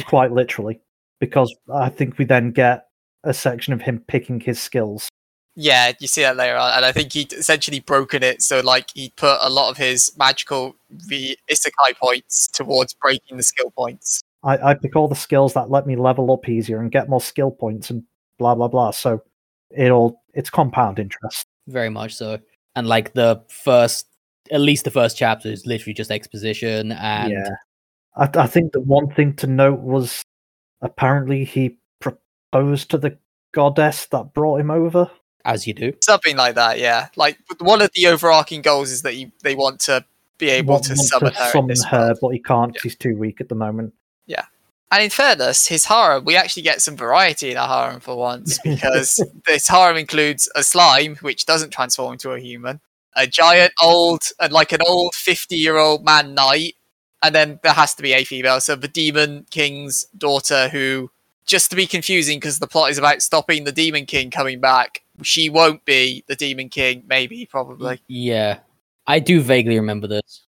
quite 0.07 0.33
literally. 0.33 0.81
Because 1.20 1.55
I 1.73 1.89
think 1.89 2.19
we 2.19 2.25
then 2.25 2.51
get 2.51 2.86
a 3.25 3.33
section 3.33 3.73
of 3.73 3.81
him 3.83 4.02
picking 4.09 4.41
his 4.41 4.61
skills. 4.61 5.09
Yeah, 5.55 5.93
you 6.01 6.09
see 6.09 6.23
that 6.23 6.36
later 6.36 6.57
on, 6.57 6.73
and 6.75 6.85
I 6.85 6.93
think 6.93 7.12
he'd 7.12 7.33
essentially 7.35 7.81
broken 7.81 8.23
it. 8.23 8.41
So, 8.43 8.61
like, 8.61 8.89
he 8.94 9.12
put 9.17 9.36
a 9.41 9.51
lot 9.51 9.70
of 9.70 9.77
his 9.77 10.11
magical 10.17 10.75
the 10.91 11.39
isekai 11.51 11.97
points 12.01 12.49
towards 12.49 12.94
breaking 12.94 13.36
the 13.36 13.43
skill 13.43 13.70
points. 13.70 14.23
I, 14.45 14.71
I 14.71 14.75
pick 14.75 14.97
all 14.97 15.09
the 15.09 15.15
skills 15.15 15.55
that 15.55 15.71
let 15.71 15.87
me 15.87 15.97
level 15.97 16.33
up 16.33 16.49
easier 16.49 16.81
and 16.81 16.91
get 16.91 17.09
more 17.09 17.21
skill 17.21 17.51
points 17.51 17.91
and 17.91 18.03
blah 18.39 18.55
blah 18.55 18.69
blah. 18.69 18.91
So 18.91 19.23
it 19.71 19.91
all 19.91 20.21
it's 20.35 20.51
compound 20.51 20.99
interest. 20.99 21.47
Very 21.69 21.89
much 21.91 22.15
so. 22.15 22.39
And 22.75 22.87
like 22.89 23.12
the 23.15 23.43
first, 23.49 24.07
at 24.51 24.61
least 24.61 24.85
the 24.85 24.91
first 24.91 25.17
chapter 25.17 25.49
is 25.49 25.67
literally 25.67 25.95
just 25.95 26.11
exposition 26.11 26.93
and 26.93 27.33
yeah. 27.33 27.49
I, 28.17 28.29
I 28.35 28.47
think 28.47 28.73
the 28.73 28.81
one 28.81 29.09
thing 29.15 29.35
to 29.37 29.47
note 29.47 29.81
was 29.81 30.23
apparently 30.81 31.45
he 31.45 31.79
proposed 32.01 32.91
to 32.91 32.99
the 32.99 33.17
goddess 33.53 34.07
that 34.07 34.35
brought 34.35 34.61
him 34.61 34.71
over. 34.71 35.11
as 35.45 35.67
you 35.67 35.75
do. 35.75 35.93
Something 36.03 36.37
like 36.37 36.55
that, 36.57 36.79
yeah. 36.79 37.09
Like, 37.17 37.39
one 37.59 37.83
of 37.83 37.91
the 37.95 38.07
overarching 38.09 38.62
goals 38.62 38.91
is 38.91 39.03
that 39.03 39.17
you, 39.17 39.31
they 39.43 39.55
want 39.55 39.81
to 39.81 40.05
be 40.39 40.49
able 40.51 40.75
Want- 40.75 40.85
to 40.85 40.91
want 40.95 41.01
summon 41.09 41.33
her. 41.33 41.45
in 41.45 41.51
summon 41.51 41.69
this 41.69 41.85
her, 41.85 42.15
but 42.21 42.29
he 42.31 42.39
can't. 42.39 42.73
'cause 42.75 42.83
He's 42.83 42.97
too 42.97 43.17
weak 43.17 43.41
at 43.41 43.49
the 43.49 43.55
moment. 43.55 43.93
And 44.92 45.02
in 45.02 45.09
fairness, 45.09 45.67
his 45.68 45.86
harem, 45.86 46.26
we 46.26 46.36
actually 46.36 46.65
get 46.65 46.83
some 46.83 46.99
variety 46.99 47.51
in 47.51 47.57
our 47.57 47.67
harem 47.67 48.01
for 48.01 48.15
once 48.15 48.59
because 48.65 49.25
this 49.47 49.67
harem 49.67 49.97
includes 49.97 50.51
a 50.55 50.62
slime, 50.62 51.17
which 51.23 51.47
doesn't 51.47 51.70
transform 51.70 52.12
into 52.12 52.31
a 52.31 52.39
human, 52.39 52.78
a 53.17 53.26
giant 53.26 53.73
old, 53.83 54.20
and 54.39 54.52
like 54.52 54.70
an 54.70 54.83
old 54.86 55.15
50 55.15 55.57
year 55.57 55.78
old 55.78 56.05
man 56.05 56.34
knight, 56.34 56.75
and 57.23 57.34
then 57.34 57.59
there 57.62 57.73
has 57.73 57.94
to 57.94 58.02
be 58.02 58.12
a 58.12 58.25
female. 58.25 58.60
So 58.60 58.76
the 58.76 58.86
demon 58.86 59.47
king's 59.51 60.05
daughter, 60.18 60.68
who, 60.68 61.10
just 61.47 61.70
to 61.70 61.76
be 61.76 61.86
confusing 61.86 62.39
because 62.39 62.59
the 62.59 62.67
plot 62.67 62.91
is 62.91 62.99
about 62.99 63.23
stopping 63.23 63.65
the 63.65 63.73
demon 63.73 64.05
king 64.05 64.31
coming 64.31 64.60
back, 64.60 65.01
she 65.23 65.49
won't 65.49 65.86
be 65.86 66.23
the 66.26 66.36
demon 66.36 66.68
king, 66.68 67.05
maybe, 67.07 67.47
probably. 67.47 68.02
Yeah. 68.09 68.59
I 69.07 69.20
do 69.20 69.41
vaguely 69.41 69.78
remember 69.78 70.07
this. 70.07 70.44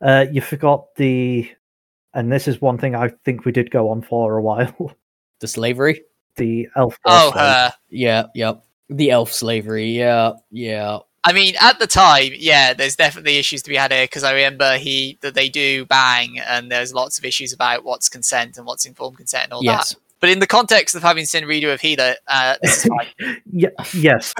Uh, 0.00 0.24
you 0.32 0.40
forgot 0.40 0.94
the, 0.96 1.50
and 2.14 2.30
this 2.32 2.46
is 2.48 2.60
one 2.60 2.78
thing 2.78 2.94
I 2.94 3.08
think 3.24 3.44
we 3.44 3.52
did 3.52 3.70
go 3.70 3.88
on 3.90 4.02
for 4.02 4.36
a 4.36 4.42
while. 4.42 4.96
The 5.40 5.48
slavery? 5.48 6.02
the 6.36 6.68
elf. 6.76 6.96
Oh, 7.04 7.30
slave. 7.32 7.40
her. 7.42 7.72
Yeah, 7.90 8.26
yep. 8.34 8.64
The 8.88 9.10
elf 9.10 9.32
slavery. 9.32 9.86
Yeah, 9.90 10.34
yeah. 10.52 10.98
I 11.24 11.32
mean, 11.32 11.54
at 11.60 11.80
the 11.80 11.86
time, 11.88 12.30
yeah, 12.36 12.74
there's 12.74 12.94
definitely 12.94 13.38
issues 13.38 13.60
to 13.62 13.68
be 13.70 13.74
had 13.76 13.90
here 13.92 14.04
because 14.04 14.22
I 14.22 14.32
remember 14.34 14.76
he 14.78 15.18
that 15.22 15.34
they 15.34 15.48
do 15.48 15.84
bang, 15.86 16.38
and 16.38 16.70
there's 16.70 16.94
lots 16.94 17.18
of 17.18 17.24
issues 17.24 17.52
about 17.52 17.82
what's 17.84 18.08
consent 18.08 18.56
and 18.56 18.64
what's 18.66 18.86
informed 18.86 19.16
consent 19.16 19.44
and 19.44 19.52
all 19.52 19.64
Yes. 19.64 19.94
that. 19.94 20.00
But 20.20 20.30
in 20.30 20.38
the 20.38 20.46
context 20.46 20.94
of 20.94 21.02
having 21.02 21.24
seen 21.24 21.42
redo 21.42 21.74
of 21.74 21.80
healer, 21.80 22.14
uh, 22.28 22.54
this 22.62 22.84
is 22.84 22.90
fine. 22.90 23.08
Yeah, 23.52 23.70
yes. 23.92 24.32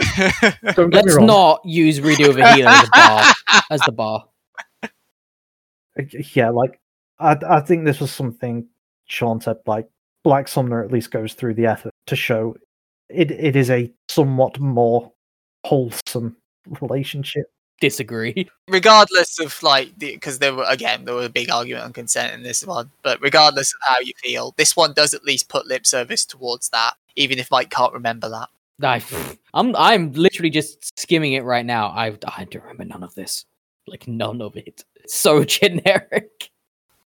Don't 0.76 0.90
get 0.90 1.04
Let's 1.04 1.16
wrong. 1.16 1.26
not 1.26 1.60
use 1.64 1.98
redo 1.98 2.28
of 2.30 2.38
a 2.38 2.54
healer 2.54 2.70
as 2.70 2.86
a 2.86 2.90
bar. 2.92 3.34
As 3.70 3.80
the 3.80 3.92
bar. 3.92 4.24
yeah, 6.34 6.50
like 6.50 6.78
I, 7.22 7.56
I 7.56 7.60
think 7.60 7.84
this 7.84 8.00
was 8.00 8.12
something 8.12 8.66
Sean 9.06 9.40
said. 9.40 9.56
Like 9.66 9.88
Black 10.24 10.48
Summoner 10.48 10.82
at 10.82 10.92
least 10.92 11.10
goes 11.10 11.34
through 11.34 11.54
the 11.54 11.66
effort 11.66 11.92
to 12.06 12.16
show 12.16 12.56
it. 13.08 13.30
It 13.30 13.56
is 13.56 13.70
a 13.70 13.92
somewhat 14.08 14.58
more 14.58 15.12
wholesome 15.64 16.36
relationship. 16.80 17.46
Disagree. 17.80 18.48
regardless 18.68 19.40
of 19.40 19.60
like 19.62 19.98
because 19.98 20.38
there 20.38 20.54
were 20.54 20.64
again 20.68 21.04
there 21.04 21.16
were 21.16 21.24
a 21.24 21.28
big 21.28 21.50
argument 21.50 21.84
on 21.84 21.92
consent 21.92 22.32
in 22.32 22.44
this 22.44 22.64
one 22.64 22.88
but 23.02 23.20
regardless 23.20 23.74
of 23.74 23.80
how 23.82 23.96
you 24.00 24.12
feel 24.18 24.54
this 24.56 24.76
one 24.76 24.92
does 24.92 25.12
at 25.14 25.24
least 25.24 25.48
put 25.48 25.66
lip 25.66 25.84
service 25.84 26.24
towards 26.24 26.68
that 26.68 26.92
even 27.16 27.40
if 27.40 27.50
mike 27.50 27.70
can't 27.70 27.92
remember 27.92 28.28
that 28.28 28.48
I, 28.82 29.02
I'm 29.54 29.74
I'm 29.76 30.12
literally 30.12 30.50
just 30.50 30.98
skimming 30.98 31.34
it 31.34 31.44
right 31.44 31.64
now. 31.64 31.88
I 31.88 32.16
I 32.24 32.44
don't 32.44 32.62
remember 32.62 32.84
none 32.84 33.02
of 33.02 33.14
this. 33.14 33.44
Like 33.86 34.08
none 34.08 34.40
of 34.40 34.56
it. 34.56 34.84
It's 34.96 35.14
so 35.14 35.44
generic. 35.44 36.50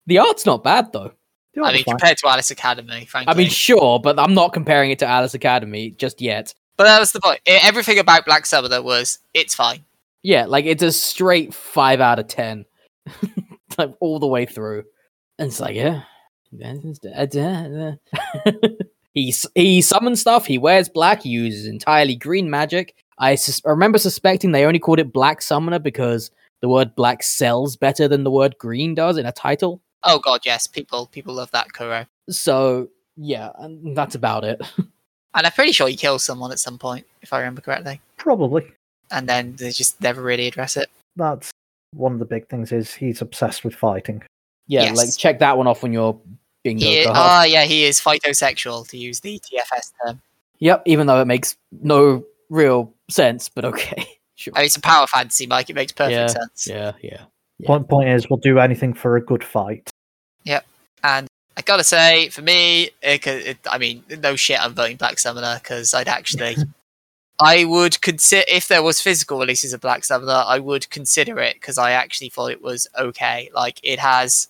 The 0.06 0.18
art's 0.18 0.46
not 0.46 0.64
bad 0.64 0.92
though. 0.92 1.12
I 1.62 1.72
mean 1.72 1.84
fine. 1.84 1.96
compared 1.96 2.16
to 2.18 2.28
alice 2.28 2.50
academy 2.50 3.04
frankly 3.06 3.34
I 3.34 3.36
mean, 3.36 3.48
sure, 3.50 3.98
but 4.00 4.18
I'm 4.18 4.34
not 4.34 4.52
comparing 4.52 4.90
it 4.92 4.98
to 5.00 5.06
Alice 5.06 5.34
Academy 5.34 5.90
just 5.90 6.20
yet. 6.20 6.54
but 6.76 6.84
that 6.84 6.98
was 7.00 7.12
the 7.12 7.20
point 7.20 7.40
everything 7.46 7.98
about 7.98 8.24
black 8.24 8.46
summoner 8.46 8.80
was 8.80 9.18
it's 9.34 9.54
fine 9.54 9.84
Yeah, 10.22 10.46
like 10.46 10.64
it's 10.64 10.82
a 10.82 10.92
straight 10.92 11.52
five 11.52 12.00
out 12.00 12.18
of 12.18 12.28
ten, 12.28 12.64
like 13.78 13.92
all 14.00 14.18
the 14.20 14.26
way 14.26 14.46
through. 14.46 14.84
And 15.38 15.48
it's 15.48 15.60
like, 15.60 15.74
yeah, 15.74 16.02
he 19.14 19.34
he 19.54 19.82
summons 19.82 20.20
stuff. 20.20 20.46
He 20.46 20.58
wears 20.58 20.88
black. 20.88 21.22
He 21.22 21.30
uses 21.30 21.66
entirely 21.66 22.16
green 22.16 22.48
magic. 22.50 22.94
I, 23.18 23.34
sus- 23.34 23.62
I 23.66 23.70
remember 23.70 23.98
suspecting 23.98 24.52
they 24.52 24.64
only 24.64 24.78
called 24.78 24.98
it 24.98 25.12
Black 25.12 25.42
Summoner 25.42 25.78
because 25.78 26.30
the 26.62 26.68
word 26.68 26.94
black 26.94 27.22
sells 27.22 27.76
better 27.76 28.08
than 28.08 28.24
the 28.24 28.30
word 28.30 28.56
green 28.58 28.94
does 28.94 29.18
in 29.18 29.26
a 29.26 29.32
title. 29.32 29.82
Oh 30.04 30.18
god 30.18 30.40
yes 30.44 30.66
people 30.66 31.06
people 31.06 31.34
love 31.34 31.50
that 31.52 31.72
kuro 31.72 32.06
So 32.30 32.88
yeah, 33.16 33.50
and 33.58 33.96
that's 33.96 34.14
about 34.14 34.44
it. 34.44 34.60
and 34.78 35.46
i'm 35.46 35.52
pretty 35.52 35.72
sure 35.72 35.88
he 35.88 35.96
kills 35.96 36.24
someone 36.24 36.50
at 36.52 36.58
some 36.58 36.78
point 36.78 37.06
if 37.22 37.32
i 37.32 37.38
remember 37.38 37.60
correctly 37.60 38.00
Probably. 38.16 38.66
and 39.10 39.28
then 39.28 39.56
they 39.56 39.70
just 39.70 40.00
never 40.00 40.22
really 40.22 40.46
address 40.46 40.76
it 40.76 40.88
That's 41.16 41.50
one 41.94 42.12
of 42.12 42.18
the 42.20 42.24
big 42.24 42.48
things. 42.48 42.70
Is 42.72 42.94
he's 42.94 43.20
obsessed 43.20 43.64
with 43.64 43.74
fighting. 43.74 44.22
Yeah, 44.68 44.82
Yes. 44.84 44.96
like 44.96 45.16
check 45.16 45.38
that 45.40 45.58
one 45.58 45.66
off 45.66 45.82
on 45.84 45.92
your 45.92 46.18
bingo 46.64 46.86
He- 46.86 47.04
card. 47.04 47.16
ah 47.18 47.44
yeah 47.44 47.64
he 47.64 47.84
is 47.84 48.00
phytosexual 48.00 48.88
to 48.88 48.96
use 48.96 49.20
the 49.20 49.40
tfs 49.40 49.92
term 50.04 50.20
Yep, 50.62 50.82
even 50.84 51.06
though 51.06 51.20
it 51.22 51.26
makes 51.26 51.56
no 51.72 52.22
real 52.50 52.92
sense, 53.10 53.48
but 53.48 53.64
okay. 53.64 54.04
Sure. 54.36 54.52
I 54.56 54.60
mean, 54.60 54.66
it's 54.66 54.76
a 54.76 54.80
power 54.80 55.06
fantasy, 55.06 55.46
Mike. 55.46 55.68
It 55.68 55.74
makes 55.74 55.92
perfect 55.92 56.12
Yeah, 56.12 56.26
sense. 56.28 56.66
Yeah, 56.66 56.92
yeah. 57.02 57.24
Yeah. 57.60 57.66
Point 57.66 57.88
point 57.88 58.08
is, 58.08 58.28
we'll 58.28 58.38
do 58.38 58.58
anything 58.58 58.94
for 58.94 59.16
a 59.16 59.20
good 59.20 59.44
fight. 59.44 59.90
Yep, 60.44 60.66
and 61.04 61.28
I 61.56 61.62
gotta 61.62 61.84
say, 61.84 62.28
for 62.30 62.42
me, 62.42 62.90
it, 63.02 63.26
it, 63.26 63.58
I 63.70 63.78
mean, 63.78 64.02
no 64.22 64.36
shit, 64.36 64.60
I'm 64.60 64.74
voting 64.74 64.96
Black 64.96 65.18
Summoner 65.18 65.58
because 65.62 65.92
I'd 65.94 66.08
actually, 66.08 66.56
I 67.40 67.64
would 67.64 68.00
consider 68.00 68.44
if 68.48 68.68
there 68.68 68.82
was 68.82 69.00
physical 69.00 69.38
releases 69.38 69.72
of 69.72 69.80
Black 69.80 70.04
Summoner, 70.04 70.44
I 70.46 70.58
would 70.58 70.88
consider 70.90 71.38
it 71.38 71.54
because 71.54 71.78
I 71.78 71.92
actually 71.92 72.30
thought 72.30 72.52
it 72.52 72.62
was 72.62 72.86
okay. 72.98 73.50
Like 73.54 73.80
it 73.82 73.98
has 73.98 74.48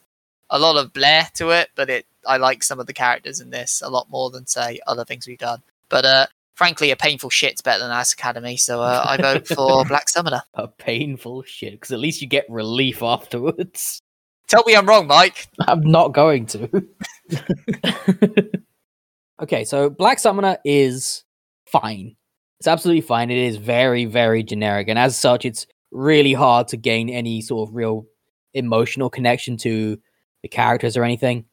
a 0.50 0.58
lot 0.58 0.76
of 0.76 0.92
blair 0.92 1.28
to 1.34 1.50
it, 1.50 1.70
but 1.74 1.88
it, 1.88 2.06
I 2.26 2.36
like 2.36 2.62
some 2.62 2.80
of 2.80 2.86
the 2.86 2.92
characters 2.92 3.40
in 3.40 3.50
this 3.50 3.82
a 3.84 3.88
lot 3.88 4.10
more 4.10 4.30
than 4.30 4.46
say 4.46 4.80
other 4.86 5.04
things 5.04 5.26
we've 5.26 5.38
done. 5.38 5.62
But 5.88 6.04
uh, 6.04 6.26
frankly, 6.60 6.90
a 6.90 6.96
painful 6.96 7.30
shit's 7.30 7.62
better 7.62 7.78
than 7.78 7.90
Alice 7.90 8.12
Academy, 8.12 8.54
so 8.58 8.82
uh, 8.82 9.02
I 9.02 9.16
vote 9.16 9.48
for 9.48 9.82
Black 9.88 10.10
Summoner. 10.10 10.42
A 10.52 10.68
painful 10.68 11.42
shit, 11.44 11.72
because 11.72 11.90
at 11.90 11.98
least 11.98 12.20
you 12.20 12.28
get 12.28 12.44
relief 12.50 13.02
afterwards. 13.02 14.02
Tell 14.46 14.62
me 14.66 14.76
I'm 14.76 14.84
wrong, 14.84 15.06
Mike. 15.06 15.48
I'm 15.66 15.80
not 15.80 16.12
going 16.12 16.44
to. 16.48 16.86
okay, 19.42 19.64
so 19.64 19.88
Black 19.88 20.18
Summoner 20.18 20.58
is 20.62 21.24
fine. 21.64 22.16
It's 22.58 22.68
absolutely 22.68 23.00
fine. 23.00 23.30
It 23.30 23.38
is 23.38 23.56
very, 23.56 24.04
very 24.04 24.42
generic, 24.42 24.88
and 24.88 24.98
as 24.98 25.16
such, 25.16 25.46
it's 25.46 25.66
really 25.90 26.34
hard 26.34 26.68
to 26.68 26.76
gain 26.76 27.08
any 27.08 27.40
sort 27.40 27.70
of 27.70 27.74
real 27.74 28.04
emotional 28.52 29.08
connection 29.08 29.56
to 29.56 29.98
the 30.42 30.48
characters 30.48 30.98
or 30.98 31.04
anything, 31.04 31.46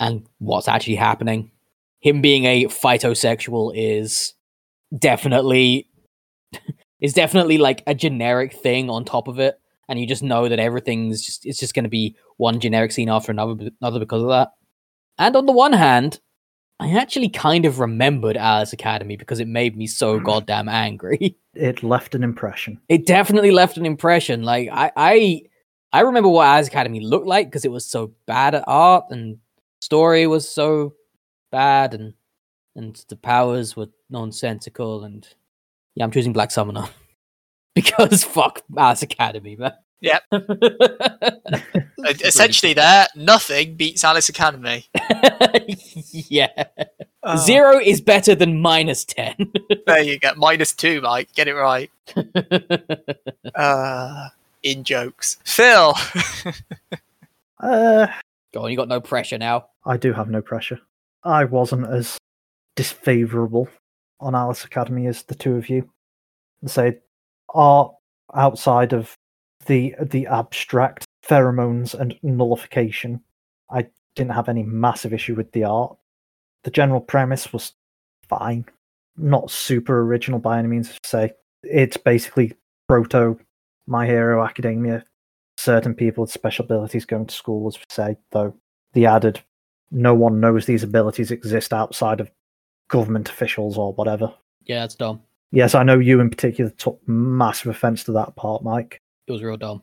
and 0.00 0.26
what's 0.38 0.68
actually 0.68 0.94
happening. 0.94 1.50
Him 2.00 2.22
being 2.22 2.46
a 2.46 2.64
phytosexual 2.64 3.72
is 3.74 4.32
definitely 4.96 5.88
is 7.00 7.12
definitely 7.12 7.58
like 7.58 7.82
a 7.86 7.94
generic 7.94 8.52
thing 8.52 8.90
on 8.90 9.04
top 9.04 9.28
of 9.28 9.38
it, 9.38 9.60
and 9.88 9.98
you 9.98 10.06
just 10.06 10.22
know 10.22 10.48
that 10.48 10.58
everything's 10.58 11.22
just 11.24 11.46
it's 11.46 11.58
just 11.58 11.74
going 11.74 11.84
to 11.84 11.90
be 11.90 12.16
one 12.36 12.60
generic 12.60 12.92
scene 12.92 13.08
after 13.08 13.32
another, 13.32 13.70
another 13.80 13.98
because 13.98 14.22
of 14.22 14.28
that. 14.28 14.52
And 15.18 15.34
on 15.36 15.46
the 15.46 15.52
one 15.52 15.72
hand, 15.72 16.20
I 16.80 16.92
actually 16.92 17.28
kind 17.28 17.64
of 17.64 17.80
remembered 17.80 18.36
Alice 18.36 18.72
Academy 18.72 19.16
because 19.16 19.40
it 19.40 19.48
made 19.48 19.76
me 19.76 19.86
so 19.86 20.18
mm. 20.18 20.24
goddamn 20.24 20.68
angry. 20.68 21.36
It 21.54 21.82
left 21.82 22.14
an 22.14 22.22
impression. 22.22 22.80
It 22.88 23.04
definitely 23.04 23.50
left 23.50 23.78
an 23.78 23.84
impression. 23.84 24.44
Like 24.44 24.68
I, 24.70 24.92
I, 24.94 25.42
I 25.92 26.00
remember 26.02 26.28
what 26.28 26.46
Alice 26.46 26.68
Academy 26.68 27.00
looked 27.00 27.26
like 27.26 27.48
because 27.48 27.64
it 27.64 27.72
was 27.72 27.84
so 27.84 28.12
bad 28.26 28.54
at 28.54 28.62
art 28.68 29.06
and 29.10 29.38
story 29.80 30.28
was 30.28 30.48
so 30.48 30.94
bad 31.50 31.94
and 31.94 32.14
and 32.78 33.04
the 33.08 33.16
powers 33.16 33.76
were 33.76 33.88
nonsensical 34.08 35.04
and 35.04 35.28
yeah, 35.94 36.04
I'm 36.04 36.10
choosing 36.10 36.32
Black 36.32 36.50
Summoner 36.50 36.88
because 37.74 38.24
fuck 38.24 38.62
Alice 38.76 39.02
Academy, 39.02 39.56
man. 39.56 39.74
Yep. 40.00 40.22
It's 40.30 41.62
pretty 41.98 42.24
Essentially, 42.24 42.72
there, 42.72 43.08
nothing 43.16 43.74
beats 43.74 44.04
Alice 44.04 44.28
Academy. 44.28 44.86
yeah. 46.12 46.64
zero 47.36 47.80
is 47.80 48.00
better 48.00 48.36
than 48.36 48.60
minus 48.60 49.04
10. 49.04 49.52
There 49.86 50.02
you 50.02 50.20
go. 50.20 50.32
Minus 50.36 50.72
two, 50.72 51.00
Mike. 51.00 51.34
Get 51.34 51.48
it 51.48 51.54
right. 51.54 51.90
Uh, 53.56 54.28
in 54.62 54.84
jokes. 54.84 55.38
Phil. 55.44 55.94
Uh, 57.58 58.06
Go 58.52 58.64
on, 58.64 58.70
you 58.70 58.76
got 58.76 58.88
no 58.88 59.00
pressure 59.00 59.36
now. 59.36 59.66
I 59.84 59.96
do 59.96 60.12
have 60.12 60.30
no 60.30 60.40
pressure. 60.40 60.80
I 61.24 61.44
wasn't 61.44 61.88
as 61.88 62.16
disfavourable 62.78 63.68
on 64.20 64.36
Alice 64.36 64.64
Academy 64.64 65.08
as 65.08 65.24
the 65.24 65.34
two 65.34 65.56
of 65.56 65.68
you. 65.68 65.90
Say, 66.64 66.98
art 67.52 67.92
outside 68.34 68.92
of 68.92 69.16
the 69.66 69.96
the 70.00 70.28
abstract 70.28 71.04
pheromones 71.28 71.94
and 71.94 72.16
nullification, 72.22 73.20
I 73.68 73.88
didn't 74.14 74.30
have 74.30 74.48
any 74.48 74.62
massive 74.62 75.12
issue 75.12 75.34
with 75.34 75.50
the 75.50 75.64
art. 75.64 75.96
The 76.62 76.70
general 76.70 77.00
premise 77.00 77.52
was 77.52 77.72
fine, 78.28 78.64
not 79.16 79.50
super 79.50 80.02
original 80.02 80.38
by 80.38 80.60
any 80.60 80.68
means. 80.68 80.96
Say 81.04 81.32
it's 81.64 81.96
basically 81.96 82.54
proto 82.86 83.40
My 83.88 84.06
Hero 84.06 84.44
Academia. 84.44 85.04
Certain 85.56 85.94
people 85.94 86.22
with 86.22 86.30
special 86.30 86.64
abilities 86.64 87.04
going 87.04 87.26
to 87.26 87.34
school, 87.34 87.66
as 87.66 87.76
say, 87.88 88.16
though 88.30 88.54
the 88.92 89.06
added 89.06 89.42
no 89.90 90.14
one 90.14 90.38
knows 90.38 90.66
these 90.66 90.84
abilities 90.84 91.32
exist 91.32 91.72
outside 91.72 92.20
of 92.20 92.30
government 92.88 93.28
officials 93.28 93.78
or 93.78 93.92
whatever. 93.94 94.32
Yeah, 94.64 94.84
it's 94.84 94.94
dumb. 94.94 95.22
Yes, 95.50 95.74
I 95.74 95.82
know 95.82 95.98
you 95.98 96.20
in 96.20 96.28
particular 96.28 96.70
took 96.70 97.00
massive 97.06 97.70
offense 97.70 98.04
to 98.04 98.12
that 98.12 98.36
part, 98.36 98.62
Mike. 98.62 99.00
It 99.26 99.32
was 99.32 99.42
real 99.42 99.56
dumb. 99.56 99.82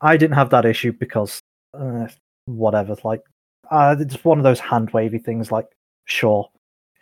I 0.00 0.16
didn't 0.16 0.36
have 0.36 0.50
that 0.50 0.64
issue 0.64 0.92
because 0.92 1.40
uh, 1.74 2.08
whatever, 2.46 2.96
like 3.04 3.22
uh, 3.70 3.96
it's 3.98 4.24
one 4.24 4.38
of 4.38 4.44
those 4.44 4.60
hand 4.60 4.90
wavy 4.90 5.18
things. 5.18 5.52
Like, 5.52 5.66
sure, 6.04 6.50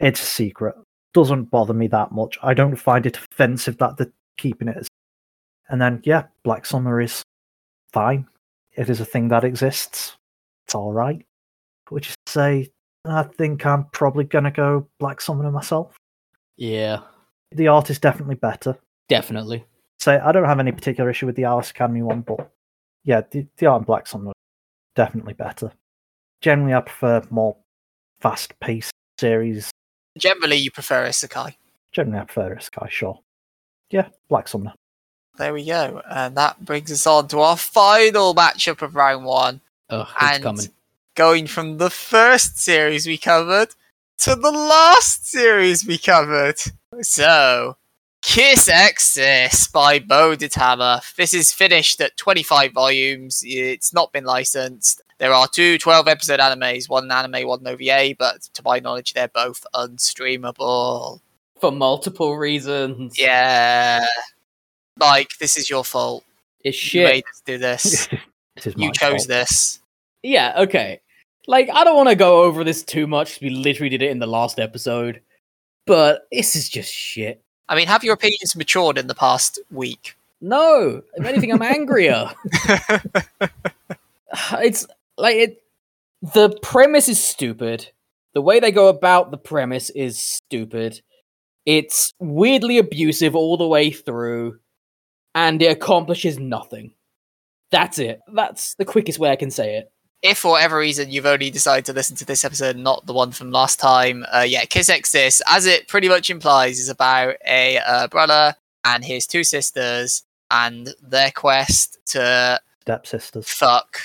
it's 0.00 0.22
a 0.22 0.26
secret, 0.26 0.76
doesn't 1.14 1.50
bother 1.50 1.74
me 1.74 1.86
that 1.88 2.12
much. 2.12 2.38
I 2.42 2.54
don't 2.54 2.76
find 2.76 3.06
it 3.06 3.16
offensive 3.16 3.78
that 3.78 3.96
they're 3.96 4.12
keeping 4.36 4.68
it. 4.68 4.76
As... 4.76 4.88
And 5.68 5.80
then, 5.80 6.00
yeah, 6.04 6.24
Black 6.44 6.66
Summoner 6.66 7.00
is 7.00 7.22
fine. 7.92 8.26
It 8.72 8.88
is 8.88 9.00
a 9.00 9.04
thing 9.04 9.28
that 9.28 9.44
exists. 9.44 10.16
It's 10.66 10.74
all 10.74 10.92
right. 10.92 11.24
Is 11.90 12.02
to 12.02 12.14
say, 12.26 12.70
I 13.10 13.22
think 13.24 13.64
I'm 13.66 13.84
probably 13.92 14.24
gonna 14.24 14.50
go 14.50 14.86
Black 14.98 15.20
Summoner 15.20 15.50
myself. 15.50 15.96
Yeah, 16.56 17.00
The 17.52 17.68
art 17.68 17.88
is 17.90 17.98
definitely 17.98 18.34
better. 18.36 18.76
definitely. 19.08 19.64
say 20.00 20.16
I 20.18 20.32
don't 20.32 20.44
have 20.44 20.60
any 20.60 20.72
particular 20.72 21.08
issue 21.10 21.26
with 21.26 21.36
the 21.36 21.44
Alice 21.44 21.70
Academy 21.70 22.02
one, 22.02 22.20
but 22.22 22.50
yeah, 23.04 23.22
the, 23.30 23.46
the 23.56 23.66
art 23.66 23.80
in 23.82 23.84
Black 23.84 24.06
Summoner 24.06 24.32
definitely 24.96 25.34
better. 25.34 25.72
Generally, 26.40 26.74
I 26.74 26.80
prefer 26.82 27.22
more 27.30 27.56
fast-paced 28.20 28.92
series. 29.18 29.70
Generally, 30.18 30.56
you 30.56 30.70
prefer 30.70 31.06
Isekai. 31.06 31.54
Generally, 31.92 32.18
I 32.20 32.24
prefer 32.24 32.58
Sky. 32.60 32.88
Sure, 32.90 33.18
yeah, 33.90 34.08
Black 34.28 34.48
Summoner. 34.48 34.74
There 35.36 35.54
we 35.54 35.64
go. 35.64 36.02
And 36.10 36.36
that 36.36 36.64
brings 36.64 36.90
us 36.90 37.06
on 37.06 37.28
to 37.28 37.38
our 37.40 37.56
final 37.56 38.34
matchup 38.34 38.82
of 38.82 38.96
round 38.96 39.24
one. 39.24 39.60
Ugh, 39.90 40.06
it's 40.20 40.32
and 40.34 40.42
coming. 40.42 40.66
Going 41.18 41.48
from 41.48 41.78
the 41.78 41.90
first 41.90 42.58
series 42.60 43.04
we 43.04 43.18
covered 43.18 43.70
to 44.18 44.36
the 44.36 44.52
last 44.52 45.26
series 45.28 45.84
we 45.84 45.98
covered. 45.98 46.54
So, 47.00 47.76
Kiss 48.22 48.68
X 48.68 49.02
Sis 49.08 49.66
by 49.66 49.98
Bo 49.98 50.36
Ditama. 50.36 51.02
This 51.16 51.34
is 51.34 51.52
finished 51.52 52.00
at 52.00 52.16
25 52.18 52.70
volumes. 52.70 53.42
It's 53.44 53.92
not 53.92 54.12
been 54.12 54.22
licensed. 54.26 55.02
There 55.18 55.32
are 55.34 55.48
two 55.48 55.76
12 55.78 56.06
episode 56.06 56.38
animes, 56.38 56.88
one 56.88 57.10
anime, 57.10 57.48
one 57.48 57.66
OVA, 57.66 58.14
but 58.16 58.42
to 58.54 58.62
my 58.64 58.78
knowledge, 58.78 59.12
they're 59.14 59.26
both 59.26 59.66
unstreamable. 59.74 61.20
For 61.60 61.72
multiple 61.72 62.38
reasons. 62.38 63.18
Yeah. 63.18 64.06
Mike, 64.96 65.30
this 65.40 65.56
is 65.56 65.68
your 65.68 65.82
fault. 65.82 66.22
It's 66.62 66.76
You 66.94 67.00
shit. 67.00 67.12
made 67.12 67.24
us 67.24 67.42
do 67.44 67.58
this. 67.58 68.08
This 68.54 68.68
is 68.68 68.74
you 68.76 68.92
chose 68.92 69.10
fault. 69.26 69.28
this. 69.28 69.80
Yeah, 70.22 70.52
okay. 70.58 71.00
Like, 71.48 71.70
I 71.72 71.82
don't 71.82 71.96
want 71.96 72.10
to 72.10 72.14
go 72.14 72.42
over 72.42 72.62
this 72.62 72.84
too 72.84 73.06
much. 73.06 73.40
we 73.40 73.48
literally 73.48 73.88
did 73.88 74.02
it 74.02 74.10
in 74.10 74.18
the 74.18 74.26
last 74.26 74.60
episode. 74.60 75.22
But 75.86 76.28
this 76.30 76.54
is 76.54 76.68
just 76.68 76.92
shit. 76.92 77.42
I 77.70 77.74
mean, 77.74 77.86
have 77.86 78.04
your 78.04 78.12
opinions 78.12 78.54
matured 78.54 78.98
in 78.98 79.06
the 79.06 79.14
past 79.14 79.58
week? 79.70 80.14
No, 80.42 81.02
if 81.14 81.24
anything, 81.24 81.50
I'm 81.50 81.62
angrier. 81.62 82.30
it's 84.60 84.86
like 85.16 85.36
it. 85.36 85.62
The 86.34 86.50
premise 86.62 87.08
is 87.08 87.22
stupid. 87.22 87.90
The 88.34 88.42
way 88.42 88.60
they 88.60 88.70
go 88.70 88.88
about 88.88 89.30
the 89.30 89.38
premise 89.38 89.88
is 89.90 90.18
stupid. 90.18 91.00
It's 91.64 92.12
weirdly 92.18 92.76
abusive 92.76 93.34
all 93.34 93.56
the 93.56 93.66
way 93.66 93.90
through, 93.90 94.58
and 95.34 95.62
it 95.62 95.72
accomplishes 95.72 96.38
nothing. 96.38 96.92
That's 97.70 97.98
it. 97.98 98.20
That's 98.32 98.74
the 98.74 98.84
quickest 98.84 99.18
way 99.18 99.30
I 99.30 99.36
can 99.36 99.50
say 99.50 99.76
it. 99.76 99.90
If 100.22 100.38
for 100.38 100.52
whatever 100.52 100.78
reason 100.78 101.10
you've 101.10 101.26
only 101.26 101.50
decided 101.50 101.84
to 101.86 101.92
listen 101.92 102.16
to 102.16 102.24
this 102.24 102.44
episode, 102.44 102.76
not 102.76 103.06
the 103.06 103.12
one 103.12 103.30
from 103.30 103.50
last 103.52 103.78
time, 103.78 104.24
uh, 104.32 104.44
yeah, 104.46 104.64
Kiss 104.64 104.88
X 104.88 105.10
Sis, 105.10 105.42
as 105.48 105.66
it 105.66 105.86
pretty 105.86 106.08
much 106.08 106.28
implies, 106.28 106.80
is 106.80 106.88
about 106.88 107.36
a 107.46 107.78
uh, 107.78 108.08
brother 108.08 108.54
and 108.84 109.04
his 109.04 109.26
two 109.26 109.44
sisters 109.44 110.24
and 110.50 110.94
their 111.02 111.30
quest 111.30 111.98
to 112.06 112.60
Stepsisters. 112.80 113.48
fuck. 113.48 114.00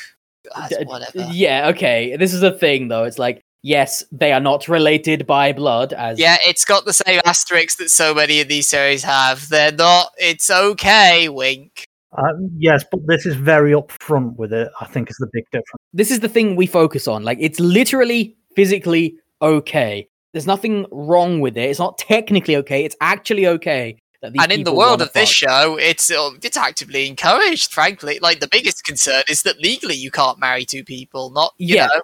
Uh, 0.54 0.68
whatever. 0.84 1.30
Yeah, 1.32 1.70
okay. 1.70 2.18
This 2.18 2.34
is 2.34 2.44
a 2.44 2.52
thing, 2.52 2.90
though. 2.90 3.06
It's 3.06 3.18
like, 3.18 3.42
yes, 3.62 4.04
they 4.12 4.34
are 4.34 4.42
not 4.42 4.68
related 4.68 5.26
by 5.26 5.54
blood, 5.54 5.94
as 5.94 6.20
Yeah, 6.20 6.38
it's 6.46 6.66
got 6.66 6.86
the 6.86 6.94
same 6.94 7.22
asterisks 7.26 7.78
that 7.78 7.90
so 7.90 8.14
many 8.14 8.42
of 8.42 8.50
these 8.50 8.68
series 8.68 9.04
have. 9.04 9.48
They're 9.50 9.72
not. 9.72 10.12
It's 10.18 10.50
okay. 10.50 11.30
Wink. 11.30 11.88
Uh, 12.18 12.34
yes, 12.58 12.84
but 12.92 13.02
this 13.08 13.26
is 13.26 13.36
very 13.36 13.72
upfront 13.72 14.36
with 14.38 14.54
it. 14.54 14.70
I 14.80 14.86
think 14.86 15.10
is 15.10 15.18
the 15.18 15.30
big 15.34 15.46
difference. 15.52 15.82
this 15.94 16.12
is 16.12 16.20
the 16.20 16.30
thing 16.30 16.56
we 16.56 16.68
focus 16.68 17.08
on. 17.08 17.24
Like, 17.24 17.38
it's 17.42 17.60
literally 17.60 18.36
physically 18.56 19.16
okay. 19.42 20.08
There's 20.32 20.48
nothing 20.48 20.86
wrong 20.92 21.40
with 21.42 21.58
it. 21.58 21.70
It's 21.70 21.80
not 21.80 21.98
technically 21.98 22.56
okay. 22.58 22.86
It's 22.86 22.96
actually 23.02 23.48
okay. 23.48 23.98
That 24.22 24.34
these 24.34 24.42
and 24.42 24.52
in 24.52 24.64
the 24.64 24.74
world 24.74 25.00
wanna 25.00 25.04
of 25.06 25.14
this 25.14 25.30
show, 25.30 25.78
it's 25.80 26.10
uh, 26.10 26.30
it's 26.42 26.56
actively 26.56 27.08
encouraged. 27.08 27.72
Frankly, 27.74 28.20
like 28.22 28.40
the 28.40 28.48
biggest 28.48 28.84
concern 28.86 29.24
is 29.28 29.42
that 29.44 29.60
legally 29.60 29.96
you 29.96 30.12
can't 30.12 30.40
marry 30.40 30.66
two 30.66 30.84
people. 30.84 31.30
Not 31.32 31.54
you 31.58 31.76
Yeah. 31.76 31.88
know 31.88 32.02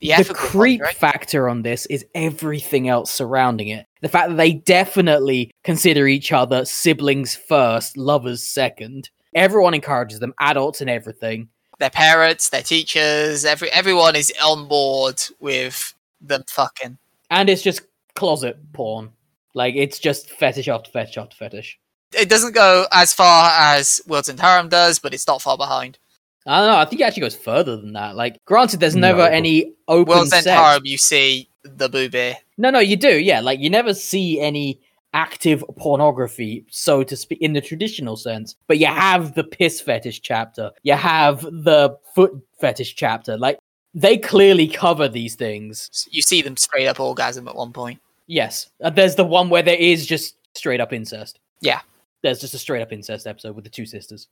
the, 0.00 0.24
the 0.24 0.34
creep 0.34 0.80
part, 0.80 0.88
right? 0.88 0.96
factor 0.96 1.48
on 1.48 1.62
this 1.62 1.86
is 1.86 2.04
everything 2.14 2.88
else 2.88 3.10
surrounding 3.10 3.68
it. 3.68 3.86
The 4.02 4.08
fact 4.08 4.30
that 4.30 4.36
they 4.36 4.52
definitely 4.52 5.50
consider 5.62 6.06
each 6.08 6.32
other 6.32 6.64
siblings 6.64 7.34
first, 7.36 7.96
lovers 7.96 8.42
second. 8.42 9.10
Everyone 9.34 9.74
encourages 9.74 10.18
them, 10.20 10.34
adults 10.40 10.80
and 10.80 10.90
everything. 10.90 11.48
their 11.78 11.90
parents, 11.90 12.50
their 12.50 12.62
teachers, 12.62 13.44
every 13.44 13.70
everyone 13.70 14.14
is 14.16 14.32
on 14.44 14.68
board 14.68 15.22
with 15.40 15.94
them 16.20 16.42
fucking. 16.48 16.98
And 17.30 17.48
it's 17.48 17.62
just 17.62 17.82
closet 18.14 18.58
porn. 18.74 19.10
Like 19.54 19.74
it's 19.76 19.98
just 19.98 20.30
fetish 20.30 20.68
after 20.68 20.90
fetish 20.90 21.16
after 21.16 21.36
fetish. 21.36 21.78
It 22.12 22.28
doesn't 22.28 22.54
go 22.54 22.86
as 22.92 23.14
far 23.14 23.50
as 23.54 24.00
World's 24.06 24.28
End 24.28 24.40
Harem 24.40 24.68
does, 24.68 24.98
but 24.98 25.14
it's 25.14 25.26
not 25.26 25.40
far 25.40 25.56
behind. 25.56 25.98
I 26.46 26.58
don't 26.58 26.66
know. 26.68 26.78
I 26.78 26.84
think 26.84 27.00
it 27.00 27.04
actually 27.04 27.20
goes 27.22 27.36
further 27.36 27.76
than 27.76 27.92
that. 27.92 28.16
Like, 28.16 28.44
granted, 28.46 28.80
there's 28.80 28.96
never 28.96 29.18
but- 29.24 29.32
any 29.32 29.74
open 29.88 30.08
Worlds 30.14 30.32
and 30.32 30.42
sex. 30.42 30.58
Harem, 30.58 30.82
you 30.84 30.98
see 30.98 31.48
the 31.62 31.88
boobie. 31.88 32.34
No, 32.58 32.70
no, 32.70 32.78
you 32.80 32.96
do. 32.96 33.18
Yeah, 33.18 33.40
like 33.40 33.60
you 33.60 33.70
never 33.70 33.94
see 33.94 34.40
any 34.40 34.80
active 35.12 35.64
pornography, 35.76 36.64
so 36.70 37.02
to 37.02 37.16
speak, 37.16 37.40
in 37.40 37.52
the 37.52 37.60
traditional 37.60 38.16
sense. 38.16 38.56
But 38.66 38.78
you 38.78 38.86
have 38.86 39.34
the 39.34 39.44
piss 39.44 39.80
fetish 39.80 40.20
chapter. 40.20 40.70
You 40.82 40.94
have 40.94 41.42
the 41.42 41.96
foot 42.14 42.32
fetish 42.60 42.94
chapter. 42.94 43.36
Like 43.36 43.58
they 43.94 44.18
clearly 44.18 44.68
cover 44.68 45.08
these 45.08 45.34
things. 45.34 46.08
You 46.10 46.22
see 46.22 46.42
them 46.42 46.56
straight 46.56 46.86
up 46.86 47.00
orgasm 47.00 47.48
at 47.48 47.56
one 47.56 47.72
point. 47.72 48.00
Yes, 48.26 48.70
uh, 48.82 48.90
there's 48.90 49.16
the 49.16 49.24
one 49.24 49.50
where 49.50 49.62
there 49.62 49.76
is 49.76 50.06
just 50.06 50.36
straight 50.54 50.80
up 50.80 50.92
incest. 50.92 51.40
Yeah. 51.60 51.80
there's 52.22 52.40
just 52.40 52.54
a 52.54 52.58
straight 52.58 52.82
up 52.82 52.92
incest 52.92 53.26
episode 53.26 53.54
with 53.54 53.64
the 53.64 53.70
two 53.70 53.86
sisters. 53.86 54.28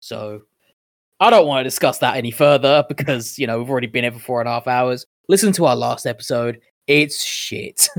So 0.00 0.42
I 1.18 1.30
don't 1.30 1.46
want 1.46 1.60
to 1.60 1.64
discuss 1.64 1.98
that 1.98 2.16
any 2.16 2.30
further 2.30 2.84
because 2.88 3.38
you 3.38 3.46
know 3.46 3.58
we've 3.58 3.70
already 3.70 3.86
been 3.86 4.04
here 4.04 4.12
for 4.12 4.18
four 4.18 4.40
and 4.40 4.48
a 4.48 4.52
half 4.52 4.66
hours. 4.66 5.04
Listen 5.28 5.52
to 5.54 5.66
our 5.66 5.76
last 5.76 6.06
episode. 6.06 6.60
It's 6.86 7.22
shit. 7.22 7.88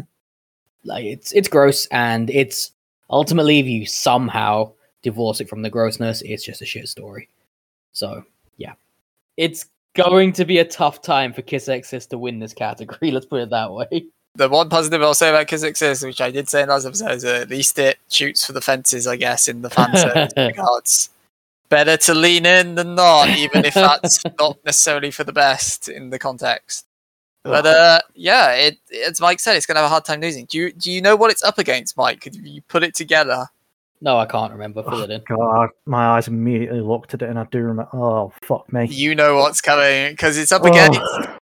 like 0.84 1.06
it's 1.06 1.32
it's 1.32 1.48
gross 1.48 1.86
and 1.88 2.30
it's 2.30 2.72
ultimately 3.10 3.60
if 3.60 3.66
you 3.66 3.86
somehow 3.86 4.72
divorce 5.02 5.42
it 5.42 5.50
from 5.50 5.62
the 5.62 5.70
grossness, 5.70 6.22
it's 6.22 6.44
just 6.44 6.62
a 6.62 6.66
shit 6.66 6.88
story. 6.88 7.28
So 7.94 8.24
yeah, 8.58 8.74
it's 9.38 9.66
going 9.96 10.34
to 10.34 10.46
be 10.46 10.60
a 10.60 10.66
tough 10.66 11.02
time 11.02 11.34
for 11.34 11.42
Kiss 11.42 11.68
X 11.68 11.90
Sis 11.90 12.06
to 12.08 12.18
win 12.18 12.40
this 12.40 12.54
category. 12.54 13.12
Let's 13.12 13.26
put 13.26 13.42
it 13.42 13.50
that 13.50 13.72
way. 13.72 14.06
The 14.36 14.48
one 14.48 14.70
positive 14.70 15.02
I'll 15.02 15.14
say 15.14 15.30
about 15.30 15.48
Kiss 15.48 15.64
X 15.64 15.80
Sis, 15.80 16.04
which 16.04 16.22
I 16.22 16.32
did 16.32 16.48
say 16.48 16.64
in 16.64 16.70
last 16.70 16.86
episode, 16.86 17.12
is 17.12 17.24
that 17.24 17.42
at 17.42 17.50
least 17.50 17.78
it 17.80 17.98
shoots 18.10 18.46
for 18.46 18.54
the 18.54 18.62
fences, 18.62 19.06
I 19.06 19.18
guess, 19.18 19.48
in 19.48 19.62
the 19.62 19.70
fan 19.72 19.96
service 19.96 20.32
regards. 20.38 21.10
Better 21.68 21.96
to 21.98 22.14
lean 22.14 22.46
in 22.46 22.76
than 22.76 22.96
not, 22.96 23.30
even 23.30 23.64
if 23.64 23.74
that's 23.74 24.22
not 24.40 24.58
necessarily 24.66 25.12
for 25.12 25.24
the 25.24 25.34
best 25.34 25.88
in 25.88 26.10
the 26.10 26.20
context. 26.20 26.86
But 27.44 27.66
uh, 27.66 28.00
yeah, 28.14 28.52
it 28.54 28.78
as 29.08 29.20
Mike 29.20 29.40
said, 29.40 29.56
it's 29.56 29.66
going 29.66 29.76
to 29.76 29.82
have 29.82 29.88
a 29.88 29.90
hard 29.90 30.06
time 30.06 30.22
losing. 30.22 30.46
Do 30.46 30.58
you 30.58 30.72
do 30.74 30.92
you 30.92 31.02
know 31.02 31.16
what 31.16 31.32
it's 31.32 31.44
up 31.44 31.58
against, 31.58 31.98
Mike? 31.98 32.22
Could 32.22 32.36
you 32.36 32.62
put 32.68 32.84
it 32.84 32.94
together? 32.96 33.48
No, 34.04 34.18
I 34.18 34.26
can't 34.26 34.52
remember. 34.52 34.82
Fill 34.84 34.96
Oh, 34.96 35.04
it 35.04 35.10
in. 35.12 35.22
God, 35.28 35.70
my 35.86 36.08
eyes 36.18 36.28
immediately 36.28 36.82
looked 36.82 37.14
at 37.14 37.22
it, 37.22 37.30
and 37.30 37.38
I 37.40 37.46
do 37.52 37.60
remember. 37.60 37.90
Oh 37.94 38.32
fuck 38.44 38.72
me! 38.74 38.88
You 38.88 39.16
know 39.16 39.36
what's 39.38 39.62
coming 39.62 40.14
because 40.14 40.38
it's 40.38 40.52
up 40.52 40.62
Oh, 40.66 40.68
against 40.70 41.00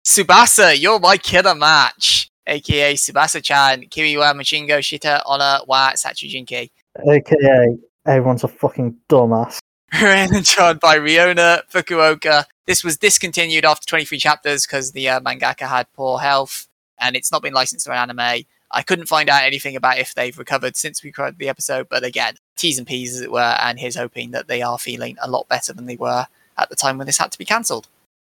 Tsubasa. 0.04 0.80
You're 0.80 1.00
my 1.00 1.16
killer 1.16 1.54
match, 1.54 2.30
aka 2.46 2.94
Tsubasa-chan, 2.94 3.82
Kiriwa 3.88 4.34
Machingo 4.34 4.78
Shita 4.78 5.22
Ona 5.26 5.60
wa 5.66 5.92
Satsujinki. 5.92 6.70
AKA 7.08 7.76
everyone's 8.06 8.44
a 8.44 8.48
fucking 8.48 8.96
dumbass. 9.08 9.58
Written 9.92 10.36
and 10.36 10.44
drawn 10.44 10.78
by 10.78 10.96
Riona 10.98 11.62
Fukuoka. 11.72 12.44
This 12.66 12.82
was 12.82 12.96
discontinued 12.96 13.64
after 13.64 13.86
23 13.86 14.18
chapters 14.18 14.66
because 14.66 14.92
the 14.92 15.08
uh, 15.08 15.20
mangaka 15.20 15.68
had 15.68 15.92
poor 15.92 16.18
health, 16.18 16.68
and 17.00 17.14
it's 17.14 17.30
not 17.30 17.42
been 17.42 17.52
licensed 17.52 17.86
for 17.86 17.92
an 17.92 18.10
anime. 18.10 18.44
I 18.70 18.82
couldn't 18.82 19.06
find 19.06 19.28
out 19.28 19.44
anything 19.44 19.76
about 19.76 19.98
if 19.98 20.14
they've 20.14 20.36
recovered 20.36 20.76
since 20.76 21.02
we 21.02 21.08
recorded 21.08 21.38
the 21.38 21.48
episode, 21.48 21.88
but 21.88 22.02
again, 22.04 22.34
T's 22.56 22.78
and 22.78 22.86
P's 22.86 23.14
as 23.14 23.20
it 23.20 23.30
were, 23.30 23.56
and 23.60 23.78
here's 23.78 23.96
hoping 23.96 24.30
that 24.32 24.48
they 24.48 24.62
are 24.62 24.78
feeling 24.78 25.16
a 25.22 25.30
lot 25.30 25.48
better 25.48 25.72
than 25.72 25.86
they 25.86 25.96
were 25.96 26.26
at 26.56 26.70
the 26.70 26.76
time 26.76 26.98
when 26.98 27.06
this 27.06 27.18
had 27.18 27.30
to 27.32 27.38
be 27.38 27.44
cancelled. 27.44 27.86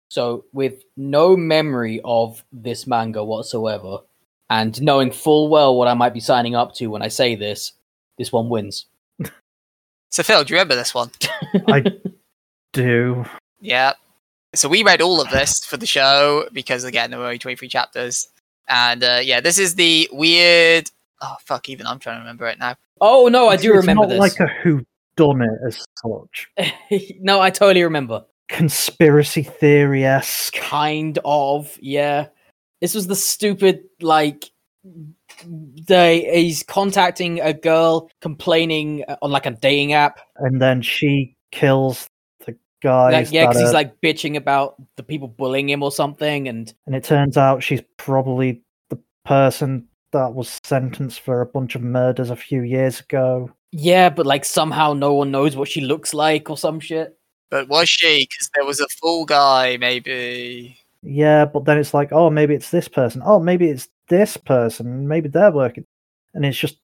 So, 0.09 0.45
with 0.53 0.83
no 0.97 1.37
memory 1.37 2.01
of 2.03 2.43
this 2.51 2.85
manga 2.85 3.23
whatsoever, 3.23 3.99
and 4.49 4.79
knowing 4.81 5.11
full 5.11 5.49
well 5.49 5.75
what 5.75 5.87
I 5.87 5.93
might 5.93 6.13
be 6.13 6.19
signing 6.19 6.55
up 6.55 6.73
to 6.75 6.87
when 6.87 7.01
I 7.01 7.07
say 7.07 7.35
this, 7.35 7.73
this 8.17 8.31
one 8.31 8.49
wins. 8.49 8.85
So, 10.11 10.23
Phil, 10.23 10.45
do 10.45 10.53
you 10.53 10.55
remember 10.55 10.75
this 10.75 10.93
one? 10.93 11.11
I 11.67 11.83
do. 12.73 13.25
Yeah. 13.59 13.93
So 14.55 14.69
we 14.69 14.83
read 14.83 15.01
all 15.01 15.21
of 15.21 15.29
this 15.29 15.63
for 15.65 15.77
the 15.77 15.85
show 15.85 16.47
because 16.51 16.83
again 16.83 17.11
there 17.11 17.19
were 17.19 17.25
only 17.25 17.39
23 17.39 17.67
chapters. 17.67 18.27
And 18.67 19.03
uh, 19.03 19.19
yeah, 19.21 19.41
this 19.41 19.57
is 19.57 19.75
the 19.75 20.09
weird 20.11 20.89
oh 21.21 21.35
fuck 21.41 21.69
even 21.69 21.87
I'm 21.87 21.99
trying 21.99 22.17
to 22.17 22.21
remember 22.21 22.47
it 22.47 22.59
now. 22.59 22.75
Oh 23.01 23.27
no, 23.27 23.47
I 23.47 23.57
do 23.57 23.69
remember. 23.73 23.79
it's 23.79 23.87
remember 23.87 24.01
not 24.01 24.09
this. 24.09 24.39
like 24.39 24.49
a 24.49 24.53
who 24.61 24.85
done 25.15 25.41
it 25.41 25.59
as 25.67 25.85
such. 26.01 27.17
no, 27.19 27.41
I 27.41 27.49
totally 27.49 27.83
remember. 27.83 28.25
Conspiracy 28.49 29.43
theory 29.43 30.05
esque. 30.05 30.53
Kind 30.53 31.19
of, 31.25 31.77
yeah. 31.81 32.27
This 32.81 32.93
was 32.93 33.07
the 33.07 33.15
stupid 33.15 33.83
like 34.01 34.51
they 35.43 36.29
he's 36.33 36.63
contacting 36.63 37.41
a 37.41 37.53
girl 37.53 38.09
complaining 38.21 39.03
uh, 39.07 39.15
on 39.21 39.31
like 39.31 39.45
a 39.45 39.51
dating 39.51 39.93
app. 39.93 40.19
And 40.37 40.61
then 40.61 40.81
she 40.81 41.35
kills 41.51 42.07
the 42.81 42.87
guys. 42.87 43.13
Like, 43.13 43.31
yeah, 43.31 43.47
because 43.47 43.61
he's 43.61 43.73
like 43.73 43.99
bitching 44.01 44.35
about 44.35 44.75
the 44.95 45.03
people 45.03 45.27
bullying 45.27 45.69
him 45.69 45.83
or 45.83 45.91
something, 45.91 46.47
and 46.47 46.73
and 46.85 46.95
it 46.95 47.03
turns 47.03 47.37
out 47.37 47.63
she's 47.63 47.81
probably 47.97 48.61
the 48.89 48.99
person 49.25 49.87
that 50.11 50.33
was 50.33 50.59
sentenced 50.63 51.19
for 51.19 51.41
a 51.41 51.45
bunch 51.45 51.75
of 51.75 51.81
murders 51.81 52.29
a 52.29 52.35
few 52.35 52.61
years 52.61 52.99
ago. 53.01 53.51
yeah, 53.71 54.09
but 54.09 54.25
like 54.25 54.45
somehow 54.45 54.93
no 54.93 55.13
one 55.13 55.31
knows 55.31 55.55
what 55.55 55.67
she 55.67 55.81
looks 55.81 56.13
like 56.13 56.49
or 56.49 56.57
some 56.57 56.79
shit. 56.79 57.17
But 57.51 57.67
was 57.67 57.89
she? 57.89 58.27
Because 58.29 58.49
there 58.55 58.65
was 58.65 58.79
a 58.79 58.87
full 59.01 59.25
guy, 59.25 59.77
maybe. 59.77 60.77
Yeah, 61.03 61.45
but 61.45 61.65
then 61.65 61.77
it's 61.77 61.93
like, 61.93 62.11
oh, 62.11 62.29
maybe 62.29 62.55
it's 62.55 62.71
this 62.71 62.87
person. 62.87 63.21
Oh, 63.25 63.39
maybe 63.39 63.69
it's 63.69 63.89
this 64.07 64.37
person. 64.37 65.07
Maybe 65.07 65.29
they're 65.29 65.51
working, 65.51 65.85
and 66.33 66.45
it's 66.45 66.57
just 66.57 66.77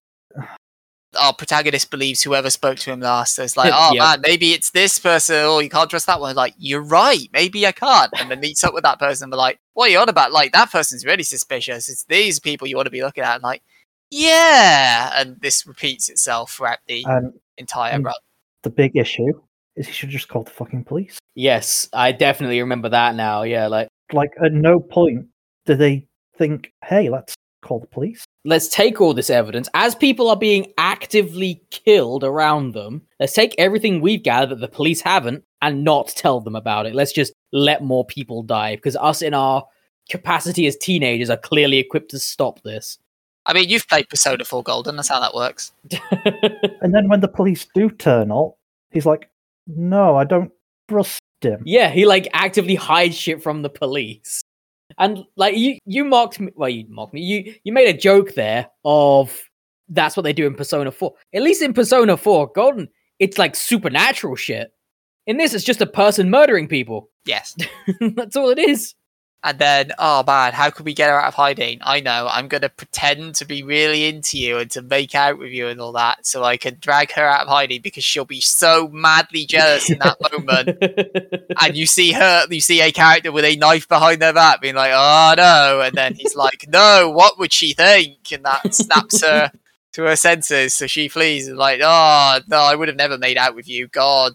Our 1.19 1.33
protagonist 1.33 1.91
believes 1.91 2.21
whoever 2.23 2.49
spoke 2.49 2.77
to 2.79 2.91
him 2.91 3.01
last. 3.01 3.35
So 3.35 3.43
it's 3.43 3.57
like, 3.57 3.71
oh 3.75 3.93
Yep. 3.93 4.01
man, 4.01 4.21
maybe 4.21 4.51
it's 4.53 4.69
this 4.71 4.97
person. 4.99 5.35
Oh, 5.39 5.59
you 5.59 5.69
can't 5.69 5.89
trust 5.89 6.05
that 6.07 6.19
one. 6.21 6.35
Like, 6.35 6.53
you're 6.57 6.81
right. 6.83 7.27
Maybe 7.33 7.65
I 7.67 7.71
can't. 7.71 8.11
And 8.19 8.31
then 8.31 8.39
meets 8.39 8.63
up 8.63 8.73
with 8.73 8.83
that 8.83 8.99
person. 8.99 9.25
And 9.25 9.31
we're 9.31 9.37
like, 9.37 9.59
what 9.73 9.89
are 9.89 9.91
you 9.91 9.99
on 9.99 10.09
about? 10.09 10.31
Like, 10.31 10.51
that 10.53 10.71
person's 10.71 11.05
really 11.05 11.23
suspicious. 11.23 11.89
It's 11.89 12.05
these 12.05 12.39
people 12.39 12.67
you 12.67 12.75
want 12.77 12.85
to 12.87 12.91
be 12.91 13.01
looking 13.03 13.23
at. 13.23 13.35
And 13.35 13.43
like, 13.43 13.61
yeah. 14.09 15.11
And 15.15 15.39
this 15.41 15.65
repeats 15.65 16.09
itself 16.09 16.53
throughout 16.53 16.79
the 16.87 17.05
um, 17.05 17.11
and 17.15 17.33
entire 17.57 17.99
run. 17.99 18.13
the 18.63 18.69
big 18.69 18.95
issue 18.95 19.31
is 19.75 19.87
he 19.87 19.93
should 19.93 20.09
just 20.09 20.27
call 20.27 20.43
the 20.43 20.51
fucking 20.51 20.83
police. 20.83 21.17
yes, 21.35 21.87
I 21.93 22.11
definitely 22.11 22.59
remember 22.59 22.89
that 22.89 23.15
now. 23.15 23.43
Yeah, 23.43 23.67
like 23.67 23.87
Like 24.11 24.31
at 24.43 24.51
no 24.51 24.79
point 24.81 25.27
do 25.65 25.75
they 25.75 26.07
think, 26.37 26.73
"Hey, 26.83 27.09
let's 27.09 27.33
call 27.61 27.79
the 27.79 27.87
police." 27.87 28.25
Let's 28.43 28.67
take 28.67 28.99
all 28.99 29.13
this 29.13 29.29
evidence 29.29 29.69
as 29.73 29.95
people 29.95 30.29
are 30.29 30.37
being 30.37 30.71
actively 30.77 31.61
killed 31.69 32.23
around 32.23 32.73
them. 32.73 33.03
Let's 33.19 33.33
take 33.33 33.55
everything 33.57 34.01
we've 34.01 34.23
gathered 34.23 34.49
that 34.49 34.59
the 34.59 34.67
police 34.67 35.01
haven't 35.01 35.43
and 35.61 35.83
not 35.83 36.09
tell 36.09 36.39
them 36.39 36.55
about 36.55 36.85
it. 36.85 36.95
Let's 36.95 37.13
just 37.13 37.33
let 37.51 37.83
more 37.83 38.05
people 38.05 38.43
die 38.43 38.75
because 38.75 38.95
us 38.95 39.21
in 39.21 39.33
our 39.33 39.65
capacity 40.09 40.67
as 40.67 40.75
teenagers 40.77 41.29
are 41.29 41.37
clearly 41.37 41.77
equipped 41.77 42.11
to 42.11 42.19
stop 42.19 42.61
this. 42.63 42.97
I 43.45 43.53
mean, 43.53 43.69
you've 43.69 43.87
played 43.87 44.09
Persona 44.09 44.43
4 44.43 44.63
Golden. 44.63 44.95
That's 44.95 45.07
how 45.07 45.19
that 45.19 45.33
works. 45.33 45.71
And 46.81 46.95
then 46.95 47.09
when 47.09 47.19
the 47.19 47.27
police 47.27 47.67
do 47.75 47.91
turn 47.91 48.31
up, 48.31 48.55
he's 48.89 49.05
like, 49.05 49.29
"No, 49.67 50.15
I 50.15 50.23
don't 50.23 50.51
trust 50.89 51.21
him." 51.41 51.61
yeah, 51.63 51.89
he 51.89 52.05
like 52.05 52.27
actively 52.33 52.73
hides 52.73 53.15
shit 53.15 53.41
from 53.43 53.61
the 53.61 53.69
police. 53.69 54.40
And 55.01 55.25
like 55.35 55.57
you 55.57 55.79
you 55.85 56.05
mocked 56.05 56.39
me 56.39 56.51
well 56.55 56.69
you 56.69 56.85
mocked 56.87 57.13
me. 57.13 57.21
You 57.21 57.55
you 57.63 57.73
made 57.73 57.93
a 57.93 57.97
joke 57.97 58.35
there 58.35 58.69
of 58.85 59.37
that's 59.89 60.15
what 60.15 60.23
they 60.23 60.31
do 60.31 60.45
in 60.45 60.53
Persona 60.53 60.91
4. 60.91 61.11
At 61.33 61.41
least 61.41 61.63
in 61.63 61.73
Persona 61.73 62.15
4 62.15 62.51
Golden, 62.53 62.87
it's 63.19 63.39
like 63.39 63.55
supernatural 63.55 64.35
shit. 64.35 64.71
In 65.25 65.37
this 65.37 65.55
it's 65.55 65.63
just 65.63 65.81
a 65.81 65.87
person 65.87 66.29
murdering 66.29 66.67
people. 66.67 67.09
Yes. 67.25 67.57
that's 68.15 68.35
all 68.35 68.49
it 68.49 68.59
is. 68.59 68.93
And 69.43 69.57
then, 69.57 69.91
oh 69.97 70.23
man, 70.25 70.53
how 70.53 70.69
could 70.69 70.85
we 70.85 70.93
get 70.93 71.09
her 71.09 71.19
out 71.19 71.29
of 71.29 71.33
hiding? 71.33 71.79
I 71.81 71.99
know, 71.99 72.29
I'm 72.31 72.47
going 72.47 72.61
to 72.61 72.69
pretend 72.69 73.35
to 73.35 73.45
be 73.45 73.63
really 73.63 74.05
into 74.05 74.37
you 74.37 74.59
and 74.59 74.69
to 74.71 74.83
make 74.83 75.15
out 75.15 75.39
with 75.39 75.51
you 75.51 75.67
and 75.67 75.81
all 75.81 75.93
that 75.93 76.27
so 76.27 76.43
I 76.43 76.57
can 76.57 76.77
drag 76.79 77.11
her 77.13 77.25
out 77.25 77.41
of 77.41 77.47
hiding 77.47 77.81
because 77.81 78.03
she'll 78.03 78.23
be 78.23 78.39
so 78.39 78.87
madly 78.89 79.47
jealous 79.47 79.89
in 79.89 79.99
that 79.99 80.17
moment. 80.31 80.77
And 81.61 81.75
you 81.75 81.85
see 81.85 82.11
her, 82.13 82.45
you 82.49 82.61
see 82.61 82.81
a 82.81 82.91
character 82.91 83.31
with 83.31 83.45
a 83.45 83.55
knife 83.55 83.87
behind 83.87 84.21
their 84.21 84.33
back 84.33 84.61
being 84.61 84.75
like, 84.75 84.91
oh 84.93 85.33
no. 85.37 85.81
And 85.81 85.95
then 85.95 86.15
he's 86.15 86.35
like, 86.35 86.65
no, 86.67 87.11
what 87.13 87.37
would 87.37 87.53
she 87.53 87.73
think? 87.73 88.31
And 88.31 88.45
that 88.45 88.73
snaps 88.73 89.23
her 89.23 89.51
to 89.93 90.03
her 90.03 90.15
senses. 90.15 90.73
So 90.73 90.87
she 90.87 91.07
flees 91.07 91.47
and 91.47 91.57
like, 91.57 91.81
oh 91.83 92.39
no, 92.47 92.57
I 92.57 92.75
would 92.75 92.87
have 92.87 92.97
never 92.97 93.17
made 93.17 93.37
out 93.37 93.55
with 93.55 93.67
you. 93.67 93.87
God, 93.87 94.33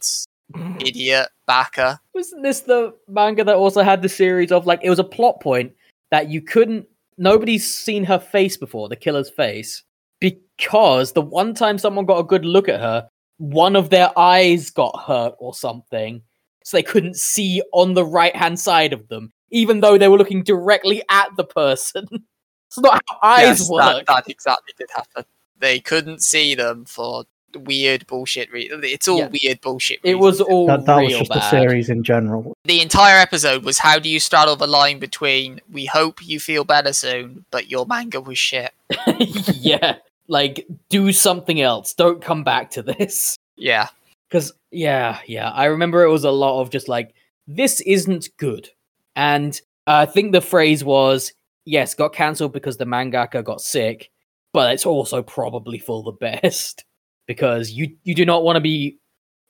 idiot, 0.81 1.28
backer. 1.47 1.99
Wasn't 2.15 2.42
this 2.42 2.60
the 2.60 2.94
manga 3.08 3.44
that 3.44 3.57
also 3.57 3.83
had 3.83 4.02
the 4.02 4.08
series 4.08 4.52
of 4.52 4.66
like 4.66 4.81
it 4.83 4.91
was 4.91 4.99
a 4.99 5.05
plot 5.05 5.41
point 5.41 5.73
that 6.10 6.28
you 6.28 6.41
couldn't 6.41 6.86
nobody's 7.18 7.73
seen 7.73 8.05
her 8.05 8.18
face 8.18 8.57
before, 8.57 8.89
the 8.89 8.97
killer's 8.97 9.31
face, 9.31 9.83
because 10.20 11.12
the 11.12 11.23
one 11.23 11.55
time 11.55 11.78
someone 11.78 12.07
got 12.07 12.18
a 12.18 12.25
good 12.25 12.44
look 12.44 12.68
at 12.68 12.81
her, 12.81 13.08
one 13.39 13.76
of 13.76 13.91
their 13.91 14.16
eyes 14.18 14.70
got 14.70 15.05
hurt 15.07 15.34
or 15.39 15.55
something. 15.55 16.23
So 16.65 16.76
they 16.76 16.83
couldn't 16.83 17.16
see 17.16 17.62
on 17.73 17.94
the 17.94 18.05
right 18.05 18.34
hand 18.34 18.58
side 18.58 18.92
of 18.92 19.07
them, 19.08 19.33
even 19.50 19.81
though 19.81 19.97
they 19.97 20.08
were 20.08 20.18
looking 20.18 20.42
directly 20.42 21.02
at 21.08 21.28
the 21.36 21.44
person. 21.44 22.07
it's 22.68 22.78
not 22.78 23.00
how 23.08 23.18
eyes 23.23 23.60
Yes, 23.60 23.70
work. 23.70 24.07
That, 24.07 24.07
that 24.07 24.28
exactly 24.28 24.75
did 24.76 24.91
happen. 24.91 25.25
They 25.58 25.78
couldn't 25.78 26.23
see 26.23 26.55
them 26.55 26.84
for 26.84 27.25
weird 27.65 28.07
bullshit. 28.07 28.51
Re- 28.52 28.68
it's 28.70 29.09
all 29.09 29.18
Yeah. 29.18 29.28
weird 29.43 29.60
bullshit. 29.60 30.01
it 30.02 30.17
was 30.17 30.41
all 30.41 30.67
That, 30.67 30.85
that 30.86 31.02
was 31.02 31.12
just 31.18 31.31
bad. 31.31 31.39
the 31.43 31.51
series 31.51 31.89
in 31.89 32.02
general. 32.02 32.52
the 32.65 32.81
entire 32.81 33.18
episode 33.18 33.65
was 33.65 33.78
how 33.78 33.99
do 33.99 34.09
you 34.09 34.20
straddle 34.20 34.57
the 34.57 34.67
line 34.67 34.99
between 34.99 35.60
we 35.73 35.86
hope 35.86 36.26
you 36.26 36.39
feel 36.41 36.65
better 36.65 36.93
soon, 36.93 37.44
but 37.51 37.68
your 37.70 37.86
manga 37.86 38.20
was 38.20 38.39
shit. 38.39 38.73
yeah, 39.55 39.97
like 40.28 40.67
do 40.89 41.12
something 41.12 41.60
else. 41.60 41.94
Don't 41.94 42.20
come 42.23 42.44
back 42.44 42.70
to 42.73 42.83
this. 42.83 43.36
Yeah, 43.57 43.89
Because, 44.28 44.52
yeah, 44.70 45.18
yeah, 45.26 45.51
I 45.51 45.65
remember 45.67 46.02
it 46.05 46.10
was 46.10 46.25
a 46.25 46.31
lot 46.31 46.60
of 46.60 46.70
just 46.70 46.89
like, 46.89 47.15
this 47.49 47.81
isn't 47.81 48.28
good. 48.36 48.68
And 49.15 49.59
I 49.86 50.05
think 50.05 50.33
the 50.33 50.41
phrase 50.43 50.85
was, 50.85 51.33
yes, 51.65 51.94
got 51.94 52.12
cancelled 52.12 52.52
because 52.52 52.76
the 52.76 52.85
mangaka 52.85 53.43
got 53.43 53.60
sick, 53.62 54.10
but 54.52 54.73
it's 54.75 54.85
also 54.85 55.23
probably 55.23 55.78
for 55.78 56.02
the 56.02 56.12
best. 56.12 56.85
Because 57.26 57.70
you, 57.72 57.96
you 58.05 58.14
do 58.14 58.24
not 58.24 58.44
want 58.44 58.56
to 58.56 58.60
be 58.60 58.98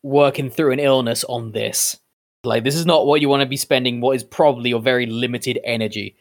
working 0.02 0.50
through 0.50 0.72
an 0.72 0.78
illness 0.80 1.24
on 1.24 1.52
this. 1.52 1.98
Like, 2.44 2.64
this 2.64 2.74
is 2.76 2.86
not 2.86 3.06
what 3.06 3.20
you 3.20 3.28
want 3.28 3.40
to 3.42 3.46
be 3.46 3.56
spending 3.56 4.00
what 4.00 4.16
is 4.16 4.24
probably 4.24 4.70
your 4.70 4.80
very 4.80 5.06
limited 5.06 5.58
energy. 5.64 6.16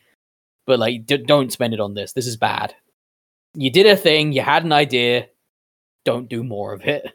But, 0.65 0.79
like, 0.79 1.05
d- 1.05 1.17
don't 1.17 1.51
spend 1.51 1.73
it 1.73 1.79
on 1.79 1.93
this. 1.93 2.13
This 2.13 2.25
is 2.27 2.35
bad. 2.37 2.73
You 3.53 3.69
did 3.69 3.85
a 3.85 3.95
thing, 3.95 4.33
you 4.33 4.41
had 4.41 4.65
an 4.65 4.71
idea, 4.73 5.27
don't 6.03 6.27
do 6.27 6.43
more 6.43 6.73
of 6.73 6.81
it. 6.85 7.05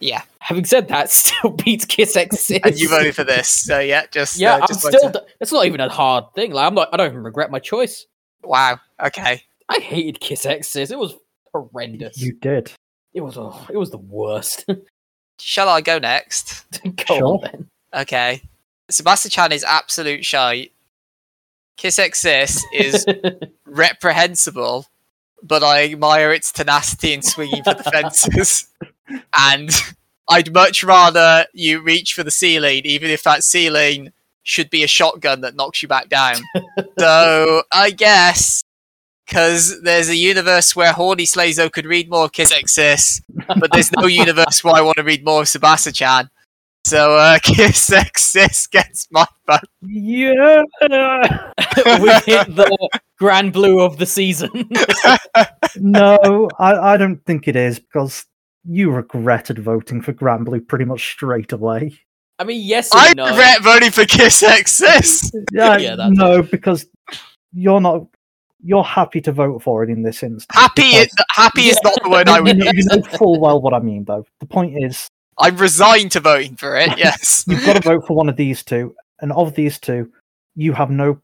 yeah. 0.00 0.22
Having 0.38 0.64
said 0.64 0.88
that, 0.88 1.10
still 1.12 1.50
beats 1.50 1.84
Kiss 1.84 2.16
X 2.16 2.50
And 2.64 2.78
you 2.78 2.88
voted 2.88 3.14
for 3.14 3.24
this, 3.24 3.48
so 3.48 3.78
yeah, 3.78 4.04
just 4.10 4.38
Yeah, 4.38 4.54
uh, 4.54 4.60
I'm 4.62 4.66
just 4.68 4.80
still. 4.80 5.10
to- 5.12 5.20
d- 5.20 5.32
It's 5.40 5.52
not 5.52 5.66
even 5.66 5.80
a 5.80 5.88
hard 5.88 6.24
thing. 6.34 6.52
Like 6.52 6.66
I'm 6.66 6.74
not. 6.74 6.88
I 6.92 6.96
don't 6.96 7.06
even 7.12 7.22
regret 7.22 7.50
my 7.50 7.58
choice. 7.60 8.06
wow. 8.42 8.80
Okay, 9.04 9.42
I 9.68 9.78
hated 9.78 10.18
Kiss 10.20 10.44
X. 10.46 10.74
It 10.76 10.98
was 10.98 11.14
horrendous. 11.52 12.20
You 12.20 12.32
did. 12.32 12.72
It 13.14 13.20
was. 13.20 13.36
Oh, 13.36 13.66
it 13.70 13.76
was 13.76 13.90
the 13.90 13.98
worst. 13.98 14.64
shall 15.38 15.68
I 15.68 15.80
go 15.80 15.98
next? 15.98 16.64
Go 17.06 17.16
Sure. 17.16 17.24
on 17.26 17.40
then. 17.42 17.68
Okay, 17.94 18.42
Sebastian 18.90 19.30
Chan 19.30 19.52
is 19.52 19.64
absolute 19.64 20.24
shite. 20.24 20.72
Kiss 21.76 21.98
X 21.98 22.20
Sis 22.20 22.64
is 22.72 23.04
reprehensible, 23.66 24.86
but 25.42 25.62
I 25.62 25.84
admire 25.84 26.32
its 26.32 26.52
tenacity 26.52 27.12
in 27.12 27.22
swinging 27.22 27.62
for 27.64 27.74
the 27.74 27.82
fences. 27.84 28.68
And 29.38 29.70
I'd 30.28 30.52
much 30.54 30.84
rather 30.84 31.46
you 31.52 31.80
reach 31.80 32.14
for 32.14 32.22
the 32.22 32.30
ceiling, 32.30 32.82
even 32.84 33.10
if 33.10 33.22
that 33.24 33.42
ceiling 33.44 34.12
should 34.42 34.70
be 34.70 34.82
a 34.84 34.88
shotgun 34.88 35.40
that 35.42 35.54
knocks 35.54 35.82
you 35.82 35.88
back 35.88 36.08
down. 36.08 36.36
so 36.98 37.62
I 37.72 37.90
guess 37.90 38.61
because 39.32 39.80
there's 39.80 40.10
a 40.10 40.16
universe 40.16 40.76
where 40.76 40.92
Horny 40.92 41.24
Slazo 41.24 41.72
could 41.72 41.86
read 41.86 42.10
more 42.10 42.24
of 42.24 42.32
Kiss 42.32 42.52
X 42.52 42.74
Sis, 42.74 43.22
but 43.58 43.72
there's 43.72 43.90
no 43.92 44.04
universe 44.24 44.62
where 44.62 44.74
I 44.74 44.82
want 44.82 44.98
to 44.98 45.02
read 45.02 45.24
more 45.24 45.40
of 45.40 45.48
Sebastian. 45.48 46.28
So 46.84 47.16
uh, 47.16 47.38
Kiss 47.42 47.90
X 47.90 48.24
Sis 48.24 48.66
gets 48.66 49.08
my 49.10 49.26
vote. 49.46 49.60
Yeah. 49.80 50.64
we 50.82 52.10
hit 52.26 52.54
the 52.54 53.00
grand 53.18 53.54
blue 53.54 53.80
of 53.80 53.96
the 53.96 54.04
season. 54.04 54.50
no, 55.76 56.50
I, 56.58 56.92
I 56.92 56.96
don't 56.98 57.24
think 57.24 57.48
it 57.48 57.56
is 57.56 57.78
because 57.78 58.26
you 58.64 58.90
regretted 58.90 59.58
voting 59.60 60.02
for 60.02 60.12
Grand 60.12 60.44
Blue 60.44 60.60
pretty 60.60 60.84
much 60.84 61.12
straight 61.12 61.52
away. 61.52 61.98
I 62.38 62.44
mean, 62.44 62.60
yes 62.62 62.94
I 62.94 63.08
and 63.08 63.16
no. 63.16 63.30
regret 63.30 63.62
voting 63.62 63.92
for 63.92 64.04
Kiss 64.04 64.42
Exist. 64.42 65.34
Yeah, 65.52 65.78
Yeah, 65.78 65.96
that's 65.96 66.14
no, 66.14 66.42
because 66.42 66.86
you're 67.54 67.80
not. 67.80 68.06
You're 68.64 68.84
happy 68.84 69.20
to 69.22 69.32
vote 69.32 69.62
for 69.62 69.82
it 69.82 69.90
in 69.90 70.02
this 70.02 70.22
instance. 70.22 70.46
Happy, 70.52 70.82
is, 70.82 71.06
because- 71.08 71.24
happy 71.30 71.62
is 71.62 71.78
not 71.82 71.94
the 72.02 72.08
word 72.10 72.28
I 72.28 72.36
you, 72.38 72.42
would 72.44 72.58
know, 72.58 72.70
you 72.72 72.84
know 72.84 73.02
full 73.18 73.40
well 73.40 73.60
what 73.60 73.74
I 73.74 73.80
mean, 73.80 74.04
though. 74.04 74.24
The 74.40 74.46
point 74.46 74.82
is, 74.82 75.08
I'm 75.38 75.56
resigned 75.56 76.12
to 76.12 76.20
voting 76.20 76.56
for 76.56 76.76
it. 76.76 76.96
Yes. 76.98 77.44
you've 77.48 77.64
got 77.64 77.74
to 77.74 77.88
vote 77.88 78.06
for 78.06 78.14
one 78.16 78.28
of 78.28 78.36
these 78.36 78.62
two, 78.62 78.94
and 79.20 79.32
of 79.32 79.54
these 79.54 79.78
two, 79.80 80.12
you 80.54 80.72
have 80.72 80.90
no 80.90 81.20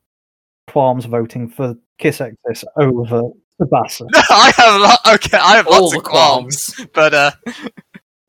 qualms 0.69 1.05
voting 1.05 1.49
for 1.49 1.77
Kiss 1.99 2.21
X 2.21 2.35
Sis 2.49 2.65
over 2.77 3.31
Sebastian. 3.61 4.09
I 4.15 4.53
have 4.57 4.81
lo- 4.81 5.15
okay. 5.15 5.37
I 5.39 5.57
have 5.57 5.67
All 5.69 5.83
lots 5.85 5.97
of 5.97 6.03
qualms, 6.03 6.67
qualms. 6.75 6.91
but 6.95 7.15
uh, 7.15 7.31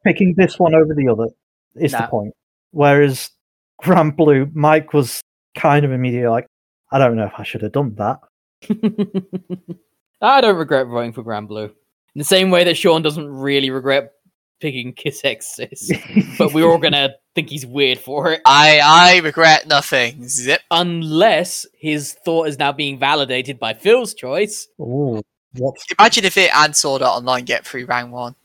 Picking 0.05 0.33
this 0.37 0.57
one 0.59 0.73
over 0.75 0.93
the 0.93 1.07
other 1.09 1.27
is 1.75 1.91
Nah. 1.93 2.01
the 2.01 2.07
point. 2.07 2.33
Whereas 2.71 3.31
Grand 3.79 4.15
Blue, 4.15 4.49
Mike 4.53 4.93
was 4.93 5.21
kind 5.55 5.83
of 5.85 5.91
immediately 5.91 6.29
like, 6.29 6.45
I 6.91 6.99
don't 6.99 7.15
know 7.15 7.25
if 7.25 7.33
I 7.37 7.43
should 7.43 7.61
have 7.63 7.71
done 7.73 7.95
that. 7.95 8.19
I 10.21 10.41
don't 10.41 10.57
regret 10.57 10.87
voting 10.87 11.13
for 11.13 11.23
Grand 11.23 11.47
Blue. 11.47 11.65
In 11.65 12.19
the 12.19 12.23
same 12.23 12.49
way 12.49 12.63
that 12.65 12.75
Sean 12.75 13.01
doesn't 13.01 13.27
really 13.27 13.69
regret 13.69 14.13
picking 14.59 14.93
Kiss 14.93 15.21
X 15.23 15.55
Sis. 15.55 15.91
but 16.37 16.53
we're 16.53 16.69
all 16.69 16.77
gonna 16.79 17.15
think 17.35 17.49
he's 17.49 17.65
weird 17.65 17.99
for 17.99 18.31
it. 18.33 18.41
I 18.45 18.81
I 18.83 19.17
regret 19.19 19.67
nothing. 19.67 20.27
Zip. 20.27 20.61
Unless 20.71 21.65
his 21.73 22.13
thought 22.25 22.47
is 22.47 22.59
now 22.59 22.71
being 22.71 22.99
validated 22.99 23.59
by 23.59 23.73
Phil's 23.73 24.13
choice. 24.13 24.67
Ooh, 24.79 25.21
what's 25.53 25.85
Imagine 25.97 26.25
if 26.25 26.37
it 26.37 26.55
and 26.55 26.75
Sword 26.75 27.01
Art 27.01 27.17
Online 27.17 27.45
get 27.45 27.65
through 27.65 27.85
round 27.85 28.11
one. 28.11 28.35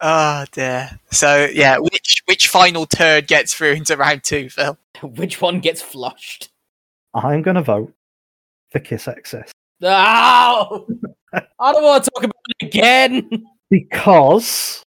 Oh 0.00 0.44
dear. 0.52 0.98
So 1.10 1.48
yeah, 1.52 1.78
which 1.78 2.22
which 2.26 2.48
final 2.48 2.86
turd 2.86 3.26
gets 3.26 3.54
through 3.54 3.72
into 3.72 3.96
round 3.96 4.24
two, 4.24 4.48
Phil? 4.48 4.78
Which 5.02 5.42
one 5.42 5.60
gets 5.60 5.82
flushed? 5.82 6.48
I'm 7.14 7.42
going 7.42 7.54
to 7.54 7.62
vote 7.62 7.94
for 8.70 8.80
Kiss 8.80 9.08
X 9.08 9.30
Sis. 9.30 9.52
Oh! 9.82 10.86
I 11.32 11.72
don't 11.72 11.82
want 11.82 12.04
to 12.04 12.10
talk 12.10 12.24
about 12.24 12.42
it 12.60 12.66
again. 12.66 13.44
because 13.70 14.82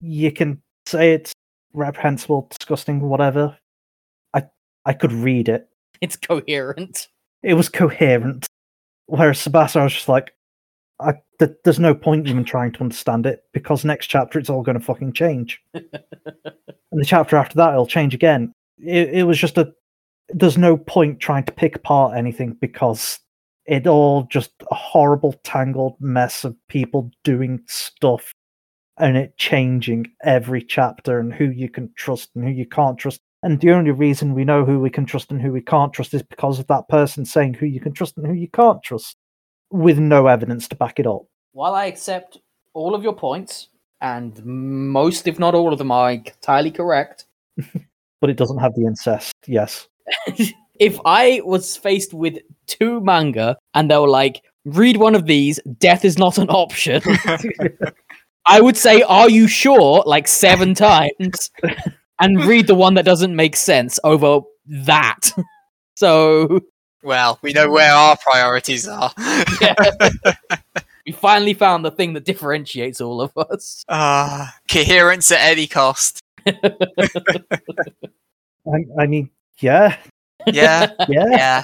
you 0.00 0.30
can 0.32 0.60
say 0.86 1.12
it's 1.12 1.32
reprehensible, 1.72 2.48
disgusting, 2.58 3.00
whatever. 3.00 3.56
I 4.34 4.44
I 4.84 4.92
could 4.92 5.12
read 5.12 5.48
it. 5.48 5.68
It's 6.00 6.16
coherent. 6.16 7.08
It 7.42 7.54
was 7.54 7.68
coherent. 7.68 8.46
Whereas 9.06 9.40
Sebastian, 9.40 9.80
I 9.80 9.84
was 9.84 9.94
just 9.94 10.08
like, 10.08 10.32
I, 11.00 11.14
th- 11.38 11.56
there's 11.64 11.78
no 11.78 11.94
point 11.94 12.26
even 12.28 12.44
trying 12.44 12.72
to 12.72 12.80
understand 12.80 13.24
it 13.24 13.44
because 13.52 13.84
next 13.84 14.08
chapter 14.08 14.38
it's 14.38 14.50
all 14.50 14.62
going 14.62 14.78
to 14.78 14.84
fucking 14.84 15.12
change, 15.14 15.62
and 15.74 15.84
the 16.92 17.04
chapter 17.04 17.36
after 17.36 17.54
that 17.56 17.72
it'll 17.72 17.86
change 17.86 18.14
again. 18.14 18.52
It, 18.78 19.10
it 19.10 19.22
was 19.24 19.38
just 19.38 19.58
a. 19.58 19.72
There's 20.30 20.58
no 20.58 20.76
point 20.76 21.20
trying 21.20 21.44
to 21.44 21.52
pick 21.52 21.76
apart 21.76 22.16
anything 22.16 22.56
because 22.60 23.18
it 23.66 23.86
all 23.86 24.24
just 24.24 24.50
a 24.70 24.74
horrible 24.74 25.34
tangled 25.44 25.96
mess 26.00 26.44
of 26.44 26.56
people 26.68 27.10
doing 27.24 27.60
stuff 27.66 28.34
and 28.98 29.16
it 29.16 29.36
changing 29.36 30.06
every 30.24 30.62
chapter 30.62 31.18
and 31.18 31.32
who 31.32 31.50
you 31.50 31.68
can 31.68 31.90
trust 31.96 32.30
and 32.34 32.44
who 32.44 32.50
you 32.50 32.66
can't 32.66 32.98
trust. 32.98 33.20
And 33.42 33.60
the 33.60 33.70
only 33.70 33.92
reason 33.92 34.34
we 34.34 34.44
know 34.44 34.64
who 34.64 34.80
we 34.80 34.90
can 34.90 35.06
trust 35.06 35.30
and 35.30 35.40
who 35.40 35.52
we 35.52 35.60
can't 35.60 35.92
trust 35.92 36.12
is 36.14 36.22
because 36.22 36.58
of 36.58 36.66
that 36.66 36.88
person 36.88 37.24
saying 37.24 37.54
who 37.54 37.66
you 37.66 37.80
can 37.80 37.92
trust 37.92 38.16
and 38.16 38.26
who 38.26 38.32
you 38.32 38.48
can't 38.48 38.82
trust 38.82 39.16
with 39.70 39.98
no 39.98 40.26
evidence 40.26 40.66
to 40.68 40.76
back 40.76 40.98
it 40.98 41.06
up. 41.06 41.22
While 41.52 41.74
I 41.74 41.86
accept 41.86 42.38
all 42.74 42.94
of 42.94 43.02
your 43.02 43.14
points, 43.14 43.68
and 44.00 44.44
most, 44.44 45.28
if 45.28 45.38
not 45.38 45.54
all 45.54 45.72
of 45.72 45.78
them, 45.78 45.92
are 45.92 46.12
entirely 46.12 46.70
correct, 46.70 47.26
But 48.20 48.30
it 48.30 48.36
doesn't 48.36 48.58
have 48.58 48.74
the 48.74 48.84
incest, 48.84 49.34
yes. 49.46 49.88
if 50.78 50.98
I 51.04 51.40
was 51.44 51.76
faced 51.76 52.14
with 52.14 52.38
two 52.66 53.00
manga 53.00 53.56
and 53.74 53.90
they 53.90 53.96
were 53.98 54.08
like, 54.08 54.42
read 54.64 54.96
one 54.98 55.14
of 55.14 55.26
these, 55.26 55.58
death 55.78 56.04
is 56.04 56.18
not 56.18 56.38
an 56.38 56.48
option, 56.50 57.02
I 58.46 58.60
would 58.60 58.76
say, 58.76 59.02
Are 59.02 59.28
you 59.30 59.48
sure? 59.48 60.02
like 60.06 60.28
seven 60.28 60.74
times, 60.74 61.50
and 62.20 62.44
read 62.44 62.66
the 62.66 62.74
one 62.74 62.94
that 62.94 63.04
doesn't 63.04 63.34
make 63.36 63.56
sense 63.56 63.98
over 64.04 64.40
that. 64.66 65.30
So, 65.96 66.60
Well, 67.02 67.40
we 67.42 67.52
know 67.52 67.68
where 67.72 67.92
our 67.92 68.16
priorities 68.18 68.86
are. 68.86 69.12
yeah. 69.60 69.74
we 71.04 71.10
finally 71.10 71.54
found 71.54 71.84
the 71.84 71.90
thing 71.90 72.12
that 72.12 72.24
differentiates 72.24 73.00
all 73.00 73.20
of 73.20 73.36
us. 73.36 73.84
Ah, 73.88 74.54
coherence 74.70 75.32
at 75.32 75.40
any 75.40 75.66
cost. 75.66 76.22
I, 76.46 76.62
I 78.96 79.06
mean, 79.08 79.28
yeah, 79.60 79.96
Yeah, 80.46 80.92
yeah. 81.08 81.26
yeah. 81.30 81.62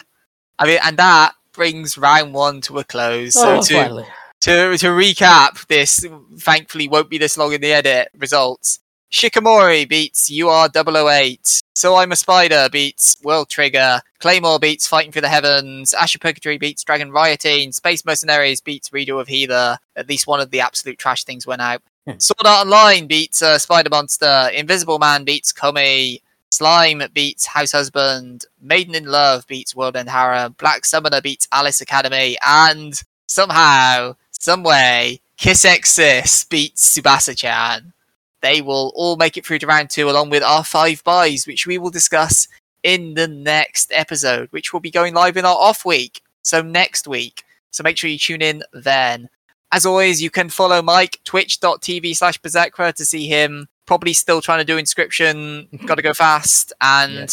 I 0.59 0.67
mean, 0.67 0.79
and 0.83 0.97
that 0.99 1.33
brings 1.53 1.97
round 1.99 2.35
one 2.35 2.61
to 2.63 2.79
a 2.79 2.85
close. 2.85 3.35
So 3.35 3.59
oh, 3.59 3.63
to 3.63 3.75
finally. 3.75 4.07
to 4.43 4.77
to 4.79 4.87
recap, 4.89 5.67
this 5.67 6.07
thankfully 6.39 6.89
won't 6.89 7.11
be 7.11 7.19
this 7.19 7.37
long 7.37 7.53
in 7.53 7.61
the 7.61 7.73
edit. 7.73 8.09
Results: 8.17 8.81
Shikimori 9.15 9.89
beats 9.89 10.31
UR008. 10.31 11.63
So 11.77 11.97
I'm 11.97 12.13
a 12.13 12.17
Spider 12.17 12.69
beats 12.71 13.17
World 13.23 13.49
Trigger. 13.49 14.01
Claymore 14.21 14.59
beats 14.59 14.87
Fighting 14.87 15.13
for 15.13 15.21
the 15.21 15.29
Heavens. 15.29 15.93
Asher 15.93 16.19
Purgatory 16.19 16.59
beats 16.59 16.85
Dragon 16.85 17.11
Rioting. 17.11 17.73
Space 17.73 18.05
Mercenaries 18.05 18.61
beats 18.61 18.91
Redo 18.91 19.21
of 19.21 19.29
Healer. 19.29 19.79
At 19.97 20.09
least 20.09 20.27
one 20.27 20.41
of 20.41 20.51
the 20.51 20.61
absolute 20.61 20.99
trash 20.99 21.25
things 21.25 21.47
went 21.47 21.63
out. 21.63 21.83
Hmm. 22.07 22.19
Sword 22.19 22.47
Art 22.47 22.67
Online 22.67 23.07
beats 23.07 23.43
uh, 23.43 23.59
Spider 23.59 23.91
Monster. 23.91 24.51
Invisible 24.53 24.99
Man 24.99 25.25
beats 25.25 25.53
Komi. 25.53 26.21
Slime 26.55 27.03
beats 27.13 27.47
House 27.47 27.73
Husband. 27.73 28.45
Maiden 28.61 28.95
in 28.95 29.07
Love 29.07 29.45
beats 29.49 29.75
World 29.75 29.97
End 29.97 30.09
Harem. 30.09 30.55
Black 30.57 30.85
Summoner 30.85 31.21
beats 31.21 31.49
Alice 31.51 31.81
Academy. 31.81 32.37
And 32.47 32.95
somehow, 33.27 34.15
someway, 34.31 35.21
Kiss 35.37 35.65
X 35.65 35.95
Sis 35.95 36.45
beats 36.45 36.97
Tsubasa 36.97 37.37
Chan. 37.37 37.93
They 38.41 38.63
will 38.63 38.93
all 38.95 39.17
make 39.17 39.37
it 39.37 39.45
through 39.45 39.59
to 39.59 39.67
round 39.67 39.91
two 39.91 40.09
along 40.09 40.31
with 40.31 40.45
our 40.45 40.63
five 40.63 41.03
buys, 41.03 41.45
which 41.45 41.67
we 41.67 41.77
will 41.77 41.91
discuss 41.91 42.47
in 42.85 43.15
the 43.15 43.27
next 43.27 43.91
episode, 43.93 44.47
which 44.53 44.73
will 44.73 44.81
be 44.81 44.93
going 44.93 45.13
live 45.13 45.37
in 45.37 45.45
our 45.45 45.57
off 45.57 45.85
week. 45.85 46.23
So 46.43 46.63
next 46.63 47.09
week. 47.09 47.43
So 47.73 47.83
make 47.83 47.97
sure 47.97 48.09
you 48.09 48.19
tune 48.19 48.43
in 48.43 48.63
then. 48.73 49.29
As 49.73 49.85
always, 49.85 50.23
you 50.23 50.31
can 50.31 50.51
follow 50.51 50.83
Mike, 50.83 51.19
twitch.tv 51.25 52.15
slash 52.15 52.41
Berserkra 52.41 52.95
to 52.95 53.05
see 53.05 53.27
him. 53.27 53.67
Probably 53.87 54.13
still 54.13 54.41
trying 54.41 54.59
to 54.61 54.65
do 54.65 54.77
inscription. 54.79 55.69
Got 55.87 55.97
to 55.97 56.03
go 56.03 56.15
fast. 56.15 56.73
And 56.81 57.13
Yeah. 57.13 57.27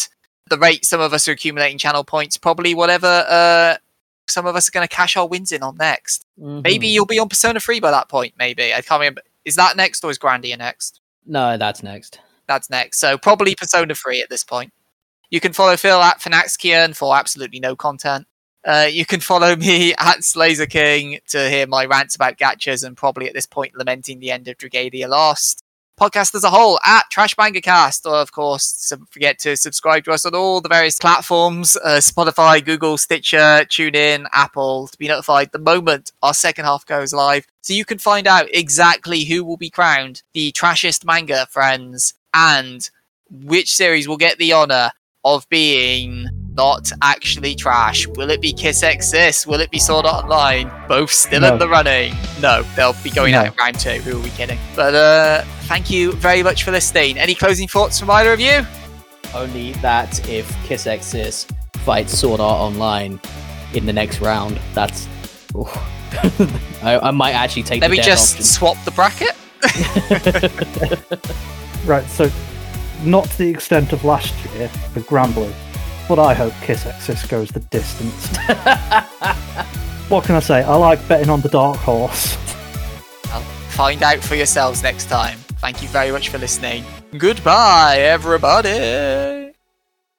the 0.50 0.58
rate 0.58 0.84
some 0.84 1.00
of 1.00 1.12
us 1.14 1.26
are 1.28 1.32
accumulating 1.32 1.78
channel 1.78 2.04
points, 2.04 2.36
probably 2.36 2.74
whatever 2.74 3.24
uh, 3.28 3.76
some 4.28 4.46
of 4.46 4.54
us 4.56 4.68
are 4.68 4.72
going 4.72 4.86
to 4.86 4.94
cash 4.94 5.16
our 5.16 5.26
wins 5.26 5.50
in 5.52 5.62
on 5.62 5.76
next. 5.76 6.24
Maybe 6.36 6.88
Mhm. 6.88 6.92
you'll 6.92 7.06
be 7.06 7.18
on 7.18 7.28
Persona 7.28 7.58
3 7.60 7.80
by 7.80 7.90
that 7.90 8.08
point, 8.08 8.34
maybe. 8.38 8.72
I 8.74 8.80
can't 8.82 9.00
remember. 9.00 9.22
Is 9.44 9.56
that 9.56 9.76
next 9.76 10.04
or 10.04 10.10
is 10.10 10.18
Grandia 10.18 10.56
next? 10.58 11.00
No, 11.26 11.56
that's 11.56 11.82
next. 11.82 12.18
That's 12.46 12.68
next. 12.70 12.98
So 12.98 13.16
probably 13.18 13.54
Persona 13.54 13.94
3 13.94 14.20
at 14.20 14.28
this 14.30 14.44
point. 14.44 14.72
You 15.30 15.40
can 15.40 15.52
follow 15.52 15.76
Phil 15.76 16.00
at 16.02 16.20
Finaxian 16.20 16.94
for 16.94 17.16
absolutely 17.16 17.58
no 17.60 17.74
content. 17.74 18.26
Uh, 18.64 18.86
you 18.90 19.04
can 19.06 19.20
follow 19.20 19.56
me 19.56 19.94
at 19.98 20.22
Slazer 20.22 20.66
King 20.66 21.18
to 21.28 21.48
hear 21.50 21.66
my 21.66 21.84
rants 21.86 22.14
about 22.14 22.36
gachas 22.38 22.84
and 22.84 22.96
probably 22.96 23.26
at 23.28 23.34
this 23.34 23.46
point 23.46 23.74
lamenting 23.74 24.20
the 24.20 24.30
end 24.30 24.46
of 24.48 24.56
Dragalia 24.58 25.08
Lost. 25.08 25.61
Podcast 26.02 26.34
as 26.34 26.42
a 26.42 26.50
whole 26.50 26.80
at 26.84 27.04
Trash 27.10 27.36
Manga 27.38 27.60
Cast, 27.60 28.06
or 28.06 28.16
of 28.16 28.32
course, 28.32 28.88
don't 28.90 29.08
forget 29.12 29.38
to 29.38 29.56
subscribe 29.56 30.02
to 30.02 30.10
us 30.10 30.26
on 30.26 30.34
all 30.34 30.60
the 30.60 30.68
various 30.68 30.98
platforms: 30.98 31.76
uh, 31.76 31.98
Spotify, 31.98 32.64
Google, 32.64 32.98
Stitcher, 32.98 33.36
TuneIn, 33.70 34.26
Apple, 34.32 34.88
to 34.88 34.98
be 34.98 35.06
notified 35.06 35.52
the 35.52 35.60
moment 35.60 36.10
our 36.20 36.34
second 36.34 36.64
half 36.64 36.84
goes 36.86 37.12
live, 37.12 37.46
so 37.60 37.72
you 37.72 37.84
can 37.84 37.98
find 37.98 38.26
out 38.26 38.46
exactly 38.52 39.22
who 39.22 39.44
will 39.44 39.56
be 39.56 39.70
crowned 39.70 40.22
the 40.34 40.50
trashiest 40.50 41.04
manga 41.04 41.46
friends 41.46 42.14
and 42.34 42.90
which 43.30 43.72
series 43.72 44.08
will 44.08 44.16
get 44.16 44.36
the 44.38 44.52
honor 44.52 44.90
of 45.22 45.48
being 45.50 46.26
not 46.54 46.90
actually 47.00 47.54
trash. 47.54 48.08
Will 48.08 48.28
it 48.30 48.40
be 48.40 48.52
Kiss 48.52 48.82
X 48.82 49.10
Sis? 49.10 49.46
Will 49.46 49.60
it 49.60 49.70
be 49.70 49.78
Sword 49.78 50.04
Art 50.04 50.24
Online? 50.24 50.68
Both 50.88 51.12
still 51.12 51.42
No. 51.42 51.52
in 51.52 51.58
the 51.60 51.68
running. 51.68 52.12
No, 52.40 52.62
they'll 52.74 52.92
be 53.04 53.10
going 53.10 53.32
No. 53.32 53.38
out 53.38 53.46
in 53.46 53.52
round 53.54 53.78
two. 53.78 53.90
Who 54.00 54.18
are 54.18 54.20
we 54.20 54.30
kidding? 54.30 54.58
But 54.74 54.94
uh, 54.96 55.44
thank 55.72 55.90
you 55.90 56.12
very 56.12 56.42
much 56.42 56.64
for 56.64 56.70
listening. 56.70 57.16
Any 57.16 57.34
closing 57.34 57.66
thoughts 57.66 57.98
from 57.98 58.10
either 58.10 58.30
of 58.34 58.38
you? 58.40 58.66
Only 59.34 59.72
that 59.80 60.28
if 60.28 60.46
Kiss 60.64 60.86
X's 60.86 61.46
fights 61.78 62.12
Sword 62.18 62.40
Art 62.40 62.60
Online 62.60 63.18
in 63.72 63.86
the 63.86 63.92
next 63.92 64.20
round, 64.20 64.60
that's. 64.74 65.08
I, 66.82 67.00
I 67.02 67.10
might 67.10 67.32
actually 67.32 67.62
take 67.62 67.80
Let 67.80 67.88
the 67.88 67.96
me 67.96 68.02
just 68.02 68.34
option. 68.34 68.44
swap 68.44 68.76
the 68.84 68.90
bracket. 68.90 69.34
Right, 71.84 72.04
so 72.04 72.30
not 73.02 73.24
to 73.24 73.38
the 73.38 73.50
extent 73.50 73.92
of 73.92 74.04
last 74.04 74.32
year 74.54 74.70
with 74.94 75.04
Grand 75.08 75.34
Blue, 75.34 75.52
but 76.08 76.20
I 76.20 76.32
hope 76.32 76.52
Kiss 76.60 76.86
X 76.86 77.06
Sis 77.06 77.26
goes 77.26 77.48
the 77.48 77.58
distance. 77.58 78.28
what 80.08 80.22
can 80.22 80.36
I 80.36 80.40
say? 80.40 80.62
I 80.62 80.76
like 80.76 81.08
betting 81.08 81.28
on 81.28 81.40
the 81.40 81.48
dark 81.48 81.78
horse. 81.78 82.36
Well, 83.26 83.40
find 83.70 84.04
out 84.04 84.20
for 84.20 84.36
yourselves 84.36 84.84
next 84.84 85.06
time. 85.06 85.41
Thank 85.62 85.80
you 85.80 85.86
very 85.88 86.10
much 86.10 86.28
for 86.28 86.38
listening. 86.38 86.84
Goodbye, 87.16 87.98
everybody. 88.00 89.41